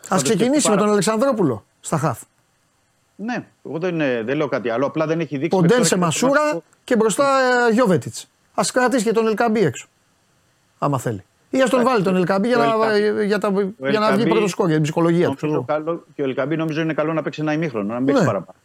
Α 0.08 0.16
το 0.18 0.24
ξεκινήσει 0.24 0.50
με 0.54 0.60
σκεφτεί 0.60 0.78
τον 0.80 0.90
Αλεξανδρόπουλο 0.90 1.66
στα 1.80 1.98
χαφ. 1.98 2.22
Ναι, 3.16 3.46
εγώ 3.66 3.78
δεν, 3.78 4.02
ε, 4.02 4.24
δεν 4.24 4.38
λέω 4.38 4.48
κάτι 4.48 4.70
άλλο. 4.70 4.86
Απλά 4.86 5.06
δεν 5.06 5.20
έχει 5.20 5.38
δείξει. 5.38 5.58
Ποντένσε 5.60 5.98
μέχρι 5.98 6.20
τώρα 6.20 6.20
και 6.20 6.26
το 6.26 6.30
Μασούρα 6.30 6.54
μάτι 6.54 6.66
και 6.84 6.96
μπροστά 6.96 7.26
Γιώβετιτς. 7.72 8.28
Α 8.54 8.64
κρατήσει 8.74 9.04
και 9.04 9.12
τον 9.12 9.28
Ελκαμπή 9.28 9.60
έξω. 9.60 9.88
Άμα 10.78 11.00
θέλει. 11.00 11.24
Ή 11.58 11.62
ας 11.62 11.70
τον 11.70 11.84
βάλει 11.84 12.04
τον 12.04 12.16
Ελκαμπή 12.16 12.48
για, 12.48 12.58
Ο 12.58 12.60
να, 12.60 12.94
Ελκαμπή- 12.96 13.26
για, 13.26 13.38
τα, 13.40 13.48
για 13.50 14.00
να 14.00 14.06
βγει 14.12 14.22
Ελκαμπή 14.22 14.30
πρώτο 14.30 14.48
σκόρ 14.48 14.66
για 14.66 14.74
την 14.76 14.84
ψυχολογία 14.84 15.28
του. 15.30 15.38
Νομίζω 15.42 15.64
ξέρω 15.66 15.80
καλό, 15.84 16.04
και 16.16 16.22
ο 16.22 16.26
Ελκαμπή 16.26 16.56
νομίζω 16.56 16.82
είναι 16.82 16.94
καλό 16.94 17.14
να 17.14 17.22
παίξει 17.22 17.42
ένα 17.42 17.54
ημίχρονο, 17.54 17.88
να 17.88 17.96
μην 17.96 18.06
παίξει 18.06 18.22
Ναι. 18.22 18.28
παραπάνω. 18.28 18.58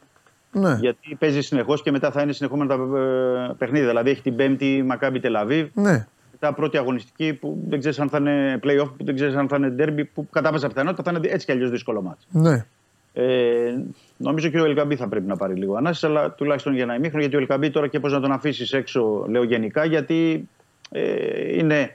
εγώ. 0.55 0.69
Ναι. 0.69 0.77
Γιατί 0.81 1.17
παίζει 1.19 1.41
συνεχώς 1.41 1.83
και 1.83 1.91
μετά 1.91 2.11
θα 2.11 2.23
είναι 2.23 2.33
συνεχόμενα 2.33 2.77
τα 2.77 2.99
ε, 2.99 3.55
παιχνίδια. 3.59 3.89
Δηλαδή 3.89 4.11
έχει 4.11 4.23
την 4.23 4.37
Πέμπτη 4.37 4.83
Μακάμπι 4.87 5.21
Τελαβίβ, 5.21 5.67
ναι. 5.75 6.07
μετά 6.33 6.53
πρώτη 6.55 6.77
αγωνιστική 6.79 7.33
που 7.33 7.59
δεν 7.69 7.79
ξέρεις 7.79 7.99
αν 8.01 8.09
θα 8.09 8.19
είναι 8.19 8.61
playoff, 8.65 8.89
που 8.97 9.05
δεν 9.05 9.15
ξέρεις 9.15 9.35
αν 9.35 9.49
θα 9.49 9.57
είναι 9.57 9.75
derby, 9.79 10.03
που 10.15 10.29
κατά 10.31 10.51
πάσα 10.51 10.69
πιθανότητα 10.69 11.03
θα 11.03 11.11
είναι 11.19 11.29
έτσι 11.33 11.47
κι 11.47 11.53
αλλιώς 11.53 11.71
δύσκολο 11.71 12.03
μάτι. 12.03 12.25
ναι. 12.31 12.65
Ε, 13.13 13.75
νομίζω 14.17 14.49
και 14.49 14.61
ο 14.61 14.65
Ελκαμπή 14.65 14.97
θα 14.97 15.09
πρέπει 15.09 15.27
να 15.27 15.37
πάρει 15.37 15.55
λίγο 15.55 15.77
ανάσης, 15.77 16.05
αλλά 16.05 16.31
τουλάχιστον 16.31 16.75
για 16.75 16.83
ένα 16.83 16.95
ημίχρονο. 16.95 17.21
Γιατί 17.21 17.37
ο 17.37 17.39
Ελκαμπή 17.39 17.71
τώρα 17.71 17.87
και 17.87 18.01
πώς 18.01 18.13
να 18.13 18.21
τον 18.21 18.33
αφήσεις 18.33 18.73
έξω, 18.73 19.25
λέω 19.29 19.43
γενικά, 19.43 19.85
γιατί 19.85 20.49
ε, 20.91 21.03
είναι 21.59 21.79
ε, 21.81 21.91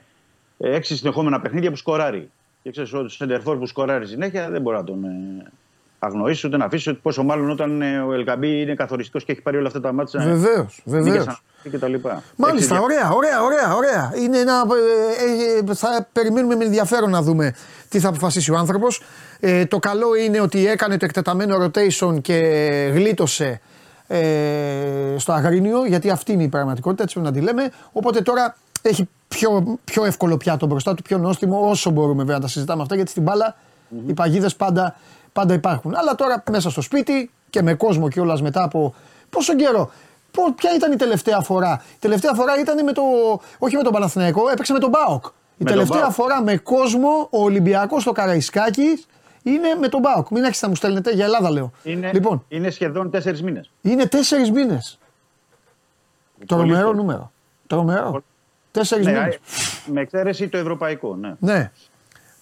έξι 0.58 0.96
συνεχόμενα 0.96 1.40
παιχνίδια 1.40 1.70
που 1.70 1.76
σκοράρει. 1.76 2.30
Και 2.62 2.70
ξέρεις 2.70 2.92
ότι 2.94 3.04
ο 3.04 3.08
Σεντερφόρ 3.08 3.58
που 3.58 3.66
σκοράρει 3.66 4.06
συνέχεια 4.06 4.50
δεν 4.50 4.62
μπορεί 4.62 4.76
να 4.76 4.84
τον 4.84 5.04
ε, 5.04 5.50
αγνοήσει 5.98 6.46
ούτε 6.46 6.56
να 6.56 6.64
αφήσει. 6.64 6.94
Πόσο 6.94 7.22
μάλλον 7.22 7.50
όταν 7.50 7.82
ε, 7.82 7.98
ο 8.00 8.12
Ελκαμπή 8.12 8.60
είναι 8.60 8.74
καθοριστικός 8.74 9.24
και 9.24 9.32
έχει 9.32 9.40
πάρει 9.40 9.56
όλα 9.56 9.66
αυτά 9.66 9.80
τα 9.80 9.92
μάτια. 9.92 10.20
Βεβαίως, 10.20 10.80
βεβαίως. 10.84 11.42
Και 11.70 11.78
τα 11.78 11.88
λοιπά. 11.88 12.22
Μάλιστα, 12.36 12.74
Έξι 12.74 12.84
ωραία, 12.84 13.10
ωραία, 13.10 13.42
ωραία, 13.42 13.74
ωραία. 13.74 14.12
Είναι 14.16 14.38
ένα, 14.38 14.62
ε, 15.64 15.70
ε, 15.70 15.74
θα 15.74 16.08
περιμένουμε 16.12 16.54
με 16.54 16.64
ενδιαφέρον 16.64 17.10
να 17.10 17.22
δούμε 17.22 17.54
τι 17.88 18.00
θα 18.00 18.08
αποφασίσει 18.08 18.50
ο 18.50 18.56
άνθρωπος. 18.56 19.02
Ε, 19.40 19.66
το 19.66 19.78
καλό 19.78 20.14
είναι 20.14 20.40
ότι 20.40 20.66
έκανε 20.66 20.96
το 20.96 21.04
εκτεταμένο 21.04 21.64
rotation 21.64 22.20
και 22.22 22.34
γλίτωσε 22.94 23.60
ε, 24.06 24.18
στο 25.16 25.32
Αγρίνιο, 25.32 25.86
γιατί 25.86 26.10
αυτή 26.10 26.32
είναι 26.32 26.42
η 26.42 26.48
πραγματικότητα, 26.48 27.02
έτσι 27.02 27.14
πρέπει 27.20 27.34
να 27.34 27.40
τη 27.40 27.44
λέμε. 27.44 27.70
Οπότε 27.92 28.20
τώρα 28.20 28.56
έχει 28.88 29.08
πιο, 29.28 29.78
πιο 29.84 30.04
εύκολο 30.04 30.36
πιάτο 30.36 30.66
μπροστά 30.66 30.94
του, 30.94 31.02
πιο 31.02 31.18
νόστιμο, 31.18 31.68
όσο 31.68 31.90
μπορούμε 31.90 32.18
βέβαια 32.22 32.34
να 32.36 32.40
τα 32.42 32.48
συζητάμε 32.48 32.82
αυτά, 32.82 32.94
γιατί 32.94 33.10
στην 33.10 33.22
μπάλα 33.22 33.56
οι 34.06 34.12
παγίδες 34.14 34.56
πάντα, 34.56 34.96
πάντα 35.32 35.54
υπάρχουν. 35.54 35.94
Αλλά 35.96 36.14
τώρα 36.14 36.42
μέσα 36.50 36.70
στο 36.70 36.80
σπίτι 36.80 37.30
και 37.50 37.62
με 37.62 37.74
κόσμο 37.74 38.08
κιόλας 38.08 38.42
μετά 38.42 38.62
από 38.62 38.94
πόσο 39.30 39.54
καιρό. 39.56 39.90
Πο- 40.30 40.52
Ποια 40.54 40.74
ήταν 40.74 40.92
η 40.92 40.96
τελευταία 40.96 41.40
φορά; 41.40 41.82
Η 41.94 41.98
τελευταία 41.98 42.32
φορά 42.34 42.58
ήταν 42.60 42.84
με 42.84 42.92
το. 42.92 43.02
Όχι 43.58 43.76
με 43.76 43.82
τον 43.82 43.92
Παναθηναϊκό, 43.92 44.48
έπαιξε 44.48 44.72
με 44.72 44.78
τον 44.78 44.90
Μπάοκ. 44.90 45.24
Η 45.24 45.28
Με 45.56 45.64
τον 45.64 45.66
τελευταία 45.66 46.00
ΠΑΟΚ. 46.00 46.12
φορά 46.12 46.42
με 46.42 46.56
κόσμο 46.56 47.28
ο 47.30 47.42
Ολυμπιακός 47.42 48.02
στο 48.02 48.12
Καραϊσκάκης 48.12 49.06
είναι 49.42 49.74
με 49.80 49.88
τον 49.88 50.00
Μπάοκ. 50.00 50.28
Μην 50.30 50.44
άρχισε 50.44 50.64
να 50.64 50.68
μου 50.70 50.76
στέλνετε 50.76 51.10
για 51.10 51.24
Ελλάδα, 51.24 51.50
λέω. 51.50 51.70
Είναι, 51.82 52.10
Λοιπόν, 52.12 52.44
είναι 52.48 52.70
σχεδόν 52.70 53.10
τέσσερις 53.10 53.42
μήνες. 53.42 53.70
είναι 53.82 54.06
τέσσερις 54.06 54.50
μήνες. 54.50 54.98
Τρομερό 56.46 56.84
πολύ. 56.86 56.96
νούμερο. 56.96 57.32
Τρομερό. 57.66 58.22
Τέσσερις 58.78 59.06
Ναι, 59.06 59.12
μήνες. 59.12 59.34
ε, 59.34 59.38
με 59.92 60.00
εξαίρεση 60.00 60.48
το 60.48 60.58
ευρωπαϊκό. 60.58 61.16
Ναι. 61.20 61.34
Ναι. 61.38 61.70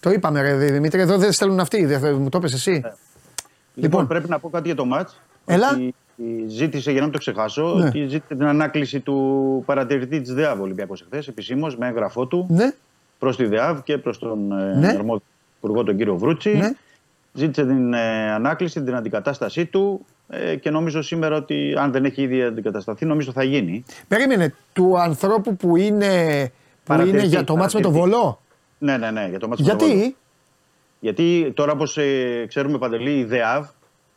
Το 0.01 0.11
είπαμε, 0.11 0.41
ρε 0.43 0.55
Δημήτρη, 0.55 1.01
εδώ 1.01 1.19
δεν 1.19 1.33
στέλνουν 1.33 1.61
αυτοί. 1.61 1.85
Δεν, 1.85 2.01
θα- 2.01 2.13
μου 2.13 2.29
το 2.29 2.39
είπες 2.39 2.53
εσύ. 2.53 2.71
Λοιπόν, 2.71 2.93
Λοιπόν. 3.75 4.07
πρέπει 4.07 4.29
να 4.29 4.39
πω 4.39 4.49
κάτι 4.51 4.67
για 4.67 4.77
το 4.77 4.85
μάτς. 4.85 5.21
Έλα. 5.47 5.71
Ότι 5.71 5.95
ζήτησε, 6.47 6.91
για 6.91 6.99
να 6.99 7.05
μην 7.07 7.13
το 7.13 7.19
ξεχάσω, 7.19 7.63
Ναι. 7.79 7.87
ότι 7.87 7.99
ζήτησε 7.99 8.35
την 8.35 8.45
ανάκληση 8.45 9.01
του 9.01 9.63
παρατηρητή 9.67 10.21
της 10.21 10.35
ΔΕΑΒ 10.35 10.61
Ολυμπιακός 10.61 11.01
εχθές, 11.01 11.29
επισήμως, 11.29 11.77
με 11.77 11.87
έγγραφό 11.89 12.27
του, 12.27 12.47
Ναι. 12.51 12.73
προς 13.19 13.37
τη 13.37 13.45
ΔΕΑΒ 13.47 13.81
και 13.83 13.99
προς 13.99 14.19
τον 14.19 14.53
ε, 14.53 14.75
Ναι. 14.79 14.89
αρμόδιο 14.89 15.23
υπουργό 15.57 15.83
τον 15.85 15.97
κύριο 15.97 16.17
Βρούτσι. 16.17 16.51
Ναι. 16.57 16.73
Ζήτησε 17.33 17.67
την 17.67 17.93
ε, 17.95 18.31
ανάκληση, 18.33 18.83
την 18.83 18.95
αντικατάστασή 18.95 19.65
του 19.67 20.07
ε, 20.29 20.57
και 20.57 20.71
νομίζω 20.71 21.03
σήμερα 21.03 21.37
ότι 21.37 21.75
αν 21.79 21.93
δεν 21.93 22.05
έχει 22.05 22.23
ήδη 22.23 22.43
αντικατασταθεί, 22.43 23.05
νομίζω 23.07 23.33
θα 23.33 23.43
γίνει. 23.43 23.85
Περίμενε, 24.09 24.55
του 24.73 24.99
ανθρώπου 25.01 25.57
που 25.57 25.77
είναι, 25.77 26.07
που 26.07 26.13
είναι 26.13 26.51
Παρατηρητή, 26.85 27.27
για 27.27 27.45
το 27.45 27.57
μάτς 27.57 27.75
με 27.75 27.81
το 27.81 27.91
παρατηρητή. 27.91 28.17
Βολό. 28.19 28.41
Ναι, 28.79 28.97
ναι, 28.97 29.11
ναι, 29.11 29.27
για 29.29 29.39
το 29.39 29.49
μάτς 29.49 29.61
με 29.61 29.69
τον 29.69 29.79
Βόλο. 29.79 29.93
Γιατί, 29.93 30.17
Γιατί 31.01 31.53
τώρα, 31.55 31.73
όπως 31.73 31.99
ε, 31.99 32.45
ξέρουμε, 32.49 32.79
Παντελή, 32.79 33.19
η 33.19 33.25
ΔΕΑΒ 33.25 33.67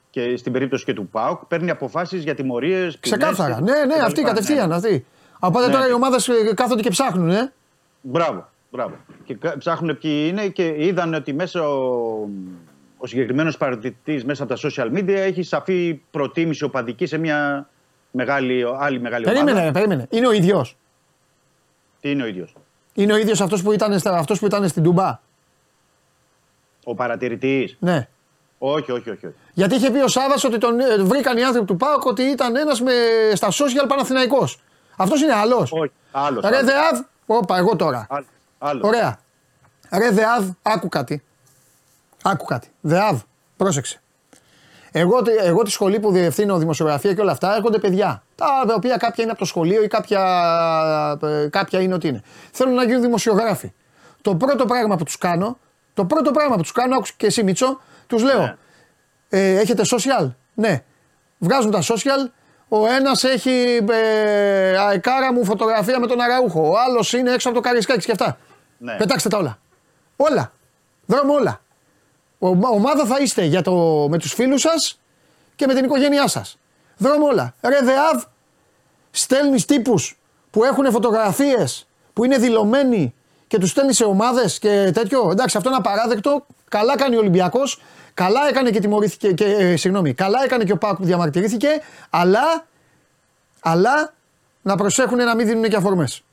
και 0.10 0.38
στην 0.38 0.52
περίπτωση 0.52 0.86
και 0.86 0.94
του 0.94 1.08
ΠΑΟΚ 1.08 1.46
παίρνει 1.46 1.70
αποφάσεις 1.70 2.24
για 2.24 2.36
τιμωρίες. 2.36 2.98
ξεκάθαρα. 3.00 3.62
Ναι, 3.62 3.72
ναι, 3.86 3.96
αυτή 4.06 4.22
κατευθείαν. 4.22 4.72
Αυτή. 4.72 5.06
Οπότε 5.40 5.66
Ναι. 5.68 5.72
τώρα 5.74 5.88
οι 5.88 5.94
ομάδες 5.94 6.30
κάθονται 6.54 6.82
και 6.82 6.90
ψάχνουν, 6.90 7.30
ε. 7.30 7.52
Μπράβο, 8.02 8.50
μπράβο. 8.72 8.96
Και 9.26 9.34
κα- 9.36 9.58
ψάχνουν 9.58 9.98
ποιοι 9.98 10.28
είναι 10.32 10.48
και 10.48 10.74
είδαν 10.78 11.14
ότι 11.14 11.34
μέσα 11.34 11.70
ο, 11.70 12.28
ο 12.98 13.08
συγκεκριμένος 13.08 13.58
παρατηρητής 13.58 14.26
μέσα 14.26 14.44
από 14.44 14.56
τα 14.56 14.70
social 14.70 14.92
media 14.98 15.08
έχει 15.10 15.44
σαφή 15.44 16.02
προτίμηση 16.12 16.64
οπαδική 16.64 17.06
σε 17.06 17.18
μια 17.18 17.70
μεγάλη, 18.12 18.64
άλλη 18.80 19.00
μεγάλη 19.00 19.26
ομάδα. 19.26 19.44
Περίμενε, 19.44 19.66
ρε, 19.66 19.72
περίμενε. 19.72 20.08
Είναι 20.10 20.28
ο 20.28 20.32
ίδιος. 20.32 20.78
Τι 22.02 22.12
είναι 22.12 22.24
ο 22.24 22.26
ίδιος; 22.28 22.56
Είναι 22.94 23.14
ο 23.14 23.18
ίδιος 23.18 23.42
αυτός 23.42 23.62
που, 23.62 23.72
ήταν 23.72 24.00
στα- 24.00 24.18
αυτός 24.18 24.40
που 24.40 24.46
ήταν 24.46 24.68
στην 24.68 24.84
Τουμπά. 24.84 25.20
Ο 26.84 26.96
παρατηρητής; 26.96 27.76
Ναι. 27.80 28.08
Όχι, 28.58 28.92
όχι, 28.92 29.10
όχι. 29.10 29.26
όχι. 29.26 29.36
Γιατί 29.54 29.76
είχε 29.76 29.92
πει 29.92 30.00
ο 30.00 30.08
Σάβα 30.08 30.36
ότι 30.46 30.58
τον 30.58 30.80
ε, 30.80 30.98
βρήκαν 30.98 31.38
οι 31.38 31.44
άνθρωποι 31.44 31.68
του 31.68 31.78
Πάοκ 31.78 32.06
ότι 32.06 32.22
ήταν 32.24 32.56
ένας 32.56 32.82
στα 33.34 33.48
social 33.52 33.88
Παναθηναϊκός. 33.88 34.60
Αυτός 34.98 35.22
είναι 35.22 35.34
άλλος. 35.34 35.72
Όχι. 35.72 35.92
Άλλος. 36.12 36.44
Ρε 36.50 36.62
Δεάβ, 36.64 37.00
όπα, 37.26 37.58
εγώ 37.58 37.76
τώρα. 37.76 38.08
Άλλος. 38.58 38.84
Ωραία. 38.88 39.20
Ρε 39.92 40.10
Δεάβ, 40.12 40.50
άκου 40.62 40.90
κάτι. 40.90 41.24
Άκου 42.32 42.46
κάτι. 42.46 42.68
Δεάβ, 42.82 43.20
πρόσεξε. 43.58 44.02
Εγώ, 44.92 45.22
τη- 45.22 45.32
εγώ 45.32 45.64
τη 45.64 45.70
σχολή 45.72 46.00
που 46.00 46.12
διευθύνω 46.12 46.58
δημοσιογραφία 46.58 47.14
και 47.14 47.22
όλα 47.22 47.32
αυτά 47.32 47.56
έρχονται 47.56 47.80
παιδιά. 47.80 48.24
Τα 48.36 48.46
οποία 48.76 48.98
κάποια 48.98 49.24
είναι 49.24 49.32
από 49.32 49.40
το 49.40 49.46
σχολείο 49.46 49.84
ή 49.84 49.88
κάποια, 49.88 50.22
ε, 51.24 51.48
κάποια 51.50 51.80
είναι 51.82 51.94
ότι 51.94 52.08
είναι. 52.08 52.22
Θέλουν 52.52 52.74
να 52.74 52.84
γίνουν 52.84 53.02
δημοσιογράφοι. 53.02 53.74
Το 54.22 54.36
πρώτο 54.36 54.66
πράγμα 54.66 54.96
που 54.98 55.04
τους 55.04 55.18
κάνω, 55.18 55.58
το 55.94 56.06
πρώτο 56.06 56.32
πράγμα 56.32 56.56
που 56.56 56.62
τους 56.62 56.72
κάνω, 56.72 56.96
άκουσε 56.96 57.14
και 57.18 57.26
εσύ 57.26 57.44
Μίτσο, 57.44 57.80
τους 58.08 58.24
λέω. 58.24 58.56
Ε, 59.30 59.60
έχετε 59.60 59.84
social, 59.86 60.32
ναι. 60.54 60.84
Βγάζουν 61.38 61.72
τα 61.72 61.82
social. 61.82 62.32
Ο 62.68 62.88
ένας 62.88 63.24
έχει 63.24 63.86
ε, 63.92 64.78
αεκάρα 64.78 65.34
μου 65.34 65.46
φωτογραφία 65.46 66.00
με 66.00 66.08
τον 66.08 66.22
Αραούχο. 66.22 66.70
Ο 66.70 66.74
άλλος 66.88 67.14
είναι 67.14 67.32
έξω 67.32 67.50
από 67.50 67.58
το 67.58 67.64
Καρισκάκι 67.64 68.06
και 68.06 68.12
αυτά. 68.12 68.38
Ναι. 68.78 68.96
Πετάξτε 68.98 69.30
τα 69.30 69.38
όλα. 69.38 69.60
Όλα. 70.16 70.52
Δρόμο 71.06 71.34
όλα. 71.34 71.62
Ο, 72.40 72.48
ομάδα 72.48 73.06
θα 73.06 73.20
είστε 73.20 73.44
για 73.44 73.62
το, 73.62 74.08
με 74.10 74.18
τους 74.18 74.34
φίλους 74.34 74.62
σας 74.62 75.00
και 75.56 75.68
με 75.68 75.74
την 75.74 75.84
οικογένειά 75.84 76.28
σας. 76.28 76.58
Δρόμο 76.98 77.26
όλα. 77.26 77.54
Ρε 77.62 77.80
ΔΕΑΒ, 77.84 78.24
στέλνεις 79.12 79.66
τύπους 79.66 80.20
που 80.52 80.64
έχουν 80.64 80.92
φωτογραφίες 80.92 81.88
που 82.14 82.24
είναι 82.24 82.38
δηλωμένοι 82.38 83.14
και 83.48 83.58
τους 83.58 83.70
στέλνεις 83.70 83.96
σε 83.96 84.04
ομάδες 84.04 84.60
και 84.60 84.92
τέτοιο. 84.94 85.30
Εντάξει, 85.32 85.58
αυτό 85.58 85.70
είναι 85.70 85.78
απαράδεκτο. 85.78 86.46
Καλά 86.70 86.98
κάνει 86.98 87.16
ο 87.16 87.20
Ολυμπιακός. 87.20 87.82
Καλά 88.14 88.48
έκανε 88.50 88.70
και 88.70 88.80
τιμωρήθηκε 88.80 89.32
και, 89.32 89.46
ε, 89.46 89.76
συγγνώμη, 89.76 90.14
καλά 90.14 90.44
έκανε 90.44 90.64
και 90.64 90.72
ο 90.72 90.78
Πάκου 90.78 90.96
που 90.96 91.06
διαμαρτυρήθηκε, 91.06 91.68
αλλά, 92.10 92.66
αλλά 93.60 94.14
να 94.62 94.76
προσέχουν 94.76 95.18
να 95.18 95.36
μην 95.36 95.48
δίνουν 95.48 95.70
και 95.70 95.76
αφορμές. 95.76 96.24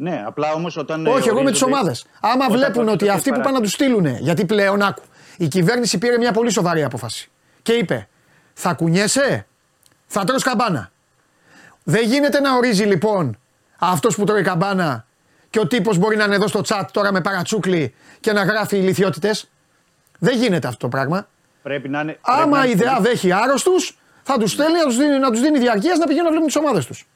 Ναι, 0.00 0.22
απλά 0.26 0.52
όμως 0.52 0.76
όταν. 0.76 1.06
Όχι, 1.06 1.28
εγώ 1.28 1.42
με 1.42 1.50
τις 1.50 1.62
ορίζονται- 1.62 1.72
ομάδες. 1.74 2.06
Άμα 2.20 2.44
όταν 2.44 2.56
βλέπουν 2.56 2.82
ότι 2.82 2.88
ορίζονται 2.90 3.12
αυτοί 3.12 3.30
που 3.32 3.40
πάνε 3.40 3.56
να 3.56 3.60
τους 3.62 3.72
στείλουν. 3.72 4.06
Γιατί 4.06 4.44
πλέον, 4.46 4.82
άκου. 4.82 5.02
Η 5.36 5.48
κυβέρνηση 5.48 5.98
πήρε 5.98 6.18
μια 6.18 6.32
πολύ 6.32 6.50
σοβαρή 6.50 6.82
απόφαση. 6.84 7.30
Και 7.62 7.72
είπε, 7.72 8.08
θα 8.52 8.72
κουνιέσαι, 8.74 9.46
θα 10.06 10.24
τρως 10.24 10.42
καμπάνα. 10.42 10.90
Δεν 11.84 12.04
γίνεται 12.04 12.40
να 12.40 12.56
ορίζει 12.56 12.84
λοιπόν 12.84 13.38
αυτός 13.78 14.16
που 14.16 14.24
τρώει 14.24 14.42
καμπάνα 14.42 15.06
και 15.50 15.58
ο 15.60 15.66
τύπος 15.66 15.98
μπορεί 15.98 16.16
να 16.16 16.24
είναι 16.24 16.34
εδώ 16.34 16.46
στο 16.48 16.60
chat 16.68 16.82
τώρα 16.92 17.12
με 17.12 17.20
παρατσούκλι 17.20 17.94
και 18.20 18.32
να 18.32 18.42
γράφει 18.42 18.76
ηλικιότητες. 18.76 19.50
Δεν 20.18 20.36
γίνεται 20.38 20.66
αυτό 20.66 20.78
το 20.78 20.88
πράγμα. 20.88 21.28
Πρέπει 21.62 21.88
να 21.88 22.00
είναι. 22.00 22.12
πρέπει 22.22 22.38
να 22.38 22.42
Άμα 22.42 22.58
είναι 22.58 22.66
η 22.68 22.70
ιδέα 22.70 22.94
πολύ- 22.94 23.08
δέχει 23.08 23.32
άρρωστους, 23.32 23.98
θα 24.22 24.38
τους 24.38 24.50
στέλνει 24.52 24.78
να 24.78 24.84
τους 24.84 24.96
δίνει, 24.96 25.18
να 25.18 25.30
τους 25.30 25.40
δίνει 25.40 25.58
διαρκείας 25.58 25.98
να 25.98 26.04
πηγαίνουν 26.06 26.24
να 26.24 26.30
βλέπουν 26.30 26.46
τις 26.46 26.56
ομάδες 26.56 26.86
τους. 26.86 27.06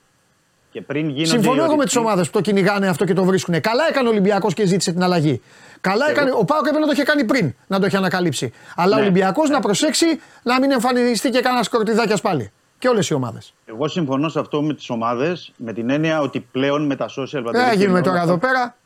Και 0.72 0.80
πριν 0.82 1.08
γίνονται. 1.08 1.24
Συμφωνώ 1.24 1.60
οι 1.62 1.64
εγώ 1.64 1.76
με 1.76 1.84
τις 1.84 1.94
ορισμοί- 1.94 2.06
ομάδες 2.06 2.26
που 2.26 2.32
το 2.32 2.40
κυνηγάνε 2.40 2.88
αυτό 2.88 3.04
και 3.04 3.12
το 3.14 3.24
βρίσκουν. 3.24 3.60
Καλά 3.60 3.84
έκανε 3.88 4.08
ο 4.08 4.10
Ολυμπιακός 4.10 4.54
και 4.54 4.66
ζήτησε 4.66 4.92
την 4.92 5.02
αλλαγή. 5.02 5.40
Καλά 5.80 6.10
έκανε. 6.10 6.30
Ο 6.30 6.44
Πάοκ 6.44 6.60
έπρεπε 6.66 6.78
να 6.78 6.86
το 6.86 6.92
είχε 6.92 7.02
κάνει 7.02 7.24
πριν 7.24 7.54
να 7.66 7.80
το 7.80 7.86
είχε 7.86 7.96
ανακαλύψει. 7.96 8.52
Αλλά 8.76 8.94
ο 8.94 8.98
Ναι. 8.98 9.04
Ολυμπιακός 9.04 9.48
να 9.50 9.60
προσέξει 9.60 10.06
να 10.42 10.60
μην 10.60 10.70
εμφανιστεί 10.70 11.30
και 11.30 11.40
κανένα 11.40 11.64
κορτιδάκια 11.70 12.16
πάλι. 12.22 12.50
Και 12.78 12.88
όλες 12.88 13.08
οι 13.08 13.14
ομάδες. 13.14 13.54
Εγώ 13.64 13.88
συμφωνώ 13.88 14.28
σε 14.28 14.38
αυτό 14.38 14.62
με 14.62 14.74
τις 14.74 14.90
ομάδες 14.90 15.52
με 15.56 15.72
την 15.72 15.90
έννοια 15.90 16.20
ότι 16.20 16.40
πλέον 16.40 16.86
με 16.86 16.96
τα 16.96 17.06
social. 17.08 17.28
Δεν 17.30 17.42
Παντελή, 17.42 17.64
θα 17.64 17.70
και 17.70 17.76
γίνουμε 17.76 17.92
με 17.92 17.98
όλα 17.98 18.02
τώρα 18.08 18.18
αυτά- 18.18 18.30
εδώ 18.32 18.38
πέρα. 18.38 18.76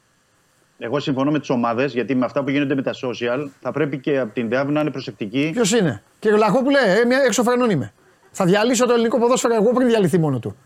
Εγώ 0.78 1.00
συμφωνώ 1.00 1.30
με 1.30 1.38
τις 1.38 1.50
ομάδες 1.50 1.92
γιατί 1.92 2.14
με 2.14 2.24
αυτά 2.24 2.42
που 2.42 2.50
γίνονται 2.50 2.74
με 2.74 2.82
τα 2.82 2.92
social 2.92 3.48
θα 3.60 3.72
πρέπει 3.72 3.98
και 3.98 4.18
από 4.18 4.34
την 4.34 4.48
ΔΕΑΒ 4.48 4.68
να 4.68 4.80
είναι 4.80 4.90
προσεκτική. 4.90 5.50
Ποιος 5.52 5.72
είναι; 5.72 6.02
Κύριε 6.18 6.36
Λαχόπουλε, 6.36 6.78
ε, 6.78 7.04
μια 7.06 7.18
έξω 7.26 7.42
φρενών 7.42 7.70
είμαι. 7.70 7.92
Θα 8.30 8.44
διαλύσω 8.44 8.86
το 8.86 8.92
ελληνικό 8.92 9.18
ποδόσφαιρο 9.18 9.54
εγώ 9.54 9.72
πριν 9.72 9.88
διαλυθεί 9.88 10.18
μόνο 10.18 10.38
του. 10.38 10.56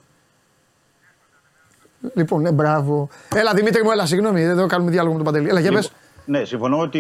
Λοιπόν, 2.15 2.41
ναι, 2.43 2.53
μπράβο. 2.53 3.09
Έλα 3.35 3.55
Δημήτρη 3.55 3.83
μου, 3.85 3.91
έλα, 3.91 4.07
συγγνώμη, 4.07 4.43
εδώ 4.43 4.67
κάνουμε 4.67 4.91
διάλογο 4.91 5.13
με 5.17 5.23
τον 5.23 5.33
Παντελή. 5.33 5.49
Έλα, 5.49 5.61
για 5.61 5.73
πες. 5.73 5.93
Ναι, 6.25 6.45
συμφωνώ 6.45 6.79
ότι 6.79 6.99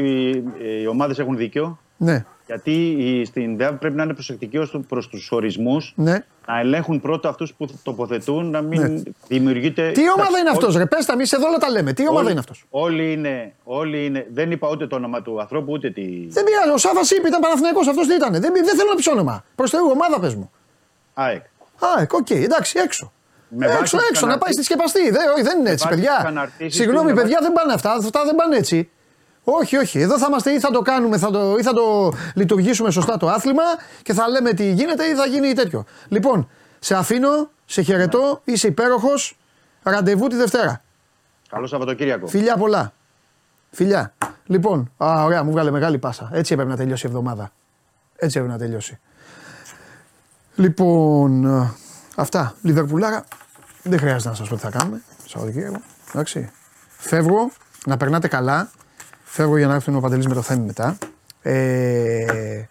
οι 0.82 0.86
ομάδες 0.86 1.18
έχουν 1.18 1.36
δίκιο. 1.36 1.78
Ναι, 1.97 2.24
Γιατί 2.47 2.70
η- 2.98 3.24
στην 3.24 3.56
ΔΕΑΒ 3.56 3.74
πρέπει 3.77 3.97
να 3.97 4.02
είναι 4.02 4.14
προσεκτική 4.14 4.59
προς 4.89 5.09
τους 5.09 5.31
ορισμούς. 5.32 5.93
ναι. 5.97 6.24
Να 6.47 6.59
ελέγχουν 6.60 7.01
πρώτα 7.01 7.28
αυτούς 7.28 7.55
που 7.55 7.66
τοποθετούν, 7.82 8.51
να 8.51 8.60
μην 8.62 8.81
Ναι. 8.82 9.02
δημιουργείται. 9.28 9.90
Τι 9.90 10.01
ομάδα 10.01 10.20
Εντάξει, 10.22 10.40
είναι 10.40 10.51
αυτός, 10.51 10.68
όλοι- 10.68 10.78
ρε, 10.78 10.86
πες 10.86 11.05
τα, 11.06 11.12
εμείς 11.12 11.32
εδώ 11.32 11.47
όλα 11.48 11.56
τα 11.59 11.70
λέμε. 11.70 11.93
Τι 11.93 12.02
ομάδα 12.02 12.20
όλοι- 12.20 12.31
είναι 12.31 12.39
αυτός; 12.40 12.64
Όλοι 12.70 13.12
είναι, 13.12 13.52
όλοι 13.64 14.05
είναι. 14.05 14.27
Δεν 14.32 14.51
είπα 14.51 14.68
ούτε 14.70 14.86
το 14.86 14.97
όνομα 14.97 15.22
του 15.22 15.40
ανθρώπου, 15.40 15.72
ούτε 15.72 15.90
τη. 15.90 16.02
Δεν 16.28 16.44
πειράζει, 16.44 16.70
ο 16.74 16.77
Σάβα 16.77 17.01
είπε, 17.18 17.28
ήταν 17.28 17.40
Παναθηναϊκός, 17.40 17.89
αυτός 17.89 18.06
τι 18.06 18.14
ήταν. 18.14 18.32
Δεν, 18.32 18.40
δεν 18.40 18.77
θέλω 18.77 18.89
να 18.90 18.94
πει 18.94 19.10
όνομα. 19.10 19.44
Προς 19.55 19.70
Θεού, 19.70 19.89
ομάδα 19.93 20.20
πες 20.20 20.35
μου. 20.35 20.51
ΑΕΚ. 21.14 21.43
Α, 21.78 22.06
οκ, 22.12 22.31
εντάξει, 22.31 22.78
έξω. 22.85 23.12
Με 23.56 23.66
βάση 23.66 23.81
έξω, 23.81 23.97
τις 23.97 24.09
έξω, 24.09 24.27
να 24.27 24.39
πάει 24.39 24.52
στη 24.52 24.62
σκεπαστή. 24.62 25.10
Δεν, 25.10 25.31
όχι, 25.35 25.43
δεν 25.43 25.59
είναι 25.59 25.70
έτσι, 25.70 25.86
βάση 25.86 26.01
τις 26.01 26.06
παιδιά. 26.06 26.28
αναρτήσεις 26.28 26.74
Συγγνώμη, 26.74 27.09
του, 27.09 27.14
με 27.14 27.20
παιδιά, 27.20 27.39
δεν 27.40 27.52
πάνε 27.52 27.72
αυτά. 27.72 27.93
Αυτά 27.93 28.24
δεν 28.24 28.35
πάνε 28.35 28.56
έτσι. 28.56 28.90
Όχι, 29.44 29.77
όχι. 29.77 30.01
Εδώ 30.01 30.18
θα 30.18 30.27
είμαστε 30.28 30.51
ή 30.51 30.60
θα 30.60 30.70
το 30.70 30.82
κάνουμε 30.82 31.18
θα 31.18 31.31
το, 31.31 31.56
ή 31.59 31.62
θα 31.62 31.72
το 31.72 32.12
λειτουργήσουμε 32.35 32.90
σωστά 32.90 33.16
το 33.16 33.28
άθλημα 33.28 33.62
και 34.02 34.12
θα 34.12 34.28
λέμε 34.28 34.52
τι 34.52 34.72
γίνεται 34.72 35.05
ή 35.05 35.14
θα 35.14 35.27
γίνει 35.27 35.52
τέτοιο. 35.52 35.85
Λοιπόν, 36.09 36.48
σε 36.78 36.94
αφήνω, 36.94 37.51
σε 37.64 37.82
χαιρετώ, 37.82 38.40
είσαι 38.44 38.66
υπέροχος. 38.66 39.39
Ραντεβού 39.82 40.27
τη 40.27 40.36
Δευτέρα. 40.36 40.82
Καλό 41.48 41.66
Σαββατοκύριακο. 41.66 42.27
Φιλιά 42.27 42.56
πολλά. 42.56 42.93
Φιλιά. 43.70 44.14
Λοιπόν, 44.47 44.93
α, 45.05 45.24
ωραία, 45.24 45.43
μου 45.43 45.51
βγάλε 45.51 45.70
μεγάλη 45.70 45.98
πάσα. 45.98 46.31
Έτσι 46.32 46.52
έπρεπε 46.52 46.70
να 46.70 46.77
τελειώσει 46.77 47.06
η 47.06 47.09
εβδομάδα. 47.09 47.52
Έτσι 48.16 48.39
έπρεπε 48.39 48.56
να 48.56 48.64
τελειώσει. 48.64 48.98
Λοιπόν, 50.55 51.47
α, 51.47 51.74
αυτά. 52.16 52.55
Λιβερπουλάρα. 52.62 53.24
Δεν 53.82 53.98
χρειάζεται 53.98 54.28
να 54.28 54.35
σας 54.35 54.48
πω 54.48 54.55
τι 54.55 54.61
θα 54.61 54.70
κάνουμε. 54.70 55.02
Σαββατοκύριακο. 55.27 55.81
Εντάξει. 56.11 56.51
Φεύγω. 56.98 57.51
Να 57.86 57.97
περνάτε 57.97 58.28
καλά. 58.28 58.70
Φεύγω 59.24 59.57
για 59.57 59.66
να 59.66 59.74
έρθουν 59.74 59.94
ο 59.97 60.01
Παντελής 60.01 60.27
με 60.27 60.35
το 60.35 60.43
θέμα 60.43 60.65
μετά. 60.65 60.98
Ε, 61.43 62.65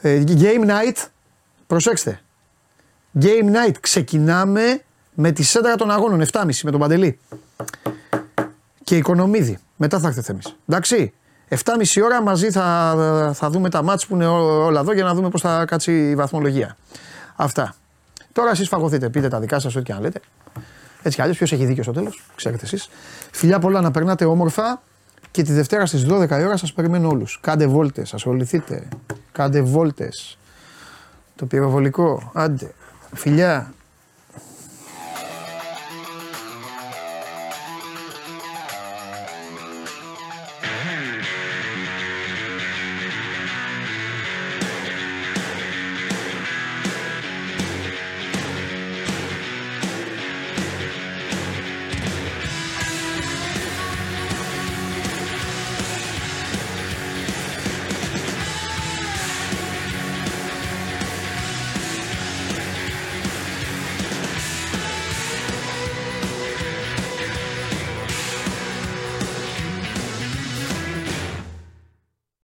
ε, 0.00 0.22
game 0.26 0.64
night. 0.66 1.04
Προσέξτε. 1.66 2.20
Game 3.20 3.44
night. 3.68 3.74
Ξεκινάμε 3.80 4.82
με 5.14 5.32
τη 5.32 5.42
σέντρα 5.42 5.74
των 5.74 5.90
αγώνων. 5.90 6.20
7.30 6.32 6.60
με 6.62 6.70
τον 6.70 6.80
Παντελή 6.80 7.18
και 8.84 8.96
Οικονομίδη. 8.96 9.58
Μετά 9.76 9.98
θα 9.98 10.06
έρθει 10.08 10.18
ο 10.18 10.22
Θέμης. 10.22 10.56
Εντάξει. 10.68 11.12
7.30 11.48 12.02
ώρα 12.04 12.22
μαζί 12.22 12.50
θα, 12.50 13.30
θα 13.34 13.50
δούμε 13.50 13.70
τα 13.70 13.82
μάτς 13.82 14.06
που 14.06 14.14
είναι 14.14 14.26
ό- 14.26 14.64
όλα 14.64 14.80
εδώ 14.80 14.92
για 14.92 15.04
να 15.04 15.14
δούμε 15.14 15.28
πώς 15.28 15.40
θα 15.40 15.64
κάτσει 15.64 16.08
η 16.10 16.14
βαθμολογία. 16.14 16.76
Αυτά. 17.36 17.74
Τώρα 18.36 18.50
εσείς 18.50 18.68
φαγωθείτε, 18.68 19.08
πείτε 19.08 19.28
τα 19.28 19.40
δικά 19.40 19.58
σας 19.58 19.74
ό,τι 19.74 19.84
και 19.84 19.92
αν 19.92 20.00
λέτε. 20.00 20.20
Έτσι 21.02 21.16
κι 21.16 21.20
αλλιώς 21.20 21.36
ποιος 21.36 21.52
έχει 21.52 21.64
δίκιο 21.64 21.82
στο 21.82 21.92
τέλος, 21.92 22.22
ξέρετε 22.34 22.64
εσείς. 22.64 22.88
Φιλιά 23.30 23.58
πολλά 23.58 23.80
να 23.80 23.90
περνάτε 23.90 24.24
όμορφα 24.24 24.82
και 25.30 25.42
τη 25.42 25.52
Δευτέρα 25.52 25.86
στις 25.86 26.06
12 26.08 26.38
η 26.40 26.44
ώρα 26.44 26.56
σας 26.56 26.72
περιμένω 26.72 27.08
όλους. 27.08 27.38
Κάντε 27.42 27.66
βόλτες, 27.66 28.14
ασχοληθείτε. 28.14 28.88
Κάντε 29.32 29.60
βόλτες. 29.60 30.38
Το 31.36 31.46
πυροβολικό, 31.46 32.30
άντε. 32.34 32.72
Φιλιά. 33.14 33.74